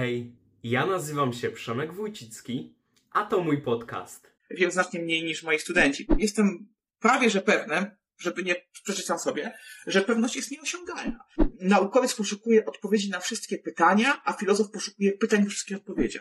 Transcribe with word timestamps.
Hej, 0.00 0.32
ja 0.62 0.86
nazywam 0.86 1.32
się 1.32 1.50
Przemek 1.50 1.92
Wójcicki, 1.92 2.74
a 3.12 3.24
to 3.24 3.40
mój 3.40 3.62
podcast. 3.62 4.32
Wiem 4.50 4.70
znacznie 4.70 5.00
mniej 5.00 5.24
niż 5.24 5.42
moi 5.42 5.58
studenci. 5.58 6.06
Jestem 6.18 6.68
prawie 6.98 7.30
że 7.30 7.40
pewny, 7.40 7.96
żeby 8.18 8.42
nie 8.42 8.54
przeczytał 8.84 9.18
sobie, 9.18 9.52
że 9.86 10.00
pewność 10.00 10.36
jest 10.36 10.50
nieosiągalna. 10.50 11.24
Naukowiec 11.60 12.14
poszukuje 12.14 12.66
odpowiedzi 12.66 13.10
na 13.10 13.20
wszystkie 13.20 13.58
pytania, 13.58 14.20
a 14.24 14.32
filozof 14.32 14.70
poszukuje 14.70 15.12
pytań 15.12 15.40
na 15.40 15.48
wszystkie 15.48 15.76
odpowiedzi. 15.76 16.18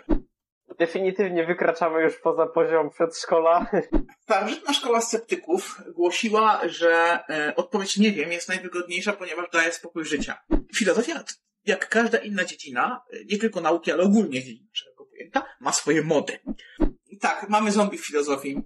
Definitywnie 0.79 1.45
wykraczamy 1.45 2.01
już 2.01 2.15
poza 2.15 2.45
poziom 2.47 2.89
przedszkola. 2.89 3.67
Starożytna 4.23 4.73
szkoła 4.73 5.01
sceptyków 5.01 5.81
głosiła, 5.95 6.61
że 6.65 7.19
e, 7.29 7.55
odpowiedź 7.55 7.97
nie 7.97 8.11
wiem 8.11 8.31
jest 8.31 8.49
najwygodniejsza, 8.49 9.13
ponieważ 9.13 9.49
daje 9.53 9.71
spokój 9.71 10.05
życia. 10.05 10.37
Filozofia, 10.75 11.23
jak 11.69 11.89
każda 11.89 12.17
inna 12.17 12.45
dziedzina, 12.45 13.01
e, 13.13 13.25
nie 13.25 13.37
tylko 13.37 13.61
nauki, 13.61 13.91
ale 13.91 14.03
ogólnie 14.03 14.43
dziedzina 14.43 14.69
szeroko 14.73 15.05
pojęta, 15.05 15.45
ma 15.59 15.71
swoje 15.71 16.01
mody. 16.01 16.39
Tak, 17.21 17.49
mamy 17.49 17.71
zombie 17.71 17.97
w 17.97 18.05
filozofii. 18.05 18.57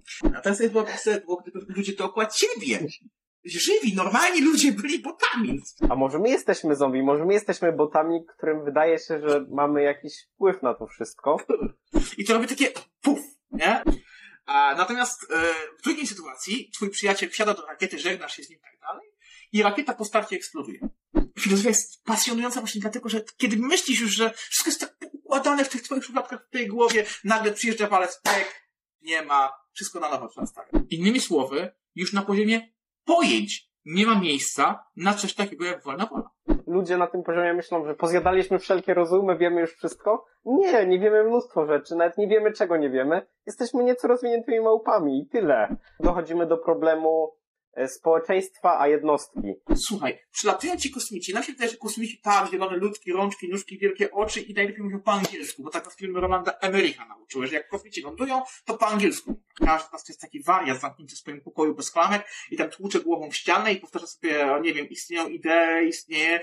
Teraz 0.42 0.60
jest 0.60 0.72
było, 0.72 0.86
było 1.26 1.36
gdyby 1.36 1.60
ludzie 1.68 1.92
dookoła 1.92 2.26
ciebie 2.26 2.88
żywi, 3.44 3.94
normalni 3.94 4.40
ludzie 4.40 4.72
byli 4.72 4.98
botami. 4.98 5.60
A 5.90 5.94
może 5.94 6.18
my 6.18 6.28
jesteśmy 6.28 6.76
zombie, 6.76 7.02
może 7.02 7.24
my 7.24 7.32
jesteśmy 7.32 7.72
botami, 7.72 8.20
którym 8.36 8.64
wydaje 8.64 8.98
się, 8.98 9.20
że 9.28 9.46
mamy 9.50 9.82
jakiś 9.82 10.12
wpływ 10.34 10.62
na 10.62 10.74
to 10.74 10.86
wszystko. 10.86 11.36
I 12.18 12.24
to 12.24 12.34
robi 12.34 12.46
takie 12.46 12.72
puf, 13.00 13.20
nie? 13.50 13.82
A, 14.46 14.74
natomiast 14.78 15.32
e, 15.32 15.36
w 15.78 15.82
drugiej 15.82 16.06
sytuacji 16.06 16.70
twój 16.74 16.90
przyjaciel 16.90 17.30
wsiada 17.30 17.54
do 17.54 17.66
rakiety, 17.66 17.98
żegnasz 17.98 18.36
się 18.36 18.42
z 18.42 18.50
nim 18.50 18.58
i 18.58 18.62
tak 18.62 18.80
dalej 18.80 19.14
i 19.52 19.62
rakieta 19.62 19.94
po 19.94 20.04
starcie 20.04 20.36
eksploduje. 20.36 20.78
Filozofia 21.38 21.68
jest 21.68 22.04
pasjonująca 22.04 22.60
właśnie 22.60 22.80
dlatego, 22.80 23.08
że 23.08 23.20
kiedy 23.36 23.56
myślisz 23.56 24.00
już, 24.00 24.10
że 24.10 24.30
wszystko 24.30 24.70
jest 24.70 24.80
tak 24.80 25.10
układane 25.12 25.64
w 25.64 25.68
tych 25.68 25.82
twoich 25.82 26.04
szufladkach 26.04 26.46
w 26.46 26.50
tej 26.50 26.66
głowie, 26.66 27.04
nagle 27.24 27.52
przyjeżdża 27.52 27.86
palec, 27.86 28.20
pek, 28.22 28.68
nie 29.02 29.22
ma, 29.22 29.52
wszystko 29.72 30.00
na 30.00 30.08
nowo 30.08 30.28
trzeba 30.28 30.46
stawiać. 30.46 30.82
Innymi 30.90 31.20
słowy, 31.20 31.72
już 31.94 32.12
na 32.12 32.22
poziomie 32.22 32.72
pojęć 33.04 33.70
nie 33.84 34.06
ma 34.06 34.20
miejsca 34.20 34.84
na 34.96 35.14
coś 35.14 35.34
takiego 35.34 35.64
jak 35.64 35.82
wolna 35.82 36.06
wola. 36.06 36.30
Ludzie 36.66 36.96
na 36.96 37.06
tym 37.06 37.22
poziomie 37.22 37.54
myślą, 37.54 37.86
że 37.86 37.94
pozjadaliśmy 37.94 38.58
wszelkie 38.58 38.94
rozumy, 38.94 39.38
wiemy 39.38 39.60
już 39.60 39.74
wszystko. 39.74 40.24
Nie, 40.44 40.86
nie 40.86 40.98
wiemy 40.98 41.24
mnóstwo 41.24 41.66
rzeczy, 41.66 41.96
nawet 41.96 42.18
nie 42.18 42.28
wiemy 42.28 42.52
czego 42.52 42.76
nie 42.76 42.90
wiemy. 42.90 43.26
Jesteśmy 43.46 43.84
nieco 43.84 44.08
rozwiniętymi 44.08 44.60
małpami 44.60 45.20
i 45.20 45.26
tyle. 45.26 45.76
Dochodzimy 46.00 46.46
do 46.46 46.58
problemu 46.58 47.34
społeczeństwa, 47.86 48.80
a 48.80 48.88
jednostki. 48.88 49.54
Słuchaj, 49.76 50.18
przylatują 50.30 50.76
ci 50.76 50.90
kosmici. 50.90 51.34
Nam 51.34 51.42
się 51.42 51.52
wydaje, 51.52 51.70
że 51.70 51.76
kosmici 51.76 52.20
tak, 52.22 52.50
zielone 52.50 52.76
ludki, 52.76 53.12
rączki, 53.12 53.48
nóżki, 53.48 53.78
wielkie 53.78 54.10
oczy 54.10 54.40
i 54.40 54.54
najlepiej 54.54 54.82
mówią 54.82 55.00
po 55.00 55.12
angielsku, 55.12 55.62
bo 55.62 55.70
tak 55.70 55.84
nas 55.84 55.96
film 55.96 56.16
Rolanda 56.16 56.52
Emerycha 56.60 57.06
nauczyły, 57.06 57.46
że 57.46 57.54
jak 57.54 57.68
kosmici 57.68 58.02
lądują, 58.02 58.42
to 58.64 58.74
po 58.74 58.86
angielsku. 58.86 59.40
Każdy 59.54 59.88
z 59.88 59.92
nas 59.92 60.04
to 60.04 60.12
jest 60.12 60.20
taki 60.20 60.42
wariat 60.42 60.80
zamknięty 60.80 61.14
w 61.14 61.18
swoim 61.18 61.40
pokoju 61.40 61.74
bez 61.74 61.90
klamek 61.90 62.26
i 62.50 62.56
tam 62.56 62.70
tłucze 62.70 63.00
głową 63.00 63.30
w 63.30 63.36
ścianę 63.36 63.72
i 63.72 63.76
powtarza 63.76 64.06
sobie, 64.06 64.60
nie 64.62 64.74
wiem, 64.74 64.88
istnieją 64.88 65.28
idee, 65.28 65.88
istnieje 65.88 66.40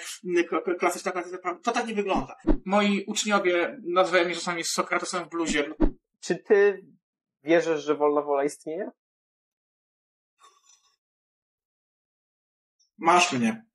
klasyczna 0.80 1.12
klasyczna 1.12 1.38
prawda. 1.38 1.62
To 1.64 1.72
tak 1.72 1.88
nie 1.88 1.94
wygląda. 1.94 2.36
Moi 2.66 3.04
uczniowie 3.08 3.78
nazywają 3.84 4.26
mnie 4.26 4.36
czasami 4.36 4.64
Sokratesem 4.64 5.26
w 5.26 5.30
bluzie. 5.30 5.74
Czy 6.20 6.36
ty 6.36 6.86
wierzysz, 7.44 7.84
że 7.84 7.96
wolna 7.96 8.22
wola 8.22 8.44
istnieje? 8.44 8.92
Masz 13.02 13.34
mnie. 13.34 13.66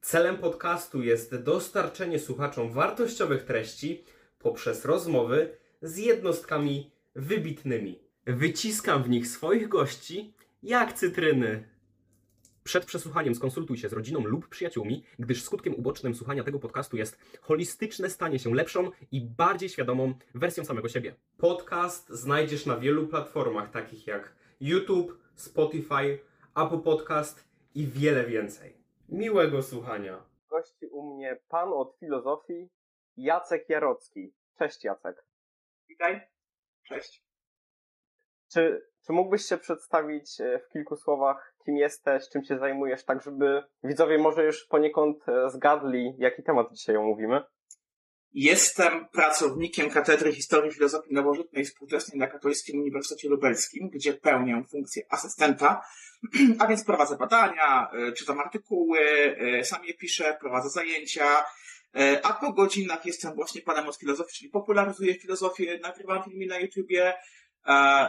Celem 0.00 0.38
podcastu 0.38 1.02
jest 1.02 1.36
dostarczenie 1.36 2.18
słuchaczom 2.18 2.72
wartościowych 2.72 3.42
treści 3.42 4.04
poprzez 4.38 4.84
rozmowy 4.84 5.56
z 5.82 5.96
jednostkami 5.96 6.90
wybitnymi. 7.14 7.98
Wyciskam 8.26 9.02
w 9.02 9.08
nich 9.08 9.28
swoich 9.28 9.68
gości 9.68 10.34
jak 10.62 10.92
cytryny. 10.92 11.68
Przed 12.64 12.84
przesłuchaniem 12.84 13.34
skonsultuj 13.34 13.78
się 13.78 13.88
z 13.88 13.92
rodziną 13.92 14.20
lub 14.24 14.48
przyjaciółmi, 14.48 15.04
gdyż 15.18 15.42
skutkiem 15.42 15.74
ubocznym 15.74 16.14
słuchania 16.14 16.44
tego 16.44 16.58
podcastu 16.58 16.96
jest 16.96 17.18
holistyczne 17.40 18.10
stanie 18.10 18.38
się 18.38 18.54
lepszą 18.54 18.90
i 19.12 19.20
bardziej 19.20 19.68
świadomą 19.68 20.14
wersją 20.34 20.64
samego 20.64 20.88
siebie. 20.88 21.14
Podcast 21.38 22.08
znajdziesz 22.08 22.66
na 22.66 22.76
wielu 22.76 23.06
platformach 23.06 23.70
takich 23.70 24.06
jak 24.06 24.32
YouTube, 24.60 25.18
Spotify, 25.34 26.18
Apple 26.56 26.80
Podcast 26.80 27.51
i 27.74 27.86
wiele 27.86 28.24
więcej. 28.24 28.76
Miłego 29.08 29.62
słuchania. 29.62 30.24
Gości 30.50 30.86
u 30.86 31.14
mnie 31.14 31.36
pan 31.48 31.72
od 31.72 31.96
filozofii, 32.00 32.68
Jacek 33.16 33.68
Jarocki. 33.68 34.34
Cześć 34.58 34.84
Jacek. 34.84 35.24
Witaj. 35.88 36.20
Cześć. 36.88 37.24
Czy, 38.52 38.86
czy 39.06 39.12
mógłbyś 39.12 39.44
się 39.44 39.58
przedstawić 39.58 40.40
e, 40.40 40.58
w 40.58 40.68
kilku 40.68 40.96
słowach, 40.96 41.54
kim 41.64 41.76
jesteś, 41.76 42.28
czym 42.28 42.44
się 42.44 42.58
zajmujesz, 42.58 43.04
tak 43.04 43.22
żeby 43.22 43.62
widzowie 43.84 44.18
może 44.18 44.44
już 44.44 44.66
poniekąd 44.66 45.28
e, 45.28 45.50
zgadli, 45.50 46.14
jaki 46.18 46.42
temat 46.42 46.72
dzisiaj 46.72 46.96
omówimy? 46.96 47.42
Jestem 48.34 49.06
pracownikiem 49.06 49.90
Katedry 49.90 50.32
Historii 50.32 50.72
Filozofii 50.72 51.14
Nowożytnej 51.14 51.64
Współczesnej 51.64 52.18
na 52.18 52.26
Katolickim 52.26 52.80
Uniwersytecie 52.80 53.28
Lubelskim, 53.28 53.88
gdzie 53.88 54.12
pełnię 54.12 54.64
funkcję 54.70 55.02
asystenta, 55.10 55.82
a 56.58 56.66
więc 56.66 56.84
prowadzę 56.84 57.16
badania, 57.16 57.90
y, 58.08 58.12
czytam 58.12 58.40
artykuły, 58.40 59.00
y, 59.60 59.64
sam 59.64 59.84
je 59.84 59.94
piszę, 59.94 60.36
prowadzę 60.40 60.70
zajęcia, 60.70 61.40
y, 61.40 62.22
a 62.22 62.32
po 62.32 62.52
godzinach 62.52 63.06
jestem 63.06 63.34
właśnie 63.34 63.60
panem 63.60 63.88
od 63.88 63.96
filozofii, 63.96 64.36
czyli 64.36 64.50
popularyzuję 64.50 65.14
filozofię, 65.14 65.78
nagrywam 65.82 66.24
filmy 66.24 66.46
na 66.46 66.58
YouTubie, 66.58 67.08
e, 67.08 67.14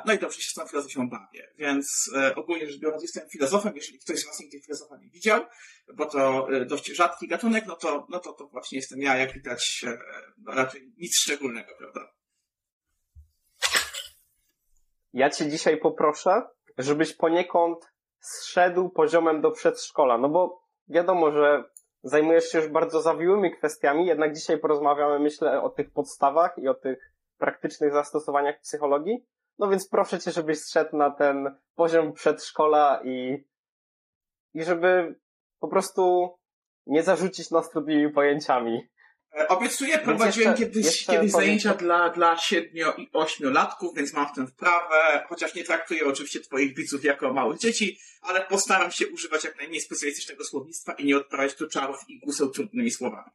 no 0.05 0.13
i 0.13 0.19
dobrze 0.19 0.41
się 0.41 0.49
z 0.49 0.53
tą 0.53 0.67
filozofią 0.67 1.09
bawię. 1.09 1.47
Więc 1.57 2.11
e, 2.17 2.35
ogólnie 2.35 2.69
rzecz 2.69 2.79
biorąc 2.79 3.01
jestem 3.01 3.29
filozofem, 3.29 3.75
jeżeli 3.75 3.99
ktoś 3.99 4.19
z 4.19 4.27
was 4.27 4.39
nigdy 4.39 4.59
filozofa 4.61 4.97
nie 4.97 5.09
widział, 5.09 5.45
bo 5.93 6.05
to 6.05 6.47
e, 6.51 6.65
dość 6.65 6.95
rzadki 6.95 7.27
gatunek, 7.27 7.65
no 7.67 7.75
to, 7.75 8.07
no 8.09 8.19
to, 8.19 8.33
to 8.33 8.47
właśnie 8.47 8.77
jestem 8.77 9.01
ja, 9.01 9.17
jak 9.17 9.33
widać, 9.33 9.85
e, 9.87 9.97
no 10.37 10.53
raczej 10.53 10.93
nic 10.97 11.17
szczególnego, 11.17 11.67
prawda? 11.77 12.13
Ja 15.13 15.29
cię 15.29 15.49
dzisiaj 15.49 15.77
poproszę, 15.77 16.41
żebyś 16.77 17.13
poniekąd 17.13 17.93
zszedł 18.19 18.89
poziomem 18.89 19.41
do 19.41 19.51
przedszkola, 19.51 20.17
no 20.17 20.29
bo 20.29 20.63
wiadomo, 20.87 21.31
że 21.31 21.63
zajmujesz 22.03 22.51
się 22.51 22.57
już 22.57 22.67
bardzo 22.67 23.01
zawiłymi 23.01 23.51
kwestiami, 23.51 24.05
jednak 24.05 24.35
dzisiaj 24.35 24.59
porozmawiamy, 24.59 25.19
myślę, 25.19 25.61
o 25.61 25.69
tych 25.69 25.91
podstawach 25.91 26.57
i 26.57 26.67
o 26.67 26.73
tych 26.73 27.13
praktycznych 27.37 27.93
zastosowaniach 27.93 28.59
psychologii. 28.59 29.25
No 29.59 29.69
więc 29.69 29.87
proszę 29.89 30.19
cię, 30.19 30.31
żebyś 30.31 30.59
zszedł 30.59 30.97
na 30.97 31.11
ten 31.11 31.55
poziom 31.75 32.13
przedszkola 32.13 33.01
i, 33.05 33.43
i 34.53 34.63
żeby 34.63 35.15
po 35.59 35.67
prostu 35.67 36.33
nie 36.85 37.03
zarzucić 37.03 37.51
nas 37.51 37.69
trudnymi 37.69 38.09
pojęciami. 38.13 38.89
E, 39.35 39.47
Obiecuję, 39.47 39.97
prowadziłem 39.99 40.49
jeszcze- 40.51 40.65
kiedyś, 40.65 40.85
jeszcze 40.85 41.13
kiedyś 41.13 41.31
powiem- 41.31 41.45
zajęcia 41.45 41.73
dla, 41.73 42.09
dla 42.09 42.37
siedmiu 42.37 42.87
i 42.97 43.09
ośmiolatków, 43.13 43.95
więc 43.95 44.13
mam 44.13 44.27
w 44.27 44.31
tym 44.35 44.47
wprawę, 44.47 45.23
chociaż 45.29 45.55
nie 45.55 45.63
traktuję 45.63 46.05
oczywiście 46.05 46.39
twoich 46.39 46.75
widzów 46.75 47.03
jako 47.03 47.33
małych 47.33 47.57
dzieci, 47.59 47.97
ale 48.21 48.41
postaram 48.41 48.91
się 48.91 49.07
używać 49.07 49.43
jak 49.43 49.57
najmniej 49.57 49.81
specjalistycznego 49.81 50.43
słownictwa 50.43 50.93
i 50.93 51.05
nie 51.05 51.17
odprawiać 51.17 51.55
tu 51.55 51.67
czarów 51.67 51.97
i 52.07 52.19
guseł 52.19 52.49
trudnymi 52.49 52.91
słowami. 52.91 53.29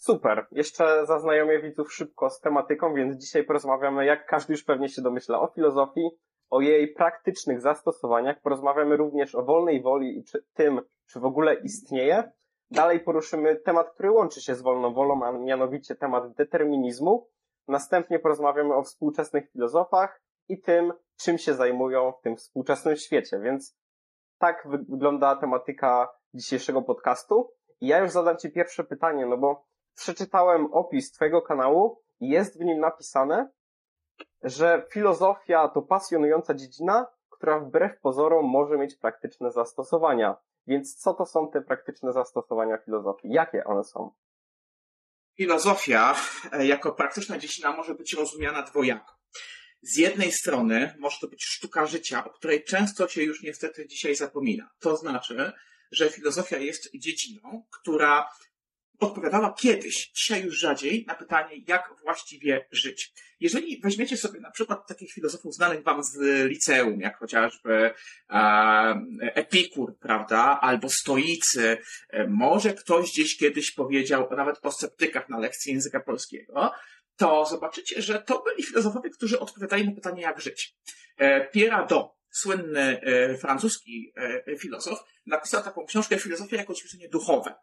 Super. 0.00 0.46
Jeszcze 0.50 1.06
zaznajomię 1.06 1.62
widzów 1.62 1.92
szybko 1.92 2.30
z 2.30 2.40
tematyką, 2.40 2.94
więc 2.94 3.16
dzisiaj 3.16 3.44
porozmawiamy, 3.44 4.04
jak 4.04 4.26
każdy 4.26 4.52
już 4.52 4.64
pewnie 4.64 4.88
się 4.88 5.02
domyśla, 5.02 5.40
o 5.40 5.46
filozofii, 5.46 6.10
o 6.50 6.60
jej 6.60 6.92
praktycznych 6.94 7.60
zastosowaniach. 7.60 8.40
Porozmawiamy 8.40 8.96
również 8.96 9.34
o 9.34 9.42
wolnej 9.42 9.82
woli 9.82 10.18
i 10.18 10.24
czy, 10.24 10.44
tym, 10.54 10.80
czy 11.06 11.20
w 11.20 11.24
ogóle 11.24 11.54
istnieje. 11.54 12.32
Dalej 12.70 13.00
poruszymy 13.00 13.56
temat, 13.56 13.90
który 13.90 14.10
łączy 14.10 14.40
się 14.40 14.54
z 14.54 14.62
wolną 14.62 14.94
wolą, 14.94 15.24
a 15.24 15.32
mianowicie 15.32 15.94
temat 15.94 16.32
determinizmu. 16.32 17.28
Następnie 17.68 18.18
porozmawiamy 18.18 18.74
o 18.74 18.82
współczesnych 18.82 19.50
filozofach 19.50 20.22
i 20.48 20.60
tym, 20.60 20.92
czym 21.16 21.38
się 21.38 21.54
zajmują 21.54 22.12
w 22.12 22.20
tym 22.20 22.36
współczesnym 22.36 22.96
świecie. 22.96 23.40
Więc 23.40 23.76
tak 24.38 24.66
wy- 24.70 24.84
wygląda 24.88 25.36
tematyka 25.36 26.08
dzisiejszego 26.34 26.82
podcastu. 26.82 27.50
I 27.80 27.86
ja 27.86 27.98
już 27.98 28.10
zadam 28.10 28.36
Ci 28.36 28.50
pierwsze 28.52 28.84
pytanie, 28.84 29.26
no 29.26 29.38
bo 29.38 29.69
przeczytałem 29.94 30.72
opis 30.72 31.12
Twojego 31.12 31.42
kanału 31.42 32.02
i 32.20 32.28
jest 32.28 32.58
w 32.58 32.64
nim 32.64 32.80
napisane, 32.80 33.50
że 34.42 34.86
filozofia 34.92 35.68
to 35.68 35.82
pasjonująca 35.82 36.54
dziedzina, 36.54 37.06
która 37.30 37.60
wbrew 37.60 38.00
pozorom 38.00 38.44
może 38.44 38.78
mieć 38.78 38.94
praktyczne 38.94 39.52
zastosowania. 39.52 40.36
Więc 40.66 40.96
co 40.96 41.14
to 41.14 41.26
są 41.26 41.50
te 41.50 41.62
praktyczne 41.62 42.12
zastosowania 42.12 42.78
filozofii? 42.78 43.28
Jakie 43.32 43.64
one 43.64 43.84
są? 43.84 44.10
Filozofia 45.36 46.14
e, 46.52 46.66
jako 46.66 46.92
praktyczna 46.92 47.38
dziedzina 47.38 47.76
może 47.76 47.94
być 47.94 48.12
rozumiana 48.12 48.62
dwojako. 48.62 49.14
Z 49.82 49.96
jednej 49.96 50.32
strony 50.32 50.94
może 50.98 51.16
to 51.20 51.28
być 51.28 51.44
sztuka 51.44 51.86
życia, 51.86 52.24
o 52.24 52.30
której 52.30 52.64
często 52.64 53.08
się 53.08 53.22
już 53.22 53.42
niestety 53.42 53.86
dzisiaj 53.86 54.14
zapomina. 54.14 54.70
To 54.80 54.96
znaczy, 54.96 55.52
że 55.92 56.10
filozofia 56.10 56.58
jest 56.58 56.90
dziedziną, 56.94 57.62
która 57.70 58.28
odpowiadała 59.00 59.54
kiedyś, 59.58 60.10
dzisiaj 60.14 60.44
już 60.44 60.58
rzadziej, 60.58 61.04
na 61.08 61.14
pytanie, 61.14 61.56
jak 61.68 61.94
właściwie 62.04 62.66
żyć. 62.70 63.12
Jeżeli 63.40 63.80
weźmiecie 63.80 64.16
sobie 64.16 64.40
na 64.40 64.50
przykład 64.50 64.88
takich 64.88 65.12
filozofów 65.12 65.54
znanych 65.54 65.82
wam 65.82 66.04
z 66.04 66.18
liceum, 66.48 67.00
jak 67.00 67.18
chociażby 67.18 67.90
e, 68.30 68.94
Epikur, 69.20 69.98
prawda, 69.98 70.58
albo 70.60 70.88
stoicy, 70.88 71.78
e, 72.10 72.26
może 72.26 72.74
ktoś 72.74 73.10
gdzieś 73.10 73.36
kiedyś 73.36 73.70
powiedział, 73.70 74.28
nawet 74.36 74.58
o 74.62 74.72
sceptykach 74.72 75.28
na 75.28 75.38
lekcji 75.38 75.72
języka 75.72 76.00
polskiego, 76.00 76.72
to 77.16 77.44
zobaczycie, 77.44 78.02
że 78.02 78.22
to 78.22 78.42
byli 78.42 78.62
filozofowie, 78.62 79.10
którzy 79.10 79.40
odpowiadali 79.40 79.88
na 79.88 79.94
pytanie, 79.94 80.22
jak 80.22 80.40
żyć. 80.40 80.76
E, 81.16 81.48
Pierre 81.48 81.76
Hadot, 81.76 82.19
słynny 82.30 83.00
e, 83.00 83.38
francuski 83.38 84.12
e, 84.16 84.56
filozof, 84.56 84.98
napisał 85.26 85.62
taką 85.62 85.86
książkę 85.86 86.18
Filozofia 86.18 86.56
jako 86.56 86.74
ćwiczenie 86.74 87.08
duchowe, 87.08 87.54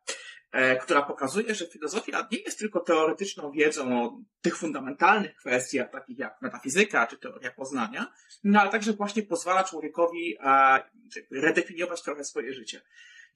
e, 0.51 0.75
która 0.75 1.01
pokazuje, 1.01 1.55
że 1.55 1.67
filozofia 1.67 2.27
nie 2.31 2.37
jest 2.37 2.59
tylko 2.59 2.79
teoretyczną 2.79 3.51
wiedzą 3.51 4.03
o 4.03 4.19
tych 4.41 4.57
fundamentalnych 4.57 5.35
kwestiach, 5.35 5.91
takich 5.91 6.19
jak 6.19 6.41
metafizyka 6.41 7.07
czy 7.07 7.17
teoria 7.17 7.51
poznania, 7.51 8.13
no 8.43 8.61
ale 8.61 8.71
także 8.71 8.93
właśnie 8.93 9.23
pozwala 9.23 9.63
człowiekowi 9.63 10.37
e, 10.39 10.83
redefiniować 11.31 12.01
trochę 12.01 12.23
swoje 12.23 12.53
życie. 12.53 12.81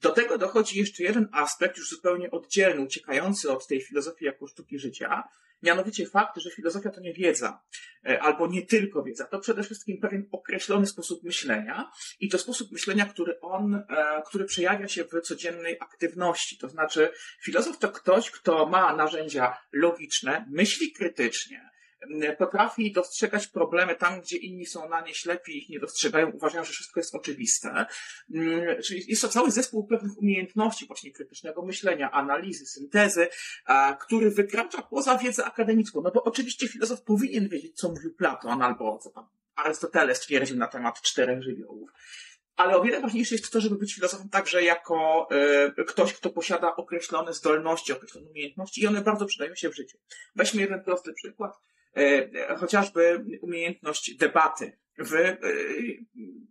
Do 0.02 0.10
tego 0.10 0.38
dochodzi 0.38 0.78
jeszcze 0.78 1.02
jeden 1.02 1.28
aspekt, 1.32 1.76
już 1.76 1.88
zupełnie 1.88 2.30
oddzielny, 2.30 2.80
uciekający 2.80 3.52
od 3.52 3.66
tej 3.66 3.80
filozofii 3.80 4.24
jako 4.24 4.46
sztuki 4.46 4.78
życia, 4.78 5.22
mianowicie 5.62 6.06
fakt, 6.06 6.38
że 6.38 6.50
filozofia 6.50 6.90
to 6.90 7.00
nie 7.00 7.12
wiedza, 7.12 7.62
e, 8.06 8.22
albo 8.22 8.46
nie 8.46 8.66
tylko 8.66 9.02
wiedza, 9.02 9.24
to 9.24 9.38
przede 9.38 9.62
wszystkim 9.62 10.00
pewien 10.00 10.28
określony 10.32 10.86
sposób 10.86 11.22
myślenia 11.22 11.90
i 12.20 12.28
to 12.28 12.38
sposób 12.38 12.72
myślenia, 12.72 13.06
który 13.06 13.40
on, 13.40 13.74
e, 13.74 14.22
który 14.26 14.44
przejawia 14.44 14.88
się 14.88 15.04
w 15.04 15.20
codziennej 15.20 15.76
aktywności. 15.80 16.58
To 16.58 16.68
znaczy, 16.68 17.12
filozof 17.42 17.78
to 17.78 17.88
ktoś, 17.88 18.30
kto 18.30 18.66
ma 18.66 18.96
narzędzia 18.96 19.58
logiczne, 19.72 20.46
myśli 20.50 20.92
krytycznie, 20.92 21.71
potrafi 22.38 22.92
dostrzegać 22.92 23.46
problemy 23.46 23.96
tam, 23.96 24.20
gdzie 24.20 24.36
inni 24.36 24.66
są 24.66 24.88
na 24.88 25.00
nie 25.00 25.14
ślepi 25.14 25.58
ich 25.58 25.68
nie 25.68 25.80
dostrzegają, 25.80 26.30
uważają, 26.30 26.64
że 26.64 26.72
wszystko 26.72 27.00
jest 27.00 27.14
oczywiste. 27.14 27.86
Czyli 28.84 29.04
jest 29.08 29.22
to 29.22 29.28
cały 29.28 29.50
zespół 29.50 29.86
pewnych 29.86 30.18
umiejętności 30.18 30.86
właśnie 30.86 31.12
krytycznego 31.12 31.62
myślenia, 31.62 32.10
analizy, 32.10 32.66
syntezy, 32.66 33.28
który 34.00 34.30
wykracza 34.30 34.82
poza 34.82 35.18
wiedzę 35.18 35.44
akademicką. 35.44 36.00
No 36.02 36.10
bo 36.10 36.24
oczywiście 36.24 36.68
filozof 36.68 37.02
powinien 37.02 37.48
wiedzieć, 37.48 37.76
co 37.76 37.88
mówił 37.88 38.14
Platon 38.14 38.62
albo 38.62 38.98
co 38.98 39.10
tam 39.10 39.26
Arystoteles 39.54 40.20
twierdził 40.20 40.56
na 40.56 40.66
temat 40.66 41.02
czterech 41.02 41.42
żywiołów. 41.42 41.90
Ale 42.56 42.76
o 42.76 42.82
wiele 42.82 43.00
ważniejsze 43.00 43.34
jest 43.34 43.52
to, 43.52 43.60
żeby 43.60 43.76
być 43.76 43.94
filozofem 43.94 44.28
także 44.28 44.62
jako 44.62 45.28
y, 45.78 45.84
ktoś, 45.84 46.14
kto 46.14 46.30
posiada 46.30 46.76
określone 46.76 47.32
zdolności, 47.32 47.92
określone 47.92 48.30
umiejętności 48.30 48.82
i 48.82 48.86
one 48.86 49.00
bardzo 49.00 49.26
przydają 49.26 49.54
się 49.54 49.70
w 49.70 49.76
życiu. 49.76 49.98
Weźmy 50.36 50.60
jeden 50.60 50.84
prosty 50.84 51.12
przykład. 51.12 51.52
E, 51.96 52.56
chociażby 52.56 53.24
umiejętność 53.42 54.14
debaty 54.14 54.78
w, 54.98 55.14
e, 55.14 55.36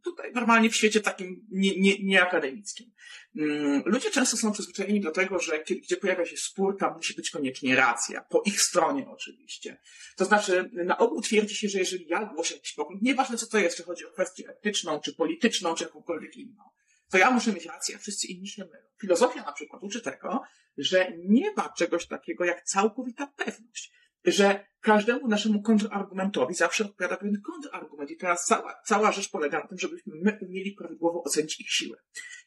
tutaj 0.04 0.32
normalnie 0.34 0.70
w 0.70 0.76
świecie 0.76 1.02
takim 1.02 1.46
nie, 1.52 1.80
nie, 1.80 2.04
nieakademickim. 2.04 2.92
Mm, 3.38 3.84
ludzie 3.86 4.12
często 4.12 4.38
są 4.38 4.52
przyzwyczajeni 4.52 5.02
do 5.02 5.12
tego, 5.12 5.40
że 5.40 5.60
kiedy, 5.60 5.82
gdzie 5.82 5.98
pojawia 5.98 6.26
się 6.26 6.38
spór, 6.38 6.78
tam 6.78 6.94
musi 6.94 7.16
być 7.16 7.30
koniecznie 7.30 7.76
racja. 7.76 8.22
Po 8.30 8.42
ich 8.46 8.62
stronie 8.62 9.10
oczywiście. 9.10 9.78
To 10.18 10.26
znaczy, 10.26 10.70
na 10.74 10.98
ogół 10.98 11.22
twierdzi 11.22 11.56
się, 11.56 11.70
że 11.70 11.80
jeżeli 11.80 12.08
ja 12.08 12.26
głoszę 12.26 12.54
jakiś 12.54 12.74
pogląd, 12.74 13.02
nieważne 13.02 13.38
co 13.38 13.48
to 13.48 13.58
jest, 13.58 13.78
czy 13.78 13.84
chodzi 13.84 14.06
o 14.06 14.12
kwestię 14.12 14.50
etyczną, 14.50 15.00
czy 15.00 15.16
polityczną, 15.16 15.76
czy 15.76 15.84
jakąkolwiek 15.84 16.38
inną, 16.38 16.64
to 17.10 17.18
ja 17.18 17.32
muszę 17.32 17.54
mieć 17.54 17.66
rację, 17.66 17.96
a 17.96 18.00
wszyscy 18.00 18.28
inni 18.28 18.48
się 18.48 18.66
mylą. 18.66 18.86
Filozofia 19.02 19.44
na 19.44 19.52
przykład 19.52 19.84
uczy 19.84 20.02
tego, 20.02 20.42
że 20.78 21.12
nie 21.26 21.54
ma 21.54 21.74
czegoś 21.78 22.08
takiego 22.08 22.46
jak 22.46 22.64
całkowita 22.64 23.28
pewność 23.28 23.92
że 24.26 24.72
każdemu 24.82 25.28
naszemu 25.28 25.62
kontrargumentowi 25.62 26.54
zawsze 26.54 26.86
odpowiada 26.86 27.18
pewien 27.18 27.42
kontrargument. 27.42 28.12
I 28.12 28.18
teraz 28.18 28.46
cała, 28.46 28.82
cała 28.86 29.12
rzecz 29.12 29.30
polega 29.32 29.60
na 29.60 29.68
tym, 29.68 29.78
żebyśmy 29.78 30.14
my 30.16 30.40
umieli 30.42 30.72
prawidłowo 30.72 31.24
ocenić 31.24 31.62
ich 31.62 31.72
siłę. 31.72 31.98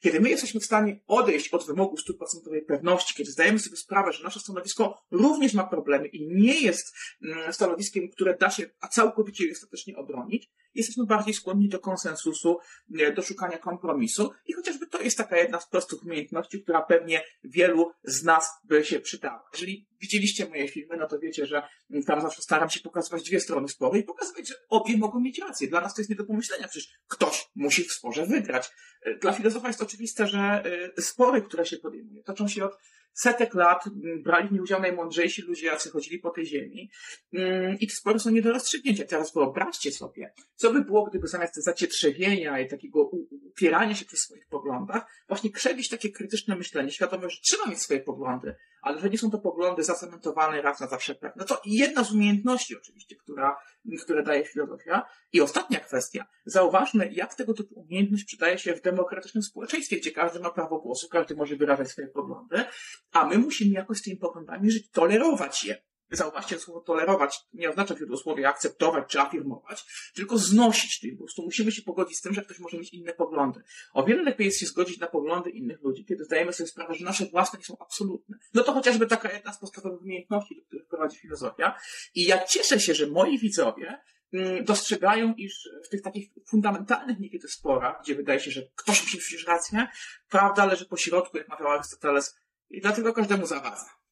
Kiedy 0.01 0.21
my 0.21 0.31
jesteśmy 0.31 0.61
w 0.61 0.65
stanie 0.65 1.01
odejść 1.07 1.49
od 1.49 1.67
wymogu 1.67 1.97
stuprocentowej 1.97 2.65
pewności, 2.65 3.15
kiedy 3.15 3.31
zdajemy 3.31 3.59
sobie 3.59 3.77
sprawę, 3.77 4.13
że 4.13 4.25
nasze 4.25 4.41
stanowisko 4.41 4.99
również 5.11 5.55
ma 5.55 5.65
problemy 5.65 6.09
i 6.09 6.29
nie 6.35 6.61
jest 6.61 6.97
mm, 7.23 7.53
stanowiskiem, 7.53 8.11
które 8.11 8.37
da 8.37 8.51
się 8.51 8.71
a 8.81 8.89
całkowicie 8.89 9.47
i 9.47 9.53
ostatecznie 9.53 9.97
obronić, 9.97 10.51
jesteśmy 10.75 11.07
bardziej 11.07 11.35
skłonni 11.35 11.69
do 11.69 11.79
konsensusu, 11.79 12.59
do 13.17 13.23
szukania 13.23 13.59
kompromisu 13.59 14.31
i 14.47 14.53
chociażby 14.53 14.87
to 14.87 15.03
jest 15.03 15.19
taka 15.19 15.37
jedna 15.37 15.61
z 15.61 15.69
prostych 15.69 16.03
umiejętności, 16.03 16.63
która 16.63 16.83
pewnie 16.83 17.23
wielu 17.45 17.91
z 18.05 18.23
nas 18.23 18.49
by 18.65 18.85
się 18.85 19.01
przydała. 19.01 19.45
Jeżeli 19.53 19.89
widzieliście 20.01 20.49
moje 20.49 20.69
filmy, 20.69 20.97
no 20.97 21.07
to 21.07 21.19
wiecie, 21.19 21.47
że 21.47 21.63
tam 22.07 22.21
zawsze 22.21 22.43
staram 22.43 22.71
się 22.71 22.81
pokazywać 22.81 23.23
dwie 23.23 23.41
strony 23.41 23.69
sporu 23.69 23.97
i 23.97 24.03
pokazywać, 24.03 24.49
że 24.49 24.55
obie 24.69 24.97
mogą 24.97 25.21
mieć 25.21 25.39
rację. 25.39 25.69
Dla 25.69 25.81
nas 25.81 25.95
to 25.95 26.01
jest 26.01 26.11
nie 26.11 26.17
do 26.17 26.25
pomyślenia, 26.25 26.69
przecież 26.69 26.89
ktoś 27.09 27.47
musi 27.55 27.85
w 27.85 27.93
sporze 27.93 28.27
wygrać. 28.27 28.71
Dla 29.21 29.33
filozofa 29.33 29.69
jest 29.69 29.83
oczywiste, 29.83 30.27
że 30.27 30.63
y, 30.99 31.03
spory, 31.03 31.43
które 31.43 31.67
się 31.67 31.77
podejmuje, 31.77 32.23
toczą 32.23 32.49
się 32.49 32.65
od 32.65 32.79
setek 33.15 33.55
lat 33.55 33.87
mm, 33.87 34.23
brali 34.23 34.49
w 34.49 34.53
nie 34.53 34.63
udział 34.63 34.81
najmądrzejsi 34.81 35.43
ludzie, 35.43 35.67
jacy 35.67 35.91
chodzili 35.91 36.19
po 36.19 36.31
tej 36.31 36.47
ziemi. 36.47 36.91
Mm, 37.33 37.77
I 37.81 37.87
te 37.87 37.95
spory 37.95 38.19
są 38.19 38.31
nie 38.31 38.43
do 38.43 38.53
rozstrzygnięcia. 38.53 39.05
Teraz 39.05 39.35
wyobraźcie 39.35 39.93
sobie, 39.93 40.33
co 40.55 40.73
by 40.73 40.85
było, 40.85 41.05
gdyby 41.05 41.29
zamiast 41.29 41.57
zacietrzewienia 41.57 42.61
i 42.61 42.69
takiego 42.69 43.11
upierania 43.51 43.95
się 43.95 44.05
przy 44.05 44.17
swoich 44.17 44.47
poglądach, 44.47 45.07
właśnie 45.29 45.51
krzewić 45.51 45.89
takie 45.89 46.11
krytyczne 46.11 46.57
myślenie, 46.57 46.91
świadome, 46.91 47.31
że 47.31 47.41
trzeba 47.41 47.67
mieć 47.67 47.83
swoje 47.83 48.01
poglądy, 48.01 48.55
ale 48.85 49.01
że 49.01 49.11
nie 49.11 49.19
są 49.19 49.31
to 49.31 49.39
poglądy 49.39 49.83
zacementowane 49.83 50.63
raz 50.63 50.81
na 50.81 50.87
zawsze 50.87 51.15
pewne. 51.15 51.33
No 51.37 51.45
to 51.45 51.61
jedna 51.65 52.05
z 52.05 52.13
umiejętności 52.13 52.77
oczywiście, 52.77 53.17
która, 53.17 53.57
które 54.03 54.23
daje 54.23 54.45
filozofia. 54.45 55.07
I 55.33 55.41
ostatnia 55.41 55.81
kwestia. 55.81 56.27
Zauważmy, 56.45 57.13
jak 57.13 57.35
tego 57.35 57.55
typu 57.55 57.75
umiejętność 57.75 58.25
przydaje 58.25 58.59
się 58.59 58.75
w 58.75 58.83
demokratycznym 58.83 59.43
społeczeństwie, 59.43 59.97
gdzie 59.97 60.11
każdy 60.11 60.41
ma 60.41 60.51
prawo 60.51 60.79
głosu, 60.79 61.09
każdy 61.09 61.37
może 61.37 61.57
wyrażać 61.57 61.89
swoje 61.89 62.09
poglądy, 62.09 62.65
a 63.13 63.27
my 63.27 63.39
musimy 63.39 63.71
jakoś 63.71 63.99
z 63.99 64.03
tymi 64.03 64.17
poglądami 64.17 64.71
żyć, 64.71 64.91
tolerować 64.91 65.65
je. 65.65 65.83
Zauważcie, 66.17 66.59
słowo 66.59 66.81
tolerować 66.81 67.41
nie 67.53 67.71
oznacza 67.71 67.95
w 67.95 68.01
judosłowie 68.01 68.49
akceptować 68.49 69.05
czy 69.09 69.21
afirmować, 69.21 69.85
tylko 70.15 70.39
znosić. 70.39 71.07
Po 71.13 71.19
prostu 71.19 71.43
musimy 71.43 71.73
się 71.73 71.83
pogodzić 71.83 72.19
z 72.19 72.21
tym, 72.21 72.35
że 72.35 72.43
ktoś 72.43 72.59
może 72.59 72.79
mieć 72.79 72.95
inne 72.95 73.13
poglądy. 73.13 73.61
O 73.93 74.05
wiele 74.05 74.23
lepiej 74.23 74.45
jest 74.45 74.61
się 74.61 74.67
zgodzić 74.67 74.99
na 74.99 75.07
poglądy 75.07 75.51
innych 75.51 75.83
ludzi, 75.83 76.05
kiedy 76.05 76.25
zdajemy 76.25 76.53
sobie 76.53 76.69
sprawę, 76.69 76.95
że 76.95 77.05
nasze 77.05 77.27
własne 77.27 77.59
nie 77.59 77.65
są 77.65 77.77
absolutne. 77.81 78.39
No 78.55 78.63
to 78.63 78.73
chociażby 78.73 79.07
taka 79.07 79.33
jedna 79.33 79.53
z 79.53 79.59
podstawowych 79.59 80.03
umiejętności, 80.03 80.57
do 80.57 80.67
których 80.67 80.87
prowadzi 80.87 81.19
filozofia. 81.19 81.79
I 82.15 82.25
ja 82.25 82.47
cieszę 82.47 82.81
się, 82.81 82.95
że 82.95 83.07
moi 83.07 83.39
widzowie 83.39 84.01
mm, 84.33 84.65
dostrzegają, 84.65 85.35
iż 85.37 85.69
w 85.85 85.89
tych 85.89 86.03
takich 86.03 86.31
fundamentalnych 86.49 87.19
niekiedy 87.19 87.49
sporach, 87.49 88.01
gdzie 88.03 88.15
wydaje 88.15 88.41
się, 88.41 88.51
że 88.51 88.63
ktoś 88.75 89.03
musi 89.03 89.17
mieć 89.17 89.45
rację, 89.47 89.87
prawda 90.31 90.67
leży 90.67 90.87
po 90.87 90.97
środku, 90.97 91.39
jak 91.39 91.49
mawiał 91.49 91.69
Arystoteles, 91.69 92.35
i 92.71 92.81
dlatego 92.81 93.13
każdemu 93.13 93.47
zawadza. 93.47 94.04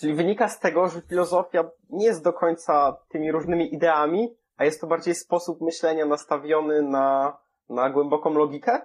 Czyli 0.00 0.14
wynika 0.14 0.48
z 0.48 0.60
tego, 0.60 0.88
że 0.88 1.02
filozofia 1.08 1.70
nie 1.90 2.06
jest 2.06 2.24
do 2.24 2.32
końca 2.32 2.96
tymi 3.08 3.32
różnymi 3.32 3.74
ideami, 3.74 4.28
a 4.56 4.64
jest 4.64 4.80
to 4.80 4.86
bardziej 4.86 5.14
sposób 5.14 5.60
myślenia 5.60 6.06
nastawiony 6.06 6.82
na, 6.82 7.38
na 7.68 7.90
głęboką 7.90 8.34
logikę? 8.34 8.80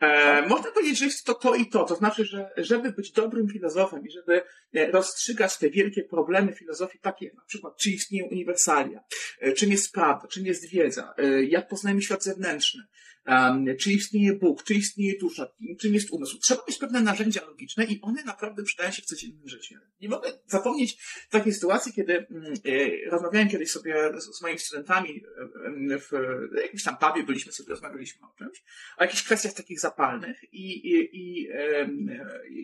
E, 0.00 0.42
można 0.48 0.70
powiedzieć, 0.70 0.98
że 0.98 1.04
jest 1.04 1.26
to 1.26 1.34
to 1.34 1.54
i 1.54 1.66
to. 1.66 1.84
To 1.84 1.94
znaczy, 1.94 2.24
że 2.24 2.50
żeby 2.56 2.92
być 2.92 3.12
dobrym 3.12 3.48
filozofem 3.48 4.06
i 4.06 4.10
żeby 4.10 4.42
e, 4.74 4.90
rozstrzygać 4.90 5.58
te 5.58 5.70
wielkie 5.70 6.04
problemy 6.04 6.52
filozofii, 6.52 6.98
takie 6.98 7.26
jak 7.26 7.34
na 7.34 7.44
przykład, 7.46 7.76
czy 7.76 7.90
istnieją 7.90 8.26
uniwersalia, 8.26 9.00
e, 9.40 9.52
czym 9.52 9.70
jest 9.70 9.92
prawda, 9.92 10.28
czym 10.28 10.46
jest 10.46 10.68
wiedza, 10.68 11.14
e, 11.16 11.44
jak 11.44 11.68
poznajemy 11.68 12.02
świat 12.02 12.22
zewnętrzny, 12.22 12.82
um, 13.28 13.66
czy 13.76 13.92
istnieje 13.92 14.32
Bóg, 14.32 14.64
czy 14.64 14.74
istnieje 14.74 15.18
dusza, 15.18 15.46
czym 15.80 15.94
jest 15.94 16.10
umysł. 16.10 16.38
Trzeba 16.38 16.62
mieć 16.68 16.78
pewne 16.78 17.00
narzędzia 17.00 17.44
logiczne 17.46 17.84
i 17.84 18.00
one 18.00 18.24
naprawdę 18.24 18.62
przydają 18.62 18.90
się 18.90 19.02
w 19.02 19.04
codziennym 19.04 19.48
życiu. 19.48 19.74
Nie 20.00 20.08
mogę 20.08 20.32
zapomnieć 20.46 20.98
takiej 21.30 21.52
sytuacji, 21.52 21.92
kiedy 21.92 22.26
mm, 22.26 22.52
e, 22.64 23.10
rozmawiałem 23.10 23.48
kiedyś 23.48 23.70
sobie 23.70 24.20
z, 24.20 24.38
z 24.38 24.42
moimi 24.42 24.58
studentami 24.58 25.22
w 26.10 26.10
jakimś 26.62 26.84
tam 26.84 26.96
pubie, 26.96 27.22
byliśmy 27.22 27.52
sobie, 27.52 27.68
rozmawialiśmy 27.68 28.26
o 28.26 28.34
czymś, 28.38 28.64
o 28.98 29.04
jakichś 29.04 29.22
kwestiach 29.22 29.52
takich 29.52 29.80
zapalnych 29.80 30.44
i, 30.52 30.88
i, 30.88 31.08
i 31.12 31.48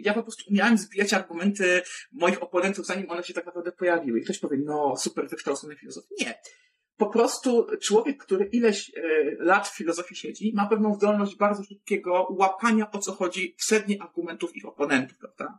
ja 0.03 0.15
po 0.15 0.23
prostu 0.23 0.51
umiałem 0.51 0.79
zbijać 0.79 1.13
argumenty 1.13 1.83
moich 2.13 2.43
oponentów, 2.43 2.87
zanim 2.87 3.11
one 3.11 3.23
się 3.23 3.35
tak 3.35 3.47
naprawdę 3.47 3.73
pojawiły. 3.73 4.21
I 4.21 4.25
ktoś 4.25 4.39
powie, 4.39 4.59
no 4.65 4.97
super 4.97 5.29
wykształcony 5.29 5.77
filozof. 5.77 6.05
Nie 6.21 6.35
po 6.97 7.07
prostu 7.07 7.67
człowiek, 7.83 8.25
który 8.25 8.45
ileś 8.45 8.93
e, 8.97 9.01
lat 9.39 9.69
w 9.69 9.77
filozofii 9.77 10.17
siedzi, 10.17 10.53
ma 10.55 10.67
pewną 10.67 10.95
zdolność 10.95 11.37
bardzo 11.37 11.63
szybkiego 11.63 12.29
łapania, 12.31 12.91
o 12.91 12.99
co 12.99 13.13
chodzi 13.13 13.57
w 13.59 13.65
sednie 13.65 14.03
argumentów 14.03 14.57
ich 14.57 14.67
oponentów, 14.67 15.19
prawda? 15.19 15.59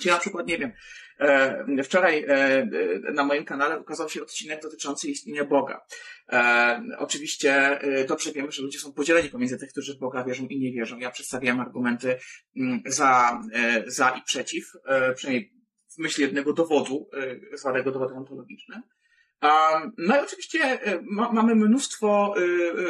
Czyli 0.00 0.10
na 0.10 0.20
przykład, 0.20 0.46
nie 0.46 0.58
wiem, 0.58 0.72
e, 1.18 1.82
wczoraj 1.82 2.24
e, 2.28 2.66
na 3.14 3.24
moim 3.24 3.44
kanale 3.44 3.80
ukazał 3.80 4.08
się 4.08 4.22
odcinek 4.22 4.62
dotyczący 4.62 5.08
istnienia 5.08 5.44
Boga. 5.44 5.86
Oczywiście 6.98 7.80
dobrze 8.08 8.32
wiemy, 8.32 8.52
że 8.52 8.62
ludzie 8.62 8.78
są 8.78 8.92
podzieleni 8.92 9.28
pomiędzy 9.28 9.58
tych, 9.58 9.70
którzy 9.70 9.94
w 9.94 9.98
Boga 9.98 10.24
wierzą 10.24 10.46
i 10.46 10.60
nie 10.60 10.72
wierzą. 10.72 10.98
Ja 10.98 11.10
przedstawiałem 11.10 11.60
argumenty 11.60 12.18
mm, 12.56 12.82
za, 12.86 13.42
za 13.86 14.10
i 14.10 14.22
przeciw, 14.22 14.72
przynajmniej 15.14 15.52
w 15.94 15.98
myśl 15.98 16.20
jednego 16.20 16.52
dowodu, 16.52 17.08
zwanego 17.52 17.92
dowodem 17.92 18.18
ontologicznym. 18.18 18.82
No 19.98 20.16
i 20.16 20.20
oczywiście 20.24 20.58
e, 20.60 21.00
ma, 21.02 21.32
mamy 21.32 21.54
mnóstwo 21.54 22.34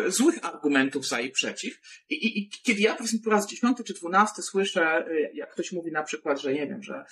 y, 0.06 0.10
złych 0.10 0.38
argumentów 0.42 1.06
za 1.06 1.20
i 1.20 1.30
przeciw. 1.30 1.80
I, 2.10 2.14
i, 2.14 2.38
I, 2.38 2.50
kiedy 2.50 2.80
ja 2.80 2.94
powiedzmy 2.94 3.18
po 3.24 3.30
raz 3.30 3.46
dziesiąty 3.46 3.84
czy 3.84 3.94
dwunasty 3.94 4.42
słyszę, 4.42 5.06
jak 5.34 5.52
ktoś 5.52 5.72
mówi 5.72 5.92
na 5.92 6.02
przykład, 6.02 6.40
że 6.40 6.52
nie 6.52 6.66
wiem, 6.66 6.82
że 6.82 7.04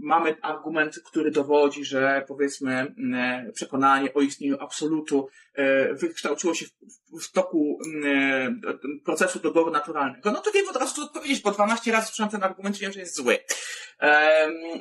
mamy 0.00 0.36
argument, 0.42 1.00
który 1.04 1.30
dowodzi, 1.30 1.84
że 1.84 2.24
powiedzmy 2.28 2.94
przekonanie 3.54 4.14
o 4.14 4.20
istnieniu 4.20 4.56
absolutu 4.60 5.28
wykształciło 5.92 6.54
się 6.54 6.66
w, 6.66 7.24
w 7.24 7.32
toku 7.32 7.78
procesu 9.04 9.38
doboru 9.38 9.70
naturalnego, 9.70 10.32
no 10.32 10.40
to 10.40 10.50
wiem 10.50 10.68
od 10.68 10.76
razu 10.76 11.02
odpowiedzieć, 11.02 11.42
bo 11.42 11.50
12 11.50 11.92
razy 11.92 12.06
słyszałem 12.06 12.30
ten 12.30 12.42
argument, 12.42 12.78
wiem, 12.78 12.92
że 12.92 13.00
jest 13.00 13.16
zły. 13.16 13.38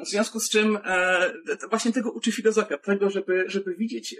W 0.05 0.07
związku 0.07 0.39
z 0.39 0.49
czym 0.49 0.79
e, 0.85 1.33
właśnie 1.69 1.91
tego 1.91 2.11
uczy 2.11 2.31
filozofia, 2.31 2.77
tego, 2.77 3.09
żeby, 3.09 3.43
żeby 3.47 3.75
widzieć, 3.75 4.15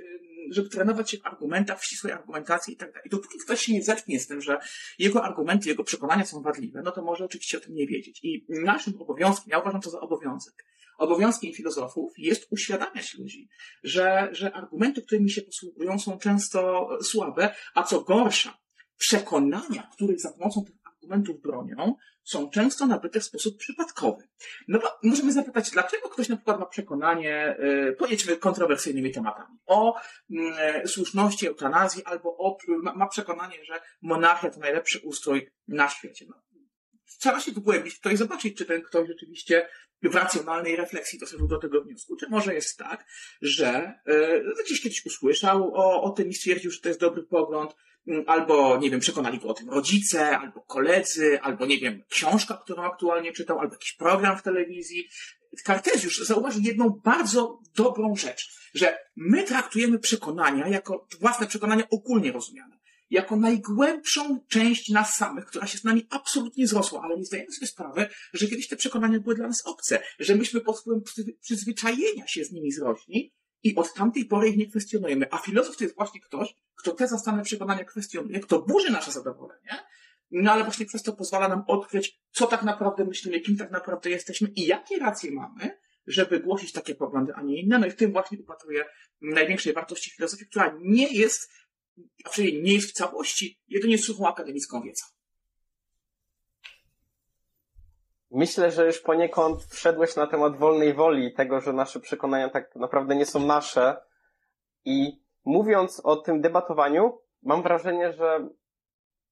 żeby 0.52 0.70
trenować 0.70 1.12
się 1.12 1.18
w 1.18 1.26
argumentach, 1.26 1.80
w 1.80 1.86
ścisłej 1.86 2.14
argumentacji 2.14 2.74
i 2.74 2.78
tak 2.78 2.94
dalej. 2.94 3.10
Dopóki 3.10 3.38
ktoś 3.38 3.62
się 3.62 3.74
nie 3.74 3.84
zetknie 3.84 4.20
z 4.20 4.28
tym, 4.28 4.42
że 4.42 4.60
jego 5.00 5.24
argumenty, 5.24 5.70
jego 5.70 5.84
przekonania 5.84 6.26
są 6.26 6.42
wadliwe, 6.42 6.82
no 6.82 6.92
to 6.92 7.02
może 7.02 7.26
oczywiście 7.26 7.58
o 7.58 7.62
tym 7.62 7.76
nie 7.76 7.88
wiedzieć. 7.88 8.20
I 8.24 8.46
naszym 8.50 9.02
obowiązkiem, 9.02 9.52
ja 9.52 9.60
uważam 9.60 9.82
to 9.82 9.90
za 9.90 10.00
obowiązek, 10.00 10.66
obowiązkiem 11.02 11.54
filozofów 11.54 12.14
jest 12.18 12.48
uświadamiać 12.50 13.14
ludzi, 13.14 13.50
że, 13.84 14.30
że 14.32 14.54
argumenty, 14.54 15.02
którymi 15.02 15.30
się 15.30 15.42
posługują, 15.42 16.00
są 16.00 16.18
często 16.18 16.90
słabe, 17.04 17.56
a 17.76 17.84
co 17.84 18.02
gorsza, 18.02 18.58
przekonania, 18.98 19.90
których 19.94 20.22
za 20.22 20.32
pomocą 20.32 20.64
tych 20.66 20.76
argumentów 20.86 21.42
bronią, 21.42 21.96
są 22.24 22.50
często 22.50 22.86
nabyte 22.86 23.20
w 23.20 23.24
sposób 23.24 23.58
przypadkowy. 23.58 24.28
No 24.68 24.80
bo 24.80 24.88
możemy 25.04 25.32
zapytać, 25.32 25.72
dlaczego 25.72 26.10
ktoś 26.10 26.30
na 26.30 26.36
przykład 26.36 26.60
ma 26.60 26.66
przekonanie, 26.66 27.58
yy, 28.28 28.38
kontrowersyjnymi 28.38 29.12
tematami 29.12 29.58
o 29.66 29.96
yy, 30.30 30.88
słuszności 30.88 31.48
eutanazji 31.48 32.04
albo 32.06 32.38
o, 32.38 32.58
ma, 32.68 32.96
ma, 32.96 33.08
przekonanie, 33.08 33.66
że 33.66 33.82
monarchia 34.02 34.50
to 34.50 34.60
najlepszy 34.60 35.00
ustrój 35.00 35.52
na 35.68 35.90
świecie. 35.90 36.26
No, 36.30 36.36
trzeba 37.22 37.40
się 37.40 37.52
wgłębić 37.52 38.00
i 38.14 38.18
zobaczyć, 38.18 38.58
czy 38.58 38.66
ten 38.66 38.82
ktoś 38.82 39.08
rzeczywiście 39.08 39.68
w 40.04 40.16
racjonalnej 40.16 40.76
refleksji 40.76 41.20
doszedł 41.20 41.48
do 41.48 41.58
tego 41.58 41.82
wniosku. 41.82 42.16
Czy 42.16 42.30
może 42.30 42.54
jest 42.54 42.78
tak, 42.78 43.06
że 43.42 43.94
yy, 44.08 44.64
gdzieś 44.66 44.82
kiedyś 44.82 45.06
usłyszał 45.06 45.76
o, 45.76 46.04
o 46.04 46.10
tym 46.10 46.30
i 46.30 46.34
stwierdził, 46.34 46.72
że 46.72 46.80
to 46.80 46.88
jest 46.88 47.00
dobry 47.00 47.24
pogląd, 47.24 47.76
Mm, 48.08 48.24
albo, 48.28 48.78
nie 48.78 48.90
wiem, 48.90 49.00
przekonali 49.00 49.40
go 49.40 49.50
o 49.50 49.54
tym 49.54 49.70
rodzice, 49.70 50.38
albo 50.38 50.62
koledzy, 50.62 51.42
albo, 51.42 51.66
nie 51.66 51.80
wiem, 51.80 52.04
książka, 52.10 52.62
którą 52.64 52.84
aktualnie 52.84 53.34
czytał, 53.34 53.60
albo 53.60 53.74
jakiś 53.74 53.94
program 53.94 54.38
w 54.38 54.44
telewizji. 54.44 55.08
Kartezjusz 55.66 56.20
zauważył 56.20 56.62
jedną 56.62 56.90
bardzo 56.90 57.60
dobrą 57.76 58.16
rzecz, 58.16 58.70
że 58.74 58.98
my 59.16 59.44
traktujemy 59.44 60.00
przekonania 60.00 60.68
jako 60.68 61.08
własne 61.20 61.48
przekonania 61.48 61.84
ogólnie 61.90 62.32
rozumiane, 62.32 62.78
jako 63.12 63.36
najgłębszą 63.36 64.40
część 64.48 64.90
nas 64.90 65.16
samych, 65.16 65.46
która 65.46 65.68
się 65.68 65.78
z 65.78 65.84
nami 65.84 66.08
absolutnie 66.10 66.68
zrosła, 66.68 67.02
ale 67.04 67.18
nie 67.18 67.26
zdajemy 67.26 67.52
sobie 67.52 67.68
sprawy, 67.68 68.08
że 68.34 68.48
kiedyś 68.48 68.68
te 68.68 68.76
przekonania 68.76 69.20
były 69.20 69.36
dla 69.36 69.48
nas 69.48 69.66
obce, 69.66 70.04
że 70.20 70.36
myśmy 70.36 70.62
pod 70.62 70.80
wpływem 70.80 71.04
przyzwyczajenia 71.42 72.28
się 72.28 72.46
z 72.46 72.52
nimi 72.52 72.72
zrośli 72.72 73.34
i 73.64 73.76
od 73.76 73.94
tamtej 73.94 74.26
pory 74.26 74.50
ich 74.50 74.58
nie 74.58 74.68
kwestionujemy. 74.68 75.28
A 75.32 75.38
filozof 75.38 75.78
to 75.78 75.84
jest 75.84 75.96
właśnie 75.96 76.22
ktoś, 76.22 76.56
kto 76.76 76.92
te 76.92 77.08
zastane 77.08 77.44
przekonania 77.44 77.84
kwestionuje, 77.84 78.40
kto 78.40 78.62
burzy 78.62 78.92
nasze 78.92 79.12
zadowolenie, 79.12 79.80
no 80.32 80.52
ale 80.52 80.64
właśnie 80.64 80.86
przez 80.86 81.04
to 81.04 81.14
pozwala 81.14 81.48
nam 81.48 81.64
odkryć, 81.68 82.22
co 82.32 82.48
tak 82.48 82.64
naprawdę 82.64 83.06
myślimy, 83.06 83.40
kim 83.40 83.58
tak 83.58 83.72
naprawdę 83.72 84.10
jesteśmy 84.10 84.48
i 84.56 84.66
jakie 84.66 85.00
racje 85.00 85.32
mamy, 85.32 85.80
żeby 86.08 86.40
głosić 86.40 86.72
takie 86.72 86.96
poglądy, 86.96 87.34
a 87.36 87.42
nie 87.42 87.62
inne. 87.62 87.80
No 87.80 87.88
i 87.88 87.92
w 87.92 87.96
tym 87.96 88.12
właśnie 88.12 88.38
upatruję 88.40 88.86
największej 89.22 89.74
wartości 89.74 90.12
filozofii, 90.12 90.46
która 90.46 90.78
nie 90.82 91.08
jest, 91.08 91.52
przynajmniej 92.30 92.64
nie 92.64 92.80
w 92.80 92.92
całości 92.92 93.60
jedynie 93.68 93.98
suchą 93.98 94.28
akademicką 94.28 94.82
wiedzą. 94.82 95.06
Myślę, 98.32 98.72
że 98.72 98.86
już 98.86 99.00
poniekąd 99.00 99.64
wszedłeś 99.64 100.16
na 100.16 100.28
temat 100.28 100.58
wolnej 100.58 100.94
woli, 100.94 101.34
tego, 101.34 101.62
że 101.62 101.74
nasze 101.74 102.00
przekonania 102.00 102.50
tak 102.50 102.76
naprawdę 102.76 103.16
nie 103.16 103.26
są 103.26 103.46
nasze. 103.46 104.02
I 104.86 105.22
mówiąc 105.46 106.02
o 106.04 106.16
tym 106.16 106.42
debatowaniu, 106.42 107.22
mam 107.44 107.64
wrażenie, 107.64 108.14
że 108.14 108.50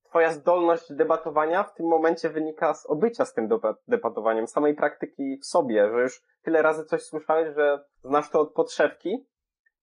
Twoja 0.10 0.32
zdolność 0.32 0.94
debatowania 0.94 1.63
w 1.63 1.74
tym 1.74 1.86
momencie 1.86 2.30
wynika 2.30 2.74
z 2.74 2.86
obycia 2.86 3.25
z 3.25 3.34
tym 3.34 3.50
debatowaniem, 3.88 4.48
samej 4.48 4.75
praktyki 4.75 5.38
w 5.38 5.46
sobie, 5.46 5.89
że 5.92 6.01
już 6.01 6.24
tyle 6.42 6.62
razy 6.62 6.86
coś 6.86 7.01
słyszałeś, 7.01 7.56
że 7.56 7.86
znasz 8.04 8.30
to 8.30 8.39
od 8.39 8.54
podszewki. 8.54 9.28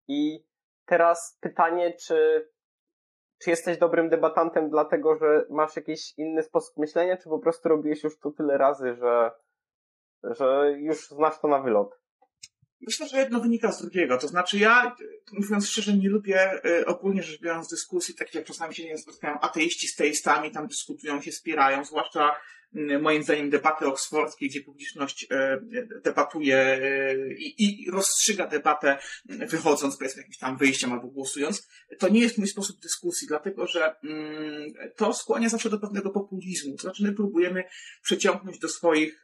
I 0.08 0.44
teraz 0.86 1.38
pytanie, 1.40 1.92
czy 1.92 2.48
czy 3.38 3.50
jesteś 3.50 3.78
dobrym 3.78 4.08
debatantem 4.08 4.70
dlatego, 4.70 5.16
że 5.16 5.46
masz 5.50 5.76
jakiś 5.76 6.18
inny 6.18 6.42
sposób 6.42 6.76
myślenia, 6.76 7.16
czy 7.16 7.28
po 7.28 7.38
prostu 7.38 7.68
robiłeś 7.68 8.04
już 8.04 8.18
to 8.18 8.30
tyle 8.30 8.58
razy, 8.58 8.94
że, 8.94 9.30
że 10.22 10.74
już 10.78 11.08
znasz 11.08 11.40
to 11.40 11.48
na 11.48 11.58
wylot? 11.58 11.98
Myślę, 12.80 13.08
że 13.08 13.18
jedno 13.18 13.40
wynika 13.40 13.72
z 13.72 13.82
drugiego. 13.82 14.18
To 14.18 14.28
znaczy 14.28 14.58
ja, 14.58 14.96
mówiąc 15.32 15.68
szczerze, 15.68 15.92
nie 15.92 16.08
lubię 16.08 16.64
y, 16.64 16.86
ogólnie 16.86 17.22
rzecz 17.22 17.40
biorąc 17.40 17.68
dyskusji, 17.68 18.14
takich 18.14 18.34
jak 18.34 18.44
czasami 18.44 18.74
się 18.74 18.84
nie 18.84 18.98
spotkają 18.98 19.40
ateiści 19.40 19.88
z 19.88 19.96
teistami, 19.96 20.50
tam 20.50 20.66
dyskutują 20.66 21.20
się, 21.20 21.32
spierają, 21.32 21.84
zwłaszcza 21.84 22.36
moim 23.00 23.22
zdaniem 23.22 23.50
debaty 23.50 23.86
oksfordzkie, 23.86 24.48
gdzie 24.48 24.60
publiczność 24.60 25.22
y, 25.22 26.00
debatuje 26.04 26.80
i, 27.38 27.84
i 27.84 27.90
rozstrzyga 27.90 28.46
debatę 28.46 28.98
wychodząc, 29.24 29.96
powiedzmy, 29.96 30.22
jakimś 30.22 30.38
tam 30.38 30.56
wyjściem 30.56 30.92
albo 30.92 31.08
głosując. 31.08 31.68
To 31.98 32.08
nie 32.08 32.20
jest 32.20 32.38
mój 32.38 32.48
sposób 32.48 32.80
dyskusji, 32.80 33.28
dlatego 33.28 33.66
że 33.66 33.94
mm, 34.04 34.72
to 34.96 35.14
skłania 35.14 35.48
zawsze 35.48 35.70
do 35.70 35.78
pewnego 35.78 36.10
populizmu. 36.10 36.76
To 36.76 36.82
znaczy 36.82 37.02
my 37.02 37.12
próbujemy 37.12 37.64
przeciągnąć 38.02 38.58
do 38.58 38.68
swoich, 38.68 39.22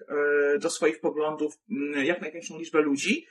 do 0.60 0.70
swoich 0.70 1.00
poglądów 1.00 1.54
mm, 1.70 2.04
jak 2.04 2.20
największą 2.20 2.58
liczbę 2.58 2.82
ludzi, 2.82 3.26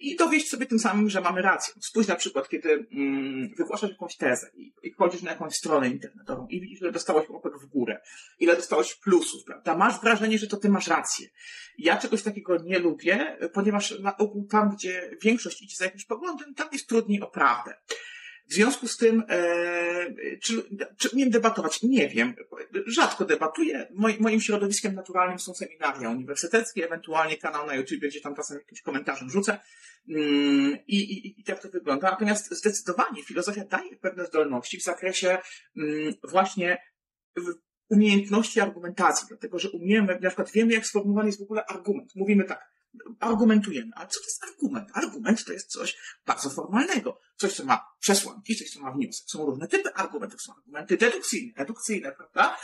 i 0.00 0.16
dowieść 0.16 0.48
sobie 0.48 0.66
tym 0.66 0.78
samym, 0.78 1.10
że 1.10 1.20
mamy 1.20 1.42
rację. 1.42 1.74
Spójrz 1.80 2.08
na 2.08 2.16
przykład, 2.16 2.48
kiedy 2.48 2.86
mm, 2.92 3.48
wygłaszasz 3.58 3.90
jakąś 3.90 4.16
tezę 4.16 4.50
i, 4.54 4.72
i 4.82 4.92
wchodzisz 4.92 5.22
na 5.22 5.30
jakąś 5.30 5.54
stronę 5.54 5.88
internetową 5.88 6.46
i 6.50 6.60
widzisz, 6.60 6.80
że 6.80 6.92
dostałeś 6.92 7.28
łapek 7.28 7.52
w 7.58 7.66
górę, 7.66 8.00
ile 8.38 8.56
dostałeś 8.56 8.94
plusów, 8.94 9.44
prawda? 9.44 9.57
Masz 9.76 10.00
wrażenie, 10.00 10.38
że 10.38 10.46
to 10.46 10.56
ty 10.56 10.68
masz 10.68 10.86
rację. 10.86 11.28
Ja 11.78 11.96
czegoś 11.96 12.22
takiego 12.22 12.56
nie 12.56 12.78
lubię, 12.78 13.36
ponieważ 13.52 13.98
na 14.00 14.16
ogół 14.16 14.46
tam, 14.46 14.70
gdzie 14.70 15.10
większość 15.22 15.62
idzie 15.62 15.76
za 15.76 15.84
jakimś 15.84 16.04
poglądem, 16.04 16.54
tam 16.54 16.68
jest 16.72 16.88
trudniej 16.88 17.20
o 17.20 17.26
prawdę. 17.26 17.74
W 18.48 18.54
związku 18.54 18.88
z 18.88 18.96
tym, 18.96 19.24
e, 19.28 20.38
czy, 20.42 20.62
czy 20.98 21.08
umiem 21.08 21.30
debatować? 21.30 21.82
Nie 21.82 22.08
wiem. 22.08 22.34
Rzadko 22.86 23.24
debatuję. 23.24 23.88
moim 24.20 24.40
środowiskiem 24.40 24.94
naturalnym 24.94 25.38
są 25.38 25.54
seminaria 25.54 26.10
uniwersyteckie, 26.10 26.86
ewentualnie 26.86 27.36
kanał 27.36 27.66
na 27.66 27.74
YouTube, 27.74 28.00
gdzie 28.00 28.20
tam 28.20 28.34
czasem 28.34 28.58
jakimś 28.58 28.82
komentarzem 28.82 29.30
rzucę. 29.30 29.58
Mm, 30.08 30.78
I, 30.86 30.96
i, 30.96 31.40
I 31.40 31.44
tak 31.44 31.62
to 31.62 31.68
wygląda. 31.68 32.10
Natomiast 32.10 32.54
zdecydowanie 32.54 33.24
filozofia 33.24 33.64
daje 33.64 33.96
pewne 33.96 34.26
zdolności 34.26 34.78
w 34.78 34.82
zakresie 34.82 35.38
mm, 35.76 36.14
właśnie 36.24 36.78
umiejętności 37.88 38.60
argumentacji, 38.60 39.26
dlatego 39.28 39.58
że 39.58 39.70
umiemy, 39.70 40.18
na 40.22 40.28
przykład 40.28 40.50
wiemy, 40.50 40.72
jak 40.72 40.86
sformułowany 40.86 41.28
jest 41.28 41.38
w 41.38 41.42
ogóle 41.42 41.64
argument. 41.66 42.10
Mówimy 42.16 42.44
tak, 42.44 42.70
argumentujemy. 43.20 43.90
Ale 43.94 44.08
co 44.08 44.20
to 44.20 44.26
jest 44.26 44.44
argument? 44.44 44.88
Argument 44.94 45.44
to 45.44 45.52
jest 45.52 45.70
coś 45.70 45.98
bardzo 46.26 46.50
formalnego. 46.50 47.20
Coś, 47.36 47.52
co 47.52 47.64
ma 47.64 47.86
przesłanki, 48.00 48.56
coś, 48.56 48.70
co 48.70 48.80
ma 48.80 48.92
wniosek. 48.92 49.24
Są 49.30 49.46
różne 49.46 49.68
typy 49.68 49.94
argumentów. 49.94 50.42
Są 50.42 50.52
argumenty 50.56 50.96
dedukcyjne, 50.96 51.52
dedukcyjne, 51.52 52.12
prawda? 52.12 52.56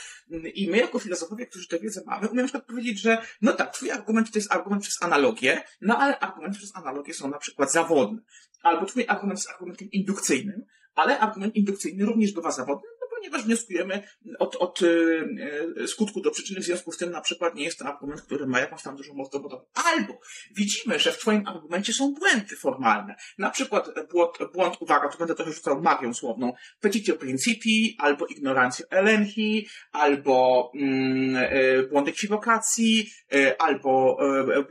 I 0.54 0.70
my, 0.70 0.76
jako 0.76 0.98
filozofowie, 0.98 1.46
którzy 1.46 1.68
tę 1.68 1.78
wiedzę 1.78 2.02
mamy, 2.06 2.28
umiemy 2.28 2.42
na 2.42 2.48
przykład 2.48 2.66
powiedzieć, 2.66 3.00
że 3.00 3.26
no 3.42 3.52
tak, 3.52 3.74
twój 3.74 3.90
argument 3.90 4.32
to 4.32 4.38
jest 4.38 4.52
argument 4.52 4.82
przez 4.82 5.02
analogię, 5.02 5.62
no 5.80 5.98
ale 5.98 6.18
argumenty 6.18 6.58
przez 6.58 6.76
analogię 6.76 7.14
są 7.14 7.28
na 7.28 7.38
przykład 7.38 7.72
zawodne. 7.72 8.18
Albo 8.62 8.86
twój 8.86 9.04
argument 9.08 9.38
jest 9.38 9.50
argumentem 9.50 9.88
indukcyjnym, 9.90 10.64
ale 10.94 11.18
argument 11.18 11.56
indukcyjny 11.56 12.04
również 12.04 12.32
bywa 12.32 12.50
zawodny, 12.50 12.88
ponieważ 13.24 13.46
wnioskujemy 13.46 14.02
od, 14.38 14.56
od 14.56 14.80
e, 14.82 15.88
skutku 15.88 16.20
do 16.20 16.30
przyczyny, 16.30 16.60
w 16.60 16.64
związku 16.64 16.92
z 16.92 16.96
tym 16.96 17.10
na 17.10 17.20
przykład 17.20 17.54
nie 17.54 17.64
jest 17.64 17.78
to 17.78 17.84
argument, 17.84 18.22
który 18.22 18.46
ma 18.46 18.60
jakąś 18.60 18.82
tam 18.82 18.96
dużą 18.96 19.14
moc 19.14 19.30
dowodową. 19.30 19.64
Albo 19.74 20.20
widzimy, 20.56 20.98
że 20.98 21.12
w 21.12 21.18
twoim 21.18 21.46
argumencie 21.46 21.92
są 21.92 22.14
błędy 22.14 22.56
formalne. 22.56 23.14
Na 23.38 23.50
przykład 23.50 23.90
błąd, 24.12 24.38
błąd 24.54 24.76
uwaga, 24.80 25.08
tu 25.08 25.18
będę 25.18 25.34
trochę 25.34 25.52
rzucał 25.52 25.82
magią 25.82 26.14
słowną, 26.14 26.52
petitio 26.80 27.14
principi, 27.14 27.96
albo 27.98 28.26
ignorancio 28.26 28.84
elenchi, 28.90 29.68
albo 29.92 30.70
mm, 30.74 31.36
e, 31.36 31.82
błąd 31.82 32.08
ekwiwokacji, 32.08 33.10
e, 33.34 33.62
albo 33.62 34.18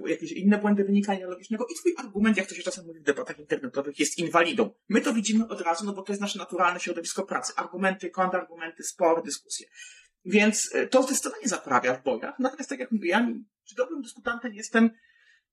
e, 0.06 0.10
jakieś 0.10 0.32
inne 0.32 0.58
błędy 0.58 0.84
wynikania 0.84 1.28
logicznego 1.28 1.66
i 1.66 1.76
twój 1.76 1.94
argument, 1.98 2.38
jak 2.38 2.48
to 2.48 2.56
się 2.56 2.64
czasem 2.64 2.86
mówi 2.86 3.00
w 3.00 3.04
debatach 3.04 3.40
internetowych, 3.40 4.00
jest 4.00 4.18
inwalidą. 4.18 4.70
My 4.90 5.02
to 5.02 5.14
widzimy 5.14 5.48
od 5.48 5.62
razu, 5.62 5.86
no 5.86 5.94
bo 5.94 6.02
to 6.02 6.12
jest 6.12 6.22
nasze 6.22 6.40
naturalne 6.40 6.80
środowisko 6.80 7.24
pracy. 7.24 7.54
Argumenty, 7.56 8.10
kontrargumenty, 8.44 8.84
spory, 8.84 9.22
dyskusje. 9.26 9.68
Więc 10.26 10.76
e, 10.76 10.88
to 10.88 11.04
zdecydowanie 11.04 11.48
zaprawia 11.48 11.94
w 11.94 12.04
bojach. 12.04 12.40
Natomiast 12.40 12.70
tak 12.70 12.80
jak 12.80 12.92
mówię, 12.92 13.10
ja 13.10 13.28
czy 13.70 13.76
dobrym 13.76 14.02
dyskutantem 14.02 14.54
jestem, 14.54 14.90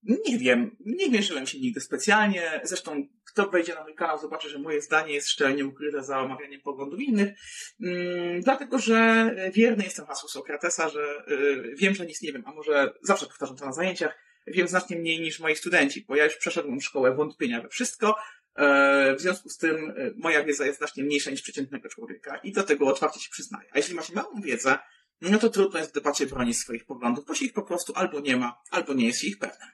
nie 0.02 0.38
wiem, 0.38 0.76
nie 0.80 1.10
mierzyłem 1.10 1.46
się 1.46 1.58
nigdy 1.58 1.80
specjalnie. 1.80 2.60
Zresztą, 2.64 3.08
kto 3.32 3.50
wejdzie 3.50 3.74
na 3.74 3.82
mój 3.82 3.94
kanał, 3.94 4.18
zobaczy, 4.18 4.48
że 4.48 4.58
moje 4.58 4.82
zdanie 4.82 5.14
jest 5.14 5.28
szczelnie 5.28 5.66
ukryte 5.66 6.04
za 6.04 6.20
omawianiem 6.20 6.60
poglądów 6.60 7.00
innych. 7.00 7.38
Mm, 7.82 8.40
dlatego, 8.40 8.78
że 8.78 9.30
wierny 9.54 9.84
jestem 9.84 10.06
hasłu 10.06 10.28
Sokratesa, 10.28 10.88
że 10.88 11.24
y, 11.28 11.74
wiem, 11.76 11.94
że 11.94 12.06
nic 12.06 12.22
nie 12.22 12.32
wiem, 12.32 12.42
a 12.46 12.52
może 12.52 12.92
zawsze 13.02 13.26
powtarzam 13.26 13.56
to 13.56 13.66
na 13.66 13.72
zajęciach, 13.72 14.18
wiem 14.46 14.68
znacznie 14.68 14.96
mniej 14.96 15.20
niż 15.20 15.40
moi 15.40 15.56
studenci, 15.56 16.04
bo 16.08 16.16
ja 16.16 16.24
już 16.24 16.36
przeszedłem 16.36 16.80
szkołę 16.80 17.14
wątpienia 17.14 17.62
we 17.62 17.68
wszystko. 17.68 18.16
E, 18.60 19.14
w 19.14 19.20
związku 19.20 19.48
z 19.48 19.56
tym 19.56 19.90
e, 19.90 20.10
moja 20.16 20.44
wiedza 20.44 20.66
jest 20.66 20.78
znacznie 20.78 21.04
mniejsza 21.04 21.30
niż 21.30 21.42
przeciętnego 21.42 21.88
człowieka 21.88 22.36
i 22.36 22.52
do 22.52 22.62
tego 22.62 22.86
otwarcie 22.86 23.20
się 23.20 23.30
przyznaję. 23.30 23.68
A 23.72 23.78
jeśli 23.78 23.94
masz 23.94 24.10
małą 24.10 24.40
wiedzę, 24.40 24.78
no 25.20 25.38
to 25.38 25.50
trudno 25.50 25.78
jest 25.78 25.90
w 25.90 25.94
debacie 25.94 26.26
bronić 26.26 26.58
swoich 26.58 26.86
poglądów, 26.86 27.26
bo 27.26 27.34
się 27.34 27.44
ich 27.44 27.52
po 27.52 27.62
prostu 27.62 27.92
albo 27.96 28.20
nie 28.20 28.36
ma, 28.36 28.62
albo 28.70 28.94
nie 28.94 29.06
jest 29.06 29.24
ich 29.24 29.38
pewne. 29.38 29.70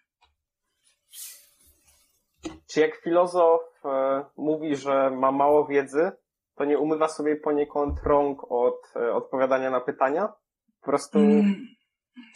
Czy 2.67 2.81
jak 2.81 3.03
filozof 3.03 3.61
e, 3.85 4.25
mówi, 4.37 4.77
że 4.77 5.11
ma 5.11 5.33
mało 5.33 5.67
wiedzy, 5.67 6.13
to 6.55 6.65
nie 6.65 6.79
umywa 6.79 7.09
sobie 7.09 7.37
poniekąd 7.37 7.99
rąk 8.03 8.53
od 8.53 8.97
odpowiadania 9.13 9.71
na 9.71 9.81
pytania? 9.81 10.29
Po 10.81 10.87
prostu, 10.87 11.19
Mm, 11.19 11.67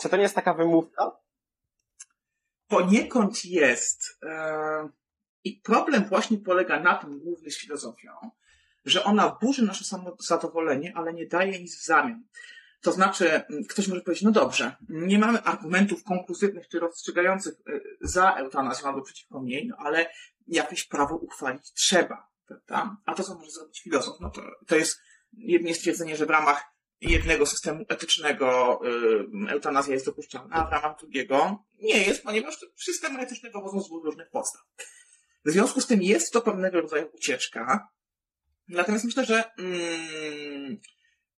czy 0.00 0.08
to 0.08 0.16
nie 0.16 0.22
jest 0.22 0.34
taka 0.34 0.54
wymówka? 0.54 1.20
poniekąd 2.68 3.44
jest. 3.44 4.18
I 5.44 5.60
problem 5.60 6.04
właśnie 6.04 6.38
polega 6.38 6.80
na 6.80 6.94
tym, 6.94 7.18
głównie 7.18 7.50
z 7.50 7.58
filozofią, 7.58 8.10
że 8.84 9.04
ona 9.04 9.38
burzy 9.42 9.64
nasze 9.64 9.84
samozadowolenie, 9.84 10.92
ale 10.96 11.14
nie 11.14 11.26
daje 11.26 11.60
nic 11.60 11.78
w 11.78 11.84
zamian. 11.84 12.24
To 12.80 12.92
znaczy, 12.92 13.30
m, 13.30 13.44
ktoś 13.68 13.88
może 13.88 14.00
powiedzieć, 14.00 14.24
no 14.24 14.30
dobrze, 14.30 14.76
nie 14.88 15.18
mamy 15.18 15.42
argumentów 15.42 16.04
konkluzywnych 16.04 16.68
czy 16.68 16.80
rozstrzygających 16.80 17.54
e, 17.54 17.80
za 18.00 18.34
eutanazją 18.34 18.88
albo 18.88 19.02
przeciwko 19.02 19.42
niej, 19.42 19.66
no 19.66 19.76
ale 19.78 20.10
jakieś 20.46 20.84
prawo 20.84 21.16
uchwalić 21.16 21.72
trzeba, 21.72 22.28
prawda? 22.46 22.96
A 23.06 23.14
to, 23.14 23.22
co 23.22 23.34
może 23.34 23.50
zrobić 23.50 23.80
filozof, 23.80 24.20
no 24.20 24.30
to, 24.30 24.42
to 24.66 24.76
jest 24.76 24.98
jedynie 25.32 25.74
stwierdzenie, 25.74 26.16
że 26.16 26.26
w 26.26 26.30
ramach 26.30 26.64
jednego 27.00 27.46
systemu 27.46 27.84
etycznego 27.88 28.80
y, 29.48 29.52
eutanazja 29.52 29.94
jest 29.94 30.06
dopuszczalna, 30.06 30.56
a 30.56 30.66
w 30.66 30.72
ramach 30.72 30.98
drugiego 30.98 31.64
nie 31.78 31.98
jest, 31.98 32.22
ponieważ 32.22 32.58
systemy 32.76 33.20
etyczne 33.20 33.50
pochodzą 33.50 33.80
z 33.80 33.86
dwóch 33.86 34.04
różnych 34.04 34.30
podstaw. 34.30 34.62
W 35.44 35.50
związku 35.50 35.80
z 35.80 35.86
tym 35.86 36.02
jest 36.02 36.32
to 36.32 36.40
pewnego 36.40 36.80
rodzaju 36.80 37.08
ucieczka, 37.12 37.88
natomiast 38.68 39.04
myślę, 39.04 39.24
że 39.24 39.44
mm, 39.58 40.80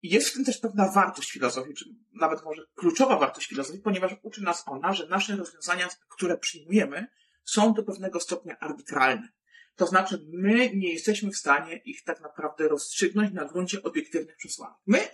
jest 0.03 0.29
w 0.29 0.33
tym 0.33 0.45
też 0.45 0.57
pewna 0.57 0.91
wartość 0.91 1.31
filozofii, 1.31 1.73
czy 1.73 1.85
nawet 2.13 2.43
może 2.43 2.61
kluczowa 2.75 3.19
wartość 3.19 3.47
filozofii, 3.47 3.81
ponieważ 3.81 4.15
uczy 4.21 4.43
nas 4.43 4.63
ona, 4.65 4.93
że 4.93 5.07
nasze 5.07 5.35
rozwiązania, 5.35 5.89
które 6.09 6.37
przyjmujemy, 6.37 7.07
są 7.45 7.73
do 7.73 7.83
pewnego 7.83 8.19
stopnia 8.19 8.59
arbitralne. 8.59 9.29
To 9.75 9.87
znaczy, 9.87 10.25
my 10.33 10.75
nie 10.75 10.93
jesteśmy 10.93 11.31
w 11.31 11.37
stanie 11.37 11.77
ich 11.77 12.03
tak 12.03 12.21
naprawdę 12.21 12.67
rozstrzygnąć 12.67 13.33
na 13.33 13.45
gruncie 13.45 13.83
obiektywnych 13.83 14.35
przesłanek. 14.37 14.77
My 14.85 15.07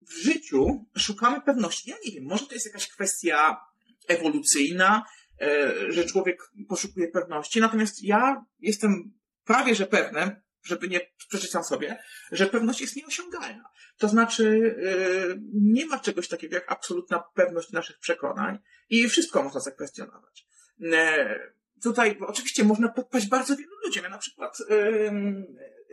w 0.00 0.12
życiu 0.12 0.86
szukamy 0.96 1.40
pewności. 1.40 1.90
Ja 1.90 1.96
nie 2.04 2.12
wiem, 2.12 2.24
może 2.24 2.46
to 2.46 2.54
jest 2.54 2.66
jakaś 2.66 2.88
kwestia 2.88 3.60
ewolucyjna, 4.08 5.04
że 5.88 6.04
człowiek 6.04 6.50
poszukuje 6.68 7.08
pewności, 7.08 7.60
natomiast 7.60 8.02
ja 8.02 8.44
jestem 8.58 9.12
prawie 9.44 9.74
że 9.74 9.86
pewny, 9.86 10.42
żeby 10.62 10.88
nie 10.88 11.00
przeczyć 11.28 11.50
sam 11.50 11.64
sobie, 11.64 12.02
że 12.32 12.46
pewność 12.46 12.80
jest 12.80 12.96
nieosiągalna. 12.96 13.64
To 13.98 14.08
znaczy, 14.08 14.76
e, 15.32 15.40
nie 15.54 15.86
ma 15.86 15.98
czegoś 15.98 16.28
takiego 16.28 16.54
jak 16.54 16.72
absolutna 16.72 17.24
pewność 17.34 17.72
naszych 17.72 17.98
przekonań 17.98 18.58
i 18.88 19.08
wszystko 19.08 19.42
można 19.42 19.60
zakwestionować. 19.60 20.46
E, 20.92 21.60
Tutaj 21.82 22.18
oczywiście 22.20 22.64
można 22.64 22.88
podpaść 22.88 23.28
bardzo 23.28 23.56
wielu 23.56 23.76
ludziom. 23.84 24.04
Ja 24.04 24.10
na 24.10 24.18
przykład 24.18 24.58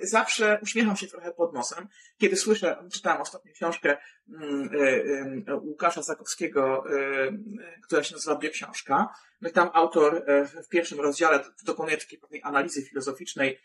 zawsze 0.02 0.60
uśmiecham 0.64 0.96
się 0.98 1.08
trochę 1.08 1.32
pod 1.32 1.54
nosem, 1.54 1.88
kiedy 2.18 2.36
słyszę, 2.36 2.78
czytałem 2.94 3.22
ostatnio 3.22 3.54
książkę 3.54 3.98
ym, 4.30 4.70
ym, 4.74 5.46
Łukasza 5.64 6.02
Zakowskiego, 6.02 6.84
ym, 7.28 7.58
która 7.84 8.04
się 8.04 8.16
nazywa 8.16 8.38
Bioksiążka. 8.38 9.08
No 9.42 9.50
i 9.50 9.52
tam 9.52 9.70
autor 9.74 10.16
y, 10.16 10.64
w 10.64 10.70
pierwszym 10.70 11.00
rozdziale 11.00 11.44
dokonuje 11.64 11.98
takiej 11.98 12.20
pewnej 12.20 12.42
analizy 12.44 12.82
filozoficznej 12.82 13.60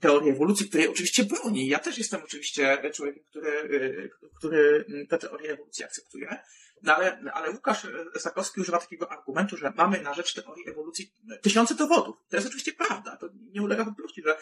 teorii 0.00 0.30
ewolucji, 0.30 0.68
której 0.68 0.88
oczywiście 0.88 1.24
broni. 1.24 1.68
Ja 1.68 1.78
też 1.78 1.98
jestem 1.98 2.22
oczywiście 2.24 2.90
człowiekiem, 2.94 3.24
który, 3.30 3.50
y, 3.50 4.10
który 4.36 4.84
tę 5.08 5.18
teorię 5.18 5.52
ewolucji 5.52 5.84
akceptuje. 5.84 6.38
No 6.84 6.96
ale, 6.96 7.20
ale 7.34 7.50
Łukasz 7.50 7.86
Sakowski 8.18 8.60
używa 8.60 8.78
takiego 8.78 9.12
argumentu, 9.12 9.56
że 9.56 9.72
mamy 9.76 10.02
na 10.02 10.14
rzecz 10.14 10.34
teorii 10.34 10.68
ewolucji 10.68 11.12
tysiące 11.42 11.74
dowodów. 11.74 12.16
To 12.28 12.36
jest 12.36 12.46
oczywiście 12.48 12.72
prawda, 12.72 13.16
to 13.16 13.28
nie 13.52 13.62
ulega 13.62 13.84
wątpliwości, 13.84 14.22
że 14.22 14.38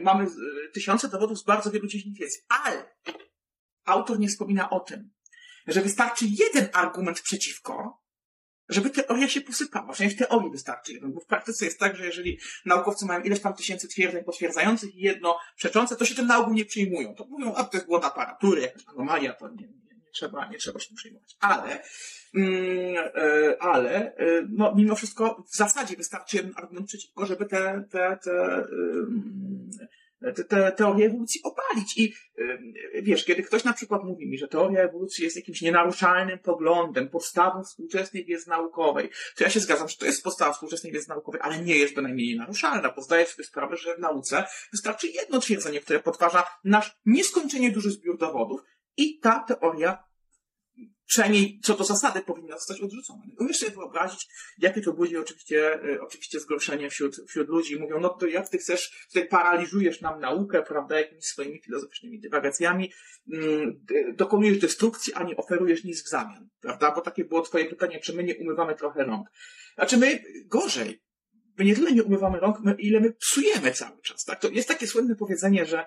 mamy 0.00 0.26
tysiące 0.72 1.08
dowodów 1.08 1.38
z 1.38 1.44
bardzo 1.44 1.70
wielu 1.70 1.86
dziedzin 1.86 2.14
wiedzy, 2.14 2.38
ale 2.48 2.94
autor 3.84 4.18
nie 4.18 4.28
wspomina 4.28 4.70
o 4.70 4.80
tym, 4.80 5.10
że 5.66 5.80
wystarczy 5.80 6.24
jeden 6.28 6.68
argument 6.72 7.20
przeciwko, 7.20 8.02
żeby 8.68 8.90
teoria 8.90 9.28
się 9.28 9.40
posypała. 9.40 9.92
Przynajmniej 9.92 10.16
w 10.16 10.28
teorii 10.28 10.50
wystarczy 10.50 10.92
jeden, 10.92 11.12
bo 11.12 11.20
w 11.20 11.26
praktyce 11.26 11.64
jest 11.64 11.78
tak, 11.78 11.96
że 11.96 12.06
jeżeli 12.06 12.38
naukowcy 12.64 13.06
mają 13.06 13.22
ileś 13.22 13.40
tam 13.40 13.54
tysięcy 13.54 13.88
twierdzeń 13.88 14.24
potwierdzających 14.24 14.94
i 14.94 15.00
jedno 15.00 15.38
przeczące, 15.56 15.96
to 15.96 16.04
się 16.04 16.14
tym 16.14 16.26
na 16.26 16.38
ogół 16.38 16.54
nie 16.54 16.64
przyjmują. 16.64 17.14
To 17.14 17.26
mówią, 17.26 17.54
a 17.54 17.64
to 17.64 17.76
jest 17.76 17.86
błąd 17.86 18.04
aparatury, 18.04 18.60
jakaś 18.60 18.82
anomalia, 18.88 19.32
to 19.32 19.48
nie 19.48 19.81
trzeba, 20.12 20.48
nie 20.48 20.58
trzeba 20.58 20.80
się 20.80 20.88
tym 20.88 20.96
przejmować. 20.96 21.36
Ale, 21.40 21.82
mm, 22.34 22.94
e, 23.14 23.62
ale, 23.62 24.16
e, 24.16 24.46
no, 24.50 24.74
mimo 24.76 24.96
wszystko 24.96 25.44
w 25.52 25.56
zasadzie 25.56 25.96
wystarczy 25.96 26.36
jeden 26.36 26.52
argument 26.56 26.86
przeciwko, 26.86 27.26
żeby 27.26 27.46
te, 27.46 27.84
te, 27.90 28.18
te, 28.24 28.64
ym, 28.72 29.70
te, 30.34 30.44
te 30.44 30.72
teorie 30.72 31.06
ewolucji 31.06 31.40
obalić. 31.42 31.98
I 31.98 32.14
wiesz, 33.02 33.24
kiedy 33.24 33.42
ktoś 33.42 33.64
na 33.64 33.72
przykład 33.72 34.04
mówi 34.04 34.26
mi, 34.26 34.38
że 34.38 34.48
teoria 34.48 34.80
ewolucji 34.80 35.24
jest 35.24 35.36
jakimś 35.36 35.62
nienaruszalnym 35.62 36.38
poglądem, 36.38 37.08
podstawą 37.08 37.64
współczesnej 37.64 38.24
wiedzy 38.24 38.50
naukowej, 38.50 39.10
to 39.36 39.44
ja 39.44 39.50
się 39.50 39.60
zgadzam, 39.60 39.88
że 39.88 39.96
to 39.96 40.06
jest 40.06 40.24
podstawa 40.24 40.52
współczesnej 40.52 40.92
wiedzy 40.92 41.08
naukowej, 41.08 41.40
ale 41.44 41.58
nie 41.58 41.76
jest 41.76 41.94
bynajmniej 41.94 42.28
nienaruszalna, 42.28 42.92
bo 42.96 43.02
zdaję 43.02 43.26
sobie 43.26 43.44
sprawę, 43.44 43.76
że 43.76 43.96
w 43.96 43.98
nauce 43.98 44.44
wystarczy 44.72 45.06
jedno 45.08 45.40
twierdzenie, 45.40 45.80
które 45.80 46.00
podważa 46.00 46.44
nasz 46.64 46.96
nieskończenie 47.06 47.70
duży 47.70 47.90
zbiór 47.90 48.18
dowodów 48.18 48.60
i 48.96 49.18
ta 49.18 49.40
teoria 49.40 50.12
przynajmniej 51.12 51.60
co 51.62 51.76
do 51.76 51.84
zasady 51.84 52.20
powinna 52.20 52.58
zostać 52.58 52.80
odrzucona. 52.80 53.22
Umiesz 53.38 53.58
sobie 53.58 53.72
wyobrazić, 53.72 54.28
jakie 54.58 54.80
to 54.80 54.92
budzi 54.92 55.16
oczywiście, 55.16 55.84
y, 55.84 56.02
oczywiście 56.02 56.40
zgorszenie 56.40 56.90
wśród, 56.90 57.16
wśród 57.28 57.48
ludzi. 57.48 57.80
Mówią, 57.80 58.00
no 58.00 58.08
to 58.08 58.26
jak 58.26 58.48
ty 58.48 58.58
chcesz, 58.58 59.06
tutaj 59.12 59.28
paraliżujesz 59.28 60.00
nam 60.00 60.20
naukę, 60.20 60.62
prawda, 60.62 61.00
jakimiś 61.00 61.24
swoimi 61.24 61.60
filozoficznymi 61.62 62.20
dywagacjami, 62.20 62.92
mm, 63.32 63.84
dokonujesz 64.14 64.58
destrukcji, 64.58 65.14
a 65.14 65.22
nie 65.22 65.36
oferujesz 65.36 65.84
nic 65.84 66.04
w 66.04 66.08
zamian, 66.08 66.48
prawda? 66.60 66.90
Bo 66.90 67.00
takie 67.00 67.24
było 67.24 67.42
twoje 67.42 67.64
pytanie, 67.64 68.00
czy 68.00 68.16
my 68.16 68.24
nie 68.24 68.36
umywamy 68.36 68.74
trochę 68.74 69.04
rąk. 69.04 69.28
Znaczy 69.74 69.96
my 69.96 70.22
gorzej, 70.46 71.02
my 71.58 71.64
nie 71.64 71.74
tyle 71.74 71.92
nie 71.92 72.02
umywamy 72.02 72.40
rąk, 72.40 72.60
my, 72.60 72.74
ile 72.78 73.00
my 73.00 73.12
psujemy 73.12 73.72
cały 73.72 74.02
czas. 74.02 74.24
Tak? 74.24 74.40
To 74.40 74.48
jest 74.48 74.68
takie 74.68 74.86
słynne 74.86 75.16
powiedzenie, 75.16 75.66
że 75.66 75.84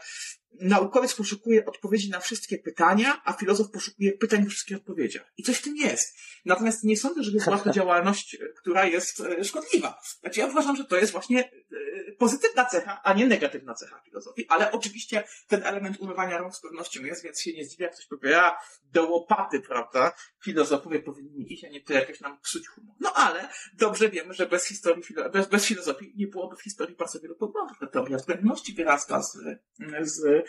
naukowiec 0.62 1.15
poszukuje 1.15 1.65
odpowiedzi 1.65 2.10
na 2.10 2.20
wszystkie 2.20 2.58
pytania, 2.58 3.22
a 3.26 3.34
filozof 3.34 3.72
poszukuje 3.72 4.12
pytań 4.12 4.44
na 4.44 4.50
wszystkich 4.50 4.78
odpowiedziach. 4.78 5.34
I 5.38 5.44
coś 5.44 5.58
w 5.58 5.62
tym 5.62 5.76
jest. 5.76 6.18
Natomiast 6.46 6.84
nie 6.84 6.98
sądzę, 6.98 7.24
że 7.24 7.32
była 7.32 7.58
to 7.58 7.70
działalność, 7.80 8.38
która 8.58 8.86
jest 8.86 9.20
e, 9.20 9.44
szkodliwa. 9.44 10.02
Znaczy 10.20 10.39
ja 10.39 10.46
uważam, 10.46 10.76
że 10.76 10.86
to 10.86 10.98
jest 10.98 11.12
właśnie 11.12 11.44
e, 11.44 12.12
pozytywna 12.12 12.65
cecha, 12.65 13.02
a 13.04 13.13
nie 13.13 13.28
negatywna 13.28 13.74
cecha 13.74 14.02
filozofii, 14.06 14.46
ale 14.50 14.72
oczywiście 14.72 15.24
ten 15.48 15.63
element 15.63 15.98
umywania 16.00 16.38
rąk 16.38 16.56
z 16.56 16.62
pewnością 16.62 17.04
jest, 17.04 17.24
więc 17.24 17.41
się 17.41 17.54
nie 17.54 17.65
zdziwię, 17.65 17.86
jak 17.86 17.94
ktoś 17.94 18.06
powie, 18.06 18.41
a 18.41 18.58
do 18.84 19.10
łopaty, 19.10 19.60
prawda, 19.60 20.13
filozofowie 20.44 21.00
powinni 21.00 21.54
iść, 21.54 21.63
a 21.63 21.70
nie 21.70 21.82
to 21.82 21.94
jakoś 21.94 22.20
nam 22.22 22.39
psuć 22.41 22.68
humor. 22.68 22.96
No 23.00 23.13
ale 23.13 23.50
dobrze 23.74 24.10
wiemy, 24.10 24.34
że 24.34 24.46
bez 24.46 24.68
historii, 24.68 25.04
bez, 25.34 25.48
bez 25.48 25.65
filozofii 25.65 26.13
nie 26.18 26.28
byłoby 26.28 26.56
w 26.56 26.63
historii 26.63 26.96
bardzo 26.96 27.20
wielu. 27.20 27.36
Ta 27.80 27.88
teoria 27.88 28.18
względności 28.18 28.74
wyrasta 28.74 29.22
z, 29.22 29.38
z 30.02 30.45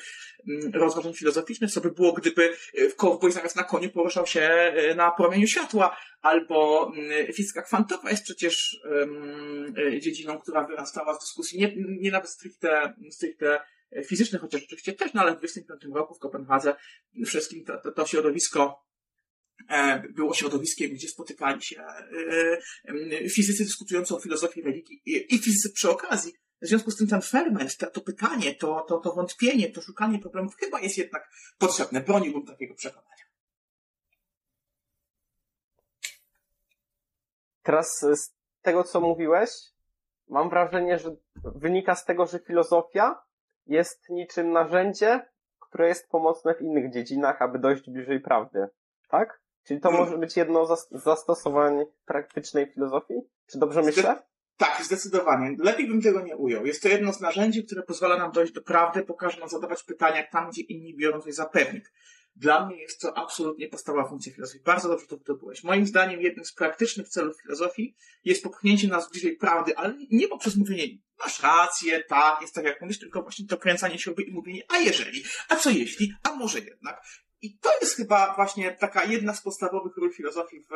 rozważań 0.75 1.15
filozoficznych, 1.15 1.71
co 1.71 1.81
by 1.81 1.91
było, 1.91 2.13
gdyby 2.13 2.57
kowboj 2.97 3.33
zamiast 3.33 3.57
na 3.57 3.65
koniu 3.65 3.91
poruszał 3.91 4.27
się 4.27 4.41
e, 4.41 4.95
na 4.95 5.11
promieniu 5.11 5.47
światła, 5.47 5.97
albo 6.23 6.91
mm, 6.97 7.33
fizyka 7.33 7.63
kwantowa 7.63 8.11
jest 8.11 8.25
przecież 8.25 8.81
um, 8.91 9.75
dziedziną, 10.01 10.39
która 10.39 10.65
wyrastała 10.65 11.15
z 11.15 11.21
dyskusji 11.21 11.61
nie, 11.61 11.75
nie 12.01 12.11
nawet 12.11 12.31
stricte, 12.31 12.95
stricte 13.11 13.61
fizycznych, 14.07 14.43
chociaż 14.43 14.63
oczywiście 14.63 14.93
też, 14.93 15.15
no 15.15 15.21
ale 15.21 15.35
w 15.35 15.39
25 15.39 15.95
roku 15.95 16.15
w 16.15 16.19
Kopenhadze 16.19 16.77
wszystkim 17.27 17.65
to, 17.65 17.79
to, 17.79 17.93
to 17.93 18.07
środowisko 18.07 18.87
e, 19.69 20.03
było 20.09 20.35
środowiskiem, 20.35 20.91
gdzie 20.91 21.09
spotykali 21.09 21.63
się 21.63 21.85
fizycy 23.35 23.65
dyskutujący 23.65 24.15
o 24.15 24.21
filozofii 24.21 24.63
religii 24.63 25.03
i 25.07 25.39
fizycy 25.39 25.73
przy 25.73 25.91
okazji. 25.91 26.33
W 26.62 26.66
związku 26.66 26.90
z 26.90 26.97
tym 26.97 27.07
ten 27.07 27.23
ferment, 27.23 27.77
to, 27.77 27.90
to 27.90 28.01
pytanie, 28.01 28.55
to, 28.55 28.81
to, 28.88 28.99
to 28.99 29.12
wątpienie, 29.12 29.73
to 29.73 29.81
szukanie 29.81 30.19
problemów 30.19 30.57
chyba 30.57 30.81
jest 30.81 30.99
jednak 30.99 31.31
potrzebne. 31.59 32.01
Broniłbym 32.01 32.47
takiego 32.47 32.75
przekonania. 32.75 33.25
Teraz 37.62 37.99
z 38.01 38.35
tego, 38.62 38.85
co 38.85 39.01
mówiłeś, 39.01 39.51
mam 40.29 40.51
wrażenie, 40.51 40.99
że 40.99 41.16
wynika 41.45 41.95
z 41.95 42.05
tego, 42.05 42.27
że 42.27 42.38
filozofia 42.38 43.23
jest 43.66 44.09
niczym 44.09 44.53
narzędzie, 44.53 45.27
które 45.61 45.88
jest 45.88 46.09
pomocne 46.09 46.55
w 46.55 46.61
innych 46.61 46.92
dziedzinach, 46.92 47.42
aby 47.42 47.59
dojść 47.59 47.90
bliżej 47.90 48.21
prawdy. 48.21 48.69
Tak? 49.09 49.40
Czyli 49.64 49.81
to 49.81 49.90
może 49.90 50.19
być 50.19 50.37
jedno 50.37 50.77
z 50.77 50.88
zastosowań 50.90 51.85
praktycznej 52.05 52.73
filozofii? 52.73 53.21
Czy 53.47 53.59
dobrze 53.59 53.83
myślę? 53.83 54.23
Tak, 54.57 54.85
zdecydowanie. 54.85 55.57
Lepiej 55.59 55.88
bym 55.88 56.03
tego 56.03 56.21
nie 56.21 56.37
ujął. 56.37 56.66
Jest 56.66 56.83
to 56.83 56.88
jedno 56.88 57.12
z 57.12 57.21
narzędzi, 57.21 57.64
które 57.64 57.83
pozwala 57.83 58.19
nam 58.19 58.33
dojść 58.33 58.53
do 58.53 58.62
prawdy, 58.62 59.03
pokaże 59.03 59.40
nam 59.40 59.49
zadawać 59.49 59.83
pytania 59.83 60.27
tam, 60.33 60.51
gdzie 60.51 60.62
inni 60.62 60.97
biorą 60.97 61.21
coś 61.21 61.35
za 61.35 61.47
pewnik. 61.47 61.92
Dla 62.37 62.66
mnie 62.66 62.77
jest 62.77 63.01
to 63.01 63.19
absolutnie 63.19 63.69
podstawowa 63.69 64.09
funkcja 64.09 64.33
filozofii. 64.33 64.64
Bardzo 64.64 64.88
dobrze 64.88 65.07
to 65.07 65.16
wydobyłeś. 65.16 65.64
Moim 65.64 65.87
zdaniem 65.87 66.21
jednym 66.21 66.45
z 66.45 66.53
praktycznych 66.53 67.09
celów 67.09 67.40
filozofii 67.42 67.97
jest 68.25 68.42
popchnięcie 68.42 68.88
nas 68.88 69.11
bliżej 69.11 69.37
prawdy, 69.37 69.77
ale 69.77 69.95
nie 70.11 70.29
poprzez 70.29 70.57
mówienie 70.57 70.99
masz 71.19 71.42
rację, 71.42 72.05
tak, 72.09 72.40
jest 72.40 72.55
tak 72.55 72.64
jak 72.64 72.81
mówisz, 72.81 72.99
tylko 72.99 73.23
właśnie 73.23 73.47
to 73.47 73.57
kręcanie 73.57 73.99
śruby 73.99 74.23
i 74.23 74.33
mówienie 74.33 74.62
a 74.69 74.79
jeżeli, 74.79 75.25
a 75.49 75.57
co 75.57 75.71
jeśli, 75.71 76.12
a 76.23 76.33
może 76.33 76.59
jednak. 76.59 77.03
I 77.47 77.59
to 77.59 77.71
jest 77.81 77.97
chyba 77.97 78.35
właśnie 78.35 78.73
taka 78.73 79.05
jedna 79.05 79.35
z 79.35 79.43
podstawowych 79.43 79.97
ról 79.97 80.13
filozofii 80.13 80.61
w, 80.61 80.73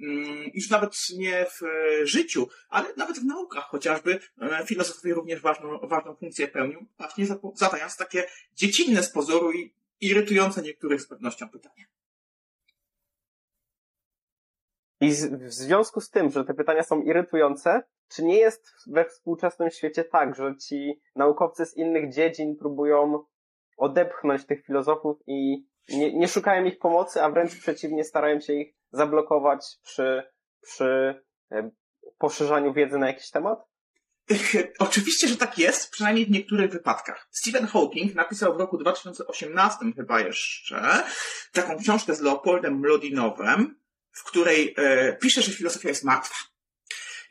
mm, 0.00 0.50
już 0.54 0.70
nawet 0.70 0.92
nie 1.16 1.46
w 1.46 1.60
życiu, 2.06 2.48
ale 2.68 2.88
nawet 2.96 3.18
w 3.18 3.24
naukach 3.24 3.64
chociażby. 3.64 4.20
E, 4.40 4.66
filozofowie 4.66 5.14
również 5.14 5.40
ważną, 5.40 5.78
ważną 5.78 6.16
funkcję 6.16 6.48
pełnią, 6.48 6.86
właśnie 6.98 7.26
zadając 7.54 7.96
takie 7.96 8.26
dziecinne 8.52 9.02
z 9.02 9.12
pozoru 9.12 9.52
i 9.52 9.74
irytujące 10.00 10.62
niektórych 10.62 11.02
z 11.02 11.08
pewnością 11.08 11.48
pytania. 11.48 11.84
I 15.00 15.10
w 15.46 15.52
związku 15.52 16.00
z 16.00 16.10
tym, 16.10 16.30
że 16.30 16.44
te 16.44 16.54
pytania 16.54 16.82
są 16.82 17.02
irytujące, 17.02 17.82
czy 18.08 18.24
nie 18.24 18.38
jest 18.38 18.74
we 18.86 19.04
współczesnym 19.04 19.70
świecie 19.70 20.04
tak, 20.04 20.34
że 20.34 20.56
ci 20.56 21.00
naukowcy 21.16 21.66
z 21.66 21.76
innych 21.76 22.12
dziedzin 22.12 22.56
próbują 22.56 23.24
odepchnąć 23.76 24.46
tych 24.46 24.64
filozofów 24.64 25.18
i 25.26 25.66
nie, 25.88 26.18
nie 26.18 26.28
szukają 26.28 26.64
ich 26.64 26.78
pomocy, 26.78 27.22
a 27.22 27.30
wręcz 27.30 27.60
przeciwnie, 27.60 28.04
starają 28.04 28.40
się 28.40 28.52
ich 28.52 28.74
zablokować 28.92 29.66
przy, 29.82 30.22
przy 30.62 31.22
e, 31.52 31.70
poszerzaniu 32.18 32.72
wiedzy 32.72 32.98
na 32.98 33.06
jakiś 33.06 33.30
temat? 33.30 33.58
Oczywiście, 34.78 35.28
że 35.28 35.36
tak 35.36 35.58
jest, 35.58 35.90
przynajmniej 35.90 36.26
w 36.26 36.30
niektórych 36.30 36.70
wypadkach. 36.70 37.28
Stephen 37.30 37.66
Hawking 37.66 38.14
napisał 38.14 38.54
w 38.54 38.60
roku 38.60 38.78
2018 38.78 39.78
chyba 39.96 40.20
jeszcze 40.20 41.04
taką 41.52 41.78
książkę 41.78 42.14
z 42.14 42.20
Leopoldem 42.20 42.78
Mlodinowem, 42.78 43.80
w 44.12 44.24
której 44.24 44.74
e, 44.76 45.12
pisze, 45.16 45.42
że 45.42 45.52
filozofia 45.52 45.88
jest 45.88 46.04
martwa. 46.04 46.34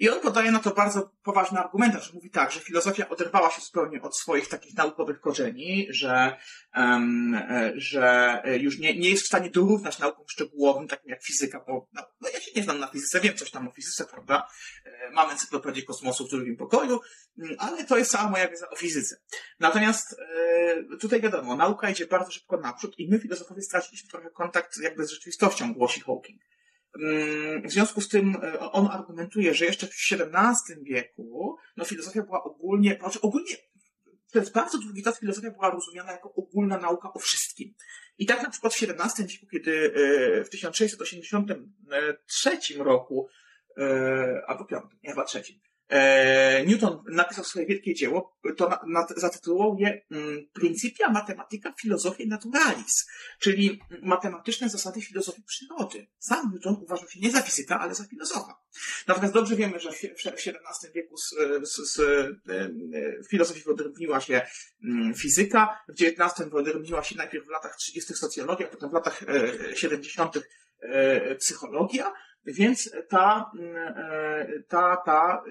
I 0.04 0.10
on 0.10 0.20
podaje 0.20 0.52
na 0.52 0.60
to 0.60 0.72
bardzo 0.72 1.12
poważny 1.24 1.60
argument, 1.60 2.04
że 2.04 2.14
mówi 2.14 2.30
tak, 2.30 2.52
że 2.52 2.60
filozofia 2.60 3.10
oderwała 3.10 3.50
się 3.52 3.62
zupełnie 3.62 4.02
od 4.02 4.18
swoich 4.18 4.48
takich 4.48 4.76
naukowych 4.76 5.20
korzeni, 5.20 5.88
że, 5.90 6.38
um, 6.76 7.40
że 7.76 8.42
już 8.62 8.80
nie, 8.80 9.00
nie 9.00 9.10
jest 9.10 9.24
w 9.24 9.28
stanie 9.28 9.50
dorównać 9.50 10.00
naukom 10.00 10.26
szczegółowym, 10.28 10.88
takim 10.88 11.10
jak 11.10 11.24
fizyka, 11.24 11.64
bo 11.68 11.88
no, 11.94 12.02
no 12.22 12.30
ja 12.30 12.42
się 12.42 12.52
nie 12.56 12.64
znam 12.64 12.80
na 12.80 12.88
fizyce, 12.88 13.20
wiem 13.20 13.36
coś 13.36 13.52
tam 13.52 13.68
o 13.68 13.72
fizyce, 13.72 14.06
prawda? 14.06 14.48
E, 14.86 15.12
mam 15.12 15.30
encyklopedię 15.30 15.84
kosmosu 15.84 16.28
w 16.28 16.30
drugim 16.30 16.58
pokoju, 16.58 17.00
mm, 17.38 17.56
ale 17.60 17.86
to 17.86 17.98
jest 17.98 18.12
cała 18.12 18.30
moja 18.30 18.48
wiedza 18.48 18.70
o 18.70 18.76
fizyce. 18.76 19.16
Natomiast 19.60 20.16
e, 20.20 20.98
tutaj 20.98 21.22
wiadomo, 21.22 21.56
nauka 21.56 21.90
idzie 21.90 22.08
bardzo 22.08 22.32
szybko 22.32 22.58
naprzód 22.58 23.00
i 23.00 23.10
my 23.10 23.20
filozofowie 23.20 23.62
straciliśmy 23.62 24.10
trochę 24.10 24.30
kontakt 24.30 24.78
jakby 24.82 25.06
z 25.06 25.10
rzeczywistością, 25.10 25.74
głosi 25.74 26.02
Hawking. 26.02 26.42
Mm, 27.02 27.68
w 27.68 27.72
związku 27.72 28.02
z 28.02 28.10
tym 28.10 28.38
e, 28.44 28.60
on 28.60 28.88
argumentuje, 28.88 29.54
że 29.54 29.66
jeszcze 29.66 29.88
w 29.88 29.96
XVII 30.12 30.84
wieku 30.84 31.58
no, 31.78 31.86
filozofia 31.86 32.22
była 32.22 32.44
ogólnie, 32.44 32.98
znaczy 33.00 33.22
ogólnie 33.22 33.56
przez 34.32 34.50
bardzo 34.50 34.78
długi 34.78 35.04
czas 35.04 35.20
filozofia 35.20 35.52
była 35.52 35.70
rozumiana 35.70 36.12
jako 36.12 36.34
ogólna 36.34 36.78
nauka 36.78 37.14
o 37.14 37.20
wszystkim. 37.20 37.74
I 38.18 38.26
tak 38.26 38.44
na 38.44 38.50
przykład 38.50 38.74
w 38.74 38.84
XVII 38.84 39.28
wieku, 39.28 39.48
kiedy 39.52 39.94
e, 39.96 40.44
w 40.44 40.50
1683 40.50 42.58
roku, 42.78 43.28
e, 43.78 44.42
albo 44.48 44.66
piątym, 44.66 45.00
nie 45.04 45.10
chyba 45.10 45.24
trzecim, 45.24 45.60
E, 45.60 45.73
Newton 46.66 47.04
napisał 47.10 47.44
swoje 47.44 47.66
wielkie 47.66 47.94
dzieło, 47.94 48.38
to 48.58 48.70
na, 48.70 48.80
na, 48.88 49.08
zatytułował 49.18 49.78
je 49.80 50.02
mm, 50.12 50.48
Principia 50.54 51.10
Mathematica 51.10 51.74
Philosophiae 51.82 52.28
Naturalis, 52.28 53.10
czyli 53.40 53.80
matematyczne 54.02 54.70
zasady 54.70 55.02
filozofii 55.02 55.44
przyrody. 55.44 56.08
Sam 56.20 56.52
Newton 56.54 56.76
uważał 56.84 57.10
się 57.10 57.20
nie 57.20 57.32
za 57.32 57.42
fizyka, 57.42 57.80
ale 57.80 57.96
za 57.96 58.04
filozofa. 58.04 58.62
Natomiast 59.08 59.34
dobrze 59.34 59.56
wiemy, 59.56 59.80
że 59.80 59.92
w, 59.92 59.96
w 59.96 60.28
XVII 60.28 60.94
wieku 60.96 61.18
z, 61.18 61.36
z, 61.64 61.94
z 61.94 62.00
e, 62.00 62.70
filozofii 63.30 63.64
wyodrębniła 63.64 64.22
się 64.22 64.42
mm, 64.84 65.14
fizyka, 65.14 65.80
w 65.90 65.92
XIX 65.92 66.50
wyodrębniła 66.50 67.04
się 67.04 67.16
najpierw 67.16 67.46
w 67.46 67.50
latach 67.50 67.76
30. 67.76 68.14
socjologia, 68.14 68.68
potem 68.68 68.90
w 68.90 68.94
latach 68.94 69.24
70. 69.76 70.38
E, 70.82 71.36
psychologia, 71.36 72.14
więc 72.46 72.92
ta, 73.10 73.52
mm, 73.60 73.76
e, 73.98 74.64
ta, 74.68 74.98
ta, 75.06 75.44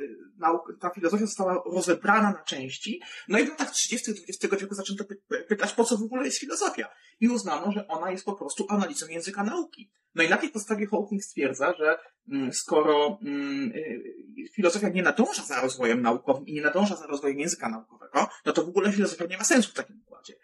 e, 0.43 0.79
ta 0.81 0.91
filozofia 0.91 1.27
została 1.27 1.63
rozebrana 1.67 2.31
na 2.31 2.43
części. 2.45 3.01
No 3.29 3.39
i 3.39 3.45
w 3.45 3.49
latach 3.49 3.71
30. 3.71 4.11
XX 4.11 4.61
wieku 4.61 4.75
zaczęto 4.75 5.05
pytać, 5.49 5.73
po 5.73 5.85
co 5.85 5.97
w 5.97 6.03
ogóle 6.03 6.25
jest 6.25 6.39
filozofia. 6.39 6.89
I 7.21 7.29
uznano, 7.29 7.73
że 7.73 7.89
ona 7.89 8.11
jest 8.11 8.25
po 8.25 8.33
prostu 8.33 8.67
analizą 8.69 9.07
języka 9.07 9.45
nauki. 9.45 9.91
No 10.15 10.23
i 10.23 10.29
na 10.29 10.37
tej 10.37 10.49
podstawie 10.49 10.87
Hawking 10.87 11.25
stwierdza, 11.25 11.75
że 11.79 11.99
mm, 12.29 12.53
skoro 12.53 13.19
mm, 13.23 13.73
e, 13.75 14.49
filozofia 14.55 14.89
nie 14.89 15.03
nadąża 15.03 15.43
za 15.43 15.61
rozwojem 15.61 16.03
naukowym 16.03 16.47
i 16.47 16.53
nie 16.53 16.63
nadąża 16.63 16.97
za 16.97 17.07
rozwojem 17.07 17.39
języka 17.39 17.69
naukowego, 17.69 18.29
no 18.47 18.53
to 18.53 18.65
w 18.65 18.69
ogóle 18.69 18.93
filozofia 18.93 19.25
nie 19.25 19.39
ma 19.39 19.45
sensu 19.45 19.71
w 19.71 19.75
takim 19.75 20.01
układzie. 20.07 20.35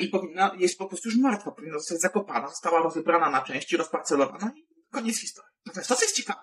I 0.00 0.08
powinna, 0.08 0.56
jest 0.58 0.78
po 0.78 0.86
prostu 0.86 1.08
już 1.08 1.18
martwa, 1.18 1.50
powinna 1.50 1.78
zostać 1.78 2.00
zakopana, 2.00 2.48
została 2.48 2.82
rozebrana 2.82 3.30
na 3.30 3.42
części, 3.42 3.76
rozparcelowana 3.76 4.52
i 4.56 4.75
koniec 4.90 5.20
historii. 5.20 5.50
Natomiast 5.66 5.88
to, 5.88 5.96
co 5.96 6.04
jest 6.04 6.16
ciekawe, 6.16 6.40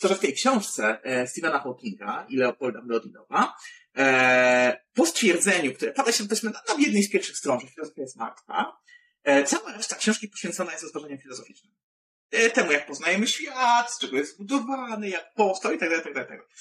to, 0.00 0.08
że 0.08 0.14
w 0.14 0.20
tej 0.20 0.32
książce 0.32 1.00
e, 1.02 1.26
Stephena 1.26 1.60
Hawkinga 1.60 2.26
i 2.28 2.36
Leopolda 2.36 2.82
Mlodinowa, 2.82 3.54
e, 3.96 4.84
po 4.94 5.06
stwierdzeniu, 5.06 5.74
które 5.74 5.92
pada 5.92 6.12
się 6.12 6.28
też 6.28 6.42
na, 6.42 6.50
na 6.50 6.74
jednej 6.78 7.02
z 7.02 7.10
pierwszych 7.10 7.36
stron, 7.36 7.60
że 7.60 7.66
filozofia 7.66 8.02
jest 8.02 8.16
martwa, 8.16 8.76
e, 9.24 9.44
cała 9.44 9.72
reszta 9.72 9.96
książki 9.96 10.28
poświęcona 10.28 10.72
jest 10.72 10.84
rozważaniom 10.84 11.18
filozoficznym. 11.18 11.74
E, 12.32 12.50
temu, 12.50 12.72
jak 12.72 12.86
poznajemy 12.86 13.26
świat, 13.26 13.92
z 13.92 13.98
czego 13.98 14.16
jest 14.16 14.34
zbudowany, 14.34 15.08
jak 15.08 15.34
powstał 15.34 15.72
i 15.72 15.78
tak 15.78 15.88
dalej, 15.88 16.04
tak 16.04 16.14
dalej, 16.14 16.28
tak 16.28 16.38
dalej. 16.38 16.52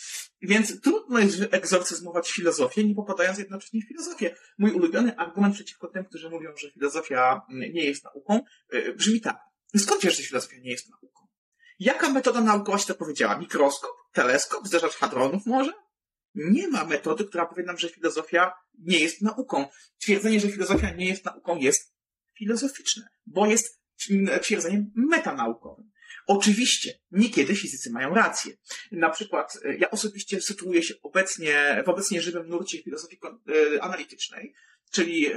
Więc 0.42 0.82
trudno 0.82 1.20
jest 1.20 1.42
egzorcyzmować 1.52 2.32
filozofię, 2.32 2.84
nie 2.84 2.96
popadając 2.96 3.40
jednocześnie 3.40 3.82
w 3.82 3.88
filozofię. 3.88 4.36
Mój 4.58 4.72
ulubiony 4.72 5.18
argument 5.18 5.56
przeciwko 5.56 5.88
tym, 5.88 6.06
którzy 6.06 6.30
mówią, 6.30 6.50
że 6.58 6.72
filozofia 6.72 7.42
nie 7.50 7.86
jest 7.86 8.04
nauką, 8.04 8.40
e, 8.70 8.94
brzmi 8.94 9.22
tak. 9.22 9.51
Skąd 9.78 10.04
wiesz, 10.04 10.18
że 10.18 10.24
filozofia 10.24 10.58
nie 10.58 10.72
jest 10.72 10.90
nauką? 10.90 11.28
Jaka 11.80 12.10
metoda 12.10 12.42
naukowa 12.42 12.78
się 12.78 12.88
to 12.88 12.96
powiedziała? 12.96 13.38
Mikroskop? 13.38 13.92
Teleskop? 14.12 14.68
Zderzacz 14.68 14.96
hadronów 14.96 15.46
może? 15.46 15.74
Nie 16.36 16.68
ma 16.68 16.86
metody, 16.86 17.26
która 17.26 17.46
powie 17.46 17.64
nam, 17.64 17.78
że 17.78 17.90
filozofia 17.90 18.54
nie 18.80 19.00
jest 19.00 19.22
nauką. 19.22 19.68
Twierdzenie, 20.02 20.40
że 20.40 20.50
filozofia 20.50 20.94
nie 20.94 21.08
jest 21.08 21.26
nauką 21.26 21.58
jest 21.58 21.94
filozoficzne, 22.38 23.08
bo 23.26 23.46
jest 23.46 23.82
twierdzeniem 24.42 24.92
metanaukowym. 24.96 25.92
Oczywiście, 26.28 27.00
niekiedy 27.12 27.56
fizycy 27.56 27.92
mają 27.92 28.14
rację. 28.14 28.54
Na 28.92 29.10
przykład, 29.10 29.58
e, 29.66 29.78
ja 29.78 29.92
osobiście 29.92 30.42
sytuuję 30.42 30.84
się 30.84 30.94
obecnie 31.02 31.84
w 31.86 31.90
obecnie 31.90 32.22
żywym 32.22 32.50
nurcie 32.50 32.84
filozofii 32.84 33.20
e, 33.76 33.84
analitycznej, 33.84 34.54
czyli 34.92 35.28
e, 35.28 35.34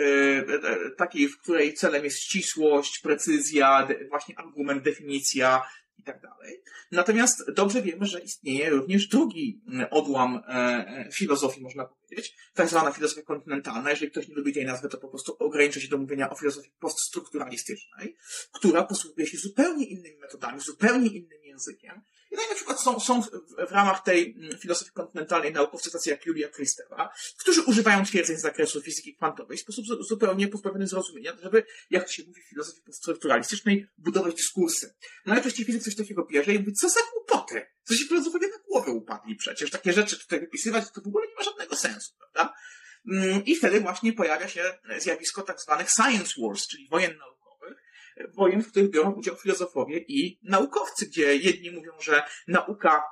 takiej, 0.97 1.29
w 1.29 1.39
której 1.39 1.75
celem 1.75 2.05
jest 2.05 2.19
ścisłość, 2.19 2.99
precyzja, 2.99 3.89
właśnie 4.11 4.39
argument, 4.39 4.83
definicja, 4.83 5.63
i 5.99 6.03
tak 6.03 6.21
dalej. 6.21 6.63
Natomiast 6.93 7.53
dobrze 7.53 7.83
wiemy, 7.83 8.07
że 8.07 8.21
istnieje 8.21 8.71
również 8.71 9.09
drugi 9.09 9.63
odłam 9.91 10.37
e, 10.37 10.41
e, 10.49 11.09
filozofii, 11.13 11.63
można 11.63 11.85
powiedzieć, 11.85 12.37
tak 12.55 12.69
zwana 12.69 12.93
filozofia 12.93 13.23
kontynentalna. 13.23 13.91
Jeżeli 13.91 14.11
ktoś 14.11 14.29
nie 14.29 14.35
lubi 14.35 14.53
tej 14.53 14.65
nazwy, 14.65 14.89
to 14.89 14.99
po 14.99 15.09
prostu 15.09 15.37
ogranicza 15.39 15.81
się 15.81 15.89
do 15.89 15.99
mówienia 15.99 16.31
o 16.31 16.35
filozofii 16.35 16.73
poststrukturalistycznej, 16.81 18.17
która 18.53 18.85
posługuje 18.85 19.27
się 19.27 19.39
zupełnie 19.39 19.87
innymi 19.87 20.19
metodami, 20.19 20.61
zupełnie 20.61 21.09
innym 21.09 21.45
językiem. 21.45 22.03
I 22.35 22.37
tak 22.37 22.49
na 22.49 22.55
przykład 22.55 22.81
są, 22.81 23.01
są 23.01 23.23
w, 23.23 23.31
w 23.69 23.73
ramach 23.73 24.03
tej 24.03 24.35
mm, 24.39 24.59
filozofii 24.59 24.93
kontynentalnej 24.93 25.53
naukowcy 25.53 25.91
tacy 25.91 26.11
jak 26.11 26.27
Julia 26.27 26.49
Kristeva, 26.49 27.13
którzy 27.39 27.63
używają 27.63 28.05
twierdzeń 28.05 28.37
z 28.37 28.41
zakresu 28.41 28.83
fizyki 28.83 29.15
kwantowej 29.15 29.59
w 29.59 29.61
sposób 29.61 29.85
zupełnie 30.01 30.49
pozbawiony 30.49 30.87
zrozumienia, 30.87 31.37
żeby, 31.43 31.65
jak 31.91 32.05
to 32.07 32.13
się 32.13 32.23
mówi 32.27 32.43
w 32.43 32.49
filozofii 32.49 32.83
poststrukturalistycznej, 32.83 33.87
budować 33.99 34.35
dyskursy. 34.35 34.95
No 35.27 35.35
oczywiście 35.35 35.65
fizyk 35.65 35.83
coś 35.83 35.97
takiego 35.97 36.27
bierze 36.27 36.55
i 36.55 36.59
mówi, 36.59 36.73
co 36.73 36.89
za 36.89 37.01
głupoty! 37.13 37.67
Co 37.85 37.95
się 37.95 38.05
filozofowie 38.05 38.49
na 38.49 38.59
głowę 38.69 38.93
upadli 38.93 39.37
przecież. 39.37 39.71
Takie 39.71 39.93
rzeczy 39.93 40.19
tutaj 40.19 40.41
wypisywać, 40.41 40.85
to 40.95 41.01
w 41.01 41.07
ogóle 41.07 41.27
nie 41.27 41.35
ma 41.35 41.43
żadnego 41.43 41.77
sensu, 41.77 42.13
prawda? 42.19 42.55
Mm, 43.13 43.45
I 43.45 43.57
wtedy 43.57 43.81
właśnie 43.81 44.13
pojawia 44.13 44.49
się 44.49 44.79
zjawisko 44.99 45.43
tak 45.43 45.61
zwanych 45.61 45.91
science 45.91 46.33
wars, 46.43 46.67
czyli 46.67 46.89
wojen 46.89 47.19
naukowych, 47.19 47.34
wojen, 48.35 48.63
w 48.63 48.71
których 48.71 48.91
biorą 48.91 49.13
udział 49.13 49.37
filozofowie 49.37 49.99
i 49.99 50.39
naukowcy, 50.43 51.07
gdzie 51.07 51.37
jedni 51.37 51.71
mówią, 51.71 51.93
że 52.01 52.23
nauka 52.49 53.03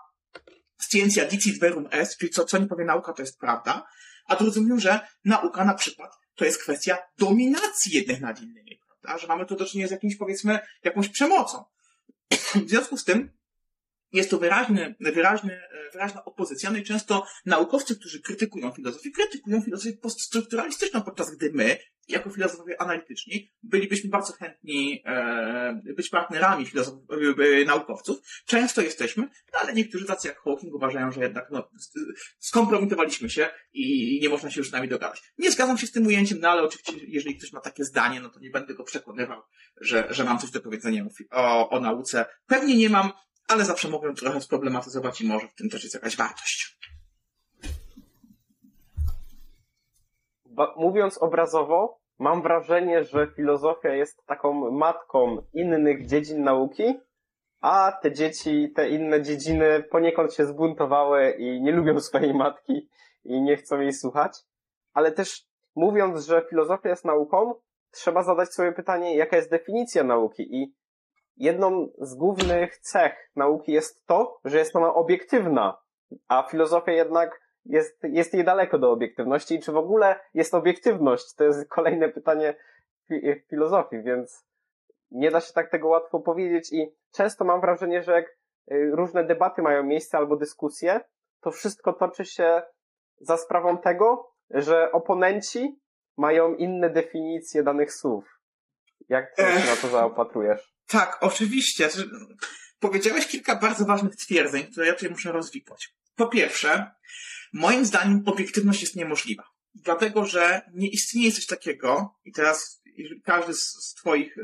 scientia 0.83 1.25
dicit 1.25 1.61
verum 1.61 1.88
est, 1.91 2.19
czyli 2.19 2.31
co, 2.31 2.45
co 2.45 2.59
nie 2.59 2.67
powie 2.67 2.85
nauka, 2.85 3.12
to 3.12 3.23
jest 3.23 3.38
prawda, 3.38 3.87
a 4.27 4.37
drudzy 4.37 4.61
mówią, 4.61 4.79
że 4.79 5.01
nauka 5.25 5.65
na 5.65 5.75
przykład 5.75 6.12
to 6.35 6.45
jest 6.45 6.62
kwestia 6.62 6.99
dominacji 7.19 7.97
jednych 7.97 8.21
nad 8.21 8.43
innymi, 8.43 8.81
prawda? 8.87 9.19
Że 9.19 9.27
mamy 9.27 9.47
tu 9.47 9.57
do 9.57 9.67
czynienia 9.67 9.88
z 9.88 9.91
jakimś, 9.91 10.17
powiedzmy, 10.17 10.59
jakąś 10.85 11.09
przemocą. 11.09 11.65
W 12.55 12.69
związku 12.69 12.97
z 12.97 13.05
tym 13.05 13.33
jest 14.12 14.31
to 14.31 14.38
wyraźny, 14.38 14.94
wyraźny, 15.01 15.61
wyraźna 15.92 16.25
opozycja. 16.25 16.70
No 16.70 16.79
i 16.79 16.83
często 16.83 17.27
naukowcy, 17.46 17.96
którzy 17.96 18.22
krytykują 18.22 18.70
filozofię, 18.70 19.11
krytykują 19.11 19.62
filozofię 19.62 19.92
poststrukturalistyczną, 19.92 21.03
podczas 21.03 21.31
gdy 21.31 21.51
my, 21.55 21.79
jako 22.09 22.31
filozofowie 22.31 22.81
analityczni, 22.81 23.53
bylibyśmy 23.62 24.11
bardzo 24.11 24.33
chętni 24.33 25.03
e, 25.07 25.94
być 25.96 26.09
partnerami 26.09 26.66
filozofów, 26.66 27.03
e, 27.11 27.64
naukowców. 27.64 28.18
Często 28.46 28.83
jesteśmy, 28.83 29.22
no 29.22 29.59
ale 29.59 29.72
niektórzy 29.72 30.05
tacy 30.05 30.29
jak 30.29 30.40
Hawking 30.40 30.75
uważają, 30.75 31.12
że 31.12 31.20
jednak 31.20 31.46
no, 31.51 31.70
skompromitowaliśmy 32.38 33.31
się 33.31 33.48
i 33.72 34.18
nie 34.22 34.29
można 34.29 34.51
się 34.51 34.61
już 34.61 34.68
z 34.68 34.72
nami 34.72 34.88
dogadać. 34.88 35.22
Nie 35.38 35.51
zgadzam 35.51 35.79
się 35.79 35.87
z 35.87 35.92
tym 35.92 36.07
ujęciem, 36.07 36.38
no 36.40 36.48
ale 36.48 36.62
oczywiście, 36.62 36.92
jeżeli 37.07 37.37
ktoś 37.37 37.53
ma 37.53 37.61
takie 37.61 37.85
zdanie, 37.85 38.20
no 38.20 38.29
to 38.29 38.40
nie 38.40 38.51
będę 38.51 38.75
go 38.75 38.85
przekonywał, 38.85 39.42
że, 39.81 40.07
że 40.11 40.25
mam 40.25 40.38
coś 40.38 40.51
do 40.51 40.61
powiedzenia 40.61 41.07
o, 41.31 41.70
o 41.70 41.81
nauce. 41.81 42.25
Pewnie 42.46 42.77
nie 42.77 42.90
mam, 42.90 43.12
ale 43.53 43.65
zawsze 43.65 43.88
mogłem 43.88 44.15
trochę 44.15 44.41
sproblematyzować 44.41 45.21
i 45.21 45.29
może 45.29 45.49
w 45.49 45.55
tym 45.55 45.71
też 45.71 45.83
jest 45.83 45.95
jakaś 45.95 46.17
wartość. 46.17 46.79
Ba 50.47 50.75
mówiąc 50.77 51.19
obrazowo, 51.19 51.99
mam 52.19 52.43
wrażenie, 52.43 53.05
że 53.05 53.33
filozofia 53.37 53.95
jest 53.95 54.27
taką 54.27 54.71
matką 54.71 55.43
innych 55.53 56.07
dziedzin 56.07 56.45
nauki, 56.45 57.01
a 57.61 57.93
te 58.03 58.12
dzieci, 58.12 58.73
te 58.77 58.88
inne 58.88 59.23
dziedziny 59.23 59.83
poniekąd 59.83 60.35
się 60.35 60.47
zbuntowały 60.47 61.31
i 61.31 61.62
nie 61.62 61.73
lubią 61.73 62.01
swojej 62.01 62.35
matki 62.35 62.88
i 63.25 63.43
nie 63.43 63.57
chcą 63.57 63.81
jej 63.81 63.93
słuchać. 63.93 64.38
Ale 64.93 65.12
też 65.12 65.47
mówiąc, 65.75 66.27
że 66.27 66.47
filozofia 66.51 66.88
jest 66.88 67.05
nauką, 67.05 67.55
trzeba 67.91 68.23
zadać 68.23 68.55
sobie 68.55 68.73
pytanie, 68.73 69.17
jaka 69.17 69.37
jest 69.37 69.51
definicja 69.51 70.05
nauki 70.05 70.57
i 70.57 70.75
jedną 71.37 71.88
z 71.99 72.14
głównych 72.14 72.79
cech 72.79 73.31
nauki 73.37 73.73
jest 73.73 74.07
to, 74.07 74.40
że 74.45 74.59
jest 74.59 74.77
ona 74.77 74.95
obiektywna, 74.95 75.79
a 76.29 76.42
filozofia 76.42 76.92
jednak 76.92 77.40
jest, 77.64 77.99
jest 78.03 78.35
niedaleko 78.35 78.79
do 78.79 78.90
obiektywności 78.90 79.55
i 79.55 79.61
czy 79.61 79.73
w 79.73 79.77
ogóle 79.77 80.21
jest 80.35 80.55
obiektywność? 80.55 81.35
To 81.35 81.45
jest 81.45 81.68
kolejne 81.68 82.09
pytanie 82.09 82.55
w 83.11 83.49
filozofii, 83.51 84.03
więc 84.03 84.47
nie 85.11 85.31
da 85.31 85.40
się 85.40 85.53
tak 85.53 85.71
tego 85.71 85.88
łatwo 85.88 86.21
powiedzieć 86.21 86.73
i 86.73 86.95
często 87.12 87.45
mam 87.45 87.61
wrażenie, 87.61 88.03
że 88.03 88.12
jak 88.12 88.27
y, 88.73 88.90
różne 88.92 89.25
debaty 89.25 89.62
mają 89.62 89.83
miejsce 89.83 90.18
albo 90.18 90.37
dyskusje, 90.37 91.01
to 91.40 91.51
wszystko 91.51 91.92
toczy 91.92 92.25
się 92.25 92.62
za 93.21 93.37
sprawą 93.37 93.79
tego, 93.79 94.33
że 94.51 94.92
oponenci 94.92 95.81
mają 96.16 96.55
inne 96.55 96.90
definicje 96.90 97.62
danych 97.62 97.92
słów. 97.92 98.40
Jak 99.09 99.35
ty 99.37 99.42
się 99.42 99.71
na 99.71 99.77
to 99.83 99.88
zaopatrujesz? 99.88 100.72
Tak, 100.93 101.19
oczywiście. 101.21 101.89
Powiedziałeś 102.79 103.27
kilka 103.27 103.57
bardzo 103.57 103.85
ważnych 103.85 104.17
twierdzeń, 104.17 104.67
które 104.67 104.87
ja 104.87 104.95
tutaj 104.95 105.11
muszę 105.11 105.33
rozwikłać. 105.33 105.95
Po 106.17 106.27
pierwsze, 106.27 106.91
moim 107.53 107.87
zdaniem 107.87 108.23
obiektywność 108.27 108.81
jest 108.81 108.97
niemożliwa. 108.97 109.45
Dlatego, 109.75 110.27
że 110.27 110.63
nie 110.75 110.89
istnieje 110.89 111.33
coś 111.33 111.47
takiego, 111.47 112.19
i 112.25 112.33
teraz 112.33 112.83
każdy 113.25 113.55
z, 113.55 113.95
Twoich 113.95 114.37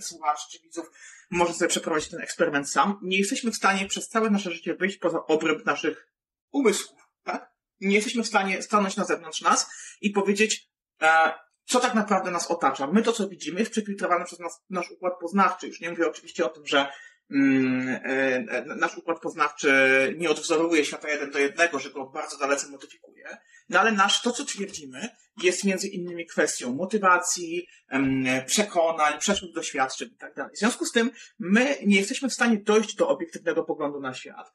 słuchaczy 0.00 0.42
czy 0.52 0.62
widzów 0.62 0.86
może 1.30 1.54
sobie 1.54 1.68
przeprowadzić 1.68 2.10
ten 2.10 2.20
eksperyment 2.20 2.70
sam, 2.70 2.98
nie 3.02 3.18
jesteśmy 3.18 3.50
w 3.50 3.56
stanie 3.56 3.86
przez 3.86 4.08
całe 4.08 4.30
nasze 4.30 4.50
życie 4.50 4.74
wyjść 4.74 4.98
poza 4.98 5.26
obręb 5.26 5.66
naszych 5.66 6.08
umysłów, 6.50 7.00
tak? 7.22 7.52
Nie 7.80 7.94
jesteśmy 7.94 8.22
w 8.22 8.28
stanie 8.28 8.62
stanąć 8.62 8.96
na 8.96 9.04
zewnątrz 9.04 9.40
nas 9.40 9.70
i 10.00 10.10
powiedzieć, 10.10 10.68
e, 11.02 11.32
co 11.64 11.80
tak 11.80 11.94
naprawdę 11.94 12.30
nas 12.30 12.50
otacza. 12.50 12.86
My 12.86 13.02
to, 13.02 13.12
co 13.12 13.28
widzimy, 13.28 13.60
jest 13.60 13.72
przefiltrowane 13.72 14.24
przez 14.24 14.38
nas, 14.38 14.60
nasz 14.70 14.90
układ 14.90 15.12
poznawczy. 15.20 15.66
Już 15.66 15.80
nie 15.80 15.90
mówię 15.90 16.06
oczywiście 16.06 16.46
o 16.46 16.48
tym, 16.48 16.66
że 16.66 16.92
nasz 18.76 18.96
układ 18.96 19.20
poznawczy 19.20 19.72
nie 20.18 20.30
odwzorowuje 20.30 20.84
świata 20.84 21.08
jeden 21.08 21.30
do 21.30 21.38
jednego, 21.38 21.78
że 21.78 21.90
go 21.90 22.06
bardzo 22.06 22.38
dalece 22.38 22.68
modyfikuje, 22.68 23.38
no 23.68 23.80
ale 23.80 23.92
nasz, 23.92 24.22
to 24.22 24.30
co 24.30 24.44
twierdzimy, 24.44 25.08
jest 25.42 25.64
między 25.64 25.88
innymi 25.88 26.26
kwestią 26.26 26.74
motywacji, 26.74 27.66
przekonań, 28.46 29.18
przeszłych 29.18 29.52
doświadczeń 29.52 30.08
i 30.08 30.16
tak. 30.16 30.34
W 30.54 30.58
związku 30.58 30.86
z 30.86 30.92
tym 30.92 31.10
my 31.38 31.76
nie 31.86 31.96
jesteśmy 31.96 32.28
w 32.28 32.32
stanie 32.32 32.58
dojść 32.58 32.96
do 32.96 33.08
obiektywnego 33.08 33.64
poglądu 33.64 34.00
na 34.00 34.14
świat. 34.14 34.52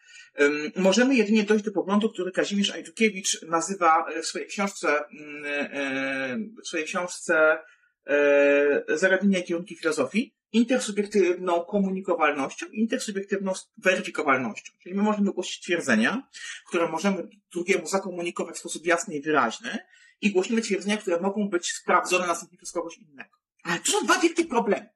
Możemy 0.76 1.16
jedynie 1.16 1.44
dojść 1.44 1.66
do 1.66 1.72
poglądu, 1.72 2.10
który 2.10 2.32
Kazimierz 2.32 2.72
Ajdukiewicz 2.72 3.42
nazywa 3.42 4.06
w 4.24 4.26
swojej 4.26 4.48
książce, 4.48 5.06
mm, 5.06 5.46
e, 5.46 6.38
w 6.64 6.68
swojej 6.68 6.86
książce 6.86 7.60
e, 8.08 8.98
Zagadnienia 8.98 9.40
i 9.40 9.44
kierunki 9.44 9.76
filozofii, 9.76 10.37
intersubiektywną 10.52 11.66
komunikowalnością 11.66 12.66
i 12.66 12.80
intersubiektywną 12.80 13.54
weryfikowalnością. 13.78 14.74
Czyli 14.84 14.96
my 14.96 15.04
możemy 15.04 15.32
głosić 15.32 15.62
twierdzenia, 15.62 16.28
które 16.68 16.90
możemy 16.90 17.30
drugiemu 17.52 17.88
zakomunikować 17.88 18.56
w 18.56 18.60
sposób 18.60 18.86
jasny 18.86 19.16
i 19.16 19.22
wyraźny 19.22 19.78
i 20.22 20.32
głosimy 20.32 20.62
twierdzenia, 20.62 20.98
które 20.98 21.20
mogą 21.20 21.50
być 21.50 21.72
sprawdzone 21.72 22.28
następnie 22.28 22.58
przez 22.58 22.72
kogoś 22.72 22.98
innego. 22.98 23.38
Ale 23.64 23.80
tu 23.80 23.92
są 23.92 24.04
dwa 24.06 24.20
wielkie 24.20 24.46
problemy. 24.46 24.90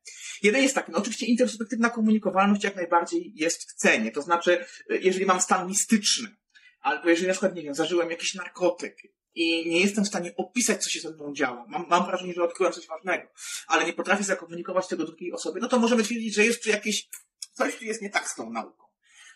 Jeden 0.43 0.61
jest 0.63 0.75
taki, 0.75 0.91
no 0.91 0.97
oczywiście 0.97 1.25
intersubiektywna 1.25 1.89
komunikowalność 1.89 2.63
jak 2.63 2.75
najbardziej 2.75 3.33
jest 3.35 3.71
w 3.71 3.73
cenie. 3.73 4.11
To 4.11 4.21
znaczy, 4.21 4.65
jeżeli 4.89 5.25
mam 5.25 5.41
stan 5.41 5.67
mistyczny, 5.67 6.35
albo 6.81 7.09
jeżeli 7.09 7.27
na 7.27 7.33
przykład, 7.33 7.55
nie 7.55 7.61
wiem, 7.61 7.75
zażyłem 7.75 8.11
jakiś 8.11 8.35
narkotyk 8.35 8.97
i 9.36 9.70
nie 9.70 9.80
jestem 9.80 10.04
w 10.04 10.08
stanie 10.08 10.36
opisać, 10.38 10.84
co 10.84 10.89
się 10.89 11.00
ze 11.00 11.12
mną 11.12 11.34
działo. 11.34 11.65
Mam, 11.67 11.86
mam 11.89 12.06
wrażenie, 12.06 12.34
że 12.34 12.44
odkryłem 12.44 12.74
coś 12.74 12.88
ważnego, 12.88 13.28
ale 13.67 13.86
nie 13.86 13.94
potrafię 13.94 14.24
zakomunikować 14.24 14.88
tego 14.88 15.06
drugiej 15.06 15.34
osobie, 15.34 15.62
no 15.62 15.67
to 15.67 15.80
możemy 15.80 16.04
twierdzić, 16.04 16.36
że 16.36 16.46
jest 16.46 16.63
tu 16.63 16.70
jakieś, 16.70 17.10
coś 17.54 17.76
tu 17.76 17.86
jest 17.86 18.02
nie 18.02 18.10
tak 18.10 18.30
z 18.30 18.36
tą 18.36 18.50
nauką. 18.50 18.84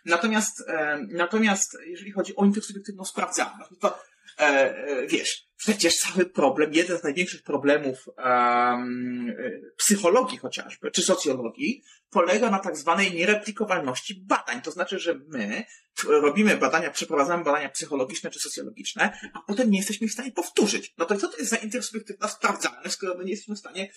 Natomiast, 0.06 0.64
e, 0.68 1.06
natomiast 1.10 1.78
jeżeli 1.86 2.12
chodzi 2.12 2.36
o 2.36 2.46
intersubiektywną 2.46 3.06
sprawdzalność, 3.06 3.72
no 3.72 3.78
to 3.78 4.00
e, 4.40 4.44
e, 4.44 5.08
wiesz, 5.08 5.48
przecież 5.58 5.98
cały 5.98 6.26
problem, 6.26 6.74
jeden 6.74 6.98
z 6.98 7.04
największych 7.04 7.44
problemów 7.44 8.10
um, 8.18 9.36
psychologii 9.78 10.38
chociażby, 10.38 10.92
czy 10.92 11.04
socjologii, 11.04 11.84
polega 12.10 12.50
na 12.50 12.60
tak 12.60 12.78
zwanej 12.78 13.14
niereplikowalności 13.14 14.16
badań. 14.16 14.62
To 14.62 14.72
znaczy, 14.72 15.00
że 15.00 15.20
my 15.28 15.66
robimy 16.08 16.58
badania, 16.58 16.92
przeprowadzamy 16.92 17.44
badania 17.44 17.70
psychologiczne 17.70 18.30
czy 18.32 18.40
socjologiczne, 18.40 19.20
a 19.34 19.42
potem 19.42 19.72
nie 19.72 19.78
jesteśmy 19.78 20.08
w 20.08 20.12
stanie 20.12 20.32
powtórzyć. 20.32 20.94
No 20.98 21.06
to 21.06 21.18
co 21.18 21.28
to 21.28 21.38
jest 21.38 21.50
za 21.50 21.58
intersubiektywna 21.58 22.28
sprawdzalność, 22.28 22.92
skoro 22.92 23.16
my 23.18 23.24
nie 23.24 23.32
jesteśmy 23.32 23.56
w 23.56 23.60
stanie 23.60 23.92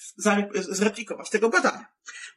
zreplikować 0.55 1.31
tego 1.31 1.49
badania? 1.49 1.87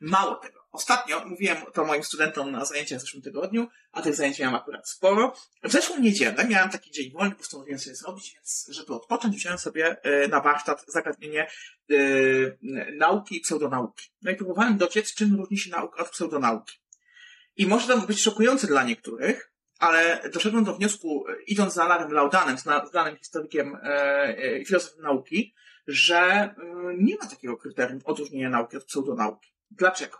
Mało 0.02 0.36
tego. 0.36 0.62
Ostatnio 0.72 1.26
mówiłem 1.26 1.58
to 1.74 1.86
moim 1.86 2.04
studentom 2.04 2.52
na 2.52 2.66
zajęciach 2.66 3.00
w 3.00 3.02
zeszłym 3.02 3.24
tygodniu, 3.24 3.68
a 3.92 4.02
tych 4.02 4.16
zajęć 4.16 4.40
miałem 4.40 4.56
akurat 4.56 4.90
sporo. 4.90 5.34
W 5.64 5.72
zeszłą 5.72 6.00
niedzielę 6.00 6.48
miałem 6.48 6.70
taki 6.70 6.92
dzień 6.92 7.12
wolny, 7.12 7.36
postanowiłem 7.36 7.80
sobie 7.80 7.96
zrobić, 7.96 8.34
więc 8.34 8.68
żeby 8.70 8.94
odpocząć, 9.12 9.36
wziąłem 9.36 9.58
sobie 9.58 10.04
e, 10.04 10.28
na 10.28 10.42
warsztat 10.42 10.86
zagadnienie 10.88 11.48
yy, 11.90 12.58
nauki 12.98 13.38
i 13.38 13.42
pseudonauki. 13.42 14.10
No 14.22 14.32
i 14.32 14.36
próbowałem 14.36 14.78
dociec, 14.78 15.14
czym 15.14 15.36
różni 15.36 15.58
się 15.58 15.72
nauka 15.72 16.02
od 16.02 16.10
pseudonauki. 16.10 16.78
I 17.58 17.68
może 17.68 17.88
to 17.88 17.98
być 17.98 18.22
szokujące 18.22 18.68
dla 18.68 18.84
niektórych, 18.84 19.52
ale 19.80 20.30
doszedłem 20.34 20.64
do 20.64 20.74
wniosku, 20.74 21.26
idąc 21.48 21.74
za 21.74 21.88
Larem 21.88 22.12
Laudanem, 22.12 22.58
znanym 22.92 23.18
historykiem 23.18 23.76
e, 23.76 23.88
e, 24.38 24.66
filozofem 24.66 25.04
nauki, 25.04 25.54
że 25.88 26.20
e, 26.20 26.54
nie 26.98 27.16
ma 27.16 27.28
takiego 27.28 27.58
kryterium 27.58 28.00
odróżnienia 28.06 28.50
nauki 28.50 28.78
od 28.78 28.86
pseudonauki. 28.86 29.54
Dlaczego? 29.72 30.18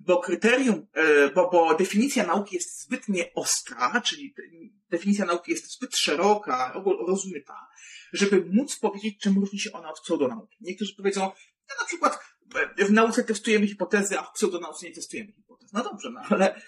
Bo 0.00 0.20
kryterium, 0.20 0.86
e, 0.92 1.30
bo, 1.30 1.50
bo 1.50 1.74
definicja 1.74 2.26
nauki 2.26 2.54
jest 2.54 2.82
zbytnie 2.82 3.34
ostra, 3.34 4.00
czyli 4.00 4.34
definicja 4.90 5.24
nauki 5.24 5.50
jest 5.50 5.72
zbyt 5.76 5.96
szeroka, 5.96 6.82
rozmyta, 7.06 7.66
żeby 8.12 8.44
móc 8.52 8.76
powiedzieć, 8.76 9.20
czym 9.20 9.38
różni 9.38 9.58
się 9.58 9.72
ona 9.72 9.90
od 9.90 10.00
pseudonauki. 10.00 10.56
Niektórzy 10.60 10.94
powiedzą, 10.96 11.20
no 11.68 11.74
na 11.80 11.86
przykład 11.86 12.18
w 12.78 12.92
nauce 12.92 13.24
testujemy 13.24 13.66
hipotezy, 13.66 14.18
a 14.18 14.22
w 14.22 14.32
pseudonauce 14.32 14.86
nie 14.86 14.94
testujemy 14.94 15.32
hipotez. 15.32 15.72
No 15.72 15.84
dobrze, 15.84 16.10
no 16.10 16.20
ale 16.30 16.60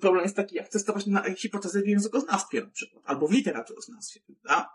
problem 0.00 0.24
jest 0.24 0.36
taki, 0.36 0.56
jak 0.56 0.68
testować 0.68 1.06
na 1.06 1.34
hipotezę 1.34 1.82
w 1.82 1.86
językoznawstwie 1.86 2.60
na 2.60 2.70
przykład, 2.70 3.02
albo 3.06 3.28
w 3.28 3.32
literaturoznawstwie, 3.32 4.20
prawda? 4.26 4.70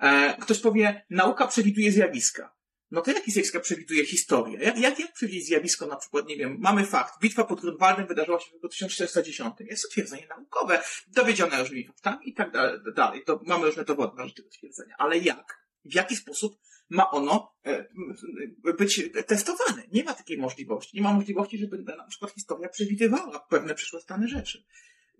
E, 0.00 0.36
ktoś 0.40 0.60
powie, 0.60 1.06
nauka 1.10 1.46
przewiduje 1.46 1.92
zjawiska. 1.92 2.57
No 2.90 3.02
to 3.02 3.12
jakie 3.12 3.32
zjawiska 3.32 3.60
przewiduje 3.60 4.06
historia? 4.06 4.60
Jak, 4.62 4.78
jak, 4.78 4.98
jak 4.98 5.12
przewidzieć 5.12 5.46
zjawisko 5.46 5.86
na 5.86 5.96
przykład, 5.96 6.28
nie 6.28 6.36
wiem, 6.36 6.56
mamy 6.60 6.86
fakt, 6.86 7.20
bitwa 7.20 7.44
pod 7.44 7.60
Grunwaldem 7.60 8.06
wydarzyła 8.06 8.40
się 8.40 8.50
w 8.50 8.52
roku 8.52 8.68
1410. 8.68 9.54
Jest 9.60 9.82
to 9.82 9.88
twierdzenie 9.88 10.26
naukowe, 10.28 10.82
dowiedzione 11.08 11.60
różnymi 11.60 11.86
faktami 11.86 12.28
i 12.28 12.34
tak 12.34 12.52
dalej. 12.94 13.24
To 13.24 13.40
mamy 13.46 13.66
różne 13.66 13.84
dowody 13.84 14.16
na 14.16 14.30
tego 14.30 14.48
twierdzenia. 14.48 14.94
Ale 14.98 15.18
jak? 15.18 15.68
W 15.84 15.94
jaki 15.94 16.16
sposób 16.16 16.58
ma 16.90 17.10
ono 17.10 17.54
e, 17.66 17.84
być 18.78 19.10
testowane? 19.26 19.82
Nie 19.92 20.04
ma 20.04 20.14
takiej 20.14 20.38
możliwości. 20.38 20.96
Nie 20.96 21.02
ma 21.02 21.12
możliwości, 21.12 21.58
żeby 21.58 21.78
na 21.78 22.06
przykład 22.08 22.32
historia 22.32 22.68
przewidywała 22.68 23.46
pewne 23.50 23.74
przyszłe 23.74 24.00
stany 24.00 24.28
rzeczy. 24.28 24.64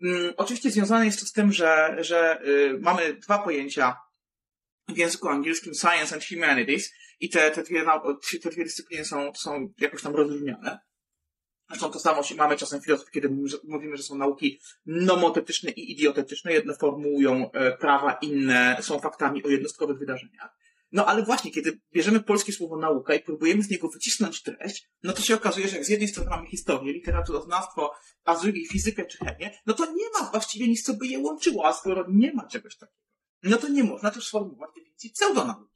Mm, 0.03 0.33
oczywiście 0.37 0.71
związane 0.71 1.07
jest 1.07 1.21
to 1.21 1.27
z 1.27 1.33
tym, 1.33 1.53
że, 1.53 1.97
że 2.01 2.43
y, 2.47 2.79
mamy 2.81 3.15
dwa 3.15 3.39
pojęcia 3.39 3.97
w 4.89 4.97
języku 4.97 5.29
angielskim 5.29 5.75
Science 5.75 6.15
and 6.15 6.25
Humanities 6.25 6.93
i 7.21 7.31
te, 7.31 7.51
te, 7.51 7.63
dwie, 7.63 7.85
te 8.43 8.51
dwie 8.51 8.65
dyscypliny 8.65 9.05
są, 9.05 9.35
są 9.35 9.73
jakoś 9.79 10.03
tam 10.03 10.17
rozróżnione. 10.17 10.79
Zresztą 11.71 11.91
to 11.91 11.99
samo 11.99 12.23
mamy 12.37 12.57
czasem 12.57 12.81
filozofii, 12.81 13.13
kiedy 13.13 13.29
mówimy, 13.65 13.97
że 13.97 14.03
są 14.03 14.17
nauki 14.17 14.61
nomotetyczne 14.87 15.71
i 15.71 15.93
idiotetyczne. 15.93 16.53
Jedne 16.53 16.75
formułują 16.75 17.51
e, 17.53 17.77
prawa, 17.77 18.13
inne 18.13 18.77
są 18.81 18.99
faktami 18.99 19.45
o 19.45 19.49
jednostkowych 19.49 19.99
wydarzeniach. 19.99 20.59
No 20.93 21.07
ale 21.07 21.23
właśnie, 21.23 21.51
kiedy 21.51 21.81
bierzemy 21.93 22.21
polskie 22.21 22.53
słowo 22.53 22.77
nauka 22.77 23.15
i 23.15 23.21
próbujemy 23.21 23.63
z 23.63 23.71
niego 23.71 23.89
wycisnąć 23.89 24.43
treść, 24.43 24.89
no 25.03 25.13
to 25.13 25.23
się 25.23 25.35
okazuje, 25.35 25.69
że 25.69 25.77
jak 25.77 25.85
z 25.85 25.89
jednej 25.89 26.09
strony 26.09 26.31
mamy 26.31 26.47
historię, 26.47 26.93
literaturoznawstwo, 26.93 27.93
a 28.25 28.37
z 28.37 28.43
drugiej 28.43 28.67
fizykę 28.67 29.05
czy 29.05 29.19
chemię, 29.19 29.51
no 29.67 29.75
to 29.75 29.87
nie 29.87 30.05
ma 30.21 30.31
właściwie 30.31 30.69
nic, 30.69 30.83
co 30.83 30.95
by 30.95 31.07
je 31.07 31.19
łączyło, 31.19 31.67
a 31.67 31.73
skoro 31.73 32.05
nie 32.09 32.33
ma 32.33 32.47
czegoś 32.47 32.77
takiego, 32.77 32.99
no 33.43 33.57
to 33.57 33.69
nie 33.69 33.85
można 33.85 34.11
też 34.11 34.27
sformułować 34.27 34.71
definicji 34.77 35.11
pseudonauki. 35.11 35.68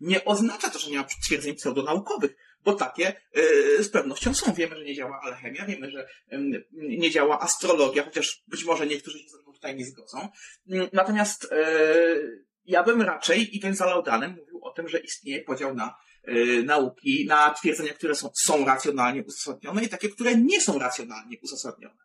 Nie 0.00 0.24
oznacza 0.24 0.70
to, 0.70 0.78
że 0.78 0.90
nie 0.90 0.96
ma 0.96 1.06
twierdzeń 1.24 1.54
pseudonaukowych, 1.54 2.36
bo 2.64 2.74
takie 2.74 3.20
yy, 3.34 3.84
z 3.84 3.88
pewnością 3.88 4.34
są. 4.34 4.54
Wiemy, 4.54 4.76
że 4.76 4.84
nie 4.84 4.94
działa 4.94 5.20
alchemia, 5.22 5.66
wiemy, 5.66 5.90
że 5.90 6.08
nie 6.72 7.10
działa 7.10 7.40
astrologia, 7.40 8.04
chociaż 8.04 8.42
być 8.48 8.64
może 8.64 8.86
niektórzy 8.86 9.18
się 9.18 9.28
ze 9.28 9.42
mną 9.42 9.52
tutaj 9.52 9.76
nie 9.76 9.86
zgodzą. 9.86 10.28
Natomiast 10.92 11.48
yy, 11.50 12.44
ja 12.64 12.82
bym 12.82 13.02
raczej, 13.02 13.56
idąc 13.56 13.76
za 13.76 13.86
Laudanem, 13.86 14.30
mówił 14.30 14.64
o 14.64 14.70
tym, 14.70 14.88
że 14.88 14.98
istnieje 14.98 15.42
podział 15.42 15.74
na 15.74 15.94
yy, 16.26 16.62
nauki, 16.62 17.26
na 17.28 17.50
twierdzenia, 17.50 17.92
które 17.92 18.14
są, 18.14 18.30
są 18.46 18.64
racjonalnie 18.64 19.24
uzasadnione 19.24 19.84
i 19.84 19.88
takie, 19.88 20.08
które 20.08 20.36
nie 20.36 20.60
są 20.60 20.78
racjonalnie 20.78 21.36
uzasadnione. 21.42 21.98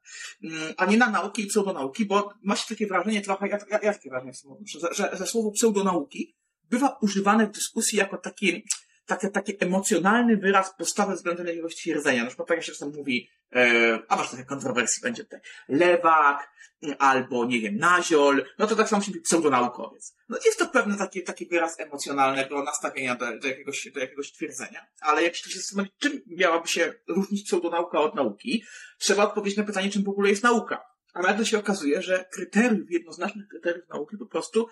A 0.77 0.85
nie 0.85 0.97
na 0.97 1.09
nauki 1.09 1.41
i 1.41 1.47
pseudonauki, 1.47 2.05
bo 2.05 2.33
ma 2.43 2.55
się 2.55 2.67
takie 2.69 2.87
wrażenie 2.87 3.21
trochę, 3.21 3.47
ja, 3.47 3.57
ja, 3.71 3.79
ja 3.83 3.93
takie 3.93 4.09
wrażenie 4.09 4.33
że, 4.81 4.93
że, 4.93 5.17
że 5.17 5.27
słowo 5.27 5.51
pseudonauki 5.51 6.38
bywa 6.69 6.97
używane 7.01 7.47
w 7.47 7.51
dyskusji 7.51 7.97
jako 7.97 8.17
taki, 8.17 8.65
taki, 9.05 9.31
taki 9.31 9.53
emocjonalny 9.59 10.37
wyraz 10.37 10.75
postawy 10.77 11.15
względem 11.15 11.47
jakiegoś 11.47 11.75
twierdzenia. 11.75 12.21
Na 12.21 12.27
przykład 12.27 12.47
tak 12.47 12.57
jak 12.57 12.65
się 12.65 12.71
czasem 12.71 12.91
mówi, 12.95 13.29
e, 13.55 13.99
a 14.09 14.15
masz 14.15 14.29
trochę 14.29 14.45
kontrowersji 14.45 15.01
będzie 15.01 15.23
tutaj, 15.23 15.39
lewak, 15.69 16.49
albo, 16.99 17.45
nie 17.45 17.61
wiem, 17.61 17.77
naziol, 17.77 18.45
no 18.59 18.67
to 18.67 18.75
tak 18.75 18.89
samo 18.89 19.01
się 19.01 19.11
mówi 19.11 19.21
pseudonaukowiec. 19.21 20.15
No 20.29 20.37
jest 20.45 20.59
to 20.59 20.67
pewne 20.67 20.97
taki, 20.97 21.23
taki 21.23 21.45
wyraz 21.45 21.79
emocjonalnego 21.79 22.63
nastawienia 22.63 23.15
do, 23.15 23.39
do, 23.39 23.47
jakiegoś, 23.47 23.91
do 23.93 23.99
jakiegoś 23.99 24.31
twierdzenia. 24.31 24.87
Ale 25.01 25.23
jak 25.23 25.35
się 25.35 25.59
zastanowić, 25.59 25.93
czym 25.99 26.21
miałaby 26.27 26.67
się 26.67 26.93
różnić 27.07 27.47
pseudonauka 27.47 27.99
od 27.99 28.15
nauki, 28.15 28.63
trzeba 28.97 29.23
odpowiedzieć 29.23 29.57
na 29.57 29.63
pytanie, 29.63 29.89
czym 29.89 30.03
w 30.03 30.09
ogóle 30.09 30.29
jest 30.29 30.43
nauka. 30.43 30.85
A 31.13 31.21
nagle 31.21 31.45
się 31.45 31.59
okazuje, 31.59 32.01
że 32.01 32.25
kryteriów, 32.31 32.91
jednoznacznych 32.91 33.47
kryteriów 33.47 33.89
nauki 33.89 34.17
po 34.17 34.25
prostu 34.25 34.67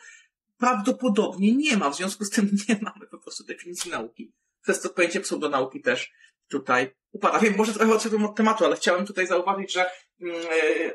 prawdopodobnie 0.58 1.56
nie 1.56 1.78
ma. 1.78 1.89
W 1.89 1.96
związku 1.96 2.26
z 2.26 2.30
tym 2.30 2.52
nie 2.70 2.80
mamy 2.82 3.08
po 3.12 3.17
prostu 3.17 3.43
definicji 3.43 3.91
nauki. 3.91 4.34
Przez 4.62 4.82
to 4.82 4.89
pojęcie 4.89 5.22
pseudonauki 5.22 5.82
też 5.82 6.12
tutaj 6.50 6.96
upada. 7.12 7.39
Wiem, 7.39 7.54
może 7.58 7.74
trochę 7.74 7.93
odszedłem 7.93 8.26
od 8.26 8.36
tematu, 8.36 8.65
ale 8.65 8.76
chciałem 8.76 9.06
tutaj 9.06 9.28
zauważyć, 9.28 9.74
że 9.74 9.86
yy, 10.20 10.32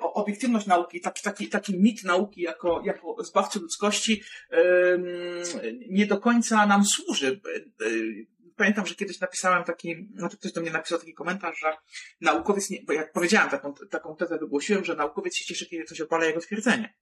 obiektywność 0.01 0.67
nauki, 0.67 1.01
taki, 1.01 1.23
taki, 1.23 1.49
taki 1.49 1.79
mit 1.79 2.05
nauki 2.05 2.41
jako, 2.41 2.83
jako 2.85 3.25
zbawcy 3.25 3.59
ludzkości 3.61 4.23
yy, 4.51 5.79
nie 5.89 6.07
do 6.07 6.19
końca 6.19 6.67
nam 6.67 6.85
służy. 6.85 7.41
Yy, 7.81 8.27
pamiętam, 8.63 8.87
że 8.87 8.95
kiedyś 8.95 9.21
napisałem 9.21 9.65
taki, 9.65 10.09
znaczy 10.17 10.37
ktoś 10.37 10.53
do 10.53 10.61
mnie 10.61 10.71
napisał 10.71 10.99
taki 10.99 11.15
komentarz, 11.15 11.59
że 11.59 11.77
naukowiec 12.21 12.71
nie, 12.71 12.79
bo 12.87 12.93
jak 12.93 13.13
powiedziałem 13.13 13.51
taką, 13.51 13.75
taką 13.91 14.17
tezę 14.17 14.39
wygłosiłem, 14.39 14.85
że 14.85 14.95
naukowiec 14.95 15.37
się 15.37 15.45
cieszy, 15.45 15.67
kiedy 15.67 15.85
coś 15.85 16.01
opala 16.01 16.25
jego 16.25 16.41
twierdzenie. 16.41 16.95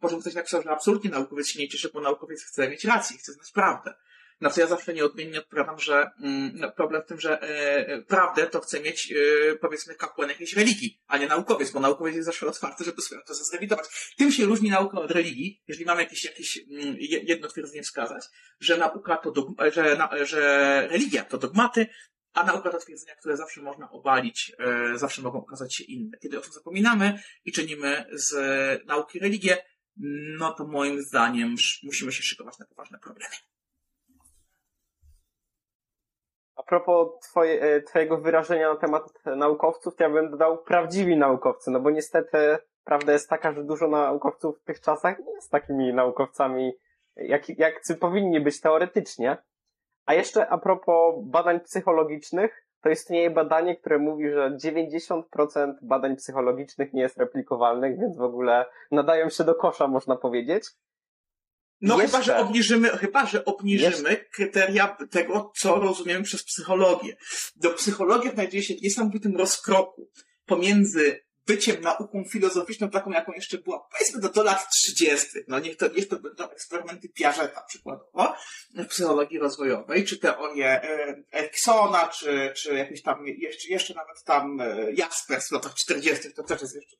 Po 0.00 0.08
czym 0.08 0.20
ktoś 0.20 0.34
napisał, 0.34 0.62
że 0.62 0.70
absolutnie 0.70 1.10
naukowiec 1.10 1.48
się 1.48 1.60
nie 1.60 1.68
cieszy, 1.68 1.90
bo 1.94 2.00
naukowiec 2.00 2.42
chce 2.42 2.68
mieć 2.68 2.84
rację, 2.84 3.18
chce 3.18 3.32
znać 3.32 3.52
prawdę. 3.52 3.94
Na 4.44 4.50
co 4.50 4.60
ja 4.60 4.66
zawsze 4.66 4.94
nieodmiennie 4.94 5.38
odpowiadam, 5.38 5.78
że 5.78 6.10
mm, 6.20 6.52
no, 6.54 6.72
problem 6.72 7.02
w 7.02 7.06
tym, 7.06 7.20
że 7.20 7.42
e, 7.42 7.88
e, 7.88 8.02
prawdę 8.02 8.46
to 8.46 8.60
chce 8.60 8.80
mieć, 8.80 9.12
e, 9.12 9.56
powiedzmy, 9.56 9.94
kapłan 9.94 10.28
jakiejś 10.28 10.56
religii, 10.56 11.00
a 11.06 11.18
nie 11.18 11.26
naukowiec, 11.26 11.70
bo 11.70 11.80
naukowiec 11.80 12.14
jest 12.14 12.26
zawsze 12.26 12.46
otwarty, 12.46 12.84
żeby 12.84 13.02
swoją 13.02 13.20
tezę 13.22 13.44
zrewidować. 13.44 14.14
Tym 14.16 14.32
się 14.32 14.44
różni 14.44 14.70
nauka 14.70 15.00
od 15.00 15.10
religii, 15.10 15.62
jeżeli 15.68 15.86
mamy 15.86 16.02
jakieś, 16.02 16.24
jakieś 16.24 16.58
mm, 16.58 16.96
jedno 17.00 17.48
twierdzenie 17.48 17.82
wskazać, 17.82 18.24
że 18.60 18.76
nauka 18.76 19.16
to 19.16 19.30
dogma, 19.30 19.70
że, 19.70 19.96
na, 19.96 20.24
że 20.24 20.88
religia 20.90 21.24
to 21.24 21.38
dogmaty, 21.38 21.86
a 22.32 22.44
nauka 22.44 22.70
to 22.70 22.78
twierdzenia, 22.78 23.14
które 23.16 23.36
zawsze 23.36 23.62
można 23.62 23.90
obalić, 23.90 24.52
e, 24.58 24.98
zawsze 24.98 25.22
mogą 25.22 25.38
okazać 25.38 25.74
się 25.74 25.84
inne. 25.84 26.18
Kiedy 26.18 26.38
o 26.38 26.40
tym 26.40 26.52
zapominamy 26.52 27.22
i 27.44 27.52
czynimy 27.52 28.04
z 28.12 28.34
nauki 28.86 29.18
religię, 29.18 29.64
no 30.38 30.52
to 30.52 30.66
moim 30.66 31.02
zdaniem 31.02 31.54
musimy 31.82 32.12
się 32.12 32.22
szykować 32.22 32.58
na 32.58 32.66
poważne 32.66 32.98
problemy. 32.98 33.34
A 36.56 36.62
propos 36.62 37.08
twoje, 37.22 37.62
e, 37.62 37.82
twojego 37.82 38.18
wyrażenia 38.18 38.72
na 38.72 38.76
temat 38.80 39.02
naukowców, 39.36 39.96
to 39.96 40.04
ja 40.04 40.10
bym 40.10 40.30
dodał 40.30 40.58
prawdziwi 40.58 41.16
naukowcy, 41.16 41.70
no 41.70 41.80
bo 41.80 41.90
niestety 41.90 42.58
prawda 42.84 43.12
jest 43.12 43.28
taka, 43.28 43.52
że 43.52 43.64
dużo 43.64 43.88
naukowców 43.88 44.60
w 44.60 44.64
tych 44.64 44.80
czasach 44.80 45.18
nie 45.18 45.32
jest 45.32 45.50
takimi 45.50 45.94
naukowcami, 45.94 46.72
jak, 47.16 47.58
jak 47.58 47.80
powinni 48.00 48.40
być 48.40 48.60
teoretycznie. 48.60 49.36
A 50.06 50.14
jeszcze 50.14 50.48
a 50.48 50.58
propos 50.58 51.14
badań 51.24 51.60
psychologicznych, 51.60 52.64
to 52.82 52.90
istnieje 52.90 53.30
badanie, 53.30 53.76
które 53.76 53.98
mówi, 53.98 54.30
że 54.30 54.56
90% 54.64 55.74
badań 55.82 56.16
psychologicznych 56.16 56.92
nie 56.92 57.02
jest 57.02 57.18
replikowalnych, 57.18 58.00
więc 58.00 58.16
w 58.16 58.22
ogóle 58.22 58.66
nadają 58.90 59.28
się 59.28 59.44
do 59.44 59.54
kosza, 59.54 59.88
można 59.88 60.16
powiedzieć. 60.16 60.64
No 61.84 62.00
Jeszcze. 62.00 62.06
chyba, 62.06 62.22
że 62.22 62.36
obniżymy, 62.36 62.88
chyba, 62.88 63.26
że 63.26 63.44
obniżymy 63.44 64.10
Jeszcze. 64.10 64.16
kryteria 64.16 64.96
tego, 65.10 65.52
co 65.56 65.74
rozumiemy 65.74 66.24
przez 66.24 66.44
psychologię. 66.44 67.16
Do 67.56 67.70
psychologii 67.70 68.30
znajduje 68.30 68.62
się 68.62 68.74
w 68.74 68.82
niesamowitym 68.82 69.36
rozkroku 69.36 70.10
pomiędzy 70.46 71.24
byciem 71.46 71.80
nauką 71.80 72.24
filozoficzną, 72.30 72.90
taką 72.90 73.10
jaką 73.10 73.32
jeszcze 73.32 73.58
była, 73.58 73.88
powiedzmy 73.92 74.20
do, 74.20 74.28
do 74.28 74.42
lat 74.42 74.68
30. 74.70 75.28
No 75.48 75.58
niech 75.58 75.76
to, 75.76 75.88
niech 75.88 76.08
to 76.08 76.18
będą 76.18 76.50
eksperymenty 76.50 77.08
Piageta 77.08 77.62
przykładowo 77.68 78.34
w 78.74 78.86
psychologii 78.86 79.38
rozwojowej, 79.38 80.04
czy 80.04 80.18
teorie 80.18 80.82
e, 80.82 81.22
Eriksona, 81.32 82.08
czy, 82.08 82.52
czy 82.56 82.74
jakieś 82.74 83.02
tam, 83.02 83.26
jeszcze, 83.26 83.68
jeszcze 83.68 83.94
nawet 83.94 84.24
tam 84.24 84.60
e, 84.60 84.92
Jaspers 84.92 85.48
w 85.48 85.52
latach 85.52 85.74
40. 85.74 86.34
to 86.34 86.42
też 86.42 86.62
jest 86.62 86.74
jeszcze 86.74 86.96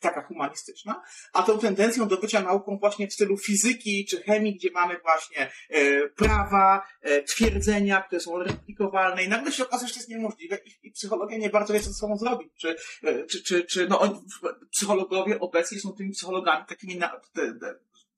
taka 0.00 0.22
humanistyczna, 0.22 1.02
a 1.32 1.42
tą 1.42 1.58
tendencją 1.58 2.08
do 2.08 2.16
bycia 2.16 2.40
nauką 2.40 2.78
właśnie 2.78 3.08
w 3.08 3.12
stylu 3.12 3.36
fizyki 3.36 4.06
czy 4.06 4.22
chemii, 4.22 4.54
gdzie 4.54 4.70
mamy 4.70 4.98
właśnie 4.98 5.52
e, 5.70 6.08
prawa, 6.08 6.86
e, 7.00 7.22
twierdzenia, 7.22 8.02
które 8.02 8.20
są 8.20 8.38
replikowalne 8.38 9.24
i 9.24 9.28
nagle 9.28 9.52
się 9.52 9.62
okazuje, 9.62 9.88
że 9.88 9.94
to 9.94 10.00
jest 10.00 10.10
niemożliwe 10.10 10.58
i, 10.64 10.88
i 10.88 10.90
psychologia 10.90 11.38
nie 11.38 11.50
bardzo 11.50 11.72
wie, 11.72 11.80
co 11.80 11.90
ze 11.90 11.94
sobą 11.94 12.16
zrobić. 12.16 12.52
Czy, 12.56 12.76
e, 13.04 13.26
czy, 13.26 13.42
czy, 13.42 13.64
czy 13.64 13.88
no, 13.88 14.24
psychologowie 14.70 15.40
obecnie 15.40 15.80
są 15.80 15.92
tymi 15.92 16.10
psychologami 16.10 16.66
takimi 16.66 16.96
na, 16.96 17.20
te, 17.32 17.54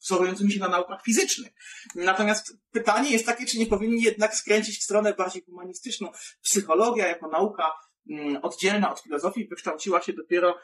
wzorującymi 0.04 0.52
się 0.52 0.61
na 0.61 0.68
naukach 0.68 1.02
fizycznych. 1.02 1.52
Natomiast 1.94 2.57
pytanie 2.72 3.11
jest 3.11 3.26
takie, 3.26 3.46
czy 3.46 3.59
nie 3.59 3.66
powinni 3.66 4.02
jednak 4.02 4.35
skręcić 4.35 4.78
w 4.78 4.83
stronę 4.83 5.14
bardziej 5.14 5.42
humanistyczną. 5.42 6.12
Psychologia 6.42 7.07
jako 7.07 7.28
nauka 7.28 7.72
oddzielna 8.42 8.92
od 8.92 9.00
filozofii, 9.00 9.48
wykształciła 9.48 10.02
się 10.02 10.12
dopiero, 10.12 10.58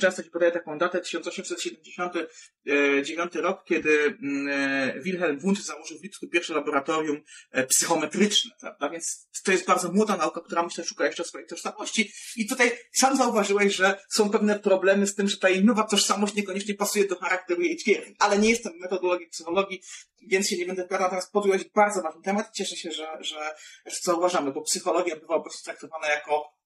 często 0.00 0.22
się 0.22 0.30
podaje 0.30 0.52
taką 0.52 0.78
datę, 0.78 1.00
1879 1.00 3.34
rok, 3.34 3.64
kiedy 3.64 4.18
mm, 4.22 4.48
e, 4.48 5.00
Wilhelm 5.00 5.38
Wundt 5.38 5.64
założył 5.64 5.98
w 5.98 6.02
Lipsku 6.02 6.28
pierwsze 6.28 6.54
laboratorium 6.54 7.20
e, 7.50 7.66
psychometryczne, 7.66 8.50
prawda? 8.60 8.90
Więc 8.90 9.28
to 9.44 9.52
jest 9.52 9.66
bardzo 9.66 9.92
młoda 9.92 10.16
nauka, 10.16 10.40
która 10.40 10.62
myślę 10.62 10.84
szuka 10.84 11.06
jeszcze 11.06 11.24
swojej 11.24 11.46
tożsamości. 11.46 12.12
I 12.36 12.46
tutaj 12.46 12.72
sam 12.92 13.16
zauważyłeś, 13.16 13.74
że 13.74 13.98
są 14.08 14.30
pewne 14.30 14.58
problemy 14.58 15.06
z 15.06 15.14
tym, 15.14 15.28
że 15.28 15.36
ta 15.36 15.48
jej 15.48 15.64
nowa 15.64 15.82
tożsamość 15.82 16.34
niekoniecznie 16.34 16.74
pasuje 16.74 17.04
do 17.04 17.16
charakteru 17.16 17.62
jej 17.62 17.76
twierdzy. 17.76 18.14
Ale 18.18 18.38
nie 18.38 18.50
jestem 18.50 18.72
metodologii 18.78 19.28
psychologii, 19.28 19.82
więc 20.26 20.48
się 20.48 20.56
nie 20.56 20.66
będę 20.66 20.84
wkładał. 20.84 21.08
Teraz 21.08 21.30
podjąłeś 21.30 21.64
bardzo 21.64 22.02
ważny 22.02 22.22
temat 22.22 22.52
cieszę 22.52 22.76
się, 22.76 22.90
że, 22.90 23.18
że, 23.20 23.54
że 23.86 23.96
zauważamy, 24.02 24.52
bo 24.52 24.62
psychologia 24.62 25.16
bywa 25.16 25.36
po 25.36 25.42
prostu 25.42 25.64
traktowana 25.64 26.08
jako 26.08 26.44
e, 26.44 26.65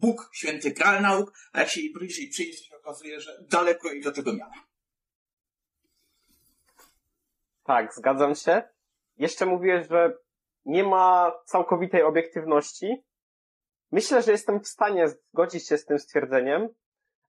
Bóg, 0.00 0.30
święty 0.32 0.72
kral 0.72 1.02
nauk, 1.02 1.32
a 1.52 1.60
jak 1.60 1.68
się 1.68 1.80
jej 1.80 1.92
bliżej 1.92 2.28
przyjdzie, 2.28 2.58
się 2.58 2.76
okazuje, 2.76 3.20
że 3.20 3.44
daleko 3.50 3.88
jej 3.88 4.02
do 4.02 4.12
tego 4.12 4.32
miana. 4.32 4.64
Tak, 7.64 7.94
zgadzam 7.94 8.34
się. 8.34 8.62
Jeszcze 9.16 9.46
mówię, 9.46 9.84
że 9.90 10.16
nie 10.64 10.84
ma 10.84 11.32
całkowitej 11.44 12.02
obiektywności. 12.02 13.04
Myślę, 13.92 14.22
że 14.22 14.32
jestem 14.32 14.60
w 14.60 14.68
stanie 14.68 15.08
zgodzić 15.08 15.68
się 15.68 15.78
z 15.78 15.84
tym 15.84 15.98
stwierdzeniem, 15.98 16.68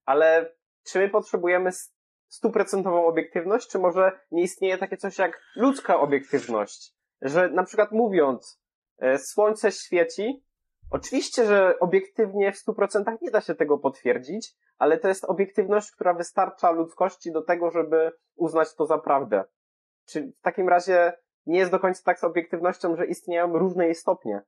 ale 0.06 0.56
czy 0.84 1.00
my 1.00 1.10
potrzebujemy 1.10 1.70
stuprocentową 2.28 3.06
obiektywność, 3.06 3.70
czy 3.70 3.80
może 3.80 4.20
nie 4.32 4.44
istnieje 4.44 4.78
takie 4.78 4.98
coś 4.98 5.18
jak 5.18 5.42
ludzka 5.56 6.00
obiektywność? 6.00 6.96
Że 7.22 7.50
na 7.50 7.64
przykład 7.64 7.92
mówiąc, 7.92 8.62
e, 8.98 9.20
słońce 9.20 9.72
świeci, 9.72 10.44
oczywiście, 10.92 11.46
że 11.46 11.80
obiektywnie 11.80 12.52
w 12.52 12.66
100% 12.68 13.18
nie 13.22 13.32
da 13.32 13.42
się 13.42 13.56
tego 13.56 13.78
potwierdzić, 13.78 14.54
ale 14.78 14.98
to 14.98 15.08
jest 15.08 15.26
obiektywność, 15.26 15.92
która 15.92 16.14
wystarcza 16.14 16.72
ludzkości 16.72 17.32
do 17.32 17.42
tego, 17.42 17.72
żeby 17.72 18.12
uznać 18.36 18.76
to 18.76 18.86
za 18.86 18.98
prawdę. 18.98 19.44
Czy 20.06 20.34
w 20.40 20.42
takim 20.42 20.70
razie 20.70 21.14
nie 21.46 21.60
jest 21.60 21.72
do 21.72 21.80
końca 21.80 22.02
tak 22.06 22.20
z 22.20 22.24
obiektywnością, 22.24 22.96
że 22.96 23.06
istnieją 23.06 23.58
różne 23.58 23.86
jej 23.86 23.96
stopnie? 23.96 24.42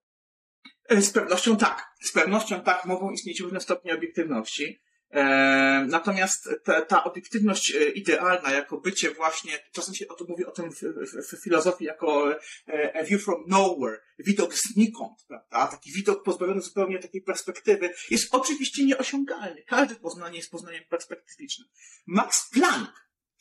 E, 0.89 1.01
z 1.01 1.13
pewnością 1.13 1.57
tak. 1.57 1.83
Z 2.01 2.11
pewnością 2.11 2.61
tak 2.61 2.85
mogą 2.85 3.11
istnieć 3.11 3.39
różne 3.39 3.61
stopnie 3.61 3.95
obiektywności. 3.95 4.81
E, 5.14 5.86
natomiast 5.89 6.49
ta, 6.64 6.82
ta, 6.82 7.03
obiektywność 7.03 7.76
e, 7.76 7.89
idealna, 7.89 8.51
jako 8.51 8.78
bycie 8.78 9.11
właśnie, 9.11 9.59
czasem 9.72 9.95
się 9.95 10.07
o 10.07 10.14
to 10.14 10.26
mówi 10.30 10.45
o 10.45 10.51
tym 10.51 10.72
w, 10.72 10.80
w, 10.82 11.38
w 11.38 11.43
filozofii 11.43 11.86
jako 11.86 12.36
e, 12.68 12.95
a 12.95 13.03
view 13.03 13.24
from 13.24 13.43
nowhere, 13.47 14.01
widok 14.20 14.55
znikąd, 14.55 15.26
prawda? 15.28 15.68
Taki 15.68 15.91
widok 15.91 16.24
pozbawiony 16.24 16.61
zupełnie 16.61 16.99
takiej 16.99 17.22
perspektywy, 17.22 17.93
jest 18.09 18.36
oczywiście 18.36 18.86
nieosiągalny. 18.86 19.64
Każde 19.64 19.95
poznanie 19.95 20.38
jest 20.38 20.51
poznaniem 20.51 20.84
perspektywicznym. 20.89 21.68
Max 22.07 22.49
Planck, 22.49 22.91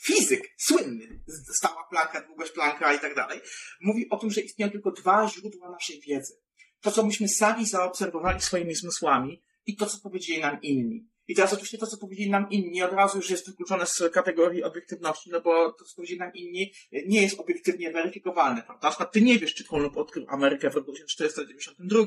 fizyk, 0.02 0.54
słynny, 0.58 1.22
stała 1.54 1.88
Plancka, 1.90 2.20
długość 2.20 2.52
Plancka 2.52 2.94
i 2.94 2.98
tak 2.98 3.14
dalej, 3.14 3.40
mówi 3.80 4.06
o 4.10 4.18
tym, 4.18 4.30
że 4.30 4.40
istnieją 4.40 4.70
tylko 4.70 4.90
dwa 4.90 5.28
źródła 5.28 5.70
naszej 5.70 6.00
wiedzy. 6.00 6.32
To, 6.80 6.90
co 6.90 7.06
myśmy 7.06 7.28
sami 7.28 7.66
zaobserwowali 7.66 8.40
swoimi 8.40 8.74
zmysłami 8.74 9.42
i 9.66 9.76
to, 9.76 9.86
co 9.86 9.98
powiedzieli 10.02 10.40
nam 10.40 10.62
inni. 10.62 11.11
I 11.28 11.34
teraz 11.34 11.52
oczywiście 11.52 11.78
to, 11.78 11.86
co 11.86 11.96
powiedzieli 11.96 12.30
nam 12.30 12.50
inni, 12.50 12.82
od 12.82 12.92
razu 12.92 13.16
już 13.16 13.30
jest 13.30 13.50
wykluczone 13.50 13.86
z 13.86 14.02
kategorii 14.12 14.64
obiektywności, 14.64 15.30
no 15.30 15.40
bo 15.40 15.72
to, 15.72 15.84
co 15.84 15.96
powiedzieli 15.96 16.20
nam 16.20 16.32
inni, 16.34 16.72
nie 17.06 17.22
jest 17.22 17.40
obiektywnie 17.40 17.90
weryfikowalne, 17.90 18.62
prawda? 18.62 18.86
Na 18.86 18.90
przykład 18.90 19.12
ty 19.12 19.20
nie 19.20 19.38
wiesz, 19.38 19.54
czy 19.54 19.64
Kolumb 19.64 19.96
odkrył 19.96 20.26
Amerykę 20.28 20.70
w 20.70 20.74
roku 20.74 20.92
1492. 20.92 21.98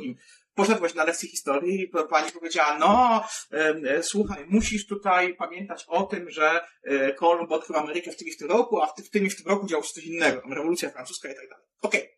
Poszedłeś 0.56 0.94
na 0.96 1.04
lekcję 1.04 1.30
historii 1.30 1.82
i 1.82 1.88
pani 1.88 2.32
powiedziała, 2.32 2.78
no, 2.80 3.24
e, 3.52 4.04
słuchaj, 4.04 4.46
musisz 4.50 4.88
tutaj 4.88 5.36
pamiętać 5.36 5.86
o 5.88 6.04
tym, 6.04 6.30
że 6.30 6.62
e, 6.84 7.14
Kolumb 7.14 7.52
odkrył 7.52 7.78
Amerykę 7.78 8.12
w 8.12 8.18
tym 8.18 8.28
i 8.28 8.32
w 8.32 8.38
tym 8.38 8.50
roku, 8.50 8.82
a 8.82 8.88
w 8.88 9.10
tym, 9.10 9.26
i 9.26 9.30
w 9.30 9.36
tym 9.36 9.48
roku 9.48 9.68
działo 9.68 9.84
się 9.84 9.94
coś 9.94 10.06
innego, 10.06 10.42
rewolucja 10.50 10.90
francuska 10.90 11.32
i 11.32 11.36
tak 11.36 11.50
dalej. 11.50 11.66
Okej. 11.82 12.02
Okay. 12.02 12.15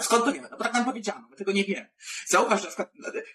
Skąd 0.00 0.24
to 0.24 0.32
wiemy? 0.32 0.48
No 0.50 0.56
bo 0.56 0.64
tak 0.64 0.72
nam 0.72 0.84
powiedziano, 0.84 1.28
my 1.30 1.36
tego 1.36 1.52
nie 1.52 1.64
wiemy. 1.64 1.86
Zauważ, 2.28 2.60
że 2.60 2.64
na 2.64 2.68
przykład 2.68 2.92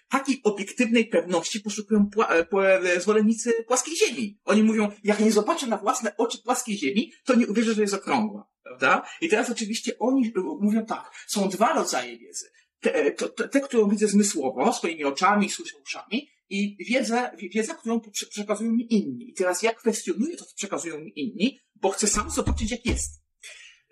takiej 0.08 0.40
obiektywnej 0.44 1.06
pewności 1.06 1.60
poszukują 1.60 2.10
pła- 2.16 2.44
pła- 2.44 3.00
zwolennicy 3.00 3.52
płaskiej 3.66 3.96
ziemi. 3.96 4.40
Oni 4.44 4.62
mówią, 4.62 4.88
jak 5.04 5.20
nie 5.20 5.32
zobaczę 5.32 5.66
na 5.66 5.76
własne 5.78 6.16
oczy 6.16 6.38
płaskiej 6.44 6.78
ziemi, 6.78 7.12
to 7.24 7.34
nie 7.34 7.46
uwierzę, 7.46 7.74
że 7.74 7.82
jest 7.82 7.94
okrągła. 7.94 8.48
Prawda? 8.62 9.02
I 9.20 9.28
teraz 9.28 9.50
oczywiście 9.50 9.92
oni 9.98 10.32
mówią 10.60 10.86
tak, 10.86 11.10
są 11.26 11.48
dwa 11.48 11.72
rodzaje 11.74 12.18
wiedzy. 12.18 12.50
Te, 12.80 13.10
to, 13.10 13.28
te, 13.48 13.60
którą 13.60 13.88
widzę 13.88 14.08
zmysłowo, 14.08 14.72
swoimi 14.72 15.04
oczami, 15.04 15.50
słyszę 15.50 15.76
uszami, 15.78 16.28
i 16.48 16.76
wiedzę, 16.88 17.30
wiedzę, 17.54 17.74
którą 17.74 18.00
przekazują 18.30 18.72
mi 18.72 18.94
inni. 18.94 19.30
I 19.30 19.34
teraz 19.34 19.62
ja 19.62 19.74
kwestionuję 19.74 20.36
to, 20.36 20.44
co 20.44 20.54
przekazują 20.56 20.98
mi 21.00 21.12
inni, 21.16 21.60
bo 21.74 21.90
chcę 21.90 22.06
sam 22.06 22.30
zobaczyć, 22.30 22.70
jak 22.70 22.86
jest. 22.86 23.21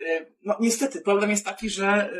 E, 0.06 0.26
no 0.42 0.56
niestety, 0.60 1.00
problem 1.00 1.30
jest 1.30 1.44
taki, 1.44 1.70
że 1.70 2.10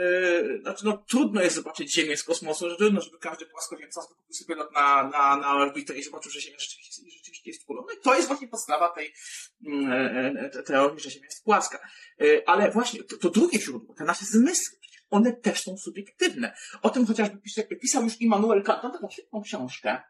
yy, 0.52 0.60
znaczy, 0.62 0.84
no, 0.84 1.04
trudno 1.08 1.42
jest 1.42 1.56
zobaczyć 1.56 1.94
Ziemię 1.94 2.16
z 2.16 2.24
kosmosu, 2.24 2.70
że 2.70 2.76
trudno, 2.76 3.00
żeby 3.00 3.18
każdy 3.18 3.46
płaskoziemca 3.46 4.00
wykupił 4.00 4.34
sobie 4.34 4.54
lot 4.54 4.72
na, 4.72 5.08
na, 5.08 5.36
na 5.36 5.54
orbitę 5.54 5.98
i 5.98 6.02
zobaczył, 6.02 6.32
że 6.32 6.40
Ziemia 6.40 6.58
rzeczywiście, 6.58 7.02
rzeczywiście 7.16 7.50
jest 7.50 7.64
kulą. 7.64 7.82
No 7.88 7.94
i 7.94 7.96
to 8.02 8.14
jest 8.14 8.28
właśnie 8.28 8.48
podstawa 8.48 8.88
tej 8.88 9.12
yy, 9.60 10.62
teorii, 10.66 11.00
że 11.00 11.10
Ziemia 11.10 11.26
jest 11.26 11.44
płaska. 11.44 11.78
Yy, 12.18 12.42
ale 12.46 12.70
właśnie 12.70 13.04
to, 13.04 13.16
to 13.16 13.30
drugie 13.30 13.60
źródło, 13.60 13.94
te 13.94 14.04
nasze 14.04 14.24
zmysły, 14.24 14.78
one 15.10 15.32
też 15.32 15.62
są 15.62 15.76
subiektywne. 15.76 16.54
O 16.82 16.90
tym 16.90 17.06
chociażby 17.06 17.38
pisał, 17.38 17.64
pisał 17.80 18.04
już 18.04 18.20
Immanuel 18.20 18.62
Kant, 18.62 18.82
taką 18.82 19.10
świetną 19.10 19.42
książkę, 19.42 20.02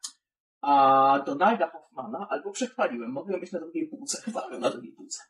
a 0.61 1.23
Donalda 1.27 1.71
Hoffmana, 1.71 2.27
albo 2.31 2.51
przechwaliłem, 2.51 3.12
mogę 3.12 3.39
być 3.39 3.53
na 3.53 3.61
drugiej 3.61 3.89
półce, 3.89 4.23
chyba 4.23 4.49
na 4.59 4.71
drugiej 4.71 4.93
półce. 4.93 5.23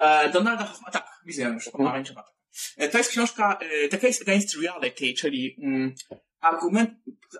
E, 0.00 0.30
Donalda 0.30 0.64
Hoffmana, 0.64 0.92
tak, 0.92 1.06
widzę 1.26 1.42
już, 1.42 1.68
pomarańczowa. 1.68 2.24
E, 2.76 2.88
to 2.88 2.98
jest 2.98 3.10
książka 3.10 3.58
e, 3.58 3.88
The 3.88 3.98
Case 3.98 4.22
Against 4.22 4.56
Reality, 4.62 5.14
czyli 5.14 5.56
mm, 5.62 5.94
argument, 6.40 6.90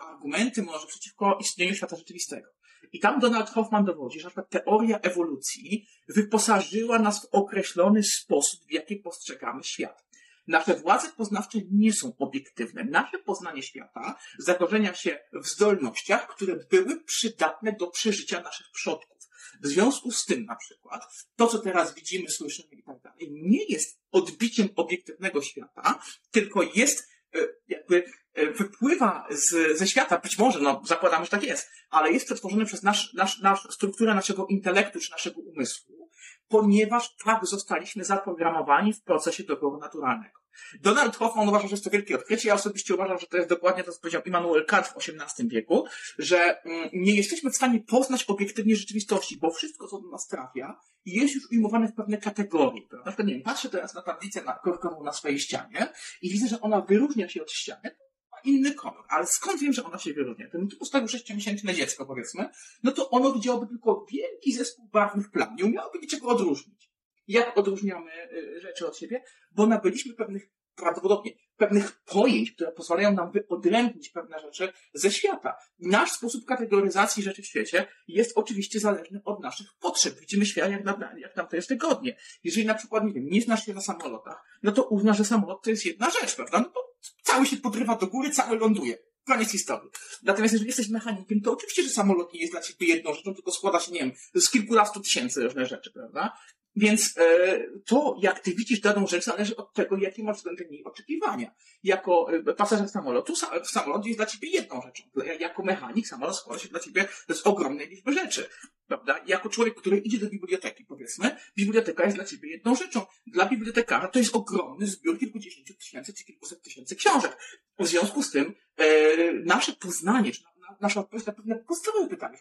argumenty 0.00 0.62
może 0.62 0.86
przeciwko 0.86 1.38
istnieniu 1.40 1.74
świata 1.74 1.96
rzeczywistego. 1.96 2.48
I 2.92 3.00
tam 3.00 3.20
Donald 3.20 3.50
Hoffman 3.50 3.84
dowodzi, 3.84 4.20
że 4.20 4.24
na 4.24 4.30
przykład 4.30 4.50
teoria 4.50 4.98
ewolucji 4.98 5.86
wyposażyła 6.08 6.98
nas 6.98 7.22
w 7.22 7.34
określony 7.34 8.02
sposób, 8.02 8.60
w 8.68 8.72
jaki 8.72 8.96
postrzegamy 8.96 9.64
świat. 9.64 10.04
Nasze 10.46 10.74
władze 10.74 11.08
poznawcze 11.16 11.58
nie 11.70 11.92
są 11.92 12.12
obiektywne. 12.18 12.84
Nasze 12.84 13.18
poznanie 13.18 13.62
świata 13.62 14.18
zakorzenia 14.38 14.94
się 14.94 15.18
w 15.32 15.46
zdolnościach, 15.46 16.28
które 16.28 16.56
były 16.70 17.04
przydatne 17.04 17.72
do 17.72 17.86
przeżycia 17.86 18.40
naszych 18.40 18.66
przodków. 18.72 19.19
W 19.62 19.66
związku 19.66 20.10
z 20.10 20.24
tym 20.24 20.44
na 20.44 20.56
przykład 20.56 21.02
to, 21.36 21.46
co 21.46 21.58
teraz 21.58 21.94
widzimy, 21.94 22.30
słyszymy 22.30 22.68
i 22.72 22.82
tak 22.82 23.00
dalej, 23.00 23.28
nie 23.32 23.64
jest 23.68 24.00
odbiciem 24.12 24.68
obiektywnego 24.76 25.42
świata, 25.42 26.02
tylko 26.30 26.62
jest 26.74 27.08
e, 27.34 27.38
jakby 27.68 28.04
e, 28.34 28.52
wypływa 28.52 29.26
z, 29.30 29.78
ze 29.78 29.88
świata, 29.88 30.18
być 30.18 30.38
może, 30.38 30.60
no 30.60 30.82
zakładamy, 30.84 31.24
że 31.24 31.30
tak 31.30 31.42
jest, 31.42 31.70
ale 31.90 32.12
jest 32.12 32.26
przetworzony 32.26 32.66
przez 32.66 32.82
nasz, 32.82 33.14
nasz, 33.14 33.40
nasz, 33.40 33.68
strukturę 33.70 34.14
naszego 34.14 34.46
intelektu 34.46 35.00
czy 35.00 35.10
naszego 35.10 35.40
umysłu, 35.40 36.10
ponieważ 36.48 37.16
tak 37.24 37.46
zostaliśmy 37.46 38.04
zaprogramowani 38.04 38.92
w 38.92 39.02
procesie 39.02 39.44
doboru 39.44 39.78
naturalnego. 39.78 40.39
Donald 40.80 41.16
Hoffman 41.16 41.48
uważa, 41.48 41.68
że 41.68 41.70
jest 41.70 41.84
to 41.84 41.90
wielkie 41.90 42.14
odkrycie. 42.14 42.48
Ja 42.48 42.54
osobiście 42.54 42.94
uważam, 42.94 43.18
że 43.18 43.26
to 43.26 43.36
jest 43.36 43.48
dokładnie 43.48 43.84
to, 43.84 43.92
co 43.92 44.00
powiedział 44.00 44.22
Immanuel 44.26 44.66
Kant 44.66 44.86
w 44.86 44.96
XVIII 44.96 45.48
wieku, 45.48 45.84
że 46.18 46.62
mm, 46.62 46.88
nie 46.92 47.14
jesteśmy 47.14 47.50
w 47.50 47.56
stanie 47.56 47.80
poznać 47.80 48.24
obiektywnie 48.24 48.76
rzeczywistości, 48.76 49.36
bo 49.36 49.50
wszystko, 49.50 49.88
co 49.88 50.00
do 50.00 50.10
nas 50.10 50.26
trafia, 50.26 50.80
jest 51.04 51.34
już 51.34 51.50
ujmowane 51.52 51.88
w 51.88 51.94
pewne 51.94 52.18
kategorie. 52.18 52.82
Na 52.92 53.02
przykład, 53.02 53.28
nie 53.28 53.34
wiem, 53.34 53.42
patrzę 53.42 53.68
teraz 53.68 53.94
na 53.94 54.02
tablicę 54.02 54.42
na 54.42 54.52
korkową 54.52 55.04
na 55.04 55.12
swojej 55.12 55.38
ścianie 55.38 55.92
i 56.22 56.30
widzę, 56.30 56.48
że 56.48 56.60
ona 56.60 56.80
wyróżnia 56.80 57.28
się 57.28 57.42
od 57.42 57.52
ściany, 57.52 57.96
inny 58.44 58.74
kolor. 58.74 59.04
Ale 59.08 59.26
skąd 59.26 59.60
wiem, 59.60 59.72
że 59.72 59.84
ona 59.84 59.98
się 59.98 60.12
wyróżnia? 60.12 60.48
Gdybym 60.48 60.68
tu 60.68 60.76
postawił 60.76 61.08
sześciomiesięczne 61.08 61.74
dziecko, 61.74 62.06
powiedzmy, 62.06 62.48
no 62.82 62.92
to 62.92 63.10
ono 63.10 63.32
widziałoby 63.32 63.66
tylko 63.66 64.06
wielki 64.12 64.52
zespół 64.52 64.88
barwnych 64.88 65.30
plam. 65.30 65.56
Nie 65.56 65.64
umiałoby 65.64 65.98
niczego 65.98 66.28
odróżnić 66.28 66.89
jak 67.30 67.58
odróżniamy 67.58 68.10
y, 68.32 68.60
rzeczy 68.60 68.86
od 68.86 68.98
siebie, 68.98 69.22
bo 69.52 69.66
nabyliśmy 69.66 70.14
pewnych, 70.14 70.50
prawdopodobnie, 70.76 71.32
pewnych 71.56 72.00
pojęć, 72.04 72.52
które 72.52 72.72
pozwalają 72.72 73.12
nam 73.12 73.32
wyodrębnić 73.32 74.08
pewne 74.08 74.40
rzeczy 74.40 74.72
ze 74.94 75.10
świata. 75.10 75.56
Nasz 75.78 76.12
sposób 76.12 76.44
kategoryzacji 76.44 77.22
rzeczy 77.22 77.42
w 77.42 77.46
świecie 77.46 77.86
jest 78.08 78.32
oczywiście 78.34 78.80
zależny 78.80 79.20
od 79.24 79.40
naszych 79.40 79.66
potrzeb. 79.80 80.20
Widzimy 80.20 80.46
świat, 80.46 80.70
jak 80.70 80.84
nam, 80.84 81.00
jak 81.18 81.36
nam 81.36 81.48
to 81.48 81.56
jest 81.56 81.68
wygodnie. 81.68 82.16
Jeżeli 82.44 82.66
na 82.66 82.74
przykład, 82.74 83.04
nie 83.04 83.12
wiem, 83.12 83.26
nie 83.26 83.42
znasz 83.42 83.66
się 83.66 83.74
na 83.74 83.80
samolotach, 83.80 84.44
no 84.62 84.72
to 84.72 84.84
uznasz, 84.84 85.18
że 85.18 85.24
samolot 85.24 85.62
to 85.62 85.70
jest 85.70 85.86
jedna 85.86 86.10
rzecz, 86.10 86.36
prawda? 86.36 86.60
No 86.60 86.64
to 86.64 86.80
cały 87.22 87.46
się 87.46 87.56
podrywa 87.56 87.96
do 87.96 88.06
góry, 88.06 88.30
cały 88.30 88.58
ląduje. 88.58 88.98
Koniec 89.26 89.50
historii. 89.50 89.90
Natomiast 90.22 90.52
jeżeli 90.52 90.68
jesteś 90.68 90.88
mechanikiem, 90.88 91.40
to 91.40 91.52
oczywiście, 91.52 91.82
że 91.82 91.88
samolot 91.88 92.32
nie 92.32 92.40
jest 92.40 92.52
dla 92.52 92.60
ciebie 92.60 92.86
jedną 92.86 93.14
rzeczą, 93.14 93.34
tylko 93.34 93.52
składa 93.52 93.80
się, 93.80 93.92
nie 93.92 94.00
wiem, 94.00 94.12
z 94.34 94.50
kilkunastu 94.50 95.00
tysięcy 95.00 95.44
różnych 95.44 95.66
rzeczy, 95.66 95.90
prawda? 95.92 96.32
Więc 96.76 97.14
e, 97.18 97.58
to, 97.86 98.16
jak 98.22 98.40
ty 98.40 98.54
widzisz 98.54 98.80
daną 98.80 99.06
rzecz, 99.06 99.24
zależy 99.24 99.56
od 99.56 99.72
tego, 99.72 99.96
jakie 99.96 100.22
masz 100.22 100.36
względem 100.36 100.70
niej 100.70 100.84
oczekiwania. 100.84 101.54
Jako 101.82 102.32
e, 102.32 102.54
pasażer 102.54 102.88
samolotu, 102.88 103.32
sa, 103.36 103.64
samolot 103.64 104.06
jest 104.06 104.18
dla 104.18 104.26
ciebie 104.26 104.48
jedną 104.48 104.82
rzeczą. 104.82 105.02
Jako 105.40 105.62
mechanik 105.62 106.08
samolot 106.08 106.36
składa 106.36 106.62
się 106.62 106.68
dla 106.68 106.80
ciebie 106.80 107.08
z 107.28 107.46
ogromnej 107.46 107.88
liczby 107.88 108.12
rzeczy. 108.12 108.48
Prawda? 108.86 109.20
Jako 109.26 109.48
człowiek, 109.48 109.74
który 109.74 109.98
idzie 109.98 110.18
do 110.18 110.26
biblioteki, 110.26 110.84
powiedzmy, 110.84 111.36
biblioteka 111.56 112.04
jest 112.04 112.16
dla 112.16 112.24
ciebie 112.24 112.50
jedną 112.50 112.74
rzeczą. 112.74 113.06
Dla 113.26 113.46
bibliotekarza 113.46 114.08
to 114.08 114.18
jest 114.18 114.36
ogromny 114.36 114.86
zbiór 114.86 115.18
kilkudziesięciu 115.18 115.74
tysięcy 115.74 116.14
czy 116.14 116.24
kilkuset 116.24 116.62
tysięcy 116.62 116.96
książek. 116.96 117.36
W 117.78 117.86
związku 117.86 118.22
z 118.22 118.30
tym 118.30 118.54
e, 118.76 119.32
nasze 119.32 119.72
poznanie, 119.72 120.32
czy 120.32 120.42
nasza 120.80 121.00
odpowiedź 121.00 121.26
na 121.26 121.32
pewne 121.32 121.56
podstawowe 121.56 122.08
pytanie. 122.08 122.38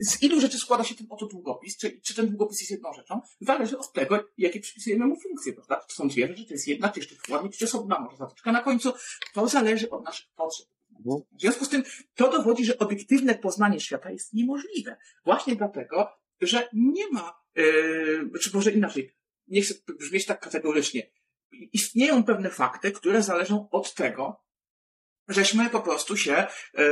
Z 0.00 0.22
ilu 0.22 0.40
rzeczy 0.40 0.58
składa 0.58 0.84
się 0.84 0.94
ten 0.94 1.06
oto 1.10 1.26
długopis? 1.26 1.76
Czy, 1.76 2.00
czy 2.00 2.14
ten 2.14 2.28
długopis 2.28 2.60
jest 2.60 2.70
jedną 2.70 2.92
rzeczą? 2.92 3.20
Zależy 3.40 3.78
od 3.78 3.92
tego, 3.92 4.28
jakie 4.38 4.60
przypisujemy 4.60 5.06
mu 5.06 5.20
funkcje, 5.20 5.52
prawda? 5.52 5.76
To 5.76 5.94
są 5.94 6.08
dwie 6.08 6.28
rzeczy, 6.28 6.44
to 6.44 6.54
jest 6.54 6.68
jedna, 6.68 6.88
czy 6.88 7.00
jeszcze 7.00 7.14
wkładnie, 7.14 7.50
czy 7.50 7.64
osobna, 7.64 8.00
może 8.00 8.16
zatyczka 8.16 8.52
na 8.52 8.62
końcu. 8.62 8.92
To 9.34 9.48
zależy 9.48 9.90
od 9.90 10.04
naszych 10.04 10.26
potrzeb. 10.36 10.66
W 11.36 11.40
związku 11.40 11.64
z 11.64 11.68
tym 11.68 11.82
to 12.14 12.30
dowodzi, 12.30 12.64
że 12.64 12.78
obiektywne 12.78 13.34
poznanie 13.34 13.80
świata 13.80 14.10
jest 14.10 14.32
niemożliwe. 14.32 14.96
Właśnie 15.24 15.56
dlatego, 15.56 16.08
że 16.40 16.68
nie 16.72 17.10
ma, 17.10 17.40
yy, 17.54 18.30
czy 18.40 18.50
może 18.54 18.70
inaczej, 18.70 19.14
nie 19.48 19.62
chcę 19.62 19.74
brzmieć 19.98 20.26
tak 20.26 20.40
kategorycznie. 20.40 21.10
Istnieją 21.72 22.24
pewne 22.24 22.50
fakty, 22.50 22.92
które 22.92 23.22
zależą 23.22 23.68
od 23.70 23.94
tego, 23.94 24.40
żeśmy 25.28 25.70
po 25.70 25.80
prostu 25.80 26.16
się 26.16 26.34
e, 26.34 26.84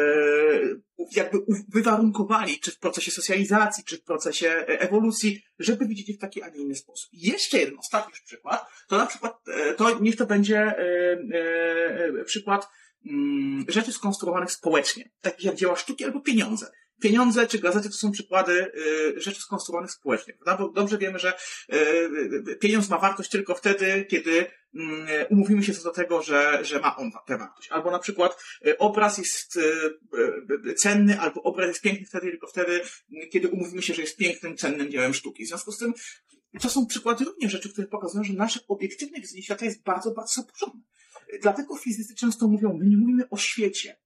jakby 1.12 1.38
wywarunkowali, 1.68 2.60
czy 2.60 2.70
w 2.70 2.78
procesie 2.78 3.10
socjalizacji, 3.10 3.84
czy 3.84 3.96
w 3.96 4.02
procesie 4.02 4.48
ewolucji, 4.66 5.42
żeby 5.58 5.86
widzieć 5.86 6.08
je 6.08 6.14
w 6.14 6.18
taki, 6.18 6.42
a 6.42 6.48
nie 6.48 6.60
inny 6.60 6.74
sposób. 6.74 7.12
I 7.12 7.28
jeszcze 7.28 7.58
jeden 7.58 7.78
ostatni 7.78 8.12
przykład, 8.26 8.66
to 8.88 8.98
na 8.98 9.06
przykład, 9.06 9.48
e, 9.48 9.74
to 9.74 9.98
niech 9.98 10.16
to 10.16 10.26
będzie 10.26 10.58
e, 10.58 12.24
przykład 12.24 12.68
mm, 13.06 13.64
rzeczy 13.68 13.92
skonstruowanych 13.92 14.52
społecznie, 14.52 15.10
takich 15.20 15.44
jak 15.44 15.54
dzieła 15.54 15.76
sztuki 15.76 16.04
albo 16.04 16.20
pieniądze. 16.20 16.70
Pieniądze 17.02 17.46
czy 17.46 17.58
gazety 17.58 17.88
to 17.88 17.94
są 17.94 18.12
przykłady 18.12 18.72
rzeczy 19.16 19.40
skonstruowanych 19.40 19.90
społecznie. 19.90 20.34
Prawda? 20.34 20.64
Bo 20.64 20.72
dobrze 20.72 20.98
wiemy, 20.98 21.18
że 21.18 21.32
y, 21.72 22.56
pieniądz 22.60 22.88
ma 22.88 22.98
wartość 22.98 23.30
tylko 23.30 23.54
wtedy, 23.54 24.06
kiedy 24.10 24.46
umówimy 25.30 25.62
się 25.62 25.74
co 25.74 25.82
do 25.82 25.90
tego, 25.90 26.22
że, 26.22 26.64
że 26.64 26.80
ma 26.80 26.96
on 26.96 27.10
tę 27.26 27.38
wartość. 27.38 27.68
Albo 27.70 27.90
na 27.90 27.98
przykład 27.98 28.36
y, 28.66 28.78
obraz 28.78 29.18
jest 29.18 29.58
cenny, 30.76 31.20
albo 31.20 31.42
obraz 31.42 31.68
jest 31.68 31.82
piękny 31.82 32.06
wtedy, 32.06 32.30
tylko 32.30 32.46
wtedy, 32.46 32.80
kiedy 33.30 33.48
umówimy 33.48 33.82
się, 33.82 33.94
że 33.94 34.02
jest 34.02 34.16
pięknym, 34.16 34.56
cennym 34.56 34.90
dziełem 34.90 35.14
sztuki. 35.14 35.44
W 35.44 35.48
związku 35.48 35.72
z 35.72 35.78
tym 35.78 35.94
to 36.60 36.68
są 36.68 36.86
przykłady 36.86 37.24
również 37.24 37.52
rzeczy, 37.52 37.72
które 37.72 37.86
pokazują, 37.86 38.24
że 38.24 38.32
nasze 38.32 38.60
obiektywne 38.68 39.20
widzenie 39.20 39.42
świata 39.42 39.64
jest 39.64 39.82
bardzo, 39.82 40.10
bardzo 40.10 40.34
zaburzone. 40.34 40.82
Dlatego 41.42 41.76
fizycy 41.76 42.14
często 42.14 42.48
mówią, 42.48 42.78
my 42.78 42.86
nie 42.86 42.96
mówimy 42.96 43.28
o 43.30 43.36
świecie, 43.36 43.96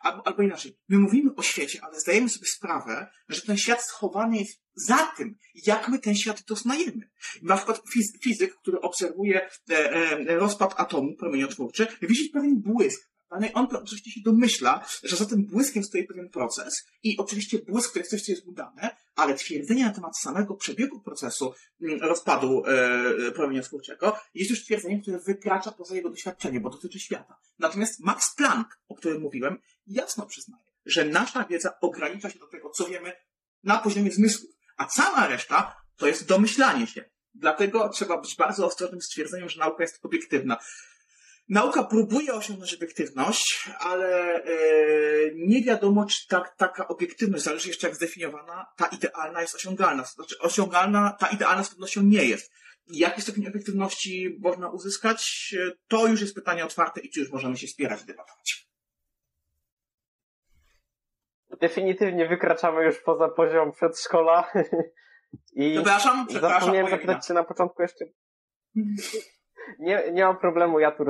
Albo, 0.00 0.26
albo 0.26 0.42
inaczej, 0.42 0.76
my 0.88 0.98
mówimy 0.98 1.34
o 1.34 1.42
świecie, 1.42 1.78
ale 1.82 2.00
zdajemy 2.00 2.28
sobie 2.28 2.46
sprawę, 2.46 3.06
że 3.28 3.42
ten 3.42 3.56
świat 3.56 3.82
schowany 3.82 4.38
jest 4.38 4.60
za 4.74 5.12
tym, 5.16 5.36
jak 5.54 5.88
my 5.88 5.98
ten 5.98 6.14
świat 6.14 6.42
doznajemy. 6.48 7.10
Na 7.42 7.56
przykład 7.56 7.82
fizyk, 8.22 8.56
który 8.56 8.80
obserwuje 8.80 9.48
e, 9.70 9.90
e, 9.90 10.36
rozpad 10.36 10.74
atomu 10.76 11.16
promieniotwórczy, 11.16 11.86
widzi 12.02 12.28
pewien 12.28 12.60
błysk, 12.60 13.10
on 13.54 13.68
oczywiście 13.72 14.10
się 14.10 14.20
domyśla, 14.24 14.86
że 15.02 15.16
za 15.16 15.26
tym 15.26 15.46
błyskiem 15.46 15.84
stoi 15.84 16.04
pewien 16.04 16.28
proces 16.28 16.86
i 17.02 17.16
oczywiście 17.18 17.58
błysk 17.58 17.92
to 17.92 17.98
jest 17.98 18.10
coś, 18.10 18.22
co 18.22 18.32
jest 18.32 18.46
udane, 18.46 18.96
ale 19.14 19.34
twierdzenie 19.34 19.84
na 19.84 19.92
temat 19.92 20.18
samego 20.18 20.54
przebiegu 20.54 21.00
procesu 21.00 21.52
mm, 21.82 22.00
rozpadu 22.00 22.62
e, 22.66 23.32
promieniotwórczego 23.32 24.16
jest 24.34 24.50
już 24.50 24.64
twierdzeniem, 24.64 25.02
które 25.02 25.18
wykracza 25.18 25.72
poza 25.72 25.94
jego 25.94 26.10
doświadczenie, 26.10 26.60
bo 26.60 26.70
dotyczy 26.70 27.00
świata. 27.00 27.38
Natomiast 27.58 28.00
Max 28.00 28.34
Planck, 28.34 28.80
o 28.88 28.94
którym 28.94 29.22
mówiłem, 29.22 29.58
jasno 29.86 30.26
przyznaje, 30.26 30.64
że 30.86 31.04
nasza 31.04 31.44
wiedza 31.44 31.80
ogranicza 31.80 32.30
się 32.30 32.38
do 32.38 32.46
tego, 32.46 32.70
co 32.70 32.86
wiemy 32.86 33.12
na 33.62 33.78
poziomie 33.78 34.10
zmysłów, 34.10 34.50
a 34.76 34.86
cała 34.86 35.26
reszta 35.26 35.76
to 35.96 36.06
jest 36.06 36.26
domyślanie 36.26 36.86
się. 36.86 37.04
Dlatego 37.34 37.88
trzeba 37.88 38.20
być 38.20 38.36
bardzo 38.36 38.66
ostrożnym 38.66 39.00
z 39.00 39.08
twierdzeniem, 39.08 39.48
że 39.48 39.60
nauka 39.60 39.82
jest 39.82 40.04
obiektywna. 40.04 40.56
Nauka 41.48 41.84
próbuje 41.84 42.34
osiągnąć 42.34 42.74
obiektywność, 42.74 43.68
ale 43.78 44.42
yy, 44.46 45.32
nie 45.36 45.64
wiadomo, 45.64 46.06
czy 46.06 46.26
tak, 46.28 46.56
taka 46.56 46.88
obiektywność, 46.88 47.44
zależy 47.44 47.68
jeszcze 47.68 47.86
jak 47.86 47.96
zdefiniowana, 47.96 48.66
ta 48.76 48.86
idealna 48.86 49.42
jest 49.42 49.54
osiągalna. 49.54 50.04
Znaczy, 50.04 50.38
osiągalna, 50.38 51.16
ta 51.20 51.26
idealna 51.26 51.64
z 51.64 51.70
pewnością 51.70 52.02
nie 52.02 52.24
jest. 52.24 52.52
Jaki 52.86 53.22
stopień 53.22 53.46
obiektywności 53.46 54.36
można 54.40 54.70
uzyskać, 54.70 55.54
to 55.88 56.06
już 56.06 56.20
jest 56.20 56.34
pytanie 56.34 56.64
otwarte 56.64 57.00
i 57.00 57.10
czy 57.10 57.20
już 57.20 57.30
możemy 57.30 57.56
się 57.56 57.68
spierać, 57.68 58.04
debatować. 58.04 58.65
Definitywnie 61.60 62.28
wykraczamy 62.28 62.84
już 62.84 63.00
poza 63.00 63.28
poziom 63.28 63.72
przedszkola. 63.72 64.50
I 65.52 65.74
przepraszam, 65.74 66.26
przepraszam. 66.26 66.60
Zapomniałem 66.60 66.90
zapytać 66.90 67.26
Cię 67.26 67.34
na 67.34 67.44
początku 67.44 67.82
jeszcze. 67.82 68.04
nie, 69.78 70.12
nie 70.12 70.24
mam 70.24 70.36
problemu, 70.36 70.80
ja 70.80 70.92
tu 70.92 71.04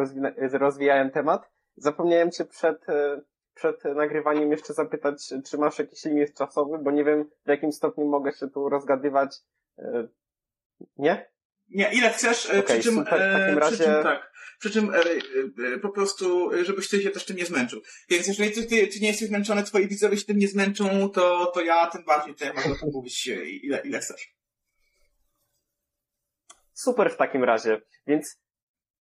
rozwijałem 0.52 1.10
temat. 1.10 1.50
Zapomniałem 1.76 2.30
cię 2.30 2.44
przed, 2.44 2.88
e, 2.88 3.20
przed 3.54 3.84
nagrywaniem 3.84 4.50
jeszcze 4.50 4.72
zapytać, 4.72 5.32
czy 5.50 5.58
masz 5.58 5.78
jakiś 5.78 6.04
limit 6.04 6.34
czasowy, 6.34 6.78
bo 6.78 6.90
nie 6.90 7.04
wiem, 7.04 7.30
w 7.44 7.48
jakim 7.48 7.72
stopniu 7.72 8.04
mogę 8.04 8.32
się 8.32 8.48
tu 8.48 8.68
rozgadywać. 8.68 9.36
E, 9.78 10.08
nie? 10.96 11.30
Nie, 11.68 11.92
ile 11.92 12.10
chcesz, 12.10 12.46
okay, 12.46 12.62
przy 12.62 12.82
czym, 12.82 12.94
super, 12.94 13.32
takim 13.32 13.58
razie... 13.58 13.76
przy 13.76 13.84
czym 13.84 14.02
tak, 14.02 14.32
przy 14.58 14.70
czym 14.70 14.92
po 15.82 15.88
prostu, 15.88 16.50
żebyś 16.64 16.88
ty 16.88 17.02
się 17.02 17.10
też 17.10 17.24
tym 17.24 17.36
nie 17.36 17.44
zmęczył. 17.44 17.80
Więc 18.08 18.26
jeżeli 18.26 18.50
ty, 18.50 18.62
ty, 18.62 18.86
ty 18.86 19.00
nie 19.00 19.08
jesteś 19.08 19.28
zmęczony, 19.28 19.62
twoi 19.62 19.88
widzowie 19.88 20.16
się 20.16 20.24
tym 20.24 20.38
nie 20.38 20.48
zmęczą, 20.48 21.10
to, 21.10 21.46
to 21.46 21.60
ja 21.60 21.86
tym 21.86 22.04
bardziej 22.04 22.34
tutaj 22.34 22.52
mogę 22.54 22.92
mówić 22.92 23.26
ile, 23.62 23.80
ile 23.84 23.98
chcesz. 23.98 24.36
Super 26.72 27.12
w 27.12 27.16
takim 27.16 27.44
razie. 27.44 27.82
Więc 28.06 28.40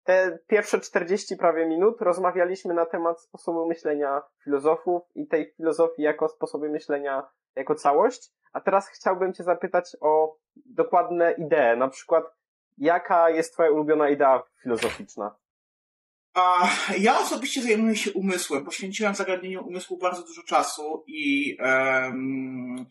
te 0.03 0.39
pierwsze 0.47 0.79
40 0.79 1.37
prawie 1.37 1.65
minut 1.65 2.01
rozmawialiśmy 2.01 2.73
na 2.73 2.85
temat 2.85 3.21
sposobu 3.21 3.67
myślenia 3.67 4.21
filozofów 4.43 5.01
i 5.15 5.27
tej 5.27 5.53
filozofii 5.57 6.01
jako 6.01 6.29
sposobu 6.29 6.69
myślenia 6.69 7.23
jako 7.55 7.75
całość. 7.75 8.31
A 8.53 8.61
teraz 8.61 8.89
chciałbym 8.89 9.33
Cię 9.33 9.43
zapytać 9.43 9.97
o 10.01 10.37
dokładne 10.55 11.31
idee. 11.31 11.77
Na 11.77 11.87
przykład, 11.87 12.23
jaka 12.77 13.29
jest 13.29 13.53
Twoja 13.53 13.71
ulubiona 13.71 14.09
idea 14.09 14.43
filozoficzna? 14.63 15.35
Ja 16.99 17.19
osobiście 17.19 17.61
zajmuję 17.61 17.95
się 17.95 18.13
umysłem. 18.13 18.65
Poświęciłem 18.65 19.15
zagadnieniu 19.15 19.67
umysłu 19.67 19.97
bardzo 19.97 20.23
dużo 20.23 20.43
czasu 20.43 21.03
i 21.07 21.57
um, 21.59 22.85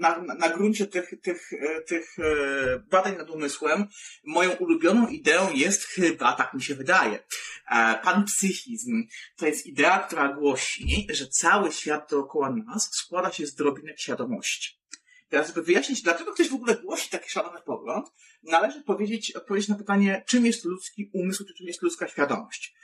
na, 0.00 0.18
na, 0.18 0.34
na 0.34 0.48
gruncie 0.48 0.86
tych, 0.86 1.20
tych, 1.22 1.50
tych 1.86 2.18
e, 2.18 2.78
badań 2.78 3.16
nad 3.16 3.30
umysłem 3.30 3.86
moją 4.24 4.50
ulubioną 4.50 5.06
ideą 5.06 5.52
jest 5.52 5.84
chyba, 5.84 6.32
tak 6.32 6.54
mi 6.54 6.62
się 6.62 6.74
wydaje, 6.74 7.18
e, 7.70 8.00
panpsychizm. 8.04 9.02
To 9.36 9.46
jest 9.46 9.66
idea, 9.66 9.98
która 9.98 10.32
głosi, 10.32 11.06
że 11.10 11.26
cały 11.28 11.72
świat 11.72 12.10
dookoła 12.10 12.50
nas 12.50 12.90
składa 12.92 13.32
się 13.32 13.46
z 13.46 13.54
drobinek 13.54 14.00
świadomości. 14.00 14.81
Teraz, 15.32 15.48
żeby 15.48 15.62
wyjaśnić, 15.62 16.02
dlaczego 16.02 16.32
ktoś 16.32 16.48
w 16.48 16.54
ogóle 16.54 16.76
głosi 16.76 17.10
taki 17.10 17.30
szalony 17.30 17.60
pogląd, 17.66 18.06
należy 18.42 18.82
powiedzieć, 18.82 19.32
odpowiedzieć 19.32 19.68
na 19.68 19.74
pytanie, 19.74 20.24
czym 20.26 20.46
jest 20.46 20.64
ludzki 20.64 21.10
umysł, 21.12 21.44
czy 21.44 21.54
czym 21.54 21.66
jest 21.66 21.82
ludzka 21.82 22.08
świadomość. 22.08 22.74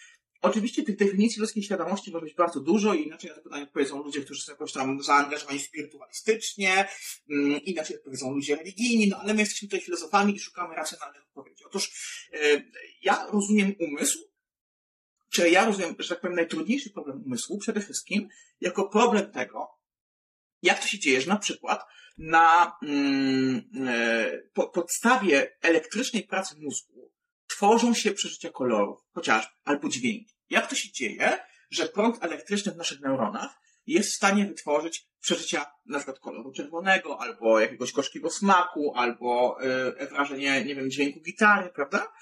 Oczywiście 0.42 0.82
tych 0.82 0.96
definicji 0.96 1.40
ludzkiej 1.40 1.62
świadomości 1.62 2.10
może 2.10 2.24
być 2.24 2.34
bardzo 2.34 2.60
dużo 2.60 2.94
i 2.94 3.06
inaczej 3.06 3.30
na 3.30 3.36
to 3.36 3.42
pytanie 3.42 3.62
odpowiedzą 3.62 4.02
ludzie, 4.02 4.20
którzy 4.20 4.42
są 4.42 4.52
jakoś 4.52 4.72
tam 4.72 5.02
zaangażowani 5.02 5.60
spirytualistycznie, 5.60 6.88
mm, 7.30 7.60
inaczej 7.64 7.96
odpowiedzą 7.96 8.34
ludzie 8.34 8.56
religijni, 8.56 9.08
no 9.08 9.16
ale 9.16 9.34
my 9.34 9.40
jesteśmy 9.40 9.68
tutaj 9.68 9.80
filozofami 9.80 10.34
i 10.34 10.40
szukamy 10.40 10.74
racjonalnych 10.74 11.22
odpowiedzi. 11.22 11.64
Otóż 11.64 11.90
e, 12.32 12.38
ja 13.02 13.26
rozumiem 13.32 13.74
umysł, 13.78 14.18
czy 15.30 15.50
ja 15.50 15.66
rozumiem, 15.66 15.94
że 15.98 16.08
tak 16.08 16.20
powiem, 16.20 16.36
najtrudniejszy 16.36 16.90
problem 16.90 17.22
umysłu 17.26 17.58
przede 17.58 17.80
wszystkim 17.80 18.28
jako 18.60 18.88
problem 18.88 19.32
tego, 19.32 19.68
jak 20.62 20.80
to 20.80 20.86
się 20.86 20.98
dzieje, 20.98 21.20
że 21.20 21.28
na 21.28 21.38
przykład 21.38 21.84
na 22.18 22.78
mm, 22.82 23.70
e, 23.86 24.42
po, 24.54 24.68
podstawie 24.68 25.56
elektrycznej 25.62 26.22
pracy 26.22 26.54
mózgu 26.58 27.12
tworzą 27.46 27.94
się 27.94 28.12
przeżycia 28.12 28.50
kolorów, 28.50 29.00
chociażby, 29.12 29.52
albo 29.64 29.88
dźwięki. 29.88 30.34
Jak 30.50 30.66
to 30.66 30.74
się 30.76 30.92
dzieje, 30.92 31.38
że 31.70 31.86
prąd 31.86 32.24
elektryczny 32.24 32.72
w 32.72 32.76
naszych 32.76 33.00
neuronach 33.00 33.58
jest 33.86 34.10
w 34.10 34.16
stanie 34.16 34.46
wytworzyć 34.46 35.08
przeżycia 35.20 35.66
na 35.86 35.98
przykład 35.98 36.18
koloru 36.18 36.52
czerwonego, 36.52 37.20
albo 37.20 37.60
jakiegoś 37.60 37.92
gorzkiego 37.92 38.30
smaku, 38.30 38.92
albo 38.94 39.58
yy, 39.98 40.06
wrażenie, 40.06 40.64
nie 40.64 40.74
wiem, 40.74 40.90
dźwięku 40.90 41.20
gitary, 41.20 41.70
prawda? 41.74 42.12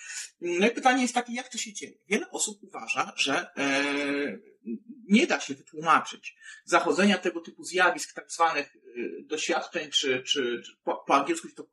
No 0.40 0.66
i 0.66 0.70
pytanie 0.70 1.02
jest 1.02 1.14
takie, 1.14 1.32
jak 1.32 1.48
to 1.48 1.58
się 1.58 1.72
dzieje? 1.72 1.98
Wiele 2.08 2.30
osób 2.30 2.58
uważa, 2.62 3.12
że 3.16 3.46
yy, 3.56 4.55
nie 5.08 5.26
da 5.26 5.40
się 5.40 5.54
wytłumaczyć 5.54 6.36
zachodzenia 6.64 7.18
tego 7.18 7.40
typu 7.40 7.64
zjawisk, 7.64 8.12
tak 8.12 8.32
zwanych 8.32 8.76
y, 8.76 9.24
doświadczeń, 9.26 9.90
czy, 9.90 10.22
czy, 10.22 10.62
czy 10.66 10.76
po, 10.84 10.96
po 10.96 11.14
angielsku 11.14 11.48
się 11.48 11.54
to 11.54 11.66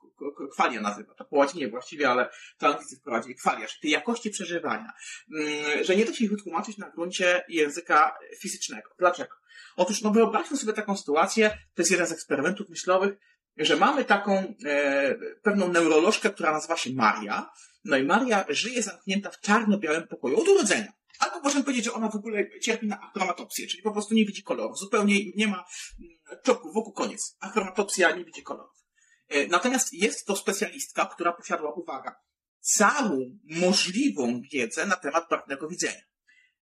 kwalia 0.52 0.82
nazywa, 0.82 1.14
to 1.14 1.26
po 1.26 1.36
łacinie 1.36 1.68
właściwie, 1.68 2.10
ale 2.10 2.30
to 2.58 2.68
Anglicy 2.68 2.96
wprowadzili 2.96 3.36
kwalia, 3.36 3.68
czyli 3.68 3.82
tej 3.82 3.92
jakości 3.92 4.30
przeżywania, 4.30 4.94
mm, 5.34 5.84
że 5.84 5.96
nie 5.96 6.06
da 6.06 6.14
się 6.14 6.24
ich 6.24 6.32
wytłumaczyć 6.32 6.78
na 6.78 6.90
gruncie 6.90 7.44
języka 7.48 8.18
fizycznego. 8.40 8.90
Dlaczego? 9.00 9.36
Otóż, 9.76 10.02
no 10.02 10.12
wyobraźmy 10.12 10.58
sobie 10.58 10.74
taką 10.74 10.98
sytuację, 10.98 11.50
to 11.50 11.82
jest 11.82 11.92
jeden 11.92 12.08
z 12.08 12.12
eksperymentów 12.12 12.70
myślowych, 12.70 13.14
że 13.58 13.76
mamy 13.76 14.06
taką 14.06 14.56
e, 14.66 15.16
pewną 15.44 15.68
neurolożkę, 15.68 16.30
która 16.30 16.52
nazywa 16.52 16.78
się 16.78 16.94
Maria, 16.94 17.50
no 17.86 17.98
i 17.98 18.04
Maria 18.04 18.46
żyje 18.50 18.84
zamknięta 18.84 19.30
w 19.30 19.40
czarno-białym 19.40 20.08
pokoju 20.08 20.42
od 20.42 20.48
urodzenia. 20.48 20.94
Albo 21.20 21.40
możemy 21.40 21.64
powiedzieć, 21.64 21.86
że 21.86 21.94
ona 21.94 22.10
w 22.10 22.16
ogóle 22.16 22.60
cierpi 22.60 22.88
na 22.88 23.02
achromatopsję, 23.02 23.68
czyli 23.68 23.84
po 23.84 23.92
prostu 23.92 24.14
nie 24.14 24.26
widzi 24.26 24.44
kolorów. 24.44 24.80
Zupełnie 24.80 25.16
nie 25.36 25.48
ma 25.48 25.66
mm, 26.00 26.42
czopków 26.44 26.74
wokół 26.74 26.94
koniec. 26.94 27.38
Achromatopsja 27.40 28.16
nie 28.16 28.26
widzi 28.26 28.44
kolorów. 28.44 28.86
E, 29.30 29.48
natomiast 29.48 29.94
jest 29.94 30.26
to 30.26 30.36
specjalistka, 30.36 31.06
która 31.06 31.34
posiadła, 31.34 31.74
uwaga, 31.74 32.16
całą 32.60 33.40
możliwą 33.44 34.42
wiedzę 34.52 34.86
na 34.86 34.96
temat 34.96 35.30
barwnego 35.30 35.68
widzenia. 35.68 36.02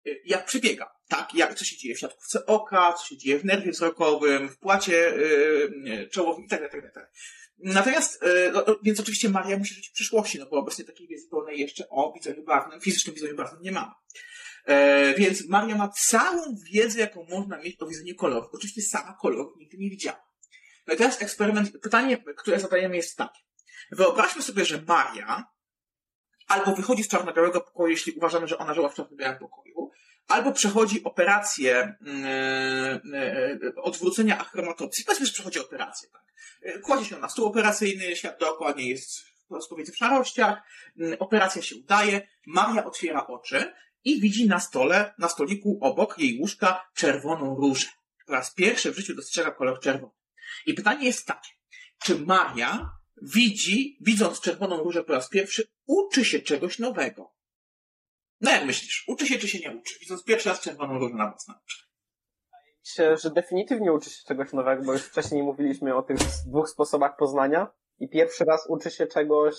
E, 0.06 0.10
jak 0.24 0.46
przebiega, 0.46 0.90
tak? 1.08 1.34
Jak, 1.34 1.54
co 1.54 1.64
się 1.64 1.76
dzieje 1.76 1.94
w 1.94 1.98
siatkówce 1.98 2.46
oka, 2.46 2.92
co 2.92 3.06
się 3.06 3.16
dzieje 3.16 3.38
w 3.38 3.44
nerwie 3.44 3.70
wzrokowym, 3.70 4.48
w 4.48 4.58
płacie 4.58 4.92
yy, 5.84 6.08
czołowym 6.08 6.42
itd., 6.42 6.64
itd., 6.64 6.86
itd. 6.86 7.06
Natomiast, 7.58 8.24
no, 8.52 8.64
no, 8.66 8.76
więc 8.82 9.00
oczywiście 9.00 9.28
Maria 9.28 9.58
musi 9.58 9.74
żyć 9.74 9.88
w 9.88 9.92
przyszłości, 9.92 10.38
no 10.38 10.46
bo 10.46 10.56
obecnie 10.56 10.84
takiej 10.84 11.08
wiedzy 11.08 11.28
pełnej 11.28 11.60
jeszcze 11.60 11.88
o 11.88 12.12
widzeniu 12.12 12.44
barwnym, 12.44 12.80
fizycznym 12.80 13.14
widzeniu 13.14 13.36
barwnym 13.36 13.62
nie 13.62 13.72
ma. 13.72 13.94
E, 14.66 15.14
więc 15.14 15.48
Maria 15.48 15.76
ma 15.76 15.88
całą 15.88 16.42
wiedzę, 16.72 17.00
jaką 17.00 17.26
można 17.30 17.58
mieć 17.58 17.82
o 17.82 17.86
widzeniu 17.86 18.14
kolorów. 18.14 18.50
Oczywiście 18.52 18.82
sama 18.82 19.16
kolorów 19.20 19.52
nigdy 19.56 19.76
nie 19.76 19.90
widziała. 19.90 20.26
No 20.86 20.94
i 20.94 20.96
teraz 20.96 21.22
eksperyment, 21.22 21.80
pytanie, 21.82 22.24
które 22.36 22.60
zadajemy 22.60 22.96
jest 22.96 23.16
takie. 23.16 23.40
Wyobraźmy 23.92 24.42
sobie, 24.42 24.64
że 24.64 24.82
Maria 24.82 25.44
albo 26.46 26.74
wychodzi 26.74 27.04
z 27.04 27.08
czarno-białego 27.08 27.60
pokoju, 27.60 27.90
jeśli 27.90 28.12
uważamy, 28.12 28.48
że 28.48 28.58
ona 28.58 28.74
żyła 28.74 28.88
w 28.88 28.94
czarno-białym 28.94 29.38
pokoju, 29.38 29.90
albo 30.28 30.52
przechodzi 30.52 31.04
operację 31.04 31.94
yy, 32.00 32.12
yy, 33.62 33.82
odwrócenia 33.82 34.38
achromatopsji. 34.38 35.04
Powiedzmy, 35.04 35.26
że 35.26 35.32
przechodzi 35.32 35.58
operację, 35.58 36.08
tak. 36.12 36.22
Kładzie 36.82 37.04
się 37.04 37.18
na 37.18 37.28
stół 37.28 37.46
operacyjny, 37.46 38.16
świat 38.16 38.40
dookoła 38.40 38.72
nie 38.72 38.88
jest 38.88 39.36
powiedzmy 39.68 39.94
w 39.94 39.98
szarościach, 39.98 40.62
operacja 41.18 41.62
się 41.62 41.76
udaje, 41.76 42.28
Maria 42.46 42.84
otwiera 42.84 43.26
oczy 43.26 43.72
i 44.06 44.20
widzi 44.20 44.48
na 44.48 44.60
stole, 44.60 45.14
na 45.18 45.28
stoliku 45.28 45.78
obok 45.80 46.18
jej 46.18 46.40
łóżka 46.40 46.90
czerwoną 46.94 47.54
różę. 47.54 47.86
Po 48.26 48.32
raz 48.32 48.54
pierwszy 48.54 48.92
w 48.92 48.96
życiu 48.96 49.14
dostrzega 49.14 49.50
kolor 49.50 49.80
czerwony. 49.80 50.12
I 50.66 50.74
pytanie 50.74 51.06
jest 51.06 51.26
takie, 51.26 51.50
czy 52.02 52.18
Maria 52.18 52.90
widzi, 53.22 53.98
widząc 54.00 54.40
czerwoną 54.40 54.82
różę 54.82 55.04
po 55.04 55.12
raz 55.12 55.28
pierwszy, 55.28 55.68
uczy 55.86 56.24
się 56.24 56.40
czegoś 56.40 56.78
nowego? 56.78 57.34
No 58.40 58.50
jak 58.50 58.64
myślisz, 58.64 59.04
uczy 59.08 59.26
się 59.26 59.38
czy 59.38 59.48
się 59.48 59.58
nie 59.58 59.76
uczy? 59.76 59.94
Widząc 60.00 60.24
pierwszy 60.24 60.48
raz 60.48 60.60
czerwoną 60.60 60.98
różę 60.98 61.14
na 61.14 61.30
własne 61.30 61.54
oczy. 61.64 61.78
Się, 62.82 63.16
że 63.16 63.30
definitywnie 63.30 63.92
uczy 63.92 64.10
się 64.10 64.24
czegoś 64.28 64.52
nowego, 64.52 64.82
bo 64.82 64.92
już 64.92 65.02
wcześniej 65.02 65.42
mówiliśmy 65.42 65.94
o 65.94 66.02
tych 66.02 66.16
dwóch 66.46 66.68
sposobach 66.68 67.16
poznania 67.16 67.72
i 67.98 68.08
pierwszy 68.08 68.44
raz 68.44 68.66
uczy 68.68 68.90
się 68.90 69.06
czegoś 69.06 69.54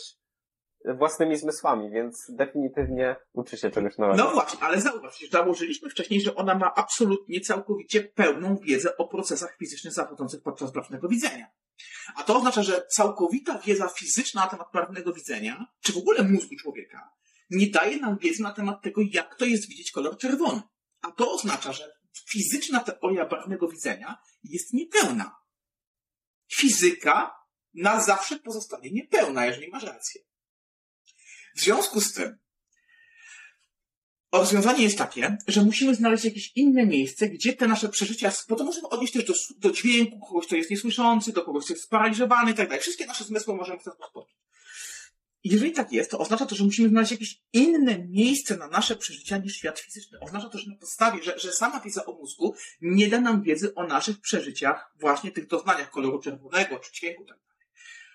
własnymi 0.95 1.37
zmysłami, 1.37 1.89
więc 1.91 2.25
definitywnie 2.29 3.15
uczy 3.33 3.57
się 3.57 3.71
czegoś 3.71 3.97
nowego. 3.97 4.23
No 4.23 4.31
właśnie, 4.31 4.59
ale 4.59 4.81
zauważ, 4.81 5.19
założyliśmy 5.31 5.89
wcześniej, 5.89 6.21
że 6.21 6.35
ona 6.35 6.55
ma 6.55 6.73
absolutnie, 6.75 7.41
całkowicie 7.41 8.03
pełną 8.03 8.57
wiedzę 8.57 8.97
o 8.97 9.07
procesach 9.07 9.57
fizycznych 9.57 9.93
zachodzących 9.93 10.41
podczas 10.41 10.71
prawnego 10.71 11.07
widzenia. 11.07 11.47
A 12.15 12.23
to 12.23 12.37
oznacza, 12.37 12.63
że 12.63 12.85
całkowita 12.89 13.59
wiedza 13.59 13.87
fizyczna 13.87 14.41
na 14.41 14.47
temat 14.47 14.71
prawnego 14.71 15.13
widzenia, 15.13 15.65
czy 15.81 15.93
w 15.93 15.97
ogóle 15.97 16.23
mózgu 16.23 16.55
człowieka, 16.55 17.09
nie 17.49 17.67
daje 17.67 17.97
nam 17.97 18.17
wiedzy 18.17 18.43
na 18.43 18.53
temat 18.53 18.81
tego, 18.81 19.01
jak 19.11 19.35
to 19.35 19.45
jest 19.45 19.69
widzieć 19.69 19.91
kolor 19.91 20.17
czerwony. 20.17 20.61
A 21.01 21.11
to 21.11 21.31
oznacza, 21.31 21.73
że 21.73 21.97
fizyczna 22.29 22.79
teoria 22.79 23.25
barwnego 23.25 23.67
widzenia 23.67 24.17
jest 24.43 24.73
niepełna. 24.73 25.35
Fizyka 26.53 27.37
na 27.73 27.99
zawsze 27.99 28.39
pozostanie 28.39 28.91
niepełna, 28.91 29.45
jeżeli 29.45 29.69
masz 29.69 29.83
rację. 29.83 30.21
W 31.57 31.61
związku 31.61 32.01
z 32.01 32.13
tym, 32.13 32.37
rozwiązanie 34.31 34.83
jest 34.83 34.97
takie, 34.97 35.37
że 35.47 35.63
musimy 35.63 35.95
znaleźć 35.95 36.25
jakieś 36.25 36.51
inne 36.55 36.85
miejsce, 36.85 37.29
gdzie 37.29 37.53
te 37.53 37.67
nasze 37.67 37.89
przeżycia, 37.89 38.31
bo 38.49 38.55
to 38.55 38.63
możemy 38.63 38.89
odnieść 38.89 39.13
też 39.13 39.25
do, 39.25 39.33
do 39.57 39.71
dźwięku, 39.71 40.19
kogoś, 40.19 40.45
kto 40.45 40.55
jest 40.55 40.69
niesłyszący, 40.69 41.33
do 41.33 41.41
kogoś, 41.41 41.63
kto 41.63 41.73
jest 41.73 41.83
sparaliżowany 41.83 42.51
i 42.51 42.53
tak 42.53 42.67
dalej. 42.67 42.81
Wszystkie 42.81 43.05
nasze 43.05 43.23
zmysły 43.23 43.55
możemy 43.55 43.79
w 43.79 43.83
ten 43.83 43.93
sposób 43.93 44.37
jeżeli 45.43 45.71
tak 45.71 45.91
jest, 45.91 46.11
to 46.11 46.19
oznacza 46.19 46.45
to, 46.45 46.55
że 46.55 46.63
musimy 46.63 46.89
znaleźć 46.89 47.11
jakieś 47.11 47.41
inne 47.53 48.07
miejsce 48.07 48.57
na 48.57 48.67
nasze 48.67 48.95
przeżycia 48.95 49.37
niż 49.37 49.55
świat 49.55 49.79
fizyczny. 49.79 50.19
Oznacza 50.19 50.49
to, 50.49 50.57
że 50.57 50.69
na 50.69 50.75
podstawie, 50.75 51.23
że, 51.23 51.39
że 51.39 51.53
sama 51.53 51.79
wiedza 51.79 52.05
o 52.05 52.13
mózgu 52.13 52.55
nie 52.81 53.07
da 53.07 53.21
nam 53.21 53.41
wiedzy 53.41 53.75
o 53.75 53.87
naszych 53.87 54.19
przeżyciach, 54.19 54.93
właśnie 54.99 55.31
tych 55.31 55.47
doznaniach 55.47 55.89
koloru 55.89 56.19
czerwonego 56.19 56.79
czy 56.79 56.91
dźwięku 56.93 57.25
tak 57.25 57.37
dalej. 57.37 57.56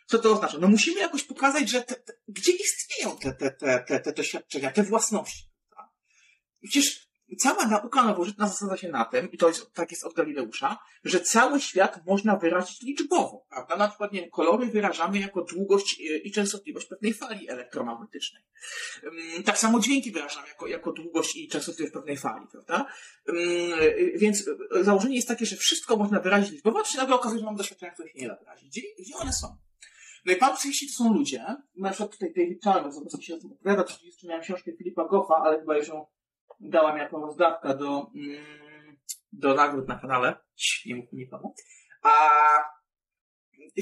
Co 0.07 0.18
to 0.18 0.32
oznacza? 0.32 0.59
No 0.59 0.68
musimy 0.68 1.00
jakoś 1.00 1.22
pokazać, 1.22 1.70
że 1.70 1.82
te, 1.82 1.94
te, 1.94 2.12
gdzie 2.28 2.53
istnieją 2.53 3.16
te, 3.18 3.32
te, 3.32 3.50
te, 3.88 4.00
te, 4.00 4.12
doświadczenia, 4.12 4.70
te 4.70 4.82
własności. 4.82 5.48
Tak? 5.76 5.86
Przecież 6.62 7.12
cała 7.38 7.66
nauka 7.66 8.03
nowożytna 8.03 8.48
zasadza 8.48 8.76
się 8.76 8.88
na 8.88 9.05
tym, 9.05 9.32
i 9.32 9.38
to 9.38 9.48
jest, 9.48 9.72
tak 9.72 9.90
jest 9.90 10.05
od 10.05 10.14
Galileusza, 10.14 10.78
że 11.05 11.20
cały 11.20 11.61
świat 11.61 12.07
można 12.07 12.36
wyrazić 12.36 12.82
liczbowo, 12.82 13.46
prawda? 13.50 13.76
Na 13.76 13.88
przykład, 13.88 14.12
nie 14.12 14.20
wiem, 14.20 14.30
kolory 14.30 14.66
wyrażamy 14.66 15.18
jako 15.18 15.42
długość 15.42 16.00
e, 16.00 16.16
i 16.16 16.32
częstotliwość 16.32 16.86
pewnej 16.86 17.14
fali 17.14 17.48
elektromagnetycznej. 17.48 18.42
Tak 19.44 19.59
samo 19.59 19.80
dźwięki 19.80 20.12
wyrażamy 20.12 20.48
jako, 20.48 20.66
jako 20.66 20.92
długość 20.92 21.36
i 21.36 21.48
częstotliwość 21.48 21.94
pewnej 21.94 22.16
fali, 22.16 22.46
prawda? 22.53 22.86
E, 23.28 23.32
więc 24.18 24.48
e, 24.78 24.84
założenie 24.84 25.16
jest 25.16 25.28
takie, 25.28 25.46
że 25.46 25.57
wszystko 25.57 25.96
można 25.96 26.20
wyrazić 26.20 26.53
liczbowo, 26.53 26.80
a 26.80 26.84
czy 26.84 26.96
nagle 26.96 27.14
okazuje, 27.14 27.40
że 27.40 27.44
mamy 27.44 27.59
doświadczenia, 27.59 27.92
których 27.92 28.14
nie 28.14 28.28
da 28.28 28.36
wyrazić. 28.36 28.68
Gdzie, 28.68 28.82
gdzie 28.98 29.16
one 29.16 29.32
są? 29.32 29.57
No 30.25 30.33
i 30.33 30.37
psychiści 30.57 30.87
to 30.87 30.93
są 30.93 31.14
ludzie, 31.14 31.45
na 31.77 31.91
przykład 31.91 32.11
tutaj 32.11 32.33
David 32.37 32.64
Chalmers, 32.64 32.95
zobaczcie 32.95 33.23
się 33.23 33.35
o 33.35 33.39
tym 33.39 33.53
opowiada, 33.53 33.85
to 33.85 33.95
jeszcze 34.03 34.27
miałem 34.27 34.43
książkę 34.43 34.73
Filipa 34.79 35.09
Goffa, 35.09 35.35
ale 35.35 35.61
chyba 35.61 35.77
już 35.77 35.89
ją 35.89 36.07
dałam 36.61 36.99
jako 36.99 37.20
rozdawka 37.20 37.75
do, 37.75 38.11
mm, 38.14 38.97
do 39.33 39.55
nagród 39.55 39.89
na 39.89 39.99
kanale. 39.99 40.37
Nie 40.87 40.97
mógł 40.97 41.16
nikomu. 41.16 41.55
A 42.03 42.11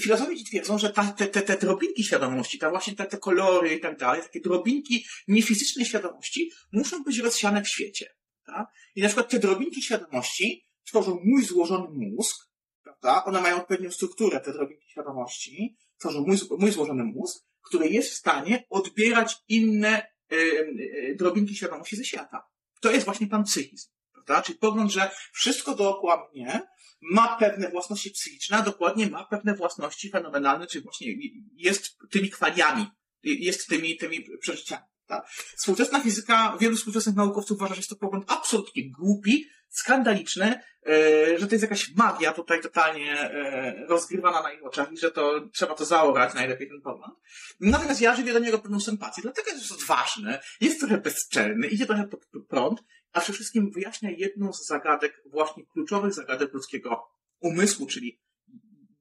filozofi 0.01 0.45
twierdzą, 0.45 0.78
że 0.78 0.91
ta, 0.91 1.05
te, 1.05 1.26
te, 1.26 1.43
te 1.43 1.57
drobinki 1.57 2.05
świadomości, 2.05 2.59
ta 2.59 2.70
właśnie 2.70 2.97
te, 2.97 3.07
te 3.07 3.18
kolory 3.18 3.74
i 3.74 3.80
tak 3.80 3.99
dalej, 3.99 4.22
takie 4.22 4.41
drobinki 4.41 5.05
niefizycznej 5.28 5.86
świadomości 5.86 6.51
muszą 6.72 7.03
być 7.03 7.18
rozsiane 7.18 7.62
w 7.62 7.68
świecie. 7.68 8.14
Tak? 8.47 8.68
I 8.95 9.03
na 9.03 9.09
przykład 9.09 9.30
te 9.30 9.38
drobinki 9.38 9.82
świadomości 9.82 10.66
tworzą 10.86 11.20
mój 11.24 11.45
złożony 11.45 11.88
mózg, 11.91 12.36
prawda? 12.82 13.24
One 13.24 13.41
mają 13.41 13.57
odpowiednią 13.57 13.91
strukturę, 13.91 14.41
te 14.41 14.53
drobinki 14.53 14.91
świadomości, 14.91 15.76
tworzą 16.01 16.24
mój, 16.26 16.36
mój 16.59 16.70
złożony 16.70 17.05
mózg, 17.05 17.44
który 17.62 17.88
jest 17.88 18.11
w 18.11 18.14
stanie 18.14 18.64
odbierać 18.70 19.36
inne 19.48 20.07
y, 20.32 20.36
y, 20.36 21.16
drobinki 21.18 21.55
świadomości 21.55 21.96
ze 21.96 22.05
świata. 22.05 22.46
To 22.80 22.90
jest 22.90 23.05
właśnie 23.05 23.26
panpsychizm. 23.26 23.88
Prawda? 24.12 24.42
Czyli 24.42 24.59
pogląd, 24.59 24.90
że 24.90 25.11
wszystko 25.32 25.74
dookoła 25.74 26.28
mnie 26.32 26.61
ma 27.03 27.36
pewne 27.36 27.70
własności 27.70 28.11
psychiczne, 28.11 28.57
a 28.57 28.62
dokładnie 28.62 29.07
ma 29.07 29.24
pewne 29.24 29.55
własności 29.55 30.11
fenomenalne, 30.11 30.66
czyli 30.66 30.84
właśnie 30.84 31.14
jest 31.57 31.96
tymi 32.11 32.30
kwaliami, 32.30 32.86
jest 33.22 33.68
tymi, 33.68 33.96
tymi 33.96 34.26
przeżyciami. 34.40 34.84
Tak? 35.11 35.28
Współczesna 35.56 36.00
fizyka, 36.00 36.56
wielu 36.61 36.76
współczesnych 36.76 37.16
naukowców 37.16 37.56
uważa, 37.56 37.74
że 37.74 37.78
jest 37.78 37.90
to 37.90 37.96
pogląd 37.96 38.32
absolutnie 38.32 38.90
głupi, 38.90 39.46
skandaliczny, 39.68 40.61
e, 40.86 41.38
że 41.38 41.46
to 41.46 41.54
jest 41.54 41.62
jakaś 41.62 41.94
magia 41.94 42.32
tutaj 42.32 42.61
totalnie 42.61 43.20
e, 43.20 43.86
rozgrywana 43.88 44.42
na 44.42 44.52
ich 44.52 44.64
oczach 44.64 44.92
i 44.92 44.96
że 44.96 45.11
to 45.11 45.40
trzeba 45.52 45.74
to 45.74 45.84
zaorać 45.84 46.34
najlepiej 46.34 46.68
ten 46.68 46.80
pogląd. 46.80 47.14
Natomiast 47.61 48.00
ja 48.00 48.16
żywię 48.16 48.32
do 48.32 48.38
niego 48.38 48.58
pewną 48.58 48.80
sympatię, 48.80 49.22
dlatego 49.22 49.50
jest 49.50 49.72
odważny, 49.72 50.38
jest 50.61 50.80
trochę 50.80 50.98
bezczelny, 50.98 51.66
idzie 51.66 51.86
trochę 51.86 52.08
pod 52.08 52.26
prąd, 52.48 52.82
a 53.12 53.20
przede 53.20 53.36
wszystkim 53.36 53.70
wyjaśnia 53.70 54.11
jedną 54.11 54.52
z 54.52 54.66
zagadek, 54.66 55.22
właśnie 55.26 55.66
kluczowych 55.66 56.14
zagadek 56.14 56.52
ludzkiego 56.52 57.08
umysłu, 57.40 57.86
czyli 57.86 58.20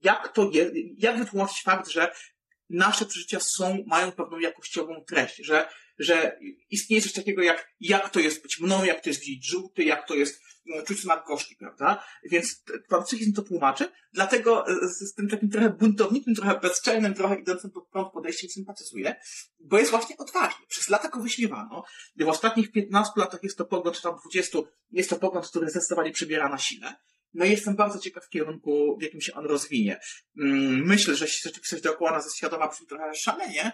jak 0.02 0.34
to 0.34 0.50
jest, 0.54 0.72
jak 0.98 1.18
wytłumaczyć 1.18 1.64
fakt, 1.64 1.90
że 1.90 2.12
nasze 2.70 3.06
przeżycia 3.06 3.40
są, 3.40 3.84
mają 3.88 4.12
pewną 4.12 4.40
jakościową 4.40 5.04
treść, 5.08 5.46
że, 5.46 5.70
że 6.00 6.40
istnieje 6.70 7.02
coś 7.02 7.14
takiego 7.14 7.42
jak, 7.42 7.74
jak 7.80 8.10
to 8.10 8.20
jest 8.20 8.42
być 8.42 8.60
mną, 8.60 8.84
jak 8.84 9.04
to 9.04 9.10
jest 9.10 9.20
widzieć 9.22 9.50
żółty, 9.50 9.84
jak 9.84 10.08
to 10.08 10.16
jest 10.16 10.42
no, 10.66 10.82
czuć 10.84 11.00
smak 11.00 11.26
gorzki, 11.28 11.56
prawda? 11.56 12.04
Więc 12.32 12.64
pan 12.90 13.04
psychizm 13.04 13.34
to 13.34 13.42
tłumaczy, 13.42 13.92
dlatego 14.14 14.66
z, 14.82 15.10
z 15.10 15.14
tym 15.14 15.30
takim 15.30 15.50
trochę 15.50 15.70
buntownikiem, 15.70 16.36
trochę 16.36 16.60
bezczelnym, 16.60 17.14
trochę 17.14 17.36
idącym 17.36 17.72
pod 17.72 17.88
prąd 17.88 18.14
podejściem 18.14 18.50
sympatyzuję, 18.50 19.16
bo 19.60 19.80
jest 19.80 19.92
właśnie 19.92 20.18
odważny. 20.18 20.66
Przez 20.68 20.90
lata 20.90 21.10
go 21.10 21.20
wyśmiewano. 21.20 21.84
W 22.20 22.28
ostatnich 22.28 22.72
15 22.72 23.14
latach 23.16 23.44
jest 23.44 23.58
to 23.58 23.66
pogląd, 23.66 23.98
czy 23.98 24.04
tam 24.04 24.16
20, 24.30 24.60
jest 24.92 25.10
to 25.10 25.16
pogląd, 25.16 25.48
który 25.48 25.70
zdecydowanie 25.70 26.12
przybiera 26.12 26.50
na 26.50 26.58
sile. 26.58 26.96
No 27.34 27.46
i 27.46 27.50
jestem 27.52 27.76
bardzo 27.76 28.00
ciekaw 28.00 28.26
w 28.26 28.30
kierunku, 28.30 28.98
w 29.00 29.04
jakim 29.04 29.22
się 29.22 29.34
on 29.34 29.46
rozwinie. 29.46 30.00
Mm, 30.38 30.86
myślę, 30.86 31.16
że 31.16 31.28
rzeczywistość 31.28 31.84
dookoła 31.84 32.12
nas 32.12 32.26
jest 32.26 32.38
świadoma 32.38 32.68
brzmi 32.68 32.88
trochę 32.88 33.16
szalenie, 33.16 33.72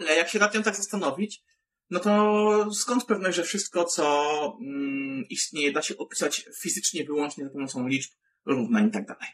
ale 0.00 0.16
jak 0.16 0.28
się 0.28 0.38
nad 0.38 0.52
tym 0.52 0.62
tak 0.62 0.76
zastanowić, 0.76 1.42
no 1.90 2.00
to 2.00 2.72
skąd 2.72 3.04
pewność, 3.04 3.36
że 3.36 3.42
wszystko, 3.42 3.84
co 3.84 4.34
mm, 4.60 5.24
istnieje, 5.30 5.72
da 5.72 5.82
się 5.82 5.96
opisać 5.96 6.48
fizycznie 6.62 7.04
wyłącznie 7.04 7.44
za 7.44 7.50
pomocą 7.50 7.88
liczb, 7.88 8.12
równań 8.46 8.88
i 8.88 8.90
tak 8.90 9.06
dalej? 9.06 9.28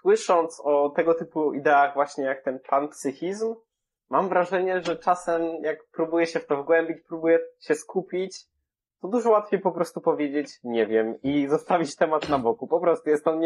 Słysząc 0.00 0.60
o 0.64 0.92
tego 0.96 1.14
typu 1.14 1.54
ideach 1.54 1.94
właśnie 1.94 2.24
jak 2.24 2.44
ten 2.44 2.60
panpsychizm, 2.68 3.54
mam 4.10 4.28
wrażenie, 4.28 4.82
że 4.82 4.96
czasem 4.96 5.42
jak 5.62 5.78
próbuję 5.92 6.26
się 6.26 6.40
w 6.40 6.46
to 6.46 6.62
wgłębić, 6.62 6.98
próbuję 7.08 7.38
się 7.60 7.74
skupić, 7.74 8.46
to 9.00 9.08
dużo 9.08 9.30
łatwiej 9.30 9.60
po 9.60 9.72
prostu 9.72 10.00
powiedzieć 10.00 10.48
nie 10.64 10.86
wiem 10.86 11.22
i 11.22 11.48
zostawić 11.48 11.96
temat 11.96 12.28
na 12.28 12.38
boku. 12.38 12.66
Po 12.66 12.80
prostu 12.80 13.10
jest 13.10 13.26
on 13.26 13.40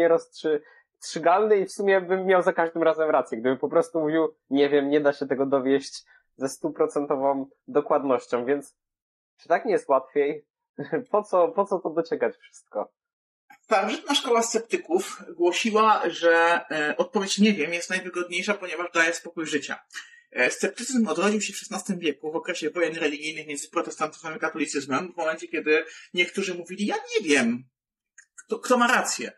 nierozstrzygalny 0.97 1.57
i 1.59 1.65
w 1.65 1.71
sumie 1.71 2.01
bym 2.01 2.25
miał 2.25 2.43
za 2.43 2.53
każdym 2.53 2.83
razem 2.83 3.09
rację, 3.09 3.37
gdybym 3.37 3.57
po 3.57 3.69
prostu 3.69 3.99
mówił 3.99 4.35
nie 4.49 4.69
wiem, 4.69 4.89
nie 4.89 5.01
da 5.01 5.13
się 5.13 5.27
tego 5.27 5.45
dowieść 5.45 6.03
ze 6.37 6.49
stuprocentową 6.49 7.49
dokładnością, 7.67 8.45
więc 8.45 8.75
czy 9.37 9.47
tak 9.47 9.65
nie 9.65 9.71
jest 9.71 9.89
łatwiej? 9.89 10.45
Po 11.11 11.23
co, 11.23 11.47
po 11.47 11.65
co 11.65 11.79
to 11.79 11.89
dociekać 11.89 12.37
wszystko? 12.37 12.91
Starożytna 13.61 14.15
szkoła 14.15 14.43
sceptyków 14.43 15.23
głosiła, 15.35 16.01
że 16.09 16.65
e, 16.71 16.97
odpowiedź 16.97 17.39
nie 17.39 17.53
wiem 17.53 17.73
jest 17.73 17.89
najwygodniejsza, 17.89 18.53
ponieważ 18.53 18.91
daje 18.91 19.13
spokój 19.13 19.45
życia. 19.45 19.79
E, 20.31 20.51
sceptycyzm 20.51 21.07
odrodził 21.07 21.41
się 21.41 21.53
w 21.53 21.59
XVI 21.71 21.97
wieku, 21.97 22.31
w 22.31 22.35
okresie 22.35 22.69
wojen 22.69 22.95
religijnych 22.95 23.47
między 23.47 23.69
protestantyzmem 23.69 24.35
i 24.35 24.39
katolicyzmem, 24.39 25.13
w 25.13 25.17
momencie, 25.17 25.47
kiedy 25.47 25.85
niektórzy 26.13 26.55
mówili, 26.55 26.85
ja 26.85 26.95
nie 26.95 27.29
wiem, 27.29 27.63
kto, 28.45 28.59
kto 28.59 28.77
ma 28.77 28.87
rację. 28.87 29.31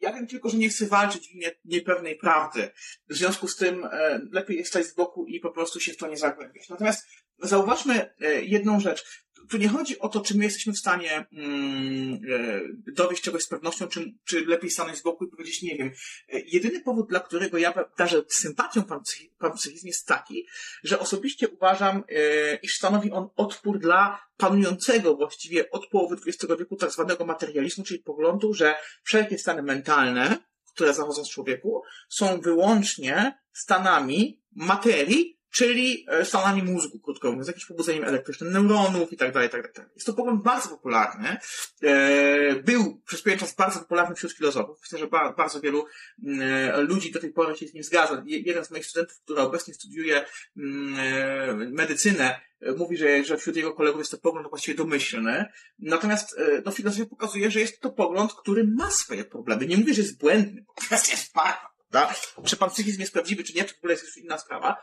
Ja 0.00 0.12
wiem 0.12 0.26
tylko, 0.26 0.48
że 0.48 0.56
nie 0.56 0.68
chcę 0.68 0.86
walczyć 0.86 1.28
w 1.28 1.34
imię 1.34 1.50
niepewnej 1.64 2.16
prawdy. 2.16 2.70
W 3.08 3.14
związku 3.14 3.48
z 3.48 3.56
tym 3.56 3.84
e, 3.84 4.20
lepiej 4.30 4.56
jest 4.56 4.70
stać 4.70 4.86
z 4.86 4.94
boku 4.94 5.26
i 5.26 5.40
po 5.40 5.50
prostu 5.50 5.80
się 5.80 5.92
w 5.92 5.96
to 5.96 6.08
nie 6.08 6.16
zagłębiać. 6.16 6.68
Natomiast 6.68 7.06
zauważmy 7.38 8.14
e, 8.20 8.42
jedną 8.42 8.80
rzecz 8.80 9.04
tu 9.50 9.56
nie 9.56 9.68
chodzi 9.68 9.98
o 9.98 10.08
to, 10.08 10.20
czy 10.20 10.36
my 10.36 10.44
jesteśmy 10.44 10.72
w 10.72 10.78
stanie 10.78 11.26
mm, 11.32 12.20
e, 12.30 12.60
dowieść 12.92 13.22
czegoś 13.22 13.42
z 13.42 13.48
pewnością, 13.48 13.88
czy, 13.88 14.14
czy 14.24 14.46
lepiej 14.46 14.70
stanąć 14.70 14.98
z 14.98 15.02
boku 15.02 15.24
i 15.24 15.28
powiedzieć, 15.28 15.62
nie 15.62 15.76
wiem. 15.76 15.90
E, 16.28 16.40
jedyny 16.40 16.80
powód, 16.80 17.08
dla 17.08 17.20
którego 17.20 17.58
ja 17.58 17.74
darzę 17.98 18.22
sympatią 18.28 18.84
pan, 18.84 19.00
pan 19.38 19.52
psychizm 19.52 19.86
jest 19.86 20.06
taki, 20.06 20.46
że 20.84 20.98
osobiście 20.98 21.48
uważam, 21.48 22.04
e, 22.08 22.54
iż 22.56 22.76
stanowi 22.76 23.10
on 23.10 23.28
odpór 23.36 23.78
dla 23.78 24.28
panującego 24.36 25.16
właściwie 25.16 25.70
od 25.70 25.86
połowy 25.86 26.16
XX 26.26 26.54
wieku 26.58 26.76
tak 26.76 26.90
zwanego 26.90 27.26
materializmu, 27.26 27.84
czyli 27.84 28.00
poglądu, 28.00 28.54
że 28.54 28.74
wszelkie 29.02 29.38
stany 29.38 29.62
mentalne, 29.62 30.38
które 30.74 30.94
zachodzą 30.94 31.24
w 31.24 31.28
człowieku, 31.28 31.82
są 32.08 32.40
wyłącznie 32.40 33.38
stanami 33.52 34.42
materii, 34.52 35.37
czyli 35.50 36.06
e, 36.08 36.24
stanami 36.24 36.62
mózgu, 36.62 37.00
krótko 37.00 37.28
mówiąc, 37.28 37.46
jakimś 37.46 37.66
pobudzeniem 37.66 38.04
elektrycznym 38.04 38.52
neuronów 38.52 39.12
i 39.12 39.16
tak 39.16 39.32
dalej, 39.32 39.50
tak 39.50 39.72
dalej. 39.72 39.90
Jest 39.94 40.06
to 40.06 40.12
pogląd 40.12 40.42
bardzo 40.42 40.68
popularny. 40.68 41.36
E, 41.82 42.54
był 42.54 43.02
przez 43.06 43.22
pewien 43.22 43.38
czas 43.38 43.54
bardzo 43.54 43.78
popularny 43.78 44.14
wśród 44.14 44.32
filozofów. 44.32 44.78
Myślę, 44.82 44.98
że 44.98 45.06
bardzo 45.36 45.60
wielu 45.60 45.86
mm, 46.24 46.86
ludzi 46.86 47.12
do 47.12 47.20
tej 47.20 47.32
pory 47.32 47.56
się 47.56 47.66
z 47.66 47.74
nim 47.74 47.82
zgadza. 47.84 48.22
Jeden 48.26 48.64
z 48.64 48.70
moich 48.70 48.86
studentów, 48.86 49.20
który 49.24 49.40
obecnie 49.40 49.74
studiuje 49.74 50.24
mm, 50.56 50.98
e, 50.98 51.54
medycynę, 51.54 52.40
mówi, 52.76 52.96
że, 52.96 53.24
że 53.24 53.36
wśród 53.36 53.56
jego 53.56 53.72
kolegów 53.72 53.98
jest 54.00 54.10
to 54.10 54.18
pogląd 54.18 54.48
właściwie 54.48 54.76
domyślny. 54.76 55.44
Natomiast 55.78 56.40
no, 56.64 56.72
filozofia 56.72 57.06
pokazuje, 57.06 57.50
że 57.50 57.60
jest 57.60 57.80
to 57.80 57.90
pogląd, 57.90 58.32
który 58.34 58.64
ma 58.64 58.90
swoje 58.90 59.24
problemy. 59.24 59.66
Nie 59.66 59.76
mówię, 59.76 59.94
że 59.94 60.02
jest 60.02 60.18
błędny, 60.18 60.64
bo 60.66 60.74
kwestia 60.74 61.12
jest 61.12 61.32
prawda? 61.32 62.14
Czy 62.44 62.56
pan 62.56 62.70
psychizm 62.70 63.00
jest 63.00 63.12
prawdziwy, 63.12 63.44
czy 63.44 63.52
nie, 63.52 63.64
to 63.64 63.74
w 63.74 63.78
ogóle 63.78 63.92
jest 63.92 64.04
już 64.04 64.16
inna 64.16 64.38
sprawa 64.38 64.76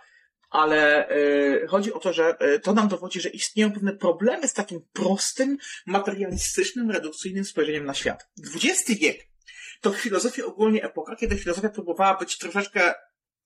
ale 0.56 1.10
y, 1.12 1.68
chodzi 1.68 1.94
o 1.94 2.00
to, 2.00 2.14
że 2.14 2.36
y, 2.56 2.60
to 2.60 2.74
nam 2.74 2.88
dowodzi, 2.88 3.22
że 3.22 3.30
istnieją 3.30 3.72
pewne 3.72 3.94
problemy 3.94 4.48
z 4.48 4.54
takim 4.54 4.82
prostym, 4.94 5.58
materialistycznym, 5.86 6.92
redukcyjnym 6.92 7.46
spojrzeniem 7.46 7.86
na 7.86 7.94
świat. 7.94 8.30
XX 8.56 9.00
wiek 9.00 9.28
to 9.82 9.92
w 9.92 9.98
filozofii 9.98 10.44
ogólnie 10.44 10.84
epoka, 10.84 11.16
kiedy 11.16 11.38
filozofia 11.38 11.70
próbowała 11.70 12.18
być 12.18 12.38
troszeczkę 12.38 12.94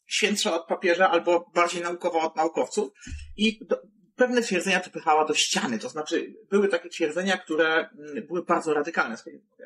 świętsza 0.05 0.53
od 0.53 0.68
papieża 0.68 1.10
albo 1.10 1.51
bardziej 1.53 1.82
naukowa 1.82 2.22
od 2.22 2.36
naukowców 2.36 2.91
i 3.38 3.66
do, 3.66 3.82
pewne 4.16 4.41
twierdzenia 4.41 4.80
dopychała 4.80 5.26
do 5.26 5.34
ściany. 5.34 5.80
To 5.80 5.89
znaczy, 5.89 6.34
były 6.49 6.68
takie 6.68 6.89
twierdzenia, 6.89 7.38
które 7.38 7.89
mm, 7.89 8.28
były 8.28 8.43
bardzo 8.43 8.74
radykalne. 8.74 9.16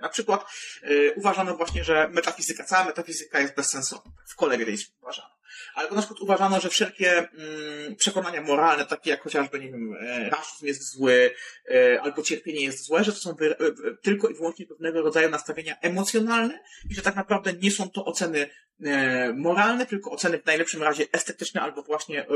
Na 0.01 0.09
przykład 0.09 0.45
yy, 0.83 1.13
uważano 1.15 1.57
właśnie, 1.57 1.83
że 1.83 2.09
metafizyka, 2.09 2.63
cała 2.63 2.85
metafizyka 2.85 3.39
jest 3.39 3.55
bezsensowna. 3.55 4.11
W 4.27 4.35
kolegializmie 4.35 4.95
uważano. 5.01 5.29
Albo 5.75 5.95
na 5.95 6.01
przykład 6.01 6.21
uważano, 6.21 6.59
że 6.59 6.69
wszelkie 6.69 7.17
mm, 7.17 7.95
przekonania 7.95 8.41
moralne, 8.41 8.85
takie 8.85 9.09
jak 9.09 9.21
chociażby, 9.21 9.59
nie 9.59 9.71
wiem, 9.71 9.95
e, 10.01 10.29
rasizm 10.29 10.65
jest 10.65 10.91
zły, 10.91 11.31
e, 11.71 12.01
albo 12.01 12.21
cierpienie 12.21 12.61
jest 12.61 12.85
złe, 12.85 13.03
że 13.03 13.11
to 13.11 13.17
są 13.17 13.33
wy, 13.33 13.57
e, 13.57 13.71
tylko 14.01 14.29
i 14.29 14.33
wyłącznie 14.33 14.65
pewnego 14.67 15.01
rodzaju 15.01 15.29
nastawienia 15.29 15.75
emocjonalne 15.81 16.59
i 16.89 16.95
że 16.95 17.01
tak 17.01 17.15
naprawdę 17.15 17.53
nie 17.53 17.71
są 17.71 17.89
to 17.89 18.05
oceny 18.05 18.49
e, 18.83 19.33
moralne, 19.33 19.85
tylko 19.85 20.11
oceny 20.11 20.39
w 20.39 20.45
najlepszym 20.45 20.83
razie 20.83 21.05
estetyczne 21.11 21.61
albo 21.61 21.83
właśnie 21.83 22.21
e, 22.21 22.27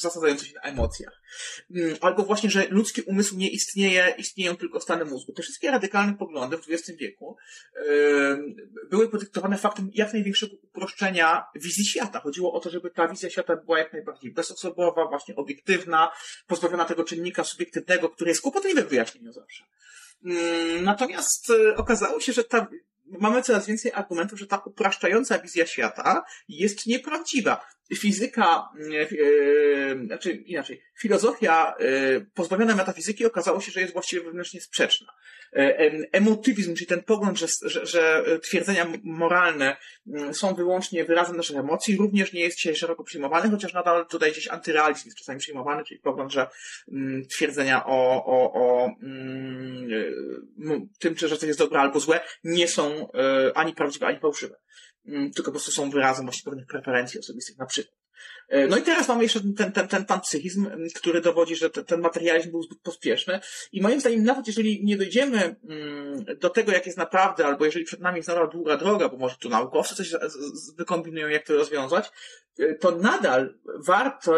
zasadzające 0.00 0.46
się 0.46 0.54
na 0.54 0.60
emocjach. 0.60 1.22
Mm, 1.70 1.96
albo 2.00 2.22
właśnie, 2.22 2.50
że 2.50 2.66
ludzki 2.68 3.02
umysł 3.02 3.36
nie 3.36 3.50
istnieje, 3.50 4.14
istnieją 4.18 4.56
tylko 4.56 4.80
stany 4.80 5.04
mózgu. 5.04 5.32
Te 5.32 5.42
wszystkie 5.42 5.70
radykalne 5.70 6.14
poglądy 6.14 6.56
w 6.56 6.70
XX 6.70 6.98
wieku 6.98 7.36
były 8.90 9.08
podyktowane 9.08 9.58
faktem 9.58 9.90
jak 9.94 10.12
największego 10.12 10.56
uproszczenia 10.62 11.44
wizji 11.54 11.84
świata. 11.84 12.20
Chodziło 12.20 12.39
o 12.48 12.60
to, 12.60 12.70
żeby 12.70 12.90
ta 12.90 13.08
wizja 13.08 13.30
świata 13.30 13.56
była 13.56 13.78
jak 13.78 13.92
najbardziej 13.92 14.32
bezosobowa, 14.32 15.08
właśnie 15.08 15.36
obiektywna, 15.36 16.12
pozbawiona 16.46 16.84
tego 16.84 17.04
czynnika 17.04 17.44
subiektywnego, 17.44 18.08
który 18.08 18.30
jest 18.30 18.42
kłopotliwy 18.42 18.82
w 18.82 18.88
wyjaśnieniu 18.88 19.32
zawsze. 19.32 19.64
Mm, 20.24 20.84
natomiast 20.84 21.50
e, 21.50 21.76
okazało 21.76 22.20
się, 22.20 22.32
że 22.32 22.44
ta 22.44 22.66
mamy 23.06 23.42
coraz 23.42 23.66
więcej 23.66 23.92
argumentów, 23.92 24.38
że 24.38 24.46
ta 24.46 24.58
upraszczająca 24.58 25.38
wizja 25.38 25.66
świata 25.66 26.22
jest 26.48 26.86
nieprawdziwa. 26.86 27.66
Fizyka, 27.96 28.68
yy, 29.10 30.06
znaczy 30.06 30.32
inaczej, 30.32 30.82
filozofia 30.98 31.74
yy, 31.78 32.26
pozbawiona 32.34 32.74
metafizyki 32.74 33.26
okazało 33.26 33.60
się, 33.60 33.72
że 33.72 33.80
jest 33.80 33.92
właściwie 33.92 34.22
wewnętrznie 34.22 34.60
sprzeczna. 34.60 35.12
Yy, 35.52 36.08
emotywizm, 36.12 36.74
czyli 36.74 36.86
ten 36.86 37.02
pogląd, 37.02 37.38
że, 37.38 37.46
że, 37.62 37.86
że 37.86 38.24
twierdzenia 38.42 38.86
moralne 39.02 39.76
mm, 40.06 40.34
są 40.34 40.54
wyłącznie 40.54 41.04
wyrazem 41.04 41.36
naszych 41.36 41.56
emocji, 41.56 41.96
również 41.96 42.32
nie 42.32 42.40
jest 42.40 42.56
dzisiaj 42.56 42.76
szeroko 42.76 43.04
przyjmowany, 43.04 43.50
chociaż 43.50 43.72
nadal 43.72 44.06
tutaj 44.06 44.32
gdzieś 44.32 44.48
antyrealizm 44.48 45.08
jest 45.08 45.18
czasami 45.18 45.38
przyjmowany, 45.38 45.84
czyli 45.84 46.00
pogląd, 46.00 46.32
że 46.32 46.46
mm, 46.92 47.26
twierdzenia 47.26 47.86
o, 47.86 48.24
o, 48.24 48.52
o 48.52 48.90
tym, 50.98 51.14
czy 51.14 51.28
że 51.28 51.36
coś 51.36 51.46
jest 51.46 51.58
dobre 51.58 51.80
albo 51.80 52.00
złe, 52.00 52.20
nie 52.44 52.68
są 52.68 53.08
ani 53.54 53.74
prawdziwe, 53.74 54.06
ani 54.06 54.20
fałszywe. 54.20 54.56
Tylko 55.04 55.44
po 55.44 55.50
prostu 55.50 55.70
są 55.70 55.90
wyrazem 55.90 56.26
właśnie 56.26 56.44
pewnych 56.44 56.66
preferencji 56.66 57.20
osobistych 57.20 57.58
na 57.58 57.66
przykład. 57.66 57.99
E, 58.50 58.66
no 58.66 58.76
i 58.76 58.82
teraz 58.82 59.08
mamy 59.08 59.22
jeszcze 59.22 59.40
ten, 59.56 59.72
ten, 59.72 59.88
ten 59.88 60.04
panpsychizm, 60.04 60.70
który 60.94 61.20
dowodzi, 61.20 61.56
że 61.56 61.70
ten, 61.70 61.84
ten 61.84 62.00
materializm 62.00 62.50
był 62.50 62.62
zbyt 62.62 62.80
pospieszny. 62.80 63.40
I 63.72 63.82
moim 63.82 64.00
zdaniem, 64.00 64.24
nawet 64.24 64.46
jeżeli 64.46 64.84
nie 64.84 64.96
dojdziemy 64.96 65.56
do 66.40 66.50
tego, 66.50 66.72
jak 66.72 66.86
jest 66.86 66.98
naprawdę, 66.98 67.46
albo 67.46 67.64
jeżeli 67.64 67.84
przed 67.84 68.00
nami 68.00 68.16
jest 68.16 68.28
nadal 68.28 68.50
długa 68.50 68.76
droga, 68.76 69.08
bo 69.08 69.16
może 69.16 69.36
tu 69.36 69.48
naukowcy 69.48 69.94
coś 69.94 70.14
wykombinują, 70.78 71.28
jak 71.28 71.46
to 71.46 71.54
rozwiązać, 71.56 72.10
e, 72.58 72.74
to 72.74 72.90
nadal 72.90 73.54
warto, 73.86 74.32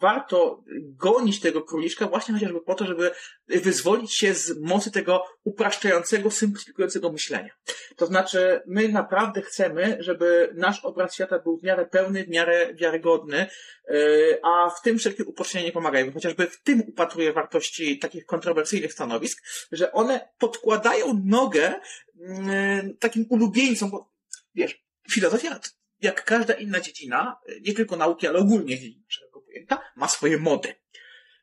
warto 0.00 0.64
gonić 0.82 1.40
tego 1.40 1.62
króliczka 1.62 2.06
właśnie 2.06 2.34
chociażby 2.34 2.60
po 2.60 2.74
to, 2.74 2.86
żeby 2.86 3.10
wyzwolić 3.48 4.14
się 4.14 4.34
z 4.34 4.58
mocy 4.60 4.90
tego 4.90 5.24
upraszczającego, 5.44 6.30
symplifikującego 6.30 7.12
myślenia. 7.12 7.50
To 7.96 8.06
znaczy, 8.06 8.60
my 8.66 8.88
naprawdę 8.88 9.42
chcemy, 9.42 9.96
żeby 10.00 10.52
nasz 10.54 10.84
obraz 10.84 11.14
świata 11.14 11.38
był 11.38 11.58
w 11.58 11.62
miarę 11.62 11.86
pełny, 11.86 12.24
w 12.24 12.28
miarę 12.28 12.74
wiarygodny, 12.74 13.47
e, 13.88 13.94
a 14.42 14.70
w 14.70 14.82
tym 14.82 14.98
wszelkie 14.98 15.24
uproszczenia 15.24 15.64
nie 15.64 15.72
pomagają. 15.72 16.12
Chociażby 16.12 16.46
w 16.46 16.62
tym 16.62 16.82
upatruję 16.88 17.32
wartości 17.32 17.98
takich 17.98 18.26
kontrowersyjnych 18.26 18.92
stanowisk, 18.92 19.42
że 19.72 19.92
one 19.92 20.28
podkładają 20.38 21.22
nogę 21.24 21.80
mm, 22.20 22.96
takim 22.96 23.26
ulubieńcom, 23.28 23.90
bo 23.90 24.12
wiesz, 24.54 24.84
filozofia, 25.10 25.60
jak 26.00 26.24
każda 26.24 26.54
inna 26.54 26.80
dziedzina, 26.80 27.36
nie 27.60 27.74
tylko 27.74 27.96
nauki, 27.96 28.26
ale 28.26 28.38
ogólnie 28.38 28.78
dziedzina 28.78 29.04
szeroko 29.08 29.40
pojęta, 29.40 29.82
ma 29.96 30.08
swoje 30.08 30.38
mody. 30.38 30.74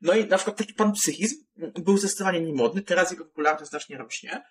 No 0.02 0.14
i 0.14 0.26
na 0.26 0.38
przykład 0.38 0.58
taki 0.58 0.74
pan 0.74 0.94
psychizm 0.94 1.36
był 1.58 1.98
zdecydowanie 1.98 2.40
niemodny, 2.40 2.82
teraz 2.82 3.12
jego 3.12 3.26
popularność 3.26 3.70
znacznie 3.70 3.98
rośnie, 3.98 4.44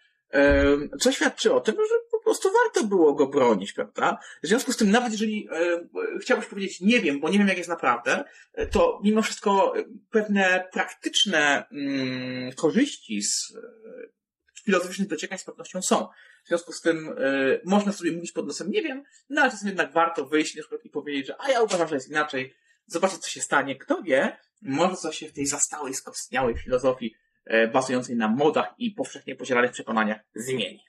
co 1.01 1.13
świadczy 1.13 1.55
o 1.55 1.61
tym, 1.61 1.75
że 1.75 1.95
prostu 2.25 2.49
warto 2.53 2.89
było 2.89 3.15
go 3.15 3.27
bronić, 3.27 3.73
prawda? 3.73 4.19
W 4.43 4.47
związku 4.47 4.73
z 4.73 4.77
tym, 4.77 4.91
nawet 4.91 5.13
jeżeli 5.13 5.49
e, 5.53 6.19
chciałbyś 6.21 6.47
powiedzieć 6.47 6.81
nie 6.81 7.01
wiem, 7.01 7.21
bo 7.21 7.29
nie 7.29 7.39
wiem 7.39 7.49
jak 7.49 7.59
jest 7.59 7.71
naprawdę, 7.71 8.25
to 8.71 9.01
mimo 9.05 9.23
wszystko 9.23 9.73
pewne 10.11 10.69
praktyczne 10.73 11.65
mm, 11.73 12.53
korzyści 12.53 13.23
z 13.23 13.57
e, 13.57 13.61
filozoficznych 14.65 15.09
dociekań 15.09 15.39
z 15.39 15.45
pewnością 15.45 15.83
są. 15.83 16.09
W 16.45 16.49
związku 16.49 16.73
z 16.73 16.81
tym 16.81 17.09
e, 17.09 17.61
można 17.65 17.93
sobie 17.93 18.13
mówić 18.13 18.33
pod 18.33 18.47
nosem 18.47 18.71
nie 18.71 18.83
wiem, 18.83 19.03
no 19.29 19.43
ale 19.43 19.51
czasem 19.51 19.69
jednak 19.69 19.93
warto 19.93 20.27
wyjść 20.27 20.57
na 20.57 20.63
przykład 20.63 20.85
i 20.85 20.91
powiedzieć, 20.91 21.27
że 21.27 21.37
a 21.41 21.51
ja 21.51 21.63
uważam, 21.63 21.89
że 21.89 21.95
jest 21.95 22.09
inaczej, 22.09 22.55
zobaczyć 22.87 23.19
co 23.19 23.31
się 23.31 23.41
stanie. 23.41 23.77
Kto 23.77 24.03
wie, 24.03 24.37
może 24.63 24.97
coś 24.97 25.19
się 25.19 25.29
w 25.29 25.33
tej 25.33 25.47
zastałej, 25.47 25.95
skostniałej 25.95 26.57
filozofii 26.57 27.15
E, 27.45 27.69
bazującej 27.69 28.17
na 28.17 28.29
modach 28.29 28.75
i 28.79 28.91
powszechnie 28.91 29.37
podzielanych 29.37 29.73
przekonaniach 29.73 30.21
zmieni. 30.35 30.85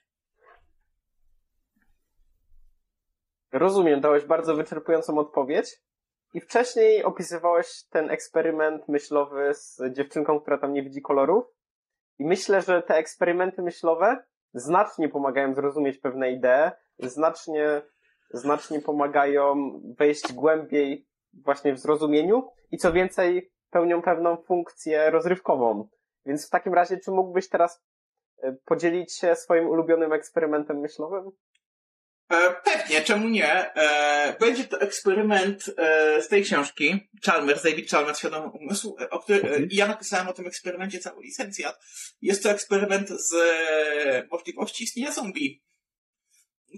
Rozumiem, 3.58 4.00
dałeś 4.00 4.24
bardzo 4.24 4.54
wyczerpującą 4.54 5.18
odpowiedź. 5.18 5.82
I 6.34 6.40
wcześniej 6.40 7.04
opisywałeś 7.04 7.84
ten 7.90 8.10
eksperyment 8.10 8.88
myślowy 8.88 9.54
z 9.54 9.80
dziewczynką, 9.92 10.40
która 10.40 10.58
tam 10.58 10.72
nie 10.72 10.82
widzi 10.82 11.02
kolorów. 11.02 11.44
I 12.18 12.24
myślę, 12.24 12.62
że 12.62 12.82
te 12.82 12.94
eksperymenty 12.94 13.62
myślowe 13.62 14.24
znacznie 14.54 15.08
pomagają 15.08 15.54
zrozumieć 15.54 15.98
pewne 15.98 16.30
idee, 16.32 16.70
znacznie, 16.98 17.82
znacznie 18.30 18.80
pomagają 18.80 19.54
wejść 19.98 20.32
głębiej 20.32 21.06
właśnie 21.44 21.72
w 21.72 21.78
zrozumieniu 21.78 22.48
i 22.70 22.78
co 22.78 22.92
więcej, 22.92 23.52
pełnią 23.70 24.02
pewną 24.02 24.36
funkcję 24.36 25.10
rozrywkową. 25.10 25.88
Więc 26.26 26.46
w 26.46 26.50
takim 26.50 26.74
razie, 26.74 26.96
czy 26.96 27.10
mógłbyś 27.10 27.48
teraz 27.48 27.84
e, 28.42 28.52
podzielić 28.64 29.16
się 29.16 29.34
swoim 29.34 29.68
ulubionym 29.68 30.12
eksperymentem 30.12 30.78
myślowym? 30.80 31.30
E, 32.28 32.54
pewnie, 32.64 33.02
czemu 33.02 33.28
nie? 33.28 33.74
E, 33.74 34.36
będzie 34.40 34.64
to 34.64 34.80
eksperyment 34.80 35.64
z 36.20 36.28
tej 36.28 36.42
książki, 36.42 37.08
Chalmers, 37.24 37.62
David 37.62 37.90
Chalmers, 37.90 38.18
Świadomy 38.18 38.48
Umysł, 38.48 38.96
o 39.10 39.18
który, 39.18 39.40
mhm. 39.40 39.68
ja 39.70 39.86
napisałem 39.86 40.28
o 40.28 40.32
tym 40.32 40.46
eksperymencie 40.46 40.98
cały 40.98 41.22
licencjat. 41.22 41.80
Jest 42.22 42.42
to 42.42 42.50
eksperyment 42.50 43.08
z 43.08 43.34
możliwości 44.30 44.84
istnienia 44.84 45.12
zombie. 45.12 45.62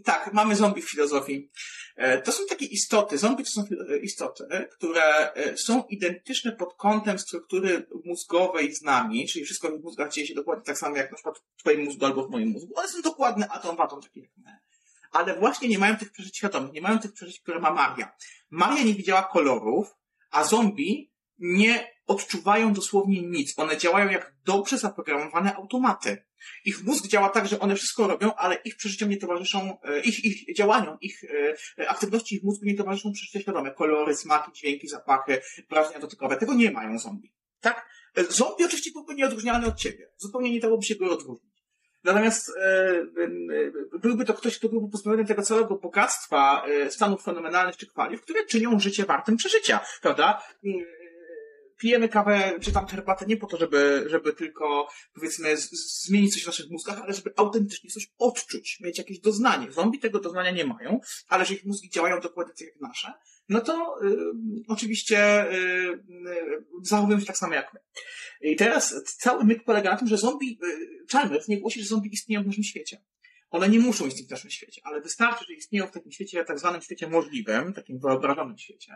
Tak, 0.04 0.32
mamy 0.32 0.56
zombie 0.56 0.82
w 0.82 0.90
filozofii. 0.90 1.50
E, 1.96 2.22
to 2.22 2.32
są 2.32 2.46
takie 2.48 2.66
istoty, 2.66 3.18
zombie 3.18 3.44
to 3.44 3.50
są 3.50 3.64
e, 3.90 3.98
istoty, 3.98 4.44
które 4.72 5.32
e, 5.32 5.56
są 5.56 5.82
identyczne 5.82 6.52
pod 6.52 6.74
kątem 6.74 7.18
struktury 7.18 7.86
mózgowej 8.04 8.74
z 8.74 8.82
nami, 8.82 9.28
czyli 9.28 9.44
wszystko 9.44 9.78
w 9.78 9.82
mózgach 9.82 10.12
dzieje 10.12 10.26
się 10.26 10.34
dokładnie 10.34 10.64
tak 10.64 10.78
samo 10.78 10.96
jak 10.96 11.10
na 11.10 11.14
przykład 11.14 11.38
w 11.38 11.60
twoim 11.60 11.84
mózgu 11.84 12.04
albo 12.04 12.26
w 12.26 12.30
moim 12.30 12.48
mózgu. 12.48 12.72
One 12.76 12.88
są 12.88 13.02
dokładne 13.02 13.48
atom 13.48 13.76
w 13.76 13.80
atom, 13.80 14.02
takie 14.02 14.20
jak 14.20 14.30
my. 14.36 14.58
Ale 15.12 15.38
właśnie 15.38 15.68
nie 15.68 15.78
mają 15.78 15.96
tych 15.96 16.12
przeżyć 16.12 16.36
świadomych, 16.36 16.72
nie 16.72 16.80
mają 16.80 16.98
tych 16.98 17.12
przeżyć, 17.12 17.40
które 17.40 17.60
ma 17.60 17.70
Maria. 17.70 18.12
Maria 18.50 18.84
nie 18.84 18.94
widziała 18.94 19.22
kolorów, 19.22 19.94
a 20.30 20.44
zombie 20.44 21.12
nie 21.38 21.98
odczuwają 22.06 22.72
dosłownie 22.72 23.22
nic. 23.22 23.58
One 23.58 23.76
działają 23.76 24.10
jak 24.10 24.34
dobrze 24.44 24.78
zaprogramowane 24.78 25.56
automaty. 25.56 26.24
Ich 26.64 26.84
mózg 26.84 27.06
działa 27.06 27.28
tak, 27.28 27.48
że 27.48 27.58
one 27.58 27.76
wszystko 27.76 28.06
robią, 28.06 28.34
ale 28.34 28.54
ich 28.54 28.76
przeżyciom 28.76 29.08
nie 29.08 29.16
towarzyszą, 29.16 29.78
e, 29.82 30.00
ich, 30.00 30.24
ich 30.24 30.56
działaniom, 30.56 30.96
ich 31.00 31.24
e, 31.78 31.88
aktywności 31.88 32.34
ich 32.36 32.42
mózgu 32.42 32.66
nie 32.66 32.74
towarzyszą 32.74 33.12
przeżycia 33.12 33.40
świadome. 33.40 33.70
Kolory, 33.70 34.16
smaki, 34.16 34.52
dźwięki, 34.52 34.88
zapachy, 34.88 35.40
wrażenia 35.70 35.98
dotykowe. 35.98 36.36
Tego 36.36 36.54
nie 36.54 36.70
mają 36.70 36.98
zombie. 36.98 37.32
Tak? 37.60 37.88
E, 38.16 38.24
zombie 38.24 38.64
oczywiście 38.64 38.90
byłby 38.92 39.14
nieodróżnialny 39.14 39.66
od 39.66 39.76
ciebie. 39.76 40.10
Zupełnie 40.16 40.50
nie 40.50 40.60
dałoby 40.60 40.84
się 40.84 40.96
go 40.96 41.12
odróżnić. 41.12 41.57
Natomiast 42.04 42.52
e, 42.56 43.04
byłby 44.02 44.24
to 44.24 44.34
ktoś, 44.34 44.58
kto 44.58 44.68
byłby 44.68 44.90
pozbawiony 44.90 45.24
tego 45.24 45.42
całego 45.42 45.76
bogactwa 45.76 46.64
e, 46.66 46.90
stanów 46.90 47.22
fenomenalnych 47.22 47.76
czy 47.76 47.86
kwaliów, 47.86 48.20
które 48.22 48.46
czynią 48.46 48.80
życie 48.80 49.04
wartym 49.04 49.36
przeżycia, 49.36 49.80
prawda? 50.02 50.42
pijemy 51.78 52.08
kawę 52.08 52.52
czy 52.60 52.72
tam 52.72 52.86
herbatę 52.86 53.26
nie 53.26 53.36
po 53.36 53.46
to, 53.46 53.56
żeby, 53.56 54.04
żeby 54.06 54.32
tylko, 54.32 54.88
powiedzmy, 55.14 55.56
z, 55.56 55.70
zmienić 56.06 56.34
coś 56.34 56.42
w 56.42 56.46
naszych 56.46 56.70
mózgach, 56.70 57.00
ale 57.02 57.12
żeby 57.12 57.32
autentycznie 57.36 57.90
coś 57.90 58.08
odczuć, 58.18 58.78
mieć 58.80 58.98
jakieś 58.98 59.20
doznanie. 59.20 59.72
Zombie 59.72 59.98
tego 59.98 60.20
doznania 60.20 60.50
nie 60.50 60.64
mają, 60.64 61.00
ale 61.28 61.44
że 61.44 61.54
ich 61.54 61.64
mózgi 61.64 61.90
działają 61.90 62.20
dokładnie 62.20 62.54
tak 62.58 62.66
jak 62.66 62.80
nasze, 62.80 63.12
no 63.48 63.60
to 63.60 64.00
y, 64.02 64.16
oczywiście 64.68 65.50
y, 65.52 65.56
y, 65.56 66.64
zachowują 66.82 67.20
się 67.20 67.26
tak 67.26 67.38
samo 67.38 67.54
jak 67.54 67.74
my. 67.74 67.80
I 68.40 68.56
teraz 68.56 68.94
cały 69.04 69.44
myk 69.44 69.64
polega 69.64 69.90
na 69.90 69.96
tym, 69.96 70.08
że 70.08 70.18
zombie, 70.18 70.58
y, 70.64 71.06
Chalmers 71.12 71.48
nie 71.48 71.60
głosi, 71.60 71.80
że 71.80 71.88
zombie 71.88 72.12
istnieją 72.12 72.42
w 72.42 72.46
naszym 72.46 72.64
świecie. 72.64 73.02
One 73.50 73.68
nie 73.68 73.78
muszą 73.78 74.06
istnieć 74.06 74.28
w 74.28 74.30
naszym 74.30 74.50
świecie, 74.50 74.80
ale 74.84 75.00
wystarczy, 75.00 75.44
że 75.48 75.54
istnieją 75.54 75.86
w 75.86 75.90
takim 75.90 76.12
świecie, 76.12 76.44
tak 76.44 76.58
zwanym 76.58 76.82
świecie 76.82 77.08
możliwym, 77.08 77.72
takim 77.74 77.98
wyobrażonym 77.98 78.58
świecie, 78.58 78.94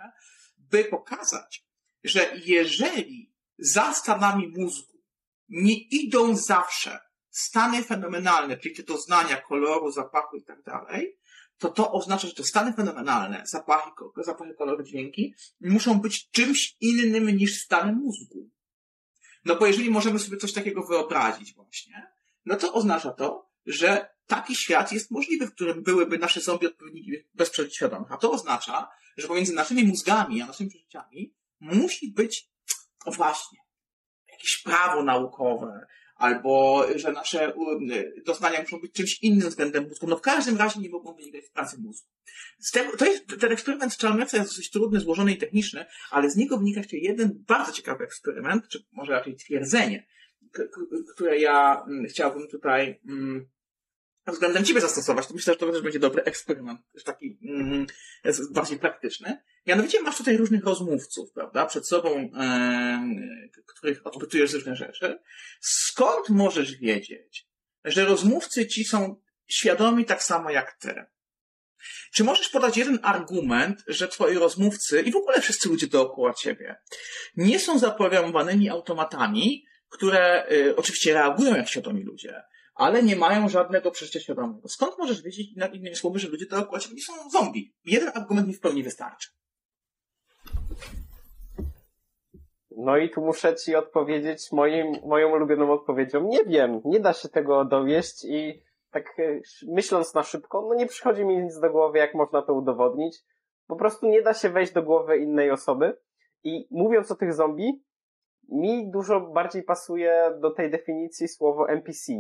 by 0.58 0.84
pokazać, 0.84 1.66
że 2.04 2.32
jeżeli 2.44 3.32
za 3.58 3.94
stanami 3.94 4.48
mózgu 4.48 4.98
nie 5.48 5.78
idą 5.78 6.36
zawsze 6.36 6.98
stany 7.30 7.84
fenomenalne, 7.84 8.56
czyli 8.56 8.74
te 8.76 8.82
doznania 8.82 9.36
koloru, 9.36 9.90
zapachu 9.90 10.36
i 10.36 10.42
tak 10.42 10.62
dalej, 10.62 11.18
to 11.62 11.68
to 11.68 11.92
oznacza, 11.92 12.28
że 12.28 12.34
te 12.34 12.44
stany 12.44 12.72
fenomenalne, 12.72 13.42
zapachy, 13.46 13.90
zapachy 14.16 14.54
kolory, 14.54 14.84
dźwięki, 14.84 15.34
muszą 15.60 16.00
być 16.00 16.30
czymś 16.30 16.76
innym 16.80 17.28
niż 17.36 17.60
stany 17.60 17.92
mózgu. 17.92 18.50
No 19.44 19.56
bo 19.56 19.66
jeżeli 19.66 19.90
możemy 19.90 20.18
sobie 20.18 20.36
coś 20.36 20.52
takiego 20.52 20.86
wyobrazić 20.86 21.54
właśnie, 21.54 22.12
no 22.44 22.56
to 22.56 22.72
oznacza 22.72 23.12
to, 23.12 23.50
że 23.66 24.08
taki 24.26 24.56
świat 24.56 24.92
jest 24.92 25.10
możliwy, 25.10 25.46
w 25.46 25.54
którym 25.54 25.82
byłyby 25.82 26.18
nasze 26.18 26.40
zombie 26.40 26.66
odpowiedniki 26.66 27.10
bez 27.34 27.52
świadomych. 27.72 28.12
A 28.12 28.16
to 28.16 28.30
oznacza, 28.30 28.88
że 29.16 29.28
pomiędzy 29.28 29.54
naszymi 29.54 29.84
mózgami 29.84 30.42
a 30.42 30.46
naszymi 30.46 30.70
przeżyciami 30.70 31.34
musi 31.60 32.12
być, 32.12 32.50
no 33.06 33.12
właśnie, 33.12 33.58
jakieś 34.32 34.62
prawo 34.62 35.02
naukowe, 35.02 35.86
albo 36.22 36.84
że 36.96 37.12
nasze 37.12 37.52
doznania 38.26 38.60
muszą 38.60 38.80
być 38.80 38.92
czymś 38.92 39.22
innym 39.22 39.48
względem 39.48 39.88
mózgu. 39.88 40.06
No 40.06 40.16
w 40.16 40.20
każdym 40.20 40.56
razie 40.56 40.80
nie 40.80 40.88
mogą 40.88 41.14
wynikać 41.14 41.44
z 41.44 41.50
pracy 41.50 41.76
mózgu. 41.80 42.08
Z 42.58 42.70
tego, 42.70 42.96
to 42.96 43.04
jest, 43.04 43.40
ten 43.40 43.52
eksperyment 43.52 43.98
Chalmersa 43.98 44.36
jest 44.36 44.50
dosyć 44.50 44.70
trudny, 44.70 45.00
złożony 45.00 45.32
i 45.32 45.36
techniczny, 45.36 45.84
ale 46.10 46.30
z 46.30 46.36
niego 46.36 46.58
wynika 46.58 46.80
jeszcze 46.80 46.96
jeden 46.96 47.44
bardzo 47.48 47.72
ciekawy 47.72 48.04
eksperyment, 48.04 48.68
czy 48.68 48.84
może 48.92 49.12
raczej 49.12 49.36
twierdzenie, 49.36 50.06
które 51.14 51.38
ja 51.38 51.84
mm, 51.88 52.06
chciałbym 52.06 52.48
tutaj 52.48 53.00
mm, 53.08 53.48
względem 54.26 54.64
ciebie 54.64 54.80
zastosować, 54.80 55.26
to 55.26 55.34
myślę, 55.34 55.52
że 55.52 55.58
to 55.58 55.72
też 55.72 55.82
będzie 55.82 55.98
dobry 55.98 56.22
eksperyment, 56.22 56.80
taki 57.04 57.38
mm, 57.42 57.86
bardziej 58.50 58.78
praktyczny. 58.78 59.42
Mianowicie 59.66 60.02
masz 60.02 60.18
tutaj 60.18 60.36
różnych 60.36 60.64
rozmówców, 60.64 61.32
prawda, 61.32 61.66
przed 61.66 61.88
sobą, 61.88 62.30
e, 62.36 63.02
których 63.66 64.06
odpytujesz 64.06 64.52
różne 64.52 64.76
rzeczy. 64.76 65.18
Skąd 65.60 66.28
możesz 66.28 66.76
wiedzieć, 66.76 67.48
że 67.84 68.04
rozmówcy 68.04 68.66
ci 68.66 68.84
są 68.84 69.16
świadomi 69.48 70.04
tak 70.04 70.22
samo 70.22 70.50
jak 70.50 70.72
ty? 70.72 71.04
Czy 72.14 72.24
możesz 72.24 72.48
podać 72.48 72.76
jeden 72.76 72.98
argument, 73.02 73.84
że 73.86 74.08
twoi 74.08 74.34
rozmówcy 74.34 75.02
i 75.02 75.12
w 75.12 75.16
ogóle 75.16 75.40
wszyscy 75.40 75.68
ludzie 75.68 75.86
dookoła 75.86 76.34
ciebie 76.34 76.76
nie 77.36 77.60
są 77.60 77.78
zaprogramowanymi 77.78 78.68
automatami, 78.68 79.64
które 79.88 80.52
y, 80.52 80.76
oczywiście 80.76 81.14
reagują 81.14 81.56
jak 81.56 81.68
świadomi 81.68 82.02
ludzie, 82.04 82.42
ale 82.74 83.02
nie 83.02 83.16
mają 83.16 83.48
żadnego 83.48 83.90
przeżycia 83.90 84.20
świadomego. 84.20 84.68
Skąd 84.68 84.98
możesz 84.98 85.22
wiedzieć, 85.22 85.48
innymi 85.72 85.96
słowy, 85.96 86.18
że 86.18 86.28
ludzie 86.28 86.46
dookoła 86.46 86.80
ciebie 86.80 86.94
nie 86.94 87.02
są 87.02 87.30
zombie? 87.30 87.74
Jeden 87.84 88.08
argument 88.14 88.48
mi 88.48 88.54
w 88.54 88.60
pełni 88.60 88.82
wystarczy. 88.82 89.28
No 92.76 92.96
i 92.96 93.10
tu 93.10 93.20
muszę 93.20 93.54
ci 93.54 93.74
odpowiedzieć 93.74 94.52
moim, 94.52 94.92
moją 95.06 95.32
ulubioną 95.32 95.72
odpowiedzią. 95.72 96.28
Nie 96.28 96.44
wiem, 96.44 96.80
nie 96.84 97.00
da 97.00 97.12
się 97.12 97.28
tego 97.28 97.64
dowieść 97.64 98.24
i 98.24 98.62
tak 98.90 99.18
e, 99.18 99.40
myśląc 99.68 100.14
na 100.14 100.22
szybko, 100.22 100.66
no 100.68 100.74
nie 100.74 100.86
przychodzi 100.86 101.24
mi 101.24 101.38
nic 101.38 101.60
do 101.60 101.70
głowy, 101.70 101.98
jak 101.98 102.14
można 102.14 102.42
to 102.42 102.54
udowodnić. 102.54 103.18
Po 103.66 103.76
prostu 103.76 104.06
nie 104.06 104.22
da 104.22 104.34
się 104.34 104.48
wejść 104.48 104.72
do 104.72 104.82
głowy 104.82 105.16
innej 105.16 105.50
osoby. 105.50 105.96
I 106.44 106.68
mówiąc 106.70 107.10
o 107.10 107.14
tych 107.14 107.34
zombie, 107.34 107.82
mi 108.48 108.90
dużo 108.90 109.20
bardziej 109.20 109.62
pasuje 109.62 110.38
do 110.40 110.50
tej 110.50 110.70
definicji 110.70 111.28
słowo 111.28 111.68
NPC. 111.68 112.12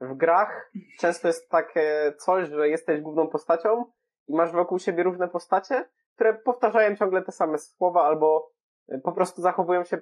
W 0.00 0.14
grach 0.16 0.72
często 0.98 1.28
jest 1.28 1.50
takie 1.50 2.12
coś, 2.18 2.48
że 2.48 2.68
jesteś 2.68 3.00
główną 3.00 3.28
postacią 3.28 3.84
i 4.28 4.34
masz 4.34 4.52
wokół 4.52 4.78
siebie 4.78 5.02
różne 5.02 5.28
postacie, 5.28 5.84
które 6.18 6.34
powtarzają 6.34 6.96
ciągle 6.96 7.22
te 7.22 7.32
same 7.32 7.58
słowa 7.58 8.02
albo 8.02 8.52
e, 8.88 8.98
po 8.98 9.12
prostu 9.12 9.42
zachowują 9.42 9.84
się 9.84 9.98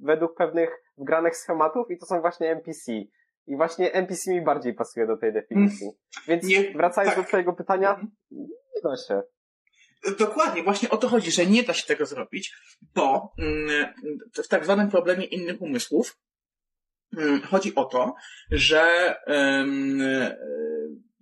według 0.00 0.36
pewnych 0.36 0.70
wgranych 0.98 1.36
schematów 1.36 1.90
i 1.90 1.98
to 1.98 2.06
są 2.06 2.20
właśnie 2.20 2.50
NPC. 2.50 2.92
I 3.46 3.56
właśnie 3.56 3.92
NPC 3.92 4.30
mi 4.30 4.44
bardziej 4.44 4.74
pasuje 4.74 5.06
do 5.06 5.16
tej 5.16 5.32
definicji. 5.32 5.86
Mm. 5.86 5.96
Więc 6.28 6.44
nie, 6.44 6.72
wracając 6.72 7.14
tak. 7.14 7.24
do 7.24 7.28
twojego 7.28 7.52
pytania, 7.52 8.00
da 8.84 8.96
się. 8.96 9.22
Dokładnie, 10.18 10.62
właśnie 10.62 10.90
o 10.90 10.96
to 10.96 11.08
chodzi, 11.08 11.30
że 11.30 11.46
nie 11.46 11.62
da 11.62 11.72
się 11.72 11.86
tego 11.86 12.06
zrobić, 12.06 12.56
bo 12.94 13.32
mm, 13.38 13.94
w 14.44 14.48
tak 14.48 14.64
zwanym 14.64 14.90
problemie 14.90 15.24
innych 15.24 15.62
umysłów 15.62 16.18
mm, 17.18 17.42
chodzi 17.42 17.74
o 17.74 17.84
to, 17.84 18.14
że 18.50 19.14
y, 19.28 20.36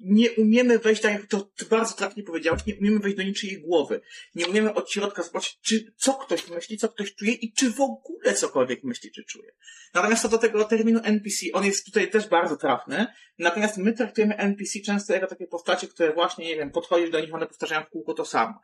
nie 0.05 0.33
umiemy 0.33 0.79
wejść, 0.79 1.03
tak 1.03 1.13
jak 1.13 1.27
to 1.27 1.51
bardzo 1.71 1.95
trafnie 1.95 2.23
powiedziałeś, 2.23 2.67
nie 2.67 2.77
umiemy 2.77 2.99
wejść 2.99 3.17
do 3.17 3.23
niczyjej 3.23 3.61
głowy. 3.61 4.01
Nie 4.35 4.47
umiemy 4.47 4.75
od 4.75 4.91
środka 4.91 5.23
zobaczyć, 5.23 5.59
czy, 5.61 5.93
co 5.97 6.15
ktoś 6.15 6.49
myśli, 6.49 6.79
co 6.79 6.89
ktoś 6.89 7.15
czuje 7.15 7.33
i 7.33 7.53
czy 7.53 7.71
w 7.71 7.81
ogóle 7.81 8.35
cokolwiek 8.35 8.85
myśli, 8.85 9.11
czy 9.13 9.25
czuje. 9.25 9.53
Natomiast 9.95 10.23
co 10.23 10.29
do 10.29 10.39
tego 10.39 10.65
terminu 10.65 11.01
NPC, 11.05 11.47
on 11.53 11.65
jest 11.65 11.87
tutaj 11.87 12.11
też 12.11 12.29
bardzo 12.29 12.57
trafny, 12.57 13.07
natomiast 13.39 13.77
my 13.77 13.93
traktujemy 13.93 14.37
NPC 14.37 14.81
często 14.87 15.13
jako 15.13 15.27
takie 15.27 15.47
postacie, 15.47 15.89
które 15.89 16.13
właśnie, 16.13 16.47
nie 16.47 16.57
wiem, 16.57 16.71
podchodzisz 16.71 17.11
do 17.11 17.21
nich, 17.21 17.35
one 17.35 17.47
powtarzają 17.47 17.83
w 17.83 17.89
kółko 17.89 18.15
to 18.15 18.25
samo. 18.25 18.61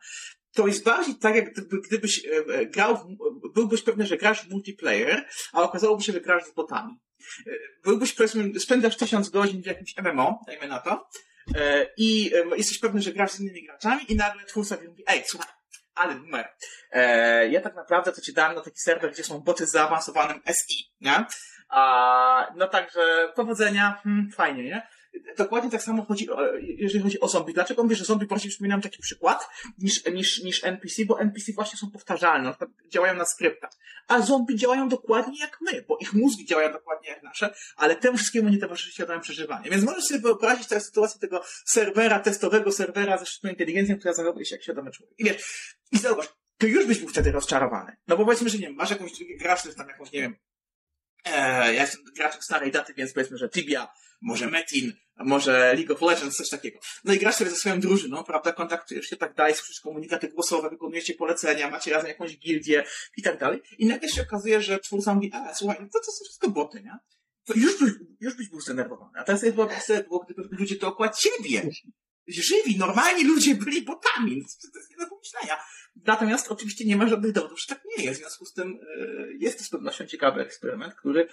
To 0.53 0.67
jest 0.67 0.83
bardziej 0.83 1.15
tak, 1.15 1.35
jak 1.35 1.53
gdyby, 1.53 1.81
gdybyś 1.81 2.25
e, 2.25 2.55
e, 2.55 2.65
grał, 2.65 2.97
w, 2.97 3.07
byłbyś 3.53 3.83
pewny, 3.83 4.05
że 4.05 4.17
grasz 4.17 4.45
w 4.45 4.49
multiplayer, 4.49 5.25
a 5.53 5.61
okazałoby 5.61 6.03
się, 6.03 6.13
że 6.13 6.21
grasz 6.21 6.45
z 6.45 6.53
botami. 6.53 6.99
E, 7.47 7.51
byłbyś, 7.83 8.13
powiedzmy, 8.13 8.59
spędzasz 8.59 8.97
tysiąc 8.97 9.29
godzin 9.29 9.63
w 9.63 9.65
jakimś 9.65 9.95
MMO, 9.97 10.39
dajmy 10.47 10.67
na 10.67 10.79
to, 10.79 11.07
i 11.97 12.31
e, 12.35 12.57
jesteś 12.57 12.79
pewny, 12.79 13.01
że 13.01 13.11
grasz 13.11 13.31
z 13.31 13.39
innymi 13.39 13.65
graczami 13.65 14.11
i 14.11 14.15
nagle 14.15 14.45
twórca 14.45 14.77
mówi, 14.87 15.03
ej, 15.07 15.23
słuchaj, 15.25 15.49
ale 15.95 16.15
numer. 16.15 16.47
E, 16.91 17.47
ja 17.49 17.61
tak 17.61 17.75
naprawdę 17.75 18.11
to 18.11 18.21
ci 18.21 18.33
dałem 18.33 18.55
na 18.55 18.61
taki 18.61 18.79
serwer, 18.79 19.11
gdzie 19.11 19.23
są 19.23 19.39
boty 19.39 19.65
z 19.67 19.71
zaawansowanym 19.71 20.41
SI, 20.53 20.91
nie? 21.01 21.25
A, 21.69 22.47
no 22.55 22.67
także 22.67 23.33
powodzenia, 23.35 23.99
hmm, 24.03 24.31
fajnie, 24.31 24.63
nie? 24.63 24.87
Dokładnie 25.37 25.71
tak 25.71 25.83
samo 25.83 26.05
chodzi, 26.05 26.29
o, 26.29 26.55
jeżeli 26.57 27.03
chodzi 27.03 27.19
o 27.19 27.27
zombie. 27.27 27.53
Dlaczego 27.53 27.83
mówię, 27.83 27.95
że 27.95 28.05
zombie 28.05 28.27
bardziej 28.27 28.49
przypominam 28.49 28.81
taki 28.81 28.99
przykład 29.01 29.49
niż, 29.77 30.05
niż, 30.05 30.43
niż 30.43 30.63
NPC? 30.63 31.05
Bo 31.05 31.19
NPC 31.19 31.53
właśnie 31.53 31.79
są 31.79 31.91
powtarzalne, 31.91 32.55
działają 32.87 33.15
na 33.15 33.25
skryptach. 33.25 33.71
A 34.07 34.21
zombie 34.21 34.55
działają 34.55 34.89
dokładnie 34.89 35.39
jak 35.39 35.57
my, 35.61 35.85
bo 35.87 35.97
ich 36.01 36.13
mózgi 36.13 36.45
działają 36.45 36.71
dokładnie 36.71 37.09
jak 37.09 37.23
nasze, 37.23 37.53
ale 37.75 37.95
temu 37.95 38.17
wszystkiemu 38.17 38.49
nie 38.49 38.57
towarzyszy 38.57 38.91
świadome 38.91 39.21
przeżywanie. 39.21 39.69
Więc 39.69 39.83
możesz 39.83 40.03
sobie 40.03 40.19
wyobrazić 40.19 40.67
teraz 40.67 40.85
sytuację 40.85 41.19
tego 41.19 41.43
serwera, 41.65 42.19
testowego 42.19 42.71
serwera 42.71 43.17
ze 43.17 43.25
sztuczną 43.25 43.49
inteligencją, 43.49 43.97
która 43.97 44.13
zachowuje 44.13 44.45
się 44.45 44.55
jak 44.55 44.63
świadomy 44.63 44.91
człowiek. 44.91 45.19
I 45.19 45.23
wiesz, 45.23 45.75
i 45.91 45.97
zauważ, 45.97 46.27
to 46.57 46.67
już 46.67 46.85
byś 46.85 46.99
był 46.99 47.09
wtedy 47.09 47.31
rozczarowany. 47.31 47.95
No 48.07 48.17
bo 48.17 48.25
powiedzmy, 48.25 48.49
że 48.49 48.57
nie 48.57 48.67
wiem, 48.67 48.75
masz 48.75 48.89
jakąś, 48.89 49.11
grasz 49.39 49.63
tam 49.77 49.87
jakąś, 49.87 50.11
nie 50.11 50.21
wiem, 50.21 50.35
e, 51.25 51.73
ja 51.73 51.81
jestem 51.81 52.01
graczem 52.15 52.41
starej 52.41 52.71
daty, 52.71 52.93
więc 52.93 53.13
powiedzmy, 53.13 53.37
że 53.37 53.49
Tibia, 53.49 53.87
może 54.21 54.47
Metin, 54.47 54.93
może 55.17 55.73
League 55.75 55.93
of 55.93 56.01
Legends, 56.01 56.37
coś 56.37 56.49
takiego. 56.49 56.79
No 57.03 57.13
i 57.13 57.17
grasz 57.17 57.35
sobie 57.35 57.49
ze 57.49 57.55
swoją 57.55 57.79
drużyną, 57.79 58.23
prawda, 58.23 58.53
kontaktujesz 58.53 59.05
się 59.05 59.17
tak 59.17 59.35
dalej, 59.35 59.55
słyszysz 59.55 59.79
komunikaty 59.79 60.27
głosowe, 60.27 60.69
wykonujecie 60.69 61.13
polecenia, 61.13 61.69
macie 61.69 61.91
razem 61.91 62.07
jakąś 62.07 62.37
gildię 62.37 62.83
i 63.17 63.21
tak 63.21 63.39
dalej. 63.39 63.61
I 63.77 63.85
nagle 63.85 64.09
się 64.09 64.21
okazuje, 64.21 64.61
że 64.61 64.79
twórca 64.79 65.13
mówi, 65.13 65.31
a 65.33 65.53
słuchaj, 65.53 65.77
no 65.81 65.87
to, 65.93 65.99
to 65.99 66.11
są 66.11 66.23
wszystko 66.25 66.49
boty, 66.49 66.81
nie? 66.81 66.97
To 67.45 67.53
już 67.53 67.79
byś, 67.79 67.91
już 68.19 68.35
byś 68.35 68.49
był 68.49 68.61
zdenerwowany. 68.61 69.11
A 69.19 69.23
teraz 69.23 69.43
jest 69.43 69.57
sobie, 69.85 70.03
było, 70.03 70.25
gdyby 70.25 70.47
ludzie 70.51 70.75
dookoła 70.75 71.09
ciebie 71.09 71.71
żywi, 72.27 72.77
normalni 72.77 73.23
ludzie 73.23 73.55
byli 73.55 73.81
botami. 73.81 74.45
To 74.73 74.79
jest 74.79 74.91
nie 74.91 74.97
do 74.97 75.09
pomyślenia. 75.09 75.57
Natomiast 76.05 76.51
oczywiście 76.51 76.85
nie 76.85 76.95
ma 76.95 77.07
żadnych 77.07 77.31
dowodów, 77.31 77.59
że 77.59 77.75
tak 77.75 77.83
nie 77.97 78.03
jest. 78.03 78.19
W 78.19 78.23
związku 78.23 78.45
z 78.45 78.53
tym 78.53 78.79
yy, 78.97 79.37
jest 79.39 79.57
to 79.57 79.63
z 79.63 79.69
pewnością 79.69 80.05
ciekawy 80.05 80.41
eksperyment, 80.41 80.95
który 80.95 81.27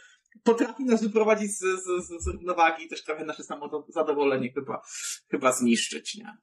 potrafi 0.44 0.84
nas 0.84 1.02
wyprowadzić 1.02 1.50
z, 1.58 1.58
z, 1.58 2.06
z, 2.06 2.24
z 2.24 2.26
równowagi 2.28 2.84
i 2.84 2.88
też 2.88 3.04
trochę 3.04 3.24
nasze 3.24 3.42
samozadowolenie 3.44 4.52
chyba, 4.52 4.82
chyba 5.30 5.52
zniszczyć, 5.52 6.14
nie? 6.14 6.36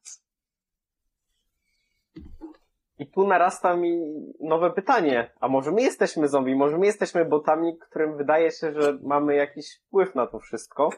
I 2.99 3.11
tu 3.11 3.27
narasta 3.27 3.75
mi 3.75 3.97
nowe 4.39 4.71
pytanie. 4.71 5.33
A 5.39 5.47
może 5.47 5.71
my 5.71 5.81
jesteśmy 5.81 6.27
zombie? 6.27 6.55
Może 6.55 6.77
my 6.77 6.85
jesteśmy 6.85 7.25
botami, 7.25 7.77
którym 7.77 8.17
wydaje 8.17 8.51
się, 8.51 8.73
że 8.73 8.97
mamy 9.03 9.35
jakiś 9.35 9.65
wpływ 9.87 10.15
na 10.15 10.27
to 10.27 10.39
wszystko? 10.39 10.89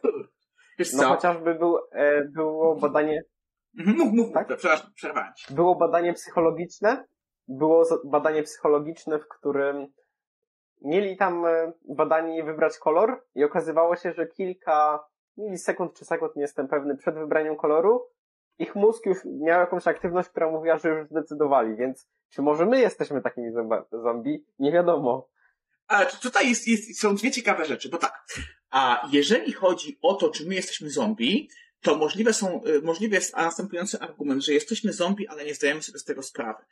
Wiesz 0.79 0.93
No 0.93 0.99
co? 1.03 1.09
chociażby 1.09 1.55
był, 1.55 1.77
e, 1.91 2.25
było 2.25 2.75
badanie, 2.75 3.23
Mhm, 3.79 3.97
Mów, 3.97 4.13
mów, 4.13 4.33
Tak? 4.33 4.47
przepraszam, 4.47 4.91
przerwałem 4.93 5.33
było 5.49 5.75
badanie 5.75 6.13
psychologiczne. 6.13 7.05
Było 7.47 7.85
badanie 8.05 8.43
psychologiczne, 8.43 9.19
w 9.19 9.27
którym 9.27 9.87
mieli 10.81 11.17
tam 11.17 11.45
e, 11.45 11.71
badani 11.89 12.43
wybrać 12.43 12.77
kolor 12.77 13.23
i 13.35 13.43
okazywało 13.43 13.95
się, 13.95 14.13
że 14.13 14.27
kilka 14.27 15.07
milisekund 15.37 15.93
czy 15.93 16.05
sekund, 16.05 16.35
nie 16.35 16.41
jestem 16.41 16.67
pewny, 16.67 16.97
przed 16.97 17.15
wybraniem 17.15 17.55
koloru 17.55 18.07
ich 18.59 18.75
mózg 18.75 19.05
już 19.05 19.17
miał 19.25 19.59
jakąś 19.59 19.87
aktywność, 19.87 20.29
która 20.29 20.51
mówiła, 20.51 20.77
że 20.77 20.89
już 20.89 21.07
zdecydowali, 21.07 21.75
więc 21.75 22.07
czy 22.29 22.41
może 22.41 22.65
my 22.65 22.79
jesteśmy 22.79 23.21
takimi 23.21 23.51
zombie? 23.91 24.45
Nie 24.59 24.71
wiadomo. 24.71 25.29
Tu- 26.11 26.19
tutaj 26.21 26.49
jest, 26.49 26.67
jest, 26.67 26.99
są 27.01 27.15
dwie 27.15 27.31
ciekawe 27.31 27.65
rzeczy, 27.65 27.89
bo 27.89 27.97
tak. 27.97 28.25
A 28.69 29.07
jeżeli 29.11 29.53
chodzi 29.53 29.99
o 30.01 30.13
to, 30.13 30.29
czy 30.29 30.47
my 30.47 30.55
jesteśmy 30.55 30.89
zombie, 30.89 31.49
to 31.81 31.97
możliwe 31.97 32.33
są, 32.33 32.63
y, 32.63 32.81
możliwy 32.81 33.15
jest 33.15 33.35
następujący 33.35 33.99
argument, 33.99 34.45
że 34.45 34.53
jesteśmy 34.53 34.93
zombie, 34.93 35.27
ale 35.27 35.45
nie 35.45 35.55
zdajemy 35.55 35.83
sobie 35.83 35.99
z 35.99 36.03
tego 36.03 36.23
sprawy. 36.23 36.63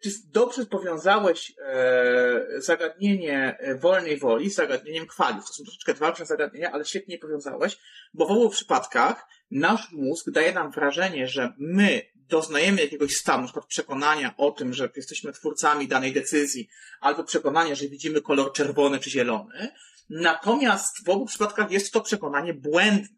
Ty 0.00 0.10
dobrze 0.32 0.66
powiązałeś 0.66 1.52
e, 1.58 2.46
zagadnienie 2.56 3.56
e, 3.58 3.74
wolnej 3.74 4.18
woli 4.18 4.50
z 4.50 4.54
zagadnieniem 4.54 5.06
kwaliów. 5.06 5.46
To 5.46 5.52
są 5.52 5.64
troszeczkę 5.64 5.94
dwa 5.94 6.10
różne 6.10 6.26
zagadnienia, 6.26 6.72
ale 6.72 6.84
świetnie 6.84 7.14
je 7.14 7.20
powiązałeś, 7.20 7.78
bo 8.14 8.26
w 8.26 8.30
obu 8.30 8.50
przypadkach 8.50 9.26
nasz 9.50 9.92
mózg 9.92 10.30
daje 10.30 10.52
nam 10.52 10.70
wrażenie, 10.70 11.28
że 11.28 11.52
my 11.58 12.02
doznajemy 12.14 12.80
jakiegoś 12.80 13.14
stanu, 13.14 13.38
na 13.38 13.44
przykład 13.44 13.66
przekonania 13.66 14.34
o 14.36 14.50
tym, 14.50 14.74
że 14.74 14.88
jesteśmy 14.96 15.32
twórcami 15.32 15.88
danej 15.88 16.12
decyzji, 16.12 16.68
albo 17.00 17.24
przekonania, 17.24 17.74
że 17.74 17.88
widzimy 17.88 18.22
kolor 18.22 18.52
czerwony 18.52 18.98
czy 18.98 19.10
zielony. 19.10 19.68
Natomiast 20.10 21.04
w 21.04 21.08
obu 21.08 21.26
przypadkach 21.26 21.70
jest 21.70 21.92
to 21.92 22.00
przekonanie 22.00 22.54
błędne. 22.54 23.17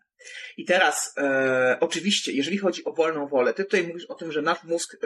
I 0.57 0.65
teraz, 0.65 1.15
e, 1.17 1.77
oczywiście, 1.81 2.33
jeżeli 2.33 2.59
chodzi 2.59 2.85
o 2.85 2.93
wolną 2.93 3.29
wolę, 3.29 3.55
ty 3.55 3.65
tutaj 3.65 3.87
mówisz 3.87 4.05
o 4.05 4.15
tym, 4.15 4.33
że 4.33 4.43
nasz 4.43 4.65
mózg 4.65 4.97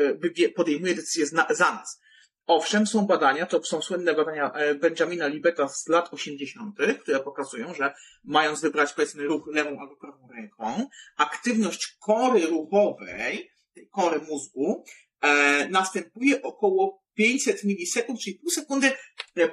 e, 0.45 0.49
podejmuje 0.49 0.95
decyzje 0.95 1.27
zna- 1.27 1.55
za 1.55 1.73
nas. 1.73 2.01
Owszem, 2.47 2.87
są 2.87 3.07
badania, 3.07 3.47
to 3.47 3.65
są 3.65 3.83
słynne 3.83 4.15
badania 4.15 4.53
e, 4.53 4.75
Benjamina 4.75 5.27
Libeta 5.27 5.69
z 5.69 5.89
lat 5.89 6.09
80., 6.13 6.77
które 7.01 7.21
pokazują, 7.21 7.75
że 7.75 7.95
mając 8.25 8.61
wybrać 8.61 8.93
powiedzmy 8.93 9.25
ruch 9.25 9.47
lewą 9.55 9.81
albo 9.81 9.97
prawą 9.97 10.29
ręką, 10.37 10.89
aktywność 11.17 11.97
kory 12.01 12.47
ruchowej, 12.47 13.51
tej 13.75 13.89
kory 13.89 14.21
mózgu, 14.21 14.85
e, 15.21 15.69
następuje 15.69 16.43
około 16.43 17.05
500 17.15 17.65
milisekund, 17.65 18.21
czyli 18.21 18.39
pół 18.39 18.51
sekundy 18.51 18.93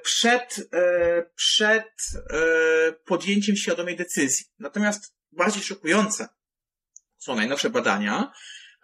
przed, 0.04 0.70
e, 0.74 1.24
przed 1.36 1.86
e, 2.30 2.92
podjęciem 3.06 3.56
świadomej 3.56 3.96
decyzji. 3.96 4.46
Natomiast 4.60 5.16
bardziej 5.32 5.64
szokujące 5.64 6.28
są 7.18 7.36
najnowsze 7.36 7.70
badania, 7.70 8.32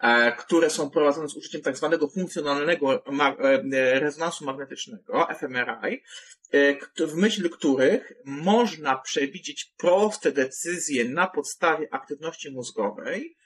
e, 0.00 0.32
które 0.32 0.70
są 0.70 0.90
prowadzone 0.90 1.28
z 1.28 1.36
użyciem 1.36 1.62
tak 1.62 1.76
zwanego 1.76 2.08
funkcjonalnego 2.08 3.06
e, 3.06 4.00
rezonansu 4.00 4.44
magnetycznego, 4.44 5.28
fMRI, 5.38 6.02
e, 6.52 7.06
w 7.06 7.14
myśl 7.14 7.50
których 7.50 8.12
można 8.24 8.98
przewidzieć 8.98 9.74
proste 9.76 10.32
decyzje 10.32 11.04
na 11.04 11.26
podstawie 11.26 11.88
aktywności 11.90 12.50
mózgowej, 12.50 13.36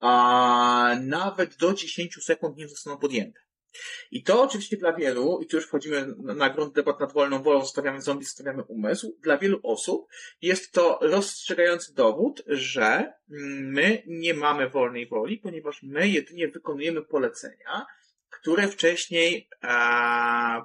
a 0.00 0.96
nawet 1.00 1.56
do 1.56 1.72
10 1.74 2.24
sekund 2.24 2.56
nie 2.56 2.68
zostaną 2.68 2.98
podjęte. 2.98 3.40
I 4.10 4.22
to 4.22 4.42
oczywiście 4.42 4.76
dla 4.76 4.92
wielu, 4.92 5.40
i 5.42 5.46
tu 5.46 5.56
już 5.56 5.66
wchodzimy 5.66 6.14
na, 6.18 6.50
grunt 6.50 6.74
debat 6.74 7.00
nad 7.00 7.12
wolną 7.12 7.42
wolą, 7.42 7.60
zostawiamy 7.60 8.00
zombie, 8.00 8.24
zostawiamy 8.24 8.62
umysł, 8.62 9.18
dla 9.22 9.38
wielu 9.38 9.60
osób 9.62 10.06
jest 10.42 10.72
to 10.72 10.98
rozstrzygający 11.02 11.94
dowód, 11.94 12.42
że 12.46 13.12
my 13.60 14.02
nie 14.06 14.34
mamy 14.34 14.70
wolnej 14.70 15.08
woli, 15.08 15.38
ponieważ 15.38 15.82
my 15.82 16.08
jedynie 16.08 16.48
wykonujemy 16.48 17.02
polecenia, 17.02 17.86
które 18.30 18.68
wcześniej 18.68 19.48
e, 19.62 19.68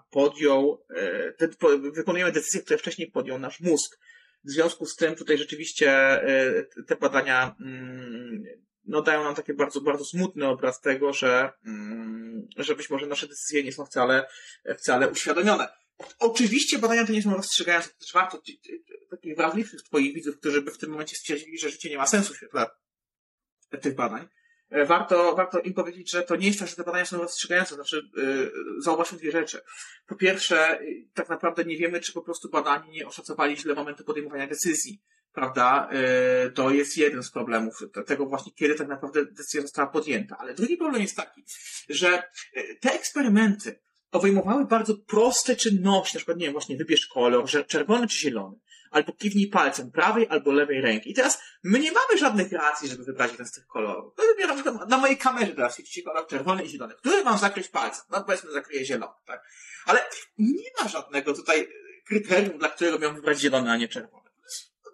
podjął, 0.10 0.86
e, 0.90 1.32
te, 1.32 1.48
po, 1.48 1.78
wykonujemy 1.78 2.32
decyzje, 2.32 2.62
które 2.62 2.78
wcześniej 2.78 3.12
podjął 3.12 3.40
nasz 3.40 3.60
mózg. 3.60 4.00
W 4.44 4.52
związku 4.52 4.86
z 4.86 4.96
tym 4.96 5.16
tutaj 5.16 5.38
rzeczywiście 5.38 5.92
e, 5.92 6.64
te 6.88 6.96
badania 6.96 7.56
mm, 7.62 8.44
no, 8.88 9.02
dają 9.02 9.24
nam 9.24 9.36
taki 9.36 9.54
bardzo, 9.54 9.82
bardzo 9.82 10.06
smutny 10.06 10.48
obraz 10.48 10.82
tego, 10.82 11.14
że, 11.14 11.52
mm, 11.66 12.48
że 12.58 12.76
być 12.76 12.90
może 12.90 13.08
nasze 13.08 13.28
decyzje 13.28 13.64
nie 13.64 13.72
są 13.72 13.86
wcale, 13.86 14.28
wcale 14.78 15.10
uświadomione. 15.10 15.68
Oczywiście 16.20 16.80
badania 16.80 17.06
te 17.06 17.14
nie 17.14 17.22
są 17.22 17.34
rozstrzygające, 17.34 17.90
też 17.90 18.14
warto 18.14 18.42
takich 19.10 19.36
wrażliwych 19.36 19.82
twoich 19.84 20.14
widzów, 20.14 20.38
którzy 20.38 20.62
by 20.62 20.72
w 20.72 20.78
tym 20.78 20.90
momencie 20.90 21.16
stwierdzili, 21.16 21.58
że 21.58 21.70
życie 21.70 21.90
nie 21.90 21.98
ma 21.98 22.08
sensu 22.08 22.34
w 22.34 22.38
świetle 22.38 22.66
tych 23.82 23.96
badań. 23.96 24.28
E, 24.70 24.86
Warto, 24.86 25.36
warto 25.36 25.60
im 25.60 25.74
powiedzieć, 25.74 26.12
że 26.12 26.24
to 26.24 26.36
nie 26.36 26.48
jest 26.48 26.60
tak, 26.60 26.68
że 26.68 26.76
te 26.76 26.84
badania 26.84 27.06
są 27.06 27.18
rozstrzygające. 27.18 27.76
Znaczy, 27.76 28.10
yy, 28.18 28.52
zauważmy 28.82 29.18
dwie 29.18 29.32
rzeczy. 29.32 29.62
Po 30.08 30.16
pierwsze, 30.16 30.82
y, 30.82 31.08
tak 31.14 31.30
naprawdę 31.30 31.66
nie 31.66 31.78
wiemy, 31.78 32.00
czy 32.00 32.14
po 32.14 32.22
prostu 32.22 32.50
badani 32.50 32.90
nie 32.90 33.08
oszacowali 33.08 33.58
źle 33.58 33.74
momentu 33.74 34.04
podejmowania 34.04 34.48
decyzji. 34.48 35.02
Prawda, 35.38 35.90
e, 35.92 36.50
to 36.50 36.72
jest 36.72 36.98
jeden 36.98 37.24
z 37.24 37.32
problemów 37.32 37.84
tego 38.06 38.26
właśnie, 38.26 38.52
kiedy 38.52 38.76
tak 38.76 38.88
naprawdę 38.88 39.26
decyzja 39.26 39.62
została 39.62 39.88
podjęta. 39.88 40.38
Ale 40.40 40.54
drugi 40.54 40.78
problem 40.78 41.02
jest 41.02 41.16
taki, 41.16 41.44
że 41.90 42.24
e, 42.54 42.76
te 42.76 42.94
eksperymenty 42.94 43.80
obejmowały 44.12 44.66
bardzo 44.66 44.96
proste 44.98 45.56
czynności, 45.56 46.16
na 46.16 46.20
przykład, 46.20 46.38
nie 46.38 46.46
wiem, 46.46 46.54
właśnie 46.54 46.78
wybierz 46.78 47.08
kolor, 47.08 47.50
że 47.50 47.66
czerwony 47.66 48.08
czy 48.08 48.18
zielony, 48.18 48.58
albo 48.92 49.14
kiwnij 49.14 49.48
palcem 49.48 49.92
prawej 49.92 50.28
albo 50.30 50.52
lewej 50.52 50.82
ręki. 50.82 51.12
I 51.12 51.14
teraz 51.14 51.42
my 51.64 51.80
nie 51.80 51.92
mamy 51.92 52.18
żadnych 52.20 52.52
racji, 52.52 52.90
żeby 52.90 53.04
wybrać 53.04 53.32
jeden 53.32 53.48
z 53.48 53.52
tych 53.52 53.68
kolorów. 53.68 54.14
No 54.18 54.48
na 54.48 54.54
przykład 54.54 54.90
na 54.90 54.98
mojej 54.98 55.18
kamerze 55.18 55.54
teraz 55.54 55.74
świeci 55.74 56.04
kolor 56.04 56.28
czerwony 56.28 56.64
i 56.64 56.70
zielony. 56.70 56.94
Który 56.94 57.24
mam 57.24 57.38
zakryć 57.38 57.68
palcem? 57.68 58.06
No 58.12 58.24
powiedzmy 58.24 58.52
zakryję 58.52 58.86
zielony, 58.86 59.14
tak? 59.26 59.44
Ale 59.86 60.00
nie 60.38 60.70
ma 60.82 60.90
żadnego 60.90 61.34
tutaj 61.34 61.68
kryterium, 62.08 62.58
dla 62.58 62.70
którego 62.70 63.00
miałem 63.00 63.16
wybrać 63.16 63.40
zielony, 63.40 63.72
a 63.72 63.78
nie 63.78 63.88
czerwony. 63.88 64.27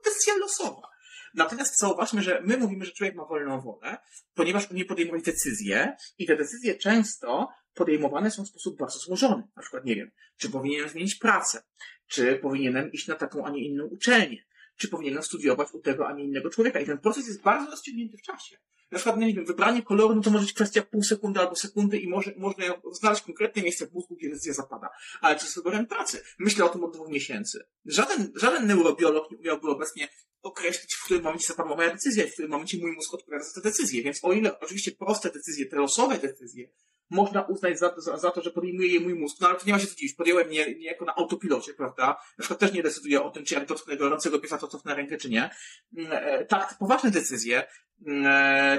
Decyzja 0.06 0.38
losowa. 0.38 0.94
Natomiast 1.34 1.80
zauważmy, 1.80 2.22
że 2.24 2.42
my 2.42 2.58
mówimy, 2.58 2.86
że 2.86 2.92
człowiek 2.92 3.16
ma 3.16 3.26
wolną 3.26 3.62
wolę, 3.62 3.98
ponieważ 4.34 4.72
umie 4.72 4.86
podejmować 4.86 5.24
decyzje 5.24 5.96
i 6.18 6.26
te 6.26 6.36
decyzje 6.36 6.76
często 6.76 7.50
podejmowane 7.74 8.32
są 8.32 8.44
w 8.44 8.48
sposób 8.48 8.78
bardzo 8.80 9.00
złożony. 9.00 9.44
Na 9.56 9.62
przykład, 9.62 9.86
nie 9.86 9.96
wiem, 9.96 10.12
czy 10.38 10.50
powinienem 10.50 10.90
zmienić 10.90 11.16
pracę, 11.16 11.64
czy 12.08 12.36
powinienem 12.36 12.92
iść 12.92 13.08
na 13.08 13.16
taką, 13.16 13.46
a 13.46 13.50
nie 13.50 13.66
inną 13.66 13.86
uczelnię, 13.86 14.46
czy 14.78 14.88
powinienem 14.88 15.24
studiować 15.24 15.68
u 15.74 15.80
tego, 15.80 16.08
a 16.08 16.14
nie 16.14 16.24
innego 16.24 16.50
człowieka. 16.50 16.80
I 16.80 16.86
ten 16.86 16.98
proces 16.98 17.28
jest 17.28 17.42
bardzo 17.42 17.72
rozciągnięty 17.72 18.18
w 18.18 18.22
czasie. 18.22 18.58
Na 18.94 19.00
przykład, 19.00 19.20
no 19.20 19.28
nie 19.28 19.34
wiem, 19.34 19.46
wybranie 19.46 19.84
koloru, 19.84 20.16
no 20.16 20.22
to 20.22 20.32
może 20.32 20.46
być 20.46 20.54
kwestia 20.54 20.82
pół 20.82 21.04
sekundy 21.04 21.40
albo 21.40 21.56
sekundy 21.56 21.98
i 21.98 22.08
może, 22.08 22.34
można 22.38 22.66
znaleźć 22.92 23.22
konkretne 23.22 23.62
miejsce 23.62 23.88
w 23.88 23.94
mózgu, 23.94 24.16
gdzie 24.16 24.30
decyzja 24.30 24.54
zapada. 24.54 24.90
Ale 25.22 25.40
czy 25.40 25.46
z 25.46 25.56
wyborem 25.56 25.88
pracy? 25.88 26.24
Myślę 26.40 26.66
o 26.66 26.70
tym 26.70 26.84
od 26.84 26.94
dwóch 26.94 27.10
miesięcy. 27.10 27.66
Żaden, 27.86 28.32
żaden 28.36 28.68
neurobiolog 28.68 29.32
nie 29.32 29.38
umiałby 29.38 29.70
obecnie 29.70 30.08
określić, 30.42 30.94
w 30.96 31.04
którym 31.04 31.24
momencie 31.24 31.48
zapadła 31.48 31.76
moja 31.76 31.90
decyzja, 31.90 32.28
w 32.28 32.32
którym 32.32 32.52
momencie 32.52 32.78
mój 32.78 32.92
mózg 32.92 33.14
odpowiada 33.14 33.44
za 33.44 33.54
te 33.54 33.70
decyzje. 33.70 34.04
Więc 34.04 34.20
o 34.24 34.34
ile 34.34 34.60
oczywiście 34.60 34.92
proste 34.92 35.30
decyzje, 35.30 35.66
te 35.66 35.76
losowe 35.76 36.18
decyzje, 36.18 36.70
można 37.10 37.42
uznać 37.42 37.80
za, 37.80 37.94
za, 37.98 38.18
za 38.18 38.32
to, 38.32 38.42
że 38.42 38.52
podejmuje 38.52 38.94
je 38.94 39.00
mój 39.00 39.16
mózg. 39.16 39.38
No 39.42 39.48
ale 39.48 39.60
to 39.60 39.66
nie 39.66 39.74
ma 39.74 39.80
się 39.80 39.88
co 39.88 39.96
dziwić. 39.96 40.16
Podjąłem 40.16 40.54
je 40.54 40.76
niejako 40.76 41.06
na 41.06 41.16
autopilocie, 41.16 41.74
prawda? 41.74 42.08
Na 42.08 42.42
przykład 42.42 42.60
też 42.60 42.74
nie 42.74 42.84
decyduję 42.84 43.24
o 43.24 43.30
tym, 43.30 43.46
czy 43.46 43.56
jak 43.56 43.66
dotknę 43.66 43.98
gorącego 43.98 44.40
piesa, 44.40 44.58
to 44.58 44.68
cofnę 44.68 44.96
rękę, 44.96 45.18
czy 45.18 45.30
nie. 45.30 45.50
Mm, 45.98 46.12
e, 46.12 46.46
tak, 46.46 46.76
poważne 46.80 47.12
decyzje, 47.12 47.68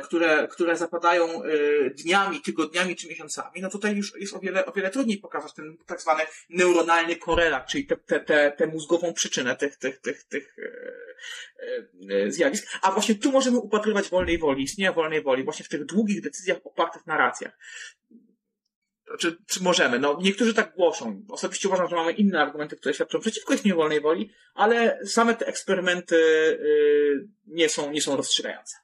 które, 0.02 0.48
które 0.48 0.76
zapadają 0.76 1.42
e, 1.42 1.90
dniami, 1.90 2.40
tygodniami 2.40 2.96
czy 2.96 3.08
miesiącami, 3.08 3.60
no 3.60 3.70
tutaj 3.70 3.96
już 3.96 4.20
jest 4.20 4.34
o 4.34 4.38
wiele, 4.38 4.66
o 4.66 4.72
wiele 4.72 4.90
trudniej 4.90 5.18
pokazać 5.18 5.54
ten 5.54 5.76
tak 5.86 6.00
zwany 6.00 6.22
neuronalny 6.50 7.16
korelat, 7.16 7.66
czyli 7.66 7.86
tę 7.86 7.96
te, 7.96 8.20
te, 8.20 8.52
te 8.56 8.66
mózgową 8.66 9.12
przyczynę 9.12 9.56
tych, 9.56 9.76
tych, 9.76 9.98
tych, 9.98 10.24
tych 10.24 10.56
zjawisk. 12.28 12.66
A 12.82 12.92
właśnie 12.92 13.14
tu 13.14 13.32
możemy 13.32 13.58
upatrywać 13.58 14.08
wolnej 14.08 14.38
woli, 14.38 14.62
istnienia 14.62 14.92
wolnej 14.92 15.22
woli, 15.22 15.44
właśnie 15.44 15.64
w 15.64 15.68
tych 15.68 15.84
długich 15.84 16.22
decyzjach 16.22 16.58
opartych 16.64 17.06
na 17.06 17.16
racjach 17.16 17.58
czy, 19.18 19.36
czy 19.46 19.62
możemy? 19.62 19.98
No, 19.98 20.18
niektórzy 20.22 20.54
tak 20.54 20.74
głoszą. 20.74 21.22
Osobiście 21.28 21.68
uważam, 21.68 21.88
że 21.88 21.96
mamy 21.96 22.12
inne 22.12 22.40
argumenty, 22.40 22.76
które 22.76 22.94
świadczą 22.94 23.20
przeciwko 23.20 23.54
istnieniu 23.54 23.76
wolnej 23.76 24.00
woli, 24.00 24.30
ale 24.54 24.98
same 25.06 25.34
te 25.34 25.46
eksperymenty 25.46 26.16
yy, 26.16 27.28
nie, 27.46 27.68
są, 27.68 27.90
nie 27.90 28.02
są 28.02 28.16
rozstrzygające. 28.16 28.76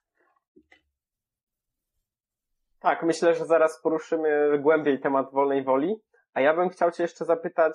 Tak, 2.80 3.02
myślę, 3.02 3.34
że 3.34 3.46
zaraz 3.46 3.80
poruszymy 3.82 4.58
głębiej 4.58 5.00
temat 5.00 5.32
wolnej 5.32 5.64
woli, 5.64 5.96
a 6.32 6.40
ja 6.40 6.54
bym 6.54 6.68
chciał 6.68 6.90
Cię 6.90 7.02
jeszcze 7.02 7.24
zapytać 7.24 7.72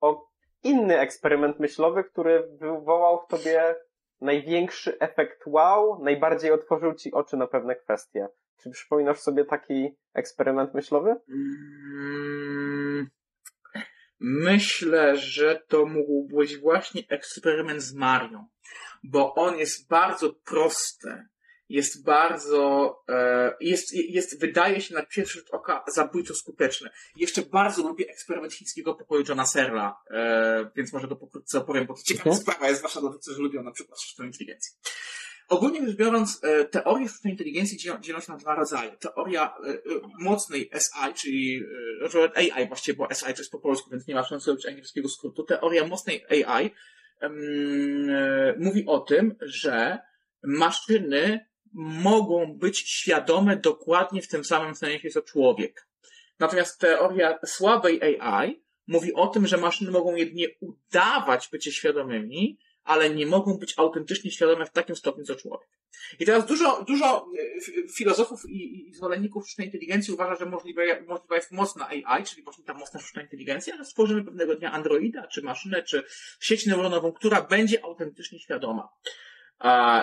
o 0.00 0.26
inny 0.62 1.00
eksperyment 1.00 1.60
myślowy, 1.60 2.04
który 2.04 2.48
wywołał 2.60 3.20
w 3.20 3.28
Tobie 3.28 3.74
największy 4.20 4.98
efekt 4.98 5.42
wow, 5.46 6.02
najbardziej 6.02 6.52
otworzył 6.52 6.94
Ci 6.94 7.12
oczy 7.12 7.36
na 7.36 7.46
pewne 7.46 7.76
kwestie. 7.76 8.28
Czy 8.62 8.70
przypominasz 8.70 9.18
sobie 9.18 9.44
taki 9.44 9.96
eksperyment 10.14 10.74
myślowy? 10.74 11.16
Mm, 11.28 13.10
myślę, 14.20 15.16
że 15.16 15.62
to 15.68 15.86
mógł 15.86 16.28
być 16.36 16.58
właśnie 16.58 17.02
eksperyment 17.08 17.82
z 17.82 17.94
Marią, 17.94 18.46
bo 19.04 19.34
on 19.34 19.56
jest 19.56 19.88
bardzo 19.88 20.32
prosty, 20.44 21.26
jest 21.68 22.04
bardzo, 22.04 22.94
e, 23.08 23.54
jest, 23.60 23.94
jest, 23.94 24.40
wydaje 24.40 24.80
się 24.80 24.94
na 24.94 25.06
pierwszy 25.06 25.38
rzut 25.38 25.50
oka 25.50 25.84
zabójczo 25.88 26.34
skuteczny. 26.34 26.90
Jeszcze 27.16 27.42
bardzo 27.42 27.82
lubię 27.82 28.08
eksperyment 28.08 28.52
chińskiego 28.52 28.94
pokoju 28.94 29.24
Johna 29.28 29.46
Serla, 29.46 29.96
e, 30.10 30.70
więc 30.76 30.92
może 30.92 31.08
go 31.08 31.16
pokrótce 31.16 31.58
opowiem, 31.58 31.86
bo 31.86 31.94
to 31.94 32.02
ciekawa 32.02 32.30
okay. 32.30 32.42
sprawa 32.42 32.68
jest, 32.68 32.78
zwłaszcza 32.78 33.00
dla 33.00 33.10
tych, 33.10 33.20
którzy 33.20 33.42
lubią 33.42 33.62
na 33.62 33.72
przykład 33.72 34.00
sztuczną 34.00 34.24
inteligencję. 34.24 34.72
Ogólnie 35.48 35.86
rzecz 35.86 35.96
biorąc, 35.96 36.40
e, 36.42 36.64
teorie 36.64 37.08
sztucznej 37.08 37.32
inteligencji 37.32 37.78
dzielą 38.00 38.20
się 38.20 38.32
na 38.32 38.38
dwa 38.38 38.54
rodzaje. 38.54 38.96
Teoria 38.96 39.54
mocnej 40.18 40.70
SI, 40.72 41.14
czyli 41.14 41.62
AI 42.34 42.68
właściwie, 42.68 42.98
bo 42.98 43.14
SI 43.14 43.24
to 43.24 43.38
jest 43.38 43.50
po 43.50 43.58
polsku, 43.58 43.90
więc 43.90 44.06
nie 44.06 44.14
ma 44.14 44.24
sensu 44.24 44.50
robić 44.50 44.66
angielskiego 44.66 45.08
skrótu. 45.08 45.44
Teoria 45.44 45.86
mocnej 45.86 46.24
AI 46.30 46.70
um, 47.22 47.34
mówi 48.58 48.84
o 48.86 49.00
tym, 49.00 49.34
że 49.40 49.98
maszyny 50.42 51.46
mogą 51.74 52.54
być 52.54 52.78
świadome 52.78 53.56
dokładnie 53.56 54.22
w 54.22 54.28
tym 54.28 54.44
samym 54.44 54.74
sensie, 54.74 55.10
co 55.10 55.22
człowiek. 55.22 55.88
Natomiast 56.38 56.80
teoria 56.80 57.38
słabej 57.46 58.20
AI 58.20 58.62
mówi 58.86 59.14
o 59.14 59.26
tym, 59.26 59.46
że 59.46 59.56
maszyny 59.56 59.90
mogą 59.90 60.14
jedynie 60.14 60.46
udawać 60.60 61.48
bycie 61.52 61.72
świadomymi, 61.72 62.58
ale 62.84 63.10
nie 63.10 63.26
mogą 63.26 63.58
być 63.58 63.74
autentycznie 63.76 64.30
świadome 64.30 64.66
w 64.66 64.70
takim 64.70 64.96
stopniu, 64.96 65.24
co 65.24 65.34
człowiek. 65.34 65.68
I 66.20 66.26
teraz 66.26 66.46
dużo, 66.46 66.84
dużo 66.84 67.26
e, 67.38 67.88
filozofów 67.96 68.40
i, 68.48 68.88
i 68.88 68.94
zwolenników 68.94 69.46
sztucznej 69.46 69.66
inteligencji 69.66 70.14
uważa, 70.14 70.34
że 70.34 70.46
możliwe, 70.46 71.02
możliwa 71.02 71.36
jest 71.36 71.52
mocna 71.52 71.88
AI, 71.88 72.24
czyli 72.24 72.42
właśnie 72.42 72.64
ta 72.64 72.74
mocna 72.74 73.00
sztuczna 73.00 73.22
inteligencja, 73.22 73.76
że 73.76 73.84
stworzymy 73.84 74.24
pewnego 74.24 74.56
dnia 74.56 74.72
androida, 74.72 75.26
czy 75.26 75.42
maszynę, 75.42 75.82
czy 75.82 76.04
sieć 76.40 76.66
neuronową, 76.66 77.12
która 77.12 77.42
będzie 77.42 77.84
autentycznie 77.84 78.40
świadoma. 78.40 78.88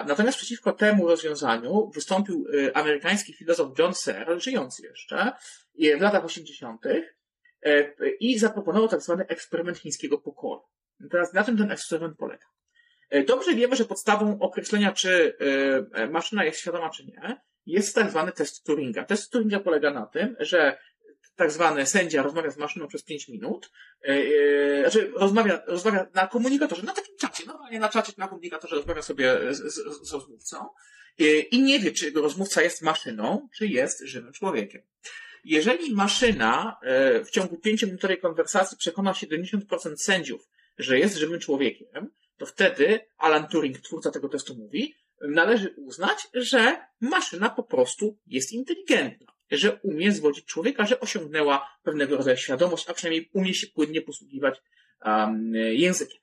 Natomiast 0.07 0.37
przeciwko 0.37 0.71
temu 0.73 1.07
rozwiązaniu 1.07 1.91
wystąpił 1.95 2.47
e, 2.67 2.77
amerykański 2.77 3.33
filozof 3.33 3.79
John 3.79 3.93
Searle, 3.93 4.39
żyjący 4.39 4.83
jeszcze, 4.83 5.31
w 5.97 6.01
latach 6.01 6.25
80. 6.25 6.85
E, 6.85 7.93
i 8.19 8.39
zaproponował 8.39 8.87
tak 8.89 9.01
zwany 9.01 9.27
eksperyment 9.27 9.77
chińskiego 9.77 10.17
pokoju. 10.17 10.61
Teraz 11.11 11.33
na 11.33 11.43
czym 11.43 11.57
ten 11.57 11.71
eksperyment 11.71 12.17
polega? 12.17 12.45
Dobrze 13.27 13.55
wiemy, 13.55 13.75
że 13.75 13.85
podstawą 13.85 14.39
określenia, 14.39 14.91
czy 14.91 15.37
maszyna 16.09 16.45
jest 16.45 16.59
świadoma, 16.59 16.89
czy 16.89 17.05
nie, 17.05 17.41
jest 17.65 17.95
tak 17.95 18.09
zwany 18.09 18.31
test 18.31 18.65
Turinga. 18.65 19.03
Test 19.03 19.31
Turinga 19.31 19.59
polega 19.59 19.91
na 19.91 20.05
tym, 20.05 20.35
że 20.39 20.77
tak 21.41 21.51
zwany 21.51 21.85
sędzia 21.85 22.23
rozmawia 22.23 22.51
z 22.51 22.57
maszyną 22.57 22.87
przez 22.87 23.03
5 23.03 23.27
minut, 23.27 23.71
yy, 24.03 24.79
znaczy 24.81 25.11
rozmawia, 25.15 25.61
rozmawia 25.67 26.07
na 26.13 26.27
komunikatorze, 26.27 26.83
na 26.83 26.93
takim 26.93 27.17
czacie, 27.17 27.45
normalnie 27.45 27.79
na 27.79 27.89
czacie, 27.89 28.13
na 28.17 28.27
komunikatorze 28.27 28.75
rozmawia 28.75 29.01
sobie 29.01 29.37
z, 29.49 29.73
z, 29.73 30.07
z 30.09 30.13
rozmówcą 30.13 30.65
yy, 31.17 31.39
i 31.39 31.61
nie 31.61 31.79
wie, 31.79 31.91
czy 31.91 32.05
jego 32.05 32.21
rozmówca 32.21 32.61
jest 32.61 32.81
maszyną, 32.81 33.49
czy 33.57 33.67
jest 33.67 34.01
żywym 34.05 34.33
człowiekiem. 34.33 34.81
Jeżeli 35.43 35.93
maszyna 35.93 36.79
yy, 36.83 37.25
w 37.25 37.29
ciągu 37.29 37.55
5-minutowej 37.55 38.19
konwersacji 38.19 38.77
przekona 38.77 39.11
70% 39.11 39.95
sędziów, 39.97 40.49
że 40.77 40.99
jest 40.99 41.17
żywym 41.17 41.39
człowiekiem, 41.39 42.11
to 42.37 42.45
wtedy 42.45 42.99
Alan 43.17 43.47
Turing, 43.47 43.79
twórca 43.79 44.11
tego 44.11 44.29
testu, 44.29 44.55
mówi, 44.55 44.95
należy 45.21 45.73
uznać, 45.77 46.27
że 46.33 46.85
maszyna 46.99 47.49
po 47.49 47.63
prostu 47.63 48.17
jest 48.27 48.51
inteligentna, 48.51 49.31
że 49.51 49.79
umie 49.83 50.11
zwodzić 50.11 50.45
człowieka, 50.45 50.85
że 50.85 50.99
osiągnęła 50.99 51.77
pewnego 51.83 52.17
rodzaju 52.17 52.37
świadomość, 52.37 52.89
a 52.89 52.93
przynajmniej 52.93 53.29
umie 53.33 53.53
się 53.53 53.67
płynnie 53.67 54.01
posługiwać 54.01 54.61
um, 55.05 55.55
językiem. 55.55 56.21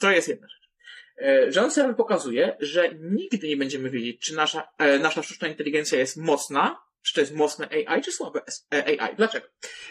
To 0.00 0.10
jest 0.10 0.28
jedna 0.28 0.48
rzecz. 0.48 0.70
E, 1.16 1.50
John 1.56 1.70
Searle 1.70 1.94
pokazuje, 1.94 2.56
że 2.60 2.90
nigdy 3.00 3.48
nie 3.48 3.56
będziemy 3.56 3.90
wiedzieć, 3.90 4.20
czy 4.20 4.34
nasza, 4.34 4.68
e, 4.78 4.98
nasza 4.98 5.22
sztuczna 5.22 5.48
inteligencja 5.48 5.98
jest 5.98 6.16
mocna, 6.16 6.84
czy 7.02 7.14
to 7.14 7.20
jest 7.20 7.34
mocne 7.34 7.68
AI, 7.68 8.02
czy 8.02 8.12
słabe 8.12 8.40
e, 8.74 9.00
AI. 9.00 9.16
Dlaczego? 9.16 9.46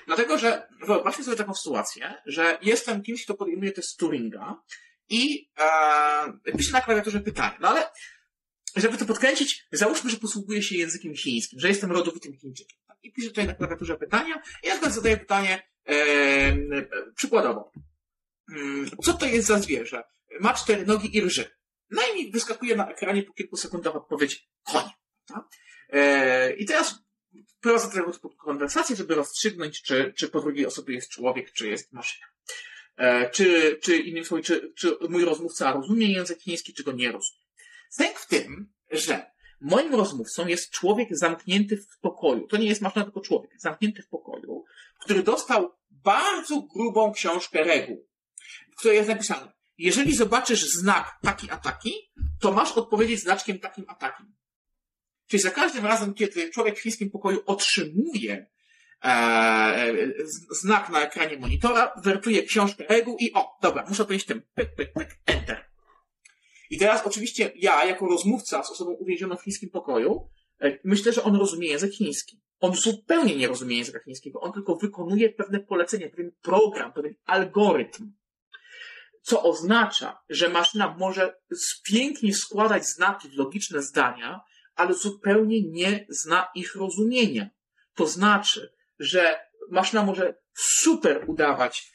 Dlatego, 0.08 0.38
że 0.38 0.68
wyobraźmy 0.88 1.24
sobie 1.24 1.38
taką 1.38 1.54
sytuację, 1.54 2.14
że 2.26 2.58
jestem 2.62 3.02
kimś, 3.02 3.24
kto 3.24 3.34
podejmuje 3.34 3.72
test 3.72 4.00
Turinga 4.00 4.62
i 5.10 5.50
e, 5.60 6.52
pisze 6.58 6.72
na 6.72 6.82
klawiaturze 6.82 7.20
pytanie. 7.20 7.58
No 7.60 7.68
ale, 7.70 7.90
żeby 8.76 8.98
to 8.98 9.06
podkręcić, 9.06 9.68
załóżmy, 9.72 10.10
że 10.10 10.18
posługuję 10.18 10.64
się 10.64 10.76
językiem 10.76 11.16
chińskim, 11.16 11.60
że 11.60 11.68
jestem 11.68 11.92
rodowitym 11.92 12.38
Chińczykiem. 12.38 12.80
I 13.04 13.14
piszę 13.14 13.28
tutaj 13.28 13.48
na 13.48 13.54
klawiaturze 13.54 13.98
pytania 13.98 14.42
i 14.64 14.68
ja 14.68 14.78
teraz 14.78 14.96
zadaję 14.96 15.18
pytanie 15.18 15.64
e, 15.88 15.96
przykładowo. 17.16 17.72
Hmm, 18.50 18.90
co 19.04 19.14
to 19.14 19.26
jest 19.26 19.48
za 19.48 19.60
zwierzę? 19.60 20.04
Ma 20.40 20.54
cztery 20.54 20.86
nogi 20.86 21.18
i 21.18 21.22
rży. 21.22 21.52
No 21.90 22.02
i 22.08 22.16
mi 22.16 22.32
wyskakuje 22.32 22.76
na 22.76 22.90
ekranie 22.90 23.24
po 23.24 23.34
kilku 23.34 23.58
sekundach 23.58 23.96
odpowiedź 23.96 24.50
koń. 24.64 24.86
Tak? 25.26 25.44
E, 25.90 26.54
I 26.54 26.66
teraz 26.66 26.96
prowadzę 27.62 27.90
tego 27.90 28.12
typu 28.12 28.30
konwersację, 28.30 28.96
żeby 28.96 29.16
rozstrzygnąć, 29.16 29.82
czy, 29.82 30.14
czy 30.18 30.30
po 30.30 30.42
drugiej 30.42 30.66
osobie 30.66 30.96
jest 30.96 31.10
człowiek, 31.10 31.52
czy 31.52 31.68
jest 31.68 31.94
maszyna. 31.94 32.26
E, 32.98 33.30
czy, 33.30 33.80
czy 33.82 33.98
innym 33.98 34.26
słowy, 34.26 34.44
czy, 34.44 34.74
czy 34.78 34.98
mój 35.10 35.26
rozmówca 35.26 35.74
rozumie 35.74 36.12
język 36.12 36.40
chiński, 36.40 36.74
czy 36.74 36.84
go 36.84 36.92
nie 36.92 37.12
rozumie. 37.12 37.43
Sęk 37.94 38.20
w 38.20 38.28
tym, 38.28 38.74
że 38.92 39.32
moim 39.62 39.96
rozmówcą 39.96 40.48
jest 40.48 40.72
człowiek 40.72 41.18
zamknięty 41.18 41.78
w 41.78 42.00
pokoju. 42.02 42.48
To 42.48 42.58
nie 42.58 42.68
jest 42.68 42.82
maszyna, 42.82 43.04
tylko 43.04 43.22
człowiek 43.22 43.52
zamknięty 43.58 44.02
w 44.02 44.08
pokoju, 44.08 44.64
który 45.00 45.24
dostał 45.24 45.76
bardzo 45.92 46.62
grubą 46.62 47.12
książkę 47.12 47.64
reguł, 47.64 48.08
w 48.72 48.80
której 48.80 48.98
jest 48.98 49.10
napisane, 49.10 49.54
jeżeli 49.78 50.16
zobaczysz 50.16 50.66
znak 50.66 51.18
taki 51.22 51.50
a 51.52 51.58
taki, 51.58 52.12
to 52.42 52.52
masz 52.52 52.72
odpowiedzieć 52.72 53.20
znaczkiem 53.20 53.60
takim 53.60 53.86
a 53.88 53.96
takim. 53.96 54.34
Czyli 55.28 55.44
za 55.44 55.52
każdym 55.52 55.86
razem, 55.86 56.14
kiedy 56.14 56.50
człowiek 56.50 56.78
w 56.78 56.82
chińskim 56.82 57.12
pokoju 57.12 57.44
otrzymuje 57.46 58.46
e, 59.04 59.94
znak 60.62 60.90
na 60.90 61.02
ekranie 61.02 61.38
monitora, 61.38 61.94
wertuje 62.04 62.44
książkę 62.44 62.84
reguł 62.90 63.18
i 63.20 63.34
o, 63.34 63.58
dobra, 63.62 63.86
muszę 63.90 64.06
powiedzieć 64.06 64.28
tym, 64.28 64.42
pyk, 64.54 64.76
pyk, 64.76 64.94
pyk, 64.94 65.20
enter. 65.26 65.73
I 66.74 66.78
teraz 66.78 67.06
oczywiście 67.06 67.52
ja, 67.56 67.86
jako 67.86 68.08
rozmówca 68.08 68.64
z 68.64 68.72
osobą 68.72 68.92
uwięzioną 68.92 69.36
w 69.36 69.44
chińskim 69.44 69.70
pokoju, 69.70 70.30
e, 70.62 70.80
myślę, 70.84 71.14
że 71.14 71.24
on 71.24 71.36
rozumie 71.36 71.68
język 71.68 71.94
chiński. 71.94 72.42
On 72.60 72.76
zupełnie 72.76 73.36
nie 73.36 73.48
rozumie 73.48 73.78
języka 73.78 74.00
chińskiego, 74.00 74.42
on 74.42 74.54
tylko 74.54 74.76
wykonuje 74.76 75.30
pewne 75.30 75.60
polecenia, 75.60 76.10
pewien 76.10 76.32
program, 76.42 76.94
pewien 76.94 77.16
algorytm. 77.26 78.12
Co 79.22 79.44
oznacza, 79.44 80.20
że 80.30 80.50
maszyna 80.50 80.96
może 80.98 81.40
pięknie 81.84 82.34
składać 82.34 82.86
znaki 82.86 83.30
w 83.30 83.38
logiczne 83.38 83.82
zdania, 83.82 84.42
ale 84.76 84.94
zupełnie 84.94 85.70
nie 85.70 86.06
zna 86.10 86.48
ich 86.56 86.76
rozumienia. 86.76 87.50
To 87.96 88.08
znaczy, 88.08 88.74
że 89.00 89.40
maszyna 89.72 90.04
może 90.04 90.36
super 90.58 91.26
udawać 91.28 91.93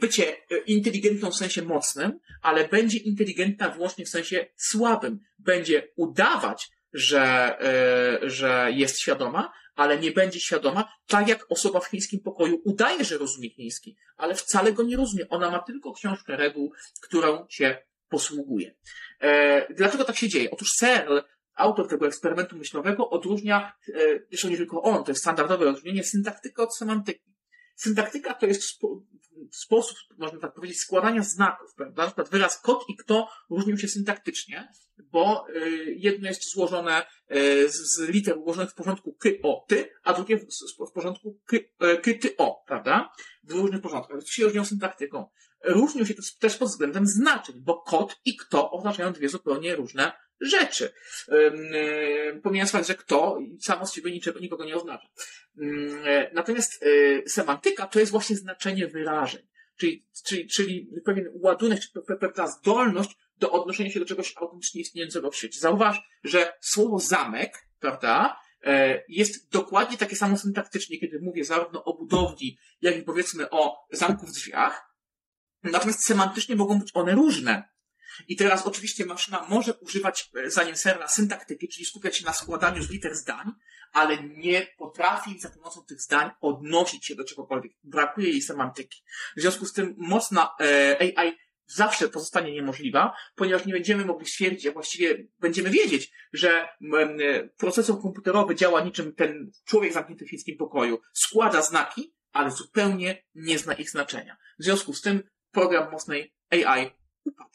bycie 0.00 0.36
inteligentną 0.66 1.30
w 1.30 1.36
sensie 1.36 1.62
mocnym, 1.62 2.18
ale 2.42 2.68
będzie 2.68 2.98
inteligentna 2.98 3.68
wyłącznie 3.68 4.04
w 4.04 4.08
sensie 4.08 4.46
słabym. 4.56 5.18
Będzie 5.38 5.88
udawać, 5.96 6.70
że, 6.92 7.56
e, 7.60 8.30
że 8.30 8.68
jest 8.72 9.00
świadoma, 9.00 9.52
ale 9.74 9.98
nie 9.98 10.10
będzie 10.10 10.40
świadoma, 10.40 10.92
tak 11.06 11.28
jak 11.28 11.46
osoba 11.48 11.80
w 11.80 11.86
chińskim 11.86 12.20
pokoju 12.20 12.60
udaje, 12.64 13.04
że 13.04 13.18
rozumie 13.18 13.50
chiński, 13.50 13.96
ale 14.16 14.34
wcale 14.34 14.72
go 14.72 14.82
nie 14.82 14.96
rozumie. 14.96 15.28
Ona 15.28 15.50
ma 15.50 15.58
tylko 15.58 15.92
książkę 15.92 16.36
reguł, 16.36 16.72
którą 17.02 17.46
się 17.48 17.78
posługuje. 18.08 18.74
E, 19.20 19.74
dlaczego 19.74 20.04
tak 20.04 20.16
się 20.16 20.28
dzieje? 20.28 20.50
Otóż 20.50 20.68
Searle 20.78 21.22
autor 21.54 21.88
tego 21.88 22.06
eksperymentu 22.06 22.56
myślowego 22.56 23.10
odróżnia, 23.10 23.72
e, 23.88 23.92
zresztą 24.30 24.48
nie 24.48 24.56
tylko 24.56 24.82
on, 24.82 25.04
to 25.04 25.10
jest 25.10 25.20
standardowe 25.20 25.64
rozróżnienie, 25.64 26.04
syntaktykę 26.04 26.62
od 26.62 26.76
semantyki. 26.76 27.31
Syntaktyka 27.74 28.34
to 28.34 28.46
jest 28.46 28.62
spo, 28.64 29.02
sposób, 29.50 29.96
można 30.18 30.38
tak 30.38 30.54
powiedzieć, 30.54 30.78
składania 30.78 31.22
znaków, 31.22 31.74
prawda? 31.76 32.02
Na 32.02 32.08
przykład 32.08 32.30
wyraz 32.30 32.60
kot 32.60 32.84
i 32.88 32.96
kto 32.96 33.28
różnią 33.50 33.76
się 33.76 33.88
syntaktycznie, 33.88 34.68
bo 34.98 35.46
y, 35.48 35.94
jedno 35.98 36.28
jest 36.28 36.52
złożone 36.52 37.06
y, 37.36 37.68
z 37.68 38.00
liter 38.00 38.38
ułożonych 38.38 38.70
w 38.70 38.74
porządku 38.74 39.12
ky, 39.12 39.40
o, 39.42 39.64
ty, 39.68 39.90
a 40.04 40.12
drugie 40.12 40.38
w, 40.38 40.46
w 40.90 40.92
porządku 40.92 41.40
ky, 41.46 41.70
y, 41.84 42.00
ky, 42.00 42.14
ty, 42.14 42.36
o, 42.36 42.64
prawda? 42.66 43.12
W 43.44 43.52
różnych 43.52 43.80
porządkach. 43.80 44.20
To 44.20 44.26
się 44.26 44.44
różnią 44.44 44.64
syntaktyką. 44.64 45.26
Różnią 45.64 46.04
się 46.04 46.14
też 46.40 46.56
pod 46.56 46.68
względem 46.68 47.06
znaczeń, 47.06 47.54
bo 47.60 47.82
kot 47.82 48.16
i 48.24 48.36
kto 48.36 48.70
oznaczają 48.70 49.12
dwie 49.12 49.28
zupełnie 49.28 49.76
różne 49.76 50.12
rzeczy. 50.42 50.92
Pomijając 52.42 52.70
fakt, 52.70 52.86
że 52.86 52.94
kto 52.94 53.38
samo 53.60 53.86
z 53.86 53.94
siebie 53.94 54.10
niczego, 54.10 54.40
nikogo 54.40 54.64
nie 54.64 54.76
oznacza. 54.76 55.08
Natomiast 56.32 56.84
semantyka 57.26 57.86
to 57.86 58.00
jest 58.00 58.12
właśnie 58.12 58.36
znaczenie 58.36 58.86
wyrażeń. 58.86 59.42
Czyli, 59.76 60.06
czyli, 60.24 60.48
czyli 60.48 60.90
pewien 61.04 61.28
ładunek, 61.34 61.80
czy 61.80 61.90
pewna 62.20 62.46
zdolność 62.46 63.10
do 63.42 63.52
odnoszenia 63.52 63.90
się 63.90 64.00
do 64.00 64.06
czegoś 64.06 64.34
autentycznie 64.36 64.80
istniejącego 64.80 65.30
w 65.30 65.36
świecie. 65.36 65.60
Zauważ, 65.60 66.00
że 66.24 66.52
słowo 66.60 66.98
zamek, 66.98 67.66
prawda, 67.80 68.40
e, 68.64 69.02
jest 69.08 69.52
dokładnie 69.52 69.98
takie 69.98 70.16
samo 70.16 70.36
syntaktycznie, 70.36 70.98
kiedy 70.98 71.20
mówię 71.20 71.44
zarówno 71.44 71.84
o 71.84 71.96
budowli, 71.96 72.58
jak 72.82 72.96
i 72.96 73.02
powiedzmy 73.02 73.50
o 73.50 73.86
zamku 73.92 74.26
w 74.26 74.32
drzwiach. 74.32 74.94
Natomiast 75.62 76.06
semantycznie 76.06 76.56
mogą 76.56 76.78
być 76.78 76.90
one 76.94 77.14
różne. 77.14 77.68
I 78.28 78.36
teraz 78.36 78.66
oczywiście 78.66 79.06
maszyna 79.06 79.46
może 79.48 79.74
używać 79.74 80.30
e, 80.36 80.50
zdaniem 80.50 80.76
Serna 80.76 81.08
syntaktyki, 81.08 81.68
czyli 81.68 81.86
skupiać 81.86 82.16
się 82.16 82.24
na 82.24 82.32
składaniu 82.32 82.82
z 82.82 82.90
liter 82.90 83.14
zdań, 83.14 83.52
ale 83.92 84.22
nie 84.22 84.66
potrafi 84.78 85.40
za 85.40 85.50
pomocą 85.50 85.84
tych 85.84 86.00
zdań 86.00 86.30
odnosić 86.40 87.06
się 87.06 87.14
do 87.14 87.24
czegokolwiek. 87.24 87.72
Brakuje 87.84 88.28
jej 88.28 88.42
semantyki. 88.42 89.02
W 89.36 89.40
związku 89.40 89.66
z 89.66 89.72
tym 89.72 89.94
mocna 89.98 90.50
e, 90.60 91.18
AI 91.18 91.32
zawsze 91.66 92.08
pozostanie 92.08 92.52
niemożliwa, 92.52 93.16
ponieważ 93.34 93.66
nie 93.66 93.72
będziemy 93.72 94.04
mogli 94.04 94.26
stwierdzić, 94.26 94.66
a 94.66 94.72
właściwie 94.72 95.26
będziemy 95.38 95.70
wiedzieć, 95.70 96.12
że 96.32 96.68
procesor 97.56 98.02
komputerowy 98.02 98.54
działa 98.54 98.84
niczym 98.84 99.14
ten 99.14 99.50
człowiek 99.64 99.92
zamknięty 99.92 100.24
w 100.24 100.30
chińskim 100.30 100.56
pokoju. 100.56 101.00
Składa 101.12 101.62
znaki, 101.62 102.14
ale 102.32 102.50
zupełnie 102.50 103.22
nie 103.34 103.58
zna 103.58 103.74
ich 103.74 103.90
znaczenia. 103.90 104.36
W 104.58 104.64
związku 104.64 104.94
z 104.94 105.00
tym 105.00 105.22
program 105.50 105.92
mocnej 105.92 106.34
AI 106.50 106.90
upada. 107.24 107.51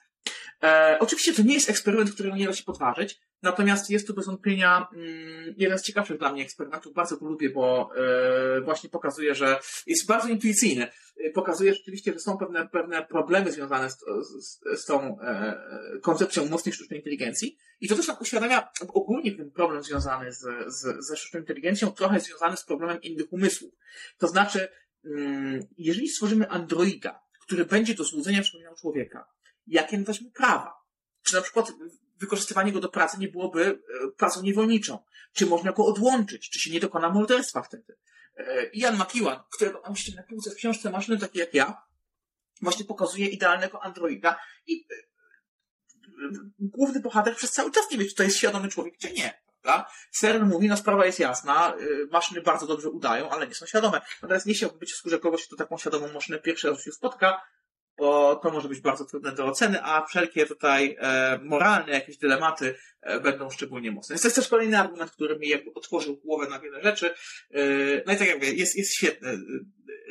E, 0.64 0.98
oczywiście 1.00 1.34
to 1.34 1.42
nie 1.42 1.54
jest 1.54 1.70
eksperyment, 1.70 2.12
którego 2.12 2.36
nie 2.36 2.48
da 2.48 2.54
się 2.54 2.64
podważyć, 2.64 3.20
natomiast 3.42 3.90
jest 3.90 4.08
to 4.08 4.14
bez 4.14 4.26
wątpienia 4.26 4.88
mm, 4.94 5.54
jeden 5.58 5.80
z 5.80 5.84
ciekawszych 5.84 6.18
dla 6.18 6.34
mnie 6.34 6.44
eksperymentów. 6.44 6.94
Bardzo 6.94 7.18
go 7.18 7.26
lubię, 7.26 7.50
bo 7.50 7.90
e, 7.96 8.62
właśnie 8.62 8.90
pokazuje, 8.90 9.36
że 9.36 9.60
jest 9.88 10.08
bardzo 10.08 10.28
intuicyjny. 10.28 10.88
E, 11.18 11.30
pokazuje 11.30 11.74
rzeczywiście, 11.74 12.14
że 12.14 12.20
są 12.20 12.38
pewne, 12.38 12.68
pewne 12.68 13.06
problemy 13.06 13.52
związane 13.52 13.90
z, 13.90 14.00
z, 14.20 14.60
z 14.82 14.86
tą 14.86 15.20
e, 15.22 15.60
koncepcją 16.02 16.46
mocnej 16.46 16.74
sztucznej 16.74 17.00
inteligencji. 17.00 17.58
I 17.82 17.88
to 17.88 17.96
też 17.96 18.08
nam 18.08 18.18
uświadamia 18.22 18.70
ogólnie 18.88 19.36
ten 19.36 19.52
problem 19.52 19.84
związany 19.84 20.32
z, 20.32 20.40
z, 20.68 21.06
ze 21.08 21.18
sztuczną 21.18 21.40
inteligencją, 21.40 21.92
trochę 21.92 22.20
związany 22.20 22.58
z 22.58 22.66
problemem 22.66 23.02
innych 23.02 23.34
umysłów. 23.34 23.74
To 24.18 24.28
znaczy, 24.28 24.68
mm, 25.06 25.60
jeżeli 25.78 26.10
stworzymy 26.10 26.50
androida, 26.50 27.20
który 27.42 27.66
będzie 27.66 27.94
do 27.94 28.04
złudzenia 28.04 28.42
przypominał 28.42 28.76
człowieka, 28.76 29.26
jakie 29.68 29.98
nadać 29.98 30.22
mu 30.22 30.32
prawa. 30.32 30.74
Czy 31.24 31.36
na 31.36 31.42
przykład 31.42 31.72
wykorzystywanie 32.20 32.72
go 32.72 32.80
do 32.80 32.90
pracy 32.90 33.18
nie 33.20 33.28
byłoby 33.28 33.66
e, 33.66 34.12
pracą 34.12 34.42
niewolniczą? 34.42 35.04
Czy 35.34 35.46
można 35.46 35.72
go 35.72 35.86
odłączyć? 35.86 36.50
Czy 36.50 36.60
się 36.60 36.72
nie 36.72 36.80
dokona 36.80 37.10
morderstwa 37.10 37.62
wtedy? 37.62 37.98
E, 38.36 38.66
Ian 38.66 38.96
McEwan, 38.96 39.40
którego 39.52 39.82
mam 39.82 39.94
na 40.16 40.24
półce 40.24 40.52
w 40.52 40.56
książce 40.56 40.90
Maszyny 40.90 41.18
takie 41.18 41.40
jak 41.40 41.54
ja, 41.54 41.82
właśnie 42.62 42.86
pokazuje 42.86 43.28
idealnego 43.28 43.84
androida 43.84 44.40
i 44.68 44.88
e, 44.92 45.08
główny 46.60 47.00
bohater 47.00 47.36
przez 47.36 47.52
cały 47.52 47.72
czas 47.72 47.92
nie 47.92 47.98
wie, 47.98 48.06
czy 48.06 48.16
to 48.16 48.24
jest 48.24 48.38
świadomy 48.38 48.70
człowiek, 48.70 48.98
czy 48.98 49.14
nie. 49.14 49.42
Prawda? 49.62 49.90
Mówi, 50.46 50.68
no 50.68 50.78
sprawa 50.78 51.06
jest 51.06 51.20
jasna, 51.20 51.74
maszyny 52.12 52.42
bardzo 52.42 52.68
dobrze 52.68 52.90
udają, 52.90 53.30
ale 53.30 53.48
nie 53.48 53.56
są 53.56 53.66
świadome. 53.66 54.02
Natomiast 54.22 54.46
nie 54.46 54.54
chciałbym 54.54 54.80
być 54.80 54.94
w 54.94 54.96
skórze 54.96 55.20
kogoś, 55.20 55.48
kto 55.48 55.56
taką 55.56 55.78
świadomą 55.78 56.14
maszynę 56.14 56.40
pierwszy 56.40 56.70
raz 56.70 56.84
się 56.84 56.92
spotka, 56.92 57.42
bo 57.98 58.36
to 58.36 58.52
może 58.52 58.70
być 58.70 58.82
bardzo 58.82 59.06
trudne 59.06 59.32
do 59.32 59.46
oceny, 59.46 59.84
a 59.84 60.06
wszelkie 60.06 60.46
tutaj 60.46 60.98
e, 61.00 61.40
moralne 61.44 61.92
jakieś 61.92 62.18
dylematy 62.18 62.76
e, 63.02 63.20
będą 63.20 63.50
szczególnie 63.50 63.92
mocne. 63.92 64.14
Jest 64.14 64.24
to 64.24 64.28
jest 64.28 64.36
też 64.36 64.48
kolejny 64.48 64.80
argument, 64.80 65.12
który 65.12 65.40
mi 65.40 65.48
jakby 65.48 65.74
otworzył 65.74 66.18
głowę 66.18 66.50
na 66.50 66.60
wiele 66.60 66.84
rzeczy. 66.84 67.14
E, 67.52 67.64
no 68.06 68.14
i 68.14 68.18
tak 68.18 68.28
jak 68.28 68.36
mówię, 68.36 68.54
jest, 68.54 68.78
jest 68.78 68.96
świetne. 68.96 69.38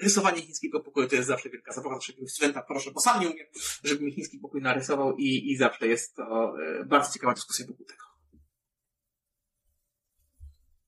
Rysowanie 0.03 0.43
chińskiego 0.43 0.81
pokoju 0.81 1.09
to 1.09 1.17
jest 1.17 1.29
zawsze 1.29 1.51
wielka 1.51 1.73
zabawa, 1.73 1.95
zawsze 1.95 2.13
jakiegoś 2.13 2.31
studenta 2.31 2.63
proszę, 2.63 2.91
bo 2.91 3.01
sam 3.01 3.21
nie 3.21 3.29
umiem, 3.31 3.47
żeby 3.85 4.05
mi 4.05 4.13
chiński 4.13 4.39
pokój 4.39 4.63
narysował 4.63 5.17
i, 5.17 5.53
i 5.53 5.57
zawsze 5.57 5.87
jest 5.87 6.17
to 6.17 6.55
e, 6.81 6.85
bardzo 6.85 7.13
ciekawa 7.13 7.35
dyskusja 7.35 7.67
wokół 7.67 7.87
tego. 7.87 8.07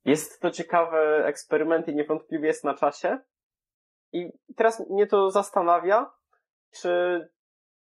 Jest 0.05 0.41
to 0.41 0.51
ciekawy 0.51 0.97
eksperyment 1.25 1.89
i 1.89 1.95
niewątpliwie 1.95 2.47
jest 2.47 2.65
na 2.65 2.75
czasie. 2.75 3.19
I 4.13 4.31
teraz 4.57 4.91
mnie 4.91 5.07
to 5.07 5.31
zastanawia, 5.31 6.18
czy 6.71 7.29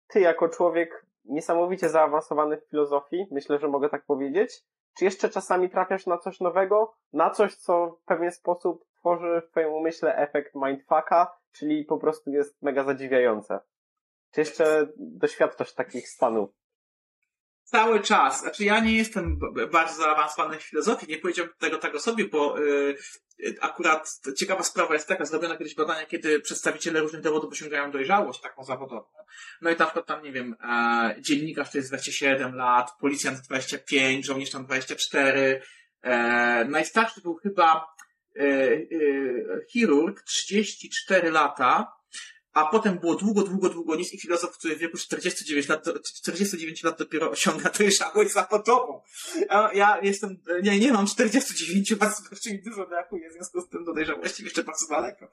ty 0.06 0.20
jako 0.20 0.48
człowiek 0.48 1.06
niesamowicie 1.24 1.88
zaawansowany 1.88 2.56
w 2.56 2.70
filozofii, 2.70 3.26
myślę, 3.30 3.58
że 3.58 3.68
mogę 3.68 3.88
tak 3.88 4.04
powiedzieć, 4.04 4.64
czy 4.98 5.04
jeszcze 5.04 5.28
czasami 5.28 5.70
trafiasz 5.70 6.06
na 6.06 6.18
coś 6.18 6.40
nowego, 6.40 6.94
na 7.12 7.30
coś, 7.30 7.54
co 7.54 7.98
w 8.02 8.04
pewien 8.04 8.32
sposób 8.32 8.84
tworzy 8.98 9.42
w 9.46 9.50
twoim 9.50 9.72
umyśle 9.72 10.16
efekt 10.16 10.54
mindfucka, 10.54 11.38
czyli 11.52 11.84
po 11.84 11.98
prostu 11.98 12.30
jest 12.30 12.62
mega 12.62 12.84
zadziwiające? 12.84 13.60
Czy 14.32 14.40
jeszcze 14.40 14.88
doświadczasz 14.96 15.74
takich 15.74 16.08
stanów? 16.08 16.50
Cały 17.64 18.00
czas. 18.00 18.40
Znaczy 18.40 18.64
ja 18.64 18.80
nie 18.80 18.96
jestem 18.96 19.38
bardzo 19.72 20.02
zaawansowany 20.02 20.58
w 20.58 20.62
filozofii, 20.62 21.06
nie 21.08 21.18
powiedziałbym 21.18 21.54
tego 21.58 21.78
tak 21.78 21.94
o 21.94 22.00
sobie, 22.00 22.24
bo 22.24 22.62
y, 22.62 22.96
akurat 23.60 24.20
ciekawa 24.36 24.62
sprawa 24.62 24.94
jest 24.94 25.08
taka, 25.08 25.24
zrobiono 25.24 25.56
kiedyś 25.56 25.74
badania, 25.74 26.06
kiedy 26.06 26.40
przedstawiciele 26.40 27.00
różnych 27.00 27.22
dowodów 27.22 27.52
osiągają 27.52 27.90
dojrzałość 27.90 28.40
taką 28.40 28.64
zawodową. 28.64 29.06
No 29.62 29.70
i 29.70 29.76
na 29.76 29.84
przykład 29.84 30.06
tam, 30.06 30.22
nie 30.22 30.32
wiem, 30.32 30.56
e, 30.62 31.16
dziennikarz 31.20 31.70
to 31.72 31.78
jest 31.78 31.90
27 31.90 32.54
lat, 32.54 32.90
policjant 33.00 33.40
25, 33.40 34.26
żołnierz 34.26 34.50
tam 34.50 34.64
24, 34.64 35.62
e, 36.02 36.64
najstarszy 36.64 37.20
był 37.20 37.34
chyba 37.34 37.86
e, 38.36 38.42
e, 38.42 38.86
chirurg, 39.72 40.22
34 40.22 41.30
lata, 41.30 41.92
a 42.54 42.66
potem 42.66 42.98
było 42.98 43.14
długo, 43.14 43.42
długo, 43.42 43.68
długo 43.68 43.96
nic 43.96 44.12
i 44.12 44.20
filozof, 44.20 44.58
który 44.58 44.76
w 44.76 44.78
wieku 44.78 44.98
49 44.98 45.68
lat, 45.68 45.84
49 46.14 46.82
lat 46.82 46.98
dopiero 46.98 47.30
osiąga 47.30 47.70
dojrzałość 47.78 48.32
zawodową. 48.32 49.00
Ja, 49.50 49.70
ja 49.74 49.98
jestem, 50.02 50.42
nie, 50.62 50.78
nie 50.78 50.92
mam 50.92 51.06
49 51.06 51.90
lat, 52.00 52.18
znaczy 52.18 52.52
mi 52.52 52.62
dużo 52.62 52.86
brakuje, 52.86 53.30
w 53.30 53.32
związku 53.32 53.60
z 53.60 53.68
tym 53.68 53.84
do 53.84 53.94
dojrzałości 53.94 54.44
jeszcze 54.44 54.64
bardzo 54.64 54.86
daleko. 54.88 55.28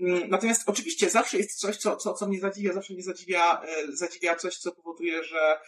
Mm, 0.00 0.30
Natomiast 0.30 0.62
oczywiście 0.66 1.10
zawsze 1.10 1.36
jest 1.38 1.58
coś, 1.58 1.76
co, 1.76 1.96
co, 1.96 2.14
co 2.14 2.28
mnie 2.28 2.40
zadziwia, 2.40 2.72
zawsze 2.72 2.94
mnie 2.94 3.02
zadziwia, 3.02 3.62
e, 3.62 3.92
zadziwia 3.92 4.36
coś, 4.36 4.56
co 4.56 4.72
powoduje, 4.72 5.24
że, 5.24 5.60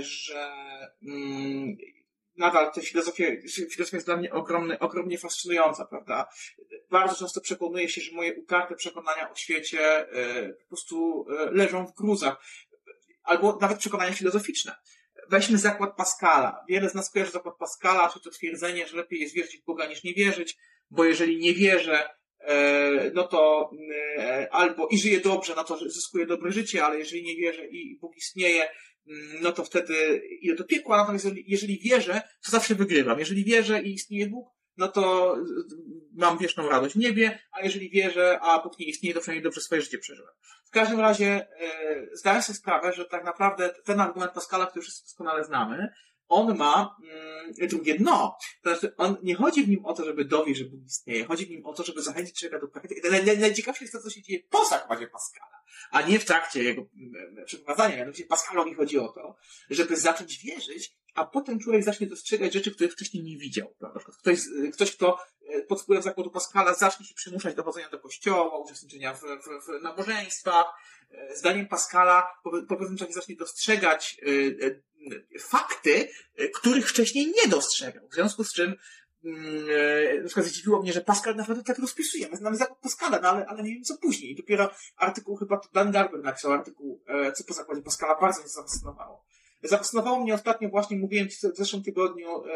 że 0.00 0.52
mm, 1.02 1.76
nadal 2.36 2.72
ta 2.72 2.80
filozofia, 2.80 3.26
filozofia 3.70 3.96
jest 3.96 4.06
dla 4.06 4.16
mnie 4.16 4.32
ogromny, 4.32 4.78
ogromnie 4.78 5.18
fascynująca, 5.18 5.84
prawda? 5.84 6.26
Bardzo 6.90 7.16
często 7.16 7.40
przekonuję 7.40 7.88
się, 7.88 8.00
że 8.00 8.16
moje 8.16 8.34
utarte 8.34 8.74
przekonania 8.74 9.32
o 9.32 9.36
świecie 9.36 10.12
e, 10.12 10.48
po 10.48 10.68
prostu 10.68 11.26
e, 11.30 11.50
leżą 11.50 11.86
w 11.86 11.94
gruzach. 11.94 12.44
Albo 13.22 13.58
nawet 13.60 13.78
przekonania 13.78 14.12
filozoficzne. 14.12 14.74
Weźmy 15.30 15.58
zakład 15.58 15.96
Pascala. 15.96 16.64
Wiele 16.68 16.88
z 16.88 16.94
nas 16.94 17.10
kojarzy 17.10 17.32
zakład 17.32 17.56
Pascala, 17.56 18.10
czy 18.12 18.20
to 18.20 18.30
twierdzenie, 18.30 18.86
że 18.86 18.96
lepiej 18.96 19.20
jest 19.20 19.34
wierzyć 19.34 19.56
w 19.56 19.64
Boga 19.64 19.86
niż 19.86 20.04
nie 20.04 20.14
wierzyć, 20.14 20.56
bo 20.90 21.04
jeżeli 21.04 21.38
nie 21.38 21.54
wierzę, 21.54 22.08
e, 22.40 23.10
no 23.14 23.28
to 23.28 23.70
albo 24.50 24.88
i 24.88 24.98
żyję 24.98 25.20
dobrze, 25.20 25.54
no 25.56 25.64
to 25.64 25.90
zyskuję 25.90 26.26
dobre 26.26 26.52
życie, 26.52 26.84
ale 26.84 26.98
jeżeli 26.98 27.22
nie 27.22 27.36
wierzę 27.36 27.66
i 27.66 27.98
Bóg 28.00 28.16
istnieje, 28.16 28.68
no 29.40 29.52
to 29.52 29.64
wtedy 29.64 30.22
idę 30.40 30.54
do 30.54 30.64
piekła, 30.64 30.96
natomiast 30.96 31.24
jeżeli, 31.24 31.44
jeżeli 31.46 31.78
wierzę, 31.78 32.22
to 32.44 32.50
zawsze 32.50 32.74
wygrywam. 32.74 33.18
Jeżeli 33.18 33.44
wierzę 33.44 33.82
i 33.82 33.92
istnieje 33.92 34.26
Bóg, 34.26 34.48
no 34.76 34.88
to 34.88 35.34
y, 35.36 35.40
mam 36.14 36.38
wieczną 36.38 36.68
radość 36.68 36.94
w 36.94 36.98
niebie, 36.98 37.38
a 37.52 37.60
jeżeli 37.60 37.90
wierzę, 37.90 38.38
a 38.40 38.62
Bóg 38.62 38.78
nie 38.78 38.86
istnieje, 38.86 39.14
to 39.14 39.20
przynajmniej 39.20 39.44
dobrze 39.44 39.60
swoje 39.60 39.82
życie 39.82 39.98
przeżyłem. 39.98 40.34
W 40.66 40.70
każdym 40.70 41.00
razie 41.00 41.26
e, 41.26 42.06
zdaję 42.12 42.42
sobie 42.42 42.56
sprawę, 42.56 42.92
że 42.92 43.04
tak 43.04 43.24
naprawdę 43.24 43.74
ten 43.84 44.00
argument 44.00 44.32
Pascala, 44.32 44.66
który 44.66 44.82
wszyscy 44.82 45.02
doskonale 45.02 45.44
znamy, 45.44 45.88
on 46.28 46.56
ma 46.56 46.96
mm, 47.02 47.68
drugie 47.68 47.98
dno. 47.98 48.36
To 48.62 48.70
znaczy, 48.70 48.96
on 48.96 49.16
nie 49.22 49.34
chodzi 49.34 49.64
w 49.64 49.68
nim 49.68 49.84
o 49.84 49.94
to, 49.94 50.04
żeby 50.04 50.24
dowieść, 50.24 50.60
że 50.60 50.66
Bóg 50.66 50.80
istnieje. 50.86 51.24
Chodzi 51.24 51.46
w 51.46 51.50
nim 51.50 51.66
o 51.66 51.72
to, 51.72 51.84
żeby 51.84 52.02
zachęcić 52.02 52.38
człowieka 52.38 52.60
do 52.60 52.68
praktyki. 52.68 53.02
Naj- 53.02 53.24
naj- 53.24 53.38
Najciekawsze 53.38 53.84
jest 53.84 53.92
to, 53.94 54.00
co 54.02 54.10
się 54.10 54.22
dzieje 54.22 54.40
po 54.50 54.64
zakładzie 54.64 55.06
Pascala, 55.06 55.62
a 55.90 56.02
nie 56.02 56.18
w 56.18 56.24
trakcie 56.24 56.62
jego 56.62 56.82
mm, 56.96 57.44
przeprowadzania. 57.46 57.96
Mianowicie 57.96 58.24
Pascalowi 58.26 58.74
chodzi 58.74 58.98
o 58.98 59.08
to, 59.08 59.36
żeby 59.70 59.96
zacząć 59.96 60.38
wierzyć, 60.38 60.96
a 61.14 61.24
potem 61.24 61.60
człowiek 61.60 61.84
zacznie 61.84 62.06
dostrzegać 62.06 62.52
rzeczy, 62.52 62.70
których 62.74 62.92
wcześniej 62.92 63.22
nie 63.22 63.36
widział. 63.36 63.74
Przykład 63.96 64.16
ktoś, 64.16 64.38
ktoś 64.72 64.96
kto 64.96 65.18
e, 65.48 65.62
pod 65.62 65.82
wpływem 65.82 66.02
zakładu 66.02 66.30
Pascala 66.30 66.74
zacznie 66.74 67.06
się 67.06 67.14
przymuszać 67.14 67.54
do 67.54 67.62
chodzenia 67.62 67.90
do 67.90 67.98
kościoła, 67.98 68.58
uczestniczenia 68.58 69.14
w, 69.14 69.20
w, 69.20 69.66
w 69.66 69.82
nabożeństwach. 69.82 70.66
E, 71.10 71.36
Zdaniem 71.36 71.68
Pascala 71.68 72.26
po, 72.44 72.50
po 72.68 72.76
pewnym 72.76 72.96
czasie 72.96 73.12
zacznie 73.12 73.36
dostrzegać 73.36 74.20
e, 75.32 75.38
fakty, 75.38 76.08
których 76.54 76.88
wcześniej 76.88 77.26
nie 77.26 77.50
dostrzegał. 77.50 78.08
W 78.08 78.14
związku 78.14 78.44
z 78.44 78.52
czym 78.52 78.74
mm, 79.24 79.66
na 80.22 80.26
przykład 80.26 80.46
zdziwiło 80.46 80.82
mnie, 80.82 80.92
że 80.92 81.00
Pascal 81.00 81.36
naprawdę 81.36 81.64
tak 81.64 81.78
rozpisuje. 81.78 82.28
My 82.28 82.36
znamy 82.36 82.56
zakład 82.56 82.78
Pascala, 82.78 83.20
no 83.20 83.28
ale, 83.28 83.46
ale 83.46 83.62
nie 83.62 83.74
wiem 83.74 83.84
co 83.84 83.98
później. 83.98 84.30
I 84.30 84.36
dopiero 84.36 84.70
artykuł, 84.96 85.36
chyba 85.36 85.56
to 85.58 85.68
Dan 85.72 85.92
Garber 85.92 86.22
napisał 86.22 86.52
artykuł, 86.52 87.04
co 87.34 87.44
po 87.44 87.54
zakładzie 87.54 87.82
Pascala 87.82 88.20
bardzo 88.20 88.40
mnie 88.40 88.48
zafascynowało. 88.48 89.24
Zafascynowało 89.64 90.20
mnie 90.20 90.34
ostatnio 90.34 90.68
właśnie, 90.68 90.96
mówiłem 90.96 91.28
w 91.28 91.56
zeszłym 91.56 91.82
tygodniu, 91.82 92.44
e, 92.44 92.50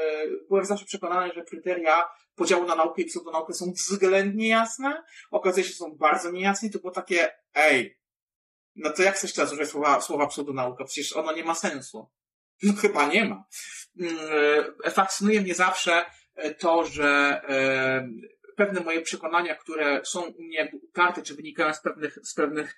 byłem 0.48 0.64
zawsze 0.64 0.84
przekonany, 0.84 1.32
że 1.34 1.44
kryteria 1.44 2.08
podziału 2.34 2.66
na 2.66 2.74
naukę 2.74 3.02
i 3.02 3.04
pseudonaukę 3.04 3.54
są 3.54 3.72
względnie 3.72 4.48
jasne. 4.48 5.02
Okazuje 5.30 5.64
się, 5.64 5.70
że 5.70 5.76
są 5.76 5.96
bardzo 5.96 6.30
niejasne 6.30 6.68
i 6.68 6.70
to 6.70 6.78
było 6.78 6.92
takie, 6.92 7.30
ej, 7.54 7.98
no 8.76 8.90
to 8.90 9.02
jak 9.02 9.14
chcesz 9.14 9.32
teraz 9.32 9.52
użyć 9.52 9.68
słowa, 9.68 10.00
słowa 10.00 10.26
pseudonauka? 10.26 10.84
Przecież 10.84 11.16
ono 11.16 11.32
nie 11.32 11.44
ma 11.44 11.54
sensu. 11.54 12.10
No 12.62 12.72
chyba 12.72 13.06
nie 13.06 13.24
ma. 13.24 13.44
Mm, 14.00 14.16
e, 14.84 14.90
Fascynuje 14.90 15.40
mnie 15.40 15.54
zawsze 15.54 16.04
e, 16.34 16.54
to, 16.54 16.84
że 16.84 17.40
pewne 18.56 18.80
moje 18.80 19.00
przekonania, 19.00 19.54
które 19.54 20.00
są 20.04 20.22
u 20.22 20.42
mnie 20.42 20.72
utarte, 20.82 21.22
czy 21.22 21.34
wynikają 21.34 21.74
z 21.74 21.80
pewnych, 21.80 22.18
z 22.22 22.34
pewnych 22.34 22.76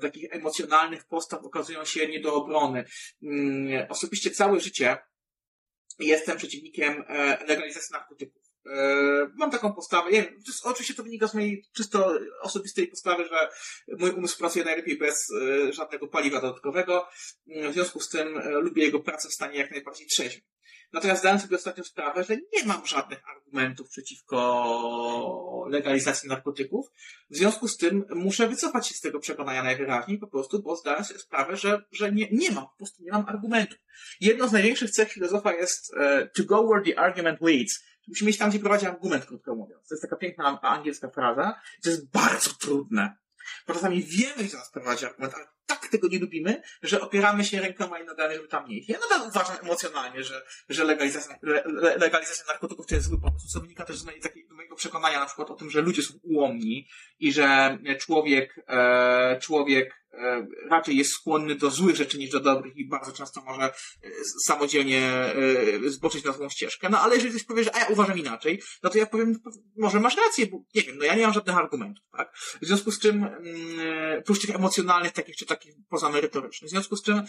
takich 0.00 0.32
emocjonalnych 0.32 1.04
postaw, 1.04 1.44
okazują 1.44 1.84
się 1.84 2.06
nie 2.06 2.20
do 2.20 2.34
obrony. 2.34 2.84
Mm, 3.22 3.86
Osobiście 3.90 4.30
całe 4.30 4.60
życie 4.60 4.98
jestem 6.00 6.36
przeciwnikiem 6.36 7.04
e, 7.08 7.44
legalizacji 7.46 7.92
narkotyków. 7.92 8.42
E, 8.66 9.30
Mam 9.34 9.50
taką 9.50 9.72
postawę, 9.72 10.10
nie 10.10 10.22
wiem, 10.22 10.38
oczywiście 10.64 10.94
to 10.94 11.02
wynika 11.02 11.28
z 11.28 11.34
mojej 11.34 11.64
czysto 11.72 12.18
osobistej 12.40 12.88
postawy, 12.88 13.24
że 13.28 13.48
mój 13.98 14.10
umysł 14.10 14.38
pracuje 14.38 14.64
najlepiej 14.64 14.98
bez 14.98 15.28
e, 15.30 15.72
żadnego 15.72 16.08
paliwa 16.08 16.40
dodatkowego, 16.40 17.08
w 17.46 17.72
związku 17.72 18.00
z 18.00 18.08
tym 18.08 18.40
lubię 18.60 18.84
jego 18.84 19.00
pracę 19.00 19.28
w 19.28 19.34
stanie 19.34 19.58
jak 19.58 19.70
najbardziej 19.70 20.06
trzeźwym. 20.06 20.42
Natomiast 20.92 21.20
zdałem 21.20 21.40
sobie 21.40 21.56
ostatnio 21.56 21.84
sprawę, 21.84 22.24
że 22.24 22.36
nie 22.36 22.64
mam 22.66 22.86
żadnych 22.86 23.28
argumentów 23.28 23.88
przeciwko 23.88 25.66
legalizacji 25.68 26.28
narkotyków. 26.28 26.86
W 27.30 27.36
związku 27.36 27.68
z 27.68 27.76
tym 27.76 28.04
muszę 28.14 28.48
wycofać 28.48 28.88
się 28.88 28.94
z 28.94 29.00
tego 29.00 29.20
przekonania 29.20 29.62
najwyraźniej 29.62 30.18
po 30.18 30.26
prostu, 30.26 30.62
bo 30.62 30.76
zdałem 30.76 31.04
sobie 31.04 31.20
sprawę, 31.20 31.56
że, 31.56 31.82
że 31.92 32.12
nie, 32.12 32.28
nie 32.30 32.50
mam, 32.50 32.64
po 32.64 32.76
prostu 32.76 33.02
nie 33.02 33.12
mam 33.12 33.28
argumentów. 33.28 33.78
Jedną 34.20 34.48
z 34.48 34.52
największych 34.52 34.90
cech 34.90 35.12
filozofa 35.12 35.52
jest 35.52 35.94
e, 35.94 36.26
to 36.26 36.44
go 36.44 36.68
where 36.68 36.84
the 36.84 36.98
argument 36.98 37.40
leads. 37.40 37.84
Musimy 38.08 38.28
mieć 38.28 38.38
tam, 38.38 38.50
gdzie 38.50 38.58
prowadzi 38.58 38.86
argument, 38.86 39.24
krótko 39.24 39.54
mówiąc. 39.54 39.88
To 39.88 39.94
jest 39.94 40.02
taka 40.02 40.16
piękna 40.16 40.60
angielska 40.60 41.10
fraza. 41.10 41.60
To 41.82 41.90
jest 41.90 42.10
bardzo 42.10 42.50
trudne. 42.50 43.16
Bo 43.66 43.74
czasami 43.74 44.02
wiemy, 44.02 44.44
gdzie 44.44 44.56
nas 44.56 44.70
prowadzi 44.70 45.06
argument, 45.06 45.34
ale 45.34 45.46
tego 45.90 46.08
nie 46.08 46.18
lubimy, 46.18 46.62
że 46.82 47.00
opieramy 47.00 47.44
się 47.44 47.60
rękoma 47.60 47.98
i 47.98 48.04
nogami, 48.04 48.34
żeby 48.34 48.48
tam 48.48 48.68
nie 48.68 48.76
iść. 48.78 48.88
Ja 48.88 48.98
nadal 48.98 49.28
uważam 49.28 49.56
emocjonalnie, 49.62 50.24
że, 50.24 50.42
że 50.68 50.84
legalizacja, 50.84 51.36
le, 51.42 51.62
le, 51.66 51.96
legalizacja 51.96 52.44
narkotyków 52.48 52.86
to 52.86 52.94
jest 52.94 53.06
zły 53.08 53.20
pomysł, 53.20 53.48
co 53.48 53.60
wynika 53.60 53.84
też 53.84 53.96
z 53.98 54.04
mojej- 54.04 54.20
takiej- 54.20 54.46
mojego 54.50 54.76
przekonania 54.76 55.20
na 55.20 55.26
przykład 55.26 55.50
o 55.50 55.54
tym, 55.54 55.70
że 55.70 55.80
ludzie 55.80 56.02
są 56.02 56.14
ułomni 56.22 56.88
i 57.20 57.32
że 57.32 57.78
człowiek, 57.98 58.60
e, 58.68 59.38
człowiek 59.40 59.99
raczej 60.70 60.96
jest 60.96 61.12
skłonny 61.12 61.54
do 61.54 61.70
złych 61.70 61.96
rzeczy 61.96 62.18
niż 62.18 62.30
do 62.30 62.40
dobrych 62.40 62.76
i 62.76 62.88
bardzo 62.88 63.12
często 63.12 63.40
może 63.40 63.62
e, 63.64 63.72
samodzielnie 64.44 65.02
e, 65.06 65.34
zboczyć 65.90 66.24
na 66.24 66.32
złą 66.32 66.48
ścieżkę. 66.48 66.88
No 66.88 67.00
ale 67.00 67.14
jeżeli 67.14 67.30
ktoś 67.30 67.44
powie, 67.44 67.64
że 67.64 67.74
a 67.74 67.78
ja 67.78 67.86
uważam 67.86 68.18
inaczej, 68.18 68.62
no 68.82 68.90
to 68.90 68.98
ja 68.98 69.06
powiem, 69.06 69.40
może 69.76 70.00
masz 70.00 70.16
rację, 70.16 70.46
bo 70.46 70.62
nie 70.74 70.82
wiem, 70.82 70.98
no 70.98 71.04
ja 71.04 71.14
nie 71.14 71.22
mam 71.22 71.32
żadnych 71.32 71.56
argumentów, 71.56 72.04
tak? 72.12 72.36
W 72.36 72.66
związku 72.66 72.90
z 72.90 72.98
czym, 72.98 73.24
mm, 73.24 74.22
plus 74.22 74.40
tych 74.40 74.50
emocjonalnych 74.50 75.12
takich, 75.12 75.36
czy 75.36 75.46
takich 75.46 75.74
pozamerytorycznych. 75.88 76.68
W 76.68 76.72
związku 76.72 76.96
z 76.96 77.02
czym, 77.02 77.16
e, 77.16 77.24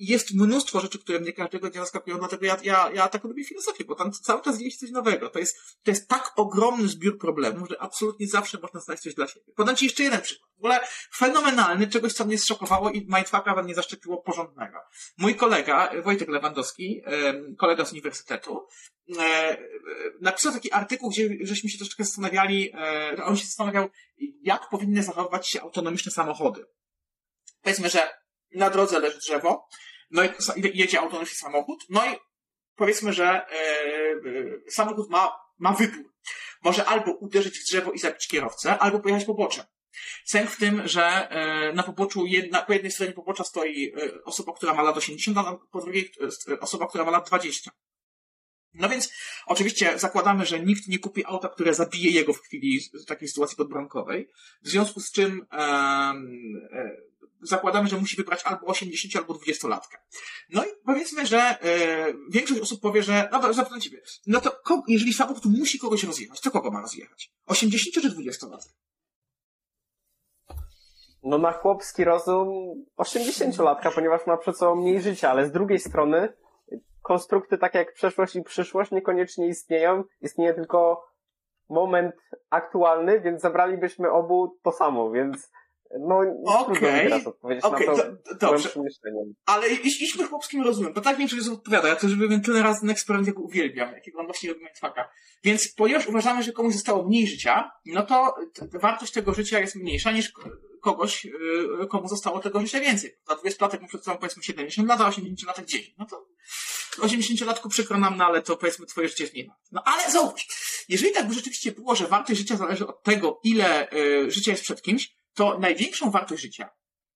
jest 0.00 0.34
mnóstwo 0.34 0.80
rzeczy, 0.80 0.98
które 0.98 1.20
mnie 1.20 1.32
każdego 1.32 1.70
dnia 1.70 1.80
zaskakują, 1.80 2.18
dlatego 2.18 2.46
ja, 2.46 2.56
ja, 2.62 2.90
ja 2.94 3.08
tak 3.08 3.24
lubię 3.24 3.44
filozofię, 3.44 3.84
bo 3.84 3.94
tam 3.94 4.12
cały 4.12 4.42
czas 4.42 4.58
dzieje 4.58 4.70
się 4.70 4.78
coś 4.78 4.90
nowego. 4.90 5.30
To 5.30 5.38
jest, 5.38 5.56
to 5.82 5.90
jest 5.90 6.08
tak 6.08 6.32
ogromny 6.36 6.88
zbiór 6.88 7.18
problemów, 7.18 7.68
że 7.68 7.82
absolutnie 7.82 8.26
zawsze 8.28 8.58
można 8.62 8.80
znaleźć 8.80 9.02
coś 9.02 9.14
dla 9.14 9.26
siebie. 9.26 9.46
Podam 9.56 9.76
Ci 9.76 9.84
jeszcze 9.84 10.02
jeden 10.02 10.20
przykład. 10.20 10.50
W 10.54 10.58
ogóle 10.58 10.80
fenomenalny, 11.16 11.86
czegoś, 11.86 12.12
co 12.12 12.24
mnie 12.24 12.38
zszokowało 12.38 12.90
i 12.90 13.06
mindfucka 13.08 13.54
we 13.54 13.62
mnie 13.62 13.74
zaszczepiło 13.74 14.22
porządnego. 14.22 14.78
Mój 15.18 15.34
kolega, 15.34 15.90
Wojtek 16.02 16.28
Lewandowski, 16.28 17.02
kolega 17.58 17.84
z 17.84 17.92
uniwersytetu, 17.92 18.66
e, 19.18 19.56
napisał 20.20 20.52
taki 20.52 20.72
artykuł, 20.72 21.10
gdzie 21.10 21.28
żeśmy 21.40 21.70
się 21.70 21.78
troszeczkę 21.78 22.04
zastanawiali, 22.04 22.72
e, 22.74 23.24
on 23.24 23.36
się 23.36 23.44
zastanawiał, 23.44 23.88
jak 24.42 24.68
powinny 24.68 25.02
zachowywać 25.02 25.48
się 25.48 25.60
autonomiczne 25.62 26.12
samochody. 26.12 26.64
Powiedzmy, 27.62 27.88
że 27.88 28.10
na 28.54 28.70
drodze 28.70 28.98
leży 28.98 29.18
drzewo, 29.18 29.68
no 30.10 30.22
i 30.24 30.30
jedzie 30.78 31.00
autonomiczny 31.00 31.36
samochód, 31.36 31.84
no 31.88 32.06
i 32.06 32.16
powiedzmy, 32.76 33.12
że 33.12 33.26
e, 33.26 34.70
samochód 34.70 35.10
ma, 35.10 35.32
ma 35.58 35.72
wybór. 35.72 36.12
Może 36.62 36.84
albo 36.84 37.12
uderzyć 37.12 37.58
w 37.58 37.64
drzewo 37.64 37.92
i 37.92 37.98
zabić 37.98 38.28
kierowcę, 38.28 38.78
albo 38.78 39.00
pojechać 39.00 39.24
poboczem. 39.24 39.64
Sęk 40.24 40.50
w 40.50 40.58
tym, 40.58 40.88
że 40.88 41.30
e, 41.30 41.72
na 41.72 41.82
poboczu, 41.82 42.26
jedna, 42.26 42.62
po 42.62 42.72
jednej 42.72 42.92
stronie 42.92 43.12
pobocza 43.12 43.44
stoi 43.44 43.92
osoba, 44.24 44.52
która 44.52 44.74
ma 44.74 44.82
lat 44.82 44.96
80, 44.96 45.38
a 45.38 45.58
po 45.70 45.80
drugiej 45.80 46.12
osoba, 46.60 46.86
która 46.86 47.04
ma 47.04 47.10
lat 47.10 47.26
20. 47.26 47.70
No 48.74 48.88
więc 48.88 49.12
oczywiście 49.46 49.98
zakładamy, 49.98 50.46
że 50.46 50.60
nikt 50.60 50.88
nie 50.88 50.98
kupi 50.98 51.24
auta, 51.24 51.48
które 51.48 51.74
zabije 51.74 52.10
jego 52.10 52.32
w 52.32 52.40
chwili 52.40 52.80
takiej 53.06 53.28
sytuacji 53.28 53.56
podbramkowej. 53.56 54.28
W 54.62 54.68
związku 54.68 55.00
z 55.00 55.12
czym 55.12 55.46
e, 55.52 56.14
zakładamy, 57.42 57.88
że 57.88 57.96
musi 57.96 58.16
wybrać 58.16 58.44
albo 58.44 58.66
80, 58.66 59.16
albo 59.16 59.34
20-latkę. 59.34 59.96
No 60.50 60.64
i 60.64 60.68
powiedzmy, 60.86 61.26
że 61.26 61.38
e, 61.38 62.12
większość 62.30 62.60
osób 62.60 62.80
powie, 62.80 63.02
że 63.02 63.28
no 63.32 63.40
to 63.40 63.52
zapytam 63.52 63.80
ciebie, 63.80 64.02
no 64.26 64.40
to 64.40 64.50
ko- 64.50 64.82
jeżeli 64.88 65.12
samochód 65.12 65.44
musi 65.58 65.78
kogoś 65.78 66.04
rozjechać, 66.04 66.40
to 66.40 66.50
kogo 66.50 66.70
ma 66.70 66.80
rozjechać? 66.80 67.32
80 67.46 67.94
czy 67.94 68.10
20-latkę? 68.10 68.72
No 71.22 71.38
na 71.38 71.52
chłopski 71.52 72.04
rozum 72.04 72.48
80-latka, 72.98 73.90
ponieważ 73.94 74.26
ma 74.26 74.36
przed 74.36 74.58
sobą 74.58 74.76
mniej 74.76 75.00
życia, 75.02 75.30
ale 75.30 75.46
z 75.46 75.52
drugiej 75.52 75.78
strony 75.78 76.32
konstrukty 77.02 77.58
takie 77.58 77.78
jak 77.78 77.92
przeszłość 77.94 78.36
i 78.36 78.42
przyszłość 78.42 78.90
niekoniecznie 78.90 79.48
istnieją. 79.48 80.04
Istnieje 80.20 80.54
tylko 80.54 81.04
moment 81.68 82.14
aktualny, 82.50 83.20
więc 83.20 83.40
zabralibyśmy 83.42 84.10
obu 84.10 84.58
to 84.62 84.72
samo, 84.72 85.10
więc 85.10 85.50
no 85.98 86.20
mi 86.68 86.80
teraz 86.80 87.26
odpowiedzieć 87.26 87.64
Okej, 87.64 87.86
na 87.88 87.96
to 87.96 88.02
do- 88.02 88.34
dobrze. 88.40 88.68
myśleniem. 88.68 89.34
Ale 89.46 89.68
iś- 89.68 90.00
idźmy 90.02 90.26
chłopskim 90.26 90.62
rozumem, 90.62 90.92
bo 90.92 91.00
tak 91.00 91.16
większość 91.18 91.42
osób 91.42 91.54
odpowiada. 91.54 91.88
Ja 91.88 91.96
też 91.96 92.10
robiłem 92.10 92.42
tyle 92.42 92.62
razy 92.62 92.80
ten 92.80 92.90
eksperyment, 92.90 93.26
jak 93.26 93.38
uwielbiam, 93.38 93.92
jakiego 93.92 94.18
on 94.20 94.26
właśnie 94.26 94.48
robi 94.48 94.64
mindfucka. 94.64 95.08
Więc 95.44 95.74
ponieważ 95.74 96.06
uważamy, 96.06 96.42
że 96.42 96.52
komuś 96.52 96.72
zostało 96.74 97.06
mniej 97.08 97.26
życia, 97.26 97.70
no 97.86 98.02
to 98.06 98.34
wartość 98.72 99.12
tego 99.12 99.34
życia 99.34 99.60
jest 99.60 99.76
mniejsza 99.76 100.12
niż 100.12 100.32
kogoś, 100.82 101.24
yy, 101.24 101.86
komu 101.88 102.08
zostało 102.08 102.40
tego 102.40 102.60
życia 102.60 102.80
więcej. 102.80 103.16
Za 103.28 103.36
20 103.36 103.64
latek 103.64 103.80
mu 103.82 103.88
przed 103.88 104.04
sobą 104.04 104.18
powiedzmy 104.18 104.42
70 104.42 104.88
lat, 104.88 105.00
a 105.00 105.06
80 105.08 105.46
latek 105.48 105.66
10. 105.66 105.94
No 105.98 106.06
to 106.06 106.26
80-latku 106.98 107.68
przykro 107.68 107.98
nam, 107.98 108.16
no 108.16 108.24
ale 108.24 108.42
to 108.42 108.56
powiedzmy 108.56 108.86
twoje 108.86 109.08
życie 109.08 109.24
jest 109.24 109.34
mniej 109.34 109.46
warte. 109.46 109.62
No 109.72 109.82
ale 109.84 110.10
zauważ, 110.10 110.46
jeżeli 110.88 111.12
tak 111.12 111.28
by 111.28 111.34
rzeczywiście 111.34 111.72
było, 111.72 111.94
że 111.94 112.06
wartość 112.06 112.40
życia 112.40 112.56
zależy 112.56 112.86
od 112.86 113.02
tego, 113.02 113.40
ile 113.44 113.88
yy, 113.92 114.30
życia 114.30 114.50
jest 114.50 114.62
przed 114.62 114.82
kimś, 114.82 115.19
to 115.40 115.58
największą 115.58 116.10
wartość 116.10 116.42
życia 116.42 116.70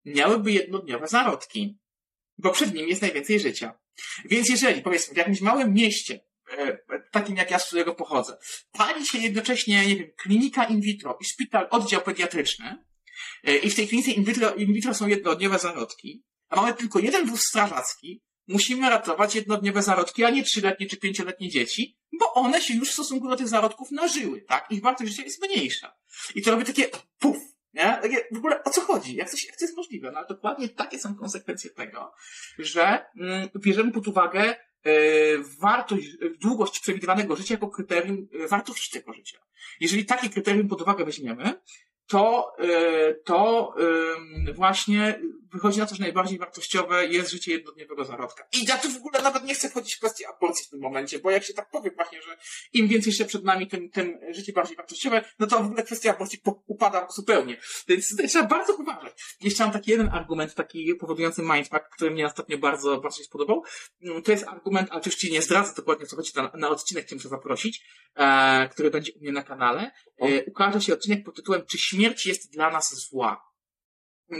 miałyby 0.04 0.52
jednodniowe 0.52 1.08
zarodki 1.08 1.78
bo 2.38 2.50
przed 2.50 2.74
nim 2.74 2.88
jest 2.88 3.02
najwięcej 3.02 3.40
życia. 3.40 3.78
Więc 4.24 4.48
jeżeli, 4.48 4.82
powiedzmy, 4.82 5.14
w 5.14 5.16
jakimś 5.16 5.40
małym 5.40 5.74
mieście, 5.74 6.20
e, 6.58 6.78
takim 7.10 7.36
jak 7.36 7.50
ja, 7.50 7.58
z 7.58 7.66
którego 7.66 7.94
pochodzę, 7.94 8.36
pali 8.72 9.06
się 9.06 9.18
jednocześnie, 9.18 9.86
nie 9.86 9.96
wiem, 9.96 10.10
klinika 10.16 10.64
in 10.64 10.80
vitro 10.80 11.18
i 11.20 11.24
szpital, 11.24 11.66
oddział 11.70 12.02
pediatryczny, 12.02 12.84
e, 13.44 13.56
i 13.56 13.70
w 13.70 13.74
tej 13.74 13.88
klinice 13.88 14.10
in 14.10 14.24
vitro, 14.24 14.54
in 14.54 14.72
vitro 14.72 14.94
są 14.94 15.06
jednodniowe 15.06 15.58
zarodki, 15.58 16.24
a 16.48 16.56
mamy 16.56 16.74
tylko 16.74 16.98
jeden 16.98 17.26
wóz 17.26 17.40
strażacki, 17.40 18.22
musimy 18.48 18.90
ratować 18.90 19.34
jednodniowe 19.34 19.82
zarodki, 19.82 20.24
a 20.24 20.30
nie 20.30 20.44
trzyletnie 20.44 20.86
czy 20.86 20.96
pięcioletnie 20.96 21.48
dzieci, 21.48 21.98
bo 22.20 22.32
one 22.32 22.62
się 22.62 22.74
już 22.74 22.90
w 22.90 22.92
stosunku 22.92 23.28
do 23.28 23.36
tych 23.36 23.48
zarodków 23.48 23.90
nażyły, 23.90 24.40
tak? 24.42 24.66
Ich 24.70 24.82
wartość 24.82 25.10
życia 25.10 25.22
jest 25.22 25.42
mniejsza. 25.42 25.94
I 26.34 26.42
to 26.42 26.50
robi 26.50 26.64
takie 26.64 26.88
puf, 27.18 27.36
nie? 27.74 27.98
Takie, 28.02 28.16
w 28.32 28.36
ogóle 28.36 28.64
o 28.64 28.70
co 28.70 28.80
chodzi? 28.80 29.16
Jak 29.16 29.30
się, 29.30 29.46
jak 29.46 29.56
to 29.56 29.64
jest 29.64 29.76
możliwe? 29.76 30.10
No 30.10 30.18
ale 30.18 30.26
dokładnie 30.26 30.68
takie 30.68 30.98
są 30.98 31.14
konsekwencje 31.14 31.70
tego, 31.70 32.12
że 32.58 33.04
mm, 33.20 33.48
bierzemy 33.56 33.92
pod 33.92 34.08
uwagę 34.08 34.42
e, 34.42 34.56
wartość, 35.60 36.08
długość 36.40 36.80
przewidywanego 36.80 37.36
życia 37.36 37.54
jako 37.54 37.68
kryterium 37.68 38.28
e, 38.44 38.48
wartości 38.48 38.92
tego 38.92 39.12
życia. 39.12 39.38
Jeżeli 39.80 40.04
takie 40.04 40.28
kryterium 40.28 40.68
pod 40.68 40.82
uwagę 40.82 41.04
weźmiemy, 41.04 41.60
to, 42.06 42.52
e, 42.58 43.14
to 43.14 43.74
właśnie 44.54 45.20
wychodzi 45.54 45.78
na 45.78 45.86
to, 45.86 45.94
że 45.94 46.02
najbardziej 46.02 46.38
wartościowe 46.38 47.06
jest 47.06 47.30
życie 47.30 47.52
jednodniowego 47.52 48.04
zarodka. 48.04 48.46
I 48.52 48.64
ja 48.66 48.78
tu 48.78 48.90
w 48.90 48.96
ogóle 48.96 49.22
nawet 49.22 49.44
nie 49.44 49.54
chcę 49.54 49.68
wchodzić 49.68 49.94
w 49.94 49.98
kwestię 49.98 50.28
aborcji 50.28 50.66
w 50.66 50.70
tym 50.70 50.80
momencie, 50.80 51.18
bo 51.18 51.30
jak 51.30 51.44
się 51.44 51.54
tak 51.54 51.70
powie 51.70 51.90
właśnie, 51.90 52.22
że 52.22 52.36
im 52.72 52.88
więcej 52.88 53.10
jeszcze 53.10 53.24
przed 53.24 53.44
nami, 53.44 53.68
tym, 53.68 53.90
tym 53.90 54.18
życie 54.30 54.52
bardziej 54.52 54.76
wartościowe, 54.76 55.24
no 55.38 55.46
to 55.46 55.58
w 55.62 55.66
ogóle 55.66 55.82
kwestia 55.82 56.10
aborcji 56.10 56.40
upada 56.66 57.08
zupełnie. 57.10 57.56
Więc 57.88 58.10
tutaj 58.10 58.28
trzeba 58.28 58.46
bardzo 58.46 58.74
uważać. 58.74 59.36
Jeszcze 59.40 59.64
mam 59.64 59.72
taki 59.72 59.90
jeden 59.90 60.08
argument, 60.08 60.54
taki 60.54 60.94
powodujący 60.94 61.42
mindfuck, 61.42 61.88
który 61.96 62.10
mnie 62.10 62.26
ostatnio 62.26 62.58
bardzo, 62.58 63.00
bardzo 63.00 63.18
się 63.18 63.24
spodobał. 63.24 63.62
Mm, 64.02 64.22
To 64.22 64.30
jest 64.30 64.48
argument, 64.48 64.88
ale 64.90 65.00
też 65.00 65.14
ci 65.16 65.32
nie 65.32 65.42
zdradzę 65.42 65.72
dokładnie, 65.76 66.06
co 66.06 66.16
chodzi, 66.16 66.32
na, 66.36 66.50
na 66.54 66.68
odcinek 66.68 67.08
cię 67.08 67.14
muszę 67.14 67.28
zaprosić, 67.28 67.84
e, 68.16 68.68
który 68.68 68.90
będzie 68.90 69.12
u 69.12 69.20
mnie 69.20 69.32
na 69.32 69.42
kanale. 69.42 69.90
E, 70.18 70.44
ukaże 70.44 70.80
się 70.80 70.92
odcinek 70.92 71.24
pod 71.24 71.36
tytułem 71.36 71.66
Czy 71.66 71.78
śmierć 71.78 72.26
jest 72.26 72.52
dla 72.52 72.70
nas 72.70 72.94
zła? 72.94 73.53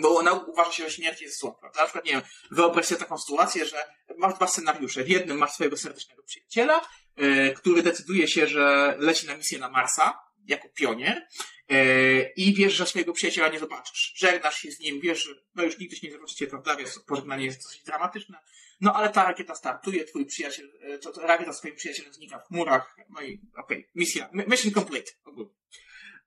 Bo 0.03 0.16
ona 0.16 0.33
uważa 0.33 0.73
się, 0.73 0.85
że 0.85 0.91
śmierć 0.91 1.23
jest 1.23 1.41
zła, 1.41 1.55
prawda? 1.61 1.81
Na 1.81 1.87
przykład, 1.87 2.05
nie 2.05 2.12
wiem, 2.12 2.23
wyobraź 2.51 2.87
sobie 2.87 3.01
taką 3.01 3.19
sytuację, 3.19 3.66
że 3.66 3.77
masz 4.19 4.35
dwa 4.35 4.47
scenariusze. 4.47 5.05
W 5.05 5.09
jednym 5.09 5.39
masz 5.39 5.53
swojego 5.53 5.77
serdecznego 5.77 6.23
przyjaciela, 6.23 6.89
e, 7.16 7.53
który 7.53 7.83
decyduje 7.83 8.29
się, 8.29 8.47
że 8.47 8.95
leci 8.99 9.27
na 9.27 9.37
misję 9.37 9.59
na 9.59 9.69
Marsa, 9.71 10.19
jako 10.47 10.69
pionier, 10.69 11.27
e, 11.69 12.23
i 12.33 12.55
wiesz, 12.55 12.73
że 12.73 12.87
swojego 12.87 13.12
przyjaciela 13.12 13.49
nie 13.49 13.59
zobaczysz. 13.59 14.12
Żegnasz 14.16 14.59
się 14.59 14.71
z 14.71 14.81
nim, 14.81 15.01
wiesz, 15.01 15.29
no 15.55 15.62
już 15.62 15.79
nigdy 15.79 15.97
się 15.97 16.07
nie 16.07 16.12
zobaczycie, 16.12 16.47
prawda, 16.47 16.77
więc 16.77 16.99
pożegnanie 16.99 17.45
jest 17.45 17.62
dosyć 17.62 17.83
dramatyczne. 17.83 18.39
No 18.81 18.95
ale 18.95 19.09
ta 19.11 19.25
rakieta 19.25 19.55
startuje, 19.55 20.05
twój 20.05 20.27
przyjaciel, 20.27 20.73
e, 20.81 20.99
to, 20.99 21.12
to 21.12 21.21
rakieta 21.21 21.53
z 21.53 21.59
twoim 21.59 21.77
przyjacielem 21.77 22.15
znika 22.15 22.39
w 22.39 22.47
chmurach, 22.49 22.97
no 23.11 23.23
i 23.23 23.41
okej, 23.57 23.91
misja, 23.95 24.31
mi- 24.33 24.45
mission 24.47 24.73
complete 24.73 25.12
ogólnie. 25.25 25.51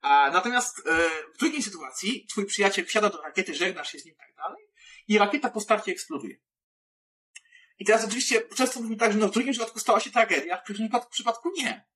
A, 0.00 0.30
natomiast 0.30 0.78
e, 0.86 1.08
w 1.34 1.38
drugiej 1.38 1.62
sytuacji 1.62 2.26
twój 2.26 2.46
przyjaciel 2.46 2.84
wsiada 2.84 3.10
do 3.10 3.22
rakiety, 3.22 3.54
żegnasz 3.54 3.92
się 3.92 3.98
z 3.98 4.04
nim 4.04 4.14
i 4.14 4.18
tak 4.18 4.34
dalej 4.36 4.68
i 5.08 5.18
rakieta 5.18 5.50
po 5.50 5.60
starcie 5.60 5.92
eksploduje. 5.92 6.36
I 7.78 7.84
teraz 7.84 8.04
oczywiście 8.04 8.42
często 8.56 8.80
mówimy 8.80 8.96
tak, 8.96 9.12
że 9.12 9.18
no 9.18 9.28
w 9.28 9.30
drugim 9.30 9.52
przypadku 9.52 9.78
stała 9.78 10.00
się 10.00 10.10
tragedia, 10.10 10.56
w 10.56 10.64
pierwszym 10.64 10.88
przypadku, 11.10 11.50
nie. 11.56 11.88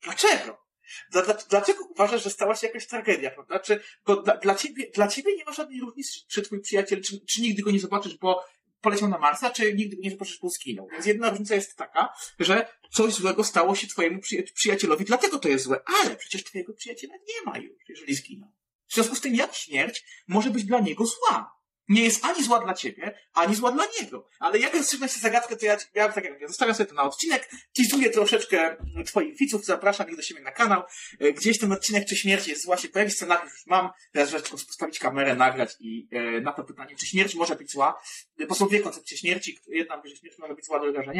Dlaczego? 0.00 0.66
Dla, 1.10 1.22
dla, 1.22 1.34
dlaczego 1.34 1.84
uważasz, 1.84 2.24
że 2.24 2.30
stała 2.30 2.56
się 2.56 2.66
jakaś 2.66 2.86
tragedia, 2.86 3.30
prawda? 3.30 3.58
Czy, 3.58 3.82
bo 4.06 4.16
dla, 4.16 4.36
dla, 4.36 4.54
ciebie, 4.54 4.90
dla 4.94 5.08
ciebie 5.08 5.36
nie 5.36 5.44
ma 5.44 5.52
żadnej 5.52 5.80
różnicy, 5.80 6.20
czy 6.28 6.42
twój 6.42 6.60
przyjaciel, 6.60 7.02
czy, 7.02 7.20
czy 7.26 7.40
nigdy 7.40 7.62
go 7.62 7.70
nie 7.70 7.80
zobaczysz, 7.80 8.16
bo 8.18 8.44
poleciał 8.80 9.08
na 9.08 9.18
Marsa, 9.18 9.50
czy 9.50 9.74
nigdy 9.74 9.96
nie 10.00 10.16
bo 10.42 10.48
zginął. 10.50 10.88
Więc 10.92 11.06
jedna 11.06 11.30
różnica 11.30 11.54
jest 11.54 11.76
taka, 11.76 12.08
że 12.38 12.68
coś 12.92 13.12
złego 13.12 13.44
stało 13.44 13.74
się 13.74 13.86
twojemu 13.86 14.20
przyja- 14.20 14.52
przyjacielowi, 14.54 15.04
dlatego 15.04 15.38
to 15.38 15.48
jest 15.48 15.64
złe. 15.64 15.80
Ale 16.02 16.16
przecież 16.16 16.44
twojego 16.44 16.72
przyjaciela 16.74 17.14
nie 17.14 17.52
ma 17.52 17.58
już, 17.58 17.88
jeżeli 17.88 18.14
zginął. 18.14 18.50
W 18.88 18.94
związku 18.94 19.14
z 19.14 19.20
tym, 19.20 19.34
jak 19.34 19.54
śmierć 19.54 20.04
może 20.28 20.50
być 20.50 20.64
dla 20.64 20.80
niego 20.80 21.06
zła. 21.06 21.59
Nie 21.90 22.04
jest 22.04 22.24
ani 22.24 22.44
zła 22.44 22.60
dla 22.60 22.74
ciebie, 22.74 23.18
ani 23.34 23.54
zła 23.54 23.72
dla 23.72 23.84
niego. 24.00 24.28
Ale 24.38 24.58
jak 24.58 24.74
rozstrzygnąć 24.74 25.14
tę 25.14 25.20
zagadkę, 25.20 25.56
to 25.56 25.66
ja, 25.66 25.76
ja 25.94 26.08
tak 26.08 26.24
jak 26.24 26.32
mówię, 26.32 26.48
zostawiam 26.48 26.74
sobie 26.74 26.86
to 26.86 26.94
na 26.94 27.02
odcinek, 27.02 27.50
teasuję 27.76 28.10
troszeczkę 28.10 28.76
twoich 29.06 29.38
widzów, 29.38 29.64
zapraszam 29.64 30.10
ich 30.10 30.16
do 30.16 30.22
siebie 30.22 30.40
na 30.40 30.50
kanał. 30.50 30.82
E, 31.20 31.32
Gdzieś 31.32 31.58
ten 31.58 31.72
odcinek, 31.72 32.08
czy 32.08 32.16
śmierć 32.16 32.48
jest 32.48 32.64
zła, 32.64 32.76
się 32.76 32.88
pojawi, 32.88 33.10
scenariusz 33.10 33.52
już 33.52 33.66
mam, 33.66 33.90
teraz 34.12 34.30
tylko 34.30 34.50
postawić 34.50 34.98
kamerę, 34.98 35.34
nagrać 35.34 35.76
i 35.80 36.08
e, 36.12 36.40
na 36.40 36.52
to 36.52 36.64
pytanie, 36.64 36.96
czy 36.96 37.06
śmierć 37.06 37.34
może 37.34 37.56
być 37.56 37.70
zła, 37.72 38.02
e, 38.40 38.46
bo 38.46 38.54
są 38.54 38.68
dwie 38.68 38.80
koncepcje 38.80 39.18
śmierci, 39.18 39.58
jedna 39.68 39.96
mówi, 39.96 40.08
że 40.10 40.16
śmierć 40.16 40.38
może 40.38 40.54
być 40.54 40.66
zła, 40.66 40.80
druga, 40.80 41.02
że. 41.02 41.12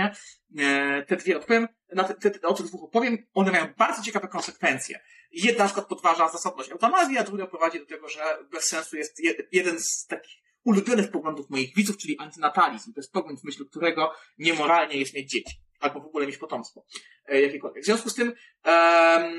E, 0.59 1.05
te 1.07 1.17
dwie 1.17 1.37
odpowiem, 1.37 1.69
na 1.95 2.05
te, 2.05 2.15
te, 2.15 2.31
te, 2.31 2.49
o 2.49 2.55
tych 2.55 2.67
dwóch 2.67 2.85
opowiem, 2.85 3.27
one 3.35 3.53
mają 3.53 3.67
bardzo 3.79 4.03
ciekawe 4.03 4.29
konsekwencje. 4.29 5.01
Jedna 5.33 5.59
na 5.59 5.65
przykład 5.65 5.89
podważa 5.89 6.29
zasadność 6.29 6.71
eutanazji, 6.71 7.19
a 7.19 7.25
druga 7.25 7.47
prowadzi 7.47 7.79
do 7.79 7.87
tego, 7.87 8.09
że 8.09 8.21
bez 8.51 8.65
sensu 8.65 8.97
jest 8.97 9.21
je, 9.21 9.35
jeden 9.53 9.81
z 9.81 10.07
takich 10.07 10.41
ulubionych 10.65 11.11
poglądów 11.11 11.51
moich 11.51 11.75
widzów, 11.75 11.97
czyli 11.97 12.19
antynatalizm. 12.19 12.93
To 12.93 13.01
jest 13.01 13.13
pogląd, 13.13 13.41
w 13.41 13.45
myśl 13.45 13.65
którego 13.65 14.13
niemoralnie 14.39 14.97
jest 14.97 15.15
mieć 15.15 15.31
dzieci. 15.31 15.55
Albo 15.81 16.01
w 16.01 16.07
ogóle 16.07 16.27
mieć 16.27 16.37
potomstwo. 16.37 16.85
E, 17.27 17.41
jakiekolwiek. 17.43 17.83
W 17.83 17.87
związku 17.87 18.11
z 18.11 18.15
tym, 18.15 18.33
e, 18.67 19.33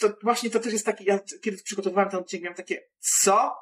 to, 0.00 0.08
to 0.08 0.14
właśnie 0.22 0.50
to 0.50 0.60
też 0.60 0.72
jest 0.72 0.86
taki, 0.86 1.04
ja 1.04 1.20
kiedy 1.42 1.62
przygotowywałem 1.62 2.10
ten 2.10 2.20
odcinek, 2.20 2.42
miałem 2.42 2.56
takie, 2.56 2.88
co? 2.98 3.54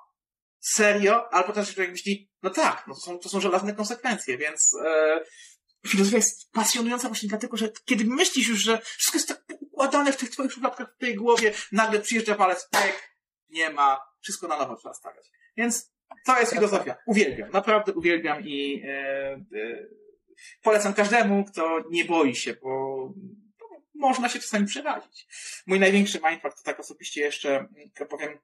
Serio? 0.60 1.32
Albo 1.32 1.52
też 1.52 1.74
człowiek 1.74 1.92
myśli, 1.92 2.30
no 2.42 2.50
tak, 2.50 2.84
no 2.88 2.94
to 2.94 3.00
są, 3.00 3.18
to 3.18 3.28
są 3.28 3.40
żelazne 3.40 3.74
konsekwencje, 3.74 4.38
więc 4.38 4.76
e, 4.84 5.20
filozofia 5.86 6.16
jest 6.16 6.52
pasjonująca 6.52 7.08
właśnie 7.08 7.28
dlatego, 7.28 7.56
że 7.56 7.68
kiedy 7.84 8.04
myślisz 8.04 8.48
już, 8.48 8.58
że 8.58 8.78
wszystko 8.78 9.18
jest 9.18 9.28
tak 9.28 9.44
układane 9.60 10.12
w 10.12 10.16
tych 10.16 10.30
twoich 10.30 10.50
przypadkach 10.50 10.94
w 10.94 10.98
tej 10.98 11.14
głowie, 11.14 11.52
nagle 11.72 12.00
przyjeżdża 12.00 12.34
palec, 12.34 12.68
pek, 12.70 13.16
nie 13.48 13.70
ma, 13.70 14.00
wszystko 14.20 14.48
na 14.48 14.56
nowo 14.56 14.76
trzeba 14.76 14.94
stawiać. 14.94 15.30
Więc 15.56 15.92
to 16.24 16.40
jest 16.40 16.52
filozofia. 16.52 16.96
Uwielbiam, 17.06 17.50
naprawdę 17.50 17.92
uwielbiam 17.92 18.46
i 18.46 18.82
e, 18.84 18.88
e, 18.88 19.40
polecam 20.62 20.94
każdemu, 20.94 21.44
kto 21.44 21.84
nie 21.90 22.04
boi 22.04 22.34
się, 22.34 22.54
bo, 22.54 23.12
można 23.94 24.28
się 24.28 24.38
czasami 24.38 24.66
przerazić. 24.66 25.26
Mój 25.66 25.80
największy 25.80 26.20
mindfuck 26.30 26.56
to 26.56 26.62
tak 26.64 26.80
osobiście 26.80 27.20
jeszcze 27.20 27.56
mm, 27.58 28.08
powiem, 28.08 28.38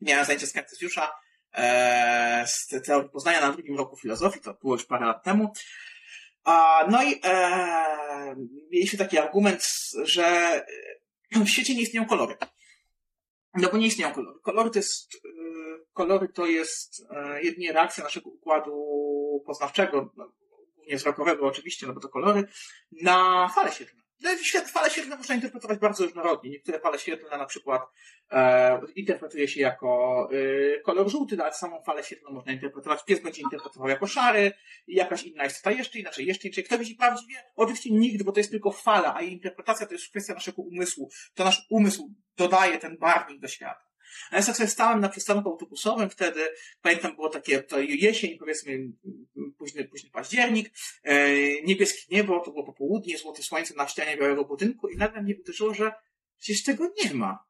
miałem 0.00 0.24
zajęcie 0.24 0.46
z 0.46 0.52
Kartezjusza 0.52 1.12
e, 1.54 2.44
z 2.46 2.68
teorii 2.86 3.10
poznania 3.10 3.40
na 3.40 3.52
drugim 3.52 3.76
roku 3.78 3.96
filozofii, 3.96 4.40
to 4.40 4.54
było 4.54 4.74
już 4.74 4.84
parę 4.84 5.06
lat 5.06 5.24
temu. 5.24 5.52
A, 6.44 6.86
no 6.90 7.02
i 7.02 7.20
e, 7.24 8.36
mieliśmy 8.70 8.98
taki 8.98 9.18
argument, 9.18 9.66
że 10.02 10.26
e, 10.26 10.64
w 11.44 11.48
świecie 11.48 11.74
nie 11.74 11.82
istnieją 11.82 12.06
kolory. 12.06 12.36
No 13.54 13.68
bo 13.68 13.76
nie 13.76 13.86
istnieją 13.86 14.12
kolory. 14.12 14.38
Kolory 14.42 14.70
to 14.70 14.78
jest, 14.78 15.14
e, 15.14 15.18
kolory 15.92 16.28
to 16.28 16.46
jest 16.46 17.06
e, 17.10 17.42
jedynie 17.42 17.72
reakcja 17.72 18.04
naszego 18.04 18.30
układu 18.30 18.74
poznawczego, 19.46 20.12
no, 20.16 20.32
głównie 20.76 20.96
wzrokowego 20.96 21.46
oczywiście, 21.46 21.86
no 21.86 21.94
bo 21.94 22.00
to 22.00 22.08
kolory, 22.08 22.44
na 23.02 23.48
fale 23.48 23.72
świetlne. 23.72 24.03
No 24.20 24.30
świat- 24.30 24.70
Fale 24.70 24.90
świetlne 24.90 25.16
można 25.16 25.34
interpretować 25.34 25.78
bardzo 25.78 26.04
różnorodnie. 26.04 26.50
Niektóre 26.50 26.80
fale 26.80 26.98
świetlne 26.98 27.38
na 27.38 27.46
przykład 27.46 27.82
e, 28.30 28.80
interpretuje 28.94 29.48
się 29.48 29.60
jako 29.60 30.28
e, 30.76 30.80
kolor 30.80 31.10
żółty, 31.10 31.36
ale 31.42 31.52
samą 31.52 31.82
falę 31.82 32.04
świetlną 32.04 32.30
można 32.30 32.52
interpretować. 32.52 33.04
Pies 33.04 33.20
będzie 33.22 33.42
interpretował 33.42 33.88
jako 33.88 34.06
szary, 34.06 34.52
jakaś 34.86 35.22
inna 35.22 35.46
istota 35.46 35.70
jeszcze 35.70 35.98
inaczej, 35.98 36.26
jeszcze 36.26 36.48
inaczej. 36.48 36.64
Kto 36.64 36.78
widzi 36.78 36.94
prawdziwie? 36.94 37.34
Oczywiście 37.56 37.90
nikt, 37.90 38.22
bo 38.22 38.32
to 38.32 38.40
jest 38.40 38.50
tylko 38.50 38.70
fala, 38.70 39.14
a 39.14 39.22
jej 39.22 39.32
interpretacja 39.32 39.86
to 39.86 39.94
jest 39.94 40.08
kwestia 40.10 40.34
naszego 40.34 40.62
umysłu. 40.62 41.10
To 41.34 41.44
nasz 41.44 41.66
umysł 41.70 42.10
dodaje 42.36 42.78
ten 42.78 42.96
barwnik 42.98 43.40
do 43.40 43.48
świata. 43.48 43.93
Ale 44.30 44.42
jak 44.46 44.56
sobie 44.56 44.68
stałem 44.68 45.00
na 45.00 45.08
przystanku 45.08 45.50
autobusowym 45.50 46.10
wtedy, 46.10 46.40
pamiętam 46.82 47.14
było 47.14 47.28
takie, 47.28 47.62
to 47.62 47.80
jesień, 47.80 48.38
powiedzmy 48.38 48.78
późny, 49.58 49.84
późny 49.84 50.10
październik, 50.10 50.70
e, 51.02 51.32
niebieskie 51.62 52.16
niebo, 52.16 52.40
to 52.40 52.50
było 52.50 52.64
popołudnie, 52.64 53.18
złote 53.18 53.42
słońce 53.42 53.74
na 53.74 53.88
ścianie 53.88 54.16
białego 54.16 54.44
budynku 54.44 54.88
i 54.88 54.96
nagle 54.96 55.22
mnie 55.22 55.34
uderzyło, 55.40 55.74
że 55.74 55.92
przecież 56.38 56.62
tego 56.62 56.90
nie 57.04 57.14
ma. 57.14 57.44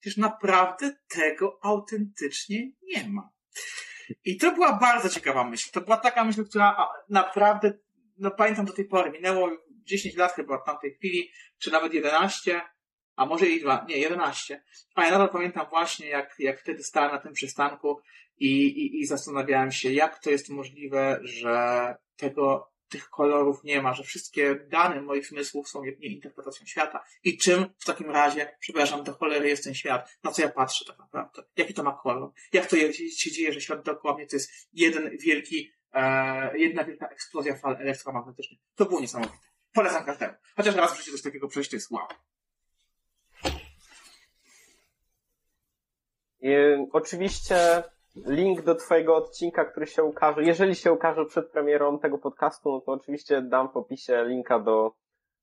Przecież 0.00 0.16
naprawdę 0.16 0.96
tego 1.08 1.58
autentycznie 1.62 2.70
nie 2.82 3.08
ma. 3.08 3.30
I 4.24 4.36
to 4.36 4.52
była 4.52 4.72
bardzo 4.72 5.08
ciekawa 5.08 5.44
myśl. 5.44 5.70
To 5.72 5.80
była 5.80 5.96
taka 5.96 6.24
myśl, 6.24 6.44
która 6.44 6.88
naprawdę, 7.08 7.78
no 8.18 8.30
pamiętam 8.30 8.66
do 8.66 8.72
tej 8.72 8.84
pory, 8.84 9.10
minęło 9.10 9.50
10 9.70 10.16
lat 10.16 10.32
chyba 10.32 10.54
od 10.54 10.64
tamtej 10.64 10.94
chwili, 10.94 11.30
czy 11.58 11.70
nawet 11.70 11.94
11, 11.94 12.60
a 13.18 13.26
może 13.26 13.46
i 13.46 13.60
dwa, 13.60 13.86
nie, 13.88 13.96
11. 13.96 14.62
A 14.94 15.04
ja 15.04 15.10
nadal 15.10 15.28
pamiętam 15.28 15.66
właśnie, 15.70 16.08
jak, 16.08 16.34
jak 16.38 16.60
wtedy 16.60 16.82
stałem 16.82 17.12
na 17.12 17.18
tym 17.18 17.32
przystanku 17.32 18.00
i, 18.38 18.66
i, 18.66 19.00
i 19.00 19.06
zastanawiałem 19.06 19.72
się, 19.72 19.92
jak 19.92 20.18
to 20.18 20.30
jest 20.30 20.48
możliwe, 20.48 21.20
że 21.22 21.94
tego, 22.16 22.72
tych 22.88 23.08
kolorów 23.08 23.64
nie 23.64 23.82
ma, 23.82 23.94
że 23.94 24.02
wszystkie 24.02 24.54
dane 24.54 25.02
moich 25.02 25.26
zmysłów 25.26 25.68
są 25.68 25.82
jedynie 25.82 26.08
interpretacją 26.08 26.66
świata. 26.66 27.04
I 27.24 27.38
czym 27.38 27.66
w 27.78 27.84
takim 27.84 28.10
razie, 28.10 28.56
przepraszam, 28.60 29.04
do 29.04 29.14
cholery 29.14 29.48
jest 29.48 29.64
ten 29.64 29.74
świat? 29.74 30.18
Na 30.24 30.32
co 30.32 30.42
ja 30.42 30.48
patrzę 30.48 30.84
tak 30.84 30.98
naprawdę? 30.98 31.42
Jaki 31.56 31.74
to 31.74 31.82
ma 31.82 31.98
kolor? 32.02 32.30
Jak 32.52 32.66
to 32.66 32.76
się 33.16 33.30
dzieje, 33.30 33.52
że 33.52 33.60
świat 33.60 33.84
dookoła 33.84 34.14
mnie 34.14 34.26
to 34.26 34.36
jest 34.36 34.50
jeden 34.72 35.18
wielki, 35.18 35.72
e, 35.92 36.58
jedna 36.58 36.84
wielka 36.84 37.08
eksplozja 37.08 37.56
fal 37.56 37.76
elektromagnetycznych? 37.76 38.60
To 38.74 38.84
było 38.84 39.00
niesamowite. 39.00 39.48
Polecam 39.72 40.04
każdemu. 40.04 40.34
Chociaż 40.56 40.74
raz 40.74 40.94
w 40.94 40.98
życiu 40.98 41.12
coś 41.12 41.22
takiego 41.22 41.48
przejść, 41.48 41.70
to 41.70 41.76
jest 41.76 41.90
wow. 41.90 42.06
I, 46.40 46.56
oczywiście 46.92 47.82
link 48.26 48.62
do 48.62 48.74
Twojego 48.74 49.16
odcinka, 49.16 49.64
który 49.64 49.86
się 49.86 50.04
ukaże, 50.04 50.42
jeżeli 50.42 50.74
się 50.74 50.92
ukaże 50.92 51.24
przed 51.24 51.50
premierą 51.50 51.98
tego 51.98 52.18
podcastu, 52.18 52.72
no 52.72 52.80
to 52.80 52.92
oczywiście 52.92 53.42
dam 53.42 53.68
w 53.68 53.76
opisie 53.76 54.24
linka 54.24 54.58
do, 54.58 54.92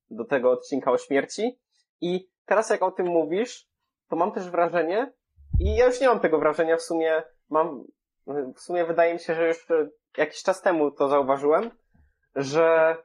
do 0.09 0.25
tego 0.25 0.51
odcinka 0.51 0.91
o 0.91 0.97
śmierci. 0.97 1.59
I 2.01 2.29
teraz 2.45 2.69
jak 2.69 2.83
o 2.83 2.91
tym 2.91 3.07
mówisz, 3.07 3.67
to 4.09 4.15
mam 4.15 4.31
też 4.31 4.49
wrażenie, 4.49 5.13
i 5.59 5.75
ja 5.75 5.85
już 5.85 6.01
nie 6.01 6.07
mam 6.07 6.19
tego 6.19 6.39
wrażenia, 6.39 6.77
w 6.77 6.81
sumie 6.81 7.23
mam, 7.49 7.83
w 8.55 8.59
sumie 8.59 8.85
wydaje 8.85 9.13
mi 9.13 9.19
się, 9.19 9.35
że 9.35 9.47
już 9.47 9.67
jakiś 10.17 10.43
czas 10.43 10.61
temu 10.61 10.91
to 10.91 11.09
zauważyłem, 11.09 11.71
że 12.35 12.97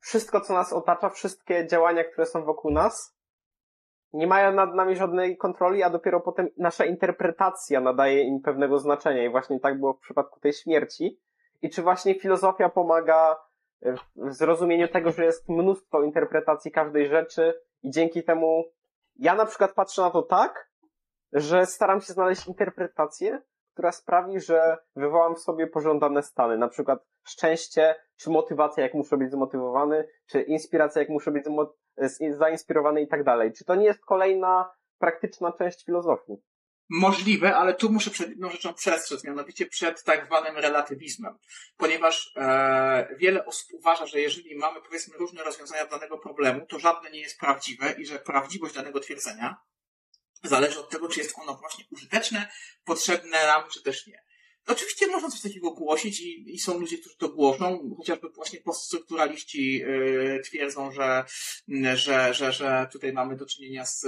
wszystko, 0.00 0.40
co 0.40 0.54
nas 0.54 0.72
otacza, 0.72 1.10
wszystkie 1.10 1.66
działania, 1.66 2.04
które 2.04 2.26
są 2.26 2.44
wokół 2.44 2.70
nas, 2.70 3.15
nie 4.12 4.26
mają 4.26 4.52
nad 4.52 4.74
nami 4.74 4.96
żadnej 4.96 5.36
kontroli, 5.36 5.82
a 5.82 5.90
dopiero 5.90 6.20
potem 6.20 6.48
nasza 6.58 6.84
interpretacja 6.84 7.80
nadaje 7.80 8.22
im 8.22 8.40
pewnego 8.40 8.78
znaczenia. 8.78 9.24
I 9.24 9.30
właśnie 9.30 9.60
tak 9.60 9.80
było 9.80 9.92
w 9.92 10.00
przypadku 10.00 10.40
tej 10.40 10.52
śmierci. 10.52 11.20
I 11.62 11.70
czy 11.70 11.82
właśnie 11.82 12.14
filozofia 12.14 12.68
pomaga 12.68 13.36
w 14.16 14.32
zrozumieniu 14.32 14.88
tego, 14.88 15.10
że 15.10 15.24
jest 15.24 15.48
mnóstwo 15.48 16.02
interpretacji 16.02 16.70
każdej 16.70 17.06
rzeczy 17.06 17.60
i 17.82 17.90
dzięki 17.90 18.24
temu 18.24 18.64
ja 19.18 19.34
na 19.34 19.46
przykład 19.46 19.74
patrzę 19.74 20.02
na 20.02 20.10
to 20.10 20.22
tak, 20.22 20.70
że 21.32 21.66
staram 21.66 22.00
się 22.00 22.12
znaleźć 22.12 22.46
interpretację, 22.46 23.42
która 23.76 23.92
sprawi, 23.92 24.40
że 24.40 24.78
wywołam 24.94 25.34
w 25.34 25.40
sobie 25.40 25.66
pożądane 25.66 26.22
stany. 26.22 26.58
Na 26.58 26.68
przykład 26.68 26.98
szczęście, 27.24 27.94
czy 28.16 28.30
motywacja, 28.30 28.82
jak 28.82 28.94
muszę 28.94 29.16
być 29.16 29.30
zmotywowany, 29.30 30.08
czy 30.26 30.42
inspiracja, 30.42 31.02
jak 31.02 31.08
muszę 31.08 31.30
być 31.30 31.44
zainspirowany 32.30 33.02
i 33.02 33.08
tak 33.08 33.24
dalej. 33.24 33.52
Czy 33.52 33.64
to 33.64 33.74
nie 33.74 33.84
jest 33.84 34.00
kolejna 34.04 34.70
praktyczna 34.98 35.52
część 35.52 35.84
filozofii? 35.84 36.36
Możliwe, 36.90 37.56
ale 37.56 37.74
tu 37.74 37.92
muszę 37.92 38.10
przed 38.10 38.28
jedną 38.28 38.50
rzeczą 38.50 38.74
przestrzec, 38.74 39.24
mianowicie 39.24 39.66
przed 39.66 40.04
tak 40.04 40.26
zwanym 40.26 40.56
relatywizmem. 40.56 41.38
Ponieważ 41.76 42.32
e, 42.36 43.16
wiele 43.18 43.46
osób 43.46 43.68
uważa, 43.72 44.06
że 44.06 44.20
jeżeli 44.20 44.56
mamy 44.56 44.80
powiedzmy 44.82 45.18
różne 45.18 45.44
rozwiązania 45.44 45.86
danego 45.86 46.18
problemu, 46.18 46.66
to 46.66 46.78
żadne 46.78 47.10
nie 47.10 47.20
jest 47.20 47.40
prawdziwe 47.40 47.92
i 47.98 48.06
że 48.06 48.18
prawdziwość 48.18 48.74
danego 48.74 49.00
twierdzenia 49.00 49.56
zależy 50.42 50.80
od 50.80 50.90
tego, 50.90 51.08
czy 51.08 51.20
jest 51.20 51.38
ono 51.38 51.54
właśnie 51.54 51.84
użyteczne, 51.90 52.48
potrzebne 52.84 53.46
nam, 53.46 53.62
czy 53.72 53.82
też 53.82 54.06
nie. 54.06 54.26
Oczywiście 54.66 55.06
można 55.06 55.30
coś 55.30 55.40
takiego 55.40 55.70
głosić 55.70 56.20
i, 56.20 56.54
i 56.54 56.58
są 56.58 56.78
ludzie, 56.78 56.98
którzy 56.98 57.16
to 57.16 57.28
głoszą, 57.28 57.94
chociażby 57.96 58.28
właśnie 58.28 58.60
poststrukturaliści 58.60 59.78
yy, 59.78 60.40
twierdzą, 60.44 60.92
że, 60.92 61.24
że, 61.94 62.34
że, 62.34 62.52
że 62.52 62.88
tutaj 62.92 63.12
mamy 63.12 63.36
do 63.36 63.46
czynienia 63.46 63.84
z, 63.84 64.00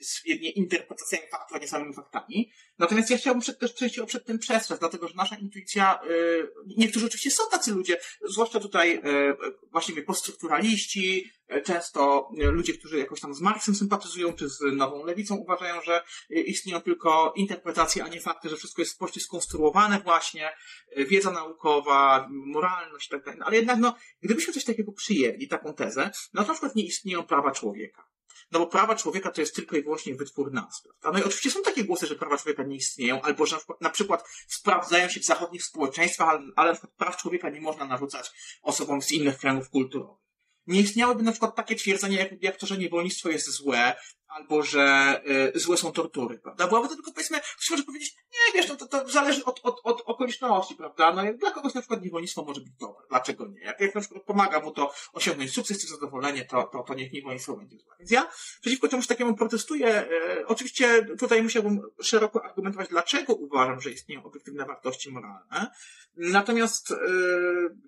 z 0.00 0.26
interpretacjami 0.54 1.26
faktów, 1.30 1.56
a 1.56 1.60
nie 1.60 1.68
samymi 1.68 1.94
faktami. 1.94 2.52
Natomiast 2.78 3.10
ja 3.10 3.16
chciałbym 3.16 3.40
przed, 3.40 3.58
też 3.58 3.72
przejść 3.72 4.00
przed 4.06 4.26
tym 4.26 4.38
przestrzec, 4.38 4.78
dlatego 4.78 5.08
że 5.08 5.14
nasza 5.14 5.36
intuicja, 5.36 6.00
yy, 6.08 6.52
niektórzy 6.76 7.06
oczywiście 7.06 7.30
są 7.30 7.42
tacy 7.50 7.72
ludzie, 7.72 7.96
zwłaszcza 8.28 8.60
tutaj 8.60 8.90
yy, 9.04 9.36
właśnie 9.72 10.02
poststrukturaliści, 10.02 11.30
yy, 11.48 11.62
często 11.62 12.30
ludzie, 12.38 12.72
którzy 12.72 12.98
jakoś 12.98 13.20
tam 13.20 13.34
z 13.34 13.40
Marksem 13.40 13.74
sympatyzują, 13.74 14.32
czy 14.32 14.48
z 14.48 14.60
nową 14.72 15.04
lewicą 15.04 15.36
uważają, 15.36 15.82
że 15.82 16.02
istnieją 16.30 16.80
tylko 16.80 17.32
interpretacje, 17.36 18.04
a 18.04 18.08
nie 18.08 18.20
fakty, 18.20 18.48
że 18.48 18.56
wszystko 18.56 18.82
jest 18.82 18.94
w 18.94 18.98
poście 18.98 19.20
skonstruowane 19.20 20.00
właśnie, 20.00 20.52
wiedza 20.96 21.30
naukowa, 21.30 22.28
moralność 22.30 23.06
i 23.06 23.10
tak 23.10 23.24
dalej. 23.24 23.40
Ale 23.44 23.56
jednak, 23.56 23.78
no, 23.78 23.96
gdybyśmy 24.22 24.52
coś 24.52 24.64
takiego 24.64 24.92
przyjęli, 24.92 25.48
taką 25.48 25.74
tezę, 25.74 26.10
no 26.34 26.42
to 26.42 26.48
na 26.48 26.54
przykład 26.54 26.76
nie 26.76 26.84
istnieją 26.84 27.22
prawa 27.22 27.50
człowieka. 27.50 28.13
No 28.52 28.58
bo 28.58 28.66
prawa 28.66 28.94
człowieka 28.94 29.30
to 29.30 29.40
jest 29.40 29.54
tylko 29.56 29.76
i 29.76 29.82
wyłącznie 29.82 30.14
wytwór 30.14 30.52
nas. 30.52 30.82
Prawda? 30.82 31.18
No 31.18 31.24
i 31.24 31.28
oczywiście 31.28 31.50
są 31.50 31.62
takie 31.62 31.84
głosy, 31.84 32.06
że 32.06 32.14
prawa 32.14 32.38
człowieka 32.38 32.62
nie 32.62 32.76
istnieją, 32.76 33.22
albo 33.22 33.46
że 33.46 33.56
na 33.80 33.90
przykład, 33.90 34.24
sprawdzają 34.48 35.08
się 35.08 35.20
w 35.20 35.24
zachodnich 35.24 35.64
społeczeństwach, 35.64 36.28
ale, 36.28 36.40
ale 36.56 36.68
na 36.68 36.74
przykład 36.74 36.96
praw 36.96 37.16
człowieka 37.16 37.50
nie 37.50 37.60
można 37.60 37.84
narzucać 37.84 38.30
osobom 38.62 39.02
z 39.02 39.12
innych 39.12 39.38
kręgów 39.38 39.70
kulturowych. 39.70 40.23
Nie 40.66 40.80
istniałyby 40.80 41.22
na 41.22 41.30
przykład 41.30 41.54
takie 41.56 41.74
twierdzenie, 41.74 42.16
jak, 42.16 42.42
jak 42.42 42.56
to, 42.56 42.66
że 42.66 42.78
niewolnictwo 42.78 43.28
jest 43.28 43.50
złe, 43.50 43.94
albo 44.34 44.62
że 44.62 45.20
y, 45.54 45.58
złe 45.60 45.76
są 45.76 45.92
tortury, 45.92 46.38
prawda? 46.38 46.66
Byłaby 46.66 46.88
to 46.88 46.94
tylko 46.94 47.12
powiedzmy, 47.12 47.40
ktoś 47.40 47.70
może 47.70 47.82
powiedzieć, 47.82 48.16
nie 48.32 48.60
wiesz, 48.60 48.68
no 48.68 48.76
to, 48.76 48.86
to 48.86 49.08
zależy 49.08 49.44
od, 49.44 49.60
od, 49.62 49.80
od 49.84 50.02
okoliczności, 50.06 50.74
prawda? 50.74 51.12
No 51.12 51.22
dla 51.38 51.50
kogoś 51.50 51.74
na 51.74 51.80
przykład 51.80 52.02
niewolnictwo 52.02 52.44
może 52.44 52.60
być 52.60 52.72
dobre, 52.80 53.06
dlaczego 53.08 53.46
nie? 53.46 53.60
Jak, 53.60 53.80
jak 53.80 53.94
na 53.94 54.00
przykład 54.00 54.22
pomaga 54.22 54.60
mu 54.60 54.70
to 54.70 54.92
osiągnąć 55.12 55.52
sukces 55.52 55.80
czy 55.80 55.86
zadowolenie, 55.86 56.44
to, 56.44 56.62
to, 56.62 56.82
to 56.82 56.94
niech 56.94 57.12
niewolnictwo 57.12 57.56
będzie 57.56 57.78
złe. 57.78 57.94
Więc 57.98 58.10
ja 58.10 58.30
przeciwko 58.60 58.88
czemuś 58.88 59.06
takiemu 59.06 59.34
protestuję. 59.34 60.10
Y, 60.10 60.46
oczywiście 60.46 61.06
tutaj 61.18 61.42
musiałbym 61.42 61.80
szeroko 62.02 62.44
argumentować, 62.44 62.88
dlaczego 62.88 63.34
uważam, 63.34 63.80
że 63.80 63.90
istnieją 63.90 64.24
obiektywne 64.24 64.64
wartości 64.64 65.12
moralne. 65.12 65.70
Natomiast 66.16 66.90
y, 66.90 66.94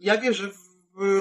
ja 0.01 0.19
wierzę 0.19 0.49
w 0.49 0.76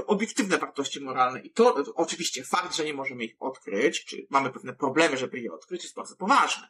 obiektywne 0.07 0.57
wartości 0.57 1.01
moralne. 1.01 1.39
I 1.39 1.49
to 1.51 1.75
oczywiście 1.95 2.43
fakt, 2.43 2.75
że 2.75 2.83
nie 2.83 2.93
możemy 2.93 3.23
ich 3.23 3.35
odkryć, 3.39 4.05
czy 4.05 4.27
mamy 4.29 4.49
pewne 4.49 4.73
problemy, 4.73 5.17
żeby 5.17 5.39
je 5.39 5.53
odkryć, 5.53 5.83
jest 5.83 5.95
bardzo 5.95 6.15
poważny. 6.15 6.67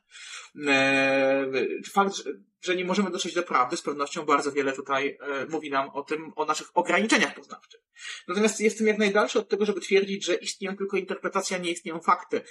E, 0.67 1.45
fakt, 1.91 2.15
że 2.15 2.23
nie 2.73 2.85
możemy 2.85 3.11
dotrzeć 3.11 3.33
do 3.33 3.43
prawdy, 3.43 3.77
z 3.77 3.81
pewnością 3.81 4.25
bardzo 4.25 4.51
wiele 4.51 4.73
tutaj 4.73 5.17
e, 5.21 5.45
mówi 5.45 5.69
nam 5.69 5.89
o 5.89 6.03
tym, 6.03 6.33
o 6.35 6.45
naszych 6.45 6.67
ograniczeniach 6.73 7.35
poznawczych. 7.35 7.81
Natomiast 8.27 8.59
jestem 8.59 8.87
jak 8.87 8.97
najdalszy 8.97 9.39
od 9.39 9.49
tego, 9.49 9.65
żeby 9.65 9.81
twierdzić, 9.81 10.25
że 10.25 10.35
istnieją 10.35 10.77
tylko 10.77 10.97
interpretacja, 10.97 11.57
nie 11.57 11.71
istnieją 11.71 11.99
fakty. 11.99 12.41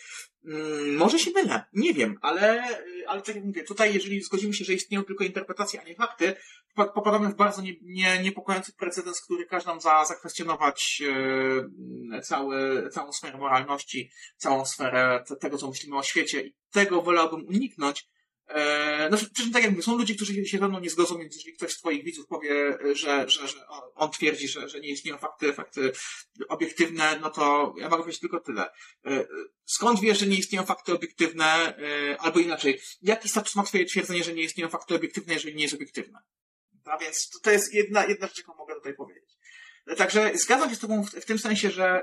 Mm, 0.45 0.97
może 0.97 1.19
się 1.19 1.31
mylę, 1.31 1.65
nie 1.73 1.95
wiem, 1.95 2.19
ale, 2.23 2.69
ale 3.07 3.23
tak 3.23 3.37
jak 3.37 3.45
mówię, 3.45 3.65
tutaj 3.65 3.95
jeżeli 3.95 4.23
zgodzimy 4.23 4.55
się, 4.55 4.65
że 4.65 4.73
istnieją 4.73 5.05
tylko 5.05 5.25
interpretacje, 5.25 5.81
a 5.81 5.85
nie 5.85 5.95
fakty, 5.95 6.37
popadamy 6.75 7.29
w 7.29 7.35
bardzo 7.35 7.63
nie, 7.63 7.75
nie, 7.83 8.23
niepokojący 8.23 8.73
precedens, 8.73 9.21
który 9.21 9.47
każe 9.47 9.67
nam 9.67 9.81
za, 9.81 10.05
zakwestionować 10.05 11.03
e, 12.13 12.21
cały, 12.21 12.89
całą 12.91 13.13
sferę 13.13 13.39
moralności, 13.39 14.11
całą 14.37 14.67
sferę 14.67 15.25
tego, 15.41 15.59
co 15.59 15.69
myślimy 15.69 15.97
o 15.97 16.03
świecie 16.03 16.43
i 16.43 16.55
tego 16.71 17.03
wolałbym 17.03 17.47
uniknąć, 17.47 18.09
E, 18.49 19.09
no, 19.11 19.17
przy 19.17 19.31
czym 19.31 19.53
tak 19.53 19.65
jakby 19.65 19.83
są 19.83 19.99
ludzie, 19.99 20.15
którzy 20.15 20.47
się 20.47 20.59
ze 20.59 20.69
mną 20.69 20.81
nie 20.81 20.91
zgodzą, 20.91 21.19
więc 21.19 21.35
jeżeli 21.35 21.57
ktoś 21.57 21.73
z 21.73 21.79
twoich 21.79 22.05
widzów 22.05 22.27
powie, 22.27 22.79
że, 22.93 23.29
że, 23.29 23.49
że 23.49 23.67
on 23.95 24.11
twierdzi, 24.11 24.49
że, 24.49 24.69
że 24.69 24.81
nie 24.81 24.89
istnieją 24.89 25.19
fakty, 25.19 25.53
fakty 25.53 25.93
obiektywne, 26.49 27.19
no 27.21 27.31
to 27.31 27.75
ja 27.79 27.89
mogę 27.89 28.03
powiedzieć 28.03 28.21
tylko 28.21 28.41
tyle. 28.41 28.71
E, 29.07 29.27
skąd 29.65 30.01
wiesz, 30.01 30.19
że 30.19 30.27
nie 30.27 30.37
istnieją 30.37 30.65
fakty 30.67 30.93
obiektywne, 30.93 31.45
e, 31.45 32.21
albo 32.21 32.41
inaczej, 32.41 32.81
jaki 33.03 33.29
status 33.29 33.55
ma 33.55 33.63
twoje 33.63 33.85
twierdzenie, 33.85 34.25
że 34.25 34.35
nie 34.35 34.43
istnieją 34.43 34.69
fakty 34.69 34.95
obiektywne, 34.95 35.35
jeżeli 35.35 35.55
nie 35.55 35.63
jest 35.63 35.75
obiektywne? 35.75 36.19
A 36.85 36.99
więc 36.99 37.29
to, 37.29 37.39
to 37.43 37.51
jest 37.51 37.75
jedna, 37.75 38.07
jedna 38.07 38.27
rzecz, 38.27 38.39
jaką 38.39 38.55
mogę 38.55 38.75
tutaj 38.75 38.95
powiedzieć. 38.95 39.24
Także 39.97 40.31
zgadzam 40.35 40.71
się 40.71 40.77
z 40.77 40.79
Tobą 40.79 41.05
w, 41.05 41.11
w 41.11 41.25
tym 41.25 41.39
sensie, 41.39 41.71
że 41.71 42.03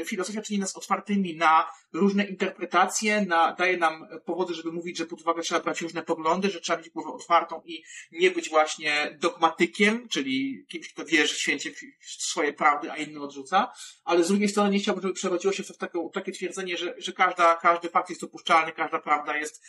y, 0.00 0.04
filozofia 0.04 0.42
czyni 0.42 0.58
nas 0.58 0.76
otwartymi 0.76 1.36
na 1.36 1.70
różne 1.92 2.24
interpretacje, 2.24 3.26
na, 3.26 3.52
daje 3.52 3.76
nam 3.76 4.06
powody, 4.24 4.54
żeby 4.54 4.72
mówić, 4.72 4.98
że 4.98 5.06
pod 5.06 5.20
uwagę 5.20 5.42
trzeba 5.42 5.60
brać 5.60 5.80
różne 5.80 6.02
poglądy, 6.02 6.50
że 6.50 6.60
trzeba 6.60 6.78
mieć 6.78 6.90
głowę 6.90 7.10
otwartą 7.10 7.62
i 7.64 7.84
nie 8.12 8.30
być 8.30 8.48
właśnie 8.48 9.18
dogmatykiem, 9.20 10.08
czyli 10.08 10.66
kimś, 10.68 10.92
kto 10.92 11.04
wierzy 11.04 11.34
święcie 11.34 11.70
w, 11.70 11.76
w 12.00 12.22
swoje 12.22 12.52
prawdy, 12.52 12.92
a 12.92 12.96
inny 12.96 13.20
odrzuca. 13.20 13.72
Ale 14.04 14.24
z 14.24 14.28
drugiej 14.28 14.48
strony 14.48 14.70
nie 14.70 14.78
chciałbym, 14.78 15.02
żeby 15.02 15.14
przerodziło 15.14 15.52
się 15.52 15.62
w 15.62 15.76
takie, 15.76 15.98
takie 16.12 16.32
twierdzenie, 16.32 16.76
że, 16.76 16.94
że 16.98 17.12
każda, 17.12 17.54
każdy 17.54 17.88
fakt 17.88 18.10
jest 18.10 18.20
dopuszczalny, 18.20 18.72
każda 18.72 18.98
prawda 18.98 19.36
jest 19.36 19.64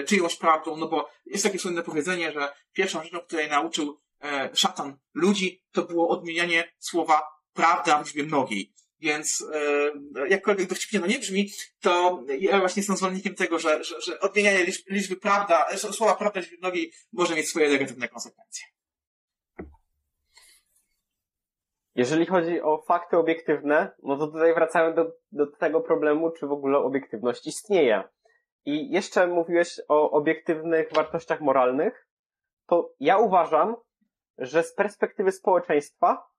y, 0.00 0.04
czyjąś 0.04 0.36
prawdą, 0.36 0.76
no 0.76 0.88
bo 0.88 1.10
jest 1.26 1.44
takie 1.44 1.58
słynne 1.58 1.82
powiedzenie, 1.82 2.32
że 2.32 2.52
pierwszą 2.72 3.04
rzeczą, 3.04 3.20
której 3.20 3.48
nauczył 3.48 4.00
e, 4.22 4.50
szatan 4.54 4.98
ludzi, 5.14 5.64
to 5.72 5.82
było 5.82 6.08
odmienianie 6.08 6.72
słowa 6.78 7.22
prawda 7.52 7.98
w 7.98 8.06
liczbie 8.06 8.22
mnogiej. 8.22 8.72
Więc 9.00 9.44
e, 9.54 10.28
jakkolwiek 10.28 10.68
dowcipnie 10.68 11.00
no 11.00 11.06
nie 11.06 11.18
brzmi, 11.18 11.50
to 11.80 12.22
ja 12.38 12.58
właśnie 12.58 12.80
jestem 12.80 12.96
zwolennikiem 12.96 13.34
tego, 13.34 13.58
że, 13.58 13.84
że, 13.84 14.00
że 14.00 14.20
odmienianie 14.20 14.64
liczby, 14.64 14.94
liczby 14.94 15.16
prawda, 15.16 15.66
słowa 15.76 16.14
prawda 16.14 16.40
w 16.40 16.42
liczbie 16.42 16.58
mnogiej 16.58 16.92
może 17.12 17.34
mieć 17.34 17.48
swoje 17.48 17.68
negatywne 17.68 18.08
konsekwencje. 18.08 18.66
Jeżeli 21.94 22.26
chodzi 22.26 22.60
o 22.60 22.82
fakty 22.82 23.16
obiektywne, 23.16 23.90
no 24.02 24.18
to 24.18 24.26
tutaj 24.26 24.54
wracamy 24.54 24.94
do, 24.94 25.12
do 25.32 25.46
tego 25.46 25.80
problemu, 25.80 26.30
czy 26.30 26.46
w 26.46 26.52
ogóle 26.52 26.78
obiektywność 26.78 27.46
istnieje. 27.46 28.02
I 28.64 28.90
jeszcze 28.90 29.26
mówiłeś 29.26 29.80
o 29.88 30.10
obiektywnych 30.10 30.92
wartościach 30.92 31.40
moralnych, 31.40 32.08
to 32.66 32.94
ja 33.00 33.18
uważam, 33.18 33.76
że 34.38 34.62
z 34.62 34.74
perspektywy 34.74 35.32
społeczeństwa 35.32 36.32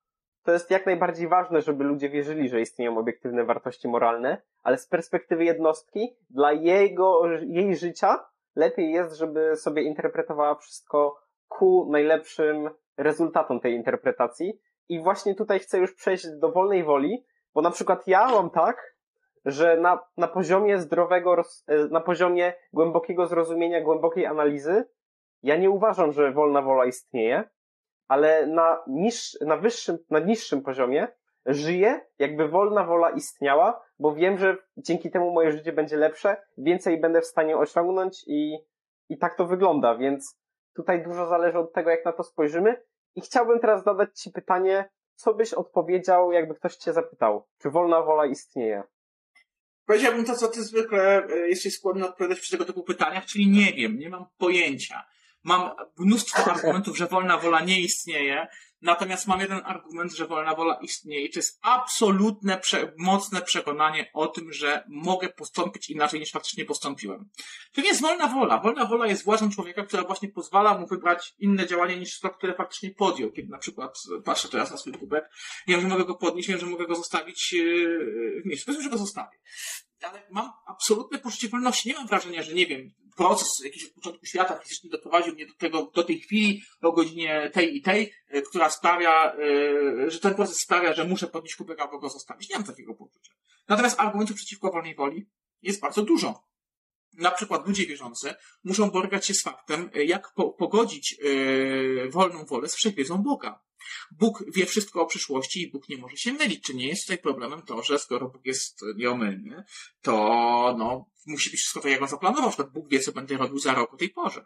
to 0.43 0.51
jest 0.51 0.71
jak 0.71 0.85
najbardziej 0.85 1.27
ważne, 1.27 1.61
żeby 1.61 1.83
ludzie 1.83 2.09
wierzyli, 2.09 2.49
że 2.49 2.61
istnieją 2.61 2.97
obiektywne 2.97 3.45
wartości 3.45 3.87
moralne, 3.87 4.41
ale 4.63 4.77
z 4.77 4.87
perspektywy 4.87 5.43
jednostki, 5.43 6.15
dla 6.29 6.51
jego, 6.51 7.21
jej 7.41 7.75
życia, 7.75 8.25
lepiej 8.55 8.91
jest, 8.91 9.17
żeby 9.17 9.55
sobie 9.55 9.81
interpretowała 9.81 10.55
wszystko 10.55 11.19
ku 11.47 11.87
najlepszym 11.91 12.69
rezultatom 12.97 13.59
tej 13.59 13.73
interpretacji. 13.73 14.59
I 14.89 15.03
właśnie 15.03 15.35
tutaj 15.35 15.59
chcę 15.59 15.77
już 15.77 15.95
przejść 15.95 16.27
do 16.39 16.51
wolnej 16.51 16.83
woli, 16.83 17.25
bo 17.53 17.61
na 17.61 17.71
przykład 17.71 18.07
ja 18.07 18.27
mam 18.27 18.49
tak, 18.49 18.95
że 19.45 19.77
na, 19.77 19.99
na 20.17 20.27
poziomie 20.27 20.79
zdrowego, 20.79 21.43
na 21.89 21.99
poziomie 21.99 22.53
głębokiego 22.73 23.27
zrozumienia, 23.27 23.81
głębokiej 23.81 24.25
analizy, 24.25 24.85
ja 25.43 25.55
nie 25.55 25.69
uważam, 25.69 26.11
że 26.11 26.31
wolna 26.31 26.61
wola 26.61 26.85
istnieje, 26.85 27.43
ale 28.07 28.47
na, 28.47 28.83
niż, 28.87 29.37
na 29.41 29.57
wyższym, 29.57 29.97
na 30.09 30.19
niższym 30.19 30.61
poziomie 30.61 31.07
żyję, 31.45 32.01
jakby 32.19 32.47
wolna 32.47 32.83
wola 32.83 33.09
istniała, 33.09 33.81
bo 33.99 34.15
wiem, 34.15 34.37
że 34.37 34.57
dzięki 34.77 35.11
temu 35.11 35.31
moje 35.31 35.51
życie 35.51 35.73
będzie 35.73 35.97
lepsze, 35.97 36.37
więcej 36.57 36.99
będę 36.99 37.21
w 37.21 37.25
stanie 37.25 37.57
osiągnąć 37.57 38.23
i, 38.27 38.57
i 39.09 39.17
tak 39.17 39.37
to 39.37 39.45
wygląda, 39.45 39.95
więc 39.97 40.39
tutaj 40.75 41.03
dużo 41.03 41.27
zależy 41.27 41.59
od 41.59 41.73
tego, 41.73 41.89
jak 41.89 42.05
na 42.05 42.11
to 42.11 42.23
spojrzymy. 42.23 42.83
I 43.15 43.21
chciałbym 43.21 43.59
teraz 43.59 43.83
zadać 43.83 44.19
Ci 44.19 44.31
pytanie, 44.31 44.89
co 45.15 45.33
byś 45.33 45.53
odpowiedział, 45.53 46.31
jakby 46.31 46.55
ktoś 46.55 46.75
Cię 46.75 46.93
zapytał, 46.93 47.47
czy 47.61 47.69
wolna 47.69 48.01
wola 48.01 48.25
istnieje? 48.25 48.83
Powiedziałbym 49.85 50.25
to, 50.25 50.35
co 50.35 50.47
Ty 50.47 50.63
zwykle 50.63 51.27
e, 51.27 51.47
jesteś 51.47 51.73
skłonny 51.73 52.05
odpowiadać 52.05 52.39
przy 52.39 52.51
tego 52.51 52.65
typu 52.65 52.83
pytaniach, 52.83 53.25
czyli 53.25 53.49
nie 53.49 53.73
wiem, 53.73 53.99
nie 53.99 54.09
mam 54.09 54.25
pojęcia. 54.37 55.03
Mam 55.43 55.71
mnóstwo 55.97 56.51
argumentów, 56.51 56.97
że 56.97 57.07
wolna 57.07 57.37
wola 57.37 57.61
nie 57.61 57.79
istnieje, 57.79 58.47
natomiast 58.81 59.27
mam 59.27 59.39
jeden 59.39 59.61
argument, 59.65 60.15
że 60.15 60.27
wolna 60.27 60.55
wola 60.55 60.79
istnieje 60.81 61.25
i 61.25 61.29
to 61.29 61.39
jest 61.39 61.59
absolutne, 61.61 62.57
prze 62.57 62.93
mocne 62.97 63.41
przekonanie 63.41 64.09
o 64.13 64.27
tym, 64.27 64.53
że 64.53 64.83
mogę 64.89 65.29
postąpić 65.29 65.89
inaczej 65.89 66.19
niż 66.19 66.31
faktycznie 66.31 66.65
postąpiłem. 66.65 67.29
To 67.73 67.81
nie 67.81 67.87
jest 67.87 68.01
wolna 68.01 68.27
wola. 68.27 68.61
Wolna 68.61 68.85
wola 68.85 69.07
jest 69.07 69.23
władzą 69.23 69.49
człowieka, 69.49 69.85
która 69.85 70.03
właśnie 70.03 70.29
pozwala 70.29 70.77
mu 70.77 70.87
wybrać 70.87 71.33
inne 71.37 71.67
działanie 71.67 71.97
niż 71.97 72.19
to, 72.19 72.29
które 72.29 72.53
faktycznie 72.53 72.91
podjął. 72.91 73.31
Kiedy 73.31 73.49
na 73.49 73.57
przykład 73.57 73.97
patrzę 74.25 74.49
teraz 74.49 74.71
na 74.71 74.77
swój 74.77 74.93
kubek, 74.93 75.29
wiem, 75.67 75.81
że 75.81 75.87
mogę 75.87 76.05
go 76.05 76.15
podnieść, 76.15 76.49
wiem, 76.49 76.59
że 76.59 76.65
mogę 76.65 76.87
go 76.87 76.95
zostawić 76.95 77.53
yy, 77.53 78.41
w 78.41 78.45
miejscu. 78.45 78.65
Powiedzmy, 78.65 78.83
że 78.83 78.89
go 78.89 78.97
zostawię 78.97 79.37
ale 80.03 80.27
mam 80.31 80.51
absolutne 80.67 81.19
poczucie 81.19 81.49
wolności. 81.49 81.89
Nie 81.89 81.95
mam 81.95 82.07
wrażenia, 82.07 82.43
że 82.43 82.53
nie 82.53 82.65
wiem, 82.65 82.93
proces 83.15 83.47
jakiś 83.63 83.85
od 83.85 83.93
początku 83.93 84.25
świata 84.25 84.59
fizyczny 84.59 84.89
doprowadził 84.89 85.33
mnie 85.33 85.45
do 85.45 85.53
tego, 85.53 85.91
do 85.95 86.03
tej 86.03 86.19
chwili, 86.19 86.61
o 86.81 86.91
godzinie 86.91 87.51
tej 87.53 87.77
i 87.77 87.81
tej, 87.81 88.13
e, 88.29 88.41
która 88.41 88.69
sprawia, 88.69 89.33
e, 89.33 90.11
że 90.11 90.19
ten 90.19 90.35
proces 90.35 90.59
sprawia, 90.59 90.93
że 90.93 91.03
muszę 91.03 91.27
podnieść 91.27 91.55
kubek 91.55 91.79
albo 91.79 91.99
go 91.99 92.09
zostawić. 92.09 92.49
Nie 92.49 92.55
mam 92.55 92.63
takiego 92.63 92.95
poczucia. 92.95 93.31
Natomiast 93.67 93.99
argumentów 93.99 94.35
przeciwko 94.35 94.71
wolnej 94.71 94.95
woli 94.95 95.25
jest 95.61 95.81
bardzo 95.81 96.01
dużo. 96.01 96.43
Na 97.13 97.31
przykład 97.31 97.67
ludzie 97.67 97.85
wierzący 97.85 98.33
muszą 98.63 98.91
borykać 98.91 99.27
się 99.27 99.33
z 99.33 99.41
faktem, 99.41 99.89
e, 99.93 100.03
jak 100.03 100.33
po, 100.35 100.49
pogodzić 100.49 101.17
wolną 102.09 102.45
wolę 102.45 102.69
z 102.69 102.75
wszechwiedzą 102.75 103.17
Boga. 103.17 103.59
Bóg 104.11 104.43
wie 104.55 104.65
wszystko 104.65 105.01
o 105.01 105.05
przyszłości 105.05 105.61
i 105.61 105.71
Bóg 105.71 105.89
nie 105.89 105.97
może 105.97 106.17
się 106.17 106.33
mylić. 106.33 106.63
Czy 106.63 106.73
nie 106.73 106.87
jest 106.87 107.03
tutaj 107.03 107.17
problemem 107.17 107.61
to, 107.61 107.83
że 107.83 107.99
skoro 107.99 108.29
Bóg 108.29 108.45
jest 108.45 108.81
nieomylny, 108.95 109.63
to 110.01 110.13
no, 110.77 111.09
musi 111.25 111.49
być 111.49 111.59
wszystko 111.59 111.81
tak, 111.81 111.91
jak 111.91 112.01
on 112.01 112.07
zaplanował. 112.07 112.49
Przykład 112.49 112.73
Bóg 112.73 112.89
wie, 112.89 112.99
co 112.99 113.11
będę 113.11 113.37
robił 113.37 113.59
za 113.59 113.73
rok 113.73 113.93
o 113.93 113.97
tej 113.97 114.09
porze. 114.09 114.43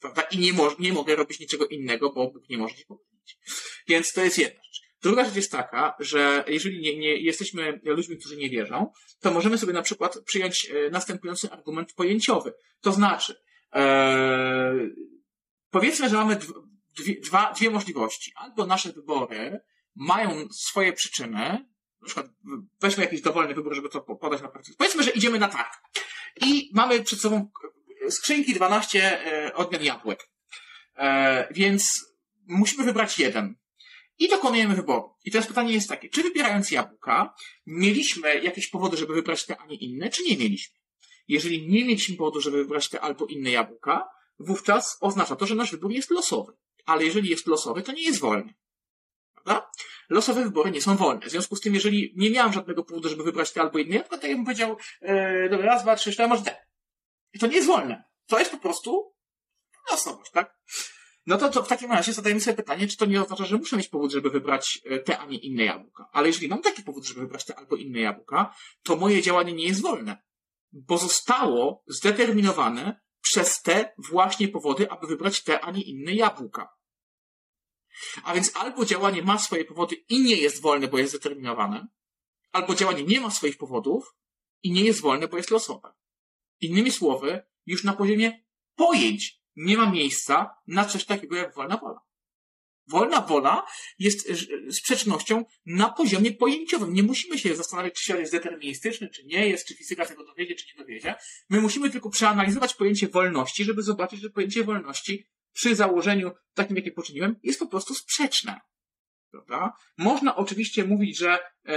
Prawda? 0.00 0.22
I 0.22 0.38
nie, 0.38 0.52
mo- 0.52 0.76
nie 0.78 0.92
mogę 0.92 1.16
robić 1.16 1.40
niczego 1.40 1.66
innego, 1.66 2.12
bo 2.12 2.30
Bóg 2.30 2.48
nie 2.48 2.58
może 2.58 2.76
się 2.76 2.84
pomylić. 2.84 3.38
Więc 3.88 4.12
to 4.12 4.24
jest 4.24 4.38
jedna 4.38 4.60
rzecz. 4.64 4.80
Druga 5.02 5.24
rzecz 5.24 5.36
jest 5.36 5.52
taka, 5.52 5.96
że 5.98 6.44
jeżeli 6.48 6.80
nie, 6.80 6.98
nie 6.98 7.16
jesteśmy 7.16 7.80
ludźmi, 7.84 8.18
którzy 8.18 8.36
nie 8.36 8.50
wierzą, 8.50 8.92
to 9.20 9.30
możemy 9.30 9.58
sobie 9.58 9.72
na 9.72 9.82
przykład 9.82 10.18
przyjąć 10.24 10.70
e, 10.70 10.90
następujący 10.90 11.50
argument 11.50 11.92
pojęciowy. 11.92 12.52
To 12.80 12.92
znaczy, 12.92 13.34
e, 13.74 14.74
powiedzmy, 15.70 16.08
że 16.08 16.16
mamy 16.16 16.38
dwie, 16.96 17.20
dwa, 17.20 17.52
dwie 17.52 17.70
możliwości. 17.70 18.32
Albo 18.36 18.66
nasze 18.66 18.92
wybory 18.92 19.60
mają 19.96 20.48
swoje 20.52 20.92
przyczyny, 20.92 21.66
na 22.00 22.06
przykład 22.06 22.26
weźmy 22.80 23.04
jakiś 23.04 23.20
dowolny 23.20 23.54
wybór, 23.54 23.74
żeby 23.74 23.88
to 23.88 24.00
podać 24.00 24.42
na 24.42 24.48
praktyce. 24.48 24.76
Powiedzmy, 24.78 25.02
że 25.02 25.10
idziemy 25.10 25.38
na 25.38 25.48
tak. 25.48 25.82
I 26.40 26.70
mamy 26.74 27.02
przed 27.02 27.20
sobą 27.20 27.50
skrzynki 28.08 28.54
12 28.54 29.26
e, 29.26 29.54
odmian 29.54 29.84
jabłek. 29.84 30.28
E, 30.96 31.48
więc 31.50 32.04
musimy 32.46 32.84
wybrać 32.84 33.18
jeden. 33.18 33.54
I 34.18 34.28
dokonujemy 34.28 34.76
wyboru. 34.76 35.14
I 35.24 35.30
teraz 35.30 35.46
pytanie 35.46 35.72
jest 35.72 35.88
takie, 35.88 36.08
czy 36.08 36.22
wybierając 36.22 36.70
jabłka, 36.70 37.34
mieliśmy 37.66 38.40
jakieś 38.40 38.68
powody, 38.68 38.96
żeby 38.96 39.14
wybrać 39.14 39.46
te, 39.46 39.58
a 39.58 39.66
nie 39.66 39.76
inne, 39.76 40.10
czy 40.10 40.22
nie 40.22 40.36
mieliśmy? 40.36 40.78
Jeżeli 41.28 41.68
nie 41.68 41.84
mieliśmy 41.84 42.16
powodu, 42.16 42.40
żeby 42.40 42.56
wybrać 42.56 42.88
te 42.88 43.00
albo 43.00 43.26
inne 43.26 43.50
jabłka, 43.50 44.08
wówczas 44.38 44.98
oznacza 45.00 45.36
to, 45.36 45.46
że 45.46 45.54
nasz 45.54 45.70
wybór 45.70 45.92
jest 45.92 46.10
losowy 46.10 46.52
ale 46.86 47.04
jeżeli 47.04 47.28
jest 47.30 47.46
losowy, 47.46 47.82
to 47.82 47.92
nie 47.92 48.02
jest 48.02 48.20
wolny. 48.20 48.54
Prawda? 49.34 49.70
Losowe 50.08 50.44
wybory 50.44 50.70
nie 50.70 50.82
są 50.82 50.96
wolne. 50.96 51.26
W 51.26 51.30
związku 51.30 51.56
z 51.56 51.60
tym, 51.60 51.74
jeżeli 51.74 52.12
nie 52.16 52.30
miałem 52.30 52.52
żadnego 52.52 52.84
powodu, 52.84 53.08
żeby 53.08 53.22
wybrać 53.22 53.52
te 53.52 53.60
albo 53.60 53.78
inne, 53.78 53.96
ja 53.96 54.02
tylko 54.02 54.18
tak 54.18 54.30
bym 54.30 54.44
powiedział, 54.44 54.76
e, 55.00 55.48
dobra, 55.48 55.66
raz, 55.66 55.82
dwa, 55.82 55.96
trzy, 55.96 56.12
cztery, 56.12 56.28
może 56.28 56.42
te. 56.42 56.66
I 57.32 57.38
to 57.38 57.46
nie 57.46 57.56
jest 57.56 57.66
wolne. 57.66 58.04
To 58.26 58.38
jest 58.38 58.50
po 58.50 58.58
prostu 58.58 59.14
losowość, 59.90 60.30
tak? 60.30 60.56
No 61.26 61.38
to, 61.38 61.48
to 61.48 61.62
w 61.62 61.68
takim 61.68 61.92
razie 61.92 62.12
zadajemy 62.12 62.40
sobie 62.40 62.56
pytanie, 62.56 62.88
czy 62.88 62.96
to 62.96 63.06
nie 63.06 63.22
oznacza, 63.22 63.44
że 63.44 63.56
muszę 63.56 63.76
mieć 63.76 63.88
powód, 63.88 64.12
żeby 64.12 64.30
wybrać 64.30 64.80
e, 64.84 64.98
te, 64.98 65.18
a 65.18 65.26
nie 65.26 65.38
inne 65.38 65.64
jabłka. 65.64 66.08
Ale 66.12 66.26
jeżeli 66.26 66.48
mam 66.48 66.62
taki 66.62 66.82
powód, 66.82 67.04
żeby 67.04 67.20
wybrać 67.20 67.44
te 67.44 67.56
albo 67.56 67.76
inne 67.76 68.00
jabłka, 68.00 68.54
to 68.82 68.96
moje 68.96 69.22
działanie 69.22 69.52
nie 69.52 69.64
jest 69.64 69.82
wolne. 69.82 70.22
Bo 70.72 70.98
zostało 70.98 71.84
zdeterminowane 71.86 73.00
przez 73.20 73.62
te 73.62 73.92
właśnie 73.98 74.48
powody, 74.48 74.90
aby 74.90 75.06
wybrać 75.06 75.42
te, 75.42 75.60
a 75.60 75.70
nie 75.70 75.82
inne 75.82 76.12
jabłka. 76.12 76.68
A 78.24 78.34
więc 78.34 78.56
albo 78.56 78.84
działanie 78.84 79.22
ma 79.22 79.38
swoje 79.38 79.64
powody 79.64 79.96
i 80.08 80.22
nie 80.22 80.36
jest 80.36 80.62
wolne, 80.62 80.88
bo 80.88 80.98
jest 80.98 81.10
zdeterminowane, 81.10 81.86
albo 82.52 82.74
działanie 82.74 83.04
nie 83.04 83.20
ma 83.20 83.30
swoich 83.30 83.58
powodów 83.58 84.14
i 84.62 84.72
nie 84.72 84.84
jest 84.84 85.00
wolne, 85.00 85.28
bo 85.28 85.36
jest 85.36 85.50
losowe. 85.50 85.92
Innymi 86.60 86.90
słowy, 86.90 87.42
już 87.66 87.84
na 87.84 87.92
poziomie 87.92 88.44
pojęć 88.74 89.40
nie 89.56 89.76
ma 89.76 89.90
miejsca 89.90 90.54
na 90.66 90.84
coś 90.84 91.04
takiego 91.04 91.36
jak 91.36 91.54
wolna 91.54 91.76
wola. 91.76 92.00
Wolna 92.88 93.20
wola 93.20 93.66
jest 93.98 94.28
sprzecznością 94.70 95.44
na 95.66 95.90
poziomie 95.90 96.32
pojęciowym. 96.32 96.94
Nie 96.94 97.02
musimy 97.02 97.38
się 97.38 97.56
zastanawiać, 97.56 97.94
czy 97.94 98.04
świat 98.04 98.18
jest 98.18 98.32
deterministyczny, 98.32 99.08
czy 99.08 99.24
nie 99.24 99.48
jest, 99.48 99.66
czy 99.66 99.74
fizyka 99.74 100.06
tego 100.06 100.24
dowiedzie, 100.24 100.54
czy 100.54 100.64
nie 100.66 100.84
dowiedzie. 100.84 101.14
My 101.48 101.60
musimy 101.60 101.90
tylko 101.90 102.10
przeanalizować 102.10 102.74
pojęcie 102.74 103.08
wolności, 103.08 103.64
żeby 103.64 103.82
zobaczyć, 103.82 104.20
że 104.20 104.30
pojęcie 104.30 104.64
wolności 104.64 105.26
przy 105.52 105.74
założeniu 105.74 106.30
takim, 106.54 106.76
jakie 106.76 106.92
poczyniłem, 106.92 107.36
jest 107.42 107.58
po 107.58 107.66
prostu 107.66 107.94
sprzeczne. 107.94 108.60
Prawda? 109.30 109.72
Można 109.98 110.36
oczywiście 110.36 110.84
mówić, 110.84 111.18
że 111.18 111.38
e, 111.66 111.74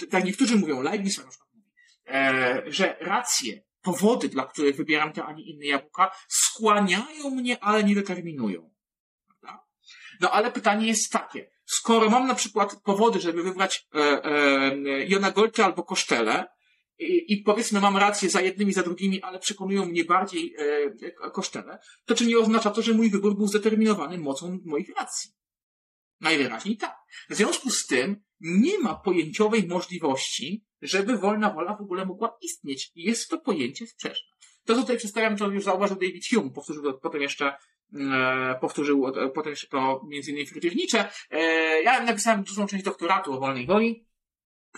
e, 0.00 0.06
tak 0.10 0.24
niektórzy 0.24 0.56
mówią, 0.56 0.82
Leibniz 0.82 1.18
na 1.18 1.30
przykład 1.30 1.48
mówi, 1.54 1.70
e, 2.06 2.62
że 2.66 2.96
racje, 3.00 3.62
powody, 3.82 4.28
dla 4.28 4.46
których 4.46 4.76
wybieram 4.76 5.12
te, 5.12 5.24
a 5.24 5.32
nie 5.32 5.44
inne 5.44 5.66
jabłka, 5.66 6.10
skłaniają 6.28 7.30
mnie, 7.30 7.64
ale 7.64 7.84
nie 7.84 7.94
determinują. 7.94 8.71
No 10.22 10.30
ale 10.30 10.52
pytanie 10.52 10.86
jest 10.86 11.12
takie, 11.12 11.50
skoro 11.66 12.10
mam 12.10 12.26
na 12.26 12.34
przykład 12.34 12.82
powody, 12.84 13.20
żeby 13.20 13.42
wybrać 13.42 13.88
e, 13.94 14.24
e, 14.24 15.06
Jona 15.06 15.30
Golta 15.30 15.64
albo 15.64 15.82
Kosztele, 15.82 16.46
i, 16.98 17.32
i 17.32 17.42
powiedzmy 17.42 17.80
mam 17.80 17.96
rację 17.96 18.30
za 18.30 18.40
jednymi, 18.40 18.72
za 18.72 18.82
drugimi, 18.82 19.22
ale 19.22 19.38
przekonują 19.38 19.86
mnie 19.86 20.04
bardziej 20.04 20.54
e, 20.58 21.30
kosztele, 21.30 21.78
to 22.04 22.14
czy 22.14 22.26
nie 22.26 22.38
oznacza 22.38 22.70
to, 22.70 22.82
że 22.82 22.94
mój 22.94 23.10
wybór 23.10 23.36
był 23.36 23.46
zdeterminowany 23.46 24.18
mocą 24.18 24.58
moich 24.64 24.96
racji? 24.96 25.30
Najwyraźniej 26.20 26.76
tak. 26.76 26.96
W 27.30 27.34
związku 27.34 27.70
z 27.70 27.86
tym 27.86 28.22
nie 28.40 28.78
ma 28.78 28.94
pojęciowej 28.94 29.66
możliwości, 29.66 30.64
żeby 30.82 31.18
wolna 31.18 31.50
wola 31.50 31.76
w 31.76 31.80
ogóle 31.80 32.06
mogła 32.06 32.36
istnieć. 32.42 32.92
Jest 32.94 33.28
to 33.28 33.38
pojęcie 33.38 33.86
sprzeczne. 33.86 34.32
To, 34.64 34.74
co 34.74 34.80
tutaj 34.80 34.96
przedstawiam, 34.96 35.36
to 35.36 35.48
już 35.48 35.64
zauważył 35.64 35.96
David 35.96 36.24
Hume, 36.34 36.50
powtórzył 36.50 36.82
to 36.82 36.94
potem 36.94 37.22
jeszcze, 37.22 37.54
powtórzył 38.60 39.08
e, 39.08 39.30
potem 39.30 39.50
jeszcze 39.50 39.66
to 39.66 40.00
między 40.08 40.30
innymi 40.30 40.76
Nietzsche. 40.76 41.08
E, 41.30 41.40
ja 41.82 42.02
napisałem 42.02 42.42
dużą 42.42 42.66
część 42.66 42.84
doktoratu 42.84 43.32
o 43.32 43.40
wolnej 43.40 43.66
woli 43.66 44.06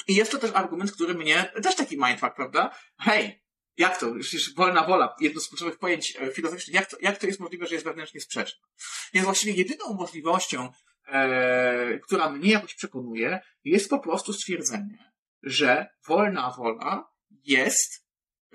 i 0.09 0.15
jest 0.15 0.33
to 0.33 0.39
też 0.39 0.51
argument, 0.55 0.93
który 0.93 1.15
mnie, 1.15 1.53
też 1.63 1.77
taki 1.77 1.99
mindfuck, 1.99 2.35
prawda? 2.37 2.77
Hej, 2.99 3.45
jak 3.77 3.99
to? 3.99 4.15
Przecież 4.21 4.55
wolna 4.55 4.87
wola, 4.87 5.17
jedno 5.21 5.41
z 5.41 5.49
kluczowych 5.49 5.79
pojęć 5.79 6.17
e, 6.21 6.31
filozoficznych, 6.31 6.75
jak 6.75 6.91
to, 6.91 6.97
jak 7.01 7.19
to 7.19 7.27
jest 7.27 7.41
możliwe, 7.41 7.67
że 7.67 7.75
jest 7.75 7.85
wewnętrznie 7.85 8.21
sprzeczne? 8.21 8.69
Więc 9.15 9.25
właściwie 9.25 9.53
jedyną 9.53 9.95
możliwością, 9.95 10.73
e, 11.07 11.99
która 11.99 12.31
mnie 12.31 12.51
jakoś 12.51 12.75
przekonuje, 12.75 13.41
jest 13.65 13.91
po 13.91 13.99
prostu 13.99 14.33
stwierdzenie, 14.33 15.13
że 15.43 15.87
wolna 16.07 16.51
wola 16.51 17.11
jest 17.45 18.07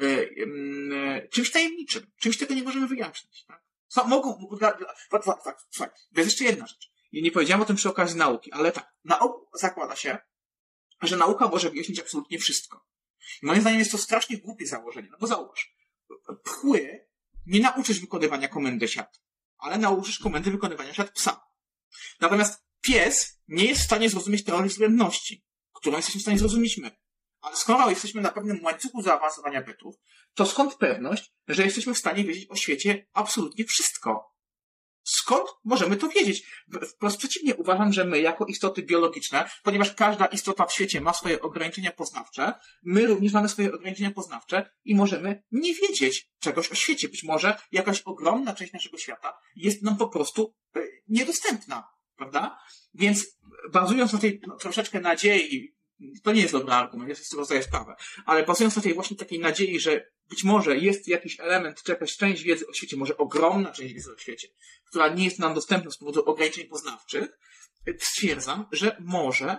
e, 0.01 0.05
e, 0.05 1.27
czymś 1.27 1.51
tajemniczym, 1.51 2.11
czymś 2.19 2.37
tego 2.37 2.53
nie 2.53 2.63
możemy 2.63 2.87
wyjaśnić. 2.87 3.45
Tak? 3.45 3.68
Co, 3.89 4.07
mogą, 4.07 4.47
słuchaj, 5.71 5.89
jest 6.15 6.29
jeszcze 6.29 6.43
jedna 6.43 6.67
rzecz. 6.67 6.91
I 7.11 7.23
nie 7.23 7.31
powiedziałem 7.31 7.61
o 7.61 7.65
tym 7.65 7.75
przy 7.75 7.89
okazji 7.89 8.17
nauki, 8.17 8.51
ale 8.51 8.71
tak, 8.71 8.93
na 9.03 9.19
zakłada 9.53 9.95
się, 9.95 10.17
że 11.01 11.17
nauka 11.17 11.47
może 11.47 11.69
wyjaśnić 11.69 11.99
absolutnie 11.99 12.39
wszystko. 12.39 12.85
I 13.43 13.45
moim 13.45 13.61
zdaniem 13.61 13.79
jest 13.79 13.91
to 13.91 13.97
strasznie 13.97 14.37
głupie 14.37 14.67
założenie, 14.67 15.07
no 15.11 15.17
bo 15.17 15.27
zauważ, 15.27 15.75
pchły 16.43 17.07
nie 17.45 17.59
nauczysz 17.59 17.99
wykonywania 17.99 18.47
komendy 18.47 18.87
siat, 18.87 19.21
ale 19.57 19.77
nauczysz 19.77 20.19
komendy 20.19 20.51
wykonywania 20.51 20.93
siat 20.93 21.11
psa. 21.11 21.41
Natomiast 22.19 22.65
pies 22.81 23.41
nie 23.47 23.65
jest 23.65 23.81
w 23.81 23.85
stanie 23.85 24.09
zrozumieć 24.09 24.43
teorii 24.43 24.69
względności, 24.69 25.45
którą 25.73 25.97
jesteśmy 25.97 26.19
w 26.19 26.21
stanie 26.21 26.39
zrozumieć 26.39 26.77
my. 26.77 26.91
Skoro 27.53 27.89
jesteśmy 27.89 28.21
na 28.21 28.31
pewnym 28.31 28.63
łańcuchu 28.63 29.01
zaawansowania 29.01 29.61
bytów, 29.61 29.95
to 30.33 30.45
skąd 30.45 30.75
pewność, 30.75 31.33
że 31.47 31.63
jesteśmy 31.63 31.93
w 31.93 31.97
stanie 31.97 32.23
wiedzieć 32.23 32.49
o 32.49 32.55
świecie 32.55 33.07
absolutnie 33.13 33.65
wszystko? 33.65 34.29
Skąd 35.03 35.49
możemy 35.63 35.97
to 35.97 36.09
wiedzieć? 36.09 36.43
Wprost 36.95 37.17
przeciwnie, 37.17 37.55
uważam, 37.55 37.93
że 37.93 38.05
my, 38.05 38.21
jako 38.21 38.45
istoty 38.45 38.83
biologiczne, 38.83 39.49
ponieważ 39.63 39.93
każda 39.93 40.25
istota 40.25 40.65
w 40.65 40.73
świecie 40.73 41.01
ma 41.01 41.13
swoje 41.13 41.41
ograniczenia 41.41 41.91
poznawcze, 41.91 42.53
my 42.83 43.07
również 43.07 43.33
mamy 43.33 43.49
swoje 43.49 43.73
ograniczenia 43.73 44.11
poznawcze 44.11 44.69
i 44.83 44.95
możemy 44.95 45.43
nie 45.51 45.73
wiedzieć 45.73 46.31
czegoś 46.39 46.71
o 46.71 46.75
świecie. 46.75 47.09
Być 47.09 47.23
może 47.23 47.57
jakaś 47.71 48.01
ogromna 48.01 48.53
część 48.53 48.73
naszego 48.73 48.97
świata 48.97 49.39
jest 49.55 49.81
nam 49.81 49.97
po 49.97 50.07
prostu 50.07 50.55
e, 50.75 50.79
niedostępna, 51.07 51.87
prawda? 52.15 52.59
Więc 52.93 53.25
bazując 53.71 54.13
na 54.13 54.19
tej 54.19 54.41
no, 54.47 54.55
troszeczkę 54.55 54.99
nadziei, 54.99 55.75
to 56.23 56.31
nie 56.31 56.41
jest 56.41 56.53
dobry 56.53 56.73
argument, 56.73 57.09
ja 57.09 57.15
sobie 57.15 57.45
z 57.45 57.47
tego 57.47 57.63
sprawę, 57.63 57.95
ale 58.25 58.45
bazując 58.45 58.75
na 58.75 58.81
tej 58.81 58.93
właśnie 58.93 59.17
takiej 59.17 59.39
nadziei, 59.39 59.79
że 59.79 60.05
być 60.29 60.43
może 60.43 60.77
jest 60.77 61.07
jakiś 61.07 61.39
element, 61.39 61.83
czy 61.83 61.91
jakaś 61.91 62.17
część 62.17 62.43
wiedzy 62.43 62.67
o 62.67 62.73
świecie, 62.73 62.97
może 62.97 63.17
ogromna 63.17 63.71
część 63.71 63.93
wiedzy 63.93 64.13
o 64.13 64.17
świecie, 64.17 64.47
która 64.89 65.07
nie 65.07 65.25
jest 65.25 65.39
nam 65.39 65.53
dostępna 65.53 65.91
z 65.91 65.97
powodu 65.97 66.25
ograniczeń 66.25 66.67
poznawczych, 66.67 67.39
stwierdzam, 67.99 68.65
że 68.71 68.97
może 68.99 69.57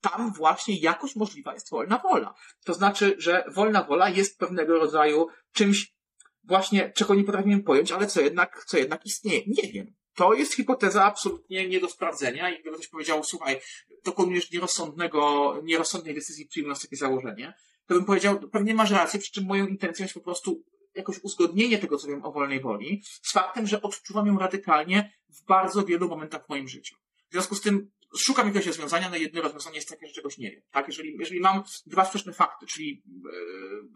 tam 0.00 0.32
właśnie 0.32 0.80
jakoś 0.80 1.16
możliwa 1.16 1.54
jest 1.54 1.70
wolna 1.70 1.98
wola. 1.98 2.34
To 2.64 2.74
znaczy, 2.74 3.16
że 3.18 3.44
wolna 3.54 3.82
wola 3.82 4.08
jest 4.08 4.38
pewnego 4.38 4.78
rodzaju 4.78 5.26
czymś 5.52 5.96
właśnie, 6.44 6.92
czego 6.96 7.14
nie 7.14 7.24
potrafimy 7.24 7.62
pojąć, 7.62 7.92
ale 7.92 8.06
co 8.06 8.20
jednak, 8.20 8.64
co 8.66 8.78
jednak 8.78 9.06
istnieje. 9.06 9.42
Nie 9.46 9.72
wiem. 9.72 9.94
To 10.16 10.34
jest 10.34 10.54
hipoteza 10.54 11.04
absolutnie 11.04 11.68
nie 11.68 11.80
do 11.80 11.88
sprawdzenia 11.88 12.50
i 12.50 12.60
gdyby 12.60 12.76
ktoś 12.76 12.88
powiedział, 12.88 13.24
słuchaj, 13.24 13.60
dokonujesz 14.04 14.50
nierozsądnego, 14.50 15.54
nierozsądnej 15.64 16.14
decyzji 16.14 16.46
przyjmując 16.46 16.82
takie 16.82 16.96
założenie, 16.96 17.54
to 17.86 17.94
bym 17.94 18.04
powiedział, 18.04 18.40
pewnie 18.52 18.74
masz 18.74 18.90
rację, 18.90 19.20
przy 19.20 19.32
czym 19.32 19.44
moją 19.44 19.66
intencją 19.66 20.04
jest 20.04 20.14
po 20.14 20.20
prostu 20.20 20.62
jakoś 20.94 21.18
uzgodnienie 21.22 21.78
tego, 21.78 21.96
co 21.96 22.08
wiem 22.08 22.24
o 22.24 22.32
wolnej 22.32 22.60
woli, 22.60 23.02
z 23.22 23.32
faktem, 23.32 23.66
że 23.66 23.82
odczuwam 23.82 24.26
ją 24.26 24.38
radykalnie 24.38 25.12
w 25.28 25.44
bardzo 25.44 25.84
wielu 25.84 26.08
momentach 26.08 26.46
w 26.46 26.48
moim 26.48 26.68
życiu. 26.68 26.96
W 27.28 27.32
związku 27.32 27.54
z 27.54 27.60
tym 27.60 27.90
szukam 28.18 28.46
jakiegoś 28.46 28.66
rozwiązania, 28.66 29.10
no 29.10 29.16
jedno 29.16 29.42
rozwiązanie 29.42 29.76
jest 29.76 29.88
takie, 29.88 30.06
że 30.06 30.12
czegoś 30.12 30.38
nie 30.38 30.50
wiem. 30.50 30.62
Tak? 30.70 30.86
Jeżeli, 30.86 31.16
jeżeli 31.18 31.40
mam 31.40 31.62
dwa 31.86 32.04
sprzeczne 32.04 32.32
fakty, 32.32 32.66
czyli 32.66 33.02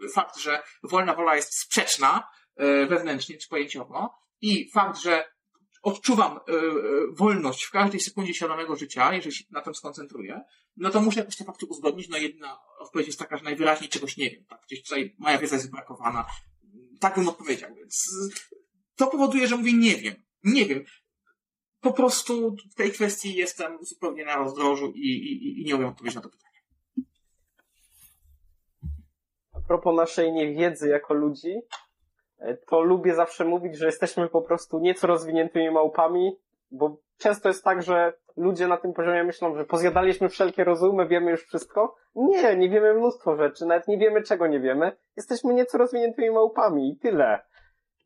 e, 0.05 0.09
fakt, 0.09 0.39
że 0.39 0.63
wolna 0.83 1.15
wola 1.15 1.37
jest 1.37 1.61
sprzeczna 1.61 2.29
e, 2.57 2.87
wewnętrznie 2.87 3.39
czy 3.39 3.49
pojęciowo 3.49 4.15
i 4.41 4.71
fakt, 4.71 5.01
że 5.01 5.25
odczuwam 5.83 6.37
y, 6.37 6.53
y, 6.53 7.13
wolność 7.13 7.65
w 7.65 7.71
każdej 7.71 8.01
sekundzie 8.01 8.35
świadomego 8.35 8.77
życia, 8.77 9.15
jeżeli 9.15 9.35
się 9.35 9.45
na 9.51 9.61
tym 9.61 9.75
skoncentruję, 9.75 10.41
no 10.77 10.91
to 10.91 11.01
muszę 11.01 11.21
jakoś 11.21 11.37
te 11.37 11.45
fakty 11.45 11.67
uzgodnić. 11.67 12.09
No 12.09 12.17
jedna 12.17 12.59
odpowiedź 12.79 13.07
jest 13.07 13.19
taka, 13.19 13.37
że 13.37 13.45
najwyraźniej 13.45 13.91
czegoś 13.91 14.17
nie 14.17 14.31
wiem. 14.31 14.45
Tak? 14.45 14.61
Gdzieś 14.67 14.83
tutaj 14.83 15.15
moja 15.19 15.39
wiedza 15.39 15.57
jest 15.57 15.71
brakowana. 15.71 16.27
Tak 17.01 17.15
bym 17.15 17.29
odpowiedział, 17.29 17.75
więc 17.75 18.05
to 18.97 19.07
powoduje, 19.07 19.49
że 19.49 19.57
mówię 19.57 19.73
nie 19.73 19.97
wiem. 19.97 20.15
Nie 20.45 20.67
wiem. 20.67 20.85
Po 21.81 21.93
prostu 21.93 22.57
w 22.73 22.75
tej 22.75 22.93
kwestii 22.93 23.35
jestem 23.35 23.79
zupełnie 23.85 24.25
na 24.25 24.37
rozdrożu 24.37 24.93
i, 24.95 25.09
i, 25.09 25.61
i 25.61 25.65
nie 25.65 25.77
umiem 25.77 25.89
odpowiedzieć 25.89 26.17
na 26.17 26.23
to 26.23 26.29
pytanie. 26.29 26.51
A 29.53 29.61
propos 29.61 29.97
naszej 29.97 30.33
niewiedzy 30.33 30.89
jako 30.89 31.15
ludzi, 31.15 31.55
to 32.67 32.81
lubię 32.81 33.15
zawsze 33.15 33.45
mówić, 33.45 33.77
że 33.77 33.87
jesteśmy 33.87 34.29
po 34.29 34.43
prostu 34.43 34.79
nieco 34.79 35.07
rozwiniętymi 35.07 35.71
małpami, 35.71 36.39
bo 36.71 36.97
często 37.19 37.49
jest 37.49 37.65
tak, 37.65 37.83
że 37.83 38.13
ludzie 38.37 38.69
na 38.69 38.77
tym 38.77 38.93
poziomie 38.93 39.25
myślą, 39.25 39.55
że 39.55 39.65
pozjadaliśmy 39.65 40.29
wszelkie 40.29 40.65
rozumy, 40.65 41.07
wiemy 41.07 41.31
już 41.31 41.45
wszystko. 41.45 41.97
Nie, 42.15 42.57
nie 42.57 42.71
wiemy 42.71 42.95
mnóstwo 42.95 43.37
rzeczy, 43.37 43.67
nawet 43.67 43.89
nie 43.89 43.99
wiemy 43.99 44.23
czego 44.23 44.47
nie 44.47 44.61
wiemy. 44.61 44.97
Jesteśmy 45.17 45.55
nieco 45.55 45.79
rozwiniętymi 45.79 46.31
małpami 46.31 46.91
i 46.91 46.97
tyle. 46.97 47.39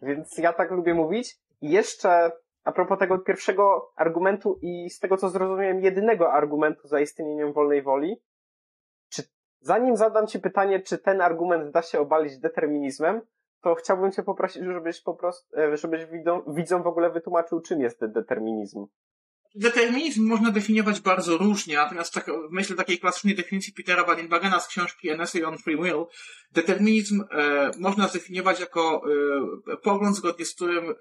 Więc 0.02 0.38
ja 0.38 0.52
tak 0.52 0.70
lubię 0.70 0.94
mówić. 0.94 1.36
Jeszcze 1.62 2.30
a 2.64 2.72
propos 2.72 2.98
tego 2.98 3.18
pierwszego 3.18 3.92
argumentu 3.96 4.58
i 4.62 4.90
z 4.90 4.98
tego 4.98 5.16
co 5.16 5.28
zrozumiałem, 5.28 5.80
jedynego 5.80 6.32
argumentu 6.32 6.88
za 6.88 7.00
istnieniem 7.00 7.52
wolnej 7.52 7.82
woli, 7.82 8.22
czy 9.08 9.22
zanim 9.60 9.96
zadam 9.96 10.26
Ci 10.26 10.40
pytanie, 10.40 10.80
czy 10.80 10.98
ten 10.98 11.20
argument 11.20 11.70
da 11.70 11.82
się 11.82 12.00
obalić 12.00 12.38
determinizmem, 12.38 13.20
to 13.64 13.74
chciałbym 13.74 14.12
Cię 14.12 14.22
poprosić, 14.22 14.62
żebyś 14.64 15.00
po 15.00 15.14
prostu, 15.14 15.56
e, 15.56 15.76
żebyś 15.76 16.00
widzom, 16.48 16.82
w 16.82 16.86
ogóle 16.86 17.10
wytłumaczył, 17.10 17.60
czym 17.60 17.80
jest 17.80 18.06
determinizm. 18.06 18.86
Determinizm 19.54 20.26
można 20.26 20.50
definiować 20.50 21.00
bardzo 21.00 21.36
różnie, 21.36 21.76
natomiast 21.76 22.14
tak, 22.14 22.26
w 22.26 22.52
myśl 22.52 22.76
takiej 22.76 22.98
klasycznej 22.98 23.34
definicji 23.34 23.72
Petera 23.72 24.04
Badenbagena 24.04 24.60
z 24.60 24.68
książki 24.68 25.10
An 25.10 25.20
Essay 25.20 25.44
on 25.44 25.58
Free 25.58 25.76
Will, 25.76 26.04
determinizm 26.52 27.24
e, 27.30 27.70
można 27.78 28.08
zdefiniować 28.08 28.60
jako 28.60 29.02
e, 29.72 29.76
pogląd, 29.76 30.16
zgodnie 30.16 30.44
z 30.44 30.54
którym 30.54 30.90
e, 30.90 30.94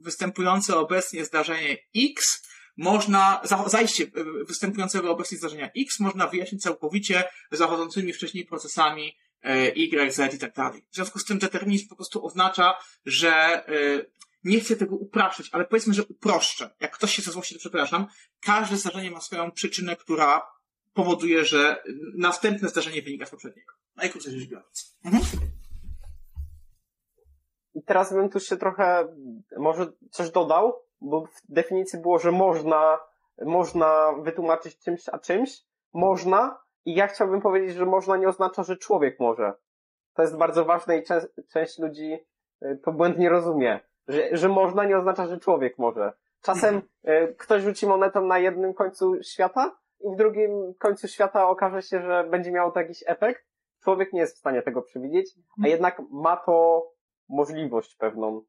występujące 0.00 0.76
obecnie 0.76 1.24
zdarzenie 1.24 1.76
X 1.96 2.42
można, 2.76 3.40
za, 3.44 3.64
zajście 3.68 4.04
e, 4.04 4.44
występującego 4.44 5.10
obecnie 5.10 5.38
zdarzenia 5.38 5.70
X 5.76 6.00
można 6.00 6.26
wyjaśnić 6.26 6.62
całkowicie 6.62 7.24
zachodzącymi 7.50 8.12
wcześniej 8.12 8.44
procesami 8.44 9.16
y, 9.46 10.10
Z 10.10 10.34
i 10.34 10.38
tak 10.38 10.54
dalej. 10.54 10.84
W 10.90 10.94
związku 10.94 11.18
z 11.18 11.24
tym 11.24 11.38
determinizm 11.38 11.88
po 11.88 11.96
prostu 11.96 12.26
oznacza, 12.26 12.74
że 13.04 13.32
e, 13.68 13.72
nie 14.44 14.60
chcę 14.60 14.76
tego 14.76 14.96
upraszczać, 14.96 15.48
ale 15.52 15.64
powiedzmy, 15.64 15.94
że 15.94 16.04
uproszczę. 16.04 16.70
Jak 16.80 16.92
ktoś 16.92 17.14
się 17.14 17.22
ze 17.22 17.32
złości, 17.32 17.54
to 17.54 17.60
przepraszam. 17.60 18.06
Każde 18.40 18.76
zdarzenie 18.76 19.10
ma 19.10 19.20
swoją 19.20 19.50
przyczynę, 19.50 19.96
która 19.96 20.46
powoduje, 20.94 21.44
że 21.44 21.82
następne 22.14 22.68
zdarzenie 22.68 23.02
wynika 23.02 23.26
z 23.26 23.30
poprzedniego. 23.30 23.72
Najkrócej 23.96 24.38
rzecz 24.38 24.48
biorąc. 24.48 24.96
Mhm. 25.04 25.24
I 27.74 27.82
teraz 27.82 28.12
bym 28.12 28.28
tu 28.28 28.40
się 28.40 28.56
trochę 28.56 29.08
może 29.58 29.92
coś 30.10 30.30
dodał, 30.30 30.74
bo 31.00 31.26
w 31.26 31.40
definicji 31.48 31.98
było, 31.98 32.18
że 32.18 32.32
można, 32.32 32.98
można 33.46 34.12
wytłumaczyć 34.22 34.78
czymś 34.78 35.08
a 35.08 35.18
czymś. 35.18 35.50
Można, 35.94 36.58
i 36.84 36.94
ja 36.94 37.06
chciałbym 37.06 37.40
powiedzieć, 37.40 37.76
że 37.76 37.86
można 37.86 38.16
nie 38.16 38.28
oznacza, 38.28 38.62
że 38.62 38.76
człowiek 38.76 39.20
może. 39.20 39.52
To 40.14 40.22
jest 40.22 40.36
bardzo 40.36 40.64
ważne 40.64 40.98
i 40.98 41.02
część, 41.02 41.26
część 41.52 41.78
ludzi 41.78 42.18
y, 42.62 42.80
to 42.84 42.92
błędnie 42.92 43.28
rozumie. 43.28 43.80
Że, 44.08 44.36
że 44.36 44.48
można 44.48 44.84
nie 44.84 44.96
oznacza, 44.96 45.26
że 45.26 45.38
człowiek 45.38 45.78
może. 45.78 46.12
Czasem 46.42 46.82
y, 47.08 47.34
ktoś 47.38 47.62
rzuci 47.62 47.86
monetą 47.86 48.26
na 48.26 48.38
jednym 48.38 48.74
końcu 48.74 49.22
świata 49.22 49.78
i 50.00 50.14
w 50.14 50.16
drugim 50.16 50.74
końcu 50.78 51.08
świata 51.08 51.48
okaże 51.48 51.82
się, 51.82 52.02
że 52.02 52.24
będzie 52.30 52.52
miało 52.52 52.70
to 52.70 52.80
jakiś 52.80 53.04
efekt. 53.06 53.44
Człowiek 53.84 54.12
nie 54.12 54.20
jest 54.20 54.36
w 54.36 54.38
stanie 54.38 54.62
tego 54.62 54.82
przewidzieć, 54.82 55.30
a 55.36 55.60
mhm. 55.60 55.70
jednak 55.70 56.02
ma 56.10 56.36
to 56.36 56.86
możliwość 57.28 57.96
pewną 57.96 58.42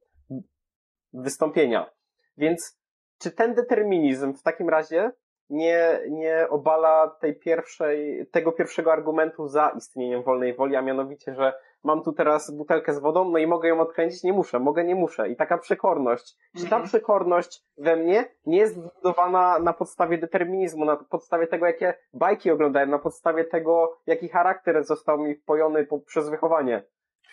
wystąpienia. 1.14 1.90
Więc 2.38 2.80
czy 3.18 3.32
ten 3.32 3.54
determinizm 3.54 4.34
w 4.34 4.42
takim 4.42 4.70
razie 4.70 5.12
nie, 5.50 6.00
nie 6.10 6.48
obala 6.50 7.08
tej 7.08 7.36
pierwszej, 7.36 8.28
tego 8.32 8.52
pierwszego 8.52 8.92
argumentu 8.94 9.48
za 9.48 9.70
istnieniem 9.78 10.24
wolnej 10.24 10.54
woli, 10.54 10.76
a 10.76 10.82
mianowicie, 10.82 11.36
że 11.36 11.54
mam 11.84 12.04
tu 12.04 12.14
teraz 12.14 12.52
butelkę 12.52 12.94
z 12.94 13.00
wodą, 13.00 13.30
no 13.30 13.38
i 13.38 13.48
mogę 13.48 13.70
ją 13.70 13.80
odkręcić, 13.82 14.24
nie 14.24 14.34
muszę, 14.34 14.60
mogę, 14.60 14.84
nie 14.84 14.96
muszę. 14.96 15.30
I 15.30 15.36
taka 15.36 15.58
przekorność. 15.58 16.38
Czy 16.56 16.62
ta 16.62 16.76
Mhm. 16.76 16.84
przekorność 16.84 17.64
we 17.78 17.96
mnie 17.96 18.26
nie 18.46 18.58
jest 18.58 18.76
zbudowana 18.76 19.60
na 19.60 19.74
podstawie 19.74 20.18
determinizmu, 20.18 20.86
na 20.86 20.96
podstawie 20.96 21.48
tego, 21.48 21.66
jakie 21.66 21.94
bajki 22.14 22.52
oglądałem, 22.52 22.90
na 22.90 23.00
podstawie 23.00 23.46
tego, 23.46 23.98
jaki 24.06 24.30
charakter 24.30 24.84
został 24.84 25.18
mi 25.18 25.36
wpojony 25.36 25.86
po, 25.86 26.00
przez 26.00 26.30
wychowanie. 26.30 26.84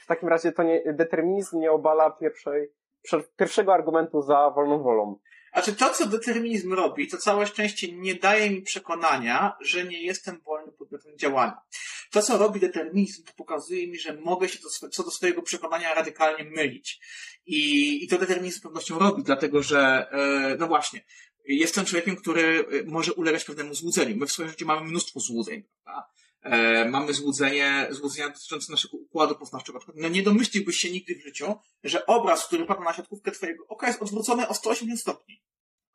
W 0.03 0.07
takim 0.07 0.29
razie 0.29 0.53
to 0.53 0.63
nie, 0.63 0.93
determinizm 0.93 1.59
nie 1.61 1.73
obala 1.73 2.11
pierwszej, 2.11 2.73
pierwszego 3.37 3.75
argumentu 3.75 4.23
za 4.23 4.51
wolną 4.51 4.83
wolą. 4.83 5.17
Znaczy 5.53 5.73
to, 5.73 5.91
co 5.91 6.07
determinizm 6.07 6.73
robi, 6.73 7.09
to 7.09 7.17
całe 7.17 7.47
szczęście 7.47 7.93
nie 7.93 8.15
daje 8.15 8.51
mi 8.51 8.63
przekonania, 8.63 9.57
że 9.61 9.85
nie 9.85 10.03
jestem 10.03 10.41
wolny 10.41 10.73
podmiotem 10.73 11.19
działania. 11.19 11.61
To, 12.11 12.23
co 12.23 12.39
robi 12.39 12.61
determinizm, 12.61 13.25
to 13.25 13.33
pokazuje 13.37 13.89
mi, 13.89 13.99
że 13.99 14.17
mogę 14.17 14.49
się 14.49 14.59
co 14.93 15.03
do 15.03 15.11
swojego 15.11 15.43
przekonania 15.43 15.95
radykalnie 15.95 16.45
mylić. 16.45 17.01
I, 17.47 18.05
i 18.05 18.09
to 18.09 18.19
determinizm 18.19 18.59
z 18.59 18.63
pewnością 18.63 18.99
robi, 18.99 19.23
dlatego 19.23 19.63
że, 19.63 20.07
e, 20.13 20.57
no 20.59 20.67
właśnie, 20.67 21.05
jestem 21.45 21.85
człowiekiem, 21.85 22.17
który 22.17 22.43
e, 22.43 22.83
może 22.87 23.13
ulegać 23.13 23.45
pewnemu 23.45 23.75
złudzeniu. 23.75 24.17
My 24.17 24.27
w 24.27 24.33
swoim 24.33 24.49
życiu 24.49 24.67
mamy 24.67 24.89
mnóstwo 24.89 25.21
złudzeń, 25.21 25.63
prawda? 25.85 26.09
E, 26.43 26.85
mamy 26.85 27.15
złudzenie, 27.15 27.89
złudzenia 27.91 28.29
dotyczące 28.29 28.73
naszego 28.73 28.97
układu 28.97 29.35
poznawczego. 29.35 29.79
Na 29.79 29.95
No 29.95 30.09
nie 30.09 30.23
domyśliłbyś 30.23 30.77
się 30.77 30.91
nigdy 30.91 31.15
w 31.15 31.23
życiu, 31.23 31.55
że 31.85 32.07
obraz, 32.07 32.47
który 32.47 32.67
pada 32.67 32.81
na 32.81 32.93
siatkówkę 32.93 33.31
twojego 33.31 33.65
oka 33.69 33.87
jest 33.87 34.03
odwrócony 34.03 34.49
o 34.49 34.55
180 34.55 35.01
stopni. 35.01 35.43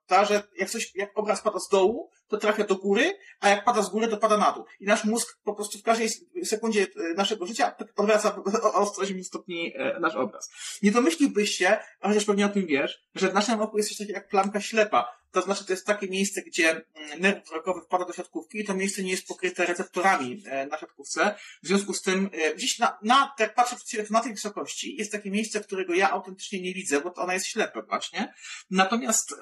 Ta, 0.06 0.26
że 0.26 0.44
jak 0.58 0.70
coś, 0.70 0.92
jak 0.96 1.18
obraz 1.18 1.42
pada 1.42 1.60
z 1.60 1.70
dołu, 1.70 2.10
to 2.27 2.38
trafia 2.38 2.64
do 2.64 2.76
góry, 2.76 3.14
a 3.39 3.49
jak 3.49 3.65
pada 3.65 3.81
z 3.81 3.89
góry, 3.89 4.07
to 4.07 4.18
pada 4.18 4.38
na 4.38 4.52
dół. 4.52 4.65
I 4.80 4.85
nasz 4.85 5.03
mózg 5.03 5.38
po 5.43 5.53
prostu 5.53 5.80
w 5.80 5.84
każdej 5.84 6.10
sekundzie 6.43 6.88
e, 7.11 7.14
naszego 7.14 7.45
życia 7.45 7.72
tak 7.72 7.88
odwraca 7.99 8.35
o- 8.64 8.73
o 8.73 8.85
180 8.85 9.27
stopni 9.27 9.73
e, 9.76 9.99
nasz 9.99 10.15
obraz. 10.15 10.49
Nie 10.84 10.91
domyśliłbyś 10.91 11.52
się, 11.57 11.77
a 11.99 12.07
chociaż 12.07 12.26
pewnie 12.26 12.45
o 12.45 12.49
tym 12.49 12.65
wiesz, 12.65 13.03
że 13.15 13.30
w 13.30 13.34
naszym 13.34 13.61
oku 13.61 13.77
jest 13.77 13.89
coś 13.89 13.97
takiego 13.97 14.18
jak 14.19 14.27
plamka 14.27 14.61
ślepa. 14.61 15.15
To 15.31 15.41
znaczy, 15.41 15.65
to 15.65 15.73
jest 15.73 15.85
takie 15.85 16.07
miejsce, 16.07 16.41
gdzie 16.41 16.69
mm, 16.69 17.19
nerw 17.22 17.45
wzrokowy 17.45 17.81
wpada 17.81 18.06
do 18.06 18.14
siatkówki 18.14 18.60
i 18.60 18.65
to 18.65 18.73
miejsce 18.73 19.03
nie 19.03 19.11
jest 19.11 19.27
pokryte 19.27 19.65
receptorami 19.65 20.43
e, 20.45 20.68
na 20.68 20.77
siatkówce. 20.77 21.35
W 21.64 21.68
związku 21.68 21.93
z 21.93 22.02
tym, 22.02 22.30
gdzieś 22.56 22.80
na, 22.80 22.97
na 23.03 23.34
jak 23.39 23.56
patrzę 23.56 23.76
przed 23.76 23.89
siebie, 23.89 24.03
to 24.03 24.14
na 24.14 24.19
tej 24.22 24.31
wysokości 24.34 24.95
jest 24.95 25.11
takie 25.11 25.31
miejsce, 25.31 25.60
którego 25.60 25.93
ja 25.93 26.11
autentycznie 26.11 26.61
nie 26.61 26.73
widzę, 26.73 27.02
bo 27.02 27.10
to 27.10 27.22
ona 27.22 27.34
jest 27.34 27.45
ślepe 27.45 27.81
właśnie. 27.81 28.34
Natomiast 28.69 29.31
e, 29.31 29.35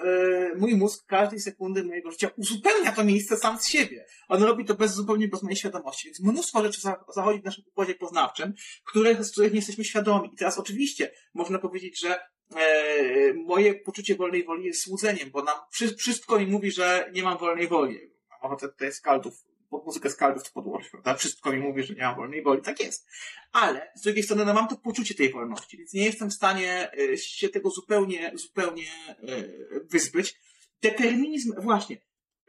mój 0.58 0.76
mózg 0.76 1.06
każdej 1.08 1.40
sekundy 1.40 1.84
mojego 1.84 2.12
życia 2.12 2.30
uzupełnia 2.38 2.73
to 2.96 3.04
miejsce 3.04 3.38
sam 3.38 3.60
z 3.60 3.68
siebie. 3.68 4.06
On 4.28 4.44
robi 4.44 4.66
to 4.66 4.76
bez, 4.76 4.94
zupełnie 4.94 5.28
bez 5.28 5.44
mojej 5.44 5.56
świadomości. 5.58 6.08
Więc 6.08 6.20
mnóstwo 6.20 6.64
rzeczy 6.64 6.82
za- 6.82 7.04
zachodzi 7.16 7.42
w 7.42 7.46
naszym 7.46 7.64
układzie 7.68 7.96
poznawczym, 7.96 8.54
których, 8.86 9.26
z 9.26 9.32
których 9.32 9.52
nie 9.52 9.58
jesteśmy 9.60 9.84
świadomi. 9.86 10.30
I 10.34 10.38
teraz 10.38 10.58
oczywiście 10.58 11.12
można 11.34 11.60
powiedzieć, 11.60 12.00
że 12.00 12.20
e, 12.56 13.34
moje 13.34 13.76
poczucie 13.76 14.16
wolnej 14.16 14.44
woli 14.44 14.66
jest 14.66 14.84
złudzeniem, 14.86 15.32
bo 15.32 15.44
nam 15.44 15.56
wszy- 15.72 15.96
wszystko 15.96 16.40
mi 16.40 16.46
mówi, 16.48 16.72
że 16.72 17.10
nie 17.14 17.24
mam 17.24 17.38
wolnej 17.38 17.68
woli. 17.68 18.00
Mam 18.30 18.42
ochotę 18.42 18.68
tutaj 18.70 18.94
skaldów, 18.94 19.34
pod 19.70 19.86
muzykę 19.86 20.10
skaldów 20.10 20.44
to 20.44 20.50
podłożyć, 20.54 20.90
prawda? 20.90 21.16
Wszystko 21.16 21.52
mi 21.52 21.60
mówi, 21.60 21.84
że 21.84 21.94
nie 21.94 22.02
mam 22.02 22.16
wolnej 22.16 22.44
woli. 22.44 22.62
Tak 22.62 22.80
jest. 22.80 23.08
Ale 23.52 23.92
z 23.96 24.02
drugiej 24.02 24.24
strony 24.24 24.46
no, 24.46 24.54
mam 24.54 24.68
to 24.68 24.76
poczucie 24.78 25.16
tej 25.16 25.30
wolności, 25.32 25.78
więc 25.78 25.94
nie 25.94 26.06
jestem 26.06 26.30
w 26.30 26.34
stanie 26.34 26.92
e, 27.14 27.18
się 27.18 27.50
tego 27.50 27.70
zupełnie, 27.70 28.32
zupełnie 28.36 28.88
e, 29.08 29.44
wyzbyć. 29.90 30.36
Determinizm, 30.82 31.54
właśnie. 31.62 31.98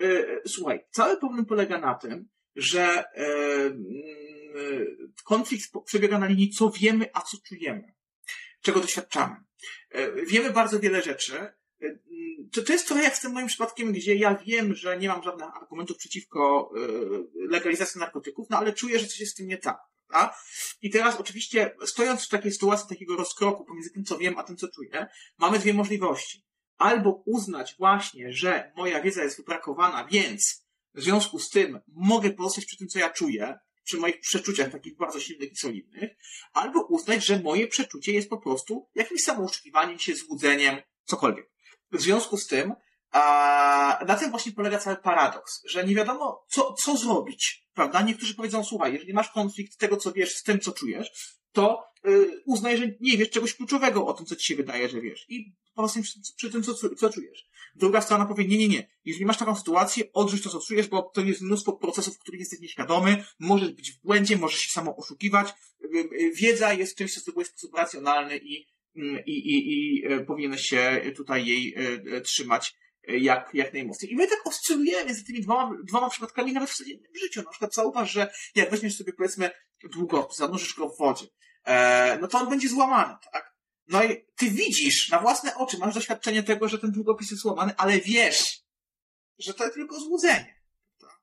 E, 0.00 0.06
słuchaj, 0.48 0.84
cały 0.90 1.16
problem 1.16 1.46
polega 1.46 1.78
na 1.78 1.94
tym, 1.94 2.28
że 2.56 2.82
e, 2.82 3.26
mm, 3.64 3.84
e, 4.54 5.22
konflikt 5.24 5.70
przebiega 5.84 6.18
na 6.18 6.26
linii 6.26 6.50
co 6.50 6.70
wiemy, 6.70 7.06
a 7.12 7.20
co 7.20 7.36
czujemy. 7.48 7.94
Czego 8.62 8.80
doświadczamy. 8.80 9.36
E, 9.90 10.26
Wiemy 10.26 10.50
bardzo 10.50 10.80
wiele 10.80 11.02
rzeczy. 11.02 11.36
E, 11.36 11.54
mm, 11.80 12.50
To, 12.52 12.62
to 12.62 12.72
jest 12.72 12.86
trochę 12.86 13.02
jak 13.02 13.16
z 13.16 13.20
tym 13.20 13.32
moim 13.32 13.46
przypadkiem, 13.46 13.92
gdzie 13.92 14.14
ja 14.14 14.34
wiem, 14.46 14.74
że 14.74 14.98
nie 14.98 15.08
mam 15.08 15.22
żadnych 15.22 15.56
argumentów 15.56 15.96
przeciwko 15.96 16.70
e, 16.76 17.48
legalizacji 17.48 18.00
narkotyków, 18.00 18.46
no 18.50 18.58
ale 18.58 18.72
czuję, 18.72 18.98
że 18.98 19.06
coś 19.06 19.20
jest 19.20 19.32
z 19.32 19.34
tym 19.34 19.46
nie 19.46 19.58
tak. 19.58 19.78
Prawda? 20.08 20.36
I 20.82 20.90
teraz 20.90 21.20
oczywiście, 21.20 21.76
stojąc 21.86 22.26
w 22.26 22.28
takiej 22.28 22.52
sytuacji 22.52 22.88
takiego 22.88 23.16
rozkroku 23.16 23.64
pomiędzy 23.64 23.90
tym, 23.90 24.04
co 24.04 24.18
wiem, 24.18 24.38
a 24.38 24.42
tym, 24.42 24.56
co 24.56 24.68
czuję, 24.68 25.06
mamy 25.38 25.58
dwie 25.58 25.74
możliwości. 25.74 26.43
Albo 26.78 27.22
uznać 27.26 27.74
właśnie, 27.78 28.32
że 28.32 28.72
moja 28.76 29.02
wiedza 29.02 29.22
jest 29.22 29.36
wybrakowana, 29.36 30.04
więc 30.04 30.64
w 30.94 31.02
związku 31.02 31.38
z 31.38 31.50
tym 31.50 31.80
mogę 31.88 32.30
pozostać 32.30 32.64
przy 32.64 32.76
tym, 32.76 32.88
co 32.88 32.98
ja 32.98 33.10
czuję, 33.10 33.58
przy 33.84 33.96
moich 33.96 34.20
przeczuciach 34.20 34.70
takich 34.70 34.96
bardzo 34.96 35.20
silnych 35.20 35.52
i 35.52 35.56
solidnych, 35.56 36.10
albo 36.52 36.82
uznać, 36.82 37.26
że 37.26 37.38
moje 37.38 37.68
przeczucie 37.68 38.12
jest 38.12 38.30
po 38.30 38.38
prostu 38.38 38.88
jakimś 38.94 39.22
samooszukiwaniem 39.22 39.98
się, 39.98 40.14
złudzeniem, 40.14 40.76
cokolwiek. 41.04 41.50
W 41.92 42.00
związku 42.00 42.36
z 42.36 42.46
tym, 42.46 42.74
a, 43.10 44.04
na 44.06 44.16
tym 44.16 44.30
właśnie 44.30 44.52
polega 44.52 44.78
cały 44.78 44.96
paradoks, 44.96 45.62
że 45.64 45.84
nie 45.84 45.94
wiadomo, 45.94 46.44
co, 46.48 46.72
co 46.72 46.96
zrobić, 46.96 47.68
prawda? 47.74 48.02
Niektórzy 48.02 48.34
powiedzą, 48.34 48.64
słuchaj, 48.64 48.92
jeżeli 48.92 49.12
masz 49.12 49.30
konflikt 49.30 49.78
tego, 49.78 49.96
co 49.96 50.12
wiesz, 50.12 50.36
z 50.36 50.42
tym, 50.42 50.60
co 50.60 50.72
czujesz, 50.72 51.36
to 51.52 51.84
uznaj, 52.44 52.78
że 52.78 52.88
nie 53.00 53.16
wiesz 53.18 53.30
czegoś 53.30 53.54
kluczowego 53.54 54.06
o 54.06 54.12
tym, 54.12 54.26
co 54.26 54.36
ci 54.36 54.46
się 54.46 54.56
wydaje, 54.56 54.88
że 54.88 55.00
wiesz. 55.00 55.26
I 55.28 55.52
pozostań 55.74 56.02
przy, 56.02 56.18
przy 56.36 56.50
tym, 56.50 56.62
co, 56.62 56.74
co 56.74 57.10
czujesz. 57.10 57.48
Druga 57.74 58.00
strona 58.00 58.26
powie, 58.26 58.44
nie, 58.44 58.58
nie, 58.58 58.68
nie. 58.68 58.88
Jeżeli 59.04 59.26
masz 59.26 59.38
taką 59.38 59.56
sytuację, 59.56 60.04
odrzuć 60.12 60.42
to, 60.42 60.50
co 60.50 60.60
czujesz, 60.60 60.88
bo 60.88 61.02
to 61.02 61.20
jest 61.20 61.40
mnóstwo 61.40 61.72
procesów, 61.72 62.18
których 62.18 62.40
jesteś 62.40 62.60
nieświadomy, 62.60 63.24
możesz 63.38 63.72
być 63.72 63.92
w 63.92 64.00
błędzie, 64.00 64.36
możesz 64.36 64.60
się 64.60 64.70
samo 64.70 64.96
oszukiwać. 64.96 65.48
Y, 65.84 65.98
y, 65.98 66.32
Wiedza 66.34 66.72
jest 66.72 66.96
czymś, 66.96 67.14
co 67.14 67.20
zdobuje 67.20 67.44
w 67.46 67.48
sposób 67.48 67.74
racjonalny 67.74 68.38
i, 68.38 68.66
mm, 68.96 69.24
i, 69.26 69.32
i, 69.32 69.96
i 69.96 70.04
powinieneś 70.26 70.60
się 70.60 71.12
tutaj 71.16 71.46
jej 71.46 71.76
trzymać 72.24 72.74
jak, 73.08 73.50
jak 73.54 73.74
najmocniej. 73.74 74.12
I 74.12 74.16
my 74.16 74.28
tak 74.28 74.46
oscylujemy 74.46 75.04
między 75.04 75.24
tymi 75.24 75.40
dwoma, 75.40 75.78
dwoma 75.84 76.10
przypadkami 76.10 76.52
nawet 76.52 76.70
w 76.70 76.76
codziennym 76.76 77.12
życiu. 77.22 77.42
Na 77.42 77.50
przykład 77.50 77.74
zauważ, 77.74 78.12
że 78.12 78.32
jak 78.54 78.70
weźmiesz 78.70 78.96
sobie 78.96 79.12
powiedzmy 79.12 79.50
długopis, 79.92 80.36
zanurzysz 80.36 80.74
go 80.74 80.88
w 80.88 80.98
wodzie, 80.98 81.26
e, 81.64 82.18
no 82.20 82.28
to 82.28 82.38
on 82.38 82.50
będzie 82.50 82.68
złamany, 82.68 83.14
tak? 83.32 83.54
No 83.88 84.04
i 84.04 84.24
ty 84.36 84.50
widzisz 84.50 85.08
na 85.08 85.18
własne 85.18 85.56
oczy, 85.56 85.78
masz 85.78 85.94
doświadczenie 85.94 86.42
tego, 86.42 86.68
że 86.68 86.78
ten 86.78 86.90
długopis 86.90 87.30
jest 87.30 87.42
złamany, 87.42 87.72
ale 87.76 88.00
wiesz, 88.00 88.64
że 89.38 89.54
to 89.54 89.70
tylko 89.70 90.00
złudzenie. 90.00 90.60
prawda? 90.98 91.18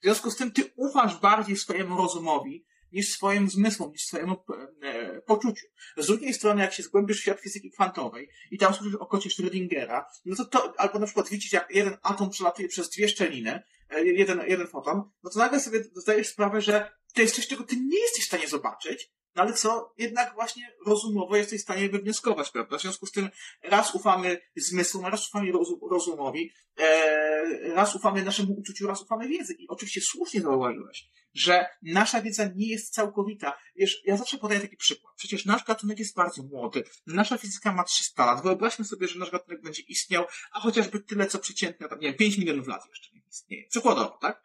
W 0.00 0.02
związku 0.02 0.30
z 0.30 0.36
tym 0.36 0.52
ty 0.52 0.72
ufasz 0.76 1.20
bardziej 1.20 1.56
swojemu 1.56 1.96
rozumowi 1.96 2.66
niż 2.94 3.08
swoim 3.08 3.50
zmysłom, 3.50 3.92
niż 3.92 4.06
swojemu 4.06 4.44
e, 4.82 5.20
poczuciu. 5.20 5.66
Z 5.96 6.06
drugiej 6.06 6.34
strony, 6.34 6.62
jak 6.62 6.74
się 6.74 6.82
zgłębisz 6.82 7.18
w 7.18 7.22
świat 7.22 7.40
fizyki 7.40 7.70
kwantowej 7.70 8.28
i 8.50 8.58
tam 8.58 8.74
słyszysz 8.74 8.94
o 8.94 9.06
kocie 9.06 9.30
Schrödingera, 9.30 10.04
no 10.24 10.36
to, 10.36 10.44
to 10.44 10.74
albo 10.76 10.98
na 10.98 11.06
przykład 11.06 11.28
widzisz, 11.28 11.52
jak 11.52 11.70
jeden 11.70 11.96
atom 12.02 12.30
przelatuje 12.30 12.68
przez 12.68 12.90
dwie 12.90 13.08
szczeliny, 13.08 13.62
e, 13.90 14.04
jeden, 14.04 14.42
jeden 14.46 14.66
foton, 14.66 15.02
no 15.22 15.30
to 15.30 15.38
nagle 15.38 15.60
sobie 15.60 15.84
zdajesz 15.94 16.28
sprawę, 16.28 16.60
że 16.60 16.90
to 17.14 17.20
jest 17.20 17.36
coś, 17.36 17.46
czego 17.46 17.64
ty 17.64 17.76
nie 17.76 18.00
jesteś 18.00 18.24
w 18.24 18.28
stanie 18.28 18.48
zobaczyć, 18.48 19.10
ale 19.34 19.52
co 19.52 19.94
jednak 19.98 20.34
właśnie 20.34 20.72
rozumowo 20.86 21.36
jesteś 21.36 21.60
w 21.60 21.62
stanie 21.62 21.88
wywnioskować, 21.88 22.50
prawda? 22.50 22.78
W 22.78 22.82
związku 22.82 23.06
z 23.06 23.12
tym 23.12 23.28
raz 23.62 23.94
ufamy 23.94 24.40
zmysłom, 24.56 25.06
raz 25.06 25.28
ufamy 25.28 25.52
rozum, 25.52 25.78
rozumowi, 25.90 26.52
e, 26.78 27.74
raz 27.74 27.94
ufamy 27.94 28.24
naszemu 28.24 28.52
uczuciu, 28.52 28.86
raz 28.86 29.02
ufamy 29.02 29.28
wiedzy. 29.28 29.54
I 29.58 29.68
oczywiście 29.68 30.00
słusznie 30.00 30.40
zauważyłeś, 30.40 31.08
że 31.34 31.66
nasza 31.82 32.22
wiedza 32.22 32.48
nie 32.56 32.68
jest 32.68 32.94
całkowita. 32.94 33.56
Wiesz, 33.76 34.02
ja 34.04 34.16
zawsze 34.16 34.38
podaję 34.38 34.60
taki 34.60 34.76
przykład. 34.76 35.14
Przecież 35.16 35.44
nasz 35.44 35.64
gatunek 35.64 35.98
jest 35.98 36.16
bardzo 36.16 36.42
młody. 36.42 36.84
Nasza 37.06 37.38
fizyka 37.38 37.72
ma 37.72 37.84
300 37.84 38.26
lat. 38.26 38.42
Wyobraźmy 38.42 38.84
sobie, 38.84 39.08
że 39.08 39.18
nasz 39.18 39.30
gatunek 39.30 39.62
będzie 39.62 39.82
istniał, 39.82 40.24
a 40.52 40.60
chociażby 40.60 41.00
tyle, 41.00 41.26
co 41.26 41.38
przeciętne, 41.38 41.88
nie 42.00 42.08
wiem, 42.08 42.16
5 42.16 42.38
milionów 42.38 42.68
lat 42.68 42.82
jeszcze 42.88 43.14
nie 43.14 43.22
istnieje. 43.28 43.68
Przykładowo, 43.68 44.18
tak? 44.20 44.42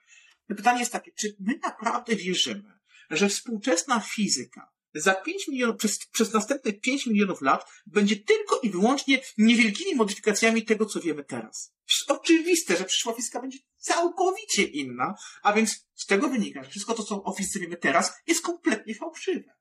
Pytanie 0.47 0.79
jest 0.79 0.91
takie, 0.91 1.11
czy 1.11 1.35
my 1.39 1.59
naprawdę 1.63 2.15
wierzymy, 2.15 2.79
że 3.09 3.29
współczesna 3.29 3.99
fizyka 3.99 4.71
za 4.95 5.15
5 5.15 5.47
milionów, 5.47 5.77
przez, 5.77 5.99
przez 6.07 6.33
następne 6.33 6.73
5 6.73 7.05
milionów 7.05 7.41
lat 7.41 7.65
będzie 7.85 8.15
tylko 8.15 8.59
i 8.63 8.69
wyłącznie 8.69 9.21
niewielkimi 9.37 9.95
modyfikacjami 9.95 10.65
tego, 10.65 10.85
co 10.85 10.99
wiemy 10.99 11.23
teraz. 11.23 11.73
Oczywiste, 12.07 12.77
że 12.77 12.85
przyszła 12.85 13.13
fizyka 13.13 13.41
będzie 13.41 13.57
całkowicie 13.77 14.63
inna, 14.63 15.15
a 15.43 15.53
więc 15.53 15.87
z 15.95 16.05
tego 16.05 16.29
wynika, 16.29 16.63
że 16.63 16.69
wszystko 16.69 16.93
to, 16.93 17.03
co 17.03 17.23
o 17.23 17.33
fizyce 17.33 17.59
wiemy 17.59 17.77
teraz, 17.77 18.13
jest 18.27 18.41
kompletnie 18.41 18.95
fałszywe. 18.95 19.59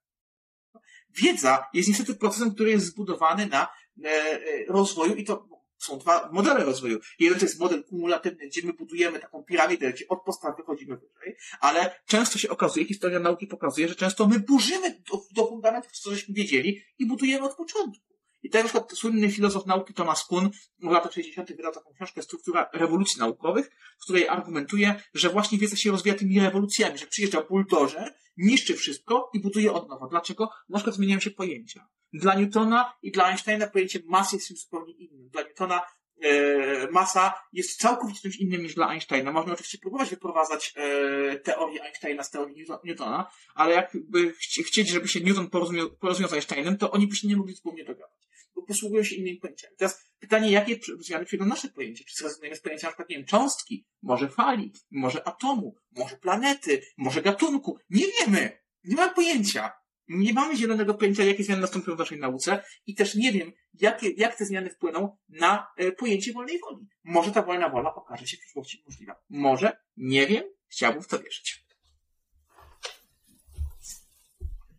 Wiedza 1.10 1.64
jest 1.74 1.88
niestety 1.88 2.14
procesem, 2.14 2.54
który 2.54 2.70
jest 2.70 2.86
zbudowany 2.86 3.46
na 3.46 3.68
e, 4.04 4.08
e, 4.08 4.64
rozwoju 4.68 5.14
i 5.14 5.24
to 5.24 5.57
są 5.78 5.98
dwa 5.98 6.30
modele 6.32 6.64
rozwoju. 6.64 6.98
Jeden 7.18 7.38
to 7.38 7.44
jest 7.44 7.60
model 7.60 7.84
kumulatywny, 7.84 8.46
gdzie 8.46 8.62
my 8.64 8.72
budujemy 8.72 9.18
taką 9.18 9.44
piramidę, 9.44 9.92
gdzie 9.92 10.08
od 10.08 10.22
podstaw 10.22 10.56
wychodzimy 10.56 10.96
wyżej, 10.96 11.36
ale 11.60 12.00
często 12.06 12.38
się 12.38 12.48
okazuje, 12.48 12.86
historia 12.86 13.18
nauki 13.18 13.46
pokazuje, 13.46 13.88
że 13.88 13.94
często 13.94 14.26
my 14.26 14.40
burzymy 14.40 14.90
do, 14.90 15.20
do 15.34 15.46
fundamentów, 15.48 15.92
co 15.92 16.10
żeśmy 16.10 16.34
wiedzieli 16.34 16.80
i 16.98 17.06
budujemy 17.06 17.44
od 17.46 17.56
początku. 17.56 18.08
I 18.42 18.50
tak 18.50 18.62
na 18.62 18.68
przykład 18.68 18.92
słynny 18.92 19.30
filozof 19.30 19.66
nauki 19.66 19.94
Thomas 19.94 20.24
Kuhn 20.24 20.50
w 20.78 20.90
latach 20.90 21.12
60. 21.12 21.56
wydał 21.56 21.72
taką 21.72 21.92
książkę 21.94 22.22
Struktura 22.22 22.70
rewolucji 22.72 23.20
naukowych, 23.20 23.70
w 23.98 24.04
której 24.04 24.28
argumentuje, 24.28 25.02
że 25.14 25.28
właśnie 25.28 25.58
wiedza 25.58 25.76
się 25.76 25.90
rozwija 25.90 26.14
tymi 26.14 26.40
rewolucjami, 26.40 26.98
że 26.98 27.06
przyjeżdża 27.06 27.42
buldożer, 27.42 28.14
niszczy 28.36 28.74
wszystko 28.74 29.30
i 29.34 29.40
buduje 29.40 29.72
od 29.72 29.88
nowa. 29.88 30.06
Dlaczego? 30.08 30.50
Na 30.68 30.78
przykład 30.78 30.96
zmieniają 30.96 31.20
się 31.20 31.30
pojęcia. 31.30 31.88
Dla 32.12 32.34
Newtona 32.34 32.92
i 33.02 33.10
dla 33.12 33.24
Einsteina 33.24 33.66
pojęcie 33.66 33.98
masy 34.04 34.36
jest 34.36 34.48
czymś 34.48 34.60
zupełnie 34.60 34.92
innym. 34.92 35.28
Dla 35.28 35.42
Newtona 35.42 35.82
e, 36.22 36.90
masa 36.90 37.34
jest 37.52 37.80
całkowicie 37.80 38.20
czymś 38.20 38.36
innym 38.36 38.62
niż 38.62 38.74
dla 38.74 38.88
Einsteina. 38.88 39.32
Można 39.32 39.52
oczywiście 39.52 39.78
próbować 39.78 40.10
wyprowadzać 40.10 40.74
e, 40.76 41.38
teorię 41.38 41.82
Einsteina 41.82 42.22
z 42.22 42.30
teorii 42.30 42.66
Newtona, 42.84 43.30
ale 43.54 43.74
jakby 43.74 44.32
chci- 44.32 44.62
chcieć, 44.64 44.88
żeby 44.88 45.08
się 45.08 45.20
Newton 45.20 45.50
porozumiał, 45.50 45.90
porozumiał 45.90 46.30
z 46.30 46.32
Einsteinem, 46.32 46.76
to 46.76 46.90
oni 46.90 47.06
by 47.06 47.16
się 47.16 47.28
nie 47.28 47.36
mogli 47.36 47.54
wspólnie 47.54 47.84
dogadać. 47.84 48.28
Bo 48.54 48.62
posługują 48.62 49.04
się 49.04 49.16
innymi 49.16 49.36
pojęciami. 49.36 49.76
Teraz 49.76 50.12
pytanie, 50.18 50.50
jakie 50.50 50.78
zmiany 51.00 51.24
przyjdą 51.24 51.44
nasze 51.46 51.68
pojęcia? 51.68 52.04
Czy 52.08 52.16
zrezygnujemy 52.16 52.56
z 52.56 52.60
pojęcia 52.60 52.86
na 52.86 52.90
przykład, 52.90 53.08
nie 53.08 53.16
wiem, 53.16 53.26
cząstki, 53.26 53.86
może 54.02 54.28
fali, 54.28 54.72
może 54.90 55.28
atomu, 55.28 55.74
może 55.96 56.16
planety, 56.16 56.82
może 56.96 57.22
gatunku? 57.22 57.78
Nie 57.90 58.04
wiemy. 58.20 58.58
Nie 58.84 58.96
mamy 58.96 59.14
pojęcia. 59.14 59.72
Nie 60.08 60.32
mamy 60.32 60.56
zielonego 60.56 60.94
pojęcia, 60.94 61.24
jakie 61.24 61.44
zmiany 61.44 61.60
nastąpią 61.60 61.94
w 61.94 61.98
naszej 61.98 62.20
nauce 62.20 62.62
i 62.86 62.94
też 62.94 63.14
nie 63.14 63.32
wiem, 63.32 63.52
jakie, 63.74 64.10
jak 64.10 64.36
te 64.36 64.44
zmiany 64.44 64.70
wpłyną 64.70 65.16
na 65.28 65.66
e, 65.76 65.92
pojęcie 65.92 66.32
wolnej 66.32 66.58
woli. 66.58 66.88
Może 67.04 67.32
ta 67.32 67.42
wolna 67.42 67.68
wola 67.68 67.94
okaże 67.94 68.26
się 68.26 68.36
w 68.36 68.40
przyszłości 68.40 68.82
możliwa. 68.86 69.14
Może, 69.30 69.76
nie 69.96 70.26
wiem, 70.26 70.44
chciałbym 70.68 71.02
w 71.02 71.08
to 71.08 71.18
wierzyć. 71.18 71.68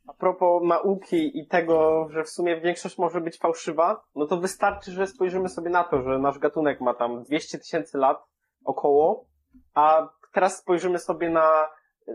A 0.08 0.14
propos 0.14 0.64
nauki 0.64 1.40
i 1.40 1.48
tego, 1.48 2.08
że 2.12 2.24
w 2.24 2.30
sumie 2.30 2.62
większość 2.62 2.98
może 2.98 3.22
być 3.22 3.38
fałszywa, 3.38 4.06
no 4.16 4.26
to 4.28 4.40
wystarczy, 4.40 4.92
że 4.92 5.08
spojrzymy 5.08 5.50
sobie 5.50 5.70
na 5.70 5.84
to, 5.84 6.04
że 6.04 6.20
nasz 6.20 6.40
gatunek 6.40 6.82
ma 6.82 6.94
tam 6.94 7.24
200 7.24 7.60
tysięcy 7.60 7.98
lat 7.98 8.18
około, 8.64 9.26
a 9.74 10.10
teraz 10.34 10.58
spojrzymy 10.58 11.00
sobie 11.00 11.30
na 11.30 11.68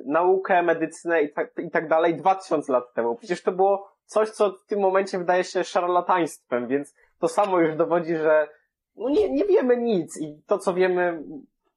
naukę, 0.07 0.63
medycynę 0.63 1.23
i 1.23 1.33
tak, 1.33 1.53
i 1.59 1.71
tak 1.71 1.89
dalej 1.89 2.17
2000 2.17 2.73
lat 2.73 2.95
temu. 2.95 3.17
Przecież 3.17 3.43
to 3.43 3.53
było 3.53 3.89
coś, 4.07 4.31
co 4.31 4.51
w 4.51 4.67
tym 4.67 4.81
momencie 4.81 5.19
wydaje 5.19 5.45
się 5.45 5.65
szarlataństwem, 5.65 6.69
więc 6.69 6.95
to 7.19 7.29
samo 7.29 7.61
już 7.61 7.77
dowodzi, 7.77 8.17
że 8.17 8.49
no 8.97 9.09
nie, 9.09 9.31
nie 9.31 9.45
wiemy 9.45 9.77
nic 9.77 10.21
i 10.21 10.43
to, 10.47 10.59
co 10.59 10.75
wiemy, 10.75 11.23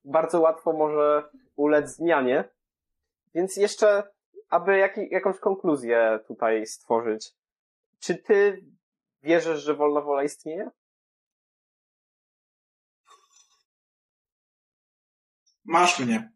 bardzo 0.06 0.42
łatwo 0.42 0.74
może 0.74 1.24
ulec 1.56 1.96
zmianie. 1.96 2.44
Więc 3.34 3.58
jeszcze 3.58 4.04
aby 4.50 4.78
jak, 4.78 4.98
jakąś 5.12 5.40
konkluzję 5.40 6.20
tutaj 6.28 6.66
stworzyć. 6.66 7.34
Czy 8.00 8.16
ty 8.16 8.66
wierzysz, 9.24 9.64
że 9.64 9.76
wolna 9.76 10.02
wola 10.02 10.24
istnieje? 10.24 10.70
Masz 15.66 16.00
mnie. 16.00 16.32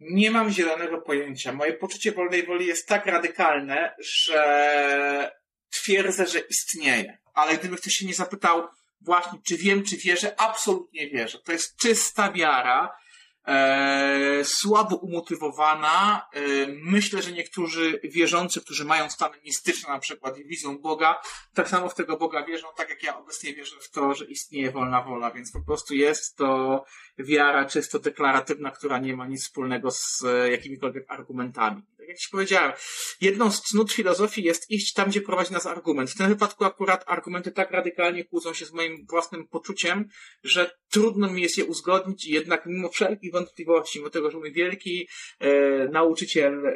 Nie 0.00 0.30
mam 0.30 0.50
zielonego 0.50 1.00
pojęcia. 1.00 1.52
Moje 1.52 1.72
poczucie 1.72 2.12
wolnej 2.12 2.46
woli 2.46 2.66
jest 2.66 2.88
tak 2.88 3.06
radykalne, 3.06 3.94
że 3.98 5.32
twierdzę, 5.70 6.26
że 6.26 6.38
istnieje. 6.38 7.18
Ale 7.34 7.58
gdyby 7.58 7.76
ktoś 7.76 7.92
się 7.92 8.06
nie 8.06 8.14
zapytał 8.14 8.68
właśnie, 9.00 9.38
czy 9.46 9.56
wiem, 9.56 9.84
czy 9.84 9.96
wierzę, 9.96 10.40
absolutnie 10.40 11.10
wierzę. 11.10 11.38
To 11.38 11.52
jest 11.52 11.76
czysta 11.76 12.32
wiara, 12.32 12.99
e, 13.46 14.44
słabo 14.44 14.96
umotywowana. 14.96 16.28
E, 16.32 16.40
myślę, 16.82 17.22
że 17.22 17.32
niektórzy 17.32 18.00
wierzący, 18.04 18.60
którzy 18.60 18.84
mają 18.84 19.10
stany 19.10 19.36
mistyczne 19.44 19.88
na 19.88 19.98
przykład 19.98 20.38
i 20.38 20.44
widzą 20.44 20.78
Boga, 20.78 21.20
tak 21.54 21.68
samo 21.68 21.88
w 21.88 21.94
tego 21.94 22.16
Boga 22.16 22.44
wierzą, 22.44 22.68
tak 22.76 22.90
jak 22.90 23.02
ja 23.02 23.18
obecnie 23.18 23.54
wierzę 23.54 23.76
w 23.80 23.90
to, 23.90 24.14
że 24.14 24.24
istnieje 24.24 24.70
wolna 24.70 25.02
wola, 25.02 25.30
więc 25.30 25.52
po 25.52 25.60
prostu 25.60 25.94
jest 25.94 26.36
to 26.36 26.84
wiara 27.18 27.64
czysto 27.64 27.98
deklaratywna, 27.98 28.70
która 28.70 28.98
nie 28.98 29.16
ma 29.16 29.26
nic 29.26 29.42
wspólnego 29.42 29.90
z 29.90 30.24
e, 30.24 30.50
jakimikolwiek 30.50 31.04
argumentami. 31.08 31.82
Jak 32.10 32.18
Ci 32.18 32.28
powiedziałem, 32.30 32.72
jedną 33.20 33.50
z 33.50 33.62
cnót 33.62 33.92
filozofii 33.92 34.42
jest 34.42 34.70
iść 34.70 34.92
tam, 34.92 35.08
gdzie 35.08 35.20
prowadzi 35.20 35.52
nas 35.52 35.66
argument. 35.66 36.10
W 36.10 36.16
tym 36.16 36.28
wypadku 36.28 36.64
akurat 36.64 37.04
argumenty 37.06 37.52
tak 37.52 37.70
radykalnie 37.70 38.24
kłócą 38.24 38.54
się 38.54 38.66
z 38.66 38.72
moim 38.72 39.06
własnym 39.10 39.48
poczuciem, 39.48 40.08
że 40.44 40.70
trudno 40.90 41.30
mi 41.30 41.42
jest 41.42 41.58
je 41.58 41.64
uzgodnić 41.64 42.26
i 42.26 42.32
jednak 42.32 42.66
mimo 42.66 42.88
wszelkich 42.88 43.32
wątpliwości, 43.32 43.98
mimo 43.98 44.10
tego, 44.10 44.30
że 44.30 44.38
mój 44.38 44.52
wielki 44.52 45.08
e, 45.38 45.48
nauczyciel 45.88 46.66
e, 46.66 46.72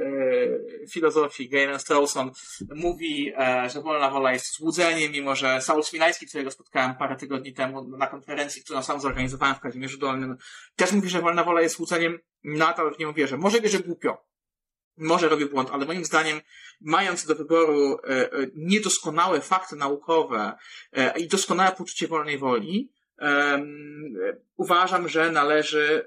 filozofii, 0.93 1.49
Galen 1.49 1.79
Strawson, 1.79 2.31
mówi, 2.75 3.33
e, 3.39 3.71
że 3.71 3.83
wolna 3.83 4.11
wola 4.11 4.33
jest 4.33 4.57
złudzeniem, 4.57 5.13
mimo 5.13 5.37
że 5.37 5.61
Saul 5.61 5.85
Smilański, 5.85 6.27
którego 6.27 6.51
spotkałem 6.51 6.95
parę 6.97 7.17
tygodni 7.17 7.55
temu 7.55 7.97
na 7.99 8.07
konferencji, 8.07 8.63
którą 8.63 8.83
sam 8.83 9.01
zorganizowałem 9.01 9.55
w 9.55 9.61
Kazimierzu 9.61 9.99
Dolnym, 9.99 10.37
też 10.77 10.93
mówi, 10.93 11.09
że 11.09 11.21
wolna 11.21 11.45
wola 11.45 11.61
jest 11.61 11.77
złudzeniem, 11.77 12.19
nadal 12.45 12.95
w 12.95 12.99
nią 12.99 13.13
wierzę. 13.13 13.37
Może 13.37 13.61
wierzę 13.61 13.79
głupio, 13.79 14.25
może 14.97 15.29
robię 15.29 15.47
błąd, 15.47 15.71
ale 15.73 15.87
moim 15.87 16.05
zdaniem, 16.05 16.41
mając 16.81 17.27
do 17.27 17.35
wyboru 17.35 17.99
e, 17.99 18.33
e, 18.33 18.47
niedoskonałe 18.55 19.41
fakty 19.41 19.77
naukowe 19.77 20.53
e, 20.93 21.19
i 21.19 21.29
doskonałe 21.29 21.73
poczucie 21.73 22.09
wolnej 22.09 22.39
woli, 22.39 22.91
uważam, 24.57 25.09
że 25.09 25.33
należy 25.33 26.07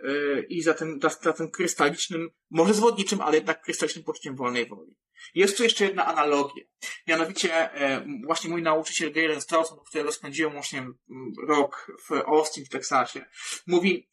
i 0.49 0.61
za 0.61 0.73
tym, 0.73 0.99
za, 1.21 1.33
tym 1.33 1.51
krystalicznym, 1.51 2.29
może 2.49 2.73
zwodniczym, 2.73 3.21
ale 3.21 3.35
jednak 3.35 3.61
krystalicznym 3.61 4.05
poczuciem 4.05 4.35
wolnej 4.35 4.65
woli. 4.65 4.95
Jest 5.35 5.57
tu 5.57 5.63
jeszcze 5.63 5.85
jedna 5.85 6.05
analogia. 6.05 6.63
Mianowicie 7.07 7.69
właśnie 8.25 8.49
mój 8.49 8.61
nauczyciel 8.61 9.13
Galen 9.13 9.41
Strawson, 9.41 9.77
którego 9.85 10.11
spędziłem 10.11 10.53
właśnie 10.53 10.79
mm, 10.79 10.95
rok 11.47 11.91
w 12.09 12.11
Austin 12.11 12.65
w 12.65 12.69
Teksasie, 12.69 13.25
mówi, 13.67 14.07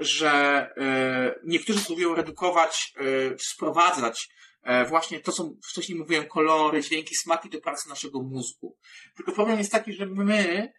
że 0.00 0.30
e, 0.76 1.40
niektórzy 1.44 1.84
próbują 1.84 2.14
redukować, 2.14 2.92
e, 2.96 3.02
sprowadzać 3.38 4.28
e, 4.62 4.84
właśnie 4.84 5.20
to, 5.20 5.32
co 5.32 5.50
wcześniej 5.70 5.98
mówiłem, 5.98 6.26
kolory, 6.26 6.82
dźwięki, 6.82 7.14
smaki 7.16 7.50
do 7.50 7.60
pracy 7.60 7.88
naszego 7.88 8.22
mózgu. 8.22 8.76
Tylko 9.16 9.32
problem 9.32 9.58
jest 9.58 9.72
taki, 9.72 9.92
że 9.92 10.06
my 10.06 10.34
e, 10.34 10.72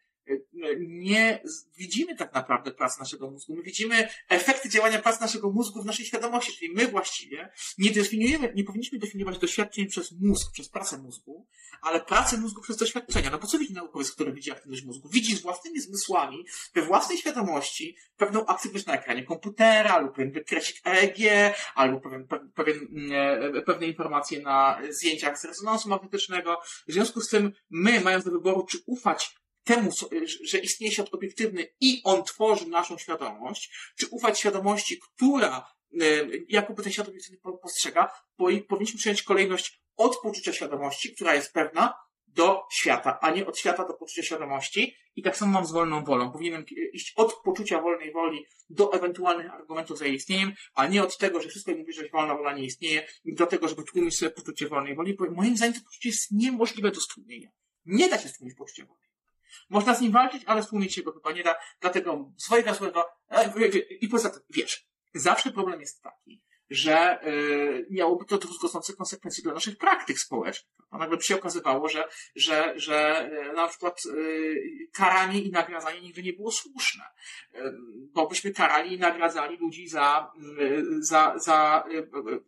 nie 0.80 1.44
widzimy 1.78 2.16
tak 2.16 2.34
naprawdę 2.34 2.72
pracy 2.72 3.00
naszego 3.00 3.32
mózgu. 3.32 3.56
My 3.56 3.64
widzimy 3.64 4.10
efekty 4.30 4.70
działania 4.70 5.00
pracy 5.00 5.22
naszego 5.22 5.52
mózgu 5.52 5.82
w 5.82 5.86
naszej 5.86 6.06
świadomości, 6.06 6.54
czyli 6.58 6.74
my 6.74 6.88
właściwie 6.88 7.50
nie 7.78 7.92
definiujemy, 7.92 8.54
nie 8.56 8.64
powinniśmy 8.64 9.00
definiować 9.00 9.38
doświadczeń 9.38 9.88
przez 9.88 10.12
mózg, 10.12 10.52
przez 10.54 10.70
pracę 10.70 10.98
mózgu, 10.98 11.48
ale 11.82 12.02
pracę 12.02 12.38
mózgu 12.38 12.62
przez 12.62 12.78
doświadczenia. 12.78 13.30
No 13.30 13.38
bo 13.40 13.48
co 13.48 13.58
widzi 13.58 13.74
naukowiec, 13.74 14.12
który 14.12 14.34
widzi 14.34 14.52
aktywność 14.52 14.84
mózgu? 14.86 15.10
Widzi 15.10 15.36
z 15.36 15.42
własnymi 15.42 15.80
zmysłami, 15.82 16.46
we 16.76 16.82
własnej 16.82 17.18
świadomości 17.18 17.98
pewną 18.18 18.46
aktywność 18.46 18.86
na 18.86 18.94
ekranie 18.94 19.24
komputera, 19.24 20.00
lub 20.00 20.16
pewien 20.16 20.32
wykresik 20.32 20.88
EEG, 20.88 21.18
albo 21.76 22.00
pewien, 22.00 22.26
pe- 22.28 22.50
pewien, 22.56 22.88
e, 23.12 23.62
pewne 23.62 23.88
informacje 23.88 24.42
na 24.42 24.82
zdjęciach 24.90 25.40
z 25.40 25.46
rezonansu 25.46 25.90
magnetycznego. 25.90 26.62
W 26.88 26.94
związku 26.94 27.22
z 27.22 27.30
tym 27.30 27.52
my, 27.70 28.02
mając 28.02 28.26
do 28.26 28.32
wyboru, 28.32 28.66
czy 28.66 28.78
ufać 28.86 29.36
temu, 29.70 29.92
że 30.44 30.58
istnieje 30.58 30.94
świat 30.94 31.14
obiektywny 31.14 31.68
i 31.82 32.02
on 32.04 32.24
tworzy 32.24 32.68
naszą 32.68 32.98
świadomość, 32.98 33.72
czy 33.98 34.08
ufać 34.08 34.40
świadomości, 34.40 35.00
która 35.00 35.74
e, 36.02 36.06
jakoby 36.48 36.84
ten 36.84 36.92
świat 36.92 37.08
obiektywny 37.08 37.38
po- 37.38 37.58
postrzega, 37.58 38.12
bo 38.38 38.48
powinniśmy 38.68 38.98
przyjąć 39.00 39.24
kolejność 39.24 39.82
od 39.98 40.18
poczucia 40.22 40.54
świadomości, 40.54 41.16
która 41.16 41.36
jest 41.36 41.54
pewna, 41.54 41.94
do 42.28 42.64
świata, 42.72 43.20
a 43.22 43.32
nie 43.32 43.46
od 43.46 43.58
świata 43.58 43.88
do 43.88 43.94
poczucia 43.94 44.24
świadomości. 44.24 44.96
I 45.16 45.22
tak 45.22 45.38
samo 45.38 45.52
mam 45.52 45.66
z 45.66 45.72
wolną 45.72 46.04
wolą. 46.04 46.32
Powinienem 46.32 46.66
iść 46.94 47.14
od 47.16 47.34
poczucia 47.34 47.82
wolnej 47.82 48.12
woli 48.12 48.46
do 48.70 48.94
ewentualnych 48.94 49.54
argumentów 49.54 49.98
za 49.98 50.06
jej 50.06 50.16
istnieniem, 50.16 50.54
a 50.74 50.88
nie 50.88 51.04
od 51.04 51.18
tego, 51.18 51.42
że 51.42 51.50
wszystko 51.50 51.72
mówi, 51.72 51.94
że 51.94 52.10
wolna 52.10 52.36
wola 52.36 52.54
nie 52.54 52.66
istnieje, 52.66 53.08
do 53.26 53.46
tego, 53.46 53.68
żeby 53.68 53.84
tłumić 53.84 54.18
sobie 54.18 54.32
poczucie 54.32 54.68
wolnej 54.68 54.96
woli, 54.96 55.14
bo 55.14 55.32
moim 55.32 55.58
zdaniem 55.58 55.74
to 55.74 55.82
poczucie 55.82 56.10
jest 56.10 56.32
niemożliwe 56.32 56.92
do 56.92 57.02
stłumienia. 57.02 57.50
Nie 57.86 58.10
da 58.10 58.18
się 58.18 58.30
stłumić 58.30 58.58
poczucia 58.58 58.86
wolnej. 58.86 59.09
Można 59.70 59.96
z 59.96 60.02
nim 60.02 60.12
walczyć, 60.12 60.44
ale 60.46 60.64
stłumić 60.64 60.94
się 60.94 61.04
go 61.04 61.12
chyba 61.12 61.32
nie 61.32 61.44
da, 61.44 61.56
dlatego 61.80 62.32
swojego 62.38 62.74
złego, 62.74 63.06
e, 63.30 63.52
i 64.02 64.08
poza 64.08 64.30
tym, 64.30 64.42
wiesz, 64.50 64.90
zawsze 65.14 65.52
problem 65.52 65.82
jest 65.82 66.02
taki, 66.02 66.44
że 66.70 67.28
y, 67.28 67.88
miałoby 67.90 68.26
to 68.26 68.38
druzgocące 68.38 68.94
konsekwencje 68.94 69.44
dla 69.44 69.54
naszych 69.54 69.78
praktyk 69.78 70.20
społecznych. 70.20 70.74
A 70.90 70.98
nagle 70.98 71.22
się 71.22 71.36
okazywało, 71.36 71.90
że, 71.90 72.08
że, 72.36 72.74
że 72.76 73.30
y, 73.50 73.54
na 73.54 73.68
przykład 73.68 74.06
y, 74.06 74.90
karanie 74.94 75.42
i 75.42 75.52
nagradzanie 75.52 76.02
nigdy 76.02 76.24
nie 76.24 76.34
było 76.34 76.52
słuszne. 76.52 77.04
Y, 77.56 77.60
bo 78.14 78.28
byśmy 78.28 78.52
karali 78.52 78.94
i 78.94 79.00
nagradzali 79.00 79.58
ludzi 79.58 79.88
za, 79.88 80.32
za, 81.00 81.34
za 81.38 81.84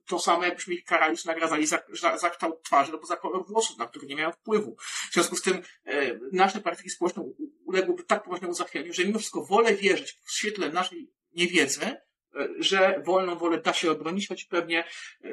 to 0.07 0.19
samo, 0.19 0.45
jakbyśmy 0.45 0.73
ich 0.73 0.84
karali 0.84 1.18
czy 1.18 1.27
nagradzali 1.27 1.68
za, 1.68 1.80
za, 1.89 2.18
za 2.18 2.30
kształt 2.30 2.64
twarzy 2.64 2.91
albo 2.91 3.06
za 3.06 3.15
kolor 3.15 3.48
włosów, 3.48 3.77
na 3.77 3.88
który 3.88 4.07
nie 4.07 4.15
mają 4.15 4.31
wpływu. 4.31 4.76
W 5.10 5.14
związku 5.14 5.35
z 5.35 5.41
tym 5.41 5.61
nasze 6.31 6.61
praktyki 6.61 6.89
społeczne 6.89 7.23
uległyby 7.65 8.03
tak 8.03 8.23
poważnemu 8.23 8.53
zachwianiu, 8.53 8.93
że 8.93 9.06
mimo 9.06 9.19
wszystko 9.19 9.45
wolę 9.45 9.76
wierzyć 9.76 10.18
w 10.23 10.31
świetle 10.31 10.69
naszej 10.69 11.11
niewiedzy, 11.35 11.85
e, 11.85 12.02
że 12.60 13.02
wolną 13.06 13.36
wolę 13.36 13.62
da 13.62 13.74
się 13.74 13.91
obronić, 13.91 14.28
choć 14.28 14.45
pewnie 14.45 14.84
e, 15.24 15.30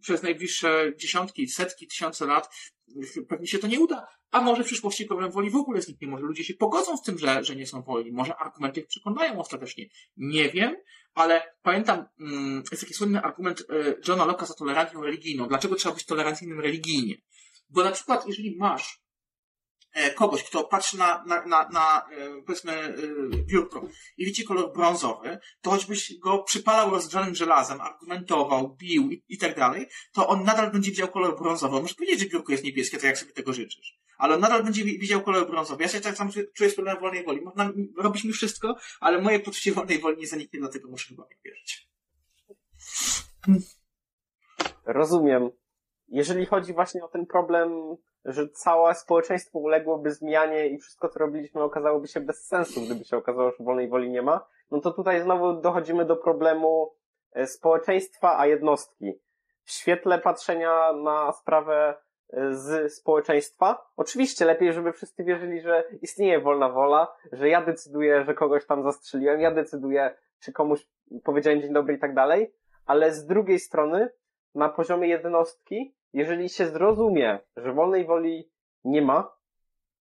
przez 0.00 0.22
najbliższe 0.22 0.92
dziesiątki, 0.96 1.48
setki, 1.48 1.86
tysiące 1.86 2.26
lat 2.26 2.48
pewnie 3.28 3.46
się 3.46 3.58
to 3.58 3.66
nie 3.66 3.80
uda, 3.80 4.06
a 4.30 4.40
może 4.40 4.62
w 4.62 4.66
przyszłości 4.66 5.06
problem 5.06 5.30
woli 5.30 5.50
w 5.50 5.56
ogóle 5.56 5.82
zniknie, 5.82 6.08
może 6.08 6.24
ludzie 6.24 6.44
się 6.44 6.54
pogodzą 6.54 6.96
z 6.96 7.02
tym, 7.02 7.18
że, 7.18 7.44
że 7.44 7.56
nie 7.56 7.66
są 7.66 7.82
wolni, 7.82 8.12
może 8.12 8.36
argumenty 8.36 8.80
ich 8.80 8.86
przekonają 8.86 9.40
ostatecznie. 9.40 9.86
Nie 10.16 10.48
wiem, 10.48 10.76
ale 11.14 11.54
pamiętam, 11.62 12.04
mm, 12.20 12.62
jest 12.70 12.82
taki 12.82 12.94
słynny 12.94 13.22
argument 13.22 13.64
Johna 14.08 14.26
Locke'a 14.26 14.46
za 14.46 14.54
tolerancją 14.54 15.02
religijną. 15.02 15.48
Dlaczego 15.48 15.74
trzeba 15.74 15.94
być 15.94 16.04
tolerancyjnym 16.04 16.60
religijnie? 16.60 17.14
Bo 17.70 17.84
na 17.84 17.90
przykład, 17.90 18.26
jeżeli 18.26 18.56
masz 18.56 18.82
e, 18.94 19.01
kogoś, 20.14 20.44
kto 20.44 20.64
patrzy 20.64 20.98
na, 20.98 21.24
na, 21.26 21.46
na, 21.46 21.68
na 21.68 22.08
e, 22.10 22.42
powiedzmy, 22.46 22.72
e, 22.72 22.94
biurko 23.36 23.88
i 24.16 24.24
widzi 24.24 24.44
kolor 24.44 24.72
brązowy, 24.72 25.38
to 25.60 25.70
choćbyś 25.70 26.18
go 26.18 26.42
przypalał 26.42 26.90
rozgrzanym 26.90 27.34
żelazem, 27.34 27.80
argumentował, 27.80 28.76
bił 28.76 29.10
i, 29.10 29.24
i 29.28 29.38
tak 29.38 29.56
dalej, 29.56 29.88
to 30.12 30.28
on 30.28 30.44
nadal 30.44 30.70
będzie 30.70 30.90
widział 30.90 31.08
kolor 31.08 31.38
brązowy. 31.38 31.76
On 31.76 31.82
może 31.82 31.94
powiedzieć, 31.94 32.20
że 32.20 32.26
biurko 32.26 32.52
jest 32.52 32.64
niebieskie, 32.64 32.96
tak 32.96 33.04
jak 33.04 33.18
sobie 33.18 33.32
tego 33.32 33.52
życzysz. 33.52 33.98
Ale 34.18 34.34
on 34.34 34.40
nadal 34.40 34.64
będzie 34.64 34.84
wi- 34.84 34.98
widział 34.98 35.22
kolor 35.22 35.50
brązowy. 35.50 35.82
Ja 35.82 35.88
się 35.88 36.00
tak 36.00 36.16
samo 36.16 36.30
czuję 36.54 36.70
z 36.70 36.74
problemem 36.74 37.02
wolnej 37.02 37.24
woli. 37.24 37.40
Można 37.40 37.72
robić 37.98 38.24
mi 38.24 38.32
wszystko, 38.32 38.76
ale 39.00 39.22
moje 39.22 39.40
poczucie 39.40 39.72
wolnej 39.72 39.98
woli 39.98 40.16
nie 40.18 40.26
zaniknie, 40.26 40.60
dlatego 40.60 40.88
muszę 40.90 41.08
chyba 41.08 41.24
w 41.24 41.44
wierzyć. 41.44 41.88
Rozumiem. 44.86 45.50
Jeżeli 46.08 46.46
chodzi 46.46 46.72
właśnie 46.72 47.04
o 47.04 47.08
ten 47.08 47.26
problem, 47.26 47.96
że 48.24 48.48
całe 48.48 48.94
społeczeństwo 48.94 49.58
uległoby 49.58 50.10
zmianie 50.10 50.68
i 50.68 50.78
wszystko, 50.78 51.08
co 51.08 51.18
robiliśmy, 51.18 51.62
okazałoby 51.62 52.08
się 52.08 52.20
bez 52.20 52.46
sensu, 52.46 52.80
gdyby 52.80 53.04
się 53.04 53.16
okazało, 53.16 53.50
że 53.50 53.64
wolnej 53.64 53.88
woli 53.88 54.10
nie 54.10 54.22
ma, 54.22 54.46
no 54.70 54.80
to 54.80 54.90
tutaj 54.90 55.22
znowu 55.22 55.60
dochodzimy 55.60 56.04
do 56.04 56.16
problemu 56.16 56.94
e, 57.32 57.46
społeczeństwa, 57.46 58.38
a 58.38 58.46
jednostki. 58.46 59.20
W 59.64 59.72
świetle 59.72 60.18
patrzenia 60.18 60.92
na 60.92 61.32
sprawę 61.32 61.94
e, 62.32 62.54
z 62.54 62.94
społeczeństwa, 62.94 63.86
oczywiście 63.96 64.44
lepiej, 64.44 64.72
żeby 64.72 64.92
wszyscy 64.92 65.24
wierzyli, 65.24 65.60
że 65.60 65.84
istnieje 66.02 66.40
wolna 66.40 66.68
wola, 66.68 67.14
że 67.32 67.48
ja 67.48 67.62
decyduję, 67.62 68.24
że 68.24 68.34
kogoś 68.34 68.66
tam 68.66 68.82
zastrzeliłem, 68.82 69.40
ja 69.40 69.50
decyduję, 69.50 70.14
czy 70.40 70.52
komuś 70.52 70.88
powiedziałem 71.24 71.60
dzień 71.60 71.72
dobry 71.72 71.94
i 71.94 71.98
tak 71.98 72.14
dalej, 72.14 72.54
ale 72.86 73.12
z 73.12 73.26
drugiej 73.26 73.58
strony, 73.58 74.08
na 74.54 74.68
poziomie 74.68 75.08
jednostki, 75.08 75.94
jeżeli 76.12 76.48
się 76.48 76.66
zrozumie, 76.66 77.38
że 77.56 77.72
wolnej 77.72 78.06
woli 78.06 78.50
nie 78.84 79.02
ma, 79.02 79.32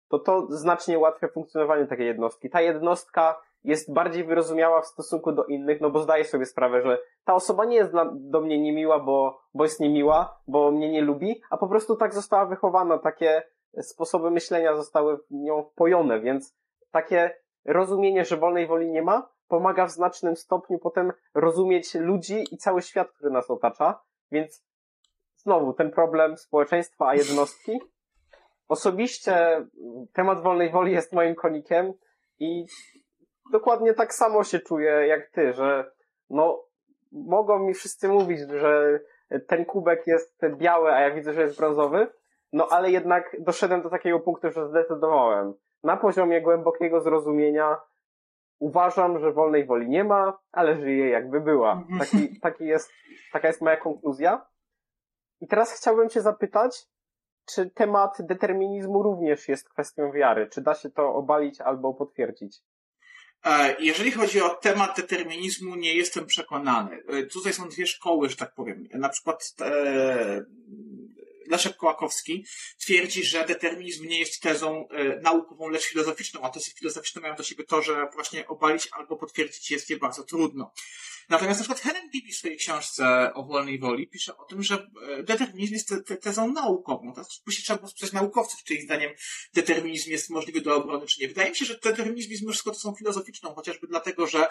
to 0.09 0.19
to 0.19 0.47
znacznie 0.51 0.99
ułatwia 0.99 1.29
funkcjonowanie 1.29 1.87
takiej 1.87 2.07
jednostki. 2.07 2.51
Ta 2.51 2.61
jednostka 2.61 3.41
jest 3.65 3.93
bardziej 3.93 4.25
wyrozumiała 4.25 4.83
w 4.83 4.87
stosunku 4.87 5.33
do 5.33 5.45
innych, 5.45 5.81
no 5.81 5.91
bo 5.91 5.99
zdaje 5.99 6.25
sobie 6.25 6.47
sprawę, 6.47 6.83
że 6.83 6.99
ta 7.25 7.35
osoba 7.35 7.65
nie 7.65 7.77
jest 7.77 7.91
dla, 7.91 8.11
do 8.15 8.41
mnie 8.41 8.61
niemiła, 8.61 8.99
bo, 8.99 9.41
bo 9.55 9.65
jest 9.65 9.81
niemiła, 9.81 10.41
bo 10.47 10.71
mnie 10.71 10.93
nie 10.93 11.03
lubi, 11.03 11.43
a 11.51 11.57
po 11.57 11.69
prostu 11.69 11.97
tak 11.97 12.15
została 12.15 12.47
wychowana, 12.47 12.99
takie 12.99 13.43
sposoby 13.81 14.31
myślenia 14.31 14.77
zostały 14.77 15.19
w 15.19 15.31
nią 15.31 15.63
wpojone, 15.63 16.21
więc 16.21 16.57
takie 16.91 17.37
rozumienie, 17.65 18.25
że 18.25 18.37
wolnej 18.37 18.67
woli 18.67 18.91
nie 18.91 19.03
ma, 19.03 19.29
pomaga 19.49 19.87
w 19.87 19.91
znacznym 19.91 20.37
stopniu 20.37 20.79
potem 20.79 21.13
rozumieć 21.35 21.95
ludzi 21.95 22.45
i 22.51 22.57
cały 22.57 22.83
świat, 22.83 23.11
który 23.11 23.31
nas 23.31 23.51
otacza, 23.51 24.01
więc 24.31 24.65
znowu 25.43 25.73
ten 25.73 25.91
problem 25.91 26.37
społeczeństwa 26.37 27.09
a 27.09 27.15
jednostki. 27.15 27.81
Osobiście 28.69 29.67
temat 30.13 30.43
wolnej 30.43 30.71
woli 30.71 30.93
jest 30.93 31.13
moim 31.13 31.35
konikiem 31.35 31.93
i 32.39 32.67
dokładnie 33.53 33.95
tak 33.95 34.15
samo 34.15 34.45
się 34.45 34.59
czuję 34.59 34.91
jak 34.91 35.31
ty, 35.31 35.53
że 35.53 35.91
no 36.31 36.65
mogą 37.13 37.59
mi 37.59 37.75
wszyscy 37.75 38.09
mówić, 38.09 38.41
że 38.41 39.01
ten 39.49 39.65
kubek 39.65 40.07
jest 40.07 40.41
biały, 40.57 40.93
a 40.93 41.01
ja 41.01 41.15
widzę, 41.15 41.33
że 41.33 41.43
jest 41.43 41.59
brązowy, 41.59 42.07
no 42.53 42.69
ale 42.71 42.91
jednak 42.91 43.37
doszedłem 43.41 43.83
do 43.83 43.91
takiego 43.91 44.21
punktu, 44.21 44.51
że 44.51 44.69
zdecydowałem. 44.69 45.55
Na 45.85 45.97
poziomie 45.97 46.43
głębokiego 46.43 47.01
zrozumienia 47.01 47.77
uważam, 48.59 49.19
że 49.19 49.33
wolnej 49.33 49.67
woli 49.67 49.89
nie 49.89 50.05
ma, 50.05 50.39
ale 50.53 50.77
żyje 50.77 51.09
jakby 51.09 51.41
była. 51.41 51.85
Taki, 51.99 52.29
taki 52.43 52.67
jest, 52.67 52.93
taka 53.33 53.49
jest 53.49 53.63
moja 53.63 53.77
konkluzja. 53.77 54.47
I 55.43 55.47
teraz 55.47 55.73
chciałbym 55.73 56.09
Cię 56.09 56.23
zapytać, 56.23 56.87
czy 57.55 57.71
temat 57.71 58.17
determinizmu 58.21 59.03
również 59.03 59.49
jest 59.49 59.69
kwestią 59.69 60.13
wiary? 60.13 60.49
Czy 60.53 60.61
da 60.61 60.75
się 60.75 60.91
to 60.91 61.15
obalić 61.15 61.61
albo 61.61 61.95
potwierdzić? 61.95 62.59
E, 63.45 63.77
Jeżeli 63.81 64.11
chodzi 64.11 64.43
o 64.43 64.49
temat 64.49 64.97
determinizmu, 64.97 65.75
nie 65.75 65.95
jestem 65.95 66.27
przekonany. 66.27 67.03
E, 67.09 67.23
Tutaj 67.23 67.53
są 67.53 67.69
dwie 67.69 67.87
szkoły, 67.87 68.29
że 68.29 68.37
tak 68.37 68.55
powiem. 68.55 68.89
Na 68.95 69.09
przykład 69.09 69.55
e, 69.61 70.45
Leszek 71.47 71.77
Kołakowski 71.77 72.47
twierdzi, 72.79 73.25
że 73.25 73.45
determinizm 73.45 74.07
nie 74.07 74.19
jest 74.19 74.41
tezą 74.41 74.89
e, 74.89 75.21
naukową, 75.21 75.69
lecz 75.69 75.85
filozoficzną, 75.85 76.41
a 76.43 76.51
tezy 76.51 76.71
filozoficzne 76.79 77.21
mają 77.21 77.35
do 77.35 77.43
siebie 77.43 77.65
to, 77.65 77.83
że 77.83 78.09
właśnie 78.15 78.49
obalić 78.49 78.89
albo 78.93 79.17
potwierdzić 79.17 79.71
jest 79.71 79.91
je 79.91 79.97
bardzo 79.97 80.25
trudno. 80.25 80.73
Natomiast 81.29 81.61
na 81.61 81.65
przykład 81.65 81.81
Helen 81.81 82.11
Bibi 82.11 82.33
w 82.33 82.37
swojej 82.37 82.57
książce 82.57 83.35
o 83.35 83.43
wolnej 83.43 83.79
woli 83.79 84.09
pisze 84.09 84.37
o 84.37 84.45
tym, 84.45 84.63
że 84.63 84.89
e, 85.09 85.23
determinizm 85.23 85.75
jest 85.75 85.89
te, 85.89 86.03
te, 86.03 86.17
tezą 86.17 86.53
naukową. 86.53 87.13
Teraz 87.15 87.43
musi 87.47 87.63
trzeba 87.63 87.77
było 87.77 87.89
spytać 87.89 88.13
naukowców, 88.13 88.65
czy 88.65 88.75
ich 88.75 88.83
zdaniem 88.83 89.11
determinizm 89.55 90.11
jest 90.11 90.31
możliwy 90.31 90.61
do 90.61 90.77
obrony, 90.77 91.07
czy 91.07 91.21
nie. 91.21 91.29
Wydaje 91.29 91.51
mi 91.51 91.57
się, 91.57 91.65
że 91.65 91.79
determinizm 91.79 92.31
jest 92.31 92.43
mimo 92.43 92.53
wszystko 92.53 92.71
tezą 92.71 92.95
filozoficzną, 92.95 93.55
chociażby 93.55 93.87
dlatego, 93.87 94.27
że, 94.27 94.47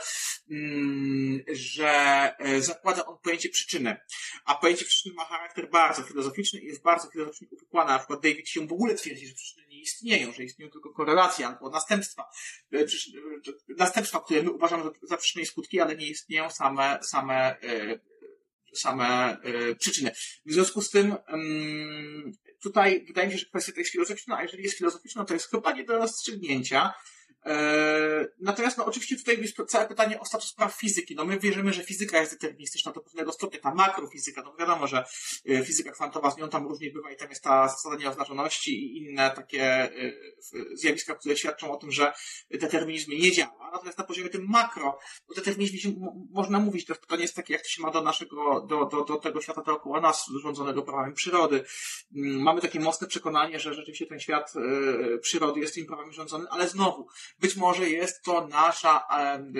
mm, 0.51 1.43
że 1.51 1.91
e, 2.39 2.61
zakłada 2.61 3.05
on 3.05 3.17
pojęcie 3.23 3.49
przyczyny. 3.49 3.97
A 4.45 4.55
pojęcie 4.55 4.85
przyczyny 4.85 5.15
ma 5.15 5.25
charakter 5.25 5.69
bardzo 5.69 6.03
filozoficzny 6.03 6.59
i 6.59 6.65
jest 6.65 6.80
bardzo 6.83 7.09
filozoficznie 7.09 7.47
uwikłane. 7.51 7.91
Na 7.91 7.97
przykład 7.99 8.21
David 8.21 8.53
Hume 8.53 8.67
w 8.67 8.73
ogóle 8.73 8.95
twierdzi, 8.95 9.27
że 9.27 9.33
przyczyny 9.33 9.67
nie 9.67 9.81
istnieją, 9.81 10.33
że 10.33 10.43
istnieją 10.43 10.71
tylko 10.71 10.93
korelacje 10.93 11.47
albo 11.47 11.69
następstwa. 11.69 12.29
E, 12.73 12.79
e, 12.79 12.85
Następstwa, 13.77 14.19
które 14.19 14.43
my 14.43 14.51
uważamy 14.51 14.83
za, 15.03 15.17
przyczyny 15.17 15.43
i 15.43 15.45
skutki, 15.45 15.79
ale 15.79 15.95
nie 15.95 16.07
istnieją 16.07 16.49
same, 16.49 16.99
same, 17.03 17.61
e, 17.61 17.99
same 18.73 19.37
przyczyny. 19.79 20.11
W 20.45 20.53
związku 20.53 20.81
z 20.81 20.89
tym 20.89 21.15
mm, 21.27 22.31
tutaj 22.63 23.05
wydaje 23.07 23.27
mi 23.27 23.33
się, 23.33 23.39
że 23.39 23.45
kwestia 23.45 23.71
to 23.71 23.79
jest 23.79 23.91
filozoficzna, 23.91 24.37
a 24.37 24.43
jeżeli 24.43 24.63
jest 24.63 24.77
filozoficzna, 24.77 25.25
to 25.25 25.33
jest 25.33 25.49
chyba 25.49 25.71
nie 25.71 25.83
do 25.83 25.97
rozstrzygnięcia. 25.97 26.93
E, 27.45 28.11
Natomiast 28.39 28.77
no, 28.77 28.85
oczywiście 28.85 29.17
tutaj 29.17 29.41
jest 29.41 29.57
całe 29.67 29.87
pytanie 29.87 30.19
o 30.19 30.25
status 30.25 30.53
praw 30.53 30.75
fizyki. 30.75 31.15
No 31.15 31.25
my 31.25 31.39
wierzymy, 31.39 31.73
że 31.73 31.83
fizyka 31.83 32.19
jest 32.19 32.33
deterministyczna 32.33 32.91
do 32.91 33.01
pewnego 33.01 33.31
stopnia, 33.31 33.59
ta 33.59 33.73
makrofizyka, 33.73 34.41
no 34.41 34.55
wiadomo, 34.59 34.87
że 34.87 35.05
e, 35.49 35.65
fizyka 35.65 35.91
kwantowa 35.91 36.31
z 36.31 36.37
nią 36.37 36.49
tam 36.49 36.67
różnie 36.67 36.91
bywa 36.91 37.11
i 37.11 37.15
tam 37.15 37.29
jest 37.29 37.43
ta 37.43 37.67
zasada 37.67 37.95
nieoznaczoności 37.95 38.71
i 38.71 38.97
inne 38.97 39.31
takie 39.31 39.63
e, 39.63 39.91
zjawiska, 40.73 41.15
które 41.15 41.37
świadczą 41.37 41.71
o 41.71 41.77
tym, 41.77 41.91
że 41.91 42.13
determinizm 42.51 43.11
nie 43.11 43.31
działa. 43.31 43.71
Natomiast 43.71 43.97
na 43.97 44.03
poziomie 44.03 44.29
tym 44.29 44.45
makro, 44.49 44.99
o 45.27 45.33
determinizmie 45.33 45.79
się 45.79 45.93
można 46.31 46.59
mówić, 46.59 46.85
to 46.85 46.95
pytanie 46.95 47.21
jest 47.21 47.35
takie, 47.35 47.53
jak 47.53 47.61
to 47.61 47.69
się 47.69 47.81
ma 47.81 47.91
do 47.91 48.01
naszego, 48.01 48.61
do, 48.61 48.85
do, 48.85 49.03
do 49.03 49.15
tego 49.15 49.41
świata 49.41 49.61
dookoła 49.61 50.01
nas, 50.01 50.25
rządzonego 50.43 50.81
prawami 50.81 51.13
przyrody. 51.13 51.63
Mm, 52.15 52.41
Mamy 52.41 52.61
takie 52.61 52.79
mocne 52.79 53.07
przekonanie, 53.07 53.59
że 53.59 53.73
rzeczywiście 53.73 54.05
ten 54.05 54.19
świat 54.19 54.53
przyrody 55.21 55.59
jest 55.59 55.73
tymi 55.73 55.87
prawami 55.87 56.13
rządzony, 56.13 56.45
ale 56.49 56.67
znowu, 56.67 57.07
być 57.39 57.55
może 57.55 57.89
jest 57.89 58.23
to 58.23 58.47
nasza, 58.47 59.07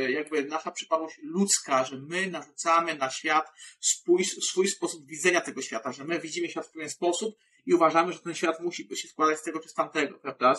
jakby 0.10 0.46
nasza 0.46 0.72
przypadłość 0.72 1.20
ludzka, 1.24 1.86
że 1.86 1.98
my 1.98 2.28
narzucamy 2.28 2.96
na 2.96 3.10
świat 3.10 3.52
swój, 3.80 4.26
swój 4.26 4.68
sposób 4.68 5.06
widzenia 5.06 5.42
tego 5.42 5.62
świata, 5.62 5.92
że 5.92 6.04
my 6.04 6.20
widzimy 6.20 6.50
świat 6.50 6.68
w 6.68 6.72
pewien 6.72 6.90
sposób 6.90 7.36
i 7.66 7.74
uważamy, 7.74 8.14
że 8.14 8.20
ten 8.20 8.36
świat 8.36 8.60
musi 8.60 8.88
się 8.96 9.08
składać 9.08 9.40
z 9.40 9.44
tego 9.44 9.60
czy 9.60 9.70
z 9.70 9.74
tamtego, 9.74 10.20
prawda? 10.20 10.56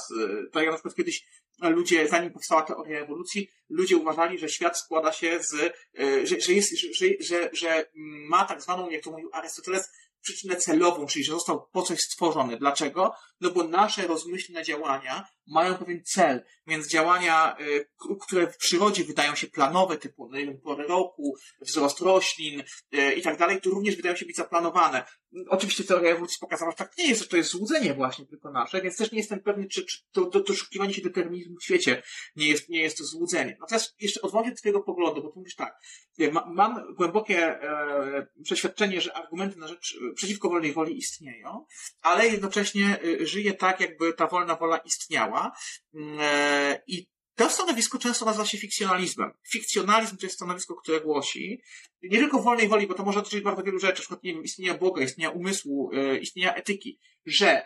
Tak 0.52 0.62
jak 0.62 0.72
na 0.72 0.76
przykład 0.76 0.94
kiedyś 0.94 1.26
ludzie, 1.60 2.08
zanim 2.08 2.30
powstała 2.30 2.62
teoria 2.62 3.00
ewolucji, 3.00 3.50
ludzie 3.68 3.96
uważali, 3.96 4.38
że 4.38 4.48
świat 4.48 4.78
składa 4.78 5.12
się 5.12 5.38
z, 5.42 5.54
e, 5.98 6.26
że, 6.26 6.40
że 6.40 6.52
jest, 6.52 6.78
że, 6.78 7.06
że, 7.20 7.50
że 7.52 7.90
ma 8.28 8.44
tak 8.44 8.62
zwaną, 8.62 8.90
jak 8.90 9.04
to 9.04 9.10
mówił 9.10 9.30
Arystoteles, 9.32 9.90
przyczynę 10.22 10.56
celową, 10.56 11.06
czyli 11.06 11.24
że 11.24 11.32
został 11.32 11.68
po 11.72 11.82
coś 11.82 12.00
stworzony. 12.00 12.56
Dlaczego? 12.56 13.14
No 13.40 13.50
bo 13.50 13.64
nasze 13.64 14.06
rozmyślne 14.06 14.64
działania 14.64 15.28
mają 15.46 15.74
pewien 15.74 16.02
cel, 16.04 16.44
więc 16.66 16.88
działania, 16.88 17.56
y, 17.60 17.88
które 18.20 18.46
w 18.46 18.56
przyrodzie 18.56 19.04
wydają 19.04 19.34
się 19.34 19.46
planowe, 19.46 19.96
typu 19.96 20.28
no, 20.28 20.38
wiem, 20.38 20.60
pory 20.60 20.86
roku, 20.86 21.36
wzrost 21.60 22.00
roślin 22.00 22.62
y, 22.94 23.12
i 23.14 23.22
tak 23.22 23.38
dalej, 23.38 23.60
to 23.60 23.70
również 23.70 23.96
wydają 23.96 24.16
się 24.16 24.26
być 24.26 24.36
zaplanowane. 24.36 25.04
Oczywiście 25.48 25.84
teoria 25.84 26.10
ewolucji 26.10 26.38
pokazała, 26.40 26.70
że 26.70 26.76
tak 26.76 26.98
nie 26.98 27.08
jest, 27.08 27.22
że 27.22 27.28
to 27.28 27.36
jest 27.36 27.50
złudzenie 27.50 27.94
właśnie 27.94 28.26
tylko 28.26 28.50
nasze, 28.50 28.82
więc 28.82 28.96
też 28.96 29.12
nie 29.12 29.18
jestem 29.18 29.40
pewny, 29.40 29.68
czy, 29.68 29.84
czy 29.84 29.98
to, 30.12 30.40
doszukiwanie 30.40 30.94
się 30.94 31.02
determinizmu 31.02 31.56
w 31.56 31.64
świecie 31.64 32.02
nie 32.36 32.48
jest, 32.48 32.68
nie 32.68 32.82
jest 32.82 32.98
to 32.98 33.04
złudzenie. 33.04 33.56
Natomiast 33.60 33.94
jeszcze 34.00 34.22
odwołuję 34.22 34.50
do 34.50 34.56
twojego 34.56 34.80
poglądu, 34.80 35.22
bo 35.22 35.28
tu 35.28 35.38
mówisz 35.38 35.54
tak, 35.54 35.78
y, 36.20 36.32
ma, 36.32 36.46
mam 36.46 36.94
głębokie 36.94 37.38
e, 37.38 38.26
przeświadczenie, 38.44 39.00
że 39.00 39.16
argumenty 39.16 39.58
na 39.58 39.68
rzecz 39.68 39.98
e, 40.10 40.14
przeciwko 40.14 40.48
wolnej 40.48 40.72
woli 40.72 40.98
istnieją, 40.98 41.66
ale 42.00 42.28
jednocześnie 42.28 42.98
żyje 43.20 43.54
tak, 43.54 43.80
jakby 43.80 44.12
ta 44.12 44.26
wolna 44.26 44.56
wola 44.56 44.76
istniała. 44.76 45.31
Mm, 45.94 46.18
e, 46.20 46.82
I 46.86 47.06
to 47.34 47.50
stanowisko 47.50 47.98
często 47.98 48.24
nazywa 48.24 48.46
się 48.46 48.58
fikcjonalizmem. 48.58 49.30
Fikcjonalizm 49.50 50.16
to 50.16 50.26
jest 50.26 50.36
stanowisko, 50.36 50.74
które 50.74 51.00
głosi 51.00 51.62
nie 52.02 52.18
tylko 52.18 52.42
wolnej 52.42 52.68
woli, 52.68 52.86
bo 52.86 52.94
to 52.94 53.04
może 53.04 53.18
dotyczyć 53.18 53.40
bardzo 53.40 53.62
wielu 53.62 53.78
rzeczy, 53.78 54.00
przykład 54.00 54.22
nie 54.22 54.34
wiem, 54.34 54.42
istnienia 54.42 54.74
Boga, 54.74 55.02
istnienia 55.02 55.30
umysłu, 55.30 55.90
e, 55.94 56.18
istnienia 56.18 56.54
etyki, 56.54 56.98
że 57.26 57.62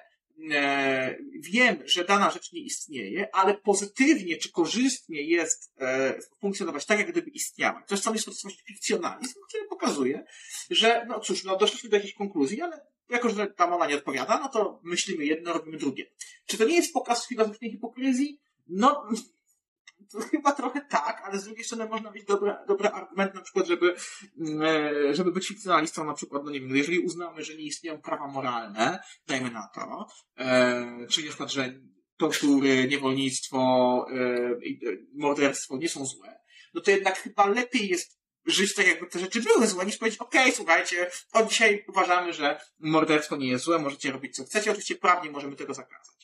e, 0.52 1.16
wiem, 1.40 1.82
że 1.84 2.04
dana 2.04 2.30
rzecz 2.30 2.52
nie 2.52 2.60
istnieje, 2.60 3.28
ale 3.32 3.54
pozytywnie 3.54 4.36
czy 4.36 4.52
korzystnie 4.52 5.22
jest 5.22 5.72
e, 5.80 6.18
funkcjonować 6.40 6.86
tak, 6.86 6.98
jak 6.98 7.10
gdyby 7.10 7.30
istniała. 7.30 7.82
To 7.88 7.94
jest 7.94 8.04
cały 8.04 8.16
jest 8.16 8.62
fikcjonalizm, 8.66 9.34
który 9.48 9.64
pokazuje, 9.68 10.24
że 10.70 11.06
no 11.08 11.20
cóż, 11.20 11.44
no 11.44 11.56
doszliśmy 11.56 11.90
do 11.90 11.96
jakiejś 11.96 12.14
konkluzji, 12.14 12.62
ale 12.62 12.80
jako, 13.08 13.28
że 13.28 13.46
tam 13.46 13.72
ona 13.72 13.86
nie 13.86 13.96
odpowiada, 13.96 14.40
no 14.40 14.48
to 14.48 14.80
myślimy 14.84 15.24
jedno, 15.24 15.52
robimy 15.52 15.78
drugie. 15.78 16.06
Czy 16.46 16.58
to 16.58 16.64
nie 16.64 16.76
jest 16.76 16.92
pokaz 16.92 17.26
filozoficznej 17.26 17.70
hipokryzji? 17.70 18.40
No, 18.68 19.08
to 20.12 20.20
chyba 20.20 20.52
trochę 20.52 20.80
tak, 20.80 21.22
ale 21.24 21.38
z 21.38 21.44
drugiej 21.44 21.64
strony 21.64 21.88
można 21.88 22.10
mieć 22.10 22.24
dobre, 22.24 22.56
dobre 22.68 22.90
argument 22.90 23.34
na 23.34 23.40
przykład, 23.40 23.66
żeby, 23.66 23.94
mm, 24.38 25.14
żeby 25.14 25.32
być 25.32 25.48
fikcjonalistą 25.48 26.04
na 26.04 26.14
przykład, 26.14 26.44
no 26.44 26.50
nie 26.50 26.60
wiem, 26.60 26.76
jeżeli 26.76 26.98
uznamy, 26.98 27.44
że 27.44 27.54
nie 27.54 27.64
istnieją 27.64 28.00
prawa 28.00 28.26
moralne, 28.26 28.98
dajmy 29.26 29.50
na 29.50 29.68
to, 29.74 30.06
e, 30.38 31.06
czyli 31.10 31.26
na 31.26 31.30
przykład, 31.30 31.52
że 31.52 31.80
tortury, 32.16 32.88
niewolnictwo, 32.88 33.58
e, 34.10 34.16
e, 34.16 34.96
morderstwo 35.14 35.76
nie 35.76 35.88
są 35.88 36.06
złe, 36.06 36.40
no 36.74 36.80
to 36.80 36.90
jednak 36.90 37.18
chyba 37.18 37.46
lepiej 37.46 37.88
jest 37.88 38.18
żyć 38.46 38.74
tak, 38.74 38.86
jakby 38.86 39.06
te 39.06 39.18
rzeczy 39.18 39.42
były 39.42 39.66
złe, 39.66 39.86
niż 39.86 39.96
powiedzieć, 39.96 40.20
okej, 40.20 40.42
okay, 40.42 40.52
słuchajcie, 40.52 41.10
od 41.32 41.48
dzisiaj 41.48 41.84
uważamy, 41.88 42.32
że 42.32 42.60
morderstwo 42.78 43.36
nie 43.36 43.48
jest 43.48 43.64
złe, 43.64 43.78
możecie 43.78 44.12
robić 44.12 44.36
co 44.36 44.44
chcecie, 44.44 44.70
oczywiście 44.70 44.94
prawnie 44.94 45.30
możemy 45.30 45.56
tego 45.56 45.74
zakazać. 45.74 46.16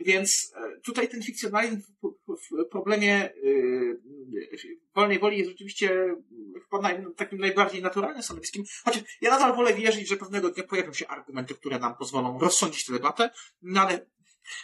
Więc 0.00 0.52
e, 0.56 0.80
tutaj 0.80 1.08
ten 1.08 1.22
fikcjonalizm 1.22 1.82
w 2.28 2.68
problemie 2.70 3.30
y, 3.44 3.98
wolnej 4.94 5.18
woli 5.18 5.38
jest 5.38 5.50
rzeczywiście 5.50 6.16
chyba 6.70 6.90
takim 7.16 7.38
najbardziej 7.38 7.82
naturalnym 7.82 8.22
stanowiskiem. 8.22 8.64
Chociaż 8.84 9.02
ja 9.20 9.30
nadal 9.30 9.56
wolę 9.56 9.74
wierzyć, 9.74 10.08
że 10.08 10.16
pewnego 10.16 10.50
dnia 10.50 10.64
pojawią 10.64 10.92
się 10.92 11.08
argumenty, 11.08 11.54
które 11.54 11.78
nam 11.78 11.96
pozwolą 11.96 12.38
rozsądzić 12.38 12.84
tę 12.84 12.92
debatę, 12.92 13.30
no 13.62 13.80
ale 13.80 14.06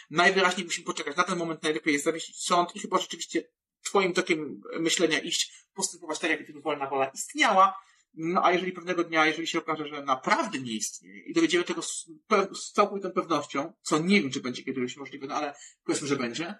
najwyraźniej 0.09 0.65
musimy 0.65 0.85
poczekać. 0.85 1.17
Na 1.17 1.23
ten 1.23 1.37
moment 1.37 1.63
najlepiej 1.63 1.93
jest 1.93 2.05
zawiesić 2.05 2.43
sąd 2.43 2.75
i 2.75 2.79
chyba 2.79 2.97
rzeczywiście 2.97 3.43
twoim 3.83 4.13
tokiem 4.13 4.61
myślenia 4.79 5.19
iść, 5.19 5.67
postępować 5.73 6.19
tak, 6.19 6.29
jakby 6.29 6.61
wolna 6.61 6.89
wola 6.89 7.05
istniała, 7.05 7.75
no 8.13 8.45
a 8.45 8.51
jeżeli 8.51 8.71
pewnego 8.71 9.03
dnia, 9.03 9.25
jeżeli 9.25 9.47
się 9.47 9.59
okaże, 9.59 9.87
że 9.87 10.03
naprawdę 10.03 10.59
nie 10.59 10.71
istnieje 10.71 11.19
i 11.19 11.33
dowiedziemy 11.33 11.63
tego 11.63 11.81
z, 11.81 12.09
z 12.53 12.71
całkowitą 12.71 13.11
pewnością, 13.11 13.73
co 13.81 13.99
nie 13.99 14.21
wiem, 14.21 14.31
czy 14.31 14.41
będzie 14.41 14.63
kiedyś 14.63 14.97
możliwe, 14.97 15.27
no 15.27 15.35
ale 15.35 15.53
powiedzmy, 15.83 16.07
że 16.07 16.15
będzie, 16.15 16.55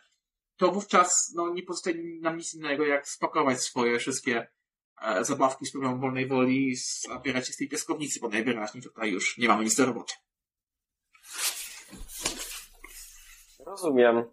to 0.58 0.72
wówczas 0.72 1.32
no, 1.36 1.54
nie 1.54 1.64
pozostaje 1.64 1.98
nam 2.22 2.38
nic 2.38 2.54
innego, 2.54 2.86
jak 2.86 3.08
spakować 3.08 3.62
swoje 3.62 4.00
wszystkie 4.00 4.48
e, 5.02 5.26
zabawki 5.26 5.66
z 5.66 5.72
programu 5.72 6.02
wolnej 6.02 6.28
woli 6.28 6.70
i 6.70 6.76
zabierać 6.76 7.48
się 7.48 7.54
z 7.54 7.58
tej 7.58 7.70
piaskownicy, 7.70 8.20
bo 8.20 8.30
najwyraźniej 8.30 8.84
tutaj 8.84 9.12
już 9.12 9.38
nie 9.38 9.48
mamy 9.48 9.64
nic 9.64 9.76
do 9.76 9.86
roboty. 9.86 10.14
Rozumiem. 13.66 14.24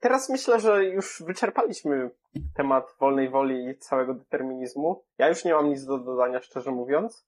Teraz 0.00 0.28
myślę, 0.30 0.60
że 0.60 0.84
już 0.84 1.22
wyczerpaliśmy 1.26 2.10
temat 2.54 2.94
wolnej 3.00 3.28
woli 3.30 3.68
i 3.68 3.78
całego 3.78 4.14
determinizmu. 4.14 5.04
Ja 5.18 5.28
już 5.28 5.44
nie 5.44 5.54
mam 5.54 5.68
nic 5.68 5.84
do 5.84 5.98
dodania, 5.98 6.40
szczerze 6.40 6.70
mówiąc. 6.70 7.26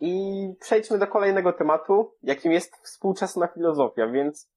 I 0.00 0.54
przejdźmy 0.60 0.98
do 0.98 1.06
kolejnego 1.06 1.52
tematu, 1.52 2.14
jakim 2.22 2.52
jest 2.52 2.76
współczesna 2.76 3.46
filozofia, 3.46 4.06
więc 4.06 4.50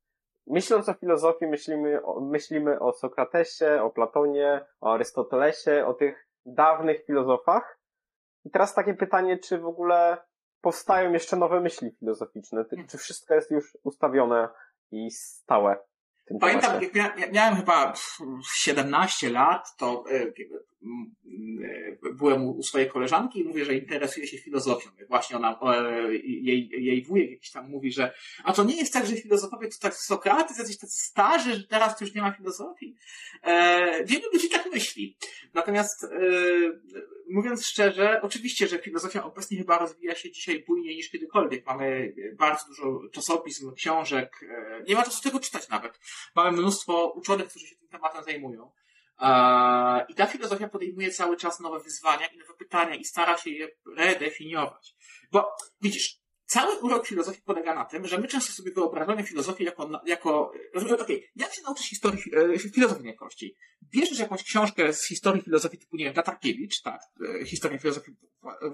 myśląc 0.48 0.90
o 0.90 0.94
filozofii, 0.94 1.48
myślimy 1.48 2.04
o, 2.04 2.22
myślimy 2.22 2.80
o 2.80 2.94
Sokratesie, 2.94 3.82
o 3.84 3.90
Platonie, 3.90 4.66
o 4.82 4.94
Arystotelesie, 4.94 5.86
o 5.86 5.94
tych 5.94 6.28
dawnych 6.46 7.06
filozofach. 7.06 7.80
I 8.46 8.50
teraz 8.50 8.74
takie 8.74 8.94
pytanie, 8.94 9.38
czy 9.38 9.58
w 9.58 9.66
ogóle 9.66 10.18
powstają 10.62 11.14
jeszcze 11.14 11.36
nowe 11.36 11.62
myśli 11.62 11.92
filozoficzne? 12.00 12.66
Czy 12.90 12.98
wszystko 12.98 13.34
jest 13.34 13.52
już 13.52 13.78
ustawione 13.84 14.50
i 14.92 15.12
stałe? 15.12 15.89
Pamiętam, 16.40 16.82
jak 16.96 17.34
miałem 17.34 17.56
chyba 17.56 17.94
17 18.54 19.30
lat, 19.30 19.78
to 19.78 20.04
e, 20.12 20.26
byłem 22.14 22.48
u 22.48 22.64
swojej 22.64 22.90
koleżanki 22.90 23.40
i 23.40 23.44
mówię, 23.44 23.66
że 23.66 23.76
interesuje 23.76 24.28
się 24.28 24.38
filozofią. 24.38 24.90
Właśnie 25.08 25.38
ona, 25.38 25.60
jej, 26.24 26.70
jej 26.72 27.04
wujek 27.04 27.32
jakiś 27.32 27.52
tam 27.52 27.70
mówi, 27.70 27.92
że 27.92 28.14
a 28.44 28.54
to 28.54 28.64
nie 28.64 28.76
jest 28.76 28.94
tak, 28.94 29.06
że 29.06 29.16
filozofowie 29.16 29.68
to 29.68 29.78
tak 29.82 29.96
Sokrates, 29.96 30.58
jacyś 30.58 30.78
tacy 30.78 30.98
starzy, 30.98 31.56
że 31.56 31.64
teraz 31.64 32.02
już 32.02 32.16
nie 32.16 32.22
ma 32.22 32.32
filozofii. 32.32 32.96
E, 33.44 34.06
wielu 34.06 34.32
ludzi 34.34 34.50
tak 34.50 34.72
myśli. 34.74 35.18
Natomiast 35.54 36.04
e, 36.04 36.10
mówiąc 37.30 37.66
szczerze, 37.66 38.22
oczywiście, 38.22 38.68
że 38.68 38.80
filozofia 38.80 39.24
obecnie 39.24 39.58
chyba 39.58 39.78
rozwija 39.78 40.16
się 40.16 40.32
dzisiaj 40.32 40.64
bujniej 40.68 40.96
niż 40.96 41.10
kiedykolwiek. 41.10 41.66
Mamy 41.66 42.14
bardzo 42.38 42.66
dużo 42.68 43.02
czasopism, 43.12 43.74
książek, 43.74 44.46
e, 44.50 44.84
nie 44.88 44.96
ma 44.96 45.04
czasu 45.04 45.24
tego 45.24 45.40
czytać 45.40 45.70
nawet. 45.70 46.00
Mamy 46.36 46.58
mnóstwo 46.58 47.14
uczonych, 47.16 47.48
którzy 47.48 47.68
się 47.68 47.76
tym 47.76 47.90
tematem 47.90 48.24
zajmują. 48.24 48.72
I 50.10 50.16
ta 50.16 50.26
filozofia 50.28 50.68
podejmuje 50.68 51.12
cały 51.12 51.38
czas 51.38 51.60
nowe 51.60 51.80
wyzwania 51.80 52.28
i 52.28 52.38
nowe 52.38 52.54
pytania 52.54 52.96
i 52.96 53.06
stara 53.06 53.38
się 53.38 53.50
je 53.50 53.68
redefiniować. 53.98 54.96
Bo 55.32 55.52
widzisz, 55.82 56.20
Cały 56.50 56.80
urok 56.80 57.08
filozofii 57.08 57.42
polega 57.42 57.76
na 57.76 57.86
tym, 57.86 58.08
że 58.08 58.18
my 58.18 58.28
często 58.28 58.54
sobie 58.54 58.72
wyobrażamy 58.72 59.24
filozofię 59.24 59.64
jako, 59.64 60.02
jako 60.06 60.52
okej, 60.74 60.96
okay, 60.96 61.22
jak 61.36 61.54
się 61.54 61.62
nauczyć 61.62 61.90
historii, 61.90 62.22
e, 62.56 62.60
filozofii 62.60 63.04
najprościej? 63.04 63.56
Bierzesz 63.84 64.20
jakąś 64.20 64.44
książkę 64.44 64.94
z 64.94 65.06
historii 65.06 65.42
filozofii 65.42 65.78
typu, 65.78 65.98
nie 65.98 66.06
wiem, 66.06 66.14
Tatarkiewicz, 66.14 66.82
tak, 66.82 67.02
e, 67.42 67.46
historia 67.46 67.78
filozofii 67.78 68.12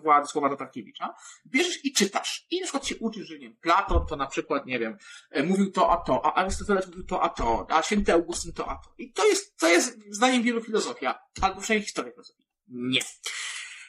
Władysława 0.04 0.50
Tatarkiewicza, 0.50 1.16
bierzesz 1.48 1.86
i 1.86 1.94
czytasz. 1.94 2.48
I 2.50 2.60
na 2.60 2.64
przykład 2.64 2.88
się 2.88 2.96
uczysz, 3.00 3.28
że 3.28 3.34
nie 3.40 3.48
wiem, 3.48 3.58
Platon 3.62 4.06
to 4.08 4.16
na 4.16 4.28
przykład, 4.28 4.66
nie 4.66 4.80
wiem, 4.80 4.98
e, 5.32 5.44
mówił 5.44 5.72
to 5.72 5.92
a 5.92 5.98
to, 5.98 6.26
a 6.26 6.34
Arystoteles 6.34 6.88
mówił 6.88 7.04
to 7.04 7.24
a 7.24 7.30
to, 7.30 7.68
a 7.70 7.84
święty 7.84 8.14
Augustyn 8.14 8.54
to 8.54 8.70
a 8.70 8.76
to. 8.76 8.94
I 8.98 9.12
to 9.12 9.26
jest, 9.28 9.58
to 9.58 9.68
jest 9.68 9.98
zdaniem 10.10 10.44
wielu 10.44 10.62
filozofia, 10.62 11.20
albo 11.42 11.62
przynajmniej 11.62 11.86
historia 11.86 12.12
filozofii. 12.12 12.46
Nie. 12.68 13.02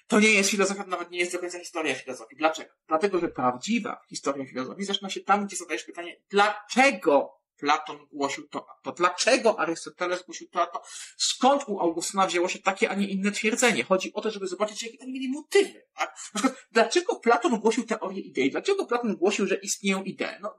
To 0.07 0.21
nie 0.21 0.31
jest 0.31 0.51
filozofia, 0.51 0.85
nawet 0.87 1.11
nie 1.11 1.19
jest 1.19 1.33
do 1.33 1.39
końca 1.39 1.59
historia 1.59 1.95
filozofii. 1.95 2.37
Dlaczego? 2.37 2.71
Dlatego, 2.89 3.19
że 3.19 3.29
prawdziwa 3.29 4.01
historia 4.09 4.47
filozofii 4.47 4.85
zaczyna 4.85 5.11
się 5.11 5.21
tam, 5.21 5.47
gdzie 5.47 5.57
zadajesz 5.57 5.85
pytanie, 5.85 6.21
dlaczego 6.31 7.37
Platon 7.57 7.99
głosił 8.13 8.49
to, 8.49 8.67
a 8.71 8.81
to 8.83 8.93
dlaczego 8.93 9.61
Arystoteles 9.61 10.25
głosił 10.25 10.49
to, 10.49 10.63
a 10.63 10.67
to 10.67 10.83
skąd 11.17 11.65
u 11.67 11.81
Augustyna 11.81 12.27
wzięło 12.27 12.49
się 12.49 12.59
takie, 12.59 12.91
a 12.91 12.95
nie 12.95 13.09
inne 13.09 13.33
twierdzenie. 13.33 13.85
Chodzi 13.85 14.13
o 14.13 14.21
to, 14.21 14.31
żeby 14.31 14.47
zobaczyć, 14.47 14.83
jakie 14.83 14.99
tam 14.99 15.13
mieli 15.13 15.29
motywy. 15.29 15.87
Tak? 15.95 16.17
Na 16.35 16.41
przykład, 16.41 16.67
dlaczego 16.73 17.17
Platon 17.17 17.61
głosił 17.61 17.87
teorię 17.87 18.21
idei? 18.21 18.51
Dlaczego 18.51 18.87
Platon 18.87 19.17
głosił, 19.17 19.47
że 19.47 19.55
istnieją 19.55 20.03
idee? 20.03 20.39
No, 20.41 20.57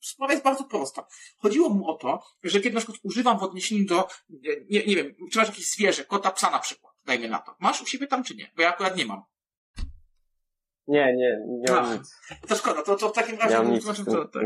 sprawa 0.00 0.32
jest 0.32 0.44
bardzo 0.44 0.64
prosta. 0.64 1.06
Chodziło 1.38 1.68
mu 1.68 1.88
o 1.90 1.94
to, 1.94 2.22
że 2.42 2.60
kiedy 2.60 2.74
na 2.74 2.80
przykład 2.80 2.98
używam 3.02 3.38
w 3.38 3.42
odniesieniu 3.42 3.86
do, 3.86 4.08
nie, 4.70 4.86
nie 4.86 4.96
wiem, 4.96 5.14
czy 5.32 5.38
masz 5.38 5.48
jakieś 5.48 5.70
zwierzę, 5.70 6.04
kota, 6.04 6.30
psa 6.30 6.50
na 6.50 6.58
przykład, 6.58 6.87
dajmy 7.08 7.28
na 7.28 7.38
to. 7.38 7.56
Masz 7.60 7.82
u 7.82 7.86
siebie 7.86 8.06
tam 8.06 8.24
czy 8.24 8.34
nie? 8.34 8.50
Bo 8.56 8.62
ja 8.62 8.68
akurat 8.68 8.96
nie 8.96 9.06
mam. 9.06 9.22
Nie, 10.86 11.16
nie, 11.16 11.38
nie 11.48 11.72
mam 11.72 11.98
nic. 11.98 12.16
To 12.48 12.56
szkoda, 12.56 12.82
to, 12.82 12.96
to 12.96 13.08
w 13.08 13.12
takim 13.12 13.38
razie 13.38 13.62
wytłumaczymy 13.62 14.06
to, 14.06 14.24
tak. 14.24 14.42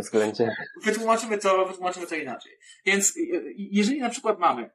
wytłumaczymy 0.85 1.39
to, 1.39 1.67
wytłumaczymy 1.67 2.07
to 2.07 2.15
inaczej. 2.15 2.53
Więc 2.85 3.13
jeżeli 3.57 4.01
na 4.01 4.11
przykład 4.11 4.39
mamy 4.39 4.71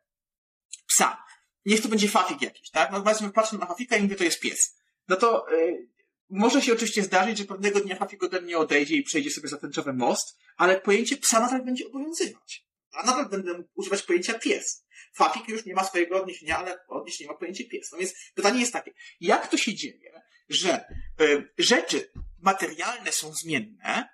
psa, 0.87 1.23
niech 1.65 1.81
to 1.81 1.89
będzie 1.89 2.07
fafik 2.07 2.41
jakiś, 2.41 2.71
tak? 2.71 2.91
No 2.91 3.01
powiedzmy, 3.01 3.29
patrzę 3.29 3.57
na 3.57 3.65
fafika 3.65 3.97
i 3.97 4.01
mówię, 4.01 4.15
to 4.15 4.23
jest 4.23 4.39
pies. 4.39 4.79
No 5.07 5.15
to 5.15 5.45
yy, 5.51 5.87
może 6.29 6.61
się 6.61 6.73
oczywiście 6.73 7.03
zdarzyć, 7.03 7.37
że 7.37 7.45
pewnego 7.45 7.79
dnia 7.79 7.95
fafik 7.95 8.23
ode 8.23 8.41
mnie 8.41 8.57
odejdzie 8.57 8.95
i 8.95 9.03
przejdzie 9.03 9.31
sobie 9.31 9.47
za 9.47 9.57
tęczowy 9.57 9.93
most, 9.93 10.39
ale 10.57 10.81
pojęcie 10.81 11.17
psa 11.17 11.39
nadal 11.39 11.65
będzie 11.65 11.87
obowiązywać. 11.87 12.66
A 12.97 13.05
nadal 13.05 13.29
będę 13.29 13.63
używać 13.75 14.01
pojęcia 14.01 14.39
pies. 14.39 14.85
Fafik 15.13 15.47
już 15.47 15.65
nie 15.65 15.73
ma 15.73 15.83
swojego 15.83 16.21
odniesienia, 16.21 16.57
ale 16.57 16.87
odniesienie 16.87 17.31
ma 17.31 17.37
pojęcie 17.37 17.65
pies. 17.65 17.91
No 17.91 17.97
więc 17.97 18.13
pytanie 18.35 18.59
jest 18.59 18.73
takie, 18.73 18.93
jak 19.19 19.47
to 19.47 19.57
się 19.57 19.75
dzieje, 19.75 20.21
że 20.49 20.85
y, 21.21 21.53
rzeczy 21.57 22.11
materialne 22.39 23.11
są 23.11 23.33
zmienne, 23.33 24.09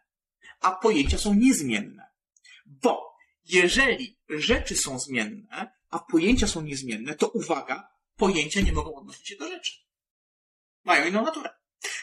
a 0.59 0.71
pojęcia 0.71 1.17
są 1.17 1.33
niezmienne? 1.33 2.03
Bo 2.65 3.15
jeżeli 3.45 4.19
rzeczy 4.29 4.75
są 4.75 4.99
zmienne, 4.99 5.71
a 5.89 5.99
pojęcia 5.99 6.47
są 6.47 6.61
niezmienne, 6.61 7.15
to 7.15 7.27
uwaga, 7.27 7.89
pojęcia 8.15 8.61
nie 8.61 8.73
mogą 8.73 8.95
odnosić 8.95 9.27
się 9.27 9.35
do 9.35 9.47
rzeczy. 9.47 9.73
Mają 10.83 11.07
inną 11.07 11.25
naturę. 11.25 11.49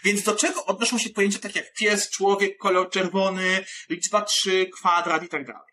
Więc 0.05 0.23
do 0.23 0.37
czego 0.37 0.67
odnoszą 0.67 0.99
się 0.99 1.11
pojęcia 1.11 1.39
takie 1.39 1.61
jak 1.61 1.73
pies, 1.73 2.11
człowiek, 2.11 2.59
kolor 2.59 2.91
czerwony, 2.91 3.65
liczba 3.89 4.23
3, 4.23 4.71
kwadrat 4.75 5.23
i 5.23 5.29
tak 5.29 5.47
dalej? 5.47 5.70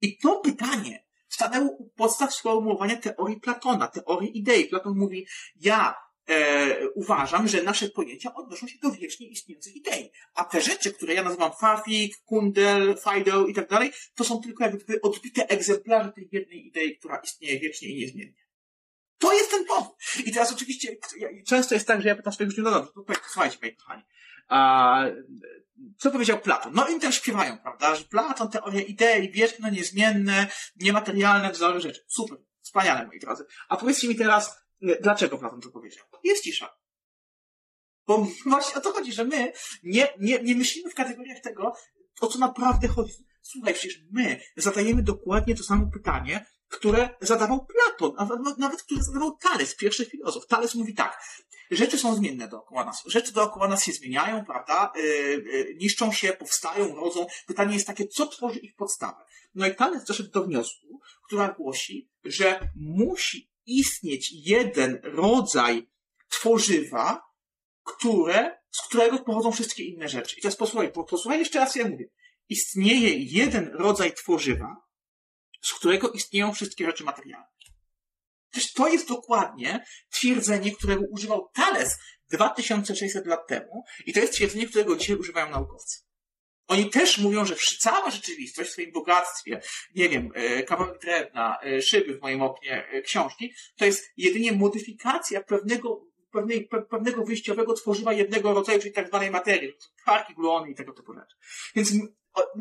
I 0.00 0.18
to 0.18 0.40
pytanie 0.40 1.06
stanęło 1.28 1.70
u 1.70 1.88
podstaw 1.88 2.34
sformułowania 2.34 2.96
teorii 2.96 3.40
Platona, 3.40 3.88
teorii 3.88 4.38
idei. 4.38 4.64
Platon 4.64 4.98
mówi, 4.98 5.26
ja 5.60 5.94
e, 6.28 6.88
uważam, 6.88 7.48
że 7.48 7.62
nasze 7.62 7.88
pojęcia 7.88 8.34
odnoszą 8.34 8.66
się 8.68 8.78
do 8.82 8.90
wiecznie 8.90 9.28
istniejących 9.28 9.76
idei. 9.76 10.10
A 10.34 10.44
te 10.44 10.60
rzeczy, 10.60 10.92
które 10.92 11.14
ja 11.14 11.22
nazywam 11.22 11.52
Fafik, 11.60 12.16
Kundel, 12.24 12.96
Fido 13.04 13.46
i 13.46 13.54
tak 13.54 13.68
dalej, 13.68 13.92
to 14.14 14.24
są 14.24 14.40
tylko 14.40 14.64
jakby 14.64 15.00
odbite 15.00 15.48
egzemplarze 15.48 16.12
tej 16.12 16.28
jednej 16.32 16.66
idei, 16.66 16.98
która 16.98 17.16
istnieje 17.16 17.60
wiecznie 17.60 17.88
i 17.88 18.00
niezmiennie. 18.00 18.46
To 19.18 19.32
jest 19.32 19.50
ten 19.50 19.64
powód. 19.64 19.96
I 20.26 20.32
teraz 20.32 20.52
oczywiście 20.52 20.96
często 21.46 21.74
jest 21.74 21.86
tak, 21.86 22.02
że 22.02 22.08
ja 22.08 22.16
pytam 22.16 22.32
swoich 22.32 22.50
uczniów, 22.50 22.64
no 22.64 22.70
dobrze, 22.70 22.92
to 22.92 23.04
słuchajcie, 23.30 23.58
moi 23.62 23.76
kochani, 23.76 24.02
a, 24.48 25.04
co 25.98 26.10
powiedział 26.10 26.40
Platon? 26.40 26.72
No 26.74 26.86
oni 26.86 27.00
tam 27.00 27.12
śpiewają, 27.12 27.58
prawda, 27.58 27.96
że 27.96 28.04
Platon, 28.04 28.50
teoria 28.50 28.80
idei, 28.80 29.30
wieczne, 29.30 29.70
niezmienne, 29.70 30.46
niematerialne 30.76 31.52
wzory 31.52 31.80
rzeczy. 31.80 32.04
Super, 32.08 32.38
wspaniale, 32.60 33.06
moi 33.06 33.18
drodzy. 33.18 33.44
A 33.68 33.76
powiedzcie 33.76 34.08
mi 34.08 34.16
teraz, 34.16 34.56
e, 34.82 35.02
dlaczego 35.02 35.38
Platon 35.38 35.60
to 35.60 35.70
powiedział? 35.70 36.04
Jest 36.24 36.44
cisza. 36.44 36.76
Bo 38.06 38.26
właśnie 38.46 38.74
o 38.74 38.80
to 38.80 38.92
chodzi, 38.92 39.12
że 39.12 39.24
my 39.24 39.52
nie, 39.82 40.08
nie, 40.18 40.42
nie 40.42 40.54
myślimy 40.54 40.90
w 40.90 40.94
kategoriach 40.94 41.40
tego, 41.40 41.72
o 42.20 42.26
co 42.26 42.38
naprawdę 42.38 42.88
chodzi. 42.88 43.26
Słuchaj, 43.42 43.74
przecież 43.74 44.00
my 44.12 44.40
zadajemy 44.56 45.02
dokładnie 45.02 45.54
to 45.54 45.62
samo 45.62 45.90
pytanie, 45.92 46.46
które 46.68 47.08
zadawał 47.20 47.66
Platon, 47.66 48.12
a 48.18 48.28
nawet 48.58 48.82
które 48.82 49.02
zadawał 49.02 49.36
Tales, 49.36 49.76
pierwszy 49.76 50.04
filozof. 50.04 50.46
Tales 50.46 50.74
mówi 50.74 50.94
tak, 50.94 51.18
rzeczy 51.70 51.98
są 51.98 52.14
zmienne 52.14 52.48
dookoła 52.48 52.84
nas. 52.84 53.02
Rzeczy 53.06 53.32
dookoła 53.32 53.68
nas 53.68 53.84
się 53.84 53.92
zmieniają, 53.92 54.44
prawda? 54.44 54.92
Yy, 54.96 55.02
yy, 55.02 55.76
niszczą 55.80 56.12
się, 56.12 56.32
powstają, 56.32 56.94
rodzą. 56.94 57.26
Pytanie 57.46 57.74
jest 57.74 57.86
takie, 57.86 58.08
co 58.08 58.26
tworzy 58.26 58.58
ich 58.58 58.74
podstawę? 58.74 59.24
No 59.54 59.66
i 59.66 59.74
Tales 59.74 60.04
doszedł 60.04 60.30
do 60.30 60.44
wniosku, 60.44 61.00
która 61.26 61.48
głosi, 61.48 62.10
że 62.24 62.68
musi 62.76 63.50
istnieć 63.66 64.32
jeden 64.32 65.00
rodzaj 65.02 65.88
tworzywa, 66.28 67.22
które, 67.84 68.58
z 68.70 68.88
którego 68.88 69.18
pochodzą 69.18 69.52
wszystkie 69.52 69.84
inne 69.84 70.08
rzeczy. 70.08 70.36
I 70.38 70.42
teraz 70.42 70.56
posłuchaj, 70.56 70.92
posłuchaj 70.92 71.38
jeszcze 71.38 71.58
raz, 71.58 71.76
ja 71.76 71.88
mówię. 71.88 72.08
Istnieje 72.48 73.10
jeden 73.18 73.70
rodzaj 73.74 74.14
tworzywa, 74.14 74.85
z 75.66 75.74
którego 75.74 76.10
istnieją 76.10 76.52
wszystkie 76.52 76.86
rzeczy 76.86 77.04
materialne. 77.04 77.46
Przecież 78.50 78.72
to 78.72 78.88
jest 78.88 79.08
dokładnie 79.08 79.84
twierdzenie, 80.10 80.72
którego 80.72 81.02
używał 81.10 81.50
Thales 81.54 81.96
2600 82.32 83.26
lat 83.26 83.48
temu 83.48 83.84
i 84.06 84.12
to 84.12 84.20
jest 84.20 84.32
twierdzenie, 84.32 84.66
którego 84.66 84.96
dzisiaj 84.96 85.16
używają 85.16 85.50
naukowcy. 85.50 86.06
Oni 86.68 86.90
też 86.90 87.18
mówią, 87.18 87.44
że 87.44 87.56
cała 87.80 88.10
rzeczywistość 88.10 88.70
w 88.70 88.72
swoim 88.72 88.92
bogactwie, 88.92 89.60
nie 89.94 90.08
wiem, 90.08 90.30
e, 90.34 90.62
kawałek 90.62 91.00
drewna, 91.00 91.58
e, 91.62 91.82
szyby 91.82 92.18
w 92.18 92.22
moim 92.22 92.42
oknie, 92.42 92.88
e, 92.88 93.02
książki, 93.02 93.54
to 93.76 93.84
jest 93.84 94.04
jedynie 94.16 94.52
modyfikacja 94.52 95.42
pewnego, 95.42 96.06
pewnej, 96.32 96.68
pewnego 96.90 97.24
wyjściowego 97.24 97.74
tworzywa 97.74 98.12
jednego 98.12 98.54
rodzaju, 98.54 98.80
czyli 98.80 98.92
tak 98.92 99.08
zwanej 99.08 99.30
materii, 99.30 99.72
kwarki, 100.02 100.34
gluony 100.34 100.70
i 100.70 100.74
tego 100.74 100.92
typu 100.92 101.12
rzeczy. 101.14 101.36
Więc 101.74 101.92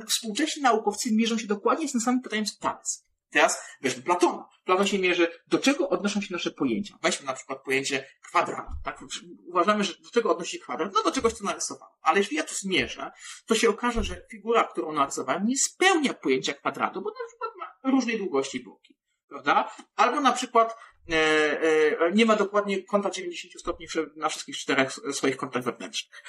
współcześni 0.08 0.62
naukowcy 0.62 1.16
mierzą 1.16 1.38
się 1.38 1.48
dokładnie 1.48 1.88
z 1.88 1.92
tym 1.92 2.02
samym 2.02 2.22
pytaniem 2.22 2.46
co 2.46 2.60
Thales. 2.60 3.06
Teraz 3.36 3.64
weźmy 3.82 4.04
Platona. 4.04 4.50
Platon 4.66 4.88
się 4.88 5.00
mierzy, 5.00 5.28
do 5.48 5.60
czego 5.60 5.90
odnoszą 5.90 6.22
się 6.22 6.34
nasze 6.34 6.52
pojęcia. 6.52 6.98
Weźmy 7.02 7.26
na 7.26 7.34
przykład 7.34 7.64
pojęcie 7.64 8.08
kwadratu. 8.22 8.72
Tak? 8.84 9.04
Uważamy, 9.48 9.84
że 9.84 9.94
do 9.94 10.10
czego 10.10 10.32
odnosi 10.32 10.52
się 10.52 10.64
kwadrat? 10.64 10.94
No 10.94 11.04
do 11.04 11.12
czegoś, 11.12 11.34
co 11.34 11.44
narysowałem. 11.44 11.96
Ale 12.02 12.18
jeśli 12.18 12.38
ja 12.38 12.44
to 12.44 12.56
zmierzę, 12.56 13.12
to 13.46 13.56
się 13.56 13.70
okaże, 13.70 14.04
że 14.04 14.26
figura, 14.32 14.64
którą 14.64 14.92
narysowałem, 14.92 15.46
nie 15.46 15.58
spełnia 15.58 16.14
pojęcia 16.14 16.54
kwadratu, 16.54 17.02
bo 17.02 17.10
na 17.10 17.28
przykład 17.28 17.52
ma 17.58 17.92
różnej 17.92 18.18
długości 18.18 18.60
boki. 18.60 18.98
Prawda? 19.28 19.72
Albo 19.96 20.22
na 20.22 20.32
przykład 20.32 20.76
e, 21.10 21.16
e, 21.62 22.12
nie 22.12 22.26
ma 22.26 22.36
dokładnie 22.36 22.84
kąta 22.84 23.10
90 23.10 23.62
stopni 23.62 23.88
na 24.16 24.30
wszystkich 24.30 24.58
czterech 24.58 24.92
swoich 25.12 25.38
kątach 25.38 25.64
wewnętrznych. 25.64 26.24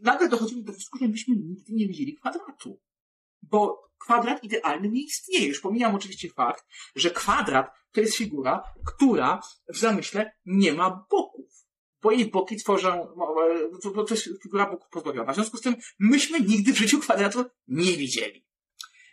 Nagle 0.00 0.28
dochodzimy 0.28 0.62
do 0.62 0.72
wniosku, 0.72 0.98
że 0.98 1.08
myśmy 1.08 1.36
nigdy 1.36 1.72
nie 1.72 1.86
widzieli 1.86 2.14
kwadratu. 2.14 2.80
Bo 3.42 3.88
kwadrat 3.98 4.44
idealny 4.44 4.88
nie 4.88 5.02
istnieje. 5.02 5.46
Już 5.46 5.60
pomijam 5.60 5.94
oczywiście 5.94 6.28
fakt, 6.28 6.64
że 6.96 7.10
kwadrat 7.10 7.70
to 7.92 8.00
jest 8.00 8.16
figura, 8.16 8.62
która 8.86 9.40
w 9.68 9.78
zamyśle 9.78 10.32
nie 10.46 10.72
ma 10.72 11.06
boków. 11.10 11.48
Bo 12.02 12.10
jej 12.10 12.30
boki 12.30 12.56
tworzą, 12.56 13.08
to 13.82 14.14
jest 14.14 14.28
figura 14.42 14.70
boków 14.70 14.88
pozbawiona. 14.90 15.32
W 15.32 15.34
związku 15.34 15.56
z 15.56 15.60
tym 15.60 15.76
myśmy 15.98 16.40
nigdy 16.40 16.72
w 16.72 16.78
życiu 16.78 17.00
kwadratu 17.00 17.44
nie 17.68 17.96
widzieli. 17.96 18.48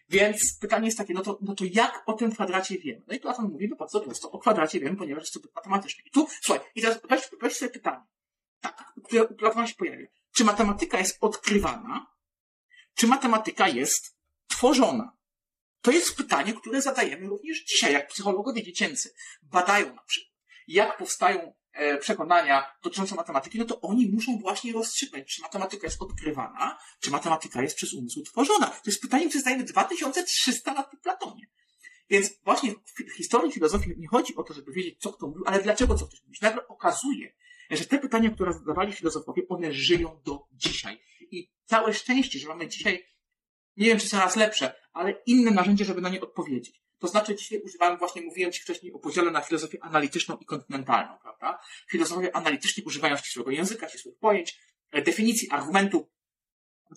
Więc 0.09 0.57
pytanie 0.61 0.85
jest 0.85 0.97
takie, 0.97 1.13
no 1.13 1.21
to, 1.21 1.39
no 1.41 1.55
to 1.55 1.65
jak 1.71 2.03
o 2.05 2.13
tym 2.13 2.31
kwadracie 2.31 2.77
wiemy? 2.77 3.03
No 3.07 3.15
i 3.15 3.19
Platon 3.19 3.51
mówi, 3.51 3.67
no 3.69 3.75
bardzo 3.75 4.01
prosto, 4.01 4.31
o 4.31 4.39
kwadracie 4.39 4.79
wiemy, 4.79 4.97
ponieważ 4.97 5.23
jest 5.23 5.33
to 5.33 5.39
matematyczny. 5.55 6.03
I 6.05 6.11
tu, 6.11 6.27
słuchaj, 6.41 6.65
i 6.75 6.81
teraz 6.81 6.99
weź, 7.09 7.29
weź 7.41 7.53
sobie 7.53 7.71
pytanie, 7.71 8.03
tak, 8.61 8.93
które 9.03 9.67
się 9.67 9.75
pojawia. 9.75 10.07
Czy 10.35 10.43
matematyka 10.43 10.99
jest 10.99 11.17
odkrywana, 11.21 12.07
czy 12.95 13.07
matematyka 13.07 13.67
jest 13.67 14.17
tworzona? 14.47 15.17
To 15.81 15.91
jest 15.91 16.15
pytanie, 16.15 16.53
które 16.53 16.81
zadajemy 16.81 17.27
również 17.27 17.63
dzisiaj, 17.63 17.93
jak 17.93 18.07
psychologowie 18.07 18.63
dziecięcy 18.63 19.13
badają 19.41 19.95
na 19.95 20.03
przykład, 20.03 20.35
jak 20.67 20.97
powstają 20.97 21.53
e, 21.71 21.97
przekonania 21.97 22.75
dotyczące 22.83 23.15
matematyki, 23.15 23.59
no 23.59 23.65
to 23.65 23.81
oni 23.81 24.09
muszą 24.13 24.37
właśnie 24.37 24.73
rozstrzygnąć, 24.73 25.27
czy 25.27 25.41
matematyka 25.41 25.87
jest 25.87 26.01
odkrywana, 26.01 26.77
czy 26.99 27.11
matematyka 27.11 27.61
jest 27.61 27.75
przez 27.75 27.93
umysł 27.93 28.23
tworzona. 28.23 28.67
To 28.67 28.81
jest 28.85 29.01
pytanie, 29.01 29.27
które 29.27 29.39
zadajemy 29.39 29.63
2300 29.63 30.73
lat 30.73 30.91
po 30.91 30.97
Platonie. 30.97 31.47
Więc 32.09 32.29
właśnie 32.43 32.73
w 33.09 33.17
historii 33.17 33.51
filozofii 33.51 33.93
nie 33.97 34.07
chodzi 34.07 34.35
o 34.35 34.43
to, 34.43 34.53
żeby 34.53 34.71
wiedzieć, 34.71 35.01
co 35.01 35.13
kto 35.13 35.27
mówił, 35.27 35.43
ale 35.45 35.63
dlaczego 35.63 35.95
co 35.95 36.07
ktoś 36.07 36.21
mówi. 36.21 36.37
Nagle 36.41 36.67
okazuje, 36.67 37.35
że 37.71 37.85
te 37.85 37.99
pytania, 37.99 38.29
które 38.29 38.53
zadawali 38.53 38.93
filozofowie, 38.93 39.43
one 39.49 39.73
żyją 39.73 40.21
do 40.25 40.47
dzisiaj. 40.51 40.99
I 41.31 41.51
całe 41.65 41.93
szczęście, 41.93 42.39
że 42.39 42.47
mamy 42.47 42.67
dzisiaj 42.67 43.05
nie 43.77 43.85
wiem, 43.85 43.99
czy 43.99 44.09
coraz 44.09 44.35
lepsze, 44.35 44.73
ale 44.93 45.11
inne 45.25 45.51
narzędzie, 45.51 45.85
żeby 45.85 46.01
na 46.01 46.09
nie 46.09 46.21
odpowiedzieć. 46.21 46.81
To 46.99 47.07
znaczy, 47.07 47.35
dzisiaj 47.35 47.59
używałem, 47.59 47.97
właśnie 47.97 48.21
mówiłem 48.21 48.51
Ci 48.51 48.61
wcześniej 48.61 48.93
o 48.93 48.99
podziale 48.99 49.31
na 49.31 49.41
filozofię 49.41 49.77
analityczną 49.81 50.37
i 50.37 50.45
kontynentalną, 50.45 51.17
prawda? 51.21 51.59
Filozofowie 51.89 52.35
analityczni 52.35 52.83
używają 52.83 53.17
ścisłego 53.17 53.51
języka, 53.51 53.89
ścisłych 53.89 54.17
pojęć, 54.17 54.59
e, 54.91 55.01
definicji, 55.01 55.49
argumentu, 55.51 56.09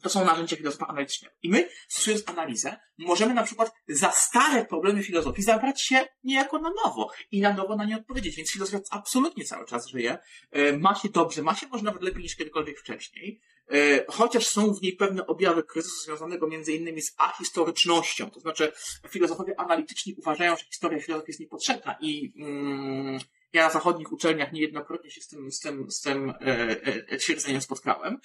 to 0.02 0.08
są 0.08 0.24
narzędzia 0.24 0.56
filozofii 0.56 0.84
analitycznej. 0.88 1.30
I 1.42 1.48
my, 1.50 1.68
stosując 1.88 2.28
analizę, 2.28 2.76
możemy 2.98 3.34
na 3.34 3.42
przykład 3.42 3.72
za 3.88 4.10
stare 4.10 4.64
problemy 4.64 5.02
filozofii 5.02 5.42
zabrać 5.42 5.82
się 5.82 6.06
niejako 6.24 6.58
na 6.58 6.70
nowo 6.84 7.10
i 7.30 7.40
na 7.40 7.52
nowo 7.52 7.76
na 7.76 7.84
nie 7.84 7.96
odpowiedzieć. 7.96 8.36
Więc 8.36 8.52
filozofia 8.52 8.80
absolutnie 8.90 9.44
cały 9.44 9.66
czas 9.66 9.88
żyje, 9.88 10.18
e, 10.50 10.78
ma 10.78 10.94
się 10.94 11.08
dobrze, 11.08 11.42
ma 11.42 11.54
się 11.54 11.68
może 11.68 11.84
nawet 11.84 12.02
lepiej 12.02 12.22
niż 12.22 12.36
kiedykolwiek 12.36 12.80
wcześniej, 12.80 13.40
e, 13.70 14.04
chociaż 14.08 14.46
są 14.46 14.74
w 14.74 14.82
niej 14.82 14.92
pewne 14.92 15.26
objawy 15.26 15.62
kryzysu 15.62 16.04
związanego 16.04 16.48
między 16.48 16.72
innymi 16.72 17.02
z 17.02 17.14
ahistorycznością. 17.18 18.30
To 18.30 18.40
znaczy, 18.40 18.72
filozofowie 19.08 19.60
analityczni 19.60 20.14
uważają, 20.18 20.56
że 20.56 20.64
historia 20.64 21.00
filozofii 21.00 21.30
jest 21.30 21.40
niepotrzebna 21.40 21.96
i 22.00 22.32
mm, 22.36 23.18
ja 23.52 23.62
na 23.62 23.70
zachodnich 23.70 24.12
uczelniach 24.12 24.52
niejednokrotnie 24.52 25.10
się 25.10 25.20
z 25.20 25.28
tym, 25.28 25.52
z 25.52 25.60
tym, 25.60 25.90
z 25.90 26.00
tym 26.00 26.30
e, 26.30 26.34
e, 26.46 27.08
e 27.08 27.16
twierdzeniem 27.16 27.60
spotkałem. 27.60 28.18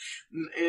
E, 0.58 0.64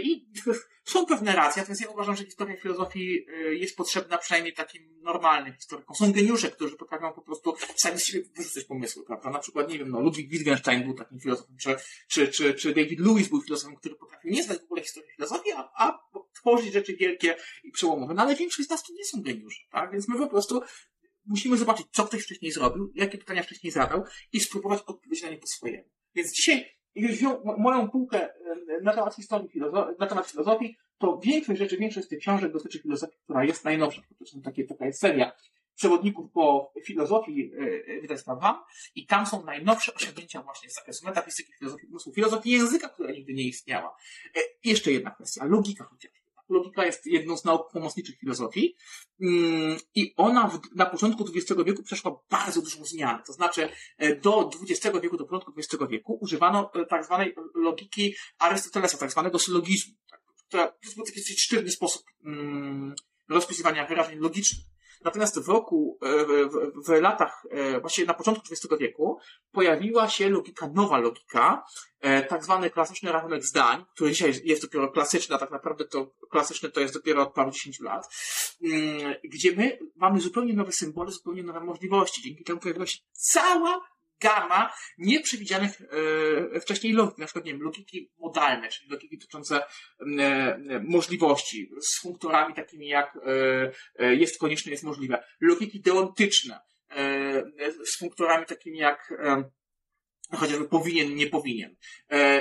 I 0.00 0.26
są 0.84 1.06
pewne 1.06 1.32
racje, 1.32 1.62
natomiast 1.62 1.82
ja 1.82 1.90
uważam, 1.90 2.16
że 2.16 2.24
historia 2.24 2.56
filozofii 2.56 3.26
jest 3.50 3.76
potrzebna 3.76 4.18
przynajmniej 4.18 4.54
takim 4.54 5.00
normalnym 5.02 5.54
historykom. 5.54 5.96
Są 5.96 6.12
geniusze, 6.12 6.50
którzy 6.50 6.76
potrafią 6.76 7.12
po 7.12 7.22
prostu 7.22 7.54
sami 7.76 7.98
z 7.98 8.04
siebie 8.04 8.24
wyrzucać 8.36 8.64
pomysły, 8.64 9.04
prawda? 9.04 9.30
Na 9.30 9.38
przykład, 9.38 9.68
nie 9.68 9.78
wiem, 9.78 9.90
no, 9.90 10.00
Ludwig 10.00 10.30
Wittgenstein 10.30 10.84
był 10.84 10.94
takim 10.94 11.20
filozofem, 11.20 11.56
czy, 11.60 11.76
czy, 12.08 12.28
czy, 12.28 12.54
czy 12.54 12.74
David 12.74 13.00
Lewis 13.00 13.28
był 13.28 13.42
filozofem, 13.42 13.76
który 13.76 13.94
potrafił 13.94 14.30
nie 14.30 14.42
znać 14.42 14.58
w 14.60 14.64
ogóle 14.64 14.82
historii 14.82 15.10
filozofii, 15.16 15.52
a, 15.52 15.70
a 15.76 15.98
tworzyć 16.34 16.72
rzeczy 16.72 16.96
wielkie 16.96 17.36
i 17.64 17.70
przełomowe. 17.70 18.14
No 18.14 18.22
ale 18.22 18.36
większość 18.36 18.68
z 18.68 18.70
nas 18.70 18.82
to 18.82 18.92
nie 18.92 19.04
są 19.04 19.22
geniusze, 19.22 19.62
tak? 19.72 19.92
Więc 19.92 20.08
my 20.08 20.18
po 20.18 20.26
prostu 20.26 20.62
musimy 21.26 21.56
zobaczyć, 21.56 21.86
co 21.90 22.04
ktoś 22.04 22.22
wcześniej 22.22 22.52
zrobił, 22.52 22.92
jakie 22.94 23.18
pytania 23.18 23.42
wcześniej 23.42 23.72
zadał 23.72 24.04
i 24.32 24.40
spróbować 24.40 24.82
odpowiedzieć 24.82 25.24
na 25.24 25.30
nie 25.30 25.38
po 25.38 25.46
swojemu. 25.46 25.88
Więc 26.14 26.32
dzisiaj, 26.32 26.66
jeżeli 26.94 27.14
wziął 27.16 27.42
moją 27.58 27.90
półkę 27.90 28.28
na 28.82 28.94
temat 28.94 29.14
historii, 29.14 29.50
na 29.98 30.06
temat 30.06 30.26
filozofii, 30.26 30.76
to 30.98 31.20
większość 31.24 31.58
rzeczy, 31.58 31.76
większość 31.76 32.06
z 32.06 32.10
tych 32.10 32.18
książek 32.18 32.52
dotyczy 32.52 32.78
filozofii, 32.78 33.16
która 33.24 33.44
jest 33.44 33.64
najnowsza. 33.64 34.02
To 34.18 34.26
są 34.26 34.42
takie, 34.42 34.64
taka 34.64 34.86
jest 34.86 35.00
seria 35.00 35.32
przewodników 35.74 36.32
po 36.32 36.72
filozofii 36.84 37.50
wydawnictwa 38.00 38.36
WAM 38.36 38.56
i 38.94 39.06
tam 39.06 39.26
są 39.26 39.44
najnowsze 39.44 39.94
osiągnięcia 39.94 40.42
właśnie 40.42 40.70
z 40.70 40.74
zakresu 40.74 41.06
metafizyki, 41.06 41.52
filozofii 41.58 41.86
umysłu, 41.86 42.12
filozofii 42.12 42.50
języka, 42.50 42.88
która 42.88 43.12
nigdy 43.12 43.34
nie 43.34 43.42
istniała. 43.42 43.96
I 44.62 44.68
jeszcze 44.68 44.92
jedna 44.92 45.10
kwestia, 45.10 45.44
logika 45.44 45.84
chociażby 45.84 46.18
logika 46.48 46.86
jest 46.86 47.06
jedną 47.06 47.36
z 47.36 47.44
nauk 47.44 47.72
pomocniczych 47.72 48.18
filozofii 48.18 48.76
mm, 49.20 49.78
i 49.94 50.14
ona 50.16 50.48
w, 50.48 50.60
na 50.74 50.86
początku 50.86 51.24
XX 51.34 51.62
wieku 51.66 51.82
przeszła 51.82 52.20
bardzo 52.30 52.62
dużą 52.62 52.84
zmianę. 52.84 53.22
To 53.26 53.32
znaczy 53.32 53.68
e, 53.98 54.16
do 54.16 54.50
XX 54.62 54.98
wieku, 55.02 55.16
do 55.16 55.24
początku 55.24 55.52
XX 55.58 55.84
wieku 55.90 56.18
używano 56.20 56.70
e, 56.74 56.86
tak 56.86 57.04
zwanej 57.04 57.34
logiki 57.54 58.14
Arystotelesa, 58.38 58.98
tak 58.98 59.10
zwanego 59.10 59.38
sylogizmu. 59.38 59.94
Tak, 60.10 60.20
to 60.48 60.72
jest 60.84 60.96
taki 60.96 61.20
sztywny 61.20 61.70
sposób 61.70 62.02
mm, 62.24 62.94
rozpisywania 63.28 63.86
wyrażeń 63.86 64.18
logicznych. 64.18 64.73
Natomiast 65.04 65.40
w 65.40 65.48
roku, 65.48 65.98
e, 66.02 66.24
w, 66.46 66.86
w 66.86 67.00
latach, 67.00 67.42
e, 67.50 67.80
właściwie 67.80 68.06
na 68.06 68.14
początku 68.14 68.44
XX 68.50 68.74
wieku, 68.80 69.18
pojawiła 69.52 70.08
się 70.08 70.28
logika, 70.28 70.70
nowa 70.74 70.98
logika, 70.98 71.64
e, 72.00 72.22
tak 72.22 72.44
zwany 72.44 72.70
klasyczny 72.70 73.12
rachunek 73.12 73.44
zdań, 73.44 73.84
który 73.94 74.10
dzisiaj 74.10 74.32
jest 74.44 74.62
dopiero 74.62 74.88
klasyczny, 74.88 75.36
a 75.36 75.38
tak 75.38 75.50
naprawdę 75.50 75.84
to 75.84 76.14
klasyczny 76.30 76.70
to 76.70 76.80
jest 76.80 76.94
dopiero 76.94 77.22
od 77.22 77.32
paru 77.32 77.50
dziesięciu 77.50 77.84
lat, 77.84 78.08
mm, 78.64 79.14
gdzie 79.24 79.56
my 79.56 79.78
mamy 79.96 80.20
zupełnie 80.20 80.54
nowe 80.54 80.72
symbole, 80.72 81.10
zupełnie 81.10 81.42
nowe 81.42 81.60
możliwości. 81.60 82.22
Dzięki 82.22 82.44
temu 82.44 82.60
pojawiła 82.60 82.86
się 82.86 82.98
cała 83.12 83.93
gama 84.20 84.74
nieprzewidzianych 84.98 85.80
e, 86.54 86.60
wcześniej 86.60 86.92
logik, 86.92 87.18
na 87.18 87.26
przykład, 87.26 87.44
nie 87.44 87.52
wiem, 87.52 87.62
logiki 87.62 88.10
modalne, 88.18 88.68
czyli 88.68 88.90
logiki 88.90 89.18
dotyczące 89.18 89.64
e, 90.18 90.80
możliwości, 90.84 91.70
z 91.88 92.00
funktorami 92.00 92.54
takimi 92.54 92.88
jak 92.88 93.18
e, 93.98 94.14
jest 94.14 94.38
konieczne, 94.38 94.72
jest 94.72 94.84
możliwe, 94.84 95.24
logiki 95.40 95.80
deontyczne, 95.80 96.60
z 97.84 97.98
funktorami 97.98 98.46
takimi 98.46 98.78
jak 98.78 99.14
chociażby 100.30 100.68
powinien, 100.68 101.14
nie 101.14 101.26
powinien. 101.26 101.76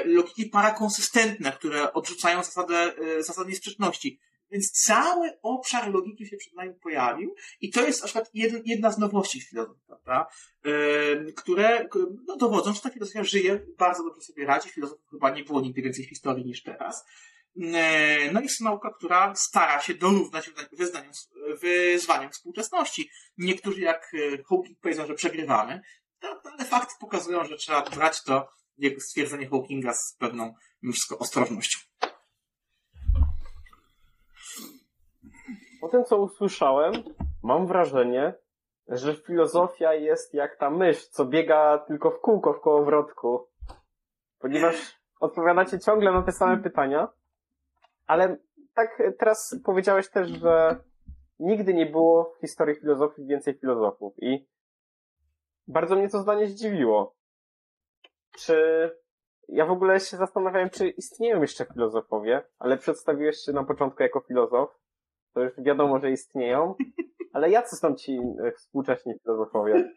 Logiki 0.06 0.46
parakonsystentne, 0.46 1.52
które 1.52 1.94
odrzucają 1.94 2.44
zasadę, 2.44 2.94
zasadę 3.20 3.50
niesprzeczności. 3.50 4.20
Więc 4.54 4.72
cały 4.72 5.30
obszar 5.42 5.94
logiki 5.94 6.28
się 6.28 6.38
przed 6.38 6.54
nami 6.54 6.74
pojawił 6.74 7.36
i 7.62 7.70
to 7.70 7.86
jest 7.86 8.02
na 8.02 8.08
przykład 8.08 8.30
jedna, 8.66 8.92
z 8.92 8.98
nowości 8.98 9.42
filozofii, 9.42 9.82
prawda? 9.88 10.28
E, 10.66 11.32
które 11.32 11.88
no, 12.28 12.38
dowodzą, 12.38 12.74
że 12.74 12.82
ta 12.82 12.90
filozofia 12.90 13.24
żyje, 13.24 13.66
bardzo 13.78 14.04
dobrze 14.04 14.22
sobie 14.22 14.46
radzi. 14.46 14.70
Filozofów 14.70 15.10
chyba 15.12 15.30
nie 15.30 15.44
było 15.44 15.62
nigdy 15.62 15.82
więcej 15.82 16.06
w 16.06 16.10
historii 16.10 16.46
niż 16.46 16.64
teraz. 16.64 17.06
No 18.34 18.40
i 18.40 18.44
jest 18.44 18.62
nauka, 18.62 18.94
która 18.98 19.36
stara 19.36 19.82
się 19.82 19.94
dorównać 19.94 20.52
wyznaniom, 20.72 21.12
wyzwaniom 21.62 22.32
współczesności. 22.32 23.10
Niektórzy 23.38 23.82
jak 23.82 24.12
e, 24.14 24.44
Hawking 24.50 24.80
powiedzą, 24.82 25.08
że 25.08 25.14
przegrywamy, 25.14 25.82
no, 26.24 26.42
ale 26.44 26.66
fakty 26.66 26.94
pokazują, 27.00 27.46
że 27.46 27.58
trzeba 27.58 27.82
brać 27.82 28.24
to 28.24 28.50
stwierdzenie 29.00 29.50
Hawkinga 29.50 29.94
z 29.94 30.16
pewną 30.20 30.54
mimo 30.82 30.94
wszystko 30.94 31.18
ostrożnością. 31.18 31.80
Po 35.84 35.90
tym, 35.90 36.06
co 36.06 36.18
usłyszałem, 36.18 36.94
mam 37.44 37.68
wrażenie, 37.68 38.34
że 38.88 39.16
filozofia 39.16 39.94
jest 39.94 40.34
jak 40.34 40.58
ta 40.58 40.70
mysz, 40.70 41.08
co 41.08 41.26
biega 41.26 41.78
tylko 41.78 42.12
w 42.12 42.20
kółko 42.20 42.54
w 42.54 42.62
kołowrotku. 42.62 43.48
Ponieważ 44.40 45.00
odpowiadacie 45.20 45.80
ciągle 45.80 46.12
na 46.12 46.22
te 46.22 46.32
same 46.32 46.58
pytania, 46.58 47.08
ale 48.08 48.38
tak 48.74 49.04
teraz 49.20 49.56
powiedziałeś 49.66 50.10
też, 50.10 50.30
że 50.30 50.76
nigdy 51.40 51.74
nie 51.74 51.86
było 51.86 52.34
w 52.38 52.42
historii 52.42 52.76
filozofii 52.76 53.26
więcej 53.26 53.54
filozofów 53.54 54.14
i 54.22 54.48
bardzo 55.68 55.96
mnie 55.96 56.10
to 56.10 56.20
zdanie 56.20 56.48
zdziwiło. 56.48 57.16
Czy 58.38 58.90
ja 59.48 59.66
w 59.66 59.72
ogóle 59.72 60.00
się 60.00 60.18
zastanawiałem, 60.18 60.70
czy 60.70 60.90
istnieją 60.90 61.42
jeszcze 61.42 61.66
filozofowie, 61.66 62.42
ale 62.60 62.78
przedstawiłeś 62.78 63.38
się 63.38 63.52
na 63.52 63.64
początku 63.64 64.04
jako 64.04 64.20
filozof. 64.20 64.83
To 65.34 65.42
już 65.42 65.54
wiadomo, 65.58 66.00
że 66.00 66.12
istnieją. 66.12 66.76
Ale 67.34 67.50
jacy 67.50 67.76
są 67.76 67.96
ci 67.96 68.18
e, 68.46 68.52
współcześni 68.52 69.14
filozofowie? 69.24 69.94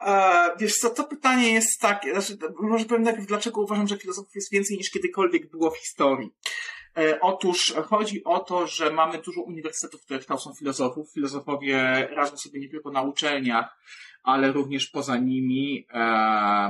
E, 0.00 0.56
wiesz 0.60 0.78
co, 0.78 0.90
to 0.90 1.04
pytanie 1.04 1.52
jest 1.52 1.80
takie, 1.80 2.20
znaczy, 2.20 2.38
może 2.60 2.84
powiem 2.84 3.02
najpierw, 3.02 3.26
dlaczego 3.26 3.60
uważam, 3.60 3.88
że 3.88 3.96
filozofów 3.96 4.34
jest 4.34 4.52
więcej 4.52 4.76
niż 4.76 4.90
kiedykolwiek 4.90 5.50
było 5.50 5.70
w 5.70 5.78
historii. 5.78 6.34
E, 6.98 7.20
otóż 7.20 7.74
chodzi 7.86 8.24
o 8.24 8.38
to, 8.38 8.66
że 8.66 8.90
mamy 8.90 9.18
dużo 9.18 9.42
uniwersytetów, 9.42 10.04
które 10.04 10.20
kształcą 10.20 10.52
filozofów. 10.58 11.12
Filozofowie 11.12 12.08
radzą 12.10 12.36
sobie 12.36 12.60
nie 12.60 12.68
tylko 12.68 12.90
na 12.90 13.02
uczelniach, 13.02 13.76
ale 14.22 14.52
również 14.52 14.86
poza 14.86 15.16
nimi. 15.16 15.86
E, 15.90 15.98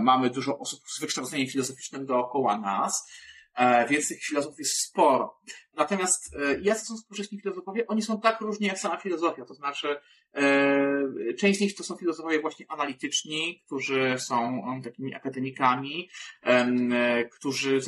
mamy 0.02 0.30
dużo 0.30 0.58
osób 0.58 0.80
z 0.86 1.00
wykształceniem 1.00 1.48
filozoficznym 1.48 2.06
dookoła 2.06 2.58
nas, 2.58 3.12
e, 3.54 3.88
więc 3.88 4.08
tych 4.08 4.22
filozofów 4.22 4.58
jest 4.58 4.80
sporo. 4.88 5.38
Natomiast 5.78 6.36
e, 6.36 6.60
jacy 6.60 6.86
są 6.86 6.96
współcześni 6.96 7.40
filozofowie? 7.40 7.86
Oni 7.86 8.02
są 8.02 8.20
tak 8.20 8.40
różni 8.40 8.66
jak 8.66 8.78
sama 8.78 8.96
filozofia, 8.96 9.44
to 9.44 9.54
znaczy 9.54 9.96
e, 10.34 11.34
część 11.34 11.58
z 11.58 11.62
nich 11.62 11.74
to 11.74 11.84
są 11.84 11.96
filozofowie 11.96 12.40
właśnie 12.40 12.66
analityczni, 12.68 13.62
którzy 13.66 14.16
są 14.18 14.60
um, 14.60 14.82
takimi 14.82 15.14
akademikami, 15.14 16.08
e, 16.42 17.24
którzy 17.24 17.80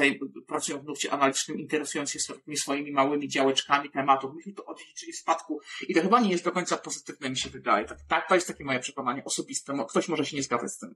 pracują 0.47 0.79
w 0.79 0.85
nurcie 0.85 1.13
analitycznym, 1.13 1.59
interesując 1.59 2.11
się 2.11 2.19
swoimi 2.57 2.93
małymi 2.93 3.29
działeczkami 3.29 3.91
tematów. 3.91 4.35
Myśmy 4.35 4.53
to 4.53 4.65
odziedziczyli 4.65 5.13
w 5.13 5.17
spadku 5.17 5.61
i 5.89 5.95
to 5.95 6.03
chyba 6.03 6.21
nie 6.21 6.31
jest 6.31 6.45
do 6.45 6.53
końca 6.53 6.77
pozytywne, 6.77 7.31
mi 7.31 7.37
się 7.39 7.51
wydaje. 7.51 7.85
Tak, 7.85 7.99
tak, 8.09 8.29
to 8.29 8.35
jest 8.35 8.47
takie 8.47 8.65
moje 8.65 8.79
przekonanie 8.79 9.25
osobiste. 9.25 9.85
Ktoś 9.89 10.09
może 10.09 10.27
się 10.27 10.37
nie 10.37 10.43
zgadzać 10.43 10.71
z 10.73 10.79
tym. 10.79 10.95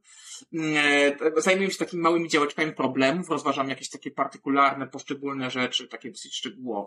E, 0.76 1.40
zajmuję 1.40 1.70
się 1.70 1.78
takimi 1.78 2.02
małymi 2.02 2.28
działeczkami 2.28 2.72
problemów, 2.72 3.30
rozważam 3.30 3.68
jakieś 3.68 3.90
takie 3.90 4.10
partykularne, 4.10 4.86
poszczególne 4.86 5.50
rzeczy, 5.50 5.88
takie 5.88 6.10
dosyć 6.10 6.36
szczegółowe 6.36 6.83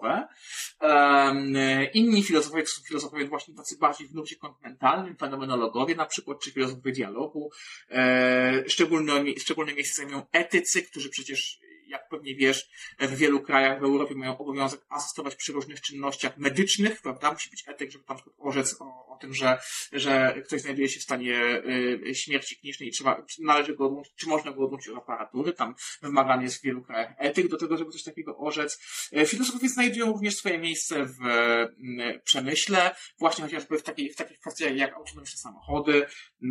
Inni 1.94 2.24
filozofowie 2.24 2.64
to 2.64 2.70
są 2.70 2.82
filozofowie 2.84 3.28
właśnie 3.28 3.56
tacy 3.56 3.78
bardziej 3.78 4.08
w 4.08 4.14
nurcie 4.14 4.36
kontynentalnym, 4.36 5.18
fenomenologowie 5.18 5.96
na 5.96 6.06
przykład, 6.06 6.40
czy 6.40 6.52
filozofowie 6.52 6.92
dialogu. 6.92 7.50
E, 7.90 8.64
szczególne, 8.68 9.24
szczególne 9.38 9.74
miejsce 9.74 9.96
zajmują 9.96 10.26
etycy, 10.32 10.82
którzy 10.82 11.10
przecież 11.10 11.60
jak 11.88 12.10
pewnie 12.10 12.36
wiesz, 12.36 12.70
w 13.00 13.16
wielu 13.16 13.42
krajach 13.42 13.80
w 13.80 13.84
Europie 13.84 14.16
mają 14.16 14.38
obowiązek 14.38 14.82
asystować 14.90 15.36
przy 15.36 15.54
różnych 15.54 15.82
czynnościach 15.82 16.38
medycznych, 16.38 17.02
prawda? 17.02 17.32
Musi 17.32 17.50
być 17.50 17.64
etyk, 17.68 17.92
żeby 17.92 18.04
przykład 18.16 18.36
orzec 18.38 18.76
o, 18.82 19.07
o 19.18 19.22
tym, 19.22 19.34
że, 19.34 19.58
że 19.92 20.42
ktoś 20.46 20.62
znajduje 20.62 20.90
się 20.90 21.00
w 21.00 21.04
stanie 21.04 21.64
y, 22.10 22.16
śmierci 22.16 22.58
klinicznej 22.58 22.90
i 22.90 22.92
trzeba, 22.92 23.26
należy 23.40 23.76
go 23.76 23.86
odłączyć, 23.86 24.14
czy 24.16 24.28
można 24.28 24.52
go 24.52 24.66
odłączyć 24.66 24.90
od 24.90 24.98
aparatury. 24.98 25.54
Tam 25.54 25.76
wymagany 26.02 26.44
jest 26.44 26.60
w 26.60 26.64
wielu 26.64 26.84
krajach 26.84 27.14
etyk 27.18 27.48
do 27.48 27.58
tego, 27.58 27.78
żeby 27.78 27.92
coś 27.92 28.04
takiego 28.04 28.38
orzec. 28.38 28.80
E, 29.12 29.26
filozofowie 29.26 29.70
znajdują 29.70 30.06
również 30.06 30.36
swoje 30.36 30.58
miejsce 30.58 31.06
w 31.06 31.26
y, 31.26 32.22
przemyśle, 32.24 32.96
właśnie 33.20 33.44
chociażby 33.44 33.78
w, 33.78 33.84
takiej, 33.84 34.14
w 34.14 34.16
takich 34.16 34.40
kwestiach 34.40 34.76
jak 34.76 34.94
autonomiczne 34.94 35.38
samochody, 35.38 36.06
y, 36.42 36.48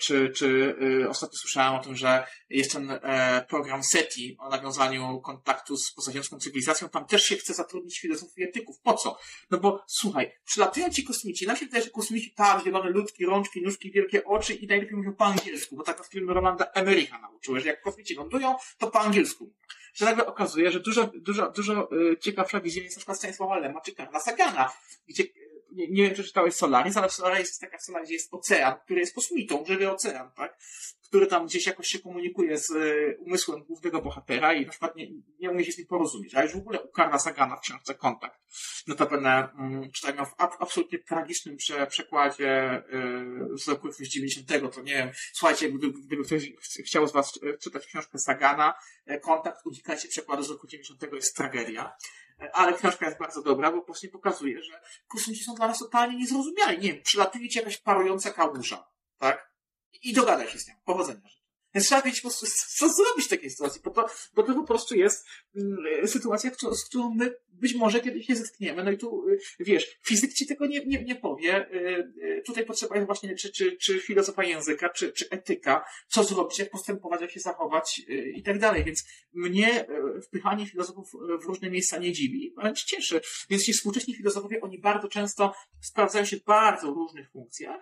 czy, 0.00 0.30
czy 0.30 0.76
y, 1.02 1.08
ostatnio 1.08 1.38
słyszałem 1.38 1.74
o 1.74 1.84
tym, 1.84 1.96
że 1.96 2.26
jest 2.50 2.72
ten 2.72 2.90
e, 2.90 3.46
program 3.48 3.84
SETI, 3.84 4.36
ona 4.38 4.58
nawiązaniu 4.68 5.20
kontaktu 5.20 5.76
z 5.76 5.92
pozaziemską 5.92 6.38
cywilizacją, 6.38 6.88
tam 6.88 7.06
też 7.06 7.22
się 7.22 7.36
chce 7.36 7.54
zatrudnić 7.54 8.00
filozofów 8.00 8.38
i 8.38 8.42
etyków. 8.42 8.80
Po 8.82 8.94
co? 8.94 9.18
No 9.50 9.58
bo 9.58 9.84
słuchaj, 9.86 10.32
przylatują 10.44 10.90
ci 10.90 11.04
kosmici, 11.04 11.46
nam 11.46 11.56
się 11.56 11.66
wydaje, 11.66 11.87
że 11.88 11.92
kosmici 11.92 12.30
tak, 12.30 12.64
zielone 12.64 12.90
ludki, 12.90 13.26
rączki, 13.26 13.62
nóżki, 13.62 13.90
wielkie 13.90 14.24
oczy 14.24 14.54
i 14.54 14.66
najlepiej 14.66 14.96
mówią 14.96 15.12
po 15.12 15.24
angielsku, 15.24 15.76
bo 15.76 15.82
tak 15.82 16.04
w 16.04 16.08
filmie 16.08 16.34
Rolanda 16.34 16.64
Emerycha 16.74 17.18
nauczyły, 17.18 17.60
że 17.60 17.68
jak 17.68 17.82
kosmici 17.82 18.14
lądują, 18.14 18.56
to 18.78 18.90
po 18.90 19.00
angielsku. 19.00 19.52
Że 19.94 20.04
nagle 20.04 20.26
okazuje, 20.26 20.70
że 20.70 20.80
dużo, 20.80 21.10
dużo, 21.14 21.50
dużo 21.50 21.88
y, 21.92 22.16
ciekawsza 22.20 22.60
wizja 22.60 22.82
jest 22.82 22.96
na 22.96 23.00
przykład 23.00 23.18
Stanisława 23.18 23.58
Lema 23.58 23.80
czy 23.80 23.94
Karla 23.94 24.20
Sagana, 24.20 24.72
gdzie 25.08 25.24
nie, 25.78 25.88
nie 25.88 26.02
wiem, 26.02 26.14
czy 26.14 26.24
czytałeś 26.24 26.54
Solaris, 26.54 26.96
ale 26.96 27.08
w 27.08 27.12
Solaris 27.12 27.48
jest 27.48 27.60
taka 27.60 27.78
scena, 27.78 28.00
gdzie 28.00 28.14
jest 28.14 28.34
ocean, 28.34 28.74
który 28.84 29.00
jest 29.00 29.14
kosmitą, 29.14 29.64
żywy 29.66 29.90
ocean, 29.90 30.30
tak? 30.36 30.58
Który 31.08 31.26
tam 31.26 31.46
gdzieś 31.46 31.66
jakoś 31.66 31.88
się 31.88 31.98
komunikuje 31.98 32.58
z 32.58 32.70
y, 32.70 33.16
umysłem 33.20 33.64
głównego 33.64 34.02
bohatera 34.02 34.54
i 34.54 34.64
na 34.64 34.70
przykład 34.70 34.96
nie, 34.96 35.08
nie 35.40 35.50
umie 35.50 35.64
się 35.64 35.72
z 35.72 35.78
nim 35.78 35.86
porozumieć. 35.86 36.34
A 36.34 36.42
już 36.42 36.52
w 36.52 36.56
ogóle 36.56 36.82
u 36.82 36.88
Karla 36.88 37.18
Sagana 37.18 37.56
w 37.56 37.60
książce 37.60 37.94
Kontakt. 37.94 38.40
Notabene 38.86 39.48
mm, 39.58 39.90
czytałem 39.92 40.26
w 40.26 40.34
ab, 40.38 40.52
absolutnie 40.58 40.98
tragicznym 40.98 41.56
prze, 41.56 41.86
przekładzie 41.86 42.82
y, 43.54 43.58
z 43.58 43.68
roku 43.68 43.88
90. 44.00 44.74
To 44.74 44.82
nie 44.82 44.92
wiem, 44.92 45.10
słuchajcie, 45.32 45.72
gdyby, 45.72 46.00
gdyby 46.00 46.24
ktoś 46.24 46.52
chciał 46.84 47.08
z 47.08 47.12
was 47.12 47.38
czytać 47.60 47.86
książkę 47.86 48.18
Sagana, 48.18 48.74
Kontakt, 49.22 49.66
unikajcie 49.66 50.08
przekładu 50.08 50.42
z 50.42 50.50
roku 50.50 50.66
90. 50.66 51.12
jest 51.12 51.36
tragedia 51.36 51.96
ale 52.52 52.72
książka 52.72 53.06
jest 53.06 53.18
bardzo 53.18 53.42
dobra, 53.42 53.72
bo 53.72 53.82
właśnie 53.82 54.08
pokazuje, 54.08 54.62
że 54.62 54.80
kosmici 55.08 55.44
są 55.44 55.54
dla 55.54 55.66
nas 55.66 55.78
totalnie 55.78 56.18
niezrozumiali. 56.18 56.78
Nie 56.78 56.92
wiem, 56.92 57.02
przylatuje 57.02 57.48
ci 57.48 57.58
jakaś 57.58 57.78
parująca 57.78 58.30
kałuża, 58.30 58.88
tak? 59.18 59.52
I 60.02 60.12
dogadaj 60.12 60.48
się 60.48 60.58
z 60.58 60.68
nią. 60.68 60.74
Powodzenia. 60.84 61.37
Więc 61.74 61.86
trzeba 61.86 62.02
wiedzieć 62.02 62.20
po 62.20 62.28
prostu, 62.28 62.46
co 62.76 62.88
zrobić 62.88 63.26
w 63.26 63.28
takiej 63.28 63.50
sytuacji, 63.50 63.80
bo 63.84 63.90
to, 63.90 64.06
bo 64.34 64.42
to 64.42 64.54
po 64.54 64.64
prostu 64.64 64.94
jest 64.94 65.26
mm, 65.56 66.08
sytuacja, 66.08 66.50
z 66.72 66.84
którą 66.84 67.14
my 67.14 67.34
być 67.52 67.74
może 67.74 68.00
kiedyś 68.00 68.26
się 68.26 68.36
zetkniemy. 68.36 68.84
No 68.84 68.90
i 68.90 68.98
tu, 68.98 69.28
y, 69.28 69.38
wiesz, 69.60 69.98
fizyk 70.02 70.32
ci 70.32 70.46
tego 70.46 70.66
nie, 70.66 70.86
nie, 70.86 71.04
nie 71.04 71.16
powie. 71.16 71.70
Y, 71.72 72.12
y, 72.22 72.42
tutaj 72.46 72.66
potrzeba 72.66 72.94
jest 72.94 73.06
właśnie 73.06 73.34
czy, 73.34 73.52
czy, 73.52 73.76
czy 73.76 74.00
filozofia 74.00 74.44
języka, 74.44 74.88
czy, 74.88 75.12
czy 75.12 75.30
etyka, 75.30 75.84
co 76.08 76.24
zrobić, 76.24 76.58
jak 76.58 76.70
postępować, 76.70 77.20
jak 77.20 77.30
się 77.30 77.40
zachować 77.40 78.02
i 78.34 78.42
tak 78.42 78.58
dalej. 78.58 78.84
Więc 78.84 79.04
mnie 79.32 79.86
wpychanie 80.22 80.66
filozofów 80.66 81.10
w 81.42 81.44
różne 81.44 81.70
miejsca 81.70 81.98
nie 81.98 82.12
dziwi, 82.12 82.54
wręcz 82.56 82.84
cieszy. 82.84 83.20
Więc 83.50 83.64
ci 83.64 83.72
współcześni 83.72 84.14
filozofowie, 84.14 84.60
oni 84.60 84.78
bardzo 84.78 85.08
często 85.08 85.54
sprawdzają 85.80 86.24
się 86.24 86.36
w 86.36 86.44
bardzo 86.44 86.90
różnych 86.90 87.30
funkcjach, 87.30 87.80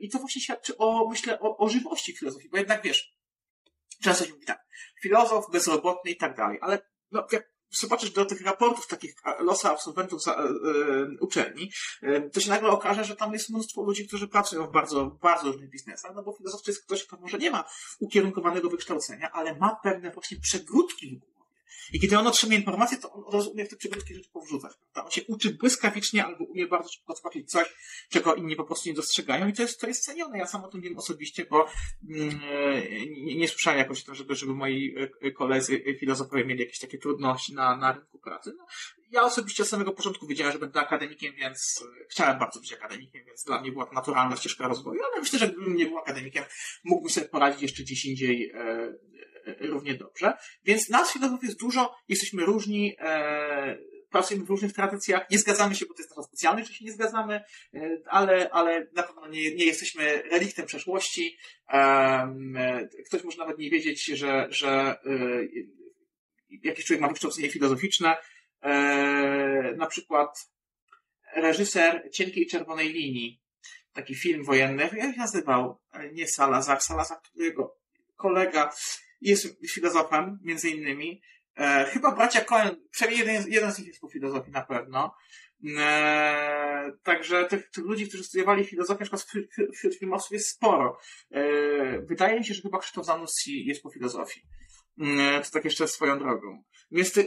I 0.00 0.10
to 0.10 0.18
właśnie 0.18 0.42
świadczy 0.42 0.76
o, 0.78 1.08
myślę, 1.08 1.40
o, 1.40 1.56
o 1.56 1.68
żywości 1.68 2.16
filozofii, 2.16 2.48
bo 2.48 2.56
jednak 2.56 2.82
wiesz, 2.82 3.16
często 4.02 4.24
się 4.24 4.32
mówi 4.32 4.46
tak, 4.46 4.66
filozof, 5.02 5.50
bezrobotny 5.52 6.10
i 6.10 6.16
tak 6.16 6.36
dalej, 6.36 6.58
ale 6.60 6.78
no, 7.10 7.26
jak 7.32 7.56
zobaczysz 7.70 8.10
do 8.10 8.24
tych 8.24 8.42
raportów 8.42 8.86
takich 8.86 9.14
losa 9.38 9.70
absolwentów 9.70 10.22
za, 10.22 10.34
e, 10.34 10.46
uczelni, 11.20 11.70
e, 12.02 12.30
to 12.30 12.40
się 12.40 12.50
nagle 12.50 12.68
okaże, 12.68 13.04
że 13.04 13.16
tam 13.16 13.32
jest 13.32 13.50
mnóstwo 13.50 13.82
ludzi, 13.82 14.08
którzy 14.08 14.28
pracują 14.28 14.66
w 14.66 14.72
bardzo, 14.72 15.06
bardzo 15.06 15.52
różnych 15.52 15.70
biznesach, 15.70 16.12
no 16.14 16.22
bo 16.22 16.32
filozof 16.32 16.62
to 16.62 16.70
jest 16.70 16.84
ktoś, 16.84 17.06
kto 17.06 17.16
może 17.16 17.38
nie 17.38 17.50
ma 17.50 17.64
ukierunkowanego 18.00 18.70
wykształcenia, 18.70 19.30
ale 19.32 19.56
ma 19.56 19.76
pewne 19.82 20.10
właśnie 20.10 20.40
przegródki 20.40 21.20
w 21.34 21.35
I 21.92 22.00
kiedy 22.00 22.18
on 22.18 22.26
otrzymuje 22.26 22.58
informację, 22.58 22.98
to 22.98 23.12
on 23.12 23.24
od 23.26 23.34
razu 23.34 23.50
umie 23.50 23.64
w 23.64 23.68
te 23.68 23.76
przybrytkie 23.76 24.14
rzeczy 24.14 24.30
powrzucać. 24.30 24.72
Prawda? 24.92 25.04
On 25.04 25.10
się 25.10 25.22
uczy 25.28 25.54
błyskawicznie 25.54 26.24
albo 26.24 26.44
umie 26.44 26.66
bardzo 26.66 26.88
szybko 26.88 27.14
zobaczyć 27.14 27.50
coś, 27.50 27.66
czego 28.10 28.34
inni 28.34 28.56
po 28.56 28.64
prostu 28.64 28.88
nie 28.88 28.94
dostrzegają 28.94 29.48
i 29.48 29.52
to 29.52 29.62
jest, 29.62 29.80
to 29.80 29.86
jest 29.86 30.04
cenione. 30.04 30.38
Ja 30.38 30.46
sam 30.46 30.64
o 30.64 30.68
tym 30.68 30.80
wiem 30.80 30.98
osobiście, 30.98 31.46
bo 31.50 31.66
mm, 32.10 32.40
nie, 33.36 33.48
słyszałem 33.48 33.78
jakoś 33.78 34.04
to, 34.04 34.14
żeby, 34.14 34.34
żeby 34.34 34.54
moi 34.54 34.94
e, 35.22 35.30
koledzy 35.30 35.96
filozofowie 36.00 36.44
mieli 36.44 36.60
jakieś 36.60 36.78
takie 36.78 36.98
trudności 36.98 37.54
na, 37.54 37.76
na 37.76 37.92
rynku 37.92 38.18
pracy. 38.18 38.52
No, 38.58 38.66
ja 39.10 39.22
osobiście 39.22 39.62
od 39.62 39.68
samego 39.68 39.92
początku 39.92 40.26
wiedziałem, 40.26 40.52
że 40.52 40.58
będę 40.58 40.80
akademikiem, 40.80 41.34
więc 41.34 41.84
e, 42.02 42.04
chciałem 42.08 42.38
bardzo 42.38 42.60
być 42.60 42.72
akademikiem, 42.72 43.24
więc 43.24 43.44
dla 43.44 43.60
mnie 43.60 43.72
była 43.72 43.86
to 43.86 43.92
naturalna 43.92 44.36
ścieżka 44.36 44.68
rozwoju, 44.68 45.00
ale 45.12 45.20
myślę, 45.20 45.38
że 45.38 45.48
gdybym 45.48 45.76
nie 45.76 45.86
był 45.86 45.98
akademikiem, 45.98 46.44
mógłbym 46.84 47.10
sobie 47.10 47.28
poradzić 47.28 47.62
jeszcze 47.62 47.82
gdzieś 47.82 48.04
indziej 48.04 48.50
e, 48.50 48.58
e, 48.58 48.94
równie 49.60 49.94
dobrze. 49.94 50.32
Więc 50.64 50.88
nas 50.88 51.12
filozofów 51.12 51.44
jest 51.44 51.60
dużo, 51.60 51.96
jesteśmy 52.08 52.44
różni, 52.44 52.96
e, 52.98 53.78
pracujemy 54.10 54.46
w 54.46 54.50
różnych 54.50 54.72
tradycjach, 54.72 55.30
nie 55.30 55.38
zgadzamy 55.38 55.74
się, 55.74 55.86
bo 55.86 55.94
to 55.94 56.02
jest 56.02 56.10
nasza 56.10 56.28
specjalność, 56.28 56.68
że 56.68 56.74
się 56.74 56.84
nie 56.84 56.92
zgadzamy, 56.92 57.40
e, 57.74 57.98
ale, 58.06 58.50
ale 58.50 58.86
na 58.92 59.02
pewno 59.02 59.28
nie, 59.28 59.54
nie 59.54 59.64
jesteśmy 59.64 60.22
reliktem 60.22 60.66
przeszłości. 60.66 61.38
E, 61.68 62.88
ktoś 63.06 63.24
może 63.24 63.38
nawet 63.38 63.58
nie 63.58 63.70
wiedzieć, 63.70 64.04
że, 64.04 64.46
że 64.50 64.70
e, 64.70 64.96
jakiś 66.62 66.84
człowiek 66.84 67.00
ma 67.00 67.08
wykształcenie 67.08 67.50
filozoficzne, 67.50 68.16
e, 68.62 69.74
na 69.76 69.86
przykład 69.86 70.50
reżyser 71.36 72.08
Cienkiej 72.12 72.46
Czerwonej 72.46 72.92
Linii, 72.92 73.40
taki 73.92 74.14
film 74.14 74.44
wojenny, 74.44 74.82
jak 74.82 75.14
się 75.14 75.18
nazywał? 75.18 75.80
E, 75.92 76.12
nie 76.12 76.28
Salazar, 76.28 76.82
Salazar 76.82 77.18
to 77.20 77.42
jego 77.42 77.76
kolega, 78.16 78.72
jest 79.30 79.70
filozofem, 79.70 80.38
między 80.42 80.70
innymi. 80.70 81.22
E, 81.56 81.84
chyba 81.84 82.14
bracia 82.14 82.40
Cohen, 82.40 82.76
przynajmniej 82.90 83.26
jeden, 83.26 83.52
jeden 83.52 83.72
z 83.72 83.78
nich 83.78 83.88
jest 83.88 84.00
po 84.00 84.08
filozofii 84.08 84.50
na 84.50 84.62
pewno. 84.62 85.14
E, 85.78 86.92
także 87.02 87.44
tych, 87.44 87.70
tych 87.70 87.84
ludzi, 87.84 88.08
którzy 88.08 88.24
studiowali 88.24 88.64
filozofię, 88.64 89.04
na 89.04 89.18
przykład 89.18 89.48
wśród, 89.74 89.94
filmowców 89.98 90.32
jest 90.32 90.48
sporo. 90.48 90.98
E, 91.30 91.42
wydaje 91.98 92.38
mi 92.38 92.46
się, 92.46 92.54
że 92.54 92.62
chyba 92.62 92.78
Krzysztof 92.78 93.06
Zanussi 93.06 93.66
jest 93.66 93.82
po 93.82 93.90
filozofii. 93.90 94.42
E, 95.00 95.40
to 95.40 95.50
tak 95.50 95.64
jeszcze 95.64 95.88
swoją 95.88 96.18
drogą. 96.18 96.62
Więc 96.90 97.12
to, 97.12 97.20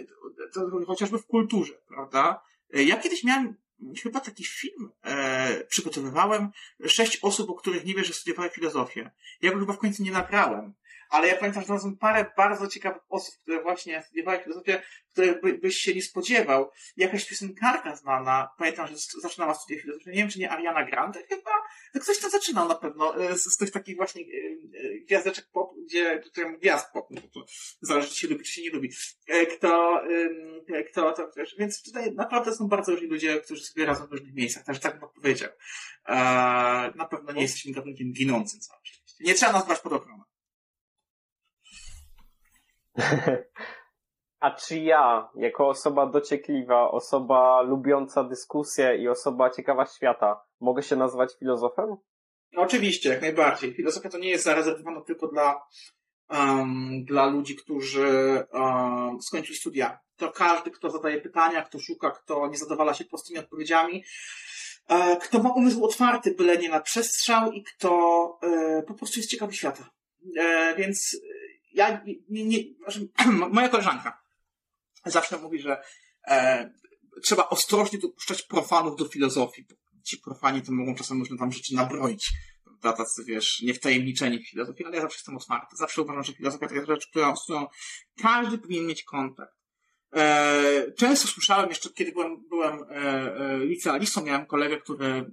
to, 0.53 0.85
chociażby 0.87 1.17
w 1.17 1.25
kulturze, 1.25 1.73
prawda? 1.87 2.41
E, 2.73 2.83
Ja 2.83 2.97
kiedyś 2.97 3.23
miałem 3.23 3.55
chyba 4.03 4.19
taki 4.19 4.45
film 4.45 4.91
e, 5.03 5.63
przygotowywałem. 5.63 6.49
Sześć 6.87 7.19
osób, 7.21 7.49
o 7.49 7.53
których 7.53 7.85
nie 7.85 7.95
wiesz, 7.95 8.07
że 8.07 8.13
studiowały 8.13 8.49
filozofię. 8.49 9.11
Ja 9.41 9.51
go 9.51 9.59
chyba 9.59 9.73
w 9.73 9.77
końcu 9.77 10.03
nie 10.03 10.11
nagrałem. 10.11 10.73
Ale 11.09 11.27
ja 11.27 11.35
pamiętam, 11.35 11.61
że 11.61 11.65
znalazłem 11.65 11.97
parę 11.97 12.25
bardzo 12.37 12.67
ciekawych 12.67 13.01
osób, 13.09 13.35
które 13.41 13.61
właśnie 13.61 14.03
studiowały 14.03 14.39
filozofię, 14.43 14.81
których 15.11 15.41
by, 15.41 15.53
byś 15.53 15.75
się 15.77 15.93
nie 15.95 16.01
spodziewał. 16.01 16.71
Jakaś 16.97 17.25
piosenkarka 17.29 17.95
znana, 17.95 18.49
pamiętam, 18.57 18.87
że 18.87 18.93
zaczynała 19.21 19.53
studiać 19.53 19.81
filozofię. 19.81 20.11
Nie 20.11 20.17
wiem, 20.17 20.29
czy 20.29 20.39
nie 20.39 20.51
Ariana 20.51 20.85
Grande 20.85 21.23
chyba? 21.29 21.51
To 21.93 21.99
ktoś 21.99 22.19
tam 22.19 22.31
zaczynał 22.31 22.67
na 22.67 22.75
pewno. 22.75 23.23
e, 23.23 23.37
Z, 23.37 23.43
z 23.43 23.57
tych 23.57 23.71
takich 23.71 23.95
właśnie 23.95 24.21
e, 24.21 24.25
e, 24.25 24.99
gwiazdeczek 24.99 25.47
pop, 25.51 25.71
gdzie, 25.85 26.21
tam 26.35 26.57
gwiazd 26.57 26.91
pop, 26.93 27.07
no 27.11 27.21
to 27.33 27.45
zależy, 27.81 28.09
czy 28.09 28.15
się 28.15 28.27
lubi, 28.27 28.43
czy 28.45 28.51
się 28.51 28.61
nie 28.61 28.69
lubi. 28.69 28.89
Kto, 29.57 30.01
kto 30.91 31.11
to 31.11 31.31
wiesz. 31.37 31.55
Więc 31.59 31.83
tutaj 31.83 32.11
naprawdę 32.11 32.55
są 32.55 32.67
bardzo 32.67 32.91
różni 32.91 33.07
ludzie, 33.07 33.41
którzy 33.41 33.63
sobie 33.65 33.85
radzą 33.85 34.07
w 34.07 34.11
różnych 34.11 34.33
miejscach. 34.33 34.63
Także 34.65 34.81
tak 34.81 34.93
bym 34.93 35.03
odpowiedział. 35.03 35.49
E, 36.05 36.13
Na 36.95 37.05
pewno 37.09 37.31
nie 37.31 37.41
jesteśmy 37.41 37.71
gatunkiem 37.73 38.11
ginącym 38.13 38.59
szczęście. 38.83 39.23
Nie 39.23 39.33
trzeba 39.35 39.51
nas 39.51 39.65
brać 39.67 39.79
pod 39.79 39.93
ochronę. 39.93 40.23
A 44.39 44.51
czy 44.51 44.79
ja, 44.79 45.29
jako 45.35 45.67
osoba 45.67 46.05
dociekliwa, 46.05 46.91
osoba 46.91 47.61
lubiąca 47.61 48.23
dyskusję 48.23 48.97
i 48.97 49.07
osoba 49.07 49.49
ciekawa 49.49 49.85
świata, 49.85 50.41
mogę 50.59 50.83
się 50.83 50.95
nazwać 50.95 51.29
filozofem? 51.39 51.95
No, 52.51 52.61
oczywiście, 52.61 53.09
jak 53.09 53.21
najbardziej. 53.21 53.73
Filozofia 53.73 54.09
to 54.09 54.17
nie 54.17 54.29
jest 54.29 54.43
zarezerwowana 54.43 55.01
tylko 55.01 55.27
dla, 55.27 55.61
um, 56.29 57.05
dla 57.05 57.25
ludzi, 57.25 57.55
którzy 57.55 58.43
um, 58.53 59.21
skończyli 59.21 59.57
studia. 59.57 59.99
To 60.15 60.31
każdy, 60.31 60.71
kto 60.71 60.89
zadaje 60.89 61.21
pytania, 61.21 61.61
kto 61.61 61.79
szuka, 61.79 62.11
kto 62.11 62.47
nie 62.47 62.57
zadowala 62.57 62.93
się 62.93 63.05
prostymi 63.05 63.39
odpowiedziami, 63.39 64.03
e, 64.87 65.17
kto 65.17 65.43
ma 65.43 65.53
umysł 65.53 65.85
otwarty, 65.85 66.31
byle 66.31 66.57
nie 66.57 66.69
na 66.69 66.79
przestrzał 66.79 67.51
i 67.51 67.63
kto 67.63 68.39
e, 68.43 68.83
po 68.83 68.93
prostu 68.93 69.19
jest 69.19 69.29
ciekawy 69.29 69.53
świata. 69.53 69.89
E, 70.39 70.75
więc 70.77 71.17
ja 71.73 72.03
nie, 72.29 72.45
nie, 72.45 72.57
moja 73.51 73.69
koleżanka 73.69 74.19
zawsze 75.05 75.37
mówi, 75.37 75.59
że 75.59 75.83
e, 76.27 76.69
trzeba 77.23 77.49
ostrożnie 77.49 77.99
dopuszczać 77.99 78.41
profanów 78.41 78.95
do 78.95 79.05
filozofii. 79.05 79.65
Ci 80.03 80.17
profani 80.17 80.61
to 80.61 80.71
mogą 80.71 80.95
czasem 80.95 81.19
różne 81.19 81.37
tam 81.37 81.51
rzeczy 81.51 81.75
nabroić. 81.75 82.31
Prawda? 82.63 82.93
Tacy, 82.93 83.23
wiesz, 83.25 83.61
niewtajemniczeni 83.61 84.39
w 84.39 84.49
filozofii, 84.49 84.85
ale 84.85 84.95
ja 84.95 85.01
zawsze 85.01 85.17
jestem 85.17 85.37
otwarty. 85.37 85.75
Zawsze 85.75 86.01
uważam, 86.01 86.23
że 86.23 86.33
filozofia 86.33 86.67
to 86.67 86.75
jest 86.75 86.87
rzecz, 86.87 87.07
którą, 87.07 87.33
którą 87.33 87.67
każdy 88.21 88.57
powinien 88.57 88.85
mieć 88.85 89.03
kontakt. 89.03 89.58
E, 90.15 90.91
często 90.97 91.27
słyszałem 91.27 91.69
jeszcze, 91.69 91.89
kiedy 91.89 92.11
byłem, 92.11 92.43
byłem 92.49 92.83
e, 92.83 92.95
e, 92.95 93.57
licealistą, 93.57 94.23
miałem 94.23 94.45
kolegę, 94.45 94.77
który, 94.77 95.05
e, 95.05 95.25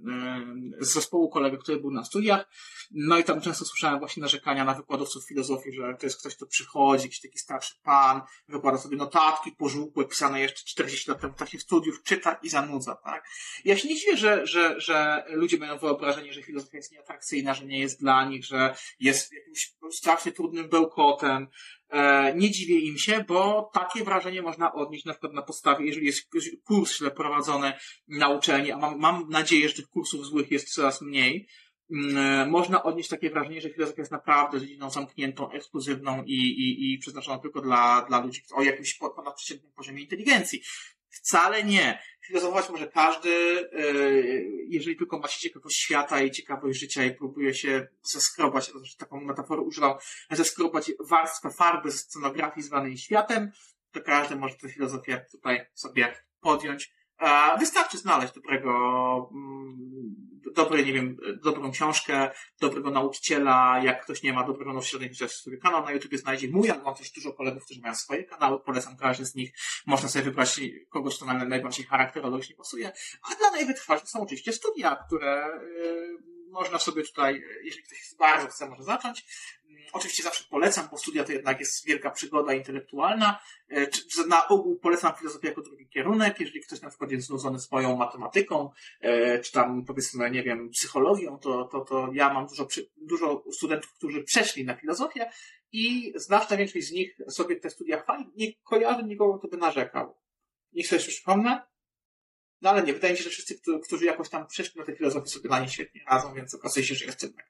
z 0.79 0.93
zespołu 0.93 1.29
kolegę, 1.29 1.57
który 1.57 1.79
był 1.79 1.91
na 1.91 2.05
studiach, 2.05 2.49
no 2.91 3.17
i 3.17 3.23
tam 3.23 3.41
często 3.41 3.65
słyszałem 3.65 3.99
właśnie 3.99 4.21
narzekania 4.21 4.65
na 4.65 4.73
wykładowców 4.73 5.27
filozofii, 5.27 5.71
że 5.71 5.95
to 5.99 6.05
jest 6.05 6.19
ktoś, 6.19 6.35
kto 6.35 6.45
przychodzi, 6.45 7.03
jakiś 7.03 7.21
taki 7.21 7.39
starszy 7.39 7.75
pan, 7.83 8.21
wykłada 8.47 8.77
sobie 8.77 8.97
notatki 8.97 9.51
pożółkłe, 9.51 10.05
pisane 10.05 10.41
jeszcze 10.41 10.65
40 10.65 11.11
lat 11.11 11.21
temu 11.21 11.33
w 11.33 11.37
czasie 11.37 11.59
studiów, 11.59 12.03
czyta 12.03 12.39
i 12.43 12.49
zanudza, 12.49 12.95
tak? 12.95 13.27
Ja 13.65 13.77
się 13.77 13.87
nie 13.87 13.95
dziwię, 13.95 14.17
że, 14.17 14.47
że, 14.47 14.81
że 14.81 15.25
ludzie 15.29 15.57
mają 15.57 15.77
wyobrażenie, 15.77 16.33
że 16.33 16.43
filozofia 16.43 16.77
jest 16.77 16.91
nieatrakcyjna, 16.91 17.53
że 17.53 17.65
nie 17.65 17.79
jest 17.79 17.99
dla 17.99 18.25
nich, 18.25 18.45
że 18.45 18.75
jest 18.99 19.33
jakimś 19.33 19.75
strasznie 19.91 20.31
trudnym 20.31 20.69
bełkotem, 20.69 21.47
nie 22.35 22.51
dziwię 22.51 22.79
im 22.79 22.97
się, 22.97 23.25
bo 23.27 23.69
takie 23.73 24.03
wrażenie 24.03 24.41
można 24.41 24.73
odnieść 24.73 25.05
na 25.05 25.13
przykład 25.13 25.33
na 25.33 25.41
podstawie, 25.41 25.85
jeżeli 25.85 26.05
jest 26.05 26.29
kurs 26.63 26.97
źle 26.97 27.11
prowadzony 27.11 27.73
na 28.07 28.29
uczelni, 28.29 28.71
a 28.71 28.77
mam, 28.77 28.99
mam 28.99 29.29
nadzieję, 29.29 29.69
że 29.69 29.75
tych 29.75 29.87
kursów 29.87 30.25
złych 30.25 30.51
jest 30.51 30.73
coraz 30.73 31.01
mniej, 31.01 31.47
mm, 31.91 32.17
e, 32.17 32.45
można 32.51 32.83
odnieść 32.83 33.09
takie 33.09 33.29
wrażenie, 33.29 33.61
że 33.61 33.69
filozofia 33.69 34.01
jest 34.01 34.11
naprawdę 34.11 34.61
dziedziną 34.61 34.89
zamkniętą, 34.89 35.51
ekskluzywną 35.51 36.23
i, 36.23 36.33
i, 36.33 36.93
i 36.93 36.97
przeznaczoną 36.97 37.39
tylko 37.39 37.61
dla, 37.61 38.05
dla 38.07 38.21
ludzi 38.21 38.41
o 38.51 38.63
jakimś 38.63 38.93
po- 38.93 39.09
ponadprzeciętnym 39.09 39.71
poziomie 39.71 40.01
inteligencji. 40.01 40.61
Wcale 41.17 41.63
nie. 41.63 42.01
Filozofować 42.27 42.69
może 42.69 42.87
każdy, 42.87 43.29
e, 43.73 43.93
jeżeli 44.67 44.97
tylko 44.97 45.19
ma 45.19 45.27
się 45.27 45.39
ciekawość 45.39 45.77
świata 45.77 46.21
i 46.21 46.31
ciekawość 46.31 46.79
życia 46.79 47.03
i 47.03 47.11
próbuje 47.11 47.53
się 47.53 47.87
zeskrobać, 48.03 48.71
znaczy 48.71 48.97
taką 48.97 49.21
metaforę 49.21 49.61
używam, 49.61 49.97
zeskrobać 50.31 50.91
warstwę 50.99 51.51
farby 51.51 51.91
ze 51.91 51.97
scenografii 51.97 52.65
zwanej 52.65 52.97
światem, 52.97 53.51
to 53.91 54.01
każdy 54.01 54.35
może 54.35 54.55
tę 54.55 54.69
filozofię 54.69 55.25
tutaj 55.31 55.65
sobie 55.73 56.15
podjąć. 56.41 56.96
E, 57.19 57.57
Wystarczy 57.59 57.97
znaleźć 57.97 58.33
dobrego, 58.33 59.29
mm, 59.33 60.15
dobre, 60.55 60.83
nie 60.83 60.93
wiem, 60.93 61.17
dobrą 61.43 61.71
książkę, 61.71 62.31
dobrego 62.61 62.91
nauczyciela. 62.91 63.81
Jak 63.83 64.03
ktoś 64.03 64.23
nie 64.23 64.33
ma 64.33 64.43
dobrego 64.43 64.73
nauczyciela, 64.73 65.03
to 65.19 65.29
sobie 65.29 65.57
kanał 65.57 65.85
na 65.85 65.91
YouTube 65.91 66.15
znajdzie 66.15 66.47
mój, 66.49 66.69
ale 66.69 66.83
mam 66.83 66.95
też 66.95 67.11
dużo 67.11 67.33
kolegów, 67.33 67.65
którzy 67.65 67.81
mają 67.81 67.95
swoje 67.95 68.23
kanały. 68.23 68.59
Polecam 68.59 68.97
każdy 68.97 69.25
z 69.25 69.35
nich. 69.35 69.53
Można 69.85 70.09
sobie 70.09 70.25
wybrać 70.25 70.59
kogoś, 70.89 71.15
kto 71.15 71.25
nam 71.25 71.49
najbardziej 71.49 71.85
charakterologicznie 71.85 72.55
pasuje. 72.55 72.91
A 73.31 73.35
dla 73.35 73.51
najwytrwalszych 73.51 74.09
są 74.09 74.21
oczywiście 74.21 74.53
studia, 74.53 74.95
które 74.95 75.47
y, 75.61 76.36
można 76.49 76.79
sobie 76.79 77.03
tutaj, 77.03 77.43
jeżeli 77.63 77.83
ktoś 77.83 78.15
bardzo 78.19 78.47
chce, 78.47 78.69
może 78.69 78.83
zacząć. 78.83 79.25
Mm, 79.69 79.83
Oczywiście 79.93 80.23
zawsze 80.23 80.43
polecam, 80.49 80.87
bo 80.91 80.97
studia 80.97 81.23
to 81.23 81.31
jednak 81.31 81.59
jest 81.59 81.85
wielka 81.85 82.11
przygoda 82.11 82.53
intelektualna. 82.53 83.39
E, 83.69 83.87
Na 84.27 84.47
ogół 84.47 84.79
polecam 84.79 85.13
filozofię 85.15 85.47
jako 85.47 85.61
drugi 85.61 85.87
kierunek. 85.89 86.39
Jeżeli 86.39 86.61
ktoś 86.61 86.81
na 86.81 86.89
przykład 86.89 87.11
jest 87.11 87.27
znudzony 87.27 87.59
swoją 87.59 87.97
matematyką, 87.97 88.69
e, 89.01 89.39
czy 89.39 89.51
tam 89.51 89.85
powiedzmy, 89.85 90.31
nie 90.31 90.43
wiem, 90.43 90.69
psychologią, 90.69 91.39
to, 91.39 91.63
to, 91.63 91.81
to 91.81 92.09
ja 92.13 92.33
mam 92.33 92.47
dużo, 92.47 92.67
dużo 92.97 93.43
studentów, 93.51 93.93
którzy 93.93 94.23
przeszli 94.23 94.65
na 94.65 94.75
filozofię 94.75 95.31
i 95.71 96.13
znaczna 96.15 96.57
większość 96.57 96.87
z 96.87 96.91
nich 96.91 97.17
sobie 97.29 97.55
te 97.55 97.69
studia 97.69 98.01
chwali. 98.01 98.25
Nie 98.35 98.53
kojarzę 98.63 99.03
nikogo, 99.03 99.39
kto 99.39 99.47
by 99.47 99.57
narzekał. 99.57 100.17
Niech 100.73 100.87
sobie 100.87 101.01
przypomnę. 101.01 101.61
No 102.61 102.69
ale 102.69 102.83
nie, 102.83 102.93
wydaje 102.93 103.13
mi 103.13 103.17
się, 103.17 103.23
że 103.23 103.29
wszyscy, 103.29 103.55
którzy- 103.83 104.05
jakoś 104.05 104.29
tam 104.29 104.47
przeszli 104.47 104.79
na 104.79 104.85
tę 104.85 104.95
filozofię, 104.95 105.27
sobie 105.27 105.49
na 105.49 105.59
nie 105.59 105.69
świetnie 105.69 106.01
radzą, 106.09 106.33
więc 106.33 106.55
okazuje 106.55 106.85
się, 106.85 106.95
że 106.95 107.05
jest 107.05 107.23
jednak. 107.23 107.45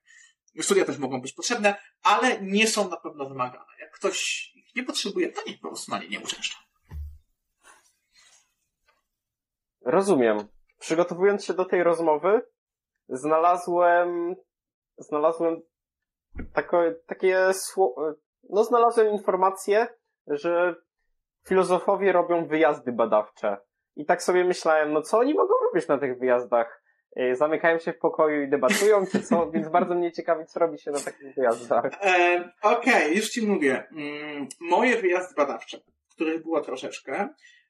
Studia 0.62 0.86
też 0.86 0.98
mogą 0.98 1.22
być 1.22 1.34
potrzebne, 1.34 1.76
ale 2.04 2.42
nie 2.42 2.68
są 2.68 2.90
na 2.90 2.98
pewno 2.98 3.30
wymagane. 3.30 3.66
Jak 3.80 3.92
ktoś 3.92 4.52
ich 4.56 4.76
nie 4.76 4.84
potrzebuje, 4.84 5.30
to 5.32 5.42
niech 5.48 5.60
po 5.62 5.68
prostu 5.68 5.92
na 5.92 6.00
nie 6.00 6.10
nie 6.10 6.20
uczęszcza. 6.20 6.58
Rozumiem. 9.86 10.48
Przygotowując 10.80 11.46
się 11.46 11.54
do 11.54 11.66
tej 11.66 11.84
rozmowy, 11.84 12.42
znalazłem, 13.10 14.36
znalazłem 14.98 15.62
takie, 17.08 17.52
sło- 17.54 18.14
no 18.50 18.64
znalazłem 18.64 19.08
informację, 19.08 19.88
że 20.28 20.76
filozofowie 21.48 22.12
robią 22.12 22.48
wyjazdy 22.48 22.92
badawcze. 22.92 23.58
I 23.98 24.06
tak 24.06 24.24
sobie 24.24 24.44
myślałem, 24.44 24.94
no 24.94 25.02
co 25.02 25.18
oni 25.18 25.34
mogą 25.34 25.54
robić 25.68 25.88
na 25.88 25.98
tych 25.98 26.20
wyjazdach? 26.20 26.84
E, 27.16 27.36
zamykają 27.36 27.80
się 27.80 27.94
w 27.94 27.98
pokoju 27.98 28.44
i 28.44 28.50
debatują, 28.50 29.06
czy 29.12 29.22
co? 29.22 29.46
Więc 29.52 29.70
bardzo 29.70 29.96
mnie 29.96 30.12
ciekawi, 30.12 30.46
co 30.46 30.60
robi 30.60 30.80
się 30.80 30.92
na 30.92 31.00
takich 31.00 31.36
wyjazdach. 31.36 31.86
E, 31.86 32.52
Okej, 32.62 32.94
okay, 32.94 33.14
już 33.14 33.30
ci 33.30 33.48
mówię. 33.48 33.84
Mm, 33.92 34.48
moje 34.60 35.02
wyjazdy 35.02 35.36
badawcze, 35.36 35.78
których 36.12 36.44
było 36.44 36.62
troszeczkę, 36.62 37.30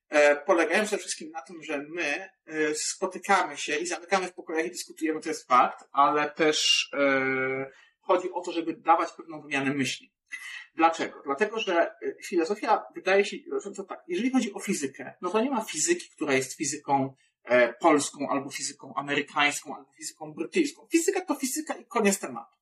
e, 0.09 0.35
polegają 0.35 0.85
przede 0.85 0.97
wszystkim 0.97 1.31
na 1.31 1.41
tym, 1.41 1.63
że 1.63 1.77
my 1.77 2.29
e, 2.45 2.75
spotykamy 2.75 3.57
się 3.57 3.75
i 3.75 3.85
zamykamy 3.85 4.27
w 4.27 4.33
pokojach 4.33 4.65
i 4.65 4.69
dyskutujemy, 4.69 5.21
to 5.21 5.29
jest 5.29 5.47
fakt, 5.47 5.85
ale 5.91 6.29
też 6.29 6.89
chodzi 8.01 8.31
o 8.31 8.41
to, 8.41 8.51
żeby 8.51 8.73
dawać 8.73 9.11
pewną 9.11 9.41
wymianę 9.41 9.73
myśli. 9.73 10.16
Dlaczego? 10.77 11.21
Dlatego, 11.25 11.59
że 11.59 11.91
e, 11.91 12.23
filozofia 12.23 12.83
wydaje 12.95 13.25
się, 13.25 13.37
że 13.75 13.83
tak, 13.83 14.03
jeżeli 14.07 14.31
chodzi 14.31 14.53
o 14.53 14.59
fizykę, 14.59 15.13
no 15.21 15.29
to 15.29 15.41
nie 15.41 15.49
ma 15.49 15.61
fizyki, 15.61 16.09
która 16.09 16.33
jest 16.33 16.53
fizyką 16.53 17.13
e, 17.43 17.73
polską, 17.73 18.29
albo 18.29 18.49
fizyką 18.49 18.93
amerykańską, 18.95 19.75
albo 19.75 19.91
fizyką 19.91 20.33
brytyjską. 20.33 20.87
Fizyka 20.91 21.21
to 21.21 21.35
fizyka 21.35 21.73
i 21.73 21.85
koniec 21.85 22.19
tematu. 22.19 22.55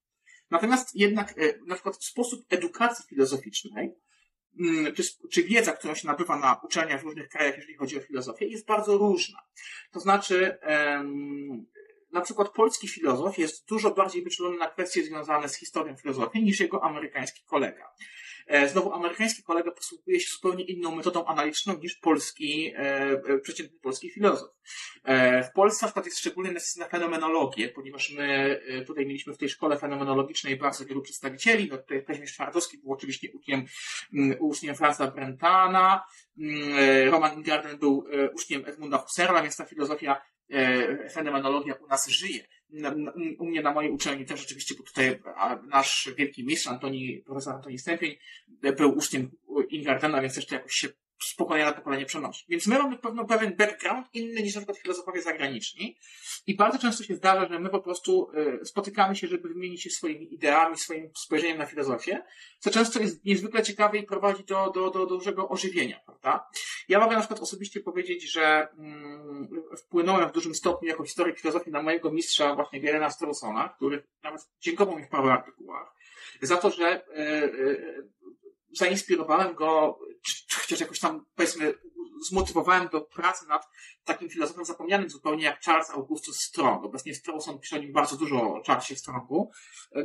Natomiast 0.52 0.96
jednak 0.96 1.32
e, 1.32 1.34
na 1.68 1.76
przykład 1.76 2.04
sposób 2.04 2.46
edukacji 2.50 3.06
filozoficznej, 3.10 3.96
mm, 4.60 4.94
czy, 4.94 5.04
czy 5.32 5.44
wiedza, 5.44 5.72
która 5.72 5.96
się 5.96 6.08
nabywa 6.08 6.40
na 6.40 6.62
uczelniach 6.64 7.02
w 7.02 7.04
różnych 7.04 7.30
krajach, 7.30 7.56
jeżeli 7.56 7.76
chodzi 7.76 7.98
o 7.98 8.02
filozofię, 8.02 8.48
jest 8.48 8.66
bardzo 8.66 8.98
różna. 8.98 9.40
To 9.92 10.00
znaczy, 10.00 10.58
na 12.16 12.22
przykład 12.22 12.50
polski 12.50 12.88
filozof 12.88 13.38
jest 13.38 13.68
dużo 13.68 13.92
bardziej 13.92 14.24
wyczulony 14.24 14.58
na 14.58 14.70
kwestie 14.70 15.04
związane 15.04 15.50
z 15.50 15.56
historią 15.56 15.96
filozofii 15.96 16.44
niż 16.44 16.60
jego 16.60 16.84
amerykański 16.84 17.44
kolega. 17.46 17.94
E, 18.48 18.70
znowu 18.70 18.94
amerykański 18.94 19.44
kolega 19.44 19.72
posługuje 19.72 20.20
się 20.20 20.34
zupełnie 20.34 20.64
inną 20.64 20.96
metodą 20.96 21.26
analityczną 21.26 21.78
niż 21.78 21.96
polski, 21.96 22.74
e, 22.76 22.80
e, 23.12 23.40
przeciętny 23.40 23.80
polski 23.80 24.10
filozof. 24.10 24.50
W 25.44 25.54
Polsce 25.56 25.86
na 25.86 25.88
przykład 25.88 26.06
jest 26.06 26.20
szczególny 26.20 26.52
nacisk 26.52 26.78
na 26.78 26.88
fenomenologię, 26.88 27.70
ponieważ 27.70 28.12
my 28.12 28.60
tutaj 28.88 29.06
mieliśmy 29.06 29.34
w 29.34 29.38
tej 29.38 29.50
szkole 29.50 29.78
fenomenologicznej 29.78 30.58
bardzo 30.58 30.86
wielu 30.86 31.02
przedstawicieli. 31.02 31.68
No 31.72 31.78
tutaj 31.78 32.06
Kazimierz 32.06 32.34
Twardowski 32.34 32.78
był 32.78 32.94
oczywiście 32.94 33.28
uczniem, 33.34 33.66
mm, 34.14 34.38
uczniem 34.40 34.76
Franza 34.76 35.12
Brentana, 35.12 36.04
mm, 36.38 37.10
Roman 37.10 37.34
Ingarden 37.34 37.78
był 37.78 38.06
uczniem 38.34 38.66
Edmunda 38.66 38.98
Husserla, 38.98 39.42
więc 39.42 39.58
ta 39.58 39.66
filozofia 39.66 40.22
fenomenologia 41.14 41.74
u 41.74 41.88
nas 41.88 42.08
żyje. 42.08 42.48
U 43.38 43.46
mnie 43.46 43.62
na 43.62 43.74
mojej 43.74 43.92
uczelni 43.92 44.26
też 44.26 44.40
rzeczywiście, 44.40 44.76
bo 44.78 44.84
tutaj 44.84 45.20
nasz 45.68 46.10
wielki 46.18 46.46
mistrz 46.46 46.68
Antoni, 46.68 47.24
profesor 47.26 47.56
Antoni 47.56 47.80
Stępień 47.80 48.16
był 48.78 48.98
uczniem 48.98 49.32
Ingardena, 49.70 50.22
więc 50.22 50.36
też 50.36 50.46
to 50.46 50.56
jakoś 50.56 50.74
się 50.74 50.88
z 51.20 51.36
pokolenia 51.36 51.66
na 51.66 51.74
pokolenie 51.74 52.06
przenosi. 52.06 52.46
Więc 52.50 52.68
my 52.68 52.80
mamy 52.80 52.98
pewno, 52.98 53.26
pewien 53.26 53.56
background 53.56 54.08
inny 54.14 54.42
niż 54.42 54.56
na 54.56 54.62
przykład 54.62 54.78
filozofowie 54.78 55.22
zagraniczni 55.22 55.98
i 56.48 56.56
bardzo 56.56 56.80
często 56.80 57.04
się 57.04 57.16
zdarza, 57.16 57.48
że 57.48 57.60
my 57.60 57.70
po 57.70 57.80
prostu 57.80 58.32
y, 58.62 58.66
spotykamy 58.66 59.16
się, 59.16 59.28
żeby 59.28 59.50
wymienić 59.50 59.84
się 59.84 59.90
swoimi 59.90 60.34
ideami, 60.34 60.78
swoim 60.78 61.12
spojrzeniem 61.16 61.58
na 61.58 61.66
filozofię, 61.66 62.24
co 62.60 62.72
często 62.72 63.00
jest 63.00 63.26
niezwykle 63.26 63.64
ciekawe 63.64 63.98
i 63.98 64.04
prowadzi 64.04 64.44
do, 64.44 64.70
do, 64.70 64.90
do 64.90 65.06
dużego 65.06 65.50
ożywienia, 65.50 66.00
prawda? 66.06 66.48
Ja 66.90 67.00
mogę 67.00 67.14
na 67.14 67.22
przykład 67.22 67.40
osobiście 67.40 67.80
powiedzieć, 67.80 68.32
że 68.32 68.68
mm, 68.78 69.48
wpłynąłem 69.78 70.30
w 70.30 70.32
dużym 70.32 70.56
stopniu 70.56 70.90
jako 70.90 71.04
historyk 71.04 71.40
filozofii 71.40 71.72
na 71.72 71.82
mojego 71.82 72.12
mistrza 72.12 72.56
właśnie 72.56 72.82
Gerena 72.82 73.10
Straussona, 73.10 73.70
który 73.70 74.08
nawet 74.24 74.42
dziękował 74.62 74.98
mi 74.98 75.04
w 75.04 75.10
paru 75.10 75.30
artykułach, 75.30 75.96
za 76.42 76.58
to, 76.58 76.70
że 76.70 77.08
y, 77.08 77.22
y, 77.22 78.10
zainspirowałem 78.72 79.56
go, 79.56 80.00
chociaż 80.60 80.80
jakoś 80.80 81.00
tam, 81.00 81.26
powiedzmy, 81.36 81.74
zmotywowałem 82.22 82.88
do 82.92 83.02
pracy 83.02 83.48
nad 83.48 83.68
takim 84.06 84.30
filozofem 84.30 84.66
zapomnianym 84.66 85.10
zupełnie 85.10 85.44
jak 85.44 85.62
Charles 85.62 85.90
Augustus 85.90 86.42
Strong. 86.42 86.86
Obecnie 86.86 87.16
Strawson 87.16 87.60
pisze 87.60 87.76
o 87.76 87.80
nim 87.80 87.94
bardzo 87.94 88.18
dużo 88.18 88.42
o 88.42 88.64
Charlesie 88.68 88.96
Strongu. 88.96 89.52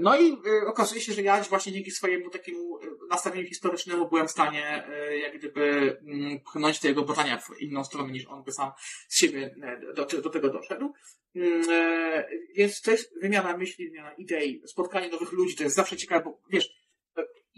No 0.00 0.18
i 0.18 0.32
y, 0.32 0.66
okazuje 0.66 1.00
się, 1.00 1.12
że 1.12 1.22
ja 1.22 1.42
właśnie 1.42 1.72
dzięki 1.72 1.90
swojemu 1.90 2.30
takiemu 2.30 2.78
y, 2.78 2.90
nastawieniu 3.10 3.48
historycznemu 3.48 4.08
byłem 4.08 4.28
w 4.28 4.30
stanie 4.30 4.88
y, 5.10 5.18
jak 5.18 5.38
gdyby 5.38 5.60
y, 5.60 6.40
pchnąć 6.44 6.80
te 6.80 6.88
jego 6.88 7.02
badania 7.02 7.38
w 7.38 7.60
inną 7.60 7.84
stronę 7.84 8.12
niż 8.12 8.26
on 8.26 8.42
by 8.42 8.52
sam 8.52 8.72
z 9.08 9.18
siebie 9.18 9.54
y, 9.90 9.94
do, 9.94 10.06
do 10.22 10.30
tego 10.30 10.50
doszedł. 10.50 10.92
Y, 11.36 12.24
więc 12.54 12.82
to 12.82 12.90
jest 12.90 13.20
wymiana 13.20 13.56
myśli, 13.56 13.88
wymiana 13.88 14.12
idei, 14.12 14.62
spotkanie 14.66 15.08
nowych 15.08 15.32
ludzi, 15.32 15.56
to 15.56 15.62
jest 15.62 15.76
zawsze 15.76 15.96
ciekawe, 15.96 16.24
bo 16.24 16.38
wiesz, 16.50 16.79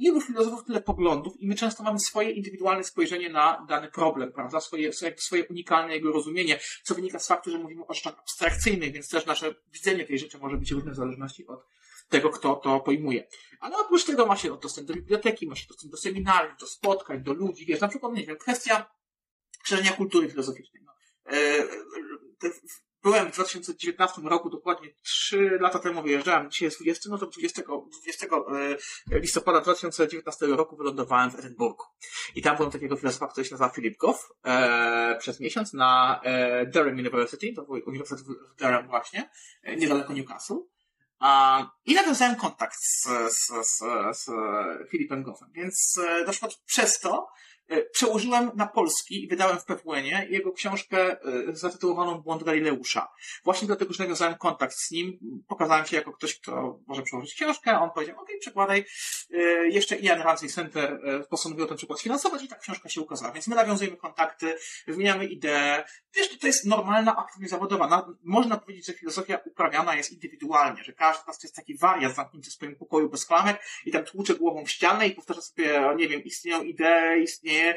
ilu 0.03 0.21
filozofów, 0.21 0.65
tyle 0.65 0.81
poglądów 0.81 1.41
i 1.41 1.47
my 1.47 1.55
często 1.55 1.83
mamy 1.83 1.99
swoje 1.99 2.31
indywidualne 2.31 2.85
spojrzenie 2.85 3.31
na 3.31 3.67
dany 3.69 3.91
problem, 3.91 4.33
prawda? 4.33 4.61
Swoje, 4.61 4.93
swoje 5.17 5.49
unikalne 5.51 5.95
jego 5.95 6.13
rozumienie, 6.13 6.61
co 6.83 6.95
wynika 6.95 7.19
z 7.19 7.29
faktu, 7.29 7.51
że 7.51 7.59
mówimy 7.59 7.87
o 7.87 7.95
rzeczach 7.95 8.19
abstrakcyjnych, 8.19 8.93
więc 8.93 9.09
też 9.09 9.27
nasze 9.27 9.55
widzenie 9.73 10.07
tej 10.07 10.19
rzeczy 10.19 10.39
może 10.39 10.57
być 10.57 10.71
różne 10.71 10.93
w 10.93 10.97
zależności 10.97 11.47
od 11.47 11.67
tego, 12.09 12.31
kto 12.31 12.57
to 12.57 12.81
pojmuje. 12.81 13.29
Ale 13.61 13.79
oprócz 13.79 14.05
tego 14.05 14.27
ma 14.27 14.37
się 14.37 14.59
dostęp 14.63 14.89
do 14.89 14.95
biblioteki, 14.95 15.47
ma 15.47 15.57
się 15.57 15.67
dostęp 15.69 15.91
do 15.91 15.97
seminariów, 15.97 16.57
do 16.61 16.67
spotkań, 16.67 17.23
do 17.23 17.33
ludzi, 17.33 17.67
wiesz, 17.67 17.81
na 17.81 17.89
przykład, 17.89 18.13
nie 18.13 18.27
wiem, 18.27 18.37
kwestia 18.37 18.91
szerzenia 19.65 19.93
kultury 19.93 20.31
filozoficznej. 20.31 20.83
No. 20.87 20.93
E, 21.33 21.65
byłem 23.03 23.33
w 23.33 23.35
2019 23.35 24.23
roku, 24.25 24.51
dokładnie 24.51 24.89
3 25.03 25.59
lata 25.61 25.79
temu 25.79 26.03
wyjeżdżałem, 26.03 26.51
dzisiaj 26.51 26.67
jest 26.67 26.81
20, 26.81 27.11
no 27.11 27.19
to 27.19 27.27
20, 27.27 27.63
20 28.03 28.27
e, 29.13 29.19
listopada 29.19 29.61
2019 29.61 30.47
roku 30.47 30.77
wylądowałem 30.77 31.31
w 31.31 31.35
Edynburgu. 31.35 31.85
I 32.35 32.43
tam 32.43 32.57
byłem 32.57 32.73
takiego 32.73 32.97
filozofa, 32.97 33.27
który 33.27 33.45
się 33.45 33.55
nazywa 33.55 33.71
Philip 33.71 33.99
Goff, 33.99 34.29
e, 34.45 35.17
przez 35.19 35.41
miesiąc 35.41 35.73
na 35.73 36.21
e, 36.25 36.67
Durham 36.67 36.95
University, 36.95 37.53
to 37.57 37.63
był 37.63 37.81
Uniwersytet 37.87 38.27
w 38.27 38.59
Durham 38.59 38.89
właśnie, 38.89 39.31
e, 39.63 39.77
niedaleko 39.77 40.13
Newcastle. 40.13 40.59
A, 41.19 41.63
I 41.87 41.95
nawiązałem 41.95 42.37
kontakt 42.37 42.77
z, 42.81 43.09
z, 43.29 43.47
z, 43.63 43.79
z 44.19 44.31
Filipem 44.91 45.23
Goffem, 45.23 45.49
więc 45.53 46.01
e, 46.09 46.25
na 46.25 46.31
przykład 46.31 46.55
przez 46.67 47.01
to 47.01 47.29
przełożyłem 47.93 48.51
na 48.55 48.67
polski 48.67 49.25
i 49.25 49.29
wydałem 49.29 49.59
w 49.59 49.65
PWN-ie 49.65 50.27
jego 50.31 50.53
książkę 50.53 50.99
e, 51.11 51.17
zatytułowaną 51.53 52.19
Błąd 52.19 52.43
Galileusza. 52.43 53.13
Właśnie 53.45 53.67
dlatego, 53.67 53.93
że 53.93 54.05
nawiązałem 54.05 54.35
kontakt 54.35 54.75
z 54.75 54.91
nim, 54.91 55.19
pokazałem 55.49 55.87
się 55.87 55.97
jako 55.97 56.13
ktoś, 56.13 56.41
kto 56.41 56.81
może 56.87 57.03
przełożyć 57.03 57.35
książkę, 57.35 57.81
on 57.81 57.91
powiedział, 57.91 58.21
okej, 58.21 58.39
przekładaj. 58.39 58.85
E, 59.35 59.39
jeszcze 59.69 59.97
Ian 59.97 60.21
Ramsey 60.21 60.49
Center 60.49 61.01
postanowił 61.31 61.67
ten 61.67 61.77
przykład 61.77 62.01
sfinansować 62.01 62.43
i 62.43 62.49
ta 62.49 62.57
książka 62.57 62.89
się 62.89 63.01
ukazała. 63.01 63.33
Więc 63.33 63.47
my 63.47 63.57
nawiązujemy 63.57 63.97
kontakty, 63.97 64.55
wymieniamy 64.87 65.27
idee. 65.27 65.83
Wiesz, 66.15 66.39
to 66.39 66.47
jest 66.47 66.67
normalna 66.67 67.17
aktywność 67.17 67.51
zawodowa. 67.51 68.07
można 68.25 68.57
powiedzieć, 68.57 68.87
że 68.87 68.93
filozofia 68.93 69.39
uprawiana 69.45 69.97
jest 69.97 70.13
indywidualnie, 70.13 70.85
że 70.85 70.93
każdy 70.93 71.25
z 71.25 71.27
nas 71.27 71.43
jest 71.43 71.57
taki 71.57 71.79
wariat 71.79 72.15
zamknięty 72.15 72.51
w 72.51 72.53
swoim 72.53 72.77
pokoju 72.77 73.09
bez 73.09 73.27
klamek 73.27 73.63
i 73.87 73.91
tam 73.91 74.05
tłucze 74.05 74.35
głową 74.35 74.65
w 74.65 74.71
ścianę 74.71 75.09
i 75.09 75.15
powtarza 75.15 75.41
sobie, 75.41 75.95
nie 75.97 76.09
wiem, 76.09 76.25
istnieją 76.25 76.63
idee, 76.63 77.23
istnieje 77.23 77.52
istnieje 77.53 77.75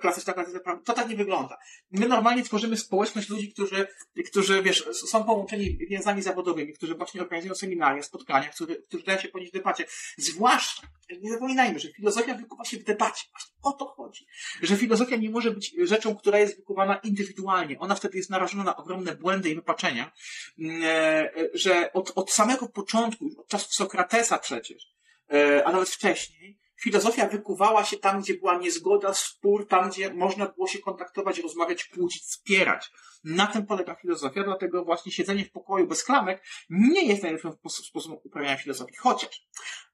klasyczna 0.00 0.32
klasyfikacja 0.32 0.76
To 0.84 0.92
tak 0.92 1.08
nie 1.08 1.16
wygląda. 1.16 1.58
My 1.90 2.08
normalnie 2.08 2.42
tworzymy 2.42 2.76
społeczność 2.76 3.28
ludzi, 3.28 3.52
którzy, 3.52 3.86
którzy 4.26 4.62
wiesz, 4.62 4.84
są 4.92 5.24
połączeni 5.24 5.78
więzami 5.90 6.22
zawodowymi, 6.22 6.72
którzy 6.72 6.94
właśnie 6.94 7.20
organizują 7.20 7.54
seminaria, 7.54 8.02
spotkania, 8.02 8.48
którzy, 8.48 8.82
którzy 8.88 9.04
dają 9.04 9.18
się 9.20 9.28
ponieść 9.28 9.52
w 9.52 9.54
debacie. 9.54 9.84
Zwłaszcza, 10.16 10.82
nie 11.22 11.30
zapominajmy, 11.30 11.78
że 11.78 11.88
filozofia 11.92 12.34
wykuwa 12.34 12.64
się 12.64 12.78
w 12.78 12.84
debacie. 12.84 13.24
O 13.62 13.72
to 13.72 13.86
chodzi. 13.86 14.26
Że 14.62 14.76
filozofia 14.76 15.16
nie 15.16 15.30
może 15.30 15.50
być 15.50 15.74
rzeczą, 15.82 16.16
która 16.16 16.38
jest 16.38 16.56
wykuwana 16.56 16.96
indywidualnie. 16.96 17.78
Ona 17.78 17.94
wtedy 17.94 18.18
jest 18.18 18.30
narażona 18.30 18.64
na 18.64 18.76
ogromne 18.76 19.14
błędy 19.14 19.50
i 19.50 19.54
wypaczenia, 19.54 20.12
mm, 20.58 20.82
e, 20.84 21.30
że 21.54 21.92
od, 21.92 22.12
od 22.14 22.30
samego 22.30 22.68
początku, 22.68 23.30
od 23.38 23.48
czasów 23.48 23.74
Sokratesa 23.74 24.38
przecież, 24.38 24.94
e, 25.32 25.64
a 25.66 25.72
nawet 25.72 25.88
wcześniej, 25.88 26.58
filozofia 26.80 27.28
wykuwała 27.28 27.84
się 27.84 27.96
tam, 27.96 28.20
gdzie 28.20 28.34
była 28.34 28.58
niezgoda, 28.58 29.14
spór, 29.14 29.68
tam, 29.68 29.90
gdzie 29.90 30.14
można 30.14 30.46
było 30.46 30.66
się 30.66 30.78
kontaktować, 30.78 31.38
rozmawiać, 31.38 31.84
kłócić, 31.84 32.22
wspierać. 32.22 32.90
Na 33.24 33.46
tym 33.46 33.66
polega 33.66 33.94
filozofia, 33.94 34.44
dlatego 34.44 34.84
właśnie 34.84 35.12
siedzenie 35.12 35.44
w 35.44 35.50
pokoju 35.50 35.86
bez 35.86 36.04
klamek 36.04 36.42
nie 36.70 37.04
jest 37.04 37.22
najlepszym 37.22 37.52
sposobem 37.68 38.18
uprawiania 38.24 38.56
filozofii. 38.56 38.96
Chociaż, 38.96 39.46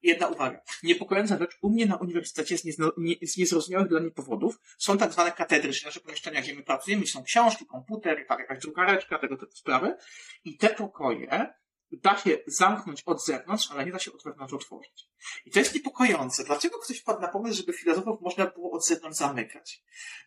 jedna 0.03 0.29
uwaga, 0.29 0.61
niepokojąca 0.83 1.39
rzecz, 1.39 1.59
u 1.63 1.71
mnie 1.71 1.87
na 1.87 1.97
uniwersytecie 1.97 2.59
z, 2.59 2.65
niezno, 2.65 2.93
nie, 2.97 3.15
z 3.23 3.37
niezrozumiałych 3.37 3.89
dla 3.89 4.01
mnie 4.01 4.11
powodów 4.11 4.59
są 4.79 4.99
tak 4.99 5.13
zwane 5.13 5.33
katedry, 5.33 5.73
czyli 5.73 5.87
nasze 5.87 6.01
pomieszczenia, 6.01 6.41
gdzie 6.41 6.55
my 6.55 6.63
pracujemy, 6.63 7.07
są 7.07 7.23
książki, 7.23 7.67
komputer, 7.67 8.27
tak, 8.29 8.39
jakaś 8.39 8.59
drukareczka, 8.59 9.19
tego 9.19 9.37
typu 9.37 9.53
sprawy. 9.53 9.97
I 10.45 10.57
te 10.57 10.69
pokoje 10.69 11.53
da 11.93 12.19
się 12.19 12.39
zamknąć 12.47 13.03
od 13.07 13.25
zewnątrz, 13.25 13.71
ale 13.71 13.85
nie 13.85 13.93
da 13.93 13.99
się 13.99 14.13
od 14.13 14.25
wewnątrz 14.25 14.55
otworzyć. 14.55 15.09
I 15.47 15.51
to 15.51 15.59
jest 15.59 15.75
niepokojące. 15.75 16.45
Dlaczego 16.45 16.79
ktoś 16.79 16.99
wpadł 16.99 17.21
na 17.21 17.29
pomysł, 17.29 17.57
żeby 17.57 17.73
filozofów 17.73 18.21
można 18.21 18.47
było 18.47 18.71
od 18.71 18.87
zewnątrz 18.87 19.19
zamykać? 19.19 19.83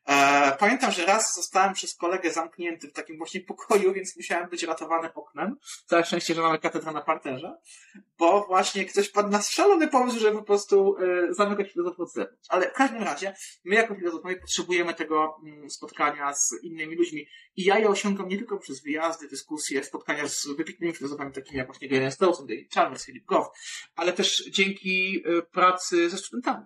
E, 0.05 0.57
pamiętam, 0.59 0.91
że 0.91 1.05
raz 1.05 1.35
zostałem 1.35 1.73
przez 1.73 1.95
kolegę 1.95 2.31
zamknięty 2.31 2.87
w 2.87 2.93
takim 2.93 3.17
właśnie 3.17 3.41
pokoju, 3.41 3.93
więc 3.93 4.15
musiałem 4.15 4.49
być 4.49 4.63
ratowany 4.63 5.13
oknem. 5.13 5.57
Całe 5.85 6.05
szczęście, 6.05 6.33
że 6.33 6.41
mamy 6.41 6.59
katedrę 6.59 6.91
na 6.91 7.01
parterze, 7.01 7.57
bo 8.17 8.45
właśnie 8.47 8.85
ktoś 8.85 9.09
padł 9.09 9.29
na 9.29 9.41
szalony 9.41 9.87
pomysł, 9.87 10.19
żeby 10.19 10.37
po 10.37 10.43
prostu 10.43 10.97
e, 10.97 11.33
zamykać 11.33 11.71
filozofów 11.71 11.99
od 11.99 12.13
zewnątrz. 12.13 12.47
Ale 12.49 12.69
w 12.69 12.73
każdym 12.73 13.03
razie, 13.03 13.35
my 13.63 13.75
jako 13.75 13.95
filozofowie 13.95 14.35
potrzebujemy 14.35 14.93
tego 14.93 15.37
mm, 15.43 15.69
spotkania 15.69 16.33
z 16.33 16.63
innymi 16.63 16.95
ludźmi. 16.95 17.27
I 17.55 17.63
ja 17.63 17.79
je 17.79 17.89
osiągam 17.89 18.27
nie 18.27 18.37
tylko 18.37 18.57
przez 18.57 18.83
wyjazdy, 18.83 19.27
dyskusje, 19.27 19.83
spotkania 19.83 20.27
z 20.27 20.47
wybitnymi 20.57 20.93
filozofami 20.93 21.31
takimi 21.31 21.54
jak 21.55 21.67
właśnie 21.67 21.89
Gary 21.89 22.11
Stolson, 22.11 22.47
David 22.47 22.73
Chalmers, 22.73 23.05
Philip 23.05 23.25
Goff, 23.25 23.47
ale 23.95 24.13
też 24.13 24.49
dzięki 24.51 25.23
y, 25.27 25.41
pracy 25.51 26.09
ze 26.09 26.17
studentami. 26.17 26.65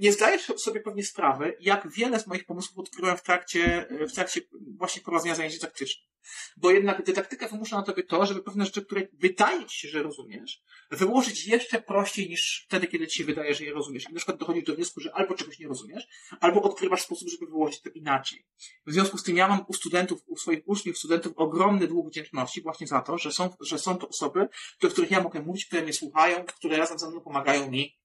Nie 0.00 0.12
zdajesz 0.12 0.52
sobie 0.56 0.80
pewnie 0.80 1.04
sprawy, 1.04 1.56
jak 1.60 1.92
wiele 1.92 2.20
z 2.20 2.26
moich 2.26 2.44
pomysłów 2.44 2.78
odkryłem 2.78 3.16
w 3.16 3.22
trakcie, 3.22 3.88
w 4.08 4.12
trakcie 4.12 4.40
właśnie 4.78 5.02
prowadzenia 5.02 5.34
zajęć 5.34 5.54
dydaktycznych. 5.54 6.12
Bo 6.56 6.70
jednak 6.70 7.04
dydaktyka 7.04 7.48
wymusza 7.48 7.76
na 7.76 7.82
tobie 7.82 8.02
to, 8.02 8.26
żeby 8.26 8.42
pewne 8.42 8.64
rzeczy, 8.64 8.84
które 8.84 9.08
wydaje 9.12 9.66
ci 9.66 9.78
się, 9.78 9.88
że 9.88 10.02
rozumiesz, 10.02 10.62
wyłożyć 10.90 11.46
jeszcze 11.46 11.82
prościej 11.82 12.28
niż 12.28 12.64
wtedy, 12.68 12.86
kiedy 12.86 13.06
ci 13.06 13.18
się 13.18 13.24
wydaje, 13.24 13.54
że 13.54 13.64
je 13.64 13.72
rozumiesz. 13.72 14.04
I 14.04 14.12
na 14.12 14.16
przykład 14.16 14.38
dochodzisz 14.38 14.64
do 14.64 14.74
wniosku, 14.74 15.00
że 15.00 15.14
albo 15.14 15.34
czegoś 15.34 15.58
nie 15.58 15.68
rozumiesz, 15.68 16.06
albo 16.40 16.62
odkrywasz 16.62 17.02
sposób, 17.02 17.28
żeby 17.28 17.46
wyłożyć 17.46 17.80
to 17.80 17.90
inaczej. 17.90 18.46
W 18.86 18.92
związku 18.92 19.18
z 19.18 19.22
tym 19.22 19.36
ja 19.36 19.48
mam 19.48 19.64
u 19.68 19.72
studentów, 19.72 20.20
u 20.26 20.36
swoich 20.36 20.62
uczniów, 20.66 20.98
studentów 20.98 21.32
ogromny 21.36 21.88
dług 21.88 22.08
wdzięczności 22.08 22.62
właśnie 22.62 22.86
za 22.86 23.00
to, 23.00 23.18
że 23.18 23.32
są, 23.32 23.50
że 23.60 23.78
są 23.78 23.98
to 23.98 24.08
osoby, 24.08 24.48
do 24.80 24.88
których 24.88 25.10
ja 25.10 25.22
mogę 25.22 25.42
mówić, 25.42 25.66
które 25.66 25.82
mnie 25.82 25.92
słuchają, 25.92 26.44
które 26.44 26.76
razem 26.76 26.98
ze 26.98 27.10
mną 27.10 27.20
pomagają 27.20 27.70
mi 27.70 28.01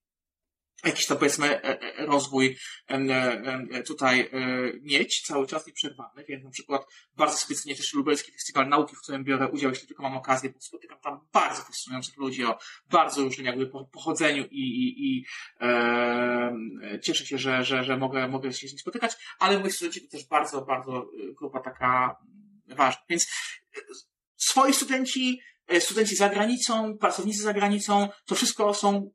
jakiś 0.86 1.06
to 1.06 1.16
powiedzmy 1.16 1.62
e, 1.64 1.82
e, 1.82 2.06
rozwój 2.06 2.58
e, 2.88 3.84
tutaj 3.84 4.30
mieć 4.82 5.22
cały 5.22 5.48
czas 5.48 5.68
nieprzerwany, 5.68 6.26
więc 6.28 6.44
na 6.44 6.50
przykład 6.50 6.86
bardzo 7.16 7.38
specjalnie 7.38 7.76
też 7.76 7.94
Lubelski 7.94 8.32
Festiwal 8.32 8.70
Nauki, 8.70 8.96
w 8.96 9.02
którym 9.02 9.24
biorę 9.24 9.48
udział, 9.48 9.72
jeśli 9.72 9.88
tylko 9.88 10.04
mam 10.04 10.18
okazję, 10.18 10.50
bo 10.50 10.62
spotykam 10.62 11.00
tam 11.00 11.20
bardzo 11.34 11.62
fascynujących 11.62 12.18
ludzi 12.18 12.46
o 12.46 12.58
bardzo 12.90 13.24
różnym 13.24 13.46
jakby 13.46 13.72
pochodzeniu 13.92 14.46
i, 14.52 14.62
i, 14.62 15.06
i 15.08 15.26
e, 15.62 17.00
cieszę 17.04 17.26
się, 17.26 17.38
że, 17.38 17.64
że, 17.64 17.84
że 17.84 17.98
mogę, 17.98 18.28
mogę 18.28 18.54
się 18.54 18.68
z 18.68 18.72
nim 18.72 18.80
spotykać, 18.80 19.12
ale 19.40 19.60
moi 19.60 19.72
studenci 19.72 20.02
to 20.02 20.08
też 20.12 20.26
bardzo, 20.26 20.62
bardzo 20.62 21.10
grupa 21.38 21.60
taka 21.60 22.16
ważna. 22.68 23.02
Więc 23.10 23.28
swoi 24.36 24.74
studenci, 24.74 25.42
studenci 25.80 26.16
za 26.16 26.30
granicą, 26.30 26.98
pracownicy 26.98 27.44
za 27.44 27.54
granicą, 27.54 28.10
to 28.26 28.36
wszystko 28.36 28.74
są 28.74 29.12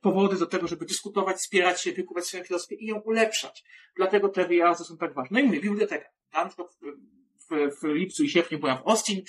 powody 0.00 0.38
do 0.38 0.46
tego, 0.46 0.68
żeby 0.68 0.86
dyskutować, 0.86 1.36
wspierać 1.36 1.82
się, 1.82 1.92
wykuwać 1.92 2.26
swoją 2.26 2.44
filozofię 2.44 2.74
i 2.74 2.86
ją 2.86 3.00
ulepszać. 3.00 3.64
Dlatego 3.96 4.28
te 4.28 4.44
wyjazdy 4.44 4.84
są 4.84 4.96
tak 4.96 5.14
ważne. 5.14 5.34
No 5.34 5.40
i 5.40 5.46
mówię, 5.46 5.60
biblioteka. 5.60 6.08
Na 6.32 6.46
przykład 6.46 6.78
w, 7.50 7.76
w 7.80 7.84
lipcu 7.84 8.24
i 8.24 8.30
sierpniu 8.30 8.58
byłem 8.58 8.76
w 8.76 8.88
Austin, 8.88 9.22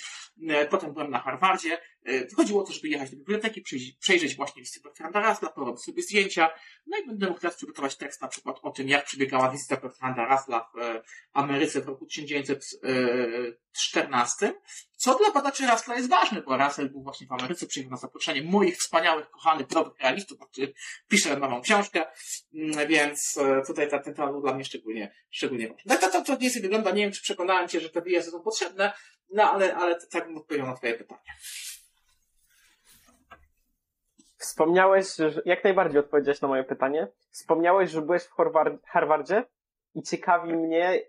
e, 0.48 0.66
potem 0.66 0.92
byłem 0.92 1.10
na 1.10 1.18
Harvardzie. 1.18 1.78
E, 2.06 2.26
chodziło 2.36 2.62
o 2.62 2.66
to, 2.66 2.72
żeby 2.72 2.88
jechać 2.88 3.10
do 3.10 3.16
biblioteki, 3.16 3.62
przejrzeć, 4.00 4.36
właśnie 4.36 4.62
listy 4.62 4.80
Bertranda 4.80 5.28
Russella, 5.28 5.52
porobić 5.52 5.84
sobie 5.84 6.02
zdjęcia, 6.02 6.50
no 6.86 6.98
i 6.98 7.06
będę 7.06 7.28
mógł 7.28 7.40
teraz 7.40 7.56
przygotować 7.56 7.96
tekst 7.96 8.22
na 8.22 8.28
przykład 8.28 8.56
o 8.62 8.70
tym, 8.70 8.88
jak 8.88 9.04
przebiegała 9.04 9.50
wizyta 9.50 9.76
Bertranda 9.76 10.24
Russella 10.24 10.70
w 10.74 10.78
Ameryce 11.32 11.80
w 11.80 11.86
roku 11.86 12.06
1914, 12.06 14.54
co 14.96 15.18
dla 15.18 15.30
badaczy 15.30 15.66
Russella 15.66 15.96
jest 15.96 16.08
ważne, 16.08 16.42
bo 16.42 16.56
Russell 16.56 16.90
był 16.90 17.02
właśnie 17.02 17.26
w 17.26 17.32
Ameryce, 17.32 17.66
przyjechał 17.66 17.90
na 17.90 17.96
zaproszenie 17.96 18.42
moich 18.42 18.76
wspaniałych, 18.76 19.30
kochanych, 19.30 19.66
dobrych 19.66 20.00
realistów, 20.00 20.40
o 20.40 20.46
których 20.46 20.70
piszę 21.08 21.36
nową 21.36 21.60
książkę, 21.60 22.04
mm, 22.54 22.88
więc 22.88 23.36
e, 23.36 23.62
tutaj 23.66 23.90
ten, 23.90 24.02
ten 24.02 24.14
temat 24.14 24.30
był 24.30 24.40
dla 24.40 24.54
mnie 24.54 24.64
szczególnie, 24.64 25.14
szczególnie 25.30 25.68
ważny. 25.68 25.82
No 25.86 25.96
to, 25.96 26.10
to, 26.10 26.22
to 26.22 26.36
nie 26.40 26.50
wygląda, 26.50 26.90
nie 26.90 27.02
wiem, 27.02 27.12
czy 27.12 27.22
przekonałem 27.22 27.68
Cię, 27.68 27.80
że 27.80 27.90
te 27.90 28.00
wyjazdy 28.00 28.30
są 28.30 28.40
potrzebne, 28.40 28.92
no 29.32 29.52
ale, 29.52 29.74
ale 29.74 29.98
tak 30.10 30.26
bym 30.26 30.36
odpowiedział 30.36 30.66
na 30.66 30.76
Twoje 30.76 30.94
pytanie. 30.94 31.20
Wspomniałeś, 34.42 35.14
że 35.16 35.42
jak 35.44 35.64
najbardziej 35.64 36.00
odpowiedziałeś 36.00 36.40
na 36.40 36.48
moje 36.48 36.64
pytanie. 36.64 37.08
Wspomniałeś, 37.30 37.90
że 37.90 38.02
byłeś 38.02 38.22
w 38.22 38.34
Harvardzie 38.86 39.44
i 39.94 40.02
ciekawi 40.02 40.54
mnie, 40.54 41.00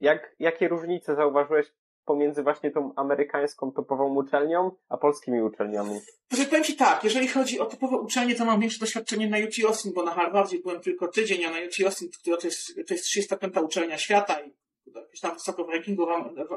jak, 0.00 0.36
jakie 0.38 0.68
różnice 0.68 1.14
zauważyłeś 1.14 1.72
pomiędzy 2.04 2.42
właśnie 2.42 2.70
tą 2.70 2.92
amerykańską 2.96 3.72
topową 3.72 4.14
uczelnią, 4.14 4.70
a 4.88 4.96
polskimi 4.96 5.42
uczelniami? 5.42 6.00
Znaczy, 6.28 6.50
powiem 6.50 6.64
Ci 6.64 6.76
tak, 6.76 7.04
jeżeli 7.04 7.28
chodzi 7.28 7.60
o 7.60 7.66
topowe 7.66 7.96
uczelnie, 7.96 8.34
to 8.34 8.44
mam 8.44 8.60
większe 8.60 8.80
doświadczenie 8.80 9.28
na 9.28 9.36
UT 9.38 9.54
Austin, 9.66 9.92
bo 9.94 10.02
na 10.02 10.14
Harvardzie 10.14 10.58
byłem 10.58 10.80
tylko 10.80 11.08
tydzień, 11.08 11.44
a 11.44 11.50
na 11.50 11.56
UT 11.56 11.74
Austin, 11.84 12.08
która 12.20 12.36
to 12.36 12.46
jest, 12.46 12.74
to 12.86 12.94
jest 12.94 13.04
35. 13.04 13.56
uczelnia 13.56 13.98
świata 13.98 14.40
i 14.40 14.54
jakieś 14.94 15.20
tam 15.20 15.34
wysoko 15.34 15.64
w 15.64 15.68
rankingu 15.68 16.06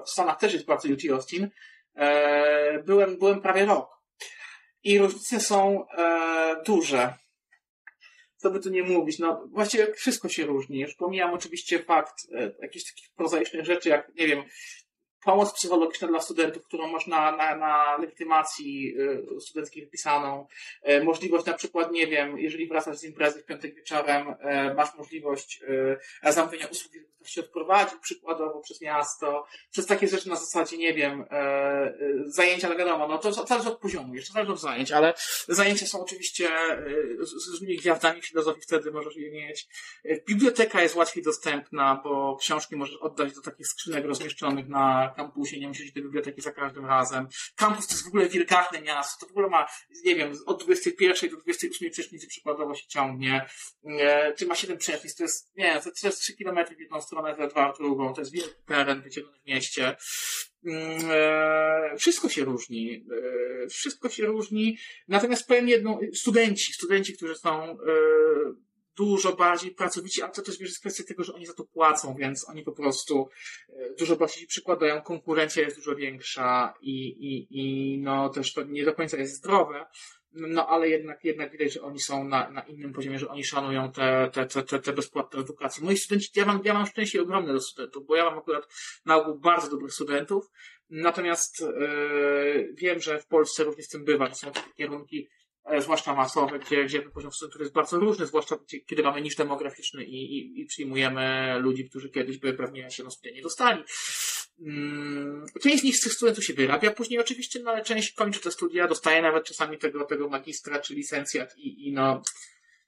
w 0.06 0.10
Stanach 0.10 0.40
też 0.40 0.53
jest 0.53 0.66
bardzo 0.66 0.90
UT 0.93 1.00
Austin, 1.11 1.50
e, 1.95 2.84
byłem, 2.84 3.18
byłem 3.18 3.42
prawie 3.42 3.66
rok. 3.66 4.01
I 4.84 5.00
różnice 5.00 5.40
są 5.40 5.88
e, 5.90 6.64
duże. 6.66 7.14
Co 8.38 8.51
by 8.51 8.60
tu 8.60 8.69
nie 8.69 8.84
mówić, 8.84 9.19
no 9.19 9.48
właściwie 9.51 9.93
wszystko 9.93 10.30
się 10.30 10.45
różni. 10.45 10.80
Już 10.80 10.95
pomijam 10.95 11.34
oczywiście 11.34 11.84
fakt 11.84 12.16
e, 12.35 12.51
jakichś 12.61 12.85
takich 12.92 13.10
prozaicznych 13.16 13.66
rzeczy, 13.66 13.90
jak, 13.90 14.11
nie 14.16 14.27
wiem, 14.27 14.43
pomoc 15.24 15.53
psychologiczna 15.53 16.08
dla 16.08 16.19
studentów, 16.19 16.64
którą 16.64 16.88
masz 16.88 17.08
na, 17.08 17.56
na, 17.56 17.98
legitymacji 17.98 18.95
y, 19.38 19.41
studenckiej 19.41 19.85
wypisaną, 19.85 20.48
e, 20.82 21.03
możliwość 21.03 21.45
na 21.45 21.53
przykład, 21.53 21.91
nie 21.91 22.08
wiem, 22.08 22.40
jeżeli 22.40 22.67
wracasz 22.67 22.98
z 22.98 23.03
imprezy 23.03 23.41
w 23.41 23.45
piątek 23.45 23.75
wieczorem, 23.75 24.35
e, 24.40 24.74
masz 24.74 24.95
możliwość 24.95 25.61
e, 26.24 26.33
zamówienia 26.33 26.67
usługi, 26.67 27.00
ktoś 27.16 27.32
się 27.32 27.41
odprowadził 27.41 28.00
przykładowo 28.00 28.61
przez 28.61 28.82
miasto, 28.82 29.45
przez 29.72 29.85
takie 29.85 30.08
rzeczy 30.08 30.30
na 30.30 30.35
zasadzie, 30.35 30.77
nie 30.77 30.93
wiem, 30.93 31.25
zajęcia, 32.25 32.67
ale 32.67 32.77
wiadomo, 32.77 33.08
no 33.08 33.17
to 33.17 33.32
zależy 33.32 33.69
od 33.69 33.80
poziomu, 33.80 34.16
jeszcze 34.16 34.33
zależy 34.33 34.51
od 34.51 34.59
zajęć, 34.59 34.91
ale 34.91 35.14
zajęcia 35.48 35.85
są 35.85 36.01
oczywiście 36.01 36.50
z 37.22 37.50
różnymi 37.51 37.77
gwiazdami 37.77 38.22
filozofii, 38.22 38.61
wtedy 38.61 38.91
możesz 38.91 39.16
je 39.16 39.32
mieć. 39.32 39.67
Biblioteka 40.27 40.82
jest 40.82 40.95
łatwiej 40.95 41.24
dostępna, 41.24 42.01
bo 42.03 42.38
książki 42.40 42.75
możesz 42.75 42.98
oddać 42.98 43.33
do 43.33 43.41
takich 43.41 43.67
skrzynek 43.67 44.06
rozmieszczonych 44.06 44.67
na 44.67 45.11
kampusie, 45.12 45.60
nie 45.60 45.68
musisz 45.68 45.92
do 45.92 46.02
biblioteki 46.02 46.42
za 46.42 46.52
każdym 46.52 46.86
razem. 46.86 47.28
Kampus 47.56 47.88
to 47.88 47.94
jest 47.94 48.06
w 48.06 48.08
ogóle 48.08 48.30
wielgachne 48.30 48.82
miasto, 48.82 49.26
to 49.26 49.28
w 49.28 49.32
ogóle 49.32 49.50
ma, 49.50 49.68
nie 50.06 50.16
wiem, 50.16 50.34
od 50.46 50.64
21 50.64 51.30
do 51.30 51.38
28 51.38 51.92
przecznicy 51.92 52.28
przykładowo 52.28 52.76
się 52.76 52.88
ciągnie. 52.88 53.46
Czy 54.38 54.46
ma 54.46 54.56
7 54.56 54.78
przecznic, 54.78 55.16
to 55.16 55.24
jest, 55.24 55.52
nie, 55.56 55.82
to 55.82 56.08
jest 56.08 56.22
3 56.22 56.34
km 56.38 56.66
w 56.76 56.80
jedną 56.80 57.02
stronę, 57.02 57.36
za 57.36 57.48
dwa 57.48 57.74
w 57.74 57.78
drugą, 57.78 58.14
to 58.14 58.22
jest 58.22 58.32
wielki 58.32 58.56
teren 58.66 59.02
wycielony 59.02 59.40
w 59.40 59.48
mieście. 59.48 59.96
Mm, 60.66 61.00
e, 61.12 61.98
wszystko 61.98 62.30
się 62.30 62.46
różni. 62.46 63.06
E, 63.64 63.68
wszystko 63.68 64.10
się 64.10 64.26
różni. 64.26 64.78
Natomiast 65.08 65.48
powiem 65.48 65.70
jedną, 65.70 66.00
studenci, 66.14 66.74
studenci, 66.74 67.14
którzy 67.14 67.36
są 67.36 67.64
e, 67.64 67.76
dużo 68.98 69.36
bardziej 69.36 69.72
pracowici, 69.72 70.22
ale 70.22 70.32
to 70.32 70.42
też 70.42 70.60
jest 70.60 70.80
kwestia 70.80 71.03
tego, 71.03 71.24
że 71.24 71.34
oni 71.34 71.45
za 71.45 71.53
to 71.53 71.64
płacą, 71.64 72.16
więc 72.20 72.50
oni 72.50 72.64
po 72.64 72.72
prostu 72.72 73.30
e, 73.70 73.94
dużo 74.00 74.16
bardziej 74.16 74.48
przykładają, 74.48 75.02
konkurencja 75.02 75.64
jest 75.64 75.78
dużo 75.78 75.95
większa 75.95 76.74
i, 76.82 77.08
i, 77.08 77.48
i 77.60 77.98
no 77.98 78.30
też 78.30 78.53
to 78.53 78.64
nie 78.64 78.86
do 78.86 78.94
końca 78.94 79.18
jest 79.18 79.36
zdrowe, 79.36 79.86
no 80.34 80.68
ale 80.68 80.90
jednak, 80.90 81.24
jednak 81.24 81.52
widać, 81.52 81.74
że 81.74 81.82
oni 81.82 82.00
są 82.00 82.24
na, 82.24 82.50
na 82.50 82.61
innym 82.61 82.94
poziomie, 82.94 83.20
że 83.20 83.28
oni 83.28 83.44
szanują 83.44 83.92
te, 83.92 84.30
te, 84.34 84.45
te, 84.45 84.64
te, 84.64 84.80
te 84.80 84.94
bezpłatne 84.94 85.40
edukacje. 85.40 85.84
Moi 85.84 85.98
studenci, 85.98 86.32
ja 86.36 86.45
mam, 86.45 86.61
ja 86.64 86.74
mam 86.74 86.86
szczęście 86.86 87.22
ogromne 87.22 87.53
do 87.53 87.61
studentów, 87.61 88.06
bo 88.06 88.16
ja 88.16 88.26
mam 88.26 88.38
akurat 88.38 88.68
na 89.06 89.16
ogół 89.16 89.40
bardzo 89.40 89.70
dobrych 89.70 89.94
studentów, 89.94 90.45
natomiast 90.90 91.61
yy, 91.61 92.74
wiem, 92.74 93.00
że 93.00 93.20
w 93.20 93.28
Polsce 93.28 93.64
również 93.64 93.86
z 93.86 93.90
tym 93.90 94.06
bywa, 94.06 94.34
są 94.34 94.52
takie 94.52 94.74
kierunki, 94.74 95.30
zwłaszcza 95.80 96.16
masowe, 96.16 96.60
gdzie, 96.60 96.86
gdzie 96.86 97.02
poziom 97.02 97.32
studentur 97.32 97.62
jest 97.62 97.74
bardzo 97.74 98.00
różny, 98.00 98.26
zwłaszcza 98.26 98.56
kiedy 98.86 99.04
mamy 99.04 99.22
niż 99.22 99.36
demograficzny 99.36 100.04
i, 100.04 100.38
i, 100.38 100.62
i 100.62 100.66
przyjmujemy 100.66 101.56
ludzi, 101.60 101.90
którzy 101.90 102.10
kiedyś 102.10 102.38
by 102.38 102.54
pewnie 102.54 102.92
się 102.92 103.04
na 103.04 103.10
studia 103.10 103.32
nie 103.32 103.42
dostali. 103.42 103.84
Hmm, 104.60 105.46
część 105.62 105.82
z 105.82 105.84
nich 105.84 105.98
z 105.98 106.02
tych 106.02 106.14
studentów 106.14 106.46
się 106.46 106.54
wyrabia 106.54 106.92
później 106.92 107.20
oczywiście, 107.20 107.60
no 107.64 107.72
ale 107.72 107.84
część 107.84 108.14
kończy 108.14 108.40
te 108.40 108.52
studia, 108.52 108.88
dostaje 108.88 109.22
nawet 109.22 109.44
czasami 109.44 109.78
tego, 109.78 110.06
tego 110.06 110.30
magistra 110.30 110.80
czy 110.80 110.94
licencjat 110.94 111.58
i, 111.58 111.88
i 111.88 111.94
no 111.94 112.22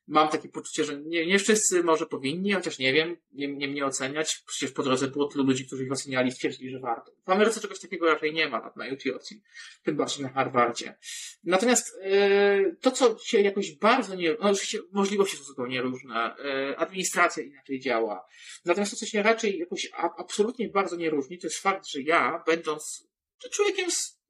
mam 0.08 0.30
takie 0.30 0.50
poczucie, 0.50 0.84
że 0.84 1.02
nie, 1.02 1.26
nie 1.26 1.40
wszyscy 1.40 1.84
może 1.84 2.06
powinni, 2.06 2.54
chociaż 2.54 2.80
nie 2.80 2.94
wiem, 2.94 3.18
nie, 3.32 3.48
nie 3.48 3.68
mnie 3.68 3.86
oceniać. 3.86 4.44
Przecież 4.48 4.72
po 4.72 4.84
drodze 4.84 5.08
było 5.08 5.28
tylu 5.28 5.44
ludzi, 5.44 5.68
którzy 5.68 5.84
ich 5.84 5.92
oceniali 5.92 6.30
i 6.30 6.32
stwierdzili, 6.32 6.72
że 6.72 6.80
warto. 6.80 7.12
W 7.26 7.30
Ameryce 7.30 7.62
czegoś 7.62 7.80
takiego 7.80 8.06
raczej 8.06 8.34
nie 8.34 8.50
ma 8.50 8.74
na 8.76 8.86
UT 8.94 9.14
Austin, 9.14 9.42
tym 9.84 9.96
bardziej 9.96 10.24
na 10.24 10.30
Harvardzie. 10.30 10.98
Natomiast 11.44 11.98
yy, 12.04 12.78
to, 12.82 12.92
co 12.92 13.18
się 13.18 13.42
jakoś 13.42 13.78
bardzo 13.78 14.16
nie... 14.16 14.30
No 14.30 14.50
oczywiście 14.50 14.80
możliwości 14.92 15.38
są 15.38 15.44
zupełnie 15.44 15.82
różne, 15.82 16.36
yy, 16.44 16.78
administracja 16.78 17.44
inaczej 17.44 17.80
działa. 17.80 18.26
Natomiast 18.66 18.92
to, 18.92 18.98
co 18.98 19.06
się 19.06 19.24
raczej 19.24 19.58
jakoś 19.58 19.90
a, 19.94 20.10
absolutnie 20.18 20.70
bardzo 20.70 20.96
nie 20.96 21.10
różni, 21.10 21.40
to 21.40 21.48
jest 21.48 21.60
fakt, 21.60 21.88
że 21.88 22.02
ja, 22.02 22.44
będąc 22.48 23.08
człowiekiem 23.52 23.92
z 23.92 24.24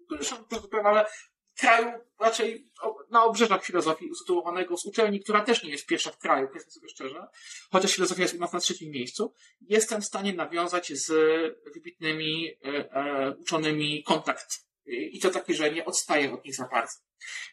ale 0.84 1.06
kraju 1.60 1.92
raczej 2.20 2.72
na 3.10 3.24
obrzeżach 3.24 3.66
filozofii 3.66 4.10
usytuowanego 4.10 4.78
z 4.78 4.86
uczelni, 4.86 5.20
która 5.20 5.42
też 5.42 5.64
nie 5.64 5.70
jest 5.70 5.86
pierwsza 5.86 6.12
w 6.12 6.18
kraju, 6.18 6.48
powiedzmy 6.48 6.72
sobie 6.72 6.90
szczerze, 6.90 7.28
chociaż 7.72 7.96
filozofia 7.96 8.22
jest 8.22 8.36
u 8.36 8.40
nas 8.40 8.54
na 8.54 8.60
trzecim 8.60 8.92
miejscu, 8.92 9.34
jestem 9.62 10.02
w 10.02 10.06
stanie 10.06 10.34
nawiązać 10.34 10.94
z 10.94 11.08
wybitnymi 11.74 12.48
e, 12.48 12.94
e, 12.94 13.36
uczonymi 13.36 14.04
kontakt. 14.04 14.64
I 14.86 15.20
to 15.20 15.30
taki, 15.30 15.54
że 15.54 15.72
nie 15.72 15.86
odstaję 15.86 16.34
od 16.34 16.46
nich 16.46 16.56
za 16.56 16.68
bardzo. 16.68 17.00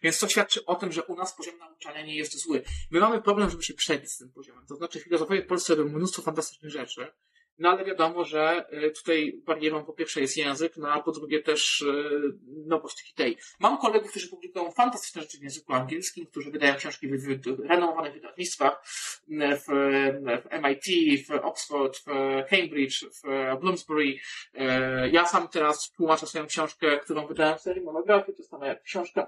Więc 0.03 0.19
to 0.19 0.29
świadczy 0.29 0.65
o 0.65 0.75
tym, 0.75 0.93
że 0.93 1.03
u 1.03 1.17
nas 1.17 1.37
poziom 1.37 1.59
nauczania 1.59 2.03
nie 2.03 2.17
jest 2.17 2.39
zły. 2.39 2.63
My 2.91 3.01
mamy 3.01 3.23
problem, 3.23 3.51
żeby 3.51 3.63
się 3.63 3.75
przebić 3.75 4.13
z 4.13 4.19
tym 4.19 4.33
poziomem. 4.33 4.67
To 4.67 4.75
znaczy, 4.75 5.01
filozofowie 5.01 5.43
w 5.43 5.47
Polsce 5.47 5.75
robią 5.75 5.93
mnóstwo 5.93 6.23
fantastycznych 6.23 6.73
rzeczy, 6.73 7.13
no 7.61 7.71
ale 7.71 7.85
wiadomo, 7.85 8.25
że 8.25 8.67
y, 8.73 8.91
tutaj 8.91 9.41
barierą 9.45 9.85
po 9.85 9.93
pierwsze 9.93 10.21
jest 10.21 10.37
język, 10.37 10.77
no 10.77 10.93
a 10.93 11.03
po 11.03 11.13
drugie 11.13 11.43
też 11.43 11.81
y, 11.81 12.33
nowość 12.67 13.11
idei. 13.13 13.37
Mam 13.61 13.79
kolegów, 13.79 14.11
którzy 14.11 14.29
publikują 14.29 14.71
fantastyczne 14.71 15.23
rzeczy 15.23 15.39
w 15.39 15.43
języku 15.43 15.73
angielskim, 15.73 16.27
którzy 16.27 16.51
wydają 16.51 16.75
książki 16.75 17.09
w, 17.09 17.27
renomowanych 17.69 18.13
wydawnictwach 18.13 18.83
w, 18.87 19.21
w 19.65 20.63
MIT, 20.63 20.85
w 21.27 21.31
Oxford, 21.31 21.99
w 21.99 22.05
Cambridge, 22.51 23.05
w 23.05 23.23
Bloomsbury. 23.61 24.05
Y, 24.05 24.19
ja 25.13 25.27
sam 25.27 25.49
teraz 25.49 25.93
tłumaczę 25.97 26.27
swoją 26.27 26.47
książkę, 26.47 26.99
którą 26.99 27.27
wydałem 27.27 27.59
w 27.59 27.61
serii 27.61 27.83
monografii, 27.83 28.37
to 28.37 28.43
jest 28.43 28.51
ta 28.51 28.59
moja 28.59 28.75
książka 28.75 29.27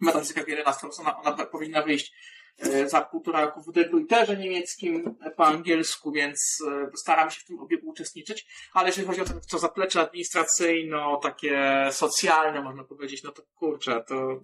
Metafizyka 0.00 0.44
Wielena 0.44 0.72
Straussona, 0.72 1.22
ona 1.22 1.46
powinna 1.46 1.82
wyjść 1.82 2.12
za 2.86 3.00
półtora 3.00 3.40
roku 3.40 3.60
w 3.62 3.72
Detroiterze 3.72 4.36
niemieckim 4.36 5.16
po 5.36 5.46
angielsku, 5.46 6.12
więc 6.12 6.58
e, 6.68 6.96
staram 6.96 7.30
się 7.30 7.40
w 7.40 7.44
tym 7.44 7.60
obiegu 7.60 7.88
uczestniczyć. 7.88 8.46
Ale 8.72 8.88
jeżeli 8.88 9.06
chodzi 9.06 9.20
o 9.20 9.24
to, 9.24 9.32
to 9.50 9.58
zaplecze 9.58 10.00
administracyjno, 10.00 11.16
takie 11.16 11.88
socjalne, 11.92 12.62
można 12.62 12.84
powiedzieć, 12.84 13.22
no 13.22 13.32
to 13.32 13.42
kurczę, 13.54 14.04
to 14.06 14.40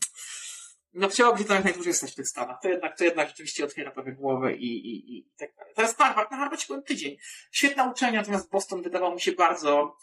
no 0.94 1.09
chciałoby 1.09 1.39
się 1.39 1.44
tam 1.44 1.57
jak 1.57 1.65
najdłużej 1.65 1.94
stać 1.94 2.12
w 2.12 2.15
tych 2.15 2.28
Stanach. 2.28 2.60
To 2.62 2.68
jednak, 2.68 2.99
to 2.99 3.05
jednak 3.05 3.28
rzeczywiście 3.28 3.65
otwiera 3.65 3.91
trochę 3.91 4.12
głowę 4.12 4.55
i, 4.55 4.86
i, 4.86 5.18
i 5.18 5.26
tak 5.39 5.55
dalej. 5.57 5.73
Teraz 5.76 5.97
Harvard, 5.97 6.31
na 6.31 6.36
Harvardzie 6.36 6.67
byłem 6.67 6.83
tydzień. 6.83 7.17
Świetna 7.52 7.91
uczelnia, 7.91 8.20
natomiast 8.20 8.51
Boston 8.51 8.83
wydawał 8.83 9.15
mi 9.15 9.20
się 9.20 9.33
bardzo 9.33 9.97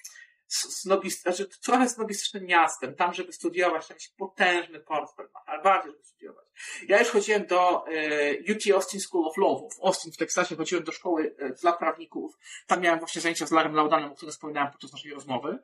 snobist, 0.54 1.22
znaczy 1.22 1.50
trochę 1.64 1.90
snobistycznym 1.90 2.46
miastem, 2.46 2.96
tam, 2.96 3.14
żeby 3.14 3.34
studiować, 3.34 3.88
tam 3.88 3.98
jest 3.98 4.18
potężny 4.18 4.80
portfel, 4.80 5.28
ale 5.46 5.64
bardziej, 5.64 5.92
żeby 5.92 6.04
studiować. 6.04 6.46
Ja 6.88 7.00
już 7.00 7.10
chodziłem 7.10 7.46
do 7.46 7.86
e, 7.88 8.54
UT 8.54 8.76
Austin 8.76 9.00
School 9.00 9.28
of 9.28 9.38
Law 9.38 9.74
w 9.74 9.86
Austin 9.86 10.12
w 10.12 10.18
Teksasie, 10.18 10.56
chodziłem 10.56 10.84
do 10.84 10.92
szkoły 10.92 11.36
e, 11.40 11.50
dla 11.50 11.74
prawników. 11.74 12.38
Tam 12.68 12.82
miałem 12.82 13.00
właśnie 13.00 13.22
zajęcia 13.22 13.46
z 13.46 13.52
Larem 13.52 13.76
Laudanem, 13.76 14.12
o 14.12 14.16
którym 14.16 14.32
wspominałem 14.32 14.72
podczas 14.72 14.92
naszej 14.92 15.12
rozmowy. 15.12 15.60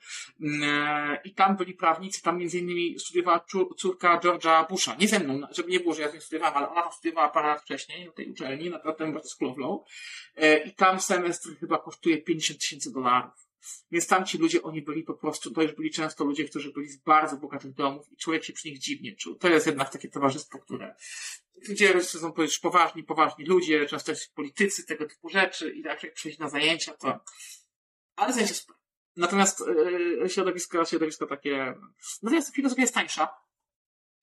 E, 0.63 1.21
I 1.23 1.33
tam 1.33 1.57
byli 1.57 1.73
prawnicy, 1.73 2.21
tam 2.21 2.37
między 2.37 2.59
innymi 2.59 2.99
studiowała 2.99 3.45
córka 3.77 4.19
George'a 4.19 4.67
Busha. 4.69 4.95
Nie 4.95 5.07
ze 5.07 5.19
mną, 5.19 5.47
żeby 5.51 5.71
nie 5.71 5.79
było, 5.79 5.93
że 5.93 6.01
ja 6.01 6.09
z 6.09 6.13
nią 6.13 6.21
studiowałem, 6.21 6.57
ale 6.57 6.69
ona 6.69 6.81
tam 6.81 6.91
studiowała 6.91 7.29
parę 7.29 7.47
lat 7.47 7.61
wcześniej 7.61 8.05
na 8.05 8.11
tej 8.11 8.31
uczelni, 8.31 8.69
na 8.69 8.93
tym 8.93 9.19
School 9.23 9.51
of 9.51 9.57
Law. 9.57 9.79
E, 10.35 10.57
I 10.57 10.75
tam 10.75 10.99
semestr 10.99 11.49
chyba 11.59 11.77
kosztuje 11.77 12.21
50 12.21 12.59
tysięcy 12.59 12.91
dolarów 12.91 13.46
więc 13.91 14.07
tamci 14.07 14.37
ludzie, 14.37 14.63
oni 14.63 14.81
byli 14.81 15.03
po 15.03 15.13
prostu, 15.13 15.51
to 15.51 15.61
już 15.61 15.71
byli 15.71 15.91
często 15.91 16.23
ludzie, 16.23 16.45
którzy 16.45 16.71
byli 16.71 16.87
z 16.89 16.97
bardzo 16.97 17.37
bogatych 17.37 17.73
domów 17.73 18.11
i 18.11 18.17
człowiek 18.17 18.43
się 18.43 18.53
przy 18.53 18.67
nich 18.67 18.79
dziwnie 18.79 19.15
czuł. 19.15 19.35
To 19.35 19.49
jest 19.49 19.65
jednak 19.67 19.89
takie 19.89 20.09
towarzystwo, 20.09 20.59
które, 20.59 20.95
gdzie 21.69 22.01
są 22.01 22.33
poważni, 22.61 23.03
poważni 23.03 23.45
ludzie, 23.45 23.85
często 23.85 24.11
jest 24.11 24.33
politycy, 24.33 24.85
tego 24.85 25.05
typu 25.05 25.29
rzeczy 25.29 25.71
i 25.71 25.81
jak 25.81 26.13
przyjść 26.13 26.39
na 26.39 26.49
zajęcia, 26.49 26.93
to, 26.93 27.19
ale 28.15 28.33
zajęcia 28.33 28.53
super. 28.53 28.75
Natomiast 29.15 29.63
yy, 30.19 30.29
środowisko, 30.29 30.85
środowisko 30.85 31.25
takie, 31.25 31.75
natomiast 32.21 32.55
filozofia 32.55 32.81
jest 32.81 32.93
tańsza, 32.93 33.29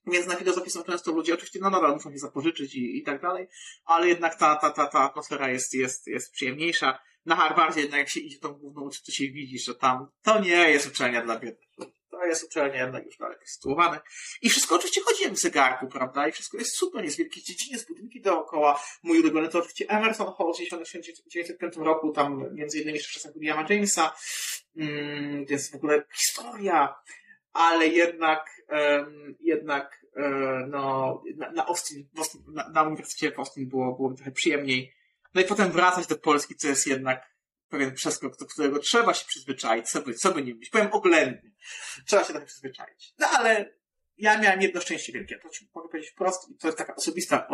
więc 0.07 0.27
na 0.27 0.37
filozofii 0.37 0.71
są 0.71 0.83
często 0.83 1.13
ludzie, 1.13 1.35
oczywiście 1.35 1.59
no 1.63 1.71
nadal 1.71 1.93
muszą 1.93 2.13
się 2.13 2.19
zapożyczyć 2.19 2.75
i, 2.75 2.99
i 2.99 3.03
tak 3.03 3.23
dalej, 3.23 3.49
ale 3.85 4.09
jednak 4.09 4.39
ta, 4.39 4.57
ta, 4.57 4.71
ta, 4.71 4.87
ta 4.87 4.99
atmosfera 4.99 5.51
jest, 5.51 5.75
jest, 5.75 6.07
jest 6.07 6.33
przyjemniejsza 6.33 6.99
na 7.27 7.37
Harvardzie 7.37 7.81
jednak 7.81 7.99
jak 7.99 8.09
się 8.09 8.21
idzie 8.21 8.39
tą 8.39 8.53
główną 8.53 8.89
to 9.07 9.13
się 9.13 9.25
widzi, 9.25 9.59
że 9.59 9.75
tam 9.75 10.07
to 10.23 10.41
nie 10.41 10.71
jest 10.71 10.87
uczelnia 10.87 11.23
dla 11.23 11.39
biednych. 11.39 11.69
To 12.11 12.27
jest 12.27 12.45
uczelnia 12.45 12.83
jednak 12.83 13.07
już 13.07 13.21
lepiej 13.21 13.47
sytuowane. 13.47 14.01
I 14.43 14.51
wszystko 14.51 14.75
oczywiście 14.75 15.01
chodziłem 15.05 15.35
w 15.35 15.39
zegarku, 15.39 15.87
prawda? 15.87 16.29
I 16.29 16.33
wszystko 16.33 16.59
jest 16.59 16.77
super, 16.77 17.05
jest 17.05 17.19
wielkie 17.19 17.43
dziedziniec, 17.43 17.85
budynki 17.85 18.21
dookoła. 18.21 18.81
Mój 19.03 19.21
ulubiony 19.21 19.49
to 19.49 19.59
oczywiście 19.59 19.89
Emerson 19.89 20.33
Hall 20.39 20.55
w 20.55 20.57
1905 20.57 21.77
roku, 21.77 22.13
tam 22.13 22.55
między 22.55 22.79
innymi 22.79 22.97
jeszcze 22.97 23.11
w 23.11 23.15
czasach 23.15 23.33
Williama 23.35 23.67
Jamesa. 23.69 24.15
Mm, 24.77 25.47
więc 25.47 25.71
w 25.71 25.75
ogóle 25.75 26.05
historia. 26.15 26.95
Ale 27.53 27.87
jednak, 27.87 28.47
um, 28.75 29.37
jednak, 29.41 30.07
um, 30.17 30.71
no, 30.71 31.23
na, 31.37 31.53
na 31.53 31.67
Austin, 31.67 32.09
na, 32.47 32.69
na 32.69 32.83
Uniwersytecie 32.83 33.33
w 33.33 33.39
Austin 33.39 33.69
było, 33.69 33.93
było 33.93 34.15
trochę 34.15 34.31
przyjemniej 34.31 34.95
no 35.35 35.41
i 35.41 35.45
potem 35.45 35.73
wracać 35.73 36.07
do 36.07 36.19
Polski, 36.19 36.57
co 36.57 36.69
jest 36.69 36.87
jednak 36.87 37.35
pewien 37.69 37.95
przeskok, 37.95 38.37
do 38.37 38.47
którego 38.47 38.79
trzeba 38.79 39.15
się 39.15 39.27
przyzwyczaić, 39.27 39.91
co 39.91 40.03
by, 40.03 40.15
co 40.15 40.33
by 40.33 40.43
nie 40.43 40.55
być. 40.55 40.71
Powiem 40.71 40.89
oględnie. 40.93 41.51
Trzeba 42.07 42.25
się 42.25 42.31
trochę 42.31 42.47
przyzwyczaić. 42.47 43.15
No 43.19 43.29
ale 43.29 43.75
ja 44.17 44.41
miałem 44.41 44.63
jedno 44.63 44.81
szczęście 44.81 45.13
wielkie. 45.13 45.39
To 45.39 45.49
mogę 45.75 45.89
powiedzieć 45.89 46.11
wprost. 46.11 46.49
To 46.61 46.69
jest 46.69 46.79
taka 46.79 46.95
osobista 46.95 47.49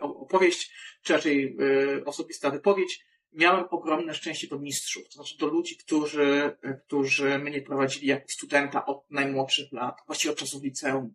opowieść, 0.00 0.74
czy 1.02 1.12
raczej 1.12 1.56
y, 1.60 2.04
osobista 2.04 2.50
wypowiedź. 2.50 3.04
Miałem 3.32 3.64
ogromne 3.70 4.14
szczęście 4.14 4.48
do 4.48 4.58
mistrzów, 4.58 5.08
to 5.08 5.12
znaczy 5.12 5.38
do 5.38 5.46
ludzi, 5.46 5.76
którzy, 5.76 6.56
którzy 6.86 7.38
mnie 7.38 7.62
prowadzili 7.62 8.06
jako 8.06 8.28
studenta 8.28 8.86
od 8.86 9.10
najmłodszych 9.10 9.72
lat, 9.72 9.98
właściwie 10.06 10.32
od 10.32 10.38
czasów 10.38 10.62
liceum. 10.62 11.14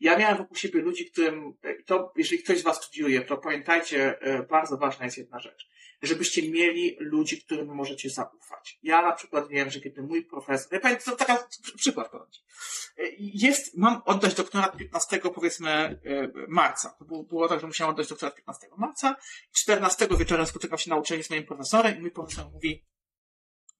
Ja 0.00 0.18
miałem 0.18 0.36
wokół 0.36 0.56
siebie 0.56 0.80
ludzi, 0.80 1.10
którym, 1.10 1.54
to, 1.86 2.12
jeżeli 2.16 2.42
ktoś 2.42 2.58
z 2.58 2.62
Was 2.62 2.76
studiuje, 2.76 3.20
to 3.20 3.36
pamiętajcie, 3.36 4.20
e, 4.20 4.42
bardzo 4.42 4.76
ważna 4.76 5.04
jest 5.04 5.18
jedna 5.18 5.40
rzecz. 5.40 5.73
Żebyście 6.06 6.50
mieli 6.50 6.96
ludzi, 7.00 7.42
którym 7.42 7.74
możecie 7.74 8.10
zaufać. 8.10 8.78
Ja 8.82 9.02
na 9.02 9.12
przykład 9.12 9.48
wiem, 9.48 9.70
że 9.70 9.80
kiedy 9.80 10.02
mój 10.02 10.24
profesor, 10.24 10.72
ja 10.72 10.80
pamiętam, 10.80 11.04
to 11.04 11.16
taka 11.16 11.48
przykład 11.76 12.10
e, 12.14 12.20
Jest, 13.18 13.76
mam 13.76 14.02
oddać 14.04 14.34
doktorat 14.34 14.76
15, 14.76 15.18
powiedzmy, 15.18 15.70
e, 15.70 15.98
marca. 16.48 16.94
To 16.98 17.04
było, 17.04 17.22
było 17.22 17.48
tak, 17.48 17.60
że 17.60 17.66
musiałem 17.66 17.90
oddać 17.90 18.08
doktorat 18.08 18.34
15 18.34 18.66
marca. 18.76 19.16
14 19.52 20.08
wieczorem 20.18 20.46
spotykam 20.46 20.78
się 20.78 20.90
na 20.90 20.96
uczelni 20.96 21.24
z 21.24 21.30
moim 21.30 21.46
profesorem 21.46 21.98
i 21.98 22.00
mój 22.00 22.10
profesor 22.10 22.46
mówi, 22.52 22.84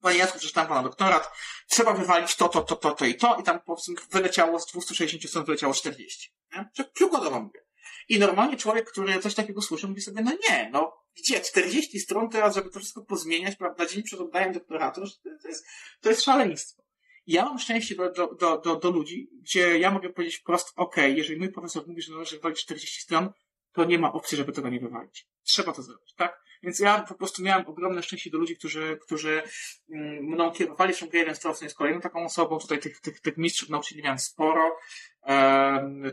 Panie 0.04 0.18
Jacku, 0.18 0.38
przeczytałem 0.38 0.68
pana 0.68 0.82
doktorat, 0.82 1.30
trzeba 1.68 1.92
wywalić 1.92 2.36
to, 2.36 2.48
to, 2.48 2.62
to, 2.62 2.76
to, 2.76 2.90
to 2.90 3.04
i 3.04 3.14
to, 3.14 3.36
i 3.40 3.42
tam 3.42 3.58
po 3.58 3.64
prostu 3.64 3.92
wyleciało 4.10 4.60
z 4.60 4.66
260 4.66 5.30
stron 5.30 5.44
wyleciało 5.44 5.74
40. 5.74 6.32
Nie? 6.52 6.84
Przykładowo 6.94 7.40
mówię. 7.40 7.63
I 8.08 8.18
normalnie 8.18 8.56
człowiek, 8.56 8.90
który 8.90 9.18
coś 9.18 9.34
takiego 9.34 9.62
słyszy, 9.62 9.88
mówi 9.88 10.00
sobie, 10.00 10.22
no 10.22 10.32
nie, 10.50 10.70
no 10.72 11.04
gdzie 11.16 11.40
40 11.40 12.00
stron 12.00 12.30
teraz, 12.30 12.54
żeby 12.54 12.70
to 12.70 12.78
wszystko 12.78 13.04
pozmieniać, 13.04 13.56
prawda, 13.56 13.86
dzień 13.86 14.02
przed 14.02 14.20
oddaniem 14.20 14.52
doktoratu, 14.52 15.00
to 15.42 15.48
jest, 15.48 15.66
to 16.00 16.08
jest 16.08 16.22
szaleństwo. 16.22 16.82
Ja 17.26 17.44
mam 17.44 17.58
szczęście 17.58 17.94
do, 17.94 18.12
do, 18.12 18.34
do, 18.34 18.58
do, 18.58 18.76
do 18.76 18.90
ludzi, 18.90 19.30
gdzie 19.42 19.78
ja 19.78 19.90
mogę 19.90 20.10
powiedzieć 20.10 20.36
wprost, 20.36 20.72
ok, 20.76 20.96
jeżeli 20.96 21.38
mój 21.38 21.52
profesor 21.52 21.88
mówi, 21.88 22.02
że 22.02 22.12
należy 22.12 22.36
wywalić 22.36 22.62
40 22.62 23.02
stron, 23.02 23.30
to 23.72 23.84
nie 23.84 23.98
ma 23.98 24.12
opcji, 24.12 24.36
żeby 24.36 24.52
tego 24.52 24.68
nie 24.68 24.80
wywalić. 24.80 25.28
Trzeba 25.44 25.72
to 25.72 25.82
zrobić, 25.82 26.14
tak? 26.14 26.44
Więc 26.64 26.78
ja 26.78 27.02
po 27.02 27.14
prostu 27.14 27.42
miałem 27.42 27.66
ogromne 27.66 28.02
szczęście 28.02 28.30
do 28.30 28.38
ludzi, 28.38 28.56
którzy, 28.56 28.98
którzy 29.02 29.42
mm, 29.90 30.24
mną 30.24 30.52
kierowali. 30.52 30.92
Zresztą 30.92 31.18
Galen 31.18 31.34
Strauss 31.34 31.62
jest 31.62 31.76
kolejną 31.76 32.00
taką 32.00 32.24
osobą. 32.24 32.58
Tutaj 32.58 32.78
tych, 32.78 33.00
tych, 33.00 33.20
tych 33.20 33.36
mistrzów 33.36 33.68
nauczyli 33.68 34.02
miałem 34.02 34.18
sporo. 34.18 34.76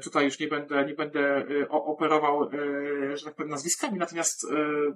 Tutaj 0.03 0.26
już 0.26 0.40
nie 0.40 0.48
będę, 0.48 0.85
nie 0.85 0.93
będę 0.93 1.45
y, 1.51 1.69
operował, 1.69 2.43
y, 2.43 3.18
że 3.18 3.26
tak 3.26 3.35
powiem, 3.35 3.50
nazwiskami, 3.50 4.00
natomiast 4.00 4.43
y, 4.43 4.48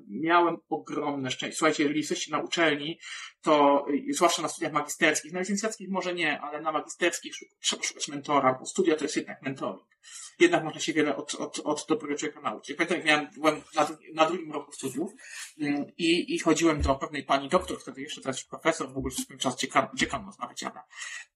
miałem 0.07 0.57
ogromne 0.69 1.31
szczęście. 1.31 1.57
Słuchajcie, 1.57 1.83
jeżeli 1.83 1.99
jesteście 1.99 2.31
na 2.31 2.39
uczelni, 2.39 2.99
to 3.41 3.85
zwłaszcza 4.09 4.41
na 4.41 4.47
studiach 4.47 4.73
magisterskich, 4.73 5.33
na 5.33 5.39
licencjackich 5.39 5.89
może 5.89 6.13
nie, 6.13 6.41
ale 6.41 6.61
na 6.61 6.71
magisterskich 6.71 7.33
trzeba 7.59 7.83
szukać 7.83 8.07
mentora, 8.07 8.57
bo 8.59 8.65
studia 8.65 8.95
to 8.95 9.03
jest 9.03 9.15
jednak 9.15 9.41
mentoring 9.41 9.95
jednak 10.39 10.63
można 10.63 10.79
się 10.79 10.93
wiele 10.93 11.15
od, 11.15 11.35
od, 11.35 11.59
od 11.59 11.85
dobrego 11.89 12.15
człowieka 12.15 12.41
nauczyć. 12.41 12.69
Ja 12.69 12.75
pamiętam, 12.75 12.97
jak 12.97 13.05
miałem, 13.05 13.27
byłem 13.37 13.61
na, 13.75 13.87
na 14.13 14.24
drugim 14.27 14.51
roku 14.51 14.71
studiów 14.71 15.11
mm, 15.61 15.85
i, 15.97 16.35
i 16.35 16.39
chodziłem 16.39 16.81
do 16.81 16.95
pewnej 16.95 17.23
pani 17.23 17.49
doktor, 17.49 17.81
wtedy 17.81 18.01
jeszcze 18.01 18.21
teraz 18.21 18.43
profesor, 18.43 18.93
w 18.93 18.97
ogóle 18.97 19.15
w 19.15 19.19
swoim 19.19 19.39
czasie 19.39 19.57
dziekan, 19.57 19.87
dziekan 19.95 20.23
można 20.23 20.47
wydziana. 20.47 20.83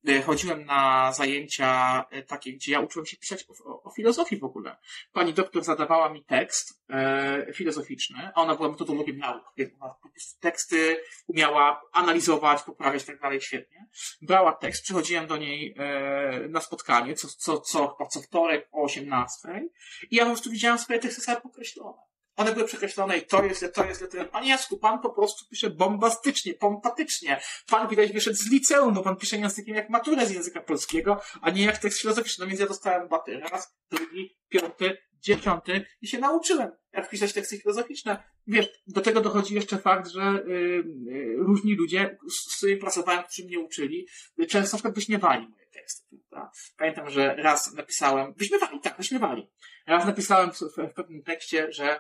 E, 0.07 0.21
chodziłem 0.21 0.65
na 0.65 1.13
zajęcia 1.13 2.03
e, 2.11 2.23
takie, 2.23 2.53
gdzie 2.53 2.71
ja 2.71 2.79
uczyłem 2.79 3.05
się 3.05 3.17
pisać 3.17 3.45
o, 3.65 3.83
o, 3.83 3.91
filozofii 3.91 4.37
w 4.37 4.43
ogóle. 4.43 4.77
Pani 5.11 5.33
doktor 5.33 5.63
zadawała 5.63 6.09
mi 6.09 6.25
tekst 6.25 6.83
e, 6.89 7.53
filozoficzny, 7.53 8.31
a 8.35 8.41
ona 8.41 8.55
była 8.55 8.69
metodologiem 8.69 9.17
nauk, 9.17 9.43
więc 9.57 9.73
ona 9.79 9.95
teksty 10.39 11.03
umiała 11.27 11.81
analizować, 11.93 12.63
poprawiać 12.63 13.03
tak 13.03 13.19
dalej 13.19 13.41
świetnie. 13.41 13.87
Brała 14.21 14.53
tekst, 14.53 14.83
przychodziłem 14.83 15.27
do 15.27 15.37
niej 15.37 15.75
e, 15.77 16.47
na 16.49 16.61
spotkanie, 16.61 17.15
co, 17.15 17.27
co, 17.27 17.59
co, 17.59 17.97
co 18.11 18.21
wtorek 18.21 18.69
o 18.71 18.83
18 18.83 19.69
i 20.11 20.15
ja 20.15 20.23
po 20.23 20.31
prostu 20.31 20.51
widziałem 20.51 20.77
swoje 20.77 20.99
teksty 20.99 21.21
same 21.21 21.41
pokreślone. 21.41 22.08
One 22.39 22.53
były 22.53 22.65
przekreślone 22.65 23.17
i 23.17 23.25
to 23.25 23.43
jest, 23.43 23.73
to 23.73 23.85
jest, 23.85 24.11
to 24.11 24.17
jest. 24.17 24.29
Panie 24.29 24.49
Jacku, 24.49 24.77
pan 24.77 24.99
po 24.99 25.09
prostu 25.09 25.45
pisze 25.49 25.69
bombastycznie, 25.69 26.53
pompatycznie. 26.53 27.41
Pan 27.67 27.87
widać 27.87 28.11
wyszedł 28.11 28.35
z 28.35 28.51
liceum, 28.51 28.93
bo 28.93 29.01
pan 29.01 29.15
pisze 29.15 29.37
językiem 29.37 29.75
jak 29.75 29.89
maturę 29.89 30.25
z 30.25 30.31
języka 30.31 30.61
polskiego, 30.61 31.21
a 31.41 31.49
nie 31.49 31.63
jak 31.63 31.77
tekst 31.77 32.01
filozoficzny. 32.01 32.45
No 32.45 32.49
więc 32.49 32.59
ja 32.59 32.67
dostałem 32.67 33.07
baty 33.07 33.39
raz, 33.39 33.75
drugi, 33.91 34.37
piąty, 34.49 34.97
dziesiąty 35.13 35.85
i 36.01 36.07
się 36.07 36.19
nauczyłem, 36.19 36.71
jak 36.93 37.09
pisać 37.09 37.33
teksty 37.33 37.57
filozoficzne. 37.57 38.23
Wiesz, 38.47 38.67
do 38.87 39.01
tego 39.01 39.21
dochodzi 39.21 39.55
jeszcze 39.55 39.77
fakt, 39.77 40.07
że 40.07 40.21
y, 40.21 40.51
y, 40.51 41.35
różni 41.37 41.75
ludzie, 41.75 42.17
z, 42.29 42.57
którymi 42.57 42.79
pracowałem, 42.79 43.23
którzy 43.23 43.47
mnie 43.47 43.59
uczyli, 43.59 44.07
często 44.49 44.59
na 44.59 44.77
przykład 44.77 44.95
wyśmiewali 44.95 45.47
moje 45.47 45.65
teksty. 45.65 46.17
Prawda? 46.29 46.51
Pamiętam, 46.77 47.09
że 47.09 47.35
raz 47.35 47.73
napisałem, 47.73 48.33
wyśmiewali, 48.33 48.79
tak, 48.79 48.97
wyśmiewali. 48.97 49.49
Raz 49.87 50.05
napisałem 50.05 50.51
w, 50.51 50.59
w, 50.59 50.91
w 50.91 50.93
pewnym 50.93 51.23
tekście, 51.23 51.71
że 51.71 51.99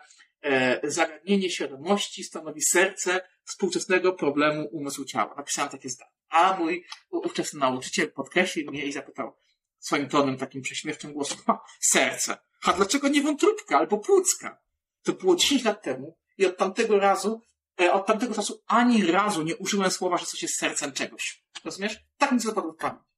zagadnienie 0.83 1.49
świadomości 1.49 2.23
stanowi 2.23 2.61
serce 2.61 3.21
współczesnego 3.43 4.13
problemu 4.13 4.67
umysłu-ciała. 4.71 5.35
Napisałem 5.37 5.71
takie 5.71 5.89
zdanie. 5.89 6.11
A 6.29 6.57
mój 6.57 6.85
ówczesny 7.09 7.59
nauczyciel 7.59 8.11
podkreślił 8.11 8.71
mnie 8.71 8.85
i 8.85 8.91
zapytał 8.91 9.35
swoim 9.79 10.09
tonem 10.09 10.37
takim 10.37 10.61
prześmiewczym 10.61 11.13
głosem, 11.13 11.37
ha, 11.47 11.59
serce. 11.79 12.37
A 12.63 12.73
dlaczego 12.73 13.07
nie 13.07 13.21
wątróbka 13.21 13.77
albo 13.77 13.97
płucka? 13.97 14.61
To 15.03 15.13
było 15.13 15.35
10 15.35 15.63
lat 15.63 15.83
temu 15.83 16.17
i 16.37 16.45
od 16.45 16.57
tamtego 16.57 16.99
razu, 16.99 17.41
e, 17.81 17.93
od 17.93 18.05
tamtego 18.05 18.33
czasu 18.33 18.63
ani 18.67 19.11
razu 19.11 19.43
nie 19.43 19.57
użyłem 19.57 19.91
słowa, 19.91 20.17
że 20.17 20.25
coś 20.25 20.41
jest 20.41 20.55
sercem 20.55 20.91
czegoś. 20.91 21.43
Rozumiesz? 21.65 21.99
Tak 22.17 22.31
mi 22.31 22.39
zapadło 22.39 22.73
w 22.73 22.75
pamięć. 22.75 23.08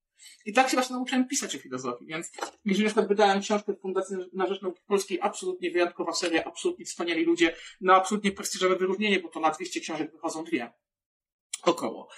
I 0.45 0.53
tak 0.53 0.69
się 0.69 0.77
właśnie 0.77 0.95
nauczyłem 0.95 1.27
pisać 1.27 1.55
o 1.55 1.59
filozofii, 1.59 2.05
więc 2.05 2.31
jeżeli 2.65 2.95
na 2.95 3.01
wydałem 3.01 3.41
książkę 3.41 3.73
Fundacji 3.75 4.17
na 4.33 4.47
Rzecz 4.47 4.61
Nauki 4.61 4.81
Polskiej, 4.87 5.19
absolutnie 5.21 5.71
wyjątkowa 5.71 6.13
seria, 6.13 6.43
absolutnie 6.43 6.85
wspaniali 6.85 7.25
ludzie, 7.25 7.55
na 7.81 7.95
absolutnie 7.95 8.31
prestiżowe 8.31 8.75
wyróżnienie, 8.75 9.19
bo 9.19 9.29
to 9.29 9.39
na 9.39 9.51
200 9.51 9.79
książek 9.79 10.11
wychodzą 10.11 10.43
dwie. 10.43 10.71
Około. 11.63 12.09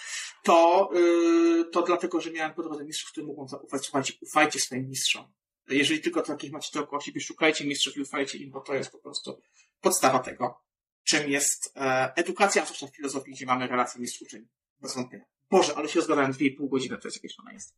To, 0.43 0.89
yy, 0.93 1.65
to 1.65 1.81
dlatego, 1.81 2.21
że 2.21 2.31
miałem 2.31 2.53
po 2.53 2.63
drodze 2.63 2.85
mistrzów, 2.85 3.11
którym 3.11 3.27
mogą 3.27 3.47
zaufać. 3.47 3.83
Słuchajcie, 3.83 4.13
ufajcie 4.21 4.59
swoim 4.59 4.89
mistrzom. 4.89 5.25
Jeżeli 5.69 6.01
tylko 6.01 6.21
takich 6.21 6.51
macie 6.51 6.69
dookoła 6.73 7.01
siebie, 7.01 7.21
szukajcie 7.21 7.65
mistrzów 7.65 7.97
i 7.97 8.01
ufajcie 8.01 8.37
im, 8.37 8.51
bo 8.51 8.61
to 8.61 8.73
jest 8.73 8.91
po 8.91 8.97
prostu 8.97 9.41
podstawa 9.81 10.19
tego, 10.19 10.61
czym 11.03 11.29
jest 11.29 11.73
e, 11.75 12.13
edukacja, 12.15 12.65
zwłaszcza 12.65 12.87
w 12.87 12.95
filozofii, 12.95 13.31
gdzie 13.31 13.45
mamy 13.45 13.67
relację 13.67 14.01
mistrz-uczeń. 14.01 14.47
Bez 14.81 14.95
wątpienia. 14.95 15.25
Boże, 15.49 15.73
ale 15.75 15.89
się 15.89 15.99
rozgadałem 15.99 16.31
dwie 16.31 16.51
pół 16.51 16.69
godziny, 16.69 16.97
to 16.97 17.07
jest 17.07 17.17
jakieś 17.17 17.35
szalone 17.35 17.53
jest. 17.53 17.75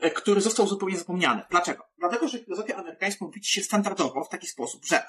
E, 0.00 0.10
który 0.10 0.40
został 0.40 0.66
zupełnie 0.66 0.98
zapomniany. 0.98 1.42
Dlaczego? 1.50 1.84
Dlatego, 1.98 2.28
że 2.28 2.38
filozofia 2.38 2.76
amerykańska 2.76 3.24
mówi 3.24 3.44
się 3.44 3.62
standardowo 3.62 4.24
w 4.24 4.28
taki 4.28 4.46
sposób, 4.46 4.86
że 4.86 5.02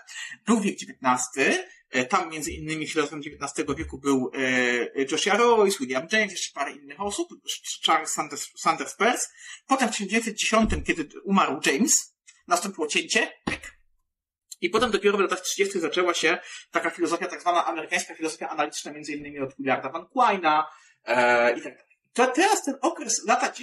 był 0.46 0.62
wiek 0.62 0.76
XIX, 0.76 1.50
e, 1.90 2.06
tam 2.06 2.30
między 2.30 2.52
innymi 2.52 2.88
filozofem 2.88 3.20
XIX 3.20 3.68
wieku 3.78 3.98
był 3.98 4.32
e, 4.34 5.06
Joshua 5.12 5.38
Royce, 5.38 5.78
William 5.80 6.08
James, 6.12 6.32
jeszcze 6.32 6.54
parę 6.54 6.72
innych 6.72 7.02
osób, 7.02 7.30
Charles 7.86 8.12
Sanders, 8.12 8.48
Sanders 8.58 8.96
Peirce. 8.96 9.28
Potem 9.68 9.90
w 9.90 9.92
1910, 9.92 10.88
kiedy 10.88 11.10
umarł 11.24 11.60
James, 11.66 12.16
nastąpiło 12.48 12.88
cięcie, 12.88 13.32
i 14.62 14.70
potem 14.70 14.92
dopiero 14.92 15.18
w 15.18 15.22
latach 15.22 15.42
30. 15.42 15.80
zaczęła 15.80 16.14
się 16.14 16.38
taka 16.72 16.90
filozofia, 16.90 17.28
tak 17.28 17.42
zwana 17.42 17.66
amerykańska 17.66 18.16
filozofia 18.16 18.50
analityczna, 18.50 18.92
między 18.92 19.14
innymi 19.14 19.40
od 19.40 19.56
Willarda 19.60 19.90
Van 19.90 20.06
Quina 20.08 20.68
e, 21.06 21.52
i 21.58 21.62
tak 21.62 21.74
dalej. 21.78 21.92
To 22.14 22.28
teraz 22.28 22.64
ten 22.64 22.76
okres, 22.82 23.26
lata 23.28 23.48
10-30, 23.48 23.62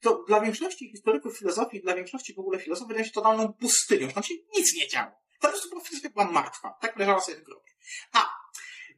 to 0.00 0.24
dla 0.28 0.40
większości 0.40 0.90
historyków 0.90 1.38
filozofii, 1.38 1.80
dla 1.80 1.94
większości 1.94 2.34
w 2.34 2.38
ogóle 2.38 2.58
filozofii 2.58 2.88
wydaje 2.88 3.06
się 3.06 3.12
totalną 3.12 3.52
pustynią, 3.52 4.08
tam 4.08 4.22
się 4.22 4.34
nic 4.56 4.74
nie 4.74 4.88
działo. 4.88 5.10
Po 5.40 5.48
prostu 5.48 5.80
filozofia 5.80 6.10
była 6.10 6.30
martwa. 6.30 6.74
Tak 6.80 6.96
leżała 6.96 7.20
sobie 7.20 7.38
w 7.38 7.42
grobie. 7.42 7.72
A 8.12 8.28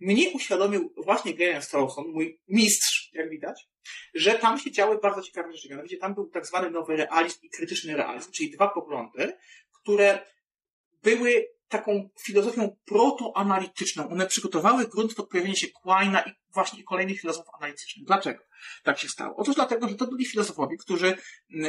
mnie 0.00 0.30
uświadomił 0.30 0.94
właśnie 0.96 1.34
Graham 1.34 1.62
Strawson, 1.62 2.08
mój 2.08 2.40
mistrz, 2.48 3.10
jak 3.12 3.30
widać, 3.30 3.68
że 4.14 4.34
tam 4.34 4.58
się 4.58 4.70
działy 4.70 4.98
bardzo 5.02 5.22
ciekawe 5.22 5.52
rzeczy. 5.52 5.68
Mianowicie 5.68 5.96
tam 5.96 6.14
był 6.14 6.30
tak 6.30 6.46
zwany 6.46 6.70
nowy 6.70 6.96
realizm 6.96 7.38
i 7.42 7.50
krytyczny 7.50 7.96
realizm, 7.96 8.32
czyli 8.32 8.50
dwa 8.50 8.68
poglądy, 8.68 9.36
które 9.82 10.26
były 11.16 11.48
taką 11.68 12.08
filozofią 12.22 12.76
protoanalityczną. 12.84 14.08
One 14.08 14.26
przygotowały 14.26 14.86
grunt 14.86 15.14
pod 15.14 15.28
pojawienie 15.28 15.56
się 15.56 15.66
Quina 15.68 16.22
i 16.22 16.30
właśnie 16.54 16.84
kolejnych 16.84 17.20
filozofów 17.20 17.54
analitycznych. 17.58 18.06
Dlaczego 18.06 18.44
tak 18.82 18.98
się 18.98 19.08
stało? 19.08 19.36
Otóż 19.36 19.54
dlatego, 19.54 19.88
że 19.88 19.94
to 19.94 20.06
byli 20.06 20.26
filozofowie, 20.26 20.76
którzy 20.76 21.16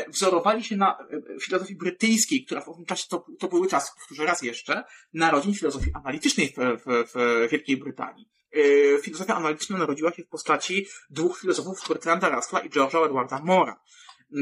wzorowali 0.08 0.64
się 0.64 0.77
na 0.77 0.98
e, 1.38 1.40
filozofii 1.40 1.76
brytyjskiej, 1.76 2.45
która 2.45 2.61
w 2.61 2.69
owym 2.69 2.85
czasie 2.85 3.03
to, 3.09 3.26
to 3.40 3.48
były 3.48 3.68
czasy, 3.68 3.92
powtórzę 4.00 4.26
raz 4.26 4.42
jeszcze, 4.42 4.84
narodzin 5.14 5.53
filozofii 5.53 5.92
analitycznej 5.93 6.48
w, 6.48 6.82
w, 6.85 7.11
w 7.14 7.51
Wielkiej 7.51 7.77
Brytanii. 7.77 8.30
E, 8.53 9.01
filozofia 9.01 9.35
analityczna 9.35 9.77
narodziła 9.77 10.14
się 10.14 10.24
w 10.24 10.27
postaci 10.27 10.88
dwóch 11.09 11.40
filozofów, 11.40 11.88
Bertranda 11.88 12.30
Russella 12.30 12.64
i 12.64 12.69
George'a 12.69 13.06
Edwarda 13.06 13.40
Mora. 13.43 13.80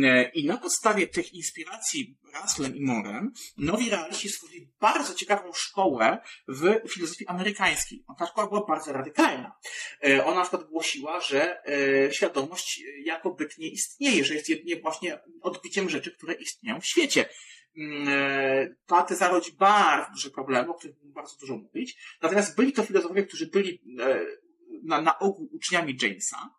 E, 0.04 0.30
I 0.30 0.46
na 0.46 0.58
podstawie 0.58 1.08
tych 1.08 1.34
inspiracji 1.34 2.18
Russellem 2.44 2.76
i 2.76 2.82
Morem, 2.82 3.32
nowi 3.58 3.90
realiści 3.90 4.30
stworzyli 4.30 4.70
bardzo 4.80 5.14
ciekawą 5.14 5.54
szkołę 5.54 6.18
w 6.48 6.90
filozofii 6.90 7.28
amerykańskiej. 7.28 8.04
Ta 8.20 8.26
szkoła 8.26 8.48
była 8.48 8.66
bardzo 8.66 8.94
radykalna. 8.94 9.56
E, 10.06 10.26
ona 10.26 10.36
na 10.36 10.42
przykład 10.42 10.64
głosiła, 10.64 11.22
że 11.22 11.64
e, 11.66 12.14
świadomość 12.14 12.84
jako 13.04 13.32
byt 13.32 13.58
nie 13.58 13.70
istnieje, 13.70 14.26
że 14.26 14.34
jest 14.34 14.50
jedynie 14.50 14.82
właśnie 14.82 15.20
odbiciem 15.42 15.90
rzeczy, 15.90 16.12
które 16.12 16.34
istnieją 16.34 16.82
w 16.82 16.86
świecie. 16.86 17.30
Mm, 17.78 18.76
ta 18.86 19.04
teza 19.04 19.30
rodzi 19.30 19.52
bardzo 19.52 20.12
duże 20.12 20.30
problemy, 20.30 20.70
o 20.70 20.74
których 20.74 20.96
bardzo 21.04 21.38
dużo 21.38 21.58
mówić. 21.58 21.98
Natomiast 22.22 22.56
byli 22.56 22.74
to 22.74 22.84
filozofowie, 22.84 23.24
którzy 23.24 23.48
byli 23.48 23.82
na, 24.84 25.02
na 25.02 25.20
ogół 25.20 25.50
uczniami 25.54 25.98
Jamesa, 26.02 26.50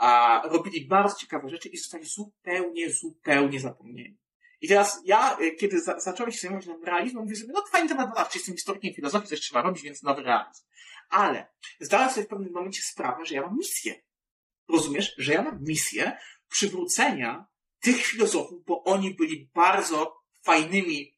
a 0.00 0.42
robili 0.44 0.86
bardzo 0.86 1.16
ciekawe 1.16 1.48
rzeczy 1.48 1.68
i 1.68 1.78
zostali 1.78 2.04
zupełnie, 2.04 2.90
zupełnie 2.90 3.60
zapomnieni. 3.60 4.18
I 4.60 4.68
teraz 4.68 5.00
ja, 5.04 5.38
e, 5.38 5.50
kiedy 5.50 5.80
za, 5.80 6.00
zacząłem 6.00 6.32
się 6.32 6.38
zajmować 6.38 6.66
nowym 6.66 6.84
realizmem, 6.84 7.24
mówię 7.24 7.36
sobie, 7.36 7.52
no 7.52 7.64
fajny 7.72 7.88
temat 7.88 8.08
badawczy, 8.08 8.38
jestem 8.38 8.54
historykiem 8.54 8.94
filozofii, 8.94 9.28
coś 9.28 9.40
trzeba 9.40 9.62
robić, 9.62 9.82
więc 9.82 10.02
nowy 10.02 10.22
realizm. 10.22 10.64
Ale 11.08 11.46
zdałem 11.80 12.10
sobie 12.10 12.26
w 12.26 12.28
pewnym 12.28 12.52
momencie 12.52 12.82
sprawę, 12.82 13.26
że 13.26 13.34
ja 13.34 13.42
mam 13.42 13.56
misję. 13.56 14.02
Rozumiesz? 14.68 15.14
Że 15.18 15.32
ja 15.32 15.42
mam 15.42 15.62
misję 15.62 16.18
przywrócenia 16.48 17.46
tych 17.80 18.06
filozofów, 18.06 18.64
bo 18.64 18.84
oni 18.84 19.14
byli 19.14 19.50
bardzo 19.54 20.22
fajnymi 20.42 21.16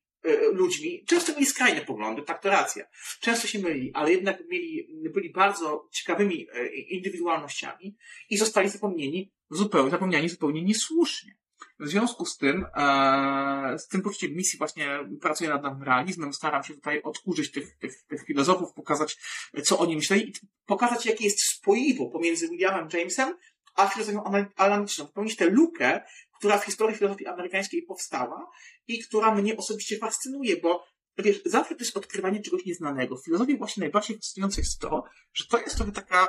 ludźmi, 0.52 1.05
często 1.07 1.33
mieli 1.33 1.47
skrajne 1.47 1.81
poglądy, 1.81 2.23
tak 2.23 2.42
to 2.42 2.51
racja. 2.51 2.84
Często 3.20 3.49
się 3.49 3.59
mylili, 3.59 3.91
ale 3.94 4.12
jednak 4.12 4.42
mieli, 4.49 4.89
byli 5.15 5.31
bardzo 5.31 5.89
ciekawymi 5.92 6.47
e, 6.55 6.67
indywidualnościami 6.67 7.97
i 8.31 8.36
zostali 8.36 8.68
zapomnieni 8.68 9.33
zupełnie, 9.51 9.91
zapomniani 9.91 10.28
zupełnie 10.28 10.62
niesłusznie. 10.62 11.36
W 11.81 11.89
związku 11.89 12.26
z 12.26 12.36
tym, 12.36 12.67
e, 12.76 13.78
z 13.78 13.89
tym 13.89 14.02
poczuciem 14.02 14.33
misji 14.33 14.59
właśnie 14.59 14.99
pracuję 15.20 15.51
nad 15.51 15.62
nowym 15.62 15.83
realizmem, 15.83 16.33
staram 16.33 16.65
się 16.65 16.75
tutaj 16.75 17.02
odkurzyć 17.02 17.51
tych, 17.51 17.76
tych, 17.78 18.02
tych 18.02 18.25
filozofów, 18.26 18.75
pokazać, 18.75 19.18
co 19.65 19.78
oni 19.78 19.97
myśleli 19.97 20.28
i 20.28 20.33
pokazać, 20.67 21.07
jakie 21.07 21.25
jest 21.25 21.42
spoiwo 21.42 22.07
pomiędzy 22.07 22.49
Williamem 22.49 22.89
Jamesem 22.92 23.34
a 23.75 23.86
filozofią 23.86 24.25
analityczną. 24.57 25.07
Wypełnić 25.07 25.36
tę 25.36 25.47
lukę, 25.47 26.02
która 26.43 26.59
w 26.59 26.65
historii 26.65 26.97
filozofii 26.97 27.27
amerykańskiej 27.27 27.83
powstała 27.83 28.51
i 28.89 28.99
która 28.99 29.35
mnie 29.35 29.57
osobiście 29.57 29.99
fascynuje, 29.99 30.57
bo 30.57 30.85
wiesz, 31.19 31.43
zawsze 31.45 31.75
to 31.75 31.85
jest 31.85 31.97
odkrywanie 31.97 32.41
czegoś 32.41 32.65
nieznanego. 32.65 33.17
W 33.17 33.25
filozofii 33.25 33.59
właśnie 33.59 33.81
najbardziej 33.81 34.17
fascynujące 34.17 34.61
jest 34.61 34.81
to, 34.81 35.05
że 35.33 35.45
to 35.47 35.59
jest 35.59 35.77
trochę 35.77 35.93
taka, 35.93 36.29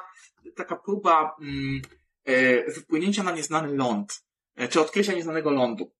taka 0.56 0.76
próba 0.76 1.36
mm, 1.42 1.82
e, 2.26 2.72
wypłynięcia 2.72 3.24
na 3.24 3.32
nieznany 3.32 3.76
ląd, 3.76 4.26
e, 4.56 4.68
czy 4.68 4.82
odkrycia 4.82 5.14
nieznanego 5.14 5.52
lądu. 5.52 5.92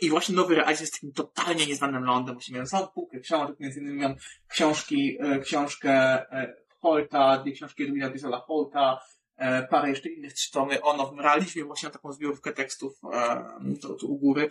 I 0.00 0.10
właśnie 0.10 0.34
nowy 0.34 0.54
realizm 0.54 0.82
jest 0.82 0.92
takim 0.92 1.12
totalnie 1.12 1.66
nieznanym 1.66 2.04
lądem. 2.04 2.34
Właśnie 2.34 2.52
miałem 2.52 2.66
całą 2.66 2.86
półkę 2.86 3.20
książek, 3.20 3.60
między 3.60 3.80
innymi 3.80 3.98
miałem 3.98 4.16
książki, 4.48 5.18
e, 5.20 5.40
książkę 5.40 5.90
e, 6.32 6.56
Holta, 6.80 7.38
dwie 7.38 7.52
książki 7.52 7.82
Edwina 7.82 8.10
Diesela 8.10 8.38
Holta, 8.38 8.98
parę 9.70 9.90
jeszcze 9.90 10.08
innych 10.08 10.32
trzy 10.32 10.50
tomy 10.52 10.82
o 10.82 10.96
nowym 10.96 11.20
realizmie, 11.20 11.64
właśnie 11.64 11.90
taką 11.90 12.12
zbiorówkę 12.12 12.52
tekstów 12.52 12.92
e, 13.12 13.44
to, 13.82 13.94
to 13.94 14.06
u 14.06 14.18
góry. 14.18 14.48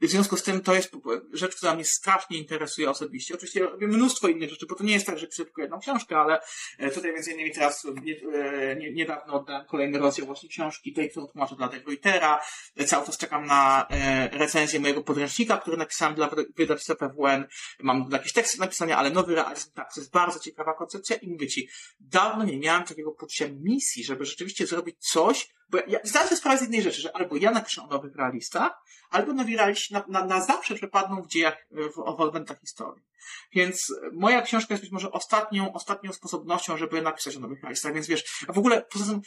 I 0.00 0.06
w 0.06 0.10
związku 0.10 0.36
z 0.36 0.42
tym 0.42 0.60
to 0.60 0.74
jest 0.74 0.92
rzecz, 1.32 1.56
która 1.56 1.74
mnie 1.74 1.84
strasznie 1.84 2.38
interesuje 2.38 2.90
osobiście. 2.90 3.34
Oczywiście 3.34 3.60
robię 3.60 3.86
mnóstwo 3.86 4.28
innych 4.28 4.50
rzeczy, 4.50 4.66
bo 4.66 4.74
to 4.74 4.84
nie 4.84 4.92
jest 4.92 5.06
tak, 5.06 5.18
że 5.18 5.26
piszę 5.26 5.44
tylko 5.44 5.62
jedną 5.62 5.78
książkę, 5.78 6.16
ale 6.16 6.40
e, 6.78 6.90
tutaj 6.90 7.12
między 7.12 7.32
innymi 7.32 7.50
teraz 7.50 7.86
nie, 8.02 8.14
e, 8.32 8.76
nie, 8.76 8.92
niedawno 8.92 9.34
oddałem 9.34 9.66
kolejny 9.66 9.98
rozdział 9.98 10.26
właśnie 10.26 10.48
książki, 10.48 10.92
tej, 10.92 11.10
którą 11.10 11.26
tłumaczę 11.26 11.56
dla 11.56 11.68
tego 11.68 11.90
Reutera. 11.90 12.40
Cały 12.86 13.06
czas 13.06 13.18
czekam 13.18 13.46
na 13.46 13.86
e, 13.90 14.28
recenzję 14.28 14.80
mojego 14.80 15.02
podręcznika, 15.02 15.56
który 15.56 15.76
napisałem 15.76 16.14
dla 16.14 16.30
wydawnictwa 16.56 16.94
PWN. 16.94 17.46
Mam 17.80 18.08
jakieś 18.12 18.32
teksty 18.32 18.60
napisania, 18.60 18.98
ale 18.98 19.10
nowy 19.10 19.34
realizm, 19.34 19.70
tak, 19.74 19.94
to 19.94 20.00
jest 20.00 20.12
bardzo 20.12 20.40
ciekawa 20.40 20.74
koncepcja 20.74 21.16
i 21.16 21.28
mówię 21.28 21.48
ci, 21.48 21.68
dawno 22.00 22.44
nie 22.44 22.58
miałem 22.58 22.84
takiego 22.84 23.12
poczucia 23.12 23.46
misji, 23.60 24.04
żeby 24.04 24.26
rzeczywiście 24.28 24.66
zrobić 24.66 24.96
coś, 24.98 25.48
bo 25.70 25.78
ja 25.86 25.98
zdałem 26.04 26.28
sobie 26.28 26.38
sprawę 26.38 26.58
z 26.58 26.60
jednej 26.60 26.82
rzeczy, 26.82 27.00
że 27.00 27.16
albo 27.16 27.36
ja 27.36 27.50
napiszę 27.50 27.82
o 27.82 27.86
nowych 27.86 28.16
realistach, 28.16 28.72
albo 29.10 29.32
nowi 29.32 29.56
realiści 29.56 29.94
na, 29.94 30.04
na, 30.08 30.24
na 30.24 30.40
zawsze 30.40 30.74
przepadną 30.74 31.22
w 31.22 31.28
dziejach, 31.28 31.66
w, 31.70 31.94
w 31.94 32.20
odwętach 32.20 32.60
historii. 32.60 33.04
Więc 33.52 33.94
moja 34.12 34.42
książka 34.42 34.74
jest 34.74 34.84
być 34.84 34.92
może 34.92 35.12
ostatnią, 35.12 35.72
ostatnią 35.72 36.12
sposobnością, 36.12 36.76
żeby 36.76 37.02
napisać 37.02 37.36
o 37.36 37.40
nowych 37.40 37.62
realistach. 37.62 37.94
Więc 37.94 38.06
wiesz, 38.06 38.44
a 38.48 38.52
w 38.52 38.58
ogóle 38.58 38.86
poza 38.92 39.04
tym 39.04 39.22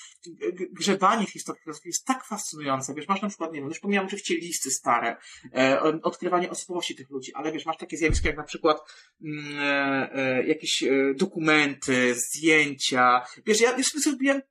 grzebanie 0.71 1.27
w 1.27 1.31
historii 1.31 1.61
jest 1.85 2.05
tak 2.05 2.25
fascynujące. 2.25 2.93
Wiesz, 2.93 3.07
masz 3.07 3.21
na 3.21 3.27
przykład, 3.27 3.53
nie 3.53 3.59
wiem, 3.59 3.69
już 3.69 3.79
pomijam 3.79 4.05
oczywiście 4.05 4.35
listy 4.35 4.71
stare, 4.71 5.17
e, 5.55 5.81
odkrywanie 6.03 6.49
osobowości 6.49 6.95
tych 6.95 7.09
ludzi, 7.09 7.33
ale 7.33 7.51
wiesz, 7.51 7.65
masz 7.65 7.77
takie 7.77 7.97
zjawiska 7.97 8.27
jak 8.27 8.37
na 8.37 8.43
przykład 8.43 8.77
mm, 9.23 9.59
e, 9.59 10.13
e, 10.13 10.47
jakieś 10.47 10.83
e, 10.83 10.89
dokumenty, 11.15 12.15
zdjęcia. 12.15 13.21
Wiesz, 13.45 13.61
ja 13.61 13.77
już 13.77 13.87
sobie 13.87 14.01
zrobiłem 14.01 14.41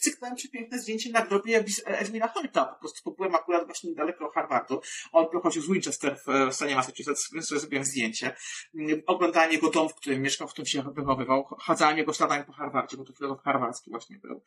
cyknąłem 0.00 0.36
przepiękne 0.36 0.78
zdjęcie 0.78 1.10
na 1.10 1.26
grobie 1.26 1.64
Edwina 1.84 2.28
Holta. 2.28 2.64
Po 2.64 2.80
prostu 2.80 3.14
byłem 3.14 3.34
akurat 3.34 3.66
właśnie 3.66 3.90
niedaleko 3.90 4.30
Harvardu. 4.30 4.80
On 5.12 5.26
pochodził 5.32 5.62
z 5.62 5.68
Winchester 5.68 6.18
w 6.50 6.54
stanie 6.54 6.74
Massachusetts, 6.74 7.32
więc 7.32 7.46
sobie 7.46 7.60
zrobiłem 7.60 7.84
zdjęcie. 7.84 8.36
Oglądałem 9.06 9.52
jego 9.52 9.70
dom, 9.70 9.88
w 9.88 9.94
którym 9.94 10.22
mieszkał, 10.22 10.48
w 10.48 10.52
którym 10.52 10.66
się 10.66 10.82
wychowywał. 10.94 11.44
Chadzałem 11.60 11.98
jego 11.98 12.12
śladami 12.12 12.44
po 12.44 12.52
Harvardzie, 12.52 12.96
bo 12.96 13.04
to 13.04 13.12
filozof 13.12 13.42
harwarski 13.42 13.90
właśnie 13.90 14.18
był. 14.18 14.42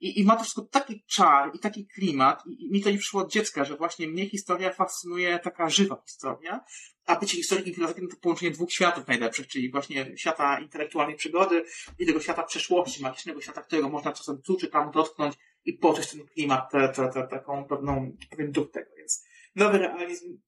I, 0.00 0.20
I 0.20 0.24
ma 0.24 0.36
to 0.36 0.42
wszystko 0.42 0.62
taki 0.62 1.04
czar 1.06 1.50
i 1.54 1.58
taki 1.58 1.86
klimat 1.86 2.46
i, 2.46 2.66
i 2.66 2.72
mi 2.72 2.82
to 2.82 2.90
nie 2.90 2.98
przyszło 2.98 3.20
od 3.20 3.32
dziecka, 3.32 3.64
że 3.64 3.76
właśnie 3.76 4.08
mnie 4.08 4.28
historia 4.28 4.72
fascynuje 4.72 5.38
taka 5.38 5.70
żywa 5.70 6.02
historia, 6.06 6.64
a 7.08 7.16
bycie 7.16 7.36
historykiem 7.36 7.74
filozofikiem 7.74 8.08
to 8.08 8.16
połączenie 8.16 8.50
dwóch 8.50 8.72
światów 8.72 9.06
najlepszych, 9.06 9.46
czyli 9.46 9.70
właśnie 9.70 10.12
świata 10.16 10.60
intelektualnej 10.60 11.16
przygody 11.16 11.64
i 11.98 12.06
tego 12.06 12.20
świata 12.20 12.42
przeszłości, 12.42 13.02
magicznego 13.02 13.40
świata, 13.40 13.62
którego 13.62 13.88
można 13.88 14.12
czasem 14.12 14.42
tu 14.42 14.56
czy 14.56 14.68
tam 14.68 14.90
dotknąć 14.90 15.34
i 15.64 15.72
poczuć 15.72 16.10
ten 16.10 16.26
klimat, 16.26 16.70
te, 16.70 16.88
te, 16.88 17.08
te, 17.08 17.28
taką 17.28 17.64
pewną, 17.64 18.16
pewien 18.30 18.52
duch 18.52 18.70
tego. 18.70 18.90
Więc 18.96 19.24
nowy 19.54 19.78
realizm 19.78 20.38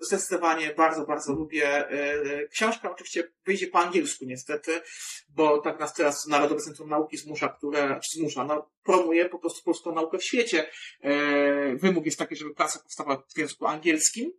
zdecydowanie 0.00 0.74
bardzo, 0.74 1.06
bardzo 1.06 1.32
lubię. 1.32 1.90
E, 1.90 2.48
książka 2.48 2.90
oczywiście 2.92 3.32
wyjdzie 3.46 3.66
po 3.66 3.78
angielsku 3.78 4.24
niestety, 4.24 4.80
bo 5.28 5.58
tak 5.58 5.80
nas 5.80 5.94
teraz 5.94 6.26
Narodowe 6.26 6.60
Centrum 6.60 6.88
Nauki 6.88 7.16
zmusza, 7.16 7.48
które, 7.48 8.00
czy 8.02 8.18
zmusza, 8.18 8.44
no, 8.44 8.70
promuje 8.82 9.28
po 9.28 9.38
prostu 9.38 9.64
polską 9.64 9.94
naukę 9.94 10.18
w 10.18 10.24
świecie. 10.24 10.70
E, 11.00 11.76
wymóg 11.76 12.06
jest 12.06 12.18
taki, 12.18 12.36
żeby 12.36 12.54
praca 12.54 12.78
powstała 12.78 13.22
w 13.34 13.38
języku 13.38 13.66
angielskim, 13.66 14.32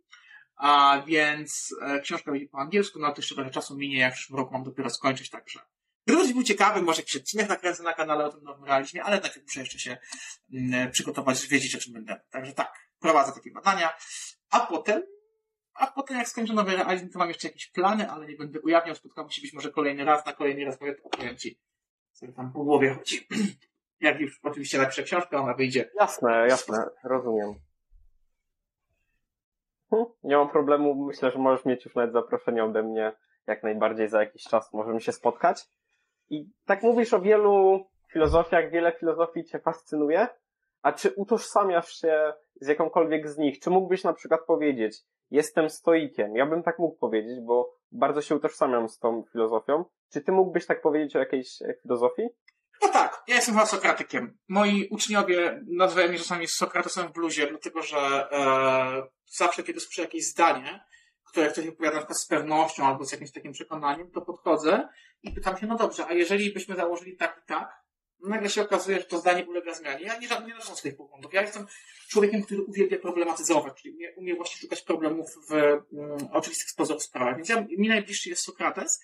a 0.62 1.02
więc 1.06 1.74
e, 1.82 2.00
książka 2.00 2.30
będzie 2.30 2.48
po 2.48 2.58
angielsku, 2.58 2.98
no 2.98 3.12
to 3.12 3.16
jeszcze 3.16 3.34
trochę 3.34 3.50
czasu 3.50 3.76
minie, 3.76 3.98
jak 3.98 4.12
w 4.12 4.16
przyszłym 4.16 4.38
roku 4.38 4.52
mam 4.52 4.64
dopiero 4.64 4.90
skończyć, 4.90 5.30
także 5.30 5.60
Gdybyś 6.06 6.32
był 6.32 6.42
ciekawy, 6.42 6.82
może 6.82 7.00
jakiś 7.00 7.16
odcinek 7.16 7.48
nakręcę 7.48 7.82
na 7.82 7.92
kanale 7.92 8.24
o 8.24 8.32
tym 8.32 8.44
nowym 8.44 8.64
realizmie, 8.64 9.04
ale 9.04 9.20
najpierw 9.20 9.42
muszę 9.42 9.60
jeszcze 9.60 9.78
się 9.78 9.98
mm, 10.52 10.90
przygotować, 10.90 11.46
wiedzieć 11.46 11.76
o 11.76 11.78
czym 11.78 11.92
będę. 11.92 12.20
Także 12.30 12.52
tak, 12.52 12.88
prowadzę 12.98 13.32
takie 13.32 13.50
badania, 13.50 13.92
a 14.50 14.60
potem, 14.60 15.02
a 15.74 15.86
potem 15.86 16.16
jak 16.16 16.28
skończę 16.28 16.52
nowy 16.52 16.76
realizm, 16.76 17.08
to 17.08 17.18
mam 17.18 17.28
jeszcze 17.28 17.48
jakieś 17.48 17.66
plany, 17.66 18.10
ale 18.10 18.26
nie 18.26 18.36
będę 18.36 18.60
ujawniał, 18.60 18.94
spotkamy 18.94 19.32
się 19.32 19.42
być 19.42 19.52
może 19.52 19.70
kolejny 19.70 20.04
raz, 20.04 20.26
na 20.26 20.32
kolejny 20.32 20.64
raz 20.64 20.80
mówię, 20.80 20.96
opowiem 21.04 21.36
Ci, 21.36 21.60
co 22.12 22.26
tam 22.32 22.52
po 22.52 22.64
głowie 22.64 22.94
chodzi. 22.94 23.28
jak 24.00 24.20
już 24.20 24.40
oczywiście 24.42 24.78
napiszę 24.78 25.02
książkę, 25.02 25.36
ona 25.36 25.54
wyjdzie. 25.54 25.90
Jasne, 26.00 26.46
jasne, 26.48 26.84
rozumiem. 27.04 27.71
Nie 30.24 30.36
mam 30.36 30.48
problemu, 30.48 30.94
myślę, 30.94 31.30
że 31.30 31.38
możesz 31.38 31.64
mieć 31.64 31.84
już 31.84 31.94
nawet 31.94 32.12
zaproszenie 32.12 32.64
ode 32.64 32.82
mnie 32.82 33.12
jak 33.46 33.62
najbardziej 33.62 34.08
za 34.08 34.20
jakiś 34.20 34.42
czas 34.42 34.72
możemy 34.72 35.00
się 35.00 35.12
spotkać. 35.12 35.64
I 36.30 36.50
tak 36.66 36.82
mówisz 36.82 37.14
o 37.14 37.20
wielu 37.20 37.84
filozofiach, 38.12 38.70
wiele 38.70 38.92
filozofii 38.92 39.44
Cię 39.44 39.58
fascynuje, 39.58 40.28
a 40.82 40.92
czy 40.92 41.10
utożsamiasz 41.16 41.92
się 41.92 42.32
z 42.60 42.68
jakąkolwiek 42.68 43.28
z 43.28 43.38
nich? 43.38 43.58
Czy 43.58 43.70
mógłbyś 43.70 44.04
na 44.04 44.12
przykład 44.12 44.40
powiedzieć, 44.46 44.96
jestem 45.30 45.70
stoikiem? 45.70 46.36
Ja 46.36 46.46
bym 46.46 46.62
tak 46.62 46.78
mógł 46.78 46.96
powiedzieć, 46.96 47.40
bo 47.40 47.74
bardzo 47.92 48.20
się 48.22 48.36
utożsamiam 48.36 48.88
z 48.88 48.98
tą 48.98 49.22
filozofią. 49.32 49.84
Czy 50.12 50.20
Ty 50.20 50.32
mógłbyś 50.32 50.66
tak 50.66 50.82
powiedzieć 50.82 51.16
o 51.16 51.18
jakiejś 51.18 51.58
filozofii? 51.82 52.28
No 52.82 52.88
tak, 52.88 53.22
ja 53.28 53.34
jestem 53.34 53.54
chyba 53.54 53.66
Sokratykiem. 53.66 54.38
Moi 54.48 54.88
uczniowie 54.90 55.60
nazywają 55.66 56.08
mnie 56.08 56.18
czasami 56.18 56.48
Sokratesem 56.48 57.08
w 57.08 57.12
bluzie, 57.12 57.46
dlatego 57.46 57.82
że 57.82 57.98
e, 58.32 59.02
zawsze, 59.26 59.62
kiedy 59.62 59.80
słyszę 59.80 60.02
jakieś 60.02 60.26
zdanie, 60.26 60.84
które 61.24 61.50
ktoś 61.50 61.64
przykład 61.64 62.18
z 62.18 62.26
pewnością 62.26 62.86
albo 62.86 63.04
z 63.04 63.12
jakimś 63.12 63.32
takim 63.32 63.52
przekonaniem, 63.52 64.10
to 64.10 64.20
podchodzę 64.20 64.88
i 65.22 65.32
pytam 65.32 65.56
się, 65.56 65.66
no 65.66 65.76
dobrze, 65.76 66.06
a 66.06 66.12
jeżeli 66.12 66.52
byśmy 66.52 66.76
założyli 66.76 67.16
tak 67.16 67.40
i 67.44 67.46
tak, 67.46 67.82
nagle 68.22 68.50
się 68.50 68.62
okazuje, 68.62 68.98
że 68.98 69.04
to 69.04 69.18
zdanie 69.18 69.46
ulega 69.46 69.74
zmianie. 69.74 70.04
Ja 70.04 70.18
nie, 70.18 70.28
nie 70.46 70.54
noszę 70.54 70.76
swoich 70.76 70.96
poglądów. 70.96 71.32
Ja 71.32 71.42
jestem 71.42 71.66
człowiekiem, 72.08 72.42
który 72.42 72.62
uwielbia 72.62 72.98
problematyzować, 72.98 73.82
czyli 73.82 73.94
umie, 73.94 74.14
umie 74.16 74.34
właśnie 74.34 74.60
szukać 74.60 74.82
problemów 74.82 75.26
w 75.48 75.52
um, 75.52 76.28
oczywistych 76.32 76.70
sposobach 76.70 77.02
sprawach. 77.02 77.36
Więc 77.36 77.48
ja, 77.48 77.66
mi 77.78 77.88
najbliższy 77.88 78.28
jest 78.28 78.44
Sokrates, 78.44 79.00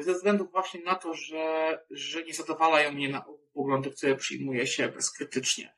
ze 0.00 0.12
względu 0.14 0.48
właśnie 0.52 0.80
na 0.80 0.94
to, 0.94 1.14
że, 1.14 1.78
że 1.90 2.24
nie 2.24 2.34
zadowalają 2.34 2.92
mnie 2.92 3.08
na 3.08 3.24
poglądy, 3.54 3.90
które 3.90 4.16
przyjmuje 4.16 4.66
się 4.66 4.88
bezkrytycznie. 4.88 5.74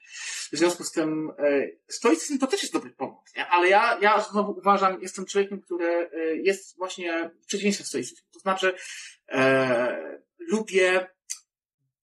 W 0.52 0.56
związku 0.56 0.84
z 0.84 0.92
tym 0.92 1.32
e, 1.38 1.68
stoicyzm 1.88 2.38
to 2.38 2.46
też 2.46 2.62
jest 2.62 2.72
dobry 2.72 2.90
pomysł, 2.90 3.34
ale 3.50 3.68
ja, 3.68 3.98
ja 4.00 4.20
znowu 4.20 4.52
uważam, 4.58 5.02
jestem 5.02 5.26
człowiekiem, 5.26 5.60
który 5.60 5.86
e, 5.86 6.36
jest 6.36 6.76
właśnie 6.76 7.30
przeciwieństwem 7.46 7.86
stoicyzmu. 7.86 8.26
To 8.32 8.38
znaczy 8.38 8.74
e, 9.28 10.18
lubię 10.38 11.08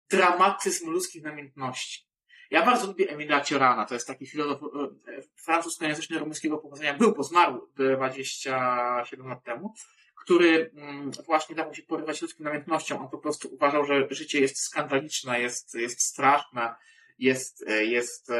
dramatyzm 0.09 0.89
ludzkich 0.89 1.23
namiętności. 1.23 2.09
Ja 2.51 2.65
bardzo 2.65 2.87
lubię 2.87 3.09
Emila 3.09 3.41
Ciorana, 3.41 3.85
to 3.85 3.93
jest 3.93 4.07
taki 4.07 4.27
filozof 4.27 4.61
e, 4.63 5.21
francuskojęzyczny 5.35 6.19
rumuńskiego 6.19 6.57
pochodzenia, 6.57 6.93
był, 6.93 7.15
bo 7.15 7.23
zmarł 7.23 7.69
27 7.75 9.27
lat 9.27 9.43
temu 9.43 9.73
który 10.21 10.71
mm, 10.75 11.11
właśnie 11.25 11.55
dawał 11.55 11.73
się 11.73 11.83
porywać 11.83 12.21
ludzką 12.21 12.43
namiętnością. 12.43 12.99
On 12.99 13.09
po 13.09 13.17
prostu 13.17 13.53
uważał, 13.53 13.85
że 13.85 14.07
życie 14.09 14.39
jest 14.39 14.59
skandaliczne, 14.59 15.41
jest, 15.41 15.75
jest 15.75 16.01
straszne, 16.01 16.75
jest, 17.19 17.65
jest, 17.81 18.31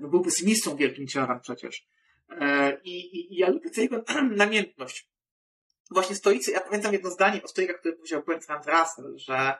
był 0.00 0.22
pesymistą 0.22 0.76
wielkim 0.76 1.06
ciarem 1.06 1.40
przecież. 1.40 1.86
E, 2.30 2.78
I, 2.84 3.16
i, 3.16 3.34
I 3.34 3.36
ja 3.36 3.50
lubię 3.50 3.70
tę 3.70 3.82
jego 3.82 4.04
namiętność. 4.36 5.08
Właśnie 5.90 6.16
stoicy, 6.16 6.50
ja 6.50 6.60
pamiętam 6.60 6.92
jedno 6.92 7.10
zdanie 7.10 7.42
o 7.42 7.48
stoikach, 7.48 7.80
które 7.80 7.94
powiedział 7.94 8.22
Bertrand 8.22 8.66
Russell, 8.66 9.18
że 9.18 9.34
e, 9.36 9.56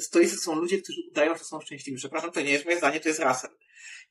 stoicy 0.00 0.36
są 0.36 0.54
ludzie, 0.54 0.82
którzy 0.82 1.00
udają, 1.10 1.36
że 1.36 1.44
są 1.44 1.60
szczęśliwi. 1.60 1.98
Przepraszam, 1.98 2.32
to 2.32 2.40
nie 2.40 2.50
jest 2.50 2.64
moje 2.64 2.78
zdanie, 2.78 3.00
to 3.00 3.08
jest 3.08 3.20
Russell. 3.20 3.50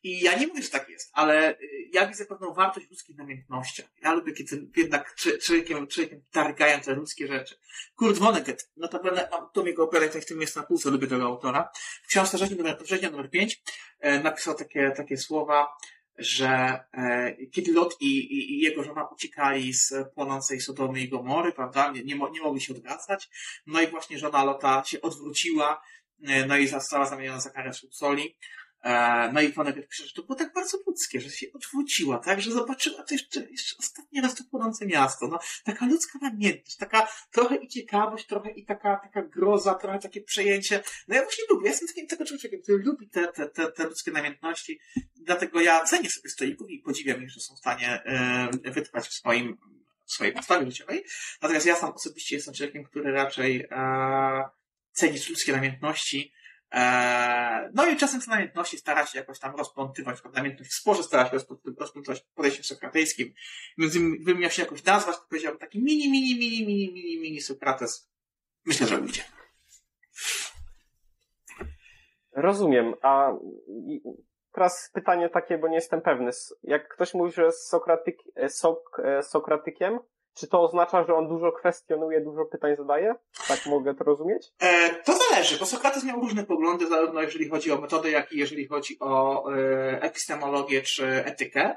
I 0.05 0.19
ja 0.21 0.37
nie 0.37 0.47
mówię, 0.47 0.63
że 0.63 0.69
tak 0.69 0.89
jest, 0.89 1.09
ale 1.13 1.51
y, 1.51 1.89
ja 1.93 2.07
widzę 2.07 2.25
pewną 2.25 2.53
wartość 2.53 2.89
ludzkich 2.89 3.17
namiętnościach. 3.17 3.85
Ja 4.01 4.13
lubię, 4.13 4.33
kiedy 4.33 4.67
jednak 4.77 5.15
człowiekiem, 5.15 5.87
człowiekiem 5.87 6.21
targają 6.31 6.81
te 6.81 6.93
ludzkie 6.93 7.27
rzeczy. 7.27 7.55
Kurt 7.95 8.17
Vonnegut, 8.17 8.69
notabene 8.77 9.27
mam 9.31 9.49
to 9.53 9.65
jego 9.65 9.83
operę, 9.83 10.09
w 10.09 10.25
tym 10.25 10.41
jest 10.41 10.55
na 10.55 10.63
półce, 10.63 10.89
lubię 10.89 11.07
tego 11.07 11.23
autora. 11.23 11.71
W 12.03 12.07
książce 12.07 12.37
Rzeźnia 12.37 12.57
numer, 12.57 12.77
Rzeźnia 12.85 13.09
numer 13.09 13.29
5 13.29 13.61
e, 13.99 14.19
napisał 14.19 14.55
takie, 14.55 14.91
takie 14.97 15.17
słowa, 15.17 15.67
że 16.17 16.79
e, 16.93 17.35
kiedy 17.51 17.71
Lot 17.71 17.95
i, 18.01 18.17
i, 18.17 18.53
i, 18.53 18.59
jego 18.59 18.83
żona 18.83 19.07
uciekali 19.07 19.73
z 19.73 19.93
płonącej 20.15 20.61
Sodomy 20.61 20.99
i 20.99 21.09
Gomory, 21.09 21.51
prawda, 21.51 21.91
nie, 21.91 22.03
nie, 22.03 22.15
nie 22.31 22.41
mogli 22.41 22.61
się 22.61 22.73
odwracać, 22.73 23.29
no 23.67 23.81
i 23.81 23.87
właśnie 23.87 24.19
żona 24.19 24.43
Lota 24.43 24.83
się 24.85 25.01
odwróciła 25.01 25.81
e, 26.23 26.45
no 26.45 26.57
i 26.57 26.67
została 26.67 27.05
zamieniona 27.05 27.39
za 27.39 27.49
karę 27.49 27.71
soli. 27.91 28.35
E, 28.85 29.31
no 29.33 29.41
i 29.41 29.51
Vonnegut 29.51 29.87
pisze, 29.87 30.05
że 30.05 30.13
to 30.13 30.23
było 30.23 30.35
tak 30.35 30.53
bardzo 30.53 30.77
ludzkie, 30.87 31.21
że 31.21 31.29
się 31.29 31.47
odwróciła, 31.53 32.17
tak, 32.19 32.41
że 32.41 32.51
zobaczyła 32.51 33.03
to 33.03 33.13
jeszcze, 33.13 33.47
jeszcze 33.51 33.77
ostatni 33.79 34.21
raz 34.21 34.35
to 34.35 34.43
płonące 34.43 34.85
miasto. 34.85 35.27
No, 35.27 35.39
taka 35.63 35.85
ludzka 35.85 36.19
namiętność, 36.21 36.77
taka 36.77 37.07
trochę 37.31 37.55
i 37.55 37.67
ciekawość, 37.67 38.25
trochę 38.25 38.51
i 38.51 38.65
taka, 38.65 38.95
taka 38.95 39.21
groza, 39.21 39.75
trochę 39.75 39.99
takie 39.99 40.21
przejęcie. 40.21 40.83
No 41.07 41.15
ja 41.15 41.21
właśnie 41.21 41.43
lubię, 41.49 41.65
ja 41.65 41.71
jestem 41.71 41.87
takim 41.87 42.07
tego 42.07 42.25
człowiekiem, 42.25 42.61
który 42.61 42.83
lubi 42.83 43.09
te, 43.09 43.27
te, 43.27 43.49
te, 43.49 43.71
te 43.71 43.83
ludzkie 43.83 44.11
namiętności, 44.11 44.79
dlatego 45.15 45.61
ja 45.61 45.83
cenię 45.83 46.09
sobie 46.09 46.29
stoików 46.29 46.69
i 46.69 46.79
podziwiam 46.79 47.23
ich, 47.23 47.31
że 47.31 47.39
są 47.39 47.55
w 47.55 47.59
stanie 47.59 48.03
e, 48.03 48.71
wytrwać 48.71 49.07
w 49.07 49.13
swoim, 49.13 49.57
w 50.05 50.11
swojej 50.11 50.33
postawie 50.33 50.65
życiowej. 50.65 51.05
Natomiast 51.41 51.65
ja 51.65 51.75
sam 51.75 51.93
osobiście 51.93 52.35
jestem 52.35 52.53
człowiekiem, 52.53 52.83
który 52.83 53.11
raczej 53.11 53.67
e, 53.71 54.43
ceni 54.91 55.17
ludzkie 55.29 55.51
namiętności, 55.51 56.33
no 57.73 57.89
i 57.89 57.97
czasem 57.97 58.21
te 58.21 58.31
namiętności 58.31 58.77
stara 58.77 59.05
się 59.05 59.19
jakoś 59.19 59.39
tam 59.39 59.55
rozplątywać, 59.55 60.17
namiętność 60.33 60.71
w 60.71 60.73
sporze 60.73 61.03
stara 61.03 61.29
się 61.29 61.37
rozplątywać 61.79 62.25
podejściem 62.35 62.63
sokratejskim. 62.63 63.33
Więc 63.77 63.97
gdybym 63.97 64.39
miał 64.39 64.51
się 64.51 64.61
jakoś 64.61 64.83
nazwać, 64.83 65.15
to 65.15 65.25
powiedziałbym 65.29 65.59
taki 65.59 65.83
mini, 65.83 66.11
mini, 66.11 66.39
mini, 66.39 66.65
mini, 66.67 66.93
mini, 66.93 67.21
mini 67.21 67.41
Sokrates. 67.41 68.11
Myślę, 68.65 68.87
że 68.87 68.97
ludzie. 68.97 69.23
Rozumiem. 72.31 72.93
A 73.01 73.31
teraz 74.51 74.91
pytanie 74.93 75.29
takie, 75.29 75.57
bo 75.57 75.67
nie 75.67 75.75
jestem 75.75 76.01
pewny. 76.01 76.31
Jak 76.63 76.93
ktoś 76.93 77.13
mówi, 77.13 77.31
że 77.31 77.43
jest 77.43 77.69
Sokratyk, 77.69 78.17
e, 78.35 78.49
sok, 78.49 79.01
e, 79.03 79.23
Sokratykiem, 79.23 79.99
czy 80.35 80.47
to 80.47 80.61
oznacza, 80.61 81.03
że 81.03 81.15
on 81.15 81.27
dużo 81.27 81.51
kwestionuje, 81.51 82.21
dużo 82.21 82.45
pytań 82.45 82.75
zadaje? 82.77 83.15
Tak 83.47 83.65
mogę 83.65 83.95
to 83.95 84.03
rozumieć? 84.03 84.51
E, 84.59 84.89
to 85.03 85.13
zależy, 85.17 85.59
bo 85.59 85.65
Sokrates 85.65 86.03
miał 86.03 86.21
różne 86.21 86.45
poglądy, 86.45 86.87
zarówno 86.87 87.21
jeżeli 87.21 87.49
chodzi 87.49 87.71
o 87.71 87.81
metodę, 87.81 88.11
jak 88.11 88.31
i 88.31 88.37
jeżeli 88.37 88.67
chodzi 88.67 88.97
o 88.99 89.43
e, 89.53 90.01
epistemologię 90.01 90.81
czy 90.81 91.05
etykę. 91.25 91.75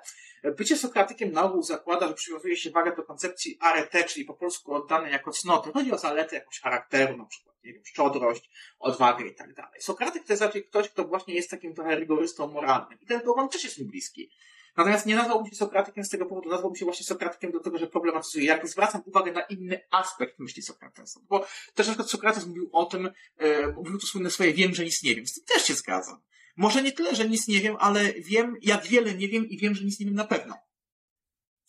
Bycie 0.56 0.76
Sokratykiem 0.76 1.32
na 1.32 1.42
ogół 1.42 1.62
zakłada, 1.62 2.08
że 2.08 2.14
przywiązuje 2.14 2.56
się 2.56 2.70
wagę 2.70 2.96
do 2.96 3.02
koncepcji 3.02 3.58
arete, 3.60 4.04
czyli 4.04 4.24
po 4.24 4.34
polsku 4.34 4.74
oddanej 4.74 5.12
jako 5.12 5.30
cnoty. 5.30 5.72
Chodzi 5.72 5.92
o 5.92 5.98
zalety 5.98 6.34
jakąś 6.34 6.60
charakteru, 6.60 7.16
na 7.16 7.24
przykład, 7.24 7.56
nie 7.64 7.72
wiem, 7.72 7.82
szczodrość, 7.84 8.50
odwagę 8.78 9.26
i 9.26 9.34
tak 9.34 9.54
dalej. 9.54 9.80
Sokratyk 9.80 10.24
to 10.26 10.32
jest 10.32 10.42
raczej 10.42 10.64
ktoś, 10.64 10.88
kto 10.88 11.04
właśnie 11.04 11.34
jest 11.34 11.50
takim 11.50 11.74
trochę 11.74 11.96
rygorystą 11.96 12.48
moralnym. 12.48 12.98
I 13.00 13.06
ten 13.06 13.20
pogląd 13.20 13.52
też 13.52 13.64
jest 13.64 13.78
mi 13.78 13.84
bliski. 13.84 14.30
Natomiast 14.78 15.06
nie 15.06 15.16
nazwałbym 15.16 15.50
się 15.50 15.56
Sokratykiem 15.56 16.04
z 16.04 16.08
tego 16.08 16.26
powodu, 16.26 16.48
nazwałbym 16.48 16.76
się 16.76 16.84
właśnie 16.84 17.06
Sokratykiem 17.06 17.52
do 17.52 17.60
tego, 17.60 17.78
że 17.78 17.86
problematyzuję. 17.86 18.46
Jak 18.46 18.68
zwracam 18.68 19.02
uwagę 19.06 19.32
na 19.32 19.40
inny 19.40 19.80
aspekt 19.90 20.38
myśli 20.38 20.62
Sokratesa. 20.62 21.20
Bo 21.28 21.46
też 21.74 21.86
na 21.86 21.92
przykład 21.92 22.10
Sokrates 22.10 22.46
mówił 22.46 22.70
o 22.72 22.84
tym, 22.84 23.10
e, 23.36 23.66
mówił 23.66 23.98
to 23.98 24.06
słynne 24.06 24.30
swoje 24.30 24.54
wiem, 24.54 24.74
że 24.74 24.84
nic 24.84 25.02
nie 25.02 25.14
wiem. 25.14 25.26
Z 25.26 25.34
tym 25.34 25.44
też 25.44 25.64
się 25.64 25.74
zgadzam. 25.74 26.20
Może 26.56 26.82
nie 26.82 26.92
tyle, 26.92 27.14
że 27.14 27.28
nic 27.28 27.48
nie 27.48 27.60
wiem, 27.60 27.76
ale 27.78 28.12
wiem, 28.12 28.56
jak 28.62 28.86
wiele 28.86 29.14
nie 29.14 29.28
wiem 29.28 29.48
i 29.48 29.58
wiem, 29.58 29.74
że 29.74 29.84
nic 29.84 30.00
nie 30.00 30.06
wiem 30.06 30.14
na 30.14 30.24
pewno. 30.24 30.54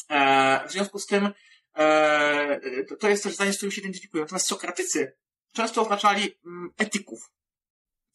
E, 0.10 0.68
w 0.68 0.72
związku 0.72 1.00
z 1.00 1.06
tym 1.06 1.30
e, 1.76 2.60
to, 2.90 2.96
to 2.96 3.10
jest 3.10 3.24
też 3.24 3.34
zdanie, 3.36 3.54
z 3.54 3.56
którym 3.58 3.72
się 3.72 3.82
identyfikuję. 3.82 4.24
Natomiast 4.24 4.48
Sokratycy 4.48 5.16
często 5.54 5.82
oznaczali 5.82 6.40
mm, 6.46 6.74
etyków. 6.78 7.32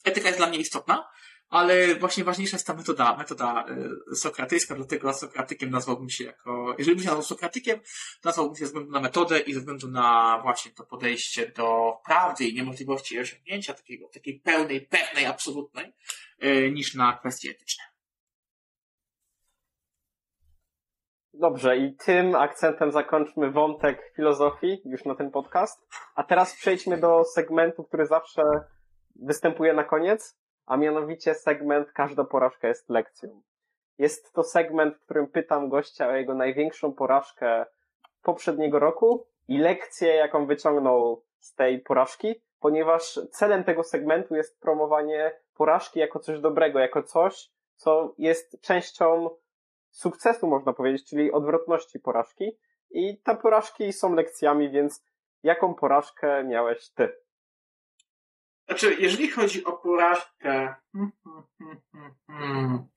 Etyka 0.04 0.26
jest 0.26 0.38
dla 0.38 0.46
mnie 0.46 0.58
istotna, 0.58 1.08
ale 1.54 1.94
właśnie 1.94 2.24
ważniejsza 2.24 2.56
jest 2.56 2.66
ta 2.66 2.74
metoda, 2.74 3.16
metoda 3.16 3.66
y, 4.12 4.16
sokratyjska, 4.16 4.74
dlatego 4.74 5.12
sokratykiem 5.12 5.70
nazwałbym 5.70 6.10
się 6.10 6.24
jako, 6.24 6.74
jeżeli 6.78 6.96
bym 6.96 7.02
się 7.02 7.08
nazwał 7.08 7.24
sokratykiem, 7.24 7.80
nazwałbym 8.24 8.56
się 8.56 8.60
ze 8.60 8.66
względu 8.66 8.90
na 8.90 9.00
metodę 9.00 9.40
i 9.40 9.54
ze 9.54 9.60
względu 9.60 9.88
na 9.88 10.38
właśnie 10.42 10.72
to 10.72 10.84
podejście 10.84 11.48
do 11.48 11.92
prawdy 12.04 12.44
i 12.44 12.54
niemożliwości 12.54 13.20
osiągnięcia 13.20 13.74
takiego, 13.74 14.08
takiej 14.08 14.40
pełnej, 14.40 14.80
pewnej, 14.80 15.26
absolutnej, 15.26 15.92
y, 16.44 16.70
niż 16.70 16.94
na 16.94 17.18
kwestie 17.18 17.50
etyczne. 17.50 17.84
Dobrze, 21.34 21.76
i 21.76 21.96
tym 21.96 22.34
akcentem 22.34 22.92
zakończmy 22.92 23.50
wątek 23.50 24.12
filozofii 24.16 24.82
już 24.84 25.04
na 25.04 25.14
ten 25.14 25.30
podcast. 25.30 25.88
A 26.14 26.24
teraz 26.24 26.56
przejdźmy 26.56 26.98
do 26.98 27.24
segmentu, 27.24 27.84
który 27.84 28.06
zawsze 28.06 28.42
występuje 29.16 29.74
na 29.74 29.84
koniec, 29.84 30.43
a 30.66 30.76
mianowicie 30.76 31.34
segment 31.34 31.92
Każda 31.92 32.24
porażka 32.24 32.68
jest 32.68 32.90
lekcją. 32.90 33.42
Jest 33.98 34.32
to 34.32 34.42
segment, 34.42 34.96
w 34.96 35.00
którym 35.00 35.26
pytam 35.26 35.68
gościa 35.68 36.08
o 36.08 36.12
jego 36.12 36.34
największą 36.34 36.92
porażkę 36.92 37.66
poprzedniego 38.22 38.78
roku 38.78 39.26
i 39.48 39.58
lekcję, 39.58 40.14
jaką 40.14 40.46
wyciągnął 40.46 41.22
z 41.38 41.54
tej 41.54 41.80
porażki, 41.80 42.34
ponieważ 42.60 43.20
celem 43.30 43.64
tego 43.64 43.84
segmentu 43.84 44.34
jest 44.34 44.60
promowanie 44.60 45.40
porażki 45.54 46.00
jako 46.00 46.18
coś 46.18 46.40
dobrego, 46.40 46.78
jako 46.78 47.02
coś, 47.02 47.50
co 47.76 48.14
jest 48.18 48.60
częścią 48.60 49.30
sukcesu, 49.90 50.46
można 50.46 50.72
powiedzieć, 50.72 51.08
czyli 51.08 51.32
odwrotności 51.32 52.00
porażki. 52.00 52.58
I 52.90 53.18
te 53.18 53.36
porażki 53.36 53.92
są 53.92 54.14
lekcjami, 54.14 54.70
więc 54.70 55.04
jaką 55.42 55.74
porażkę 55.74 56.44
miałeś 56.44 56.90
ty? 56.90 57.23
Znaczy, 58.66 58.96
jeżeli 58.98 59.28
chodzi 59.28 59.64
o 59.64 59.72
porażkę, 59.72 60.74
hmm, 60.92 61.12
hmm, 61.58 61.80
hmm, 62.26 62.88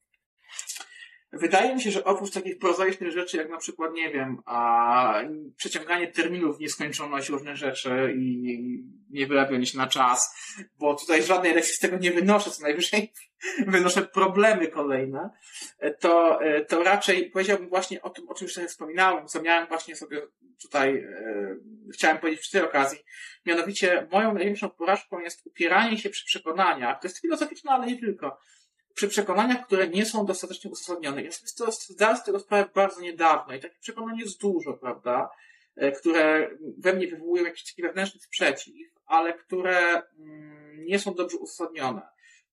wydaje 1.38 1.76
mi 1.76 1.82
się, 1.82 1.92
że 1.92 2.04
oprócz 2.04 2.32
takich 2.32 2.58
prozaicznych 2.58 3.12
rzeczy, 3.12 3.38
jak 3.38 3.50
na 3.50 3.58
przykład, 3.58 3.94
nie 3.94 4.12
wiem, 4.12 4.42
a 4.46 5.22
przeciąganie 5.58 6.08
terminów 6.08 6.58
w 6.58 6.60
nieskończoność, 6.60 7.30
różne 7.30 7.56
rzeczy 7.56 8.14
i 8.18 8.84
nie 9.10 9.28
wyrabianie 9.28 9.66
się 9.66 9.78
na 9.78 9.88
czas, 9.88 10.36
bo 10.80 10.96
tutaj 10.96 11.24
żadnej 11.24 11.54
lekcji 11.54 11.76
z 11.76 11.80
tego 11.80 11.98
nie 11.98 12.12
wynoszę, 12.12 12.52
co 12.52 12.64
najwyżej 12.64 13.14
wynoszę 13.68 14.02
problemy 14.02 14.68
kolejne, 14.68 15.30
to, 16.00 16.40
to 16.68 16.84
raczej 16.84 17.32
powiedziałbym 17.32 17.70
właśnie 17.70 18.02
o 18.02 18.10
tym, 18.10 18.30
o 18.30 18.34
czym 18.34 18.46
już 18.46 18.54
sobie 18.54 18.68
wspominałem, 18.68 19.28
co 19.28 19.42
miałem 19.42 19.68
właśnie 19.68 19.96
sobie 19.96 20.22
tutaj, 20.62 20.98
e, 20.98 21.56
chciałem 21.94 22.18
powiedzieć 22.18 22.42
przy 22.42 22.52
tej 22.52 22.62
okazji. 22.62 23.00
Mianowicie 23.46 24.08
moją 24.12 24.34
największą 24.34 24.70
porażką 24.70 25.20
jest 25.20 25.48
upieranie 25.48 25.98
się 25.98 26.10
przy 26.10 26.26
przekonaniach, 26.26 27.02
to 27.02 27.08
jest 27.08 27.22
filozoficzne, 27.22 27.72
ale 27.72 27.88
nie 27.88 28.00
tylko, 28.00 28.40
przy 28.98 29.08
przekonaniach, 29.08 29.66
które 29.66 29.88
nie 29.88 30.06
są 30.06 30.26
dostatecznie 30.26 30.72
uzasadnione. 30.72 31.24
Ja 31.24 31.32
sobie 31.32 31.72
zdałem 31.90 32.18
z 32.18 32.24
tego 32.24 32.40
sprawę 32.40 32.70
bardzo 32.76 33.02
niedawno 33.02 33.56
i 33.56 33.60
takich 33.60 33.80
przekonań 33.80 34.18
jest 34.18 34.42
dużo, 34.42 34.74
prawda, 34.74 35.30
e, 35.76 35.92
które 35.92 36.50
we 36.78 36.94
mnie 36.94 37.08
wywołują 37.08 37.46
jakiś 37.46 37.64
taki 37.64 37.82
wewnętrzny 37.82 38.20
sprzeciw, 38.20 38.94
ale 39.06 39.34
które 39.34 40.02
mm, 40.20 40.86
nie 40.86 41.00
są 41.00 41.14
dobrze 41.14 41.38
uzasadnione. 41.38 42.02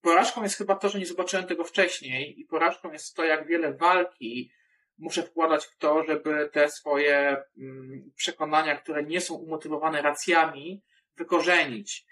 Porażką 0.00 0.42
jest 0.42 0.56
chyba 0.56 0.74
to, 0.74 0.88
że 0.88 0.98
nie 0.98 1.06
zobaczyłem 1.06 1.46
tego 1.46 1.64
wcześniej 1.64 2.40
i 2.40 2.44
porażką 2.44 2.92
jest 2.92 3.14
to, 3.14 3.24
jak 3.24 3.46
wiele 3.46 3.74
walki 3.74 4.50
muszę 4.98 5.22
wkładać 5.22 5.64
w 5.66 5.76
to, 5.76 6.04
żeby 6.04 6.50
te 6.52 6.70
swoje 6.70 7.36
mm, 7.58 8.10
przekonania, 8.16 8.76
które 8.76 9.02
nie 9.02 9.20
są 9.20 9.34
umotywowane 9.34 10.02
racjami, 10.02 10.82
wykorzenić. 11.16 12.06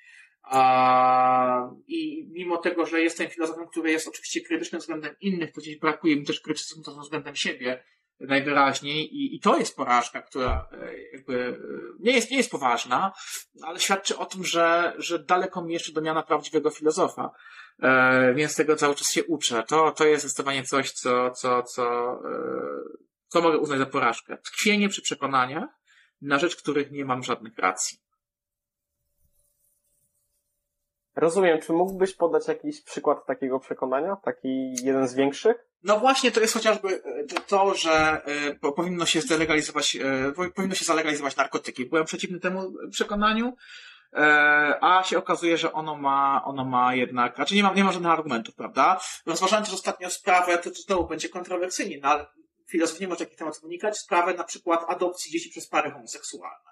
I 1.86 2.28
mimo 2.30 2.56
tego, 2.56 2.86
że 2.86 3.00
jestem 3.00 3.28
filozofem, 3.28 3.68
który 3.68 3.90
jest 3.90 4.08
oczywiście 4.08 4.40
krytyczny 4.40 4.78
względem 4.78 5.14
innych, 5.20 5.52
to 5.52 5.60
gdzieś 5.60 5.76
brakuje 5.78 6.16
mi 6.16 6.24
też 6.24 6.40
krytycyzmu 6.40 6.82
względem 7.02 7.36
siebie 7.36 7.84
najwyraźniej 8.20 9.16
i, 9.16 9.36
i 9.36 9.40
to 9.40 9.58
jest 9.58 9.76
porażka, 9.76 10.22
która 10.22 10.68
e, 10.72 11.02
jakby 11.12 11.34
e, 11.38 11.56
nie 12.00 12.12
jest, 12.12 12.30
nie 12.30 12.36
jest 12.36 12.50
poważna, 12.50 13.12
ale 13.62 13.80
świadczy 13.80 14.18
o 14.18 14.26
tym, 14.26 14.44
że, 14.44 14.94
że 14.98 15.18
daleko 15.18 15.62
mi 15.62 15.72
jeszcze 15.72 15.92
do 15.92 16.00
miana 16.00 16.22
prawdziwego 16.22 16.70
filozofa. 16.70 17.30
E, 17.82 18.34
więc 18.34 18.56
tego 18.56 18.76
cały 18.76 18.94
czas 18.94 19.12
się 19.12 19.24
uczę. 19.24 19.62
To, 19.68 19.90
to 19.90 20.04
jest 20.06 20.24
zdecydowanie 20.24 20.64
coś, 20.64 20.92
co, 20.92 21.30
co, 21.30 21.62
co, 21.62 21.84
e, 22.12 22.42
co 23.28 23.40
mogę 23.40 23.58
uznać 23.58 23.78
za 23.78 23.86
porażkę. 23.86 24.38
Tkwienie 24.38 24.88
przy 24.88 25.02
przekonaniach, 25.02 25.68
na 26.20 26.38
rzecz 26.38 26.56
których 26.56 26.90
nie 26.90 27.04
mam 27.04 27.22
żadnych 27.22 27.58
racji. 27.58 27.98
Rozumiem. 31.16 31.60
Czy 31.60 31.72
mógłbyś 31.72 32.14
podać 32.14 32.48
jakiś 32.48 32.82
przykład 32.82 33.26
takiego 33.26 33.60
przekonania? 33.60 34.16
Taki 34.24 34.74
jeden 34.82 35.08
z 35.08 35.14
większych? 35.14 35.56
No 35.82 35.98
właśnie, 35.98 36.30
to 36.30 36.40
jest 36.40 36.54
chociażby 36.54 36.88
e, 36.88 37.24
to, 37.48 37.74
że 37.74 38.22
powinno 38.76 39.06
się 39.06 39.20
zalegalizować, 39.20 39.98
powinno 40.54 40.74
się 40.74 40.84
zalegalizować 40.84 41.36
narkotyki. 41.36 41.86
Byłem 41.86 42.04
przeciwny 42.04 42.40
temu 42.40 42.72
przekonaniu, 42.90 43.52
E, 44.12 44.78
a 44.80 45.02
się 45.02 45.18
okazuje, 45.18 45.56
że 45.56 45.72
ono 45.72 45.96
ma, 45.96 46.42
ono 46.44 46.64
ma 46.64 46.94
jednak, 46.94 47.36
znaczy 47.36 47.54
nie 47.54 47.62
ma, 47.62 47.74
nie 47.74 47.84
ma 47.84 47.92
żadnych 47.92 48.12
argumentów, 48.12 48.54
prawda? 48.54 49.00
Rozważałem 49.26 49.64
też 49.64 49.74
ostatnio 49.74 50.10
sprawę, 50.10 50.58
to, 50.58 50.70
to 50.70 50.76
znowu 50.76 51.06
będzie 51.06 51.28
kontrowersyjnie, 51.28 51.98
no 52.02 52.08
ale 52.08 52.26
filozof 52.70 53.00
nie 53.00 53.08
może 53.08 53.18
takich 53.18 53.38
tematów 53.38 53.64
unikać, 53.64 53.98
sprawę 53.98 54.34
na 54.34 54.44
przykład 54.44 54.84
adopcji 54.88 55.32
dzieci 55.32 55.50
przez 55.50 55.68
pary 55.68 55.90
homoseksualne. 55.90 56.71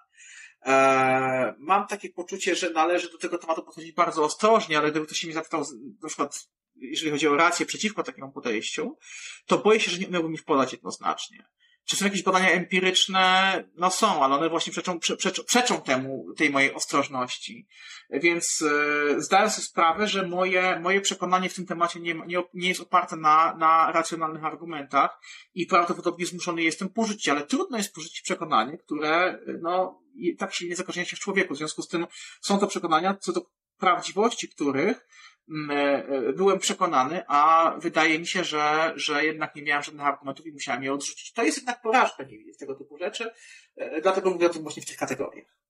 Eee, 0.63 1.55
mam 1.59 1.87
takie 1.87 2.09
poczucie, 2.09 2.55
że 2.55 2.71
należy 2.71 3.11
do 3.11 3.19
tego 3.19 3.39
tematu 3.39 3.63
podchodzić 3.63 3.93
bardzo 3.93 4.25
ostrożnie, 4.25 4.79
ale 4.79 4.91
gdyby 4.91 5.07
ktoś 5.07 5.25
mnie 5.25 5.35
zapytał, 5.35 5.65
na 6.03 6.09
przykład, 6.09 6.49
jeżeli 6.77 7.11
chodzi 7.11 7.29
o 7.29 7.37
rację 7.37 7.67
przeciwko 7.67 8.03
takiemu 8.03 8.33
podejściu, 8.33 8.99
to 9.47 9.59
boję 9.59 9.81
się, 9.81 9.91
że 9.91 9.99
nie 9.99 10.09
umiałbym 10.09 10.35
ich 10.35 10.45
podać 10.45 10.73
jednoznacznie. 10.73 11.45
Czy 11.85 11.97
są 11.97 12.05
jakieś 12.05 12.23
badania 12.23 12.51
empiryczne? 12.51 13.65
No 13.75 13.91
są, 13.91 14.25
ale 14.25 14.35
one 14.35 14.49
właśnie 14.49 14.73
przeczą, 14.73 14.99
prze, 14.99 15.17
przeczą, 15.17 15.43
przeczą 15.45 15.81
temu, 15.81 16.27
tej 16.37 16.51
mojej 16.51 16.75
ostrożności. 16.75 17.67
Więc 18.11 18.63
e, 18.63 19.21
zdaję 19.21 19.51
sobie 19.51 19.65
sprawę, 19.65 20.07
że 20.07 20.27
moje, 20.27 20.81
moje 20.81 21.01
przekonanie 21.01 21.49
w 21.49 21.55
tym 21.55 21.67
temacie 21.67 22.01
nie, 22.01 22.15
nie, 22.15 22.43
nie 22.55 22.69
jest 22.69 22.81
oparte 22.81 23.17
na, 23.17 23.57
na 23.59 23.93
racjonalnych 23.93 24.45
argumentach 24.45 25.21
i 25.55 25.67
prawdopodobnie 25.67 26.27
zmuszony 26.27 26.63
jestem 26.63 26.89
porzucić, 26.89 27.29
ale 27.29 27.47
trudno 27.47 27.77
jest 27.77 27.95
porzucić 27.95 28.23
przekonanie, 28.23 28.79
które 28.79 29.39
no, 29.61 30.00
tak 30.39 30.55
silnie 30.55 30.77
zakorzenia 30.77 31.07
się 31.07 31.17
w 31.17 31.21
człowieku. 31.21 31.55
W 31.55 31.59
związku 31.59 31.83
z 31.83 31.89
tym 31.89 32.07
są 32.41 32.59
to 32.59 32.67
przekonania, 32.67 33.15
co 33.15 33.33
do 33.33 33.41
prawdziwości 33.79 34.49
których 34.49 35.07
mm, 35.49 35.71
e, 35.71 36.09
e, 36.09 36.33
byłem 36.33 36.59
przekonany, 36.59 37.23
a 37.29 37.75
wydaje 37.79 38.19
mi 38.19 38.27
się, 38.27 38.45
że, 38.45 38.93
że 38.97 39.25
jednak 39.25 39.55
nie 39.55 39.63
miałem 39.63 39.83
żadnych 39.83 40.07
argumentów 40.07 40.47
i 40.47 40.53
musiałem 40.53 40.83
je 40.83 40.93
odrzucić. 40.93 41.33
To 41.33 41.43
jest 41.43 41.59
jednak 41.59 41.83
porażka, 41.83 42.25
widzę 42.25 42.59
tego 42.59 42.75
typu 42.75 42.99
rzeczy, 42.99 43.31
e, 43.77 44.01
dlatego 44.01 44.31
mówię 44.31 44.47
o 44.47 44.51
tym 44.51 44.63
właśnie 44.63 44.83
w 44.83 44.87
tych 44.87 44.97
kategoriach. 44.97 45.61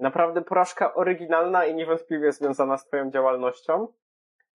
Naprawdę 0.00 0.42
porażka 0.42 0.94
oryginalna 0.94 1.66
i 1.66 1.74
niewątpliwie 1.74 2.32
związana 2.32 2.78
z 2.78 2.86
Twoją 2.86 3.10
działalnością. 3.10 3.88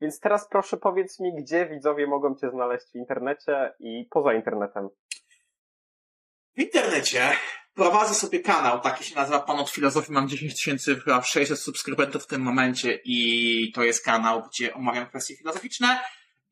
Więc 0.02 0.20
teraz 0.20 0.48
proszę 0.50 0.78
powiedz 0.78 1.20
mi, 1.20 1.36
gdzie 1.36 1.66
widzowie 1.66 2.08
mogą 2.08 2.36
Cię 2.36 2.50
znaleźć 2.50 2.92
w 2.92 2.96
internecie 2.96 3.74
i 3.80 4.08
poza 4.12 4.34
internetem. 4.34 4.90
W 6.58 6.60
internecie 6.60 7.32
prowadzę 7.74 8.14
sobie 8.14 8.40
kanał, 8.40 8.80
taki 8.82 9.04
się 9.04 9.16
nazywa 9.16 9.40
Pan 9.40 9.60
od 9.60 9.70
Filozofii, 9.70 10.12
mam 10.12 10.30
10 10.30 10.56
tysięcy, 10.56 10.96
chyba 10.96 11.24
600 11.24 11.60
subskrybentów 11.60 12.24
w 12.24 12.28
tym 12.28 12.42
momencie 12.42 13.00
i 13.04 13.72
to 13.76 13.84
jest 13.84 14.06
kanał, 14.06 14.44
gdzie 14.48 14.74
omawiam 14.74 15.08
kwestie 15.08 15.38
filozoficzne, 15.38 16.00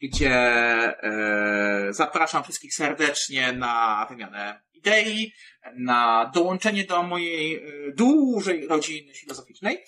gdzie 0.01 0.33
e, 0.33 1.87
zapraszam 1.89 2.43
wszystkich 2.43 2.73
serdecznie 2.73 3.53
na 3.53 4.05
wymianę 4.09 4.61
idei, 4.73 5.33
na 5.77 6.31
dołączenie 6.33 6.83
do 6.83 7.03
mojej 7.03 7.55
e, 7.55 7.61
dużej 7.91 8.67
rodziny 8.67 9.13
filozoficznej, 9.13 9.85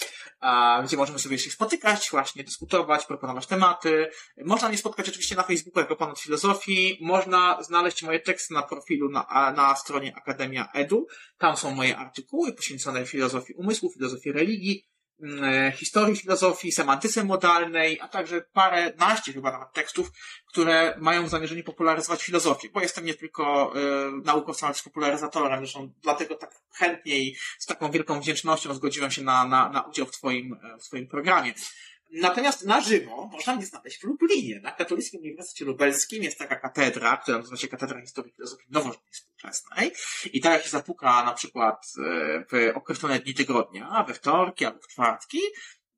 gdzie 0.84 0.98
możemy 0.98 1.20
sobie 1.20 1.40
się 1.40 1.52
spotykać, 1.52 2.08
właśnie 2.12 2.44
dyskutować, 2.44 3.06
proponować 3.06 3.48
tematy. 3.48 4.10
Można 4.46 4.70
mnie 4.70 4.78
spotkać 4.78 5.10
oczywiście 5.10 5.36
na 5.36 5.44
Facebooku 5.44 5.80
jako 5.80 5.96
Pan 5.96 6.12
od 6.12 6.20
Filozofii. 6.20 6.98
Można 7.02 7.64
znaleźć 7.64 8.04
moje 8.04 8.20
teksty 8.20 8.54
na 8.54 8.64
profilu 8.64 9.10
na, 9.10 9.54
na 9.58 9.76
stronie 9.76 10.16
Akademia 10.16 10.70
Edu. 10.74 11.08
Tam 11.38 11.58
są 11.58 11.76
moje 11.76 11.98
artykuły 11.98 12.54
poświęcone 12.54 13.06
filozofii 13.06 13.54
umysłu, 13.54 13.92
filozofii 13.94 14.32
religii, 14.32 14.88
historii 15.76 16.16
filozofii, 16.16 16.72
semantyce 16.72 17.24
modalnej, 17.24 18.00
a 18.02 18.08
także 18.08 18.42
parę 18.42 18.94
naście 18.98 19.34
chyba 19.34 19.52
nawet 19.52 19.74
tekstów, 19.74 20.12
które 20.48 20.98
mają 21.00 21.28
zamierzenie 21.28 21.64
popularyzować 21.64 22.24
filozofię, 22.24 22.70
bo 22.74 22.82
jestem 22.82 23.06
nie 23.06 23.14
tylko 23.14 23.74
y, 23.76 24.22
naukowcem, 24.24 24.68
ale 24.68 24.74
też 24.74 24.84
popularyzatorem, 24.84 25.60
zresztą 25.60 25.92
dlatego 26.02 26.36
tak 26.36 26.52
chętnie 26.74 27.20
i 27.20 27.36
z 27.60 27.66
taką 27.66 27.92
wielką 27.92 28.20
wdzięcznością 28.20 28.74
zgodziłem 28.74 29.12
się 29.12 29.24
na, 29.24 29.46
na, 29.46 29.70
na 29.70 29.82
udział 29.82 30.06
w 30.06 30.12
twoim, 30.12 30.60
w 30.80 30.84
twoim 30.84 31.08
programie. 31.08 31.54
Natomiast 32.12 32.66
na 32.66 32.82
żywo 32.82 33.30
można 33.32 33.56
mnie 33.56 33.66
znaleźć 33.66 34.00
w 34.00 34.04
Lublinie. 34.04 34.60
Na 34.60 34.72
Katolickim 34.72 35.22
Uniwersytecie 35.22 35.66
Lubelskim 35.66 36.24
jest 36.24 36.40
taka 36.40 36.56
katedra, 36.56 37.18
która 37.18 37.38
nazywa 37.38 37.58
się 37.58 37.68
Katedra 37.68 38.02
Historii 38.02 38.34
Filozofii 38.34 38.68
Nowożytnej 38.70 39.14
Współczesnej. 39.52 39.92
I 40.34 40.42
tak 40.42 40.54
jak 40.54 40.64
się 40.64 40.70
zapuka 40.70 41.24
na 41.24 41.34
przykład 41.34 41.86
e, 41.98 42.46
w 42.52 42.78
określone 42.78 43.20
dni 43.20 43.34
tygodnia, 43.34 44.04
we 44.08 44.14
wtorki 44.14 44.66
albo 44.66 44.80
w 44.80 44.88
czwartki, 44.88 45.40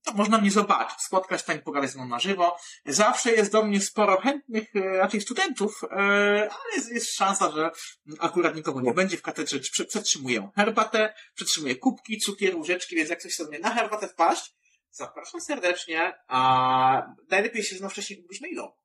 to 0.03 0.13
można 0.13 0.37
mnie 0.37 0.51
zobaczyć, 0.51 0.99
spotkać 0.99 1.43
tam 1.43 1.59
pogadać 1.59 1.89
z 1.89 1.95
mną 1.95 2.07
na 2.07 2.19
żywo. 2.19 2.57
Zawsze 2.85 3.31
jest 3.31 3.51
do 3.51 3.63
mnie 3.63 3.81
sporo 3.81 4.21
chętnych, 4.21 4.75
e, 4.75 4.97
raczej 4.97 5.21
studentów, 5.21 5.81
e, 5.83 5.97
ale 6.39 6.75
jest, 6.75 6.91
jest 6.91 7.15
szansa, 7.15 7.51
że 7.51 7.71
akurat 8.19 8.55
nikogo 8.55 8.81
nie 8.81 8.93
będzie 8.93 9.17
w 9.17 9.21
katedrze. 9.21 9.59
Przetrzymuję 9.87 10.49
herbatę, 10.55 11.13
przetrzymuję 11.35 11.75
kubki, 11.75 12.17
cukier, 12.17 12.55
łyżeczki, 12.57 12.95
więc 12.95 13.09
jak 13.09 13.19
ktoś 13.19 13.35
sobie 13.35 13.59
na 13.59 13.73
herbatę 13.73 14.07
wpaść, 14.07 14.59
Zapraszam 14.91 15.41
serdecznie, 15.41 16.13
a 16.27 17.13
najlepiej 17.29 17.63
się 17.63 17.75
znowu 17.75 17.91
wcześniej 17.91 18.19
umówić 18.19 18.41
mailowo. 18.41 18.77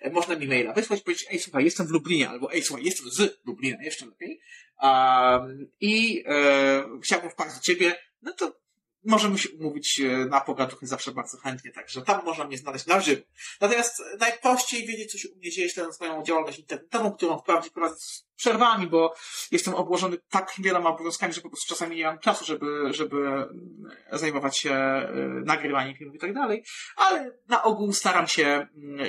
E, 0.00 0.10
można 0.10 0.36
mi 0.36 0.48
maila 0.48 0.72
wysłać, 0.72 1.00
powiedzieć, 1.00 1.26
ej, 1.30 1.38
słuchaj, 1.38 1.64
jestem 1.64 1.86
w 1.86 1.90
Lublinie, 1.90 2.28
albo 2.28 2.52
ej, 2.52 2.62
słuchaj, 2.62 2.84
jestem 2.84 3.10
z 3.10 3.40
Lublina, 3.46 3.82
jeszcze 3.82 4.06
lepiej. 4.06 4.40
Um, 4.82 5.70
I 5.80 6.24
e, 6.26 6.84
chciałbym 7.02 7.30
wpaść 7.30 7.54
do 7.54 7.60
ciebie, 7.60 7.94
no 8.22 8.32
to 8.32 8.60
możemy 9.08 9.38
się 9.38 9.48
umówić 9.50 10.00
e, 10.00 10.08
na 10.24 10.40
pogaduchy 10.40 10.86
zawsze 10.86 11.12
bardzo 11.12 11.38
chętnie, 11.38 11.72
także 11.72 12.02
tam 12.02 12.24
można 12.24 12.44
mnie 12.44 12.58
znaleźć 12.58 12.86
na 12.86 13.00
żywo. 13.00 13.22
Natomiast 13.60 14.02
najprościej 14.20 14.86
wiedzieć, 14.86 15.12
co 15.12 15.18
się 15.18 15.28
u 15.28 15.36
mnie 15.36 15.50
dzieje, 15.50 15.68
śledząc 15.68 16.00
moją 16.00 16.22
działalność 16.22 16.58
internetową, 16.58 17.12
którą 17.12 17.38
wprawdzie 17.38 17.70
prowadzę 17.70 17.96
z 18.00 18.26
przerwami, 18.36 18.86
bo 18.86 19.14
jestem 19.50 19.74
obłożony 19.74 20.16
tak 20.30 20.52
wieloma 20.58 20.90
obowiązkami, 20.90 21.32
że 21.32 21.40
po 21.40 21.48
prostu 21.48 21.74
czasami 21.74 21.96
nie 21.96 22.04
mam 22.04 22.18
czasu, 22.18 22.44
żeby, 22.44 22.94
żeby 22.94 23.16
mm, 23.26 23.90
zajmować 24.12 24.58
się 24.58 24.72
e, 24.72 25.10
nagrywaniem 25.44 25.94
filmów 25.94 26.16
i 26.16 26.18
tak 26.18 26.34
dalej, 26.34 26.64
ale 26.96 27.38
na 27.48 27.62
ogół 27.62 27.92
staram 27.92 28.26
się 28.26 28.46
mm, 28.46 29.00
e, 29.00 29.06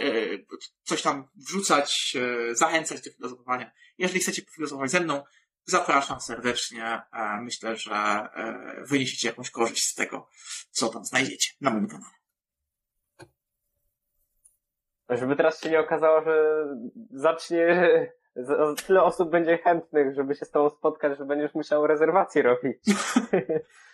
coś 0.84 1.02
tam 1.02 1.28
wrzucać, 1.36 2.18
zachęcać 2.52 3.02
do 3.02 3.12
filozofowania. 3.12 3.72
Jeżeli 3.98 4.20
chcecie 4.20 4.42
pofilozofować 4.42 4.92
ze 4.92 5.00
mną, 5.00 5.24
Zapraszam 5.70 6.22
serdecznie. 6.22 7.02
E, 7.14 7.42
myślę, 7.42 7.76
że 7.76 7.94
e, 7.94 8.84
wyniesiecie 8.84 9.28
jakąś 9.28 9.52
korzyść 9.52 9.86
z 9.86 9.96
tego, 9.96 10.28
co 10.72 10.90
tam 10.90 11.06
znajdziecie 11.06 11.54
na 11.62 11.70
moim 11.70 11.88
kanale. 11.88 12.14
Żeby 15.10 15.36
teraz 15.36 15.62
się 15.62 15.70
nie 15.70 15.80
okazało, 15.80 16.24
że 16.24 16.66
zacznie, 17.12 17.66
tyle 18.88 19.04
osób 19.04 19.30
będzie 19.30 19.58
chętnych, 19.58 20.16
żeby 20.16 20.36
się 20.36 20.46
z 20.46 20.52
tobą 20.52 20.70
spotkać, 20.70 21.18
że 21.18 21.26
będziesz 21.26 21.54
musiał 21.54 21.88
rezerwację 21.88 22.42
robić. 22.42 22.78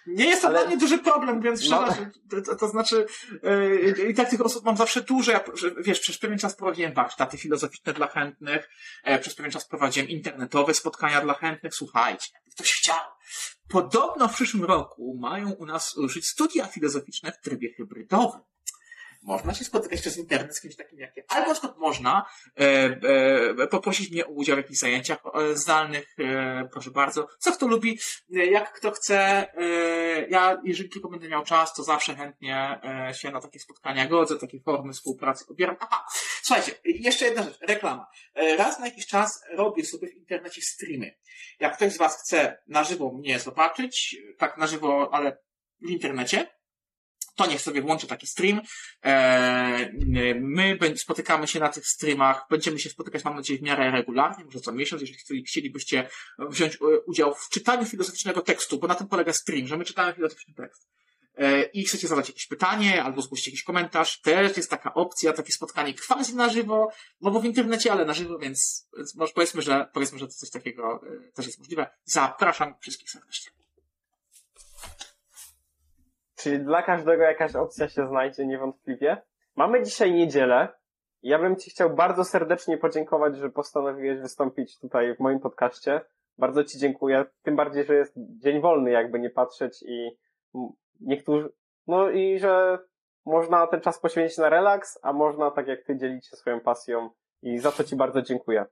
Nie 0.07 0.25
jest 0.25 0.41
to 0.41 0.47
Ale... 0.47 0.59
dla 0.59 0.67
mnie 0.67 0.77
duży 0.77 0.97
problem, 0.97 1.41
więc 1.41 1.69
no. 1.69 1.87
to, 2.45 2.55
to, 2.55 2.67
znaczy 2.67 3.05
yy, 3.43 4.09
i 4.09 4.13
tak 4.13 4.29
tych 4.29 4.41
osób 4.41 4.65
mam 4.65 4.77
zawsze 4.77 5.01
dużo. 5.01 5.31
Ja, 5.31 5.43
wiesz, 5.77 5.99
przez 5.99 6.17
pewien 6.17 6.37
czas 6.37 6.55
prowadziłem 6.55 6.93
warsztaty 6.93 7.37
filozoficzne 7.37 7.93
dla 7.93 8.07
chętnych, 8.07 8.69
e, 9.03 9.19
przez 9.19 9.35
pewien 9.35 9.51
czas 9.51 9.67
prowadziłem 9.67 10.09
internetowe 10.09 10.73
spotkania 10.73 11.21
dla 11.21 11.33
chętnych. 11.33 11.75
Słuchajcie, 11.75 12.27
ktoś 12.51 12.73
chciał. 12.73 12.99
Podobno 13.69 14.27
w 14.27 14.33
przyszłym 14.33 14.63
roku 14.63 15.17
mają 15.19 15.51
u 15.51 15.65
nas 15.65 15.97
ruszyć 15.97 16.27
studia 16.27 16.65
filozoficzne 16.65 17.31
w 17.31 17.41
trybie 17.41 17.73
hybrydowym 17.73 18.41
można 19.25 19.53
się 19.53 19.65
spotykać 19.65 20.01
przez 20.01 20.17
internet 20.17 20.55
z 20.55 20.61
kimś 20.61 20.75
takim 20.75 20.99
jak 20.99 21.17
ja. 21.17 21.23
Albo 21.27 21.47
na 21.47 21.53
przykład 21.53 21.77
można 21.77 22.25
e, 22.59 22.63
e, 23.63 23.67
poprosić 23.67 24.11
mnie 24.11 24.25
o 24.25 24.29
udział 24.29 24.55
w 24.55 24.59
jakichś 24.59 24.79
zajęciach 24.79 25.19
zdalnych, 25.53 26.15
e, 26.19 26.69
proszę 26.71 26.91
bardzo. 26.91 27.27
Co 27.39 27.51
kto 27.51 27.67
lubi, 27.67 27.99
e, 28.35 28.45
jak 28.45 28.73
kto 28.73 28.91
chce. 28.91 29.17
E, 29.53 30.27
ja, 30.29 30.61
jeżeli 30.63 30.89
tylko 30.89 31.09
będę 31.09 31.29
miał 31.29 31.43
czas, 31.43 31.73
to 31.73 31.83
zawsze 31.83 32.15
chętnie 32.15 32.79
e, 33.09 33.13
się 33.13 33.31
na 33.31 33.41
takie 33.41 33.59
spotkania 33.59 34.07
godzę, 34.07 34.39
takie 34.39 34.59
formy 34.59 34.93
współpracy 34.93 35.45
obieram. 35.49 35.75
Aha, 35.79 36.05
słuchajcie, 36.41 36.71
jeszcze 36.83 37.25
jedna 37.25 37.43
rzecz, 37.43 37.59
reklama. 37.61 38.07
E, 38.33 38.57
raz 38.57 38.79
na 38.79 38.85
jakiś 38.85 39.07
czas 39.07 39.43
robię 39.51 39.85
sobie 39.85 40.07
w 40.07 40.15
internecie 40.15 40.61
streamy. 40.61 41.15
Jak 41.59 41.75
ktoś 41.75 41.93
z 41.93 41.97
Was 41.97 42.21
chce 42.21 42.61
na 42.67 42.83
żywo 42.83 43.11
mnie 43.11 43.39
zobaczyć, 43.39 44.17
tak 44.37 44.57
na 44.57 44.67
żywo, 44.67 45.09
ale 45.13 45.37
w 45.81 45.89
internecie, 45.89 46.54
to 47.35 47.47
niech 47.47 47.61
sobie 47.61 47.81
włączy 47.81 48.07
taki 48.07 48.27
stream. 48.27 48.61
E, 49.05 49.89
my 50.41 50.77
spotykamy 50.95 51.47
się 51.47 51.59
na 51.59 51.69
tych 51.69 51.87
streamach, 51.87 52.45
będziemy 52.49 52.79
się 52.79 52.89
spotykać, 52.89 53.23
mam 53.23 53.35
nadzieję, 53.35 53.59
w 53.59 53.63
miarę 53.63 53.91
regularnie, 53.91 54.45
może 54.45 54.59
co 54.59 54.71
miesiąc, 54.71 55.01
jeżeli 55.01 55.43
chcielibyście 55.43 56.09
wziąć 56.49 56.77
udział 57.07 57.35
w 57.35 57.49
czytaniu 57.49 57.85
filozoficznego 57.85 58.41
tekstu, 58.41 58.79
bo 58.79 58.87
na 58.87 58.95
tym 58.95 59.07
polega 59.07 59.33
stream, 59.33 59.67
że 59.67 59.77
my 59.77 59.85
czytamy 59.85 60.13
filozoficzny 60.13 60.53
tekst 60.53 60.89
e, 61.37 61.63
i 61.63 61.85
chcecie 61.85 62.07
zadać 62.07 62.27
jakieś 62.27 62.47
pytanie 62.47 63.03
albo 63.03 63.21
zgłosić 63.21 63.47
jakiś 63.47 63.63
komentarz, 63.63 64.21
też 64.21 64.57
jest 64.57 64.69
taka 64.69 64.93
opcja, 64.93 65.33
takie 65.33 65.53
spotkanie 65.53 65.93
quasi 66.07 66.35
na 66.35 66.49
żywo, 66.49 66.87
no 67.21 67.31
bo 67.31 67.39
w 67.39 67.45
internecie, 67.45 67.91
ale 67.91 68.05
na 68.05 68.13
żywo, 68.13 68.39
więc, 68.39 68.87
więc 68.97 69.15
może 69.15 69.33
powiedzmy, 69.33 69.61
że 69.61 69.89
powiedzmy, 69.93 70.19
że 70.19 70.27
coś 70.27 70.49
takiego 70.49 71.01
e, 71.07 71.31
też 71.31 71.45
jest 71.45 71.59
możliwe. 71.59 71.89
Zapraszam 72.03 72.73
wszystkich 72.81 73.09
serdecznie. 73.09 73.64
Czyli 76.35 76.59
dla 76.59 76.83
każdego 76.83 77.23
jakaś 77.23 77.55
opcja 77.55 77.87
się 77.87 78.07
znajdzie 78.07 78.47
niewątpliwie. 78.47 79.21
Mamy 79.55 79.83
dzisiaj 79.83 80.13
niedzielę. 80.13 80.67
Ja 81.21 81.39
bym 81.39 81.55
Ci 81.55 81.69
chciał 81.69 81.89
bardzo 81.89 82.23
serdecznie 82.23 82.77
podziękować, 82.77 83.37
że 83.37 83.49
postanowiłeś 83.49 84.19
wystąpić 84.19 84.79
tutaj 84.79 85.15
w 85.15 85.19
moim 85.19 85.39
podcaście. 85.39 86.01
Bardzo 86.37 86.63
Ci 86.63 86.79
dziękuję. 86.79 87.25
Tym 87.43 87.55
bardziej, 87.55 87.85
że 87.85 87.95
jest 87.95 88.13
dzień 88.17 88.61
wolny, 88.61 88.91
jakby 88.91 89.19
nie 89.19 89.29
patrzeć 89.29 89.83
i 89.83 90.17
niektórzy, 91.01 91.49
no 91.87 92.09
i 92.09 92.39
że 92.39 92.79
można 93.25 93.67
ten 93.67 93.81
czas 93.81 93.99
poświęcić 93.99 94.37
na 94.37 94.49
relaks, 94.49 94.99
a 95.01 95.13
można, 95.13 95.51
tak 95.51 95.67
jak 95.67 95.83
Ty, 95.83 95.97
dzielić 95.97 96.27
się 96.27 96.35
swoją 96.35 96.59
pasją 96.59 97.09
i 97.41 97.57
za 97.59 97.71
to 97.71 97.83
Ci 97.83 97.95
bardzo 97.95 98.21
dziękuję. 98.21 98.65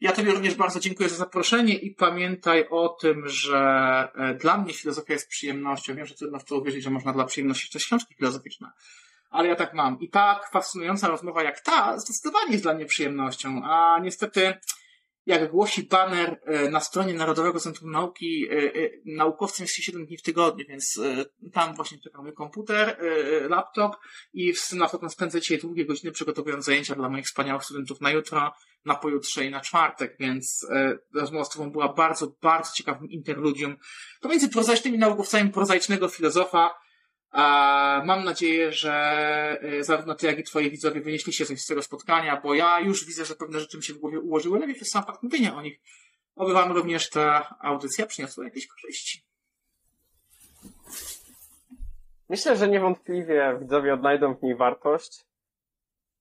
Ja 0.00 0.12
Tobie 0.12 0.32
również 0.32 0.54
bardzo 0.54 0.80
dziękuję 0.80 1.08
za 1.08 1.16
zaproszenie 1.16 1.74
i 1.74 1.90
pamiętaj 1.90 2.68
o 2.70 2.88
tym, 2.88 3.28
że 3.28 3.58
e, 4.14 4.34
dla 4.34 4.56
mnie 4.56 4.72
filozofia 4.72 5.12
jest 5.12 5.28
przyjemnością. 5.28 5.94
Wiem, 5.94 6.06
że 6.06 6.14
trudno 6.14 6.38
w 6.38 6.44
to 6.44 6.56
uwierzyć, 6.56 6.84
że 6.84 6.90
można 6.90 7.12
dla 7.12 7.24
przyjemności 7.24 7.66
czytać 7.66 7.84
książki 7.84 8.14
filozoficzne. 8.14 8.70
ale 9.30 9.48
ja 9.48 9.56
tak 9.56 9.74
mam. 9.74 10.00
I 10.00 10.08
tak 10.10 10.50
fascynująca 10.50 11.08
rozmowa 11.08 11.42
jak 11.42 11.60
ta 11.60 11.98
zdecydowanie 11.98 12.52
jest 12.52 12.64
dla 12.64 12.74
mnie 12.74 12.86
przyjemnością, 12.86 13.62
a 13.64 13.98
niestety 13.98 14.54
jak 15.26 15.50
głosi 15.50 15.82
baner 15.82 16.40
e, 16.44 16.70
na 16.70 16.80
stronie 16.80 17.14
Narodowego 17.14 17.60
Centrum 17.60 17.90
Nauki, 17.90 18.48
e, 18.50 18.54
e, 18.54 18.90
naukowcem 19.04 19.64
jest 19.64 19.74
się 19.74 19.82
7 19.82 20.06
dni 20.06 20.16
w 20.16 20.22
tygodniu, 20.22 20.64
więc 20.68 21.00
tam 21.52 21.74
właśnie 21.74 21.98
czeka 21.98 22.22
mój 22.22 22.32
komputer, 22.32 22.98
laptop 23.48 23.96
i 24.32 24.54
z 24.54 24.68
tym 24.68 25.10
spędzę 25.10 25.40
dzisiaj 25.40 25.58
długie 25.58 25.86
godziny 25.86 26.12
przygotowując 26.12 26.64
zajęcia 26.64 26.94
dla 26.94 27.08
moich 27.08 27.26
wspaniałych 27.26 27.64
studentów 27.64 28.00
na 28.00 28.10
jutro, 28.10 28.52
na 28.84 28.94
pojutrze 28.94 29.44
i 29.44 29.50
na 29.50 29.60
czwartek, 29.60 30.16
więc 30.20 30.66
rozmowa 31.14 31.44
z 31.44 31.48
Tobą 31.48 31.70
była 31.70 31.92
bardzo, 31.92 32.32
bardzo 32.42 32.72
ciekawym 32.74 33.10
interludium 33.10 33.76
pomiędzy 34.20 34.48
prozaicznymi 34.48 34.98
naukowcami 34.98 35.50
prozaicznego 35.50 36.08
filozofa, 36.08 36.74
a 37.30 38.02
mam 38.04 38.24
nadzieję, 38.24 38.72
że 38.72 38.92
e, 39.62 39.84
zarówno 39.84 40.14
ty, 40.14 40.26
jak 40.26 40.38
i 40.38 40.42
twoi 40.42 40.70
widzowie 40.70 41.00
wynieśliście 41.00 41.46
coś 41.46 41.60
z 41.60 41.66
tego 41.66 41.82
spotkania, 41.82 42.40
bo 42.40 42.54
ja 42.54 42.80
już 42.80 43.04
widzę, 43.04 43.24
że 43.24 43.34
pewne 43.34 43.60
rzeczy 43.60 43.76
mi 43.76 43.82
się 43.82 43.94
w 43.94 43.98
głowie 43.98 44.20
ułożyły 44.20 44.58
lepiej 44.58 44.74
przez 44.74 44.90
sam 44.90 45.04
fakt 45.04 45.22
mówienia 45.22 45.56
o 45.56 45.62
nich. 45.62 45.80
Oby 46.36 46.52
wam 46.52 46.72
również 46.72 47.10
ta 47.10 47.56
audycja 47.60 48.06
przyniosła 48.06 48.44
jakieś 48.44 48.66
korzyści. 48.66 49.24
Myślę, 52.28 52.56
że 52.56 52.68
niewątpliwie 52.68 53.58
widzowie 53.60 53.94
odnajdą 53.94 54.34
w 54.34 54.42
niej 54.42 54.56
wartość 54.56 55.24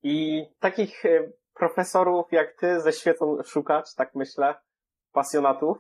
i 0.04 0.46
takich 0.60 1.06
e, 1.06 1.32
profesorów 1.54 2.26
jak 2.32 2.58
ty 2.60 2.82
ze 2.82 2.94
świecą 2.94 3.38
szukać, 3.46 3.96
tak 3.96 4.16
myślę, 4.16 4.56
pasjonatów. 5.12 5.78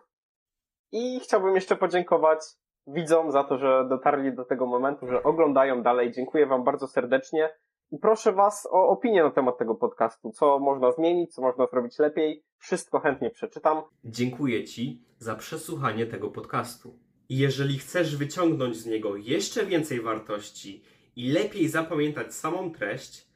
I 0.91 1.19
chciałbym 1.19 1.55
jeszcze 1.55 1.75
podziękować 1.75 2.39
widzom 2.87 3.31
za 3.31 3.43
to, 3.43 3.57
że 3.57 3.85
dotarli 3.89 4.35
do 4.35 4.45
tego 4.45 4.65
momentu, 4.65 5.07
że 5.07 5.23
oglądają 5.23 5.83
dalej. 5.83 6.11
Dziękuję 6.11 6.45
wam 6.45 6.63
bardzo 6.63 6.87
serdecznie 6.87 7.49
i 7.91 7.97
proszę 7.97 8.33
was 8.33 8.67
o 8.71 8.87
opinię 8.87 9.23
na 9.23 9.31
temat 9.31 9.57
tego 9.57 9.75
podcastu. 9.75 10.31
Co 10.31 10.59
można 10.59 10.91
zmienić, 10.91 11.33
co 11.33 11.41
można 11.41 11.67
zrobić 11.67 11.99
lepiej. 11.99 12.43
Wszystko 12.57 12.99
chętnie 12.99 13.29
przeczytam. 13.29 13.81
Dziękuję 14.03 14.63
Ci 14.63 15.01
za 15.17 15.35
przesłuchanie 15.35 16.05
tego 16.05 16.29
podcastu. 16.29 16.99
I 17.29 17.37
jeżeli 17.37 17.77
chcesz 17.77 18.17
wyciągnąć 18.17 18.77
z 18.77 18.85
niego 18.85 19.15
jeszcze 19.15 19.65
więcej 19.65 20.01
wartości 20.01 20.83
i 21.15 21.31
lepiej 21.31 21.67
zapamiętać 21.67 22.33
samą 22.33 22.71
treść, 22.71 23.27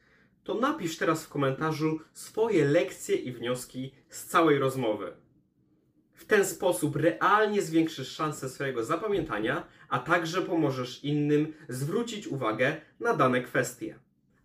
to 0.44 0.54
napisz 0.54 0.98
teraz 0.98 1.26
w 1.26 1.28
komentarzu 1.28 1.98
swoje 2.12 2.64
lekcje 2.64 3.16
i 3.16 3.32
wnioski 3.32 3.94
z 4.08 4.26
całej 4.26 4.58
rozmowy. 4.58 5.12
W 6.20 6.24
ten 6.24 6.46
sposób 6.46 6.96
realnie 6.96 7.62
zwiększysz 7.62 8.08
szanse 8.08 8.48
swojego 8.48 8.84
zapamiętania, 8.84 9.66
a 9.88 9.98
także 9.98 10.42
pomożesz 10.42 11.04
innym 11.04 11.52
zwrócić 11.68 12.26
uwagę 12.26 12.76
na 13.00 13.14
dane 13.14 13.42
kwestie. 13.42 13.98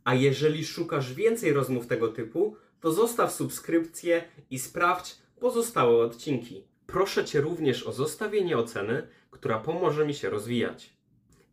A 0.03 0.13
jeżeli 0.13 0.65
szukasz 0.65 1.13
więcej 1.13 1.53
rozmów 1.53 1.87
tego 1.87 2.07
typu, 2.07 2.57
to 2.81 2.91
zostaw 2.91 3.31
subskrypcję 3.31 4.23
i 4.49 4.59
sprawdź 4.59 5.15
pozostałe 5.39 6.05
odcinki. 6.05 6.63
Proszę 6.87 7.25
Cię 7.25 7.41
również 7.41 7.83
o 7.83 7.91
zostawienie 7.91 8.57
oceny, 8.57 9.07
która 9.31 9.59
pomoże 9.59 10.05
mi 10.05 10.13
się 10.13 10.29
rozwijać. 10.29 10.93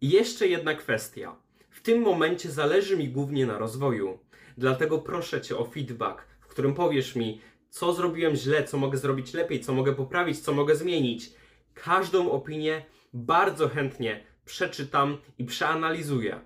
I 0.01 0.11
jeszcze 0.11 0.47
jedna 0.49 0.75
kwestia. 0.75 1.37
W 1.71 1.81
tym 1.81 2.03
momencie 2.03 2.51
zależy 2.51 2.97
mi 2.97 3.09
głównie 3.09 3.47
na 3.47 3.59
rozwoju, 3.59 4.19
dlatego 4.59 4.99
proszę 4.99 5.41
Cię 5.41 5.57
o 5.57 5.65
feedback, 5.65 6.23
w 6.41 6.47
którym 6.47 6.75
powiesz 6.75 7.17
mi, 7.17 7.41
co 7.73 7.93
zrobiłem 7.93 8.35
źle, 8.35 8.65
co 8.65 8.79
mogę 8.79 8.99
zrobić 8.99 9.35
lepiej, 9.35 9.61
co 9.61 9.75
mogę 9.75 9.95
poprawić, 9.95 10.39
co 10.39 10.53
mogę 10.53 10.77
zmienić. 10.77 11.31
Każdą 11.75 12.31
opinię 12.31 12.85
bardzo 13.13 13.69
chętnie 13.69 14.25
przeczytam 14.45 15.19
i 15.39 15.45
przeanalizuję. 15.45 16.41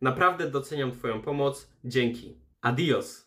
Naprawdę 0.00 0.50
doceniam 0.50 0.92
Twoją 0.92 1.22
pomoc. 1.22 1.70
Dzięki. 1.84 2.36
Adios. 2.60 3.23